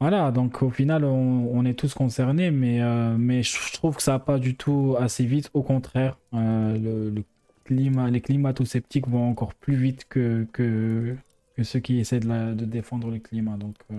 Voilà, 0.00 0.30
donc 0.30 0.62
au 0.62 0.70
final, 0.70 1.04
on, 1.04 1.50
on 1.52 1.64
est 1.64 1.74
tous 1.74 1.92
concernés, 1.94 2.50
mais, 2.52 2.80
mais 3.18 3.42
je 3.42 3.72
trouve 3.72 3.96
que 3.96 4.02
ça 4.02 4.12
va 4.12 4.18
pas 4.20 4.38
du 4.38 4.56
tout 4.56 4.94
assez 4.98 5.24
vite. 5.26 5.50
Au 5.54 5.62
contraire, 5.62 6.16
le 6.32 7.22
climat, 7.64 8.08
les 8.10 8.20
climato-sceptiques 8.20 9.08
vont 9.08 9.28
encore 9.28 9.54
plus 9.54 9.74
vite 9.76 10.06
que, 10.08 10.46
que, 10.52 11.16
que 11.58 11.64
ceux 11.64 11.80
qui 11.80 11.98
essaient 11.98 12.20
de, 12.20 12.64
défendre 12.64 13.10
le 13.10 13.18
climat. 13.18 13.56
Donc, 13.56 13.74
euh, 13.90 13.96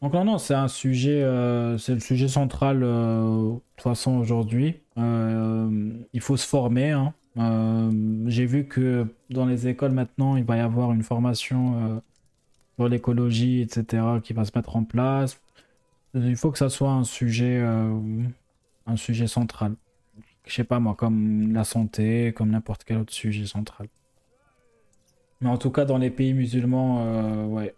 donc 0.00 0.14
non, 0.14 0.24
non, 0.24 0.38
c'est 0.38 0.54
un 0.54 0.68
sujet, 0.68 1.22
euh, 1.22 1.76
c'est 1.76 1.92
le 1.92 2.00
sujet 2.00 2.28
central 2.28 2.82
euh, 2.82 3.52
de 3.52 3.60
toute 3.76 3.82
façon 3.82 4.16
aujourd'hui. 4.16 4.80
Il 4.96 6.20
faut 6.20 6.38
se 6.38 6.46
former. 6.46 6.92
hein. 6.92 7.12
J'ai 8.26 8.46
vu 8.46 8.64
que 8.66 9.06
dans 9.28 9.44
les 9.44 9.68
écoles 9.68 9.92
maintenant, 9.92 10.36
il 10.36 10.44
va 10.44 10.56
y 10.56 10.60
avoir 10.60 10.92
une 10.92 11.02
formation 11.02 12.02
sur 12.76 12.88
l'écologie, 12.88 13.60
etc., 13.60 14.02
qui 14.24 14.32
va 14.32 14.46
se 14.46 14.52
mettre 14.54 14.76
en 14.76 14.84
place. 14.84 15.38
Il 16.14 16.36
faut 16.36 16.50
que 16.50 16.56
ça 16.58 16.70
soit 16.70 16.92
un 16.92 17.04
sujet, 17.04 17.62
un 18.86 18.96
sujet 18.96 19.26
central. 19.26 19.74
Je 20.46 20.54
sais 20.54 20.64
pas 20.64 20.80
moi, 20.80 20.94
comme 20.94 21.52
la 21.52 21.64
santé, 21.64 22.32
comme 22.34 22.50
n'importe 22.50 22.84
quel 22.84 22.96
autre 22.96 23.12
sujet 23.12 23.44
central. 23.44 23.88
Mais 25.40 25.48
en 25.50 25.58
tout 25.58 25.70
cas, 25.70 25.84
dans 25.84 25.98
les 25.98 26.10
pays 26.10 26.32
musulmans, 26.34 27.04
euh, 27.06 27.44
ouais, 27.44 27.74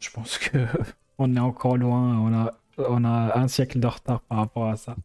je 0.00 0.10
pense 0.10 0.38
que 0.38 0.58
on 1.18 1.34
est 1.36 1.40
encore 1.40 1.76
loin. 1.76 2.18
On 2.18 2.34
a, 2.34 2.52
on 2.78 3.04
a 3.04 3.38
un 3.38 3.48
siècle 3.48 3.78
de 3.80 3.86
retard 3.86 4.20
par 4.22 4.38
rapport 4.38 4.68
à 4.68 4.76
ça. 4.76 4.96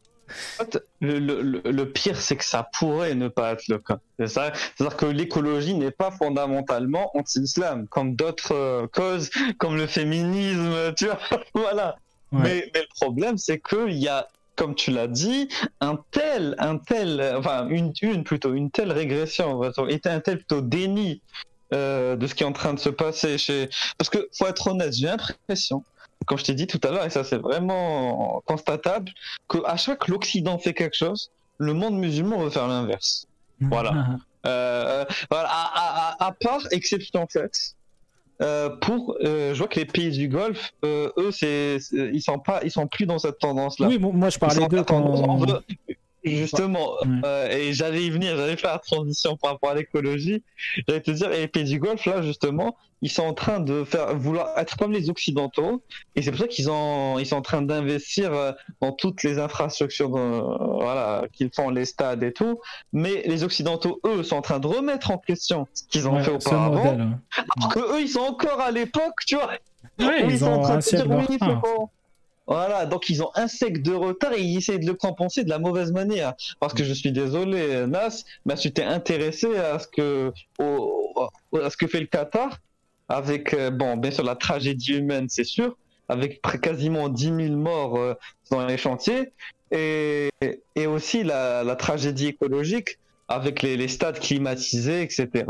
Le, 1.02 1.20
le- 1.20 1.42
le- 1.42 1.92
pire, 1.92 2.16
c'est 2.16 2.38
que 2.38 2.46
ça 2.46 2.70
pourrait 2.80 3.16
ne 3.16 3.28
pas 3.28 3.52
être 3.52 3.68
le 3.68 3.80
cas. 3.80 4.00
C'est-à-dire 4.18 4.96
que 4.96 5.06
l'écologie 5.06 5.74
n'est 5.74 5.92
pas 5.92 6.10
fondamentalement 6.12 7.12
anti-islam, 7.18 7.88
comme 7.88 8.16
d'autres 8.16 8.54
euh, 8.56 8.88
causes, 8.88 9.30
comme 9.58 9.76
le 9.76 9.88
féminisme, 9.88 10.94
tu 10.96 11.08
vois? 11.08 11.20
voilà. 11.54 11.96
Ouais. 12.32 12.40
Mais, 12.44 12.72
mais 12.74 12.82
le 12.82 12.88
problème, 13.02 13.38
c'est 13.38 13.60
qu'il 13.60 13.98
y 13.98 14.08
a, 14.08 14.28
comme 14.56 14.74
tu 14.74 14.92
l'as 14.92 15.08
dit, 15.08 15.50
un 15.82 16.00
tel, 16.12 16.56
un 16.60 16.78
tel, 16.78 17.20
euh, 17.20 17.40
enfin 17.40 17.68
une, 17.68 17.92
une 18.02 18.24
plutôt, 18.24 18.54
une 18.54 18.72
telle 18.72 18.92
régression, 18.94 19.62
un 19.64 20.20
tel 20.22 20.38
plutôt 20.38 20.62
déni 20.62 21.22
euh, 21.74 22.16
de 22.16 22.28
ce 22.28 22.36
qui 22.36 22.44
est 22.44 22.46
en 22.46 22.52
train 22.52 22.74
de 22.74 22.80
se 22.80 22.90
passer 22.90 23.38
chez. 23.38 23.70
Parce 23.98 24.10
que 24.10 24.30
faut 24.38 24.48
être 24.48 24.68
honnête, 24.68 24.94
j'ai 24.94 25.08
l'impression, 25.08 25.84
comme 26.26 26.38
je 26.38 26.44
t'ai 26.44 26.54
dit 26.54 26.68
tout 26.68 26.80
à 26.84 26.92
l'heure, 26.92 27.06
et 27.06 27.10
ça 27.10 27.24
c'est 27.24 27.38
vraiment 27.38 28.42
constatable, 28.46 29.12
que 29.48 29.58
à 29.66 29.78
chaque 29.78 29.86
fois 29.86 29.96
que 30.08 30.12
l'Occident 30.12 30.58
fait 30.58 30.74
quelque 30.74 30.96
chose, 30.98 31.32
le 31.58 31.74
monde 31.74 31.96
musulman 31.98 32.40
veut 32.40 32.50
faire 32.50 32.68
l'inverse. 32.68 33.26
Voilà. 33.62 34.18
Euh, 34.48 35.06
voilà, 35.30 35.50
à, 35.50 35.62
à- 35.76 36.16
à- 36.26 36.28
à 36.28 36.32
part 36.32 36.62
exception 36.72 37.28
faite. 37.32 37.76
euh, 38.42 38.70
pour, 38.70 39.16
euh, 39.24 39.54
je 39.54 39.60
vois 39.60 39.68
que 39.68 39.80
les 39.80 39.86
pays 39.86 40.10
du 40.10 40.28
Golfe, 40.28 40.72
eux, 40.84 41.14
c'est, 41.32 41.78
ils 41.92 42.24
sont 42.24 42.40
pas, 42.40 42.62
ils 42.64 42.72
sont 42.72 42.88
plus 42.88 43.06
dans 43.06 43.20
cette 43.20 43.38
tendance-là. 43.38 43.86
Oui, 43.88 44.00
moi 44.00 44.30
je 44.32 44.40
parlais 44.40 44.68
d'eux 44.68 44.80
en 44.80 44.84
tendance- 44.84 45.22
quand. 45.22 45.28
on 45.30 45.38
veut- 45.38 45.62
Justement, 46.24 46.92
Ouais. 47.02 47.08
euh, 47.26 47.50
et 47.50 47.74
j'allais 47.74 48.04
y 48.04 48.10
venir, 48.12 48.38
j'allais 48.38 48.56
faire 48.58 48.74
la 48.74 48.80
transition 48.80 49.38
par 49.38 49.52
rapport 49.54 49.72
à 49.72 49.76
l'écologie. 49.76 50.44
J'allais 50.88 51.02
te 51.02 51.12
dire, 51.12 51.32
et 51.32 51.40
les 51.42 51.48
pays 51.48 51.64
du 51.64 51.80
Golfe, 51.80 52.06
là, 52.06 52.22
justement, 52.22 52.76
ils 53.02 53.10
sont 53.10 53.24
en 53.24 53.34
train 53.34 53.60
de 53.60 53.84
faire, 53.84 54.16
vouloir 54.16 54.56
être 54.58 54.78
comme 54.78 54.92
les 54.92 55.10
Occidentaux, 55.10 55.82
et 56.16 56.22
c'est 56.22 56.30
pour 56.30 56.40
ça 56.42 56.48
qu'ils 56.48 56.70
ont, 56.70 57.18
ils 57.18 57.26
sont 57.26 57.38
en 57.38 57.42
train 57.42 57.64
d'investir 57.64 58.32
euh, 58.34 58.52
dans 58.82 58.92
toutes 58.92 59.24
les 59.24 59.40
infrastructures, 59.40 60.16
euh, 60.16 60.42
voilà, 60.80 61.24
qu'ils 61.34 61.50
font, 61.52 61.72
les 61.72 61.86
stades 61.86 62.22
et 62.22 62.32
tout. 62.34 62.60
Mais 62.94 63.24
les 63.26 63.44
Occidentaux, 63.44 64.00
eux, 64.06 64.22
sont 64.22 64.36
en 64.36 64.42
train 64.44 64.60
de 64.60 64.68
remettre 64.68 65.10
en 65.10 65.18
question 65.18 65.68
ce 65.74 65.84
qu'ils 65.90 66.08
ont 66.08 66.14
Ouais, 66.18 66.24
fait 66.24 66.32
auparavant. 66.32 66.76
modèle. 66.76 67.02
hein. 67.02 67.20
Alors 67.58 67.74
que 67.74 67.80
eux, 67.80 68.02
ils 68.02 68.10
sont 68.10 68.20
encore 68.20 68.60
à 68.62 68.70
l'époque, 68.70 69.16
tu 69.26 69.36
vois. 69.36 69.50
Ouais, 70.00 70.24
où 70.24 70.30
ils 70.30 70.38
sont 70.40 70.46
en 70.46 70.62
train 70.62 70.76
de 70.78 70.82
se 70.82 70.96
dire, 70.96 71.08
de 71.08 71.16
oui, 71.16 71.24
il 71.30 71.38
faut 71.40 71.46
retard. 71.46 71.62
qu'on- 71.62 71.90
Voilà, 72.48 72.86
donc 72.86 73.10
ils 73.10 73.24
ont 73.24 73.30
un 73.36 73.48
siècle 73.48 73.82
de 73.82 73.94
retard 73.94 74.34
et 74.34 74.42
ils 74.42 74.58
essaient 74.58 74.80
de 74.80 74.86
le 74.86 74.94
compenser 74.96 75.44
de 75.44 75.50
la 75.50 75.60
mauvaise 75.60 75.92
manière. 75.92 76.34
Parce 76.60 76.74
que 76.74 76.84
je 76.84 76.94
suis 76.94 77.12
désolé, 77.12 77.86
Nas, 77.88 78.24
mais 78.46 78.56
tu 78.56 78.72
t'es 78.74 78.84
intéressé 78.84 79.56
à 79.58 79.80
ce 79.80 79.88
que, 79.88 80.34
au- 80.60 81.30
à 81.54 81.70
ce 81.70 81.78
que 81.78 81.88
fait 81.88 82.00
le 82.02 82.08
Qatar, 82.08 82.58
avec, 83.08 83.54
euh, 83.54 83.70
bon, 83.72 83.96
bien 83.98 84.12
sûr, 84.12 84.24
la 84.24 84.36
tragédie 84.36 84.94
humaine, 84.94 85.28
c'est 85.30 85.44
sûr, 85.44 85.78
avec 86.10 86.42
quasiment 86.62 87.10
10 87.10 87.26
000 87.36 87.56
morts 87.56 87.98
euh, 87.98 88.16
dans 88.50 88.66
les 88.66 88.78
chantiers, 88.78 89.32
et, 89.72 90.30
et 90.76 90.88
aussi 90.88 91.24
la, 91.24 91.76
tragédie 91.78 92.28
écologique 92.28 92.98
avec 93.30 93.62
les, 93.62 93.78
les 93.78 93.88
stades 93.88 94.20
climatisés, 94.20 95.04
etc., 95.04 95.46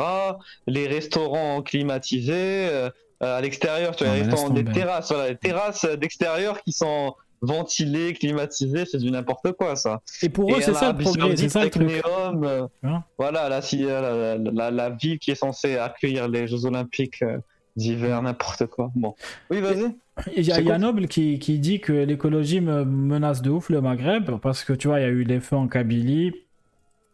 les 0.67 0.87
restaurants 0.87 1.63
climatisés, 1.63 2.33
euh, 2.69 2.89
à 3.21 3.39
l'extérieur, 3.41 3.95
tu 3.95 4.03
vois, 4.03 4.17
Non, 4.17 4.25
laisse 4.29 4.51
des 4.51 4.63
terrasses, 4.65 5.11
voilà, 5.11 5.29
les 5.29 5.37
terrasses 5.37 5.85
d'extérieur 5.99 6.61
qui 6.63 6.71
sont 6.71 7.13
ventilées, 7.43 8.13
climatisées, 8.13 8.85
c'est 8.85 8.99
du 8.99 9.09
n'importe 9.09 9.51
quoi, 9.53 9.75
ça. 9.75 10.01
Et 10.21 10.29
pour 10.29 10.55
eux, 10.55 10.61
c'est 10.61 10.73
ça 10.75 10.93
le 10.93 11.35
c'est 11.35 11.49
ça 11.49 11.63
le 11.63 11.69
truc. 11.71 11.89
Euh, 12.05 12.67
Hein 12.83 13.03
voilà, 13.17 13.49
la, 13.49 13.61
si- 13.61 13.81
la, 13.83 14.01
la, 14.01 14.37
la- 14.37 14.71
la 14.71 14.89
ville 14.91 15.17
qui 15.17 15.31
est 15.31 15.35
censée 15.35 15.77
accueillir 15.77 16.27
les 16.27 16.47
Jeux 16.47 16.65
Olympiques 16.65 17.21
euh, 17.23 17.37
d'hiver, 17.75 18.21
n'importe 18.21 18.67
quoi. 18.67 18.91
Bon. 18.95 19.15
Oui, 19.49 19.59
vas-y. 19.59 19.95
Il 20.37 20.43
y 20.45 20.51
a, 20.51 20.61
y 20.61 20.71
a 20.71 20.77
Noble 20.77 21.07
qui, 21.07 21.39
qui 21.39 21.57
dit 21.57 21.79
que 21.79 21.93
l'écologie 21.93 22.61
me 22.61 22.85
menace 22.85 23.41
de 23.41 23.49
ouf 23.49 23.69
le 23.69 23.81
Maghreb 23.81 24.29
parce 24.39 24.63
que 24.63 24.73
tu 24.73 24.87
vois, 24.87 24.99
il 24.99 25.03
y 25.03 25.05
a 25.05 25.09
eu 25.09 25.23
les 25.23 25.39
feux 25.39 25.55
en 25.55 25.67
Kabylie, 25.67 26.33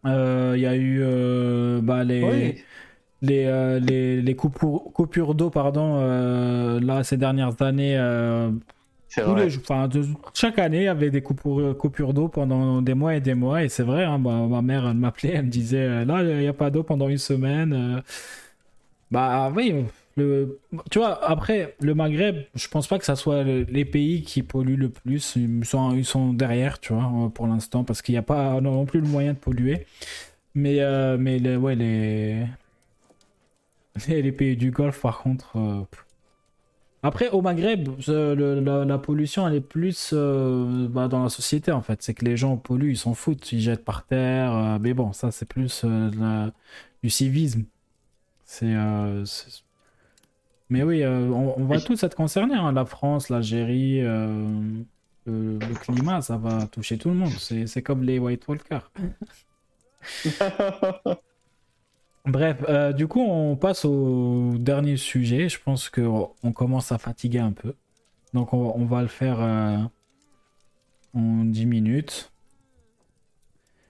euh, 0.06 0.54
il 0.58 0.62
y 0.62 0.66
a 0.66 0.76
eu 0.76 1.00
euh, 1.04 1.80
bah, 1.82 2.04
les, 2.04 2.24
Oui. 2.24 2.56
Les, 3.22 3.46
euh, 3.46 3.80
les, 3.80 4.22
les 4.22 4.36
coupures, 4.36 4.84
coupures 4.94 5.36
d'eau 5.36 5.50
pardon, 5.50 5.98
euh, 6.00 6.80
là 6.80 7.04
ces 7.04 7.18
dernières 7.18 7.62
années. 7.62 7.98
euh, 7.98 8.52
Tous 9.24 9.36
les 9.36 9.58
enfin, 9.58 9.88
de- 9.88 10.04
chaque 10.34 10.60
année, 10.60 10.80
il 10.82 10.84
y 10.86 10.88
avait 10.88 11.10
des 11.12 11.22
coupures, 11.24 11.78
coupures 11.78 12.14
d'eau 12.14 12.28
pendant 12.30 12.82
des 12.82 12.94
mois 12.96 13.16
et 13.16 13.22
des 13.22 13.36
mois. 13.36 13.64
Et 13.64 13.70
c'est 13.70 13.84
vrai, 13.84 14.04
hein, 14.06 14.18
ma, 14.20 14.48
ma 14.48 14.62
mère, 14.62 14.88
elle 14.88 14.98
m'appelait, 14.98 15.34
elle 15.36 15.46
me 15.46 15.50
disait 15.52 16.06
Là, 16.06 16.24
il 16.24 16.40
n'y 16.40 16.48
a 16.48 16.54
pas 16.54 16.70
d'eau 16.72 16.84
pendant 16.84 17.10
une 17.10 17.18
semaine. 17.18 18.04
Bah 19.12 19.52
oui, 19.56 19.86
le... 20.18 20.60
tu 20.92 21.00
vois, 21.00 21.24
après, 21.30 21.76
le 21.80 21.96
Maghreb, 21.96 22.38
je 22.56 22.68
pense 22.68 22.88
pas 22.88 23.00
que 23.00 23.06
ça 23.06 23.16
soit 23.16 23.44
le- 23.44 23.64
les 23.64 23.86
pays 23.86 24.24
qui 24.24 24.44
polluent 24.44 24.76
le 24.78 24.90
plus. 24.90 25.36
Ils 25.38 25.64
sont, 25.66 25.94
ils 25.96 26.06
sont 26.06 26.34
derrière, 26.34 26.80
tu 26.80 26.94
vois, 26.94 27.32
pour 27.34 27.48
l'instant, 27.48 27.84
parce 27.86 28.02
qu'il 28.02 28.14
n'y 28.14 28.20
a 28.20 28.22
pas 28.24 28.60
non 28.62 28.86
plus 28.86 29.00
le 29.02 29.08
moyen 29.08 29.34
de 29.34 29.38
polluer. 29.40 29.86
Mais, 30.56 30.80
mais 31.18 31.40
les, 31.40 31.56
ouais, 31.58 31.76
les... 31.76 32.46
les, 34.08 34.22
les 34.22 34.32
pays 34.32 34.58
du 34.58 34.72
Golfe, 34.72 35.02
par 35.02 35.20
contre. 35.20 35.58
euh. 35.58 35.84
Après, 37.04 37.30
au 37.30 37.42
Maghreb, 37.42 37.90
euh, 38.10 38.36
le- 38.36 38.60
la, 38.60 38.84
la 38.84 38.98
pollution, 38.98 39.48
elle 39.48 39.54
est 39.56 39.62
plus 39.62 40.10
euh, 40.14 40.88
bah, 40.90 41.08
dans 41.08 41.24
la 41.24 41.30
société, 41.30 41.72
en 41.72 41.82
fait. 41.82 42.02
C'est 42.02 42.14
que 42.16 42.26
les 42.26 42.36
gens 42.38 42.58
polluent, 42.58 42.92
ils 42.92 42.98
s'en 42.98 43.14
foutent, 43.14 43.52
ils 43.52 43.62
jettent 43.62 43.86
par 43.86 44.06
terre. 44.06 44.54
euh, 44.54 44.78
mais 44.82 44.94
bon, 44.94 45.14
ça, 45.14 45.32
c'est 45.32 45.48
plus 45.48 45.84
euh, 45.86 46.10
la- 46.20 46.52
du 47.04 47.10
civisme. 47.10 47.64
C'est. 48.46 48.74
euh, 48.74 49.24
mais 50.70 50.84
oui, 50.84 51.04
euh, 51.04 51.30
on, 51.30 51.54
on 51.62 51.66
va 51.66 51.80
tous 51.80 52.04
être 52.04 52.16
concernés. 52.16 52.56
hein. 52.56 52.72
La 52.74 52.86
France, 52.86 53.30
l'Algérie, 53.30 54.02
euh, 54.02 54.48
le, 55.26 55.60
le 55.60 55.76
climat, 55.76 56.22
ça 56.22 56.36
va 56.38 56.68
toucher 56.68 56.98
tout 56.98 57.10
le 57.10 57.16
monde. 57.16 57.32
C'est 57.32 57.82
comme 57.84 58.04
les 58.04 58.20
White 58.20 58.48
Walkers. 58.48 58.92
Bref, 62.28 62.58
euh, 62.68 62.92
du 62.94 63.08
coup, 63.08 63.22
on 63.22 63.56
passe 63.56 63.86
au 63.86 64.54
dernier 64.58 64.98
sujet. 64.98 65.50
Je 65.50 65.60
pense 65.64 65.90
qu'on 65.90 66.52
commence 66.54 66.92
à 66.92 66.98
fatiguer 66.98 67.40
un 67.40 67.54
peu. 67.54 67.74
Donc, 68.34 68.54
on, 68.54 68.74
on 68.76 68.86
va 68.86 69.02
le 69.02 69.08
faire 69.08 69.38
euh, 69.42 69.78
en 71.14 71.44
10 71.46 71.66
minutes. 71.66 72.32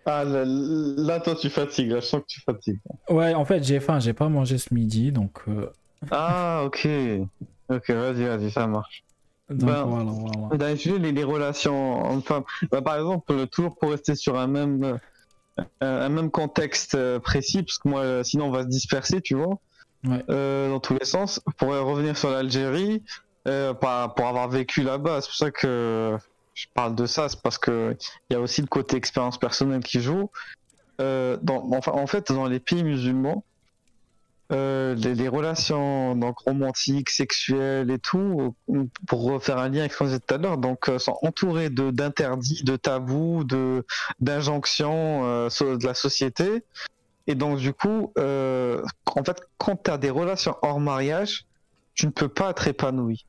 Ah, 0.06 0.24
là, 0.24 0.44
là, 0.46 1.20
toi, 1.20 1.36
tu 1.36 1.50
fatigues. 1.50 1.90
Là, 1.92 2.00
je 2.00 2.06
sens 2.06 2.22
que 2.22 2.28
tu 2.28 2.42
fatigues. 2.42 2.80
Ouais, 3.10 3.34
en 3.34 3.44
fait, 3.44 3.64
j'ai 3.64 3.80
faim. 3.80 4.00
J'ai 4.00 4.14
pas 4.14 4.30
mangé 4.30 4.58
ce 4.58 4.74
midi. 4.74 5.12
Donc, 5.12 5.40
euh, 5.48 5.70
Ah, 6.12 6.62
ok. 6.66 6.88
Ok, 7.70 7.90
vas-y, 7.90 8.24
vas-y, 8.24 8.52
ça 8.52 8.68
marche. 8.68 9.04
donc 9.50 9.70
Ben, 9.70 9.84
voilà, 9.84 10.12
voilà. 10.50 10.74
Les 11.12 11.24
relations 11.24 12.10
hommes-femmes, 12.10 12.44
bah, 12.72 12.82
par 12.82 12.96
exemple, 12.98 13.48
toujours 13.48 13.76
pour 13.78 13.92
rester 13.92 14.16
sur 14.16 14.38
un 14.38 14.48
même, 14.48 14.84
euh, 14.84 14.98
un 15.82 16.10
même 16.10 16.32
contexte 16.32 16.96
euh, 16.96 17.20
précis, 17.20 17.64
parce 17.64 17.78
que 17.80 17.88
moi, 17.90 18.02
euh, 18.02 18.24
sinon 18.24 18.48
on 18.48 18.52
va 18.52 18.64
se 18.64 18.68
disperser, 18.68 19.22
tu 19.22 19.36
vois, 19.36 19.58
Ouais. 20.08 20.24
euh, 20.30 20.70
dans 20.70 20.80
tous 20.80 20.94
les 20.94 21.06
sens. 21.06 21.42
Pour 21.58 21.74
euh, 21.74 21.82
revenir 21.82 22.18
sur 22.18 22.30
l'Algérie, 22.30 23.04
euh, 23.48 23.74
pour 23.74 23.90
avoir 23.90 24.48
vécu 24.50 24.84
là-bas, 24.84 25.22
c'est 25.22 25.28
pour 25.28 25.36
ça 25.36 25.52
que 25.52 26.18
je 26.54 26.66
parle 26.74 26.96
de 26.96 27.06
ça, 27.06 27.30
c'est 27.30 27.42
parce 27.42 27.58
que 27.58 27.96
il 28.30 28.34
y 28.34 28.36
a 28.36 28.40
aussi 28.40 28.62
le 28.62 28.68
côté 28.68 28.96
expérience 28.98 29.38
personnelle 29.38 29.84
qui 29.84 30.02
joue. 30.02 30.30
Euh, 31.00 31.38
dans, 31.42 31.70
enfin, 31.74 31.92
en 31.94 32.08
fait, 32.08 32.32
dans 32.32 32.48
les 32.48 32.60
pays 32.60 32.84
musulmans, 32.84 33.44
euh, 34.52 34.96
les, 34.96 35.14
les 35.14 35.28
relations 35.28 36.16
donc 36.16 36.40
romantiques, 36.40 37.10
sexuelles 37.10 37.92
et 37.92 38.00
tout, 38.00 38.56
euh, 38.70 38.84
pour 39.06 39.24
refaire 39.24 39.58
un 39.58 39.70
lien 39.70 39.82
avec 39.82 39.92
ce 39.92 39.98
qu'on 39.98 40.06
disait 40.06 40.20
tout 40.20 40.34
à 40.34 40.38
l'heure, 40.38 40.58
donc 40.58 40.88
euh, 40.88 41.00
sont 41.00 41.18
entourés 41.22 41.70
de 41.70 41.92
d'interdits, 41.92 42.64
de 42.64 42.76
tabous, 42.78 43.44
de 43.44 43.86
d'injonctions 44.20 45.26
euh, 45.26 45.50
de 45.50 45.86
la 45.86 45.94
société. 45.94 46.64
Et 47.28 47.36
donc 47.36 47.58
du 47.58 47.74
coup, 47.74 48.14
euh, 48.18 48.82
en 49.06 49.24
fait, 49.24 49.42
quand 49.58 49.84
tu 49.84 49.92
as 49.92 49.98
des 49.98 50.10
relations 50.10 50.56
hors 50.62 50.80
mariage, 50.80 51.46
tu 51.94 52.06
ne 52.06 52.12
peux 52.12 52.30
pas 52.30 52.52
être 52.52 52.68
épanoui. 52.68 53.26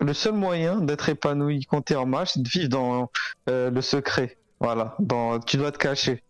Le 0.00 0.12
seul 0.12 0.34
moyen 0.34 0.80
d'être 0.80 1.08
épanoui 1.08 1.64
quand 1.64 1.82
tu 1.82 1.94
es 1.94 1.96
en 1.96 2.04
mariage, 2.04 2.32
c'est 2.34 2.42
de 2.42 2.48
vivre 2.48 2.68
dans 2.68 3.10
le 3.46 3.80
secret. 3.80 4.36
Voilà, 4.60 4.94
dans, 4.98 5.38
tu 5.38 5.56
dois 5.56 5.72
te 5.72 5.78
cacher 5.78 6.22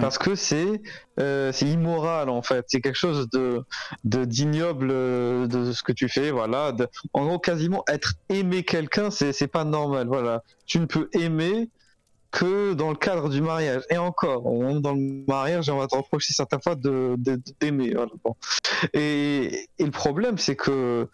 Parce 0.00 0.18
que 0.18 0.34
c'est 0.34 0.80
euh, 1.20 1.52
c'est 1.52 1.66
immoral 1.68 2.28
en 2.30 2.42
fait. 2.42 2.64
C'est 2.68 2.80
quelque 2.80 2.96
chose 2.98 3.28
de 3.32 3.62
de 4.04 4.24
d'ignoble 4.24 4.88
euh, 4.90 5.46
de 5.46 5.72
ce 5.72 5.82
que 5.82 5.92
tu 5.92 6.08
fais 6.08 6.30
voilà. 6.30 6.72
De- 6.72 6.88
en 7.12 7.26
gros 7.26 7.38
quasiment 7.38 7.84
être 7.88 8.14
aimer 8.28 8.62
quelqu'un 8.64 9.10
c'est 9.10 9.46
pas 9.46 9.64
normal 9.64 10.06
voilà. 10.06 10.42
Tu 10.66 10.78
ne 10.80 10.86
peux 10.86 11.08
aimer 11.12 11.68
que 12.30 12.72
dans 12.74 12.90
le 12.90 12.96
cadre 12.96 13.28
du 13.28 13.40
mariage. 13.40 13.82
Et 13.90 13.98
encore 13.98 14.46
on 14.46 14.80
dans 14.80 14.94
le 14.94 15.24
mariage 15.28 15.68
on 15.68 15.76
va 15.78 15.86
te 15.86 15.94
reprocher 15.96 16.32
certaines 16.32 16.62
fois 16.62 16.74
de 16.74 17.14
de- 17.18 17.40
d'aimer 17.60 17.92
voilà, 17.94 18.10
et 18.94 19.68
et 19.78 19.84
le 19.84 19.90
problème 19.90 20.38
c'est 20.38 20.56
que 20.56 21.08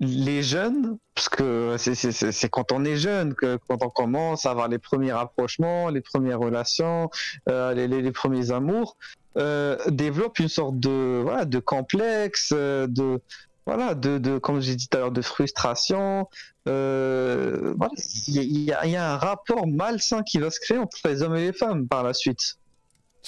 les 0.00 0.42
jeunes, 0.42 0.96
parce 1.14 1.28
que 1.28 1.76
c'est- 1.78 2.48
quand 2.48 2.70
on 2.72 2.84
est 2.84 2.96
jeune 2.96 3.34
que 3.34 3.58
quand 3.68 3.82
on 3.82 3.88
commence 3.90 4.46
à 4.46 4.52
avoir 4.52 4.68
les 4.68 4.78
premiers 4.78 5.12
rapprochements, 5.12 5.88
les 5.88 6.00
premières 6.00 6.38
relations, 6.38 7.10
euh, 7.48 7.74
les, 7.74 7.88
les- 7.88 8.12
premiers 8.12 8.52
amours, 8.52 8.96
euh, 9.36 9.76
développent 9.88 10.38
une 10.38 10.48
sorte 10.48 10.78
de 10.78 11.20
voilà 11.22 11.44
de 11.44 11.58
complexe, 11.58 12.52
euh, 12.54 12.86
de 12.86 13.20
voilà 13.66 13.94
de, 13.94 14.18
de 14.18 14.38
comme 14.38 14.60
j'ai 14.60 14.76
dit 14.76 14.88
tout 14.88 14.96
à 14.96 15.00
l'heure 15.00 15.12
de 15.12 15.22
frustration. 15.22 16.28
Euh, 16.68 17.74
voilà, 17.76 17.92
il 18.28 18.36
y, 18.36 18.90
y 18.90 18.96
a 18.96 19.12
un 19.14 19.16
rapport 19.16 19.66
malsain 19.66 20.22
qui 20.22 20.38
va 20.38 20.50
se 20.50 20.60
créer 20.60 20.78
entre 20.78 20.96
les 21.06 21.22
hommes 21.22 21.36
et 21.36 21.46
les 21.46 21.52
femmes 21.52 21.88
par 21.88 22.02
la 22.04 22.14
suite. 22.14 22.57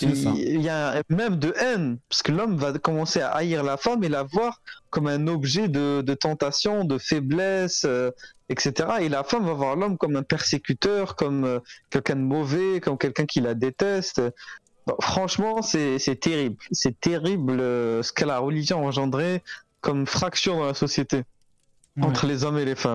Il 0.03 0.62
y 0.62 0.69
a 0.69 1.03
même 1.09 1.37
de 1.37 1.55
haine, 1.59 1.99
parce 2.09 2.23
que 2.23 2.33
l'homme 2.33 2.57
va 2.57 2.73
commencer 2.79 3.20
à 3.20 3.31
haïr 3.31 3.62
la 3.62 3.77
femme 3.77 4.03
et 4.05 4.09
la 4.09 4.23
voir 4.23 4.61
comme 4.91 5.07
un 5.07 5.27
objet 5.27 5.69
de, 5.69 6.03
de 6.03 6.15
tentation, 6.15 6.85
de 6.85 6.99
faiblesse, 6.99 7.85
euh, 7.85 8.11
etc. 8.49 8.73
Et 9.01 9.09
la 9.09 9.23
femme 9.25 9.45
va 9.47 9.53
voir 9.53 9.77
l'homme 9.77 9.97
comme 9.99 10.17
un 10.17 10.23
persécuteur, 10.23 11.17
comme 11.17 11.45
euh, 11.45 11.61
quelqu'un 11.91 12.17
de 12.17 12.20
mauvais, 12.23 12.81
comme 12.81 12.99
quelqu'un 12.99 13.27
qui 13.27 13.41
la 13.41 13.55
déteste. 13.55 14.20
Bon, 14.87 14.97
franchement, 15.01 15.62
c'est 15.62 15.99
terrible. 16.20 16.57
C'est 16.73 16.99
terrible 16.99 17.61
euh, 17.61 18.03
ce 18.03 18.12
que 18.12 18.25
la 18.25 18.39
religion 18.39 18.81
a 18.83 18.87
engendré 18.87 19.43
comme 19.81 20.07
fracture 20.07 20.57
dans 20.57 20.67
la 20.67 20.75
société 20.75 21.25
Ouais. 21.97 22.05
entre 22.07 22.27
les 22.27 22.45
hommes 22.45 22.57
et 22.59 22.65
les 22.65 22.77
femmes. 22.77 22.95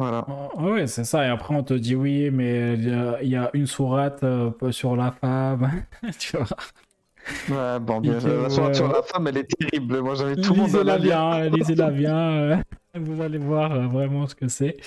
Voilà. 0.00 0.24
Ah 0.56 0.62
ouais, 0.62 0.86
c'est 0.86 1.04
ça. 1.04 1.26
Et 1.26 1.28
après, 1.28 1.54
on 1.54 1.62
te 1.62 1.74
dit 1.74 1.94
oui, 1.94 2.30
mais 2.30 2.74
il 2.74 3.28
y 3.28 3.36
a, 3.36 3.50
une 3.52 3.66
sourate 3.66 4.22
euh, 4.22 4.50
sur 4.70 4.96
la 4.96 5.12
femme. 5.12 5.84
tu 6.18 6.38
vois. 6.38 6.46
Ouais, 7.50 7.78
bon, 7.80 8.00
bien, 8.00 8.18
la 8.18 8.48
ouais. 8.48 8.74
sur 8.74 8.88
la 8.88 9.02
femme, 9.02 9.26
elle 9.26 9.36
est 9.36 9.44
terrible. 9.58 10.00
Moi, 10.00 10.14
j'avais 10.14 10.36
tout 10.36 10.54
le 10.54 10.60
monde 10.60 10.74
la 10.74 10.98
bien, 10.98 11.48
lisez-la 11.50 11.90
bien. 11.90 12.16
euh, 12.16 12.56
vous 12.94 13.20
allez 13.20 13.36
voir 13.38 13.72
euh, 13.72 13.86
vraiment 13.88 14.26
ce 14.26 14.34
que 14.34 14.48
c'est. 14.48 14.78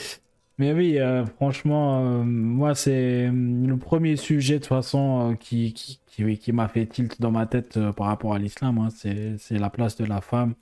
Mais 0.58 0.74
oui, 0.74 1.00
euh, 1.00 1.26
franchement, 1.26 2.02
euh, 2.06 2.24
moi, 2.24 2.74
c'est 2.76 3.28
euh, 3.28 3.32
le 3.32 3.78
premier 3.78 4.16
sujet 4.16 4.56
de 4.56 4.60
toute 4.60 4.68
façon 4.70 5.32
euh, 5.32 5.36
qui, 5.36 5.74
qui, 5.74 6.00
qui, 6.08 6.24
oui, 6.24 6.38
qui 6.40 6.52
m'a 6.52 6.68
fait 6.68 6.86
tilt 6.88 7.22
dans 7.22 7.32
ma 7.32 7.46
tête 7.46 7.78
euh, 7.78 7.92
par 7.92 8.08
rapport 8.08 8.34
à 8.34 8.40
l'islam. 8.40 8.78
hein. 8.80 8.90
c'est 8.92 9.60
la 9.60 9.70
place 9.70 9.96
de 9.96 10.06
la 10.06 10.22
femme. 10.22 10.56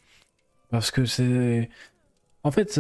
Parce 0.69 0.91
que 0.91 1.05
c'est. 1.05 1.69
En 2.43 2.51
fait, 2.51 2.71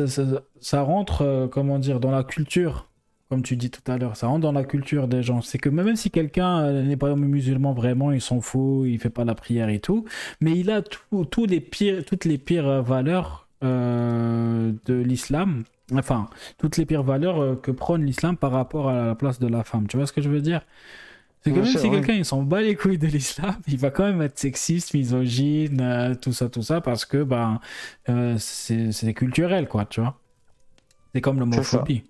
ça, 0.59 0.81
rentre, 0.81 1.21
euh, 1.21 1.47
comment 1.47 1.77
dire, 1.79 1.99
dans 1.99 2.11
la 2.11 2.23
culture, 2.23 2.89
comme 3.29 3.43
tu 3.43 3.55
dis 3.57 3.69
tout 3.69 3.89
à 3.91 3.97
l'heure. 3.97 4.15
Ça 4.17 4.27
rentre 4.27 4.41
dans 4.41 4.51
la 4.51 4.63
culture 4.63 5.07
des 5.07 5.21
gens. 5.23 5.41
C'est 5.41 5.59
que 5.59 5.69
même 5.69 5.95
si 5.95 6.09
quelqu'un 6.11 6.61
euh, 6.61 6.83
n'est 6.83 6.97
pas 6.97 7.15
musulman 7.15 7.73
vraiment, 7.73 8.11
il 8.11 8.21
s'en 8.21 8.41
fout, 8.41 8.87
il 8.87 8.99
fait 8.99 9.09
pas 9.11 9.23
la 9.25 9.35
prière 9.35 9.69
et 9.69 9.79
tout 9.79 10.05
mais 10.41 10.57
il 10.59 10.69
a 10.71 10.81
tout- 10.81 11.45
les 11.45 11.61
pires, 11.61 12.03
toutes 12.05 12.25
les 12.25 12.37
pires 12.37 12.67
euh, 12.67 12.81
valeurs 12.81 13.47
de 13.61 14.93
l'islam, 14.93 15.63
enfin, 15.93 16.29
toutes 16.57 16.77
les 16.77 16.85
pires 16.85 17.03
valeurs 17.03 17.61
que 17.61 17.69
prône 17.71 18.03
l'islam 18.05 18.35
par 18.37 18.51
rapport 18.51 18.89
à 18.89 19.05
la 19.07 19.15
place 19.15 19.39
de 19.39 19.47
la 19.47 19.63
femme. 19.63 19.87
Tu 19.87 19.97
vois 19.97 20.07
ce 20.07 20.13
que 20.13 20.21
je 20.21 20.29
veux 20.29 20.41
dire? 20.41 20.61
C'est 21.43 21.49
que 21.49 21.55
Bien 21.55 21.63
même 21.63 21.71
sûr, 21.71 21.79
si 21.79 21.89
quelqu'un 21.89 22.13
il 22.13 22.25
s'en 22.25 22.43
bat 22.43 22.61
les 22.61 22.75
couilles 22.75 22.99
de 22.99 23.07
l'islam, 23.07 23.55
il 23.67 23.77
va 23.77 23.89
quand 23.89 24.03
même 24.03 24.21
être 24.21 24.37
sexiste, 24.37 24.93
misogyne, 24.93 25.81
euh, 25.81 26.13
tout 26.15 26.33
ça, 26.33 26.49
tout 26.49 26.61
ça, 26.61 26.81
parce 26.81 27.05
que 27.05 27.23
ben, 27.23 27.59
euh, 28.09 28.37
c'est 28.37 29.13
culturel, 29.13 29.67
quoi, 29.67 29.85
tu 29.85 30.01
vois. 30.01 30.19
C'est 31.13 31.21
comme 31.21 31.39
l'homophobie. 31.39 32.03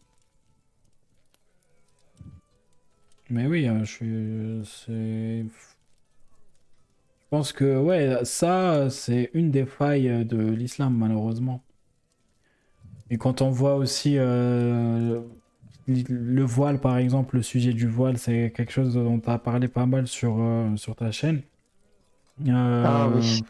Mais 3.30 3.48
oui, 3.48 3.68
euh, 3.68 3.86
je 3.86 4.64
suis. 4.64 5.46
Je 7.32 7.38
pense 7.38 7.54
que, 7.54 7.78
ouais, 7.78 8.26
ça, 8.26 8.90
c'est 8.90 9.30
une 9.34 9.52
des 9.52 9.66
failles 9.66 10.26
de 10.26 10.38
l'islam, 10.38 10.98
malheureusement. 10.98 11.64
Et 13.10 13.18
quand 13.18 13.42
on 13.42 13.50
voit 13.50 13.76
aussi 13.76 14.16
euh, 14.18 15.22
le 15.88 16.44
voile, 16.44 16.80
par 16.80 16.98
exemple, 16.98 17.38
le 17.38 17.42
sujet 17.42 17.74
du 17.74 17.88
voile, 17.88 18.18
c'est 18.18 18.54
quelque 18.56 18.72
chose 18.72 18.94
dont 18.94 19.20
tu 19.20 19.30
as 19.30 19.38
parlé 19.38 19.68
pas 19.68 19.86
mal 19.86 20.08
sur, 20.08 20.38
euh, 20.40 20.76
sur 20.76 20.96
ta 20.96 21.12
chaîne. 21.12 21.42
Euh, 22.48 22.84
Ah 22.86 23.10
oui. 23.14 23.44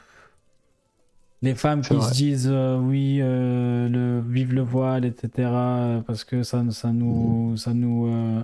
Les 1.43 1.55
femmes 1.55 1.81
qui 1.81 1.95
vrai. 1.95 2.07
se 2.07 2.13
disent 2.13 2.49
euh, 2.51 2.77
oui, 2.77 3.17
le, 3.17 4.21
vive 4.27 4.53
le 4.53 4.61
voile, 4.61 5.05
etc. 5.05 5.49
Parce 6.05 6.23
que 6.23 6.43
ça, 6.43 6.63
ça 6.69 6.91
nous, 6.91 7.57
ça 7.57 7.73
nous, 7.73 8.43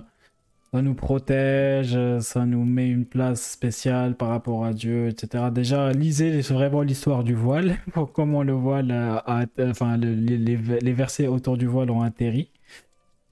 ça 0.72 0.82
nous 0.82 0.94
protège, 0.94 1.96
ça 2.18 2.44
nous 2.44 2.64
met 2.64 2.88
une 2.88 3.06
place 3.06 3.52
spéciale 3.52 4.16
par 4.16 4.30
rapport 4.30 4.64
à 4.64 4.72
Dieu, 4.72 5.06
etc. 5.08 5.44
Déjà, 5.52 5.92
lisez 5.92 6.40
vraiment 6.40 6.82
l'histoire 6.82 7.22
du 7.22 7.34
voile, 7.34 7.76
comment 8.12 8.42
le 8.42 8.52
voile, 8.52 8.90
a, 8.90 9.46
enfin 9.60 9.96
les, 9.96 10.36
les, 10.36 10.92
versets 10.92 11.28
autour 11.28 11.56
du 11.56 11.66
voile 11.66 11.92
ont 11.92 12.02
atterri. 12.02 12.50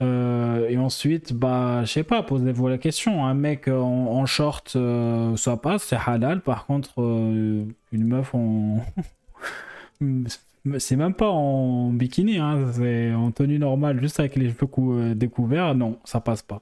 Euh, 0.02 0.68
et 0.68 0.76
ensuite, 0.76 1.32
bah, 1.32 1.84
je 1.84 1.92
sais 1.92 2.04
pas, 2.04 2.22
posez-vous 2.22 2.68
la 2.68 2.78
question. 2.78 3.24
Un 3.24 3.34
mec 3.34 3.68
en, 3.68 4.26
short, 4.26 4.74
euh, 4.76 5.36
ça 5.36 5.56
passe, 5.56 5.84
c'est 5.84 5.96
halal. 5.96 6.42
Par 6.42 6.66
contre, 6.66 7.00
euh, 7.00 7.64
une 7.92 8.04
meuf 8.04 8.34
en. 8.34 8.84
c'est 10.78 10.96
même 10.96 11.14
pas 11.14 11.30
en 11.30 11.90
bikini, 11.92 12.38
hein, 12.38 12.70
c'est 12.74 13.14
en 13.14 13.30
tenue 13.30 13.58
normale, 13.58 14.00
juste 14.00 14.20
avec 14.20 14.36
les 14.36 14.50
cheveux 14.50 15.14
découverts. 15.14 15.74
Non, 15.74 15.98
ça 16.04 16.20
passe 16.20 16.42
pas. 16.42 16.60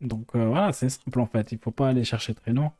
Donc 0.00 0.26
voilà, 0.34 0.72
c'est 0.72 0.88
simple 0.88 1.20
en 1.20 1.26
fait, 1.26 1.52
il 1.52 1.58
faut 1.58 1.70
pas 1.70 1.88
aller 1.88 2.04
chercher 2.04 2.34
très 2.34 2.52
loin. 2.52 2.72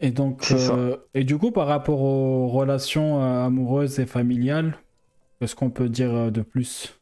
Et 0.00 0.10
donc, 0.10 0.52
et 1.14 1.24
du 1.24 1.38
coup, 1.38 1.52
par 1.52 1.68
rapport 1.68 2.00
aux 2.00 2.48
relations 2.48 3.22
amoureuses 3.22 4.00
et 4.00 4.06
familiales, 4.06 4.76
qu'est-ce 5.42 5.56
qu'on 5.56 5.70
peut 5.70 5.88
dire 5.88 6.30
de 6.30 6.42
plus? 6.42 6.96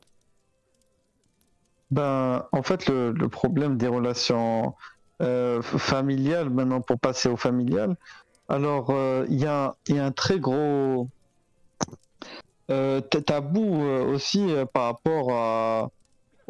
Ben, 1.91 2.47
en 2.53 2.63
fait, 2.63 2.89
le, 2.89 3.29
problème 3.29 3.77
des 3.77 3.87
relations 3.87 4.75
familiales, 5.61 6.49
maintenant 6.49 6.81
pour 6.81 6.99
passer 6.99 7.29
au 7.29 7.37
familial, 7.37 7.97
alors 8.49 8.91
il 9.29 9.39
y, 9.39 9.45
a, 9.45 9.77
y 9.89 9.99
a 9.99 10.07
un 10.07 10.13
très 10.13 10.39
gros 10.41 11.09
tabou 13.27 13.83
aussi 13.85 14.49
par 14.73 14.85
rapport 14.85 15.33
à 15.33 15.91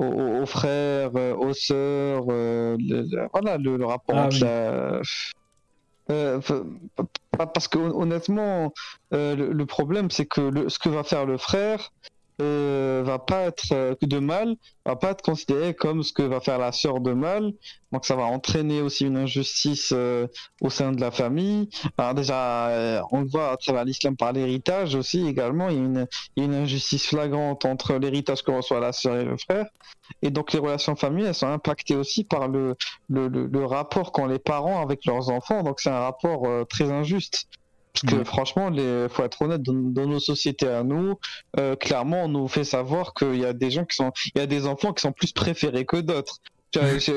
aux, 0.00 0.46
frères, 0.46 1.10
euh, 1.16 1.34
aux 1.34 1.52
sœurs, 1.52 2.24
euh, 2.28 2.76
le, 2.78 3.28
voilà 3.32 3.58
le, 3.58 3.84
rapport 3.84 4.16
ah 4.16 4.26
entre 4.26 5.02
euh, 7.40 7.46
parce 7.46 7.68
que 7.68 7.78
honnêtement, 7.78 8.72
le, 9.10 9.64
problème 9.64 10.10
c'est 10.10 10.26
que 10.26 10.68
ce 10.68 10.78
que 10.78 10.88
va 10.88 11.04
faire 11.04 11.26
le 11.26 11.38
frère, 11.38 11.92
euh, 12.40 13.02
va 13.04 13.18
pas 13.18 13.42
être 13.42 13.72
euh, 13.72 13.94
de 14.00 14.18
mal, 14.18 14.56
va 14.84 14.96
pas 14.96 15.10
être 15.10 15.22
considéré 15.22 15.74
comme 15.74 16.02
ce 16.02 16.12
que 16.12 16.22
va 16.22 16.40
faire 16.40 16.58
la 16.58 16.72
sœur 16.72 17.00
de 17.00 17.12
mal. 17.12 17.52
Donc 17.92 18.06
ça 18.06 18.16
va 18.16 18.24
entraîner 18.24 18.82
aussi 18.82 19.06
une 19.06 19.16
injustice 19.16 19.92
euh, 19.92 20.26
au 20.60 20.70
sein 20.70 20.92
de 20.92 21.00
la 21.00 21.10
famille. 21.10 21.68
Alors 21.98 22.14
déjà, 22.14 23.04
on 23.10 23.20
le 23.22 23.28
voit 23.28 23.52
à 23.52 23.56
travers 23.56 23.84
l'islam 23.84 24.16
par 24.16 24.32
l'héritage 24.32 24.94
aussi 24.94 25.26
également. 25.26 25.68
Il 25.68 25.76
y, 25.76 25.80
a 25.80 25.82
une, 25.82 26.06
une 26.36 26.54
injustice 26.54 27.06
flagrante 27.06 27.64
entre 27.64 27.94
l'héritage 27.94 28.42
que 28.42 28.50
reçoit 28.50 28.80
la 28.80 28.92
sœur 28.92 29.16
et 29.16 29.24
le 29.24 29.36
frère. 29.36 29.66
Et 30.22 30.30
donc 30.30 30.52
les 30.52 30.58
relations 30.58 30.96
familiales 30.96 31.34
sont 31.34 31.48
impactées 31.48 31.96
aussi 31.96 32.24
par 32.24 32.48
le, 32.48 32.76
le, 33.08 33.28
le, 33.28 33.64
rapport 33.64 34.12
qu'ont 34.12 34.26
les 34.26 34.38
parents 34.38 34.82
avec 34.82 35.04
leurs 35.04 35.30
enfants. 35.30 35.62
Donc 35.62 35.80
c'est 35.80 35.90
un 35.90 36.00
rapport 36.00 36.46
très 36.68 36.90
injuste. 36.90 37.46
Parce 37.92 38.14
que 38.14 38.24
franchement, 38.24 38.70
il 38.72 39.08
faut 39.10 39.24
être 39.24 39.42
honnête, 39.42 39.62
dans, 39.62 40.06
nos 40.06 40.20
sociétés 40.20 40.68
à 40.68 40.82
nous, 40.82 41.18
euh, 41.58 41.76
clairement, 41.76 42.24
on 42.24 42.28
nous 42.28 42.48
fait 42.48 42.64
savoir 42.64 43.14
qu'il 43.14 43.40
y 43.40 43.44
a 43.44 43.52
des 43.52 43.70
gens 43.70 43.84
qui 43.84 43.96
sont, 43.96 44.12
il 44.34 44.38
y 44.38 44.42
a 44.42 44.46
des 44.46 44.66
enfants 44.66 44.92
qui 44.92 45.02
sont 45.02 45.12
plus 45.12 45.32
préférés 45.32 45.84
que 45.84 45.96
d'autres. 45.96 46.38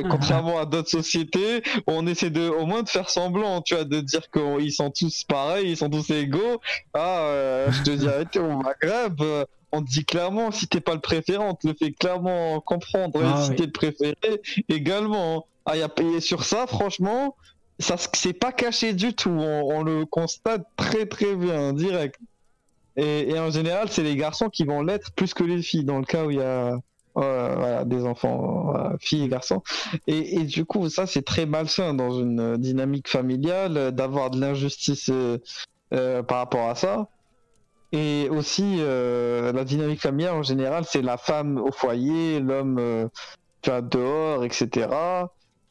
contrairement 0.10 0.60
à 0.60 0.66
d'autres 0.66 0.90
sociétés, 0.90 1.61
on 1.85 2.08
essaie 2.08 2.32
de, 2.32 2.50
au 2.50 2.66
moins 2.66 2.82
de 2.82 2.90
faire 2.90 3.10
semblant, 3.10 3.61
tu 3.61 3.76
vois, 3.76 3.84
de 3.84 4.02
dire 4.02 4.24
qu'ils 4.32 4.74
sont 4.74 4.90
tous 4.90 5.24
pareils, 5.26 5.72
ils 5.72 5.77
sont 5.77 5.90
tous 5.90 6.10
égaux. 6.10 6.60
Ah, 6.93 7.19
euh, 7.19 7.72
je 7.72 7.84
te 7.84 7.92
dirais, 7.92 8.26
au 8.38 8.58
Maghreb, 8.58 9.22
on 9.72 9.84
te 9.84 9.90
dit 9.90 10.06
clairement, 10.06 10.52
si 10.52 10.68
t'es 10.68 10.82
pas 10.82 10.93
le 10.93 11.02
préféré, 11.02 11.43
on 11.43 11.56
te 11.56 11.68
le 11.68 11.74
fait 11.74 11.92
clairement 11.92 12.60
comprendre. 12.61 13.22
et 13.22 13.26
ah 13.26 13.43
si 13.43 13.56
t'es 13.56 13.66
le 13.66 13.72
préféré, 13.72 14.16
également. 14.69 15.48
Ah, 15.66 15.77
y 15.77 15.82
a 15.82 15.90
payé 15.90 16.19
sur 16.19 16.43
ça, 16.43 16.68
franchement, 16.68 17.38
ça 17.80 17.95
c'est 18.14 18.34
pas 18.34 18.52
caché 18.52 18.93
du 18.93 19.14
tout. 19.14 19.30
On, 19.30 19.84
le 19.84 20.06
constate 20.06 20.66
très 20.76 21.06
très 21.06 21.35
bien, 21.35 21.74
direct. 21.74 22.19
Et, 22.95 23.38
en 23.40 23.50
général, 23.50 23.90
c'est 23.90 24.03
les 24.03 24.16
garçons 24.16 24.50
qui 24.50 24.66
vont 24.66 24.84
l'être 24.84 25.11
plus 25.14 25.34
que 25.34 25.43
les 25.43 25.61
filles, 25.61 25.84
dans 25.84 25.98
le 25.98 26.06
cas 26.06 26.26
où 26.26 26.32
il 26.32 26.38
y 26.38 26.42
a 26.42 26.77
des 27.85 28.06
enfants, 28.06 28.74
filles 29.00 29.24
et 29.24 29.27
garçons. 29.27 29.61
Et, 30.08 30.43
du 30.43 30.66
coup, 30.66 30.90
ça 30.90 31.08
c'est 31.08 31.24
très 31.24 31.45
malsain 31.45 31.93
dans 31.93 32.19
une 32.19 32.58
dynamique 32.58 33.08
familiale 33.08 33.92
d'avoir 33.92 34.30
de 34.30 34.40
l'injustice 34.40 35.10
euh, 35.10 35.38
euh, 35.93 36.24
par 36.24 36.38
rapport 36.40 36.69
à 36.69 36.76
ça. 36.76 37.08
Et 37.92 38.27
aussi, 38.32 38.77
euh, 38.80 39.52
la 39.53 39.64
dynamique 39.64 40.02
familiale 40.02 40.34
en 40.34 40.43
général, 40.43 40.84
c'est 40.85 41.03
la 41.03 41.18
femme 41.18 41.60
au 41.60 41.72
foyer, 41.72 42.40
l'homme 42.40 43.10
dehors, 43.64 44.43
etc. 44.43 44.88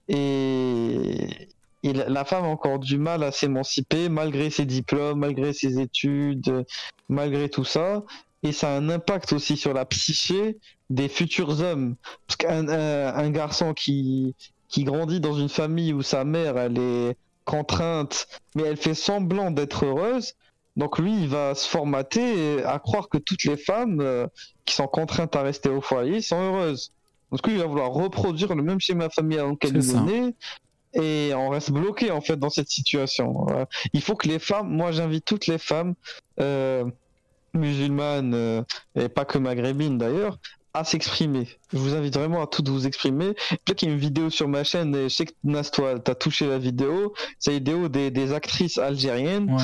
Et, 0.08 1.48
la 1.82 2.24
femme 2.24 2.44
a 2.44 2.48
encore 2.48 2.78
du 2.78 2.98
mal 2.98 3.22
à 3.22 3.32
s'émanciper 3.32 4.08
malgré 4.08 4.50
ses 4.50 4.64
diplômes, 4.64 5.20
malgré 5.20 5.52
ses 5.52 5.80
études, 5.80 6.64
malgré 7.08 7.48
tout 7.48 7.64
ça. 7.64 8.04
Et 8.44 8.52
ça 8.52 8.74
a 8.74 8.76
un 8.76 8.88
impact 8.88 9.32
aussi 9.32 9.56
sur 9.56 9.72
la 9.72 9.84
psyché 9.84 10.58
des 10.90 11.08
futurs 11.08 11.60
hommes. 11.60 11.96
Parce 12.26 12.36
qu'un 12.36 12.68
un, 12.68 13.30
garçon 13.30 13.72
qui, 13.72 14.34
qui 14.68 14.84
grandit 14.84 15.20
dans 15.20 15.34
une 15.34 15.48
famille 15.48 15.92
où 15.92 16.02
sa 16.02 16.24
mère, 16.24 16.58
elle 16.58 16.78
est 16.78 17.16
contrainte, 17.44 18.26
mais 18.54 18.64
elle 18.64 18.76
fait 18.76 18.94
semblant 18.94 19.50
d'être 19.50 19.84
heureuse, 19.84 20.34
donc 20.76 20.98
lui, 20.98 21.12
il 21.12 21.28
va 21.28 21.54
se 21.54 21.68
formater 21.68 22.64
à 22.64 22.78
croire 22.78 23.08
que 23.08 23.18
toutes 23.18 23.44
les 23.44 23.56
femmes 23.56 24.00
euh, 24.00 24.26
qui 24.64 24.74
sont 24.74 24.86
contraintes 24.86 25.36
à 25.36 25.42
rester 25.42 25.68
au 25.68 25.80
foyer 25.80 26.22
sont 26.22 26.40
heureuses. 26.40 26.92
Donc 27.30 27.46
lui, 27.46 27.54
il 27.54 27.60
va 27.60 27.66
vouloir 27.66 27.90
reproduire 27.90 28.54
le 28.54 28.62
même 28.62 28.80
schéma 28.80 29.10
familial 29.10 29.46
dans 29.46 29.50
lequel 29.52 29.76
il 29.76 29.90
est 29.90 30.00
né, 30.00 30.34
et 30.94 31.32
on 31.34 31.48
reste 31.48 31.70
bloqué 31.70 32.10
en 32.10 32.20
fait 32.20 32.36
dans 32.36 32.50
cette 32.50 32.68
situation. 32.68 33.46
Euh, 33.50 33.64
il 33.92 34.02
faut 34.02 34.14
que 34.14 34.28
les 34.28 34.38
femmes, 34.38 34.68
moi 34.68 34.92
j'invite 34.92 35.24
toutes 35.24 35.46
les 35.46 35.58
femmes 35.58 35.94
euh, 36.40 36.84
musulmanes 37.54 38.34
euh, 38.34 38.62
et 38.94 39.08
pas 39.08 39.24
que 39.24 39.38
maghrébines 39.38 39.98
d'ailleurs 39.98 40.38
à 40.74 40.84
s'exprimer. 40.84 41.48
Je 41.72 41.78
vous 41.78 41.94
invite 41.94 42.14
vraiment 42.14 42.42
à 42.42 42.46
toutes 42.46 42.68
vous 42.70 42.86
exprimer. 42.86 43.34
Peut-être 43.34 43.74
qu'il 43.74 43.88
y 43.88 43.90
a 43.90 43.94
une 43.94 44.00
vidéo 44.00 44.30
sur 44.30 44.48
ma 44.48 44.64
chaîne 44.64 44.94
et 44.94 45.04
je 45.04 45.08
sais 45.08 45.26
que 45.26 45.32
Nas, 45.44 45.64
toi, 45.64 45.98
t'as 45.98 46.14
touché 46.14 46.46
la 46.46 46.56
vidéo. 46.56 47.12
C'est 47.38 47.50
la 47.50 47.58
vidéo 47.58 47.88
des, 47.90 48.10
des 48.10 48.32
actrices 48.32 48.78
algériennes 48.78 49.54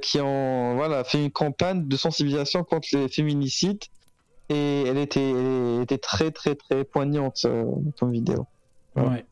qui 0.00 0.18
ont 0.18 0.76
voilà 0.76 1.04
fait 1.04 1.22
une 1.22 1.30
campagne 1.30 1.86
de 1.86 1.96
sensibilisation 1.96 2.64
contre 2.64 2.88
les 2.92 3.08
féminicides 3.08 3.84
et 4.48 4.84
elle 4.86 4.96
était, 4.96 5.30
elle 5.30 5.82
était 5.82 5.98
très 5.98 6.30
très 6.30 6.54
très 6.54 6.84
poignante 6.84 7.46
ton 7.98 8.06
vidéo. 8.06 8.46
Ouais. 8.96 9.26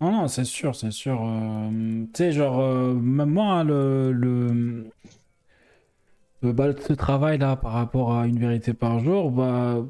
Non, 0.00 0.12
non, 0.12 0.28
c'est 0.28 0.44
sûr, 0.44 0.76
c'est 0.76 0.92
sûr. 0.92 1.20
Euh, 1.24 2.04
tu 2.14 2.14
sais, 2.14 2.32
genre, 2.32 2.60
euh, 2.60 2.94
même 2.94 3.30
moi, 3.30 3.46
hein, 3.46 3.64
le, 3.64 4.12
le, 4.12 4.86
bah, 6.42 6.68
ce 6.86 6.92
travail-là 6.92 7.56
par 7.56 7.72
rapport 7.72 8.14
à 8.14 8.26
une 8.26 8.38
vérité 8.38 8.74
par 8.74 9.00
jour, 9.00 9.32
bah, 9.32 9.84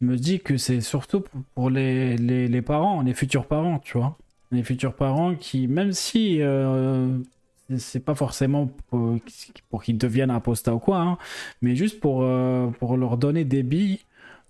me 0.00 0.16
dit 0.16 0.40
que 0.40 0.56
c'est 0.56 0.80
surtout 0.80 1.22
pour 1.54 1.68
les, 1.68 2.16
les, 2.16 2.48
les, 2.48 2.62
parents, 2.62 3.02
les 3.02 3.12
futurs 3.12 3.46
parents, 3.46 3.78
tu 3.80 3.98
vois. 3.98 4.16
Les 4.50 4.62
futurs 4.62 4.94
parents 4.94 5.34
qui, 5.34 5.68
même 5.68 5.92
si 5.92 6.40
euh, 6.40 7.18
c'est 7.76 8.04
pas 8.04 8.14
forcément 8.14 8.66
pour, 8.88 9.82
qu'ils 9.82 9.98
deviennent 9.98 10.30
apostats 10.30 10.74
ou 10.74 10.78
quoi, 10.78 11.00
hein, 11.00 11.18
mais 11.60 11.76
juste 11.76 12.00
pour, 12.00 12.26
pour 12.78 12.96
leur 12.96 13.18
donner 13.18 13.44
des 13.44 13.62
billes 13.62 14.00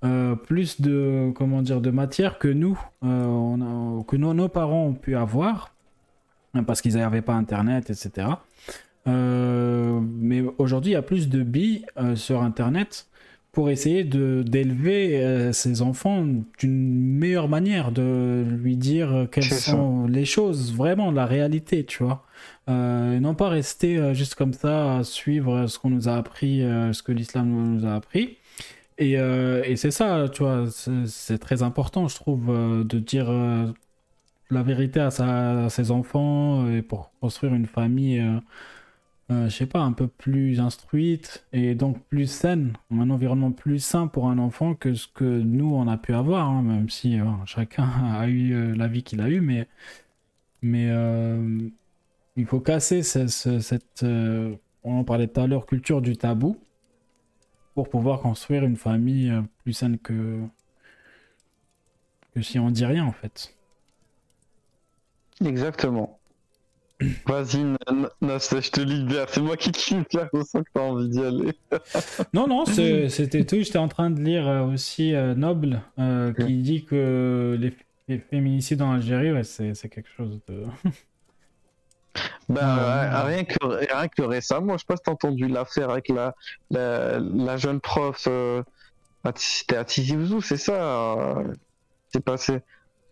euh, 0.03 0.35
plus 0.35 0.81
de 0.81 1.31
comment 1.35 1.61
dire 1.61 1.83
de 1.83 1.91
matière 1.91 2.39
que 2.39 2.49
nous, 2.49 2.81
euh, 3.05 3.25
on 3.27 4.03
que 4.03 4.17
nos, 4.17 4.33
nos, 4.33 4.49
parents 4.49 4.87
ont 4.87 4.95
pu 4.95 5.15
avoir 5.15 5.75
hein, 6.55 6.63
parce 6.63 6.81
qu'ils 6.81 6.95
n'avaient 6.95 7.21
pas 7.21 7.35
internet, 7.35 7.91
etc. 7.91 8.29
Euh, 9.07 10.01
mais 10.03 10.43
aujourd'hui, 10.57 10.93
il 10.93 10.95
y 10.95 10.97
a 10.97 11.03
plus 11.03 11.29
de 11.29 11.43
billes 11.43 11.85
sur 12.15 12.43
internet 12.43 13.09
pour 13.53 13.69
essayer 13.69 14.05
de 14.05 14.43
d'élever 14.43 15.51
ses 15.53 15.83
enfants 15.83 16.25
d'une 16.59 17.19
meilleure 17.19 17.49
manière, 17.49 17.93
de 17.93 18.43
lui 18.49 18.79
dire 18.79 19.27
quelles 19.31 19.45
sont 19.45 20.07
les 20.07 20.25
choses, 20.25 20.73
vraiment 20.73 21.11
la 21.11 21.27
réalité, 21.27 21.85
tu 21.85 22.05
vois. 22.05 22.25
non 22.69 23.35
pas 23.35 23.51
rester 23.51 24.15
juste 24.15 24.35
comme 24.35 24.55
ça 24.55 24.99
à 24.99 25.05
suivre 25.05 25.67
ce 25.67 25.79
qu'on 25.79 25.91
nous 25.91 26.09
a 26.09 26.15
appris, 26.15 26.61
ce 26.61 27.03
que 27.03 27.13
l'islam 27.13 27.49
nous 27.49 27.85
a 27.87 27.97
appris, 27.97 28.39
euh, 29.01 29.63
et, 29.65 29.77
c'est 29.77 29.91
ça, 29.91 30.29
tu 30.33 30.43
vois, 30.43 30.67
c'est 31.07 31.39
très 31.39 31.63
important, 31.63 32.09
je 32.09 32.17
trouve, 32.17 32.51
euh, 32.51 32.85
de 32.85 32.99
dire 32.99 33.31
euh, 33.31 33.73
la 34.51 34.63
vérité 34.63 35.01
à, 35.01 35.69
ses 35.71 35.91
enfants 35.91 36.69
et 36.71 36.83
pour 36.83 37.13
construire 37.21 37.55
une 37.55 37.67
famille, 37.67 38.23
je 39.31 39.49
sais 39.49 39.67
pas, 39.67 39.81
un 39.81 39.93
peu 39.93 40.09
plus 40.09 40.61
instruite 40.61 41.47
et 41.53 41.75
donc 41.75 42.03
plus 42.09 42.27
saine, 42.27 42.75
un 42.91 43.11
environnement 43.11 43.53
plus 43.53 43.79
sain 43.79 44.09
pour 44.09 44.29
un 44.29 44.39
enfant 44.39 44.75
que 44.75 44.95
ce 44.95 45.07
que 45.09 45.25
nous 45.25 45.73
on 45.75 45.87
a 45.89 45.97
pu 45.97 46.15
avoir, 46.15 46.49
hein, 46.49 46.63
même 46.63 46.91
si 46.91 47.19
chacun 47.47 47.89
a 48.19 48.29
eu 48.29 48.75
la 48.75 48.89
vie 48.89 49.03
qu'il 49.05 49.21
a 49.21 49.29
eue, 49.31 49.41
mais, 49.41 49.69
il 52.37 52.47
faut 52.47 52.61
casser 52.61 53.03
cette, 53.03 54.03
on 54.03 54.99
en 54.99 55.05
parlait 55.05 55.29
tout 55.29 55.41
à 55.41 55.47
l'heure, 55.47 55.67
culture 55.67 56.03
du 56.03 56.17
tabou 56.17 56.57
pour 57.75 57.89
pouvoir 57.89 58.21
construire 58.21 58.65
une 58.65 58.77
famille 58.77 59.31
euh, 59.31 59.43
plus 59.63 59.73
saine 59.73 59.99
que, 59.99 60.41
que 62.35 62.43
si 62.43 62.59
on 62.59 62.71
dit 62.71 62.85
rien 62.85 63.05
en 63.05 63.13
fait. 63.13 63.55
Exactement. 65.45 66.21
Vas-y, 67.27 67.65
Nas, 68.21 68.49
je 68.51 68.71
te 68.71 68.81
libère. 68.81 69.29
C'est 69.29 69.41
moi 69.41 69.57
qui 69.57 69.73
te 69.73 69.95
libère, 69.95 70.29
je 70.35 70.43
sens 70.43 70.63
que 70.63 70.71
t'as 70.75 70.81
envie 70.81 71.09
d'y 71.09 71.21
aller. 71.21 71.53
non, 72.35 72.47
non, 72.47 72.65
c'était 72.67 73.45
tout. 73.45 73.57
J'étais 73.57 73.79
en 73.79 73.89
train 73.89 74.11
de 74.11 74.21
lire 74.21 74.47
euh, 74.47 74.67
aussi 74.67 75.15
euh, 75.15 75.35
Noble 75.35 75.83
euh, 75.99 76.33
qui 76.33 76.59
dit 76.59 76.85
que 76.85 77.59
les, 77.59 78.19
féminicides 78.19 78.83
en 78.83 78.93
Algérie, 78.93 79.33
ouais, 79.33 79.45
c'est 79.45 79.89
quelque 79.89 80.11
chose 80.11 80.41
de. 80.49 80.65
Ben, 82.49 83.25
rien, 83.25 83.45
que, 83.45 83.65
rien 83.65 84.09
que 84.09 84.23
récemment, 84.23 84.75
je 84.75 84.79
sais 84.79 84.87
pas 84.87 84.97
si 84.97 85.03
t'as 85.05 85.13
entendu 85.13 85.47
l'affaire 85.47 85.91
avec 85.91 86.09
la, 86.09 86.35
la, 86.71 87.57
jeune 87.57 87.81
prof. 87.81 88.29
C'était 89.37 89.77
à 89.77 89.85
Tizi 89.85 90.17
Ouzou, 90.17 90.41
c'est 90.41 90.57
ça 90.57 91.37
C'est 92.13 92.25
passé. 92.25 92.61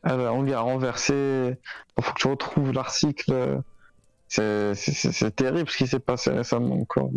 on 0.04 0.42
lui 0.42 0.54
a 0.54 0.60
renversé. 0.60 1.56
Il 1.96 2.04
faut 2.04 2.12
que 2.12 2.20
je 2.20 2.28
retrouve 2.28 2.72
l'article. 2.72 3.60
C'est 4.26 5.36
terrible 5.36 5.70
ce 5.70 5.76
qui 5.76 5.86
s'est 5.86 6.00
passé 6.00 6.30
récemment 6.30 6.80
encore 6.80 7.10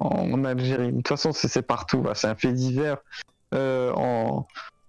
en, 0.00 0.44
Algérie. 0.44 0.92
De 0.92 0.96
toute 0.96 1.08
façon, 1.08 1.32
c'est 1.32 1.62
partout. 1.62 2.04
C'est 2.14 2.28
un 2.28 2.34
fait 2.34 2.52
divers 2.52 2.98
euh, 3.54 3.92
en, 3.94 4.46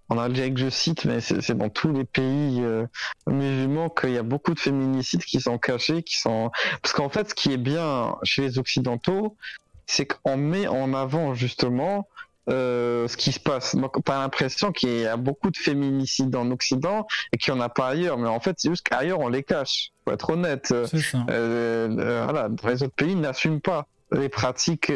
en, 0.08 0.18
Algérie 0.18 0.54
que 0.54 0.60
je 0.60 0.70
cite, 0.70 1.04
mais 1.04 1.20
c'est 1.20 1.56
dans 1.56 1.68
tous 1.68 1.92
les 1.92 2.04
pays 2.04 2.62
euh, 2.62 2.86
musulmans 3.26 3.88
qu'il 3.88 4.12
y 4.12 4.18
a 4.18 4.22
beaucoup 4.22 4.54
de 4.54 4.60
féminicides 4.60 5.24
qui 5.24 5.40
sont 5.40 5.58
cachés, 5.58 6.02
qui 6.02 6.16
sont 6.18 6.50
parce 6.82 6.94
qu'en 6.94 7.08
fait, 7.08 7.30
ce 7.30 7.34
qui 7.34 7.52
est 7.52 7.58
bien 7.58 8.16
chez 8.22 8.42
les 8.42 8.58
occidentaux, 8.58 9.36
c'est 9.86 10.06
qu'on 10.06 10.36
met 10.36 10.66
en 10.66 10.94
avant 10.94 11.34
justement 11.34 12.08
euh, 12.48 13.08
ce 13.08 13.16
qui 13.16 13.32
se 13.32 13.40
passe. 13.40 13.74
Donc, 13.74 14.00
pas 14.04 14.20
l'impression 14.20 14.70
qu'il 14.70 15.00
y 15.00 15.06
a 15.06 15.16
beaucoup 15.16 15.50
de 15.50 15.56
féminicides 15.56 16.34
en 16.36 16.50
Occident 16.52 17.06
et 17.32 17.38
qu'il 17.38 17.52
n'y 17.52 17.60
en 17.60 17.62
a 17.62 17.68
pas 17.68 17.88
ailleurs. 17.88 18.18
Mais 18.18 18.28
en 18.28 18.38
fait, 18.38 18.54
c'est 18.58 18.68
juste 18.68 18.86
qu'ailleurs, 18.88 19.18
on 19.18 19.28
les 19.28 19.42
cache. 19.42 19.90
Faut 20.04 20.12
être 20.12 20.30
honnête. 20.30 20.70
Euh, 20.70 20.86
euh, 21.28 22.22
voilà, 22.24 22.48
les 22.64 22.82
autres 22.84 22.94
pays 22.94 23.16
n'assument 23.16 23.60
pas 23.60 23.88
les 24.12 24.28
pratiques 24.28 24.92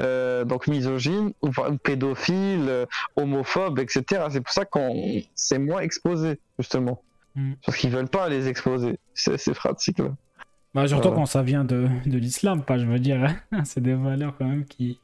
euh, 0.00 0.44
donc 0.44 0.66
misogynes 0.66 1.32
ou, 1.42 1.50
pédophiles, 1.82 2.86
homophobes, 3.16 3.78
etc. 3.78 4.26
C'est 4.30 4.40
pour 4.40 4.52
ça 4.52 4.64
qu'on 4.64 5.22
c'est 5.34 5.58
moins 5.58 5.80
exposé 5.80 6.40
justement, 6.58 7.02
mm. 7.34 7.52
parce 7.64 7.78
qu'ils 7.78 7.90
veulent 7.90 8.08
pas 8.08 8.28
les 8.28 8.48
exposer 8.48 8.98
ces, 9.14 9.38
ces 9.38 9.52
pratiques-là. 9.52 10.10
Bah, 10.74 10.86
surtout 10.86 11.10
quand 11.10 11.26
ça 11.26 11.42
vient 11.42 11.64
de, 11.64 11.88
de 12.06 12.18
l'islam, 12.18 12.62
pas 12.62 12.78
je 12.78 12.86
veux 12.86 12.98
dire, 12.98 13.24
hein. 13.24 13.62
c'est 13.64 13.80
des 13.80 13.94
valeurs 13.94 14.34
quand 14.36 14.46
même 14.46 14.64
qui 14.64 14.98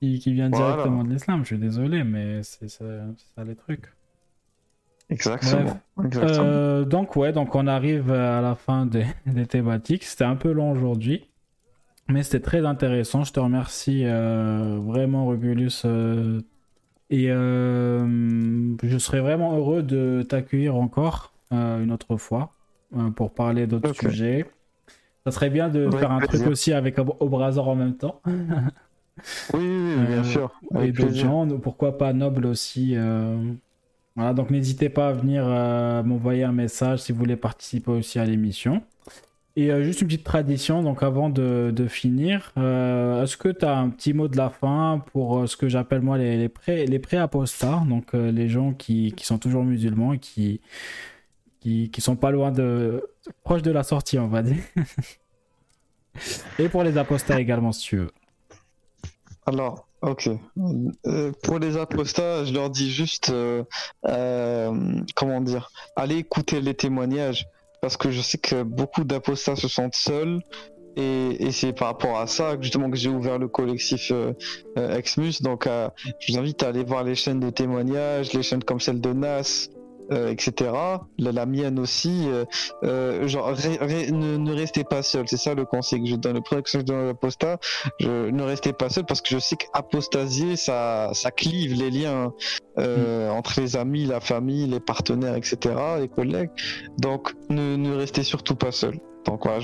qui, 0.00 0.32
vient 0.32 0.50
directement 0.50 1.04
de 1.04 1.10
l'islam. 1.10 1.40
Je 1.40 1.46
suis 1.46 1.58
désolé, 1.58 2.04
mais 2.04 2.42
c'est 2.42 2.68
ça, 2.68 2.84
les 3.44 3.56
trucs. 3.56 3.92
Exactement. 5.10 5.80
Euh, 5.98 6.84
donc 6.84 7.16
ouais, 7.16 7.32
donc 7.32 7.54
on 7.54 7.66
arrive 7.66 8.12
à 8.12 8.42
la 8.42 8.54
fin 8.54 8.86
des, 8.86 9.06
thématiques. 9.46 10.04
C'était 10.04 10.24
un 10.24 10.36
peu 10.36 10.52
long 10.52 10.70
aujourd'hui, 10.70 11.28
mais 12.08 12.22
c'était 12.22 12.40
très 12.40 12.64
intéressant. 12.64 13.24
Je 13.24 13.32
te 13.32 13.40
remercie 13.40 14.02
euh, 14.04 14.78
vraiment, 14.80 15.26
Regulus. 15.26 15.82
Euh, 15.84 16.40
et 17.10 17.28
je 17.28 18.98
serais 18.98 19.20
vraiment 19.20 19.56
heureux 19.56 19.82
de 19.82 20.22
t'accueillir 20.28 20.76
encore 20.76 21.32
une 21.50 21.90
autre 21.90 22.18
fois 22.18 22.52
pour 23.16 23.32
parler 23.32 23.66
d'autres 23.66 23.94
sujets. 23.94 24.46
Ça 25.24 25.32
serait 25.32 25.50
bien 25.50 25.68
de 25.68 25.90
faire 25.90 26.10
un 26.10 26.20
truc 26.20 26.46
aussi 26.46 26.72
avec 26.72 26.98
Obrazor 26.98 27.68
en 27.68 27.74
même 27.74 27.96
temps. 27.96 28.20
Oui, 29.54 29.94
bien 30.06 30.18
euh, 30.20 30.24
sûr. 30.24 30.52
et 30.80 30.92
d'autres 30.92 31.14
gens, 31.14 31.46
pourquoi 31.58 31.98
pas 31.98 32.12
Noble 32.12 32.46
aussi. 32.46 32.94
Euh. 32.96 33.36
Voilà, 34.16 34.32
donc 34.32 34.50
n'hésitez 34.50 34.88
pas 34.88 35.08
à 35.08 35.12
venir 35.12 35.44
euh, 35.46 36.02
m'envoyer 36.02 36.44
un 36.44 36.52
message 36.52 37.00
si 37.00 37.12
vous 37.12 37.18
voulez 37.18 37.36
participer 37.36 37.90
aussi 37.90 38.18
à 38.18 38.24
l'émission. 38.24 38.82
Et 39.60 39.82
juste 39.82 40.02
une 40.02 40.06
petite 40.06 40.22
tradition, 40.22 40.84
donc 40.84 41.02
avant 41.02 41.30
de, 41.30 41.86
finir, 41.88 42.52
est-ce 42.56 43.36
que 43.36 43.48
tu 43.48 43.64
as 43.64 43.76
un 43.76 43.88
petit 43.88 44.12
mot 44.12 44.28
de 44.28 44.36
la 44.36 44.50
fin 44.50 45.02
pour 45.12 45.48
ce 45.48 45.56
que 45.56 45.68
j'appelle 45.68 46.00
moi 46.00 46.16
les, 46.16 46.36
les, 46.36 46.48
pré, 46.48 46.86
les 46.86 47.00
pré-apostats, 47.00 47.82
donc 47.88 48.12
les 48.12 48.48
gens 48.48 48.72
qui, 48.72 49.12
qui, 49.16 49.26
sont 49.26 49.38
toujours 49.38 49.64
musulmans 49.64 50.12
et 50.12 50.20
qui, 50.20 50.60
qui, 51.60 51.90
qui 51.90 52.00
sont 52.00 52.14
pas 52.14 52.30
loin 52.30 52.52
de. 52.52 53.04
proche 53.42 53.62
de 53.62 53.72
la 53.72 53.82
sortie, 53.82 54.18
on 54.18 54.28
va 54.28 54.42
dire. 54.42 54.62
et 56.58 56.68
pour 56.68 56.84
les 56.84 56.96
apostats 56.96 57.40
également, 57.40 57.72
si 57.72 57.88
tu 57.88 57.96
veux. 57.96 58.10
Alors, 59.46 59.88
ok. 60.02 60.30
Euh, 61.06 61.32
pour 61.42 61.58
les 61.58 61.76
apostats, 61.76 62.44
je 62.44 62.52
leur 62.52 62.70
dis 62.70 62.90
juste, 62.90 63.30
euh, 63.30 63.64
euh, 64.06 65.00
comment 65.14 65.40
dire, 65.40 65.70
allez 65.96 66.16
écouter 66.16 66.60
les 66.60 66.74
témoignages, 66.74 67.46
parce 67.80 67.96
que 67.96 68.10
je 68.10 68.20
sais 68.20 68.38
que 68.38 68.62
beaucoup 68.62 69.04
d'apostats 69.04 69.56
se 69.56 69.68
sentent 69.68 69.94
seuls, 69.94 70.40
et, 70.96 71.52
c'est 71.52 71.72
par 71.72 71.88
rapport 71.88 72.18
à 72.18 72.26
ça 72.26 72.56
que 72.56 72.62
justement 72.64 72.90
que 72.90 72.96
j'ai 72.96 73.08
ouvert 73.08 73.38
le 73.38 73.46
collectif 73.46 74.10
Exmus. 74.74 75.42
Donc, 75.42 75.68
je 76.18 76.32
vous 76.32 76.38
invite 76.40 76.60
à 76.64 76.68
aller 76.68 76.82
voir 76.82 77.04
les 77.04 77.14
chaînes 77.14 77.38
de 77.38 77.50
témoignages, 77.50 78.32
les 78.32 78.42
chaînes 78.42 78.64
comme 78.64 78.80
celle 78.80 79.00
de 79.00 79.12
Nas, 79.12 79.68
euh, 80.10 80.30
etc. 80.30 80.70
La, 81.18 81.44
mienne 81.44 81.78
aussi. 81.78 82.24
Euh, 82.28 82.44
euh, 82.82 83.28
genre, 83.28 83.50
ne, 83.50 84.52
restez 84.54 84.84
pas 84.84 85.02
seul. 85.02 85.28
C'est 85.28 85.36
ça 85.36 85.54
le 85.54 85.66
conseil 85.66 86.02
que 86.02 86.08
je 86.08 86.16
donne. 86.16 86.34
Le 86.34 86.40
premier 86.40 86.62
conseil 86.62 86.80
que 86.80 86.86
je 86.86 86.92
donne 86.92 87.02
à 87.02 87.06
l'apostat, 87.06 87.58
je, 88.00 88.30
ne 88.30 88.42
restez 88.42 88.72
pas 88.72 88.88
seul 88.88 89.04
parce 89.04 89.20
que 89.20 89.28
je 89.28 89.38
sais 89.38 89.56
qu'apostasier, 89.56 90.56
ça, 90.56 91.10
ça 91.12 91.30
clive 91.30 91.74
les 91.74 91.90
liens 91.90 92.32
mm. 92.78 93.30
entre 93.30 93.60
les 93.60 93.76
amis, 93.76 94.06
la 94.06 94.20
famille, 94.20 94.66
les 94.66 94.80
partenaires, 94.80 95.34
etc., 95.34 95.74
les 96.00 96.08
collègues. 96.08 96.50
Donc, 96.98 97.34
ne, 97.50 97.76
ne 97.76 97.94
restez 97.94 98.22
surtout 98.22 98.54
pas 98.54 98.72
seul. 98.72 98.98
Donc, 99.26 99.44
voilà, 99.44 99.60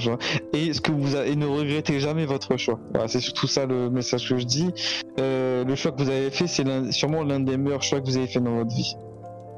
Et 0.53 0.75
ce 0.75 0.81
que 0.83 0.93
vous 0.93 1.17
et 1.17 1.37
ne 1.37 1.47
regrettez 1.47 2.01
jamais 2.01 2.27
votre 2.27 2.59
choix. 2.59 2.79
Voilà, 2.93 3.09
c'est 3.09 3.21
surtout 3.21 3.47
ça 3.47 3.65
le 3.65 3.89
message 3.89 4.29
que 4.29 4.37
je 4.37 4.45
dis. 4.45 4.71
le 5.17 5.75
choix 5.75 5.93
que 5.93 6.03
vous 6.03 6.11
avez 6.11 6.31
fait, 6.31 6.47
c'est 6.47 6.65
sûrement 6.93 7.23
l'un 7.23 7.41
des 7.41 7.57
meilleurs 7.57 7.83
choix 7.83 8.01
que 8.01 8.05
vous 8.05 8.19
avez 8.19 8.27
fait 8.27 8.41
dans 8.41 8.57
votre 8.57 8.75
vie. 8.75 8.95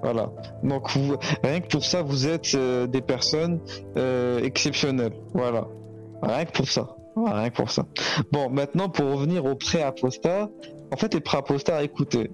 Voilà. 0.06 0.30
Donc 0.62 0.88
rien 1.42 1.60
que 1.60 1.66
pour 1.66 1.84
ça, 1.84 2.00
vous 2.00 2.28
êtes 2.28 2.54
euh, 2.54 2.86
des 2.86 3.00
personnes 3.00 3.58
euh, 3.96 4.40
exceptionnelles. 4.40 5.14
Voilà. 5.34 5.66
Rien 6.22 6.44
que 6.44 6.52
pour 6.52 6.68
ça. 6.68 6.86
rien 7.16 7.50
que 7.50 7.56
pour 7.56 7.72
ça. 7.72 7.86
Bon, 8.30 8.48
maintenant 8.48 8.88
pour 8.88 9.06
revenir 9.06 9.44
au 9.44 9.56
pré-apostat. 9.56 10.48
En 10.92 10.96
fait, 10.96 11.12
les 11.12 11.18
pré-apostats, 11.18 11.82
écoutez. 11.82 12.30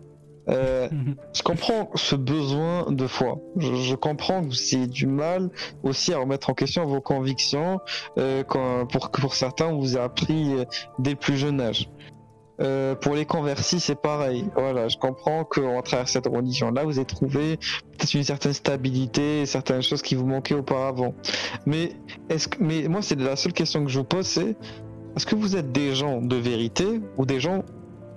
Euh, 0.51 0.91
je 1.33 1.43
comprends 1.43 1.89
ce 1.95 2.15
besoin 2.15 2.93
de 2.93 3.07
foi. 3.07 3.39
Je, 3.57 3.95
comprends 3.95 4.43
que 4.43 4.49
vous 4.49 4.75
ayez 4.75 4.87
du 4.87 5.07
mal 5.07 5.49
aussi 5.83 6.13
à 6.13 6.19
remettre 6.19 6.51
en 6.51 6.55
question 6.55 6.85
vos 6.85 7.01
convictions 7.01 7.81
quand, 8.49 8.87
pour, 8.87 9.11
pour 9.13 9.35
certains, 9.35 9.69
on 9.69 9.79
vous 9.79 9.97
a 9.97 10.03
appris 10.03 10.57
dès 10.99 11.13
le 11.13 11.17
plus 11.17 11.39
jeune 11.39 11.59
âge. 11.59 11.89
Euh, 12.61 12.95
pour 12.95 13.15
les 13.15 13.25
convertis, 13.25 13.81
c'est 13.81 14.01
pareil. 14.01 14.45
Voilà, 14.55 14.89
je 14.89 14.97
comprends 14.97 15.45
qu'en 15.45 15.81
travers 15.83 16.09
cette 16.09 16.27
religion-là, 16.27 16.85
vous 16.85 16.99
avez 16.99 17.07
trouvé 17.07 17.57
peut-être 17.57 18.15
une 18.15 18.25
certaine 18.25 18.53
stabilité, 18.53 19.47
certaines 19.47 19.83
choses 19.83 20.03
qui 20.03 20.15
vous 20.15 20.27
manquaient 20.27 20.55
auparavant. 20.55 21.15
Mais 21.67 21.93
est-ce 22.29 22.49
que, 22.49 22.63
mais 22.63 22.89
moi, 22.89 23.03
c'est 23.03 23.19
la 23.19 23.37
seule 23.37 23.53
question 23.53 23.85
que 23.85 23.91
je 23.91 23.99
vous 23.99 24.05
pose, 24.05 24.27
c'est 24.27 24.57
est-ce 25.17 25.27
que 25.27 25.35
vous 25.35 25.57
êtes 25.57 25.73
des 25.73 25.95
gens 25.95 26.21
de 26.21 26.37
vérité 26.37 27.01
ou 27.17 27.27
des 27.27 27.41
gens 27.41 27.65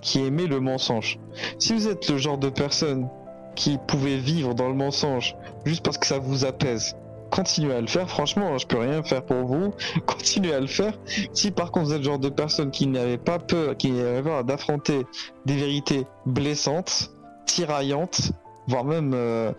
qui 0.00 0.20
aimaient 0.20 0.46
le 0.46 0.60
mensonge? 0.60 1.18
Si 1.58 1.72
vous 1.72 1.88
êtes 1.88 2.08
le 2.08 2.18
genre 2.18 2.38
de 2.38 2.48
personne 2.48 3.08
qui 3.54 3.78
pouvait 3.86 4.18
vivre 4.18 4.54
dans 4.54 4.68
le 4.68 4.74
mensonge 4.74 5.34
juste 5.64 5.82
parce 5.82 5.98
que 5.98 6.06
ça 6.06 6.18
vous 6.18 6.44
apaise, 6.44 6.94
continuez 7.36 7.74
à 7.74 7.80
le 7.82 7.86
faire. 7.86 8.08
Franchement, 8.08 8.56
je 8.56 8.66
peux 8.66 8.78
rien 8.78 9.02
faire 9.02 9.22
pour 9.22 9.44
vous. 9.44 9.74
Continuez 10.06 10.54
à 10.54 10.60
le 10.60 10.66
faire. 10.66 10.94
Si 11.34 11.50
par 11.50 11.70
contre 11.70 11.86
vous 11.86 11.92
êtes 11.92 11.98
le 11.98 12.04
genre 12.04 12.18
de 12.18 12.30
personne 12.30 12.70
qui 12.70 12.86
n'avait 12.86 13.18
pas 13.18 13.38
peur, 13.38 13.76
qui 13.76 13.90
n'avait 13.92 14.22
peur 14.22 14.42
d'affronter 14.42 15.06
des 15.44 15.56
vérités 15.56 16.06
blessantes, 16.24 17.10
tiraillantes, 17.44 18.32
voire 18.66 18.84
même 18.84 19.12
euh, 19.14 19.52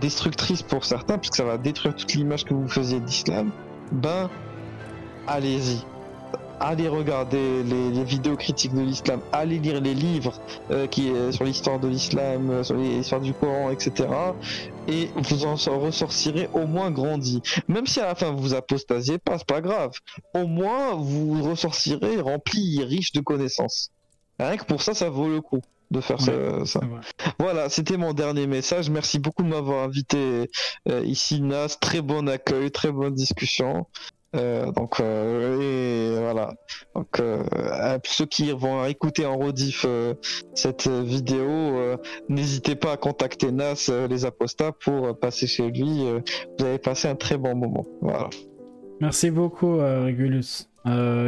destructrices 0.00 0.62
pour 0.62 0.84
certains, 0.84 1.18
puisque 1.18 1.34
ça 1.34 1.44
va 1.44 1.58
détruire 1.58 1.94
toute 1.96 2.14
l'image 2.14 2.44
que 2.44 2.54
vous 2.54 2.68
faisiez 2.68 3.00
d'islam, 3.00 3.50
ben 3.90 4.30
allez-y 5.26 5.84
allez 6.60 6.88
regarder 6.88 7.62
les, 7.62 8.04
vidéos 8.04 8.36
critiques 8.36 8.74
de 8.74 8.80
l'islam, 8.80 9.20
allez 9.32 9.58
lire 9.58 9.80
les 9.80 9.94
livres 9.94 10.40
euh, 10.70 10.86
qui 10.86 11.08
est 11.08 11.32
sur 11.32 11.44
l'histoire 11.44 11.80
de 11.80 11.88
l'islam, 11.88 12.50
euh, 12.50 12.62
sur 12.62 12.76
l'histoire 12.76 13.20
du 13.20 13.32
Coran, 13.34 13.70
etc. 13.70 14.08
Et 14.88 15.10
vous 15.16 15.44
en 15.44 15.54
ressortirez 15.54 16.48
au 16.52 16.66
moins 16.66 16.90
grandi. 16.90 17.42
Même 17.68 17.86
si 17.86 18.00
à 18.00 18.06
la 18.06 18.14
fin 18.14 18.30
vous 18.30 18.54
apostasiez 18.54 19.18
pas, 19.18 19.38
c'est 19.38 19.46
pas 19.46 19.60
grave. 19.60 19.92
Au 20.34 20.46
moins 20.46 20.94
vous 20.94 21.42
ressortirez 21.42 22.20
rempli, 22.20 22.82
riche 22.84 23.12
de 23.12 23.20
connaissances. 23.20 23.90
Rien 24.38 24.56
que 24.56 24.64
pour 24.64 24.82
ça, 24.82 24.94
ça 24.94 25.08
vaut 25.08 25.28
le 25.28 25.40
coup 25.40 25.60
de 25.90 26.00
faire 26.00 26.20
ça. 26.20 26.32
Voilà, 27.38 27.68
c'était 27.68 27.96
mon 27.96 28.12
dernier 28.12 28.46
message. 28.46 28.90
Merci 28.90 29.18
beaucoup 29.18 29.42
de 29.42 29.48
m'avoir 29.48 29.84
invité 29.84 30.50
euh, 30.88 31.04
ici, 31.04 31.40
Nas. 31.40 31.76
Très 31.80 32.00
bon 32.00 32.28
accueil, 32.28 32.70
très 32.70 32.90
bonne 32.90 33.14
discussion. 33.14 33.86
Euh, 34.34 34.70
donc 34.72 35.00
euh, 35.00 35.60
et 35.60 36.20
voilà. 36.20 36.54
Donc 36.94 37.20
euh, 37.20 37.42
à 37.72 37.98
ceux 38.04 38.26
qui 38.26 38.50
vont 38.52 38.84
écouter 38.84 39.24
en 39.24 39.36
rediff 39.36 39.86
cette 40.54 40.88
vidéo, 40.88 41.96
n'hésitez 42.28 42.74
pas 42.74 42.92
à 42.92 42.96
contacter 42.96 43.52
Nas 43.52 43.90
les 44.08 44.24
apostats 44.24 44.72
pour 44.72 45.18
passer 45.18 45.46
chez 45.46 45.70
lui. 45.70 46.04
vous 46.58 46.64
allez 46.64 46.78
passer 46.78 47.08
un 47.08 47.14
très 47.14 47.36
bon 47.36 47.54
moment. 47.54 47.84
Voilà. 48.00 48.28
Merci 49.00 49.30
beaucoup, 49.30 49.78
Regulus. 49.78 50.68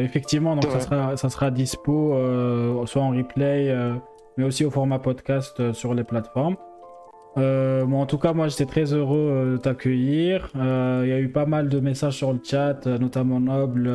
Effectivement, 0.01 0.55
donc 0.55 0.71
ça 0.71 0.81
sera, 0.81 1.17
ça 1.17 1.29
sera 1.31 1.51
dispo 1.51 2.15
soit 2.87 3.03
en 3.03 3.11
replay, 3.11 3.75
mais 4.37 4.45
aussi 4.45 4.65
au 4.65 4.71
format 4.71 4.99
podcast 4.99 5.73
sur 5.73 5.95
les 5.95 6.05
plateformes. 6.05 6.57
Euh, 7.39 7.85
bon, 7.85 8.01
en 8.01 8.07
tout 8.07 8.19
cas, 8.19 8.33
moi 8.33 8.49
j'étais 8.49 8.67
très 8.67 8.93
heureux 8.93 9.31
euh, 9.31 9.53
de 9.53 9.57
t'accueillir. 9.59 10.51
Euh, 10.57 11.03
Il 11.05 11.11
y 11.11 11.13
a 11.13 11.21
eu 11.21 11.29
pas 11.29 11.47
mal 11.47 11.69
de 11.69 11.81
messages 11.81 12.17
sur 12.17 12.33
le 12.33 12.41
chat, 12.43 12.87
notamment 12.87 13.41
Noble 13.41 13.91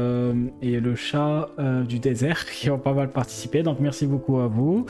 et 0.61 0.79
le 0.79 0.95
chat 0.95 1.49
du 1.87 1.99
désert 1.99 2.45
qui 2.51 2.69
ont 2.69 2.79
pas 2.79 2.93
mal 2.93 3.11
participé. 3.11 3.63
Donc 3.63 3.79
merci 3.79 4.07
beaucoup 4.07 4.39
à 4.39 4.47
vous. 4.47 4.85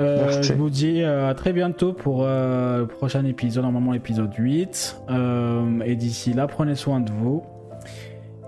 Je 0.00 0.52
vous 0.54 0.70
dis 0.70 1.02
à 1.04 1.32
très 1.34 1.52
bientôt 1.52 1.92
pour 1.92 2.24
le 2.24 2.86
prochain 2.86 3.24
épisode, 3.24 3.62
normalement 3.62 3.92
l'épisode 3.92 4.32
8. 4.36 5.02
Euh, 5.10 5.80
et 5.84 5.94
d'ici 5.94 6.32
là, 6.32 6.46
prenez 6.46 6.74
soin 6.74 7.00
de 7.00 7.12
vous. 7.12 7.42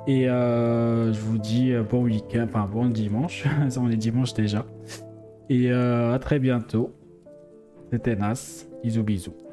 Et 0.07 0.25
je 0.25 1.21
vous 1.21 1.39
dis 1.39 1.73
bon 1.91 2.03
week-end, 2.03 2.47
enfin 2.49 2.69
bon 2.71 2.87
dimanche. 2.87 3.45
On 3.79 3.91
est 3.91 3.97
dimanche 3.97 4.35
déjà. 4.35 4.65
Et 5.49 5.71
à 5.71 6.19
très 6.21 6.39
bientôt. 6.39 6.95
C'était 7.93 8.17
Nas. 8.17 8.74
Bisous 8.85 9.03
bisous. 9.03 9.44